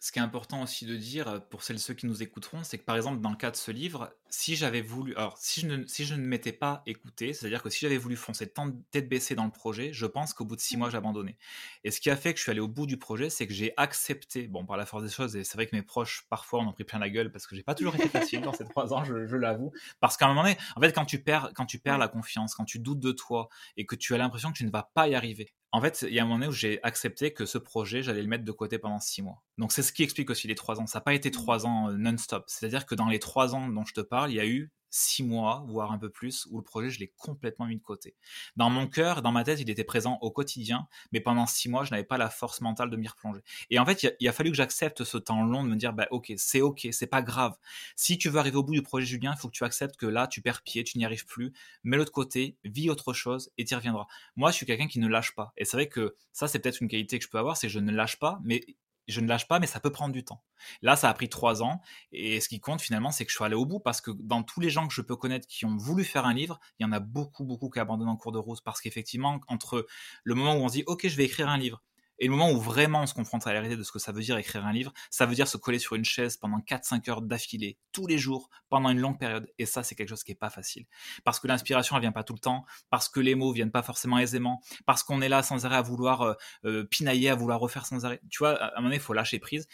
ce 0.00 0.12
qui 0.12 0.18
est 0.18 0.22
important 0.22 0.62
aussi 0.62 0.86
de 0.86 0.96
dire 0.96 1.28
euh, 1.28 1.38
pour 1.38 1.62
celles 1.62 1.78
ceux 1.78 1.92
qui 1.92 2.06
nous 2.06 2.22
écouteront, 2.22 2.64
c'est 2.64 2.78
que 2.78 2.84
par 2.84 2.96
exemple 2.96 3.20
dans 3.20 3.28
le 3.28 3.36
cas 3.36 3.50
de 3.50 3.56
ce 3.56 3.70
livre, 3.70 4.10
si 4.30 4.56
j'avais 4.56 4.80
voulu, 4.80 5.14
alors 5.14 5.36
si 5.36 5.60
je 5.60 5.66
ne, 5.66 5.86
si 5.86 6.06
je 6.06 6.14
ne 6.14 6.24
m'étais 6.24 6.52
pas 6.52 6.82
écouté, 6.86 7.34
c'est-à-dire 7.34 7.62
que 7.62 7.68
si 7.68 7.80
j'avais 7.80 7.98
voulu 7.98 8.16
foncer 8.16 8.48
tant 8.48 8.72
tête 8.90 9.10
baissée 9.10 9.34
dans 9.34 9.44
le 9.44 9.50
projet, 9.50 9.92
je 9.92 10.06
pense 10.06 10.32
qu'au 10.32 10.46
bout 10.46 10.56
de 10.56 10.60
six 10.62 10.78
mois 10.78 10.88
j'abandonnais. 10.88 11.36
Et 11.84 11.90
ce 11.90 12.00
qui 12.00 12.08
a 12.08 12.16
fait 12.16 12.32
que 12.32 12.38
je 12.38 12.44
suis 12.44 12.50
allé 12.50 12.60
au 12.60 12.68
bout 12.68 12.86
du 12.86 12.96
projet, 12.96 13.28
c'est 13.28 13.46
que 13.46 13.52
j'ai 13.52 13.74
accepté, 13.76 14.48
bon 14.48 14.64
par 14.64 14.78
la 14.78 14.86
force 14.86 15.02
des 15.04 15.10
choses, 15.10 15.36
et 15.36 15.44
c'est 15.44 15.58
vrai 15.58 15.66
que 15.66 15.76
mes 15.76 15.82
proches 15.82 16.24
parfois 16.30 16.60
en 16.60 16.68
ont 16.68 16.72
pris 16.72 16.84
plein 16.84 16.98
la 16.98 17.10
gueule 17.10 17.30
parce 17.30 17.46
que 17.46 17.54
j'ai 17.54 17.62
pas 17.62 17.74
toujours 17.74 17.94
été 17.94 18.08
facile 18.08 18.40
dans 18.40 18.54
ces 18.54 18.64
trois 18.64 18.94
ans, 18.94 19.04
je, 19.04 19.26
je 19.26 19.36
l'avoue, 19.36 19.70
parce 20.00 20.16
qu'à 20.16 20.24
un 20.24 20.28
moment 20.28 20.44
donné, 20.44 20.56
en 20.76 20.80
fait 20.80 20.94
quand 20.94 21.04
tu 21.04 21.22
perds, 21.22 21.50
quand 21.54 21.66
tu 21.66 21.78
perds 21.78 21.98
la 21.98 22.08
confiance, 22.08 22.54
quand 22.54 22.64
tu 22.64 22.78
doutes 22.78 23.00
de 23.00 23.12
toi 23.12 23.50
et 23.76 23.84
que 23.84 23.96
tu 23.96 24.14
as 24.14 24.18
l'impression 24.18 24.50
que 24.50 24.56
tu 24.56 24.64
ne 24.64 24.70
vas 24.70 24.90
pas 24.94 25.08
y 25.08 25.14
arriver, 25.14 25.52
en 25.72 25.80
fait, 25.80 26.04
il 26.08 26.12
y 26.12 26.18
a 26.18 26.24
un 26.24 26.26
moment 26.26 26.46
où 26.46 26.52
j'ai 26.52 26.82
accepté 26.82 27.32
que 27.32 27.46
ce 27.46 27.56
projet, 27.56 28.02
j'allais 28.02 28.22
le 28.22 28.28
mettre 28.28 28.44
de 28.44 28.52
côté 28.52 28.78
pendant 28.78 28.98
six 28.98 29.22
mois. 29.22 29.42
Donc 29.56 29.70
c'est 29.72 29.82
ce 29.82 29.92
qui 29.92 30.02
explique 30.02 30.30
aussi 30.30 30.48
les 30.48 30.56
trois 30.56 30.80
ans. 30.80 30.86
Ça 30.86 30.98
n'a 30.98 31.02
pas 31.02 31.14
été 31.14 31.30
trois 31.30 31.64
ans 31.64 31.90
euh, 31.90 31.96
non-stop. 31.96 32.44
C'est-à-dire 32.48 32.86
que 32.86 32.94
dans 32.96 33.08
les 33.08 33.20
trois 33.20 33.54
ans 33.54 33.68
dont 33.68 33.84
je 33.84 33.94
te 33.94 34.00
parle, 34.00 34.32
il 34.32 34.36
y 34.36 34.40
a 34.40 34.46
eu 34.46 34.72
six 34.90 35.22
mois, 35.22 35.64
voire 35.68 35.92
un 35.92 35.98
peu 35.98 36.10
plus, 36.10 36.46
où 36.50 36.58
le 36.58 36.64
projet, 36.64 36.90
je 36.90 36.98
l'ai 36.98 37.12
complètement 37.16 37.66
mis 37.66 37.76
de 37.76 37.82
côté. 37.82 38.16
Dans 38.56 38.70
mon 38.70 38.86
cœur, 38.86 39.22
dans 39.22 39.32
ma 39.32 39.44
tête, 39.44 39.60
il 39.60 39.70
était 39.70 39.84
présent 39.84 40.18
au 40.20 40.30
quotidien, 40.30 40.88
mais 41.12 41.20
pendant 41.20 41.46
six 41.46 41.68
mois, 41.68 41.84
je 41.84 41.90
n'avais 41.92 42.04
pas 42.04 42.18
la 42.18 42.28
force 42.30 42.60
mentale 42.60 42.90
de 42.90 42.96
m'y 42.96 43.08
replonger. 43.08 43.40
Et 43.70 43.78
en 43.78 43.86
fait, 43.86 44.06
il 44.18 44.28
a, 44.28 44.32
fallu 44.32 44.50
que 44.50 44.56
j'accepte 44.56 45.04
ce 45.04 45.16
temps 45.18 45.44
long 45.44 45.62
de 45.64 45.68
me 45.68 45.76
dire, 45.76 45.92
bah, 45.92 46.08
ok, 46.10 46.32
c'est 46.36 46.60
ok, 46.60 46.88
c'est 46.90 47.06
pas 47.06 47.22
grave. 47.22 47.56
Si 47.96 48.18
tu 48.18 48.28
veux 48.28 48.38
arriver 48.38 48.56
au 48.56 48.64
bout 48.64 48.74
du 48.74 48.82
projet 48.82 49.06
Julien, 49.06 49.34
il 49.36 49.40
faut 49.40 49.48
que 49.48 49.54
tu 49.54 49.64
acceptes 49.64 49.96
que 49.96 50.06
là, 50.06 50.26
tu 50.26 50.42
perds 50.42 50.62
pied, 50.62 50.84
tu 50.84 50.98
n'y 50.98 51.04
arrives 51.04 51.26
plus, 51.26 51.52
mets 51.84 51.96
l'autre 51.96 52.12
côté, 52.12 52.56
vis 52.64 52.90
autre 52.90 53.12
chose 53.12 53.50
et 53.58 53.64
tu 53.64 53.74
y 53.74 53.76
reviendras. 53.76 54.06
Moi, 54.36 54.50
je 54.50 54.56
suis 54.56 54.66
quelqu'un 54.66 54.88
qui 54.88 54.98
ne 54.98 55.08
lâche 55.08 55.34
pas. 55.34 55.52
Et 55.56 55.64
c'est 55.64 55.76
vrai 55.76 55.88
que 55.88 56.16
ça, 56.32 56.48
c'est 56.48 56.58
peut-être 56.58 56.80
une 56.80 56.88
qualité 56.88 57.18
que 57.18 57.24
je 57.24 57.30
peux 57.30 57.38
avoir, 57.38 57.56
c'est 57.56 57.68
que 57.68 57.72
je 57.72 57.78
ne 57.78 57.92
lâche 57.92 58.18
pas, 58.18 58.40
mais 58.42 58.64
je 59.10 59.20
ne 59.20 59.28
lâche 59.28 59.48
pas, 59.48 59.58
mais 59.58 59.66
ça 59.66 59.80
peut 59.80 59.92
prendre 59.92 60.12
du 60.12 60.24
temps. 60.24 60.42
Là, 60.82 60.96
ça 60.96 61.08
a 61.08 61.14
pris 61.14 61.28
trois 61.28 61.62
ans, 61.62 61.80
et 62.12 62.40
ce 62.40 62.48
qui 62.48 62.60
compte 62.60 62.80
finalement, 62.80 63.10
c'est 63.10 63.24
que 63.24 63.30
je 63.30 63.36
suis 63.36 63.44
allé 63.44 63.54
au 63.54 63.66
bout, 63.66 63.80
parce 63.80 64.00
que 64.00 64.10
dans 64.10 64.42
tous 64.42 64.60
les 64.60 64.70
gens 64.70 64.86
que 64.88 64.94
je 64.94 65.02
peux 65.02 65.16
connaître 65.16 65.46
qui 65.46 65.64
ont 65.64 65.76
voulu 65.76 66.04
faire 66.04 66.26
un 66.26 66.34
livre, 66.34 66.58
il 66.78 66.84
y 66.84 66.86
en 66.86 66.92
a 66.92 67.00
beaucoup, 67.00 67.44
beaucoup 67.44 67.70
qui 67.70 67.78
abandonnent 67.78 68.08
en 68.08 68.16
cours 68.16 68.32
de 68.32 68.38
route, 68.38 68.60
parce 68.64 68.80
qu'effectivement, 68.80 69.40
entre 69.48 69.86
le 70.24 70.34
moment 70.34 70.54
où 70.54 70.64
on 70.64 70.68
se 70.68 70.74
dit, 70.74 70.84
ok, 70.86 71.08
je 71.08 71.16
vais 71.16 71.24
écrire 71.24 71.48
un 71.48 71.58
livre, 71.58 71.82
et 72.20 72.26
le 72.26 72.32
moment 72.32 72.52
où 72.52 72.60
vraiment 72.60 73.02
on 73.02 73.06
se 73.06 73.14
confronte 73.14 73.46
à 73.46 73.52
la 73.54 73.60
réalité 73.60 73.78
de 73.78 73.82
ce 73.82 73.90
que 73.90 73.98
ça 73.98 74.12
veut 74.12 74.20
dire 74.20 74.36
écrire 74.36 74.66
un 74.66 74.72
livre, 74.72 74.92
ça 75.08 75.24
veut 75.24 75.34
dire 75.34 75.48
se 75.48 75.56
coller 75.56 75.78
sur 75.78 75.96
une 75.96 76.04
chaise 76.04 76.36
pendant 76.36 76.58
4-5 76.58 77.10
heures 77.10 77.22
d'affilée, 77.22 77.78
tous 77.92 78.06
les 78.06 78.18
jours, 78.18 78.50
pendant 78.68 78.90
une 78.90 79.00
longue 79.00 79.18
période. 79.18 79.50
Et 79.58 79.64
ça, 79.64 79.82
c'est 79.82 79.94
quelque 79.94 80.10
chose 80.10 80.22
qui 80.22 80.32
est 80.32 80.36
pas 80.36 80.50
facile. 80.50 80.84
Parce 81.24 81.40
que 81.40 81.48
l'inspiration, 81.48 81.96
elle 81.96 82.02
vient 82.02 82.12
pas 82.12 82.22
tout 82.22 82.34
le 82.34 82.38
temps, 82.38 82.66
parce 82.90 83.08
que 83.08 83.20
les 83.20 83.34
mots 83.34 83.52
viennent 83.52 83.70
pas 83.70 83.82
forcément 83.82 84.18
aisément, 84.18 84.60
parce 84.84 85.02
qu'on 85.02 85.22
est 85.22 85.30
là 85.30 85.42
sans 85.42 85.64
arrêt 85.64 85.76
à 85.76 85.82
vouloir 85.82 86.20
euh, 86.20 86.34
euh, 86.66 86.84
pinailler, 86.84 87.30
à 87.30 87.34
vouloir 87.34 87.58
refaire 87.58 87.86
sans 87.86 88.04
arrêt. 88.04 88.20
Tu 88.30 88.38
vois, 88.38 88.50
à 88.62 88.66
un 88.66 88.76
moment 88.76 88.88
donné, 88.88 88.96
il 88.96 89.02
faut 89.02 89.14
lâcher 89.14 89.38
prise. 89.38 89.66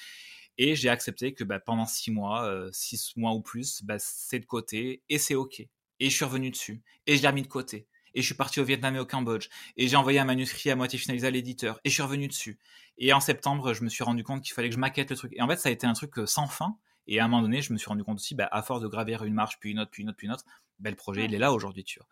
Et 0.56 0.76
j'ai 0.76 0.88
accepté 0.88 1.34
que 1.34 1.42
bah, 1.42 1.58
pendant 1.58 1.84
6 1.84 2.12
mois, 2.12 2.48
6 2.72 3.14
euh, 3.16 3.20
mois 3.20 3.32
ou 3.32 3.42
plus, 3.42 3.82
bah, 3.82 3.96
c'est 3.98 4.38
de 4.38 4.46
côté 4.46 5.02
et 5.08 5.18
c'est 5.18 5.34
OK. 5.34 5.60
Et 5.98 6.10
je 6.10 6.14
suis 6.14 6.24
revenu 6.24 6.50
dessus. 6.50 6.82
Et 7.06 7.16
je 7.16 7.22
l'ai 7.22 7.28
remis 7.28 7.42
de 7.42 7.48
côté 7.48 7.88
et 8.16 8.22
je 8.22 8.26
suis 8.26 8.34
parti 8.34 8.58
au 8.60 8.64
Vietnam 8.64 8.96
et 8.96 8.98
au 8.98 9.06
Cambodge 9.06 9.48
et 9.76 9.86
j'ai 9.86 9.96
envoyé 9.96 10.18
un 10.18 10.24
manuscrit 10.24 10.70
à 10.70 10.76
moitié 10.76 10.98
finalisé 10.98 11.26
à 11.26 11.30
l'éditeur 11.30 11.78
et 11.84 11.90
je 11.90 11.94
suis 11.94 12.02
revenu 12.02 12.26
dessus. 12.26 12.58
Et 12.98 13.12
en 13.12 13.20
septembre, 13.20 13.74
je 13.74 13.84
me 13.84 13.90
suis 13.90 14.02
rendu 14.02 14.24
compte 14.24 14.42
qu'il 14.42 14.54
fallait 14.54 14.70
que 14.70 14.74
je 14.74 14.80
maquette 14.80 15.10
le 15.10 15.16
truc. 15.16 15.32
Et 15.36 15.42
en 15.42 15.48
fait, 15.48 15.56
ça 15.56 15.68
a 15.68 15.72
été 15.72 15.86
un 15.86 15.92
truc 15.92 16.18
euh, 16.18 16.26
sans 16.26 16.48
fin. 16.48 16.76
Et 17.06 17.20
à 17.20 17.24
un 17.24 17.28
moment 17.28 17.42
donné, 17.42 17.62
je 17.62 17.72
me 17.72 17.78
suis 17.78 17.88
rendu 17.88 18.02
compte 18.02 18.16
aussi, 18.16 18.34
bah, 18.34 18.48
à 18.50 18.62
force 18.62 18.80
de 18.80 18.88
gravir 18.88 19.22
une 19.22 19.34
marche, 19.34 19.58
puis 19.60 19.70
une 19.70 19.78
autre, 19.78 19.90
puis 19.92 20.02
une 20.02 20.08
autre, 20.08 20.16
puis 20.16 20.26
une 20.26 20.32
autre, 20.32 20.44
bah, 20.80 20.90
le 20.90 20.96
projet, 20.96 21.26
il 21.26 21.34
est 21.34 21.38
là 21.38 21.52
aujourd'hui, 21.52 21.84
tu 21.84 21.98
vois. 21.98 22.08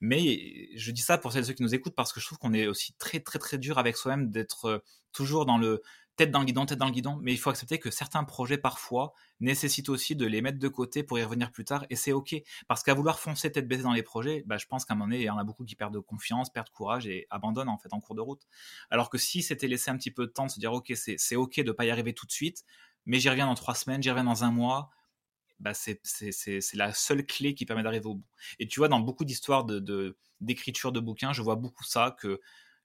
Mais 0.00 0.68
je 0.76 0.90
dis 0.92 1.00
ça 1.00 1.18
pour 1.18 1.32
celles 1.32 1.42
et 1.42 1.46
ceux 1.46 1.54
qui 1.54 1.62
nous 1.62 1.74
écoutent 1.74 1.96
parce 1.96 2.12
que 2.12 2.20
je 2.20 2.26
trouve 2.26 2.38
qu'on 2.38 2.52
est 2.52 2.66
aussi 2.66 2.92
très, 2.98 3.20
très, 3.20 3.38
très 3.38 3.58
dur 3.58 3.78
avec 3.78 3.96
soi-même 3.96 4.30
d'être 4.30 4.66
euh, 4.66 4.78
toujours 5.12 5.46
dans 5.46 5.58
le 5.58 5.82
tête 6.16 6.30
dans 6.30 6.40
le 6.40 6.46
guidon, 6.46 6.66
tête 6.66 6.78
dans 6.78 6.86
le 6.86 6.92
guidon, 6.92 7.18
mais 7.22 7.32
il 7.32 7.36
faut 7.36 7.50
accepter 7.50 7.78
que 7.78 7.90
certains 7.90 8.24
projets 8.24 8.58
parfois 8.58 9.12
nécessitent 9.40 9.88
aussi 9.90 10.16
de 10.16 10.26
les 10.26 10.42
mettre 10.42 10.58
de 10.58 10.68
côté 10.68 11.02
pour 11.02 11.18
y 11.18 11.22
revenir 11.22 11.52
plus 11.52 11.64
tard, 11.64 11.86
et 11.90 11.96
c'est 11.96 12.12
ok. 12.12 12.36
Parce 12.68 12.82
qu'à 12.82 12.94
vouloir 12.94 13.18
foncer 13.20 13.52
tête 13.52 13.68
baissée 13.68 13.82
dans 13.82 13.92
les 13.92 14.02
projets, 14.02 14.42
bah, 14.46 14.56
je 14.56 14.66
pense 14.66 14.84
qu'à 14.84 14.94
un 14.94 14.96
moment 14.96 15.08
donné, 15.08 15.20
il 15.20 15.24
y 15.24 15.30
en 15.30 15.38
a 15.38 15.44
beaucoup 15.44 15.64
qui 15.64 15.76
perdent 15.76 15.94
de 15.94 15.98
confiance, 16.00 16.50
perdent 16.50 16.70
courage 16.70 17.06
et 17.06 17.26
abandonnent 17.30 17.68
en 17.68 17.78
fait 17.78 17.92
en 17.92 18.00
cours 18.00 18.14
de 18.14 18.20
route. 18.22 18.42
Alors 18.90 19.10
que 19.10 19.18
si 19.18 19.42
c'était 19.42 19.68
laissé 19.68 19.90
un 19.90 19.96
petit 19.96 20.10
peu 20.10 20.26
de 20.26 20.32
temps 20.32 20.48
se 20.48 20.58
dire 20.58 20.72
ok, 20.72 20.92
c'est 20.94 21.36
ok 21.36 21.60
de 21.60 21.72
pas 21.72 21.84
y 21.84 21.90
arriver 21.90 22.14
tout 22.14 22.26
de 22.26 22.32
suite, 22.32 22.64
mais 23.04 23.20
j'y 23.20 23.28
reviens 23.28 23.46
dans 23.46 23.54
trois 23.54 23.74
semaines, 23.74 24.02
j'y 24.02 24.10
reviens 24.10 24.24
dans 24.24 24.44
un 24.44 24.50
mois, 24.50 24.90
bah 25.60 25.72
c'est 25.74 26.00
la 26.74 26.92
seule 26.92 27.24
clé 27.24 27.54
qui 27.54 27.66
permet 27.66 27.82
d'arriver 27.82 28.06
au 28.06 28.16
bout. 28.16 28.26
Et 28.58 28.66
tu 28.68 28.80
vois, 28.80 28.88
dans 28.88 29.00
beaucoup 29.00 29.24
d'histoires 29.24 29.64
de 29.64 30.16
d'écriture 30.40 30.92
de, 30.92 31.00
de 31.00 31.04
bouquins, 31.04 31.32
je 31.32 31.42
vois 31.42 31.56
beaucoup 31.56 31.84
ça 31.84 32.14
que 32.18 32.40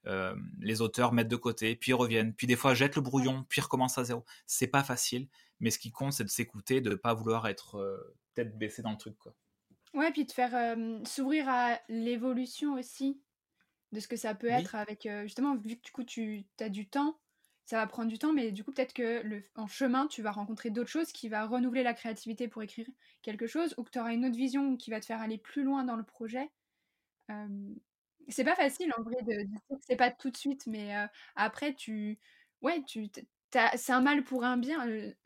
euh, 0.08 0.36
les 0.60 0.82
auteurs 0.82 1.14
mettent 1.14 1.28
de 1.28 1.36
côté, 1.36 1.76
puis 1.76 1.94
reviennent, 1.94 2.34
puis 2.34 2.48
des 2.48 2.56
fois 2.56 2.74
jettent 2.74 2.96
le 2.96 3.02
brouillon, 3.02 3.46
puis 3.50 3.62
recommencent 3.62 3.98
à 3.98 4.04
zéro. 4.04 4.26
C'est 4.46 4.68
pas 4.68 4.84
facile, 4.84 5.28
mais 5.60 5.70
ce 5.70 5.80
qui 5.80 5.92
compte, 5.92 6.14
c'est 6.14 6.24
de 6.24 6.30
s'écouter, 6.30 6.82
de 6.82 6.92
ne 6.92 6.96
pas 6.96 7.14
vouloir 7.14 7.48
être 7.48 7.76
euh, 7.76 8.18
tête 8.34 8.58
baissée 8.58 8.82
dans 8.82 8.92
le 8.92 8.98
truc. 8.98 9.18
Quoi. 9.18 9.34
Ouais, 9.94 10.12
puis 10.12 10.26
de 10.26 10.32
faire 10.32 10.56
euh, 10.56 11.00
s'ouvrir 11.06 11.48
à 11.50 11.80
l'évolution 11.90 12.74
aussi, 12.74 13.22
de 13.92 14.00
ce 14.00 14.08
que 14.08 14.16
ça 14.16 14.34
peut 14.34 14.50
être 14.50 14.76
avec. 14.76 15.08
justement, 15.24 15.56
vu 15.58 15.76
que 15.76 15.82
du 15.84 15.92
coup, 15.92 16.04
tu 16.04 16.46
as 16.60 16.70
du 16.70 16.88
temps, 16.88 17.20
ça 17.66 17.78
va 17.78 17.88
prendre 17.88 18.10
du 18.10 18.18
temps, 18.18 18.34
mais 18.34 18.52
du 18.52 18.64
coup, 18.64 18.72
peut-être 18.72 18.94
que 18.94 19.22
le, 19.22 19.44
en 19.56 19.68
chemin, 19.68 20.08
tu 20.08 20.22
vas 20.22 20.32
rencontrer 20.32 20.70
d'autres 20.70 20.90
choses 20.90 21.12
qui 21.12 21.30
va 21.30 21.46
renouveler 21.46 21.84
la 21.84 21.94
créativité 21.94 22.48
pour 22.48 22.64
écrire 22.64 22.88
quelque 23.22 23.48
chose, 23.48 23.74
ou 23.78 23.84
que 23.84 23.92
tu 23.92 24.00
auras 24.00 24.14
une 24.14 24.26
autre 24.26 24.36
vision 24.36 24.78
qui 24.78 24.90
va 24.90 25.00
te 25.00 25.06
faire 25.06 25.22
aller 25.22 25.38
plus 25.38 25.64
loin 25.64 25.84
dans 25.84 25.96
le 25.96 26.04
projet. 26.04 26.50
C'est 28.32 28.44
pas 28.44 28.56
facile 28.56 28.92
en 28.98 29.04
vrai 29.04 29.22
de 29.24 29.44
dire 29.44 29.60
que 29.70 29.76
c'est 29.82 29.96
pas 29.96 30.12
tout 30.12 30.32
de 30.32 30.38
suite, 30.38 30.68
mais 30.68 30.94
après 31.36 31.74
tu 31.76 32.20
ouais, 32.62 32.84
tu 32.84 33.10
c'est 33.76 33.92
un 33.92 34.02
mal 34.02 34.24
pour 34.24 34.44
un 34.46 34.58
bien, 34.58 34.86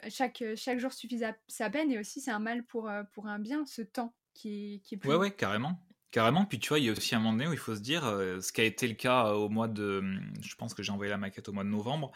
chaque, 0.09 0.43
chaque 0.55 0.79
jour 0.79 0.91
suffit 0.93 1.21
sa 1.47 1.69
peine 1.69 1.91
et 1.91 1.99
aussi 1.99 2.21
c'est 2.21 2.31
un 2.31 2.39
mal 2.39 2.65
pour, 2.65 2.91
pour 3.13 3.27
un 3.27 3.39
bien, 3.39 3.65
ce 3.65 3.81
temps 3.83 4.15
qui 4.33 4.75
est 4.75 4.79
qui 4.81 4.95
est 4.95 4.97
plus 4.97 5.11
Ouais, 5.11 5.15
ouais, 5.15 5.31
carrément. 5.35 5.79
Carrément, 6.11 6.45
puis 6.45 6.59
tu 6.59 6.69
vois, 6.69 6.79
il 6.79 6.85
y 6.85 6.89
a 6.89 6.93
aussi 6.93 7.13
un 7.13 7.19
moment 7.19 7.33
donné 7.33 7.47
où 7.47 7.51
il 7.53 7.57
faut 7.59 7.75
se 7.75 7.81
dire, 7.81 8.03
ce 8.05 8.51
qui 8.51 8.61
a 8.61 8.63
été 8.63 8.87
le 8.87 8.93
cas 8.93 9.33
au 9.33 9.49
mois 9.49 9.67
de 9.67 9.99
mmh, 10.01 10.33
je 10.41 10.55
pense 10.55 10.73
que 10.73 10.81
j'ai 10.81 10.91
envoyé 10.91 11.09
la 11.09 11.17
maquette 11.17 11.49
au 11.49 11.51
mois 11.53 11.63
de 11.65 11.69
novembre. 11.69 12.11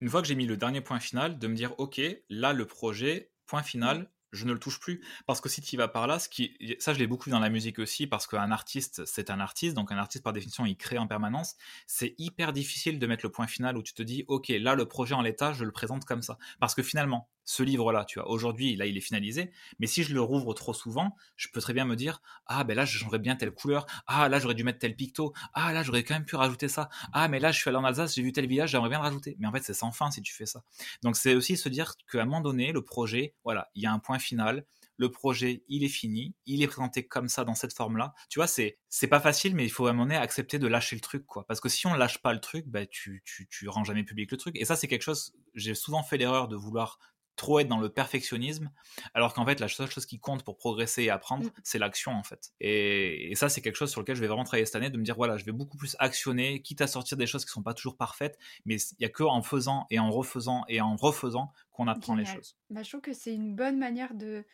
Une 0.00 0.08
fois 0.10 0.22
que 0.22 0.28
j'ai 0.28 0.34
mis 0.36 0.46
le 0.46 0.56
dernier 0.56 0.80
point 0.82 1.00
final, 1.00 1.38
de 1.38 1.46
me 1.48 1.54
dire: 1.56 1.74
«OK, 1.78 2.00
là 2.30 2.52
le 2.54 2.66
projet, 2.66 3.32
point 3.46 3.62
final, 3.62 4.12
je 4.36 4.44
ne 4.44 4.52
le 4.52 4.58
touche 4.58 4.78
plus. 4.78 5.02
Parce 5.26 5.40
que 5.40 5.48
si 5.48 5.60
tu 5.60 5.76
vas 5.76 5.88
par 5.88 6.06
là, 6.06 6.18
ça 6.18 6.94
je 6.94 6.98
l'ai 6.98 7.06
beaucoup 7.06 7.24
vu 7.24 7.30
dans 7.32 7.40
la 7.40 7.50
musique 7.50 7.78
aussi, 7.78 8.06
parce 8.06 8.26
qu'un 8.26 8.50
artiste, 8.50 9.04
c'est 9.04 9.30
un 9.30 9.40
artiste, 9.40 9.74
donc 9.74 9.92
un 9.92 9.98
artiste 9.98 10.24
par 10.24 10.32
définition, 10.32 10.66
il 10.66 10.76
crée 10.76 10.98
en 10.98 11.06
permanence. 11.06 11.56
C'est 11.86 12.14
hyper 12.18 12.52
difficile 12.52 12.98
de 12.98 13.06
mettre 13.06 13.24
le 13.24 13.32
point 13.32 13.46
final 13.46 13.76
où 13.76 13.82
tu 13.82 13.94
te 13.94 14.02
dis, 14.02 14.24
ok, 14.28 14.48
là 14.48 14.74
le 14.74 14.86
projet 14.86 15.14
en 15.14 15.22
l'état, 15.22 15.52
je 15.52 15.64
le 15.64 15.72
présente 15.72 16.04
comme 16.04 16.22
ça. 16.22 16.38
Parce 16.60 16.74
que 16.74 16.82
finalement, 16.82 17.28
ce 17.46 17.62
livre-là, 17.62 18.04
tu 18.04 18.18
vois, 18.18 18.28
aujourd'hui, 18.28 18.76
là, 18.76 18.86
il 18.86 18.96
est 18.96 19.00
finalisé, 19.00 19.52
mais 19.78 19.86
si 19.86 20.02
je 20.02 20.12
le 20.12 20.20
rouvre 20.20 20.52
trop 20.52 20.74
souvent, 20.74 21.16
je 21.36 21.48
peux 21.52 21.60
très 21.60 21.72
bien 21.72 21.84
me 21.84 21.94
dire, 21.94 22.20
ah, 22.46 22.64
ben 22.64 22.74
là, 22.74 22.84
j'aimerais 22.84 23.20
bien 23.20 23.36
telle 23.36 23.52
couleur, 23.52 23.86
ah, 24.06 24.28
là, 24.28 24.40
j'aurais 24.40 24.54
dû 24.54 24.64
mettre 24.64 24.80
tel 24.80 24.96
picto, 24.96 25.32
ah, 25.54 25.72
là, 25.72 25.84
j'aurais 25.84 26.02
quand 26.02 26.14
même 26.14 26.24
pu 26.24 26.34
rajouter 26.36 26.68
ça, 26.68 26.90
ah, 27.12 27.28
mais 27.28 27.38
là, 27.38 27.52
je 27.52 27.58
suis 27.60 27.68
allé 27.68 27.78
en 27.78 27.84
Alsace, 27.84 28.16
j'ai 28.16 28.22
vu 28.22 28.32
tel 28.32 28.48
village, 28.48 28.70
j'aimerais 28.70 28.88
bien 28.88 28.98
le 28.98 29.04
rajouter. 29.04 29.36
Mais 29.38 29.46
en 29.46 29.52
fait, 29.52 29.62
c'est 29.62 29.74
sans 29.74 29.92
fin 29.92 30.10
si 30.10 30.20
tu 30.22 30.34
fais 30.34 30.44
ça. 30.44 30.64
Donc, 31.02 31.16
c'est 31.16 31.34
aussi 31.34 31.56
se 31.56 31.68
dire 31.68 31.94
qu'à 32.10 32.22
un 32.22 32.24
moment 32.24 32.40
donné, 32.40 32.72
le 32.72 32.82
projet, 32.82 33.34
voilà, 33.44 33.70
il 33.76 33.82
y 33.82 33.86
a 33.86 33.92
un 33.92 34.00
point 34.00 34.18
final, 34.18 34.66
le 34.98 35.10
projet, 35.10 35.62
il 35.68 35.84
est 35.84 35.88
fini, 35.88 36.34
il 36.46 36.62
est 36.62 36.66
présenté 36.66 37.06
comme 37.06 37.28
ça 37.28 37.44
dans 37.44 37.54
cette 37.54 37.74
forme-là. 37.74 38.14
Tu 38.30 38.38
vois, 38.38 38.46
c'est 38.46 38.78
c'est 38.88 39.08
pas 39.08 39.20
facile, 39.20 39.54
mais 39.54 39.64
il 39.64 39.70
faut 39.70 39.86
à 39.86 39.90
un 39.90 39.92
moment 39.92 40.04
donné 40.06 40.16
accepter 40.16 40.58
de 40.58 40.66
lâcher 40.66 40.96
le 40.96 41.02
truc, 41.02 41.26
quoi. 41.26 41.46
Parce 41.46 41.60
que 41.60 41.68
si 41.68 41.86
on 41.86 41.94
lâche 41.94 42.18
pas 42.22 42.32
le 42.32 42.40
truc, 42.40 42.66
bah, 42.66 42.86
tu, 42.86 43.22
tu, 43.26 43.46
tu 43.48 43.68
rends 43.68 43.84
jamais 43.84 44.04
public 44.04 44.30
le 44.30 44.38
truc. 44.38 44.56
Et 44.58 44.64
ça, 44.64 44.74
c'est 44.74 44.88
quelque 44.88 45.02
chose, 45.02 45.34
j'ai 45.54 45.74
souvent 45.74 46.02
fait 46.02 46.16
l'erreur 46.16 46.48
de 46.48 46.56
vouloir 46.56 46.98
trop 47.36 47.60
être 47.60 47.68
dans 47.68 47.78
le 47.78 47.88
perfectionnisme, 47.88 48.70
alors 49.14 49.34
qu'en 49.34 49.44
fait, 49.44 49.60
la 49.60 49.68
seule 49.68 49.90
chose 49.90 50.06
qui 50.06 50.18
compte 50.18 50.42
pour 50.42 50.56
progresser 50.56 51.04
et 51.04 51.10
apprendre, 51.10 51.46
mm. 51.46 51.50
c'est 51.62 51.78
l'action, 51.78 52.12
en 52.12 52.22
fait. 52.22 52.52
Et, 52.60 53.32
ça, 53.36 53.48
c'est 53.48 53.60
quelque 53.60 53.76
chose 53.76 53.90
sur 53.90 54.00
lequel 54.00 54.16
je 54.16 54.20
vais 54.20 54.26
vraiment 54.26 54.44
travailler 54.44 54.66
cette 54.66 54.76
année, 54.76 54.90
de 54.90 54.98
me 54.98 55.04
dire, 55.04 55.16
voilà, 55.16 55.36
je 55.36 55.44
vais 55.44 55.52
beaucoup 55.52 55.76
plus 55.76 55.94
actionner, 55.98 56.62
quitte 56.62 56.80
à 56.80 56.86
sortir 56.86 57.16
des 57.16 57.26
choses 57.26 57.44
qui 57.44 57.50
sont 57.50 57.62
pas 57.62 57.74
toujours 57.74 57.96
parfaites, 57.96 58.38
mais 58.64 58.76
il 58.76 59.02
y 59.02 59.04
a 59.04 59.10
que 59.10 59.22
en 59.22 59.42
faisant 59.42 59.86
et 59.90 59.98
en 59.98 60.10
refaisant 60.10 60.64
et 60.68 60.80
en 60.80 60.96
refaisant 60.96 61.52
qu'on 61.70 61.86
apprend 61.88 62.14
les 62.14 62.24
choses. 62.24 62.56
Bah, 62.70 62.82
je 62.82 62.88
trouve 62.88 63.02
que 63.02 63.12
c'est 63.12 63.34
une 63.34 63.54
bonne 63.54 63.78
manière 63.78 64.14
de 64.14 64.44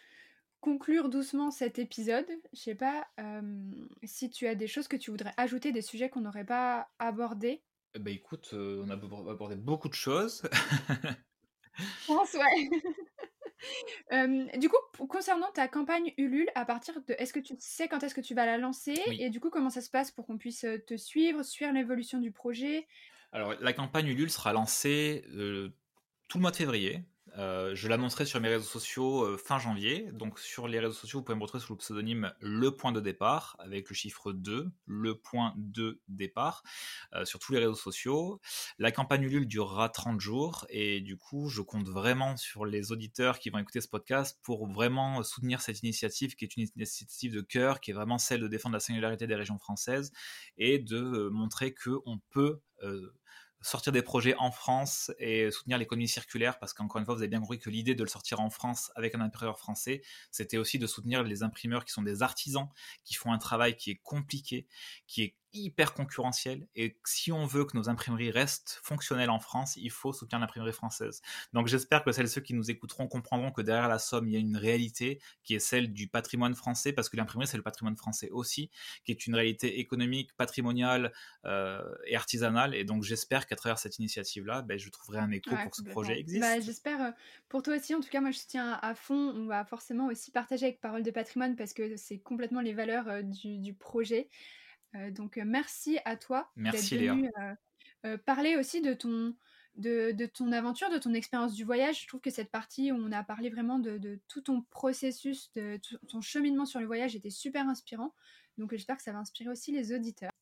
conclure 0.60 1.08
doucement 1.08 1.50
cet 1.50 1.78
épisode. 1.78 2.26
Je 2.52 2.60
sais 2.60 2.74
pas 2.74 3.06
si 4.04 4.30
tu 4.30 4.46
as 4.46 4.54
des 4.54 4.66
choses 4.66 4.88
que 4.88 4.96
tu 4.96 5.10
voudrais 5.10 5.34
ajouter, 5.36 5.72
des 5.72 5.82
sujets 5.82 6.08
qu'on 6.08 6.22
n'aurait 6.22 6.46
pas 6.46 6.88
abordés. 6.98 7.62
Bah 8.00 8.10
écoute, 8.10 8.50
euh, 8.54 8.82
on 8.86 8.88
a 8.88 8.94
abordé 8.94 9.54
beaucoup 9.54 9.88
de 9.88 9.94
choses. 9.94 10.42
pense, 12.06 12.34
ouais. 12.34 12.70
du 14.58 14.68
coup, 14.68 15.06
concernant 15.06 15.50
ta 15.52 15.68
campagne 15.68 16.12
Ulule, 16.16 16.50
à 16.54 16.64
partir 16.64 16.94
de, 17.06 17.14
est-ce 17.18 17.32
que 17.32 17.40
tu 17.40 17.54
sais 17.58 17.88
quand 17.88 18.02
est-ce 18.02 18.14
que 18.14 18.20
tu 18.20 18.34
vas 18.34 18.46
la 18.46 18.58
lancer 18.58 18.94
et 19.18 19.30
du 19.30 19.40
coup 19.40 19.50
comment 19.50 19.70
ça 19.70 19.80
se 19.80 19.90
passe 19.90 20.10
pour 20.10 20.26
qu'on 20.26 20.38
puisse 20.38 20.66
te 20.86 20.96
suivre, 20.96 21.42
suivre 21.42 21.72
l'évolution 21.72 22.18
du 22.18 22.32
projet? 22.32 22.86
Alors 23.32 23.54
la 23.60 23.72
campagne 23.72 24.08
Ulule 24.08 24.30
sera 24.30 24.52
lancée 24.52 25.24
tout 26.28 26.38
le 26.38 26.42
mois 26.42 26.50
de 26.50 26.56
février. 26.56 27.02
Euh, 27.38 27.74
je 27.74 27.88
l'annoncerai 27.88 28.26
sur 28.26 28.40
mes 28.40 28.48
réseaux 28.48 28.64
sociaux 28.64 29.24
euh, 29.24 29.36
fin 29.38 29.58
janvier. 29.58 30.10
Donc 30.12 30.38
sur 30.38 30.68
les 30.68 30.78
réseaux 30.78 30.92
sociaux, 30.92 31.20
vous 31.20 31.24
pouvez 31.24 31.36
me 31.36 31.42
retrouver 31.42 31.64
sous 31.64 31.72
le 31.72 31.78
pseudonyme 31.78 32.32
Le 32.40 32.76
Point 32.76 32.92
de 32.92 33.00
Départ 33.00 33.56
avec 33.58 33.88
le 33.88 33.94
chiffre 33.94 34.32
2, 34.32 34.70
le 34.86 35.18
point 35.18 35.54
de 35.56 36.00
départ, 36.08 36.62
euh, 37.14 37.24
sur 37.24 37.38
tous 37.38 37.52
les 37.52 37.58
réseaux 37.58 37.74
sociaux. 37.74 38.40
La 38.78 38.92
campagne 38.92 39.22
Ulule 39.22 39.46
durera 39.46 39.88
30 39.88 40.20
jours 40.20 40.66
et 40.68 41.00
du 41.00 41.16
coup, 41.16 41.48
je 41.48 41.62
compte 41.62 41.88
vraiment 41.88 42.36
sur 42.36 42.66
les 42.66 42.92
auditeurs 42.92 43.38
qui 43.38 43.50
vont 43.50 43.58
écouter 43.58 43.80
ce 43.80 43.88
podcast 43.88 44.38
pour 44.42 44.66
vraiment 44.66 45.22
soutenir 45.22 45.62
cette 45.62 45.82
initiative 45.82 46.36
qui 46.36 46.44
est 46.44 46.56
une 46.56 46.66
initiative 46.76 47.32
de 47.32 47.40
cœur, 47.40 47.80
qui 47.80 47.92
est 47.92 47.94
vraiment 47.94 48.18
celle 48.18 48.40
de 48.40 48.48
défendre 48.48 48.74
la 48.74 48.80
singularité 48.80 49.26
des 49.26 49.34
régions 49.34 49.58
françaises 49.58 50.12
et 50.58 50.78
de 50.78 51.28
montrer 51.30 51.74
qu'on 51.74 52.20
peut 52.30 52.60
sortir 53.62 53.92
des 53.92 54.02
projets 54.02 54.34
en 54.38 54.50
France 54.50 55.10
et 55.18 55.50
soutenir 55.50 55.78
l'économie 55.78 56.08
circulaire, 56.08 56.58
parce 56.58 56.74
qu'encore 56.74 56.98
une 56.98 57.04
fois, 57.04 57.14
vous 57.14 57.20
avez 57.20 57.28
bien 57.28 57.40
compris 57.40 57.58
que 57.58 57.70
l'idée 57.70 57.94
de 57.94 58.02
le 58.02 58.08
sortir 58.08 58.40
en 58.40 58.50
France 58.50 58.90
avec 58.96 59.14
un 59.14 59.20
imprimeur 59.20 59.58
français, 59.58 60.02
c'était 60.30 60.58
aussi 60.58 60.78
de 60.78 60.86
soutenir 60.86 61.22
les 61.22 61.42
imprimeurs 61.42 61.84
qui 61.84 61.92
sont 61.92 62.02
des 62.02 62.22
artisans, 62.22 62.68
qui 63.04 63.14
font 63.14 63.32
un 63.32 63.38
travail 63.38 63.76
qui 63.76 63.90
est 63.90 64.00
compliqué, 64.02 64.66
qui 65.06 65.22
est 65.22 65.36
hyper 65.52 65.94
concurrentiel 65.94 66.66
et 66.74 66.98
si 67.04 67.32
on 67.32 67.46
veut 67.46 67.64
que 67.64 67.76
nos 67.76 67.88
imprimeries 67.88 68.30
restent 68.30 68.80
fonctionnelles 68.82 69.30
en 69.30 69.40
France, 69.40 69.76
il 69.76 69.90
faut 69.90 70.12
soutenir 70.12 70.40
l'imprimerie 70.40 70.72
française. 70.72 71.22
Donc 71.52 71.66
j'espère 71.66 72.04
que 72.04 72.12
celles 72.12 72.26
et 72.26 72.28
ceux 72.28 72.40
qui 72.40 72.54
nous 72.54 72.70
écouteront 72.70 73.06
comprendront 73.08 73.50
que 73.50 73.62
derrière 73.62 73.88
la 73.88 73.98
somme, 73.98 74.28
il 74.28 74.32
y 74.32 74.36
a 74.36 74.40
une 74.40 74.56
réalité 74.56 75.20
qui 75.44 75.54
est 75.54 75.58
celle 75.58 75.92
du 75.92 76.08
patrimoine 76.08 76.54
français 76.54 76.92
parce 76.92 77.08
que 77.08 77.16
l'imprimerie 77.16 77.46
c'est 77.46 77.56
le 77.56 77.62
patrimoine 77.62 77.96
français 77.96 78.30
aussi, 78.30 78.70
qui 79.04 79.12
est 79.12 79.26
une 79.26 79.34
réalité 79.34 79.78
économique, 79.78 80.34
patrimoniale 80.36 81.12
euh, 81.44 81.82
et 82.06 82.16
artisanale 82.16 82.74
et 82.74 82.84
donc 82.84 83.02
j'espère 83.02 83.46
qu'à 83.46 83.56
travers 83.56 83.78
cette 83.78 83.98
initiative-là, 83.98 84.62
ben, 84.62 84.78
je 84.78 84.88
trouverai 84.90 85.18
un 85.18 85.30
écho 85.30 85.50
pour 85.50 85.70
que 85.70 85.76
ce 85.76 85.82
projet 85.82 86.18
existe. 86.18 86.40
Bah, 86.40 86.60
j'espère 86.60 87.02
euh, 87.02 87.10
pour 87.48 87.62
toi 87.62 87.76
aussi, 87.76 87.94
en 87.94 88.00
tout 88.00 88.08
cas 88.08 88.20
moi 88.20 88.30
je 88.30 88.38
soutiens 88.38 88.78
à 88.80 88.94
fond, 88.94 89.32
on 89.36 89.46
va 89.46 89.64
forcément 89.64 90.06
aussi 90.06 90.30
partager 90.30 90.66
avec 90.66 90.80
Parole 90.80 91.02
de 91.02 91.10
patrimoine 91.10 91.56
parce 91.56 91.72
que 91.72 91.96
c'est 91.96 92.18
complètement 92.18 92.60
les 92.60 92.72
valeurs 92.72 93.08
euh, 93.08 93.22
du, 93.22 93.58
du 93.58 93.74
projet. 93.74 94.28
Euh, 94.94 95.10
donc 95.10 95.38
euh, 95.38 95.44
merci 95.46 95.98
à 96.04 96.16
toi 96.16 96.50
merci 96.56 96.98
d'être 96.98 97.14
venu 97.14 97.30
euh, 98.04 98.18
parler 98.18 98.56
aussi 98.56 98.80
de 98.80 98.94
ton, 98.94 99.34
de, 99.76 100.26
ton 100.26 100.52
aventure, 100.52 100.90
de 100.90 100.98
ton 100.98 101.14
expérience 101.14 101.54
du 101.54 101.64
voyage. 101.64 102.02
Je 102.02 102.08
trouve 102.08 102.20
que 102.20 102.30
cette 102.30 102.50
partie 102.50 102.90
où 102.92 102.96
on 102.96 103.12
a 103.12 103.22
parlé 103.22 103.48
vraiment 103.48 103.78
de, 103.78 104.20
tout 104.28 104.40
ton 104.40 104.62
processus, 104.62 105.52
de 105.54 105.80
ton 106.08 106.20
cheminement 106.20 106.66
sur 106.66 106.80
le 106.80 106.86
voyage 106.86 107.14
était 107.14 107.30
super 107.30 107.68
inspirant. 107.68 108.12
Donc 108.58 108.72
j'espère 108.72 108.96
que 108.96 109.02
ça 109.02 109.12
va 109.12 109.18
inspirer 109.18 109.50
aussi 109.50 109.72
les 109.72 109.94
auditeurs. 109.94 110.32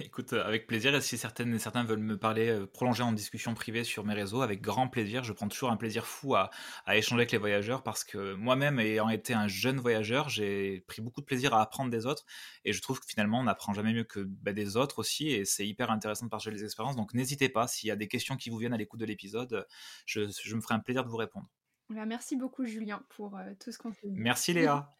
Écoute, 0.00 0.32
euh, 0.32 0.44
avec 0.44 0.68
plaisir. 0.68 0.94
Et 0.94 1.00
si 1.00 1.18
certaines 1.18 1.52
et 1.54 1.58
certains 1.58 1.82
veulent 1.82 1.98
me 1.98 2.16
parler, 2.16 2.48
euh, 2.48 2.66
prolonger 2.66 3.02
en 3.02 3.12
discussion 3.12 3.52
privée 3.54 3.82
sur 3.82 4.04
mes 4.04 4.14
réseaux, 4.14 4.42
avec 4.42 4.60
grand 4.60 4.88
plaisir. 4.88 5.24
Je 5.24 5.32
prends 5.32 5.48
toujours 5.48 5.70
un 5.70 5.76
plaisir 5.76 6.06
fou 6.06 6.36
à, 6.36 6.50
échanger 6.88 7.22
avec 7.22 7.32
les 7.32 7.38
voyageurs 7.38 7.82
parce 7.82 8.04
que 8.04 8.34
moi-même, 8.34 8.78
ayant 8.78 9.08
été 9.08 9.34
un 9.34 9.48
jeune 9.48 9.80
voyageur, 9.80 10.28
j'ai 10.28 10.82
pris 10.86 11.02
beaucoup 11.02 11.20
de 11.20 11.26
plaisir 11.26 11.52
à 11.54 11.62
apprendre 11.62 11.90
des 11.90 12.06
autres. 12.06 12.24
Et 12.64 12.72
je 12.72 12.80
trouve 12.80 13.00
que 13.00 13.06
finalement, 13.06 13.40
on 13.40 13.44
n'apprend 13.44 13.72
jamais 13.72 13.92
mieux 13.92 14.04
que 14.04 14.20
bah, 14.20 14.52
des 14.52 14.76
autres 14.76 15.00
aussi. 15.00 15.30
Et 15.30 15.44
c'est 15.44 15.66
hyper 15.66 15.90
intéressant 15.90 16.26
de 16.26 16.30
partager 16.30 16.52
les 16.52 16.64
expériences. 16.64 16.94
Donc 16.94 17.12
n'hésitez 17.12 17.48
pas, 17.48 17.66
s'il 17.66 17.88
y 17.88 17.92
a 17.92 17.96
des 17.96 18.08
questions 18.08 18.36
qui 18.36 18.50
vous 18.50 18.58
viennent 18.58 18.74
à 18.74 18.78
l'écoute 18.78 19.00
de 19.00 19.06
l'épisode, 19.06 19.66
je, 20.06 20.20
me 20.54 20.60
ferai 20.60 20.74
un 20.74 20.80
plaisir 20.80 21.04
de 21.04 21.08
vous 21.08 21.16
répondre. 21.16 21.48
Bah, 21.90 22.06
merci 22.06 22.36
beaucoup, 22.36 22.64
Julien, 22.64 23.04
pour 23.16 23.36
euh, 23.36 23.52
tout 23.58 23.72
ce 23.72 23.78
qu'on 23.78 23.92
fait. 23.92 24.08
Merci, 24.12 24.52
Léa. 24.54 24.94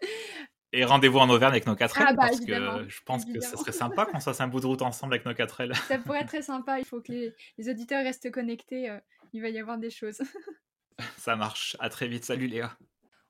Et 0.74 0.84
rendez-vous 0.84 1.18
en 1.18 1.28
Auvergne 1.28 1.52
avec 1.52 1.66
nos 1.66 1.74
4 1.74 1.98
L, 1.98 2.06
ah 2.08 2.12
bah, 2.14 2.22
parce 2.28 2.40
que 2.40 2.88
je 2.88 3.00
pense 3.04 3.26
que 3.26 3.40
ça 3.40 3.56
serait 3.56 3.72
sympa 3.72 4.06
qu'on 4.06 4.20
fasse 4.20 4.40
un 4.40 4.48
bout 4.48 4.60
de 4.60 4.66
route 4.66 4.80
ensemble 4.80 5.14
avec 5.14 5.26
nos 5.26 5.34
4 5.34 5.60
L. 5.60 5.74
Ça 5.86 5.98
pourrait 5.98 6.20
être 6.20 6.26
très 6.28 6.42
sympa, 6.42 6.78
il 6.78 6.86
faut 6.86 7.00
que 7.00 7.12
les, 7.12 7.68
auditeurs 7.68 8.02
restent 8.02 8.30
connectés, 8.30 8.88
euh, 8.88 8.98
il 9.34 9.42
va 9.42 9.50
y 9.50 9.58
avoir 9.58 9.76
des 9.76 9.90
choses. 9.90 10.22
ça 11.18 11.36
marche, 11.36 11.76
à 11.78 11.90
très 11.90 12.08
vite, 12.08 12.24
salut 12.24 12.46
Léa. 12.46 12.72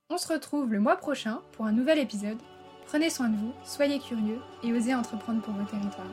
On 0.08 0.18
se 0.18 0.32
retrouve 0.32 0.72
le 0.72 0.78
mois 0.78 0.96
prochain 0.96 1.40
pour 1.52 1.64
un 1.64 1.72
nouvel 1.72 1.98
épisode. 1.98 2.38
Prenez 2.86 3.10
soin 3.10 3.28
de 3.28 3.36
vous, 3.36 3.54
soyez 3.64 3.98
curieux 3.98 4.38
et 4.62 4.72
osez 4.72 4.94
entreprendre 4.94 5.42
pour 5.42 5.54
vos 5.54 5.64
territoires. 5.64 6.06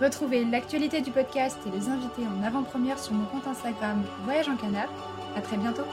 Retrouvez 0.00 0.44
l'actualité 0.44 1.00
du 1.00 1.10
podcast 1.10 1.58
et 1.66 1.70
les 1.70 1.88
invités 1.88 2.22
en 2.26 2.42
avant-première 2.42 2.98
sur 2.98 3.12
mon 3.12 3.26
compte 3.26 3.46
Instagram 3.46 4.02
Voyage 4.24 4.48
en 4.48 4.56
Canap. 4.56 4.88
À 5.36 5.42
très 5.42 5.58
bientôt 5.58 5.84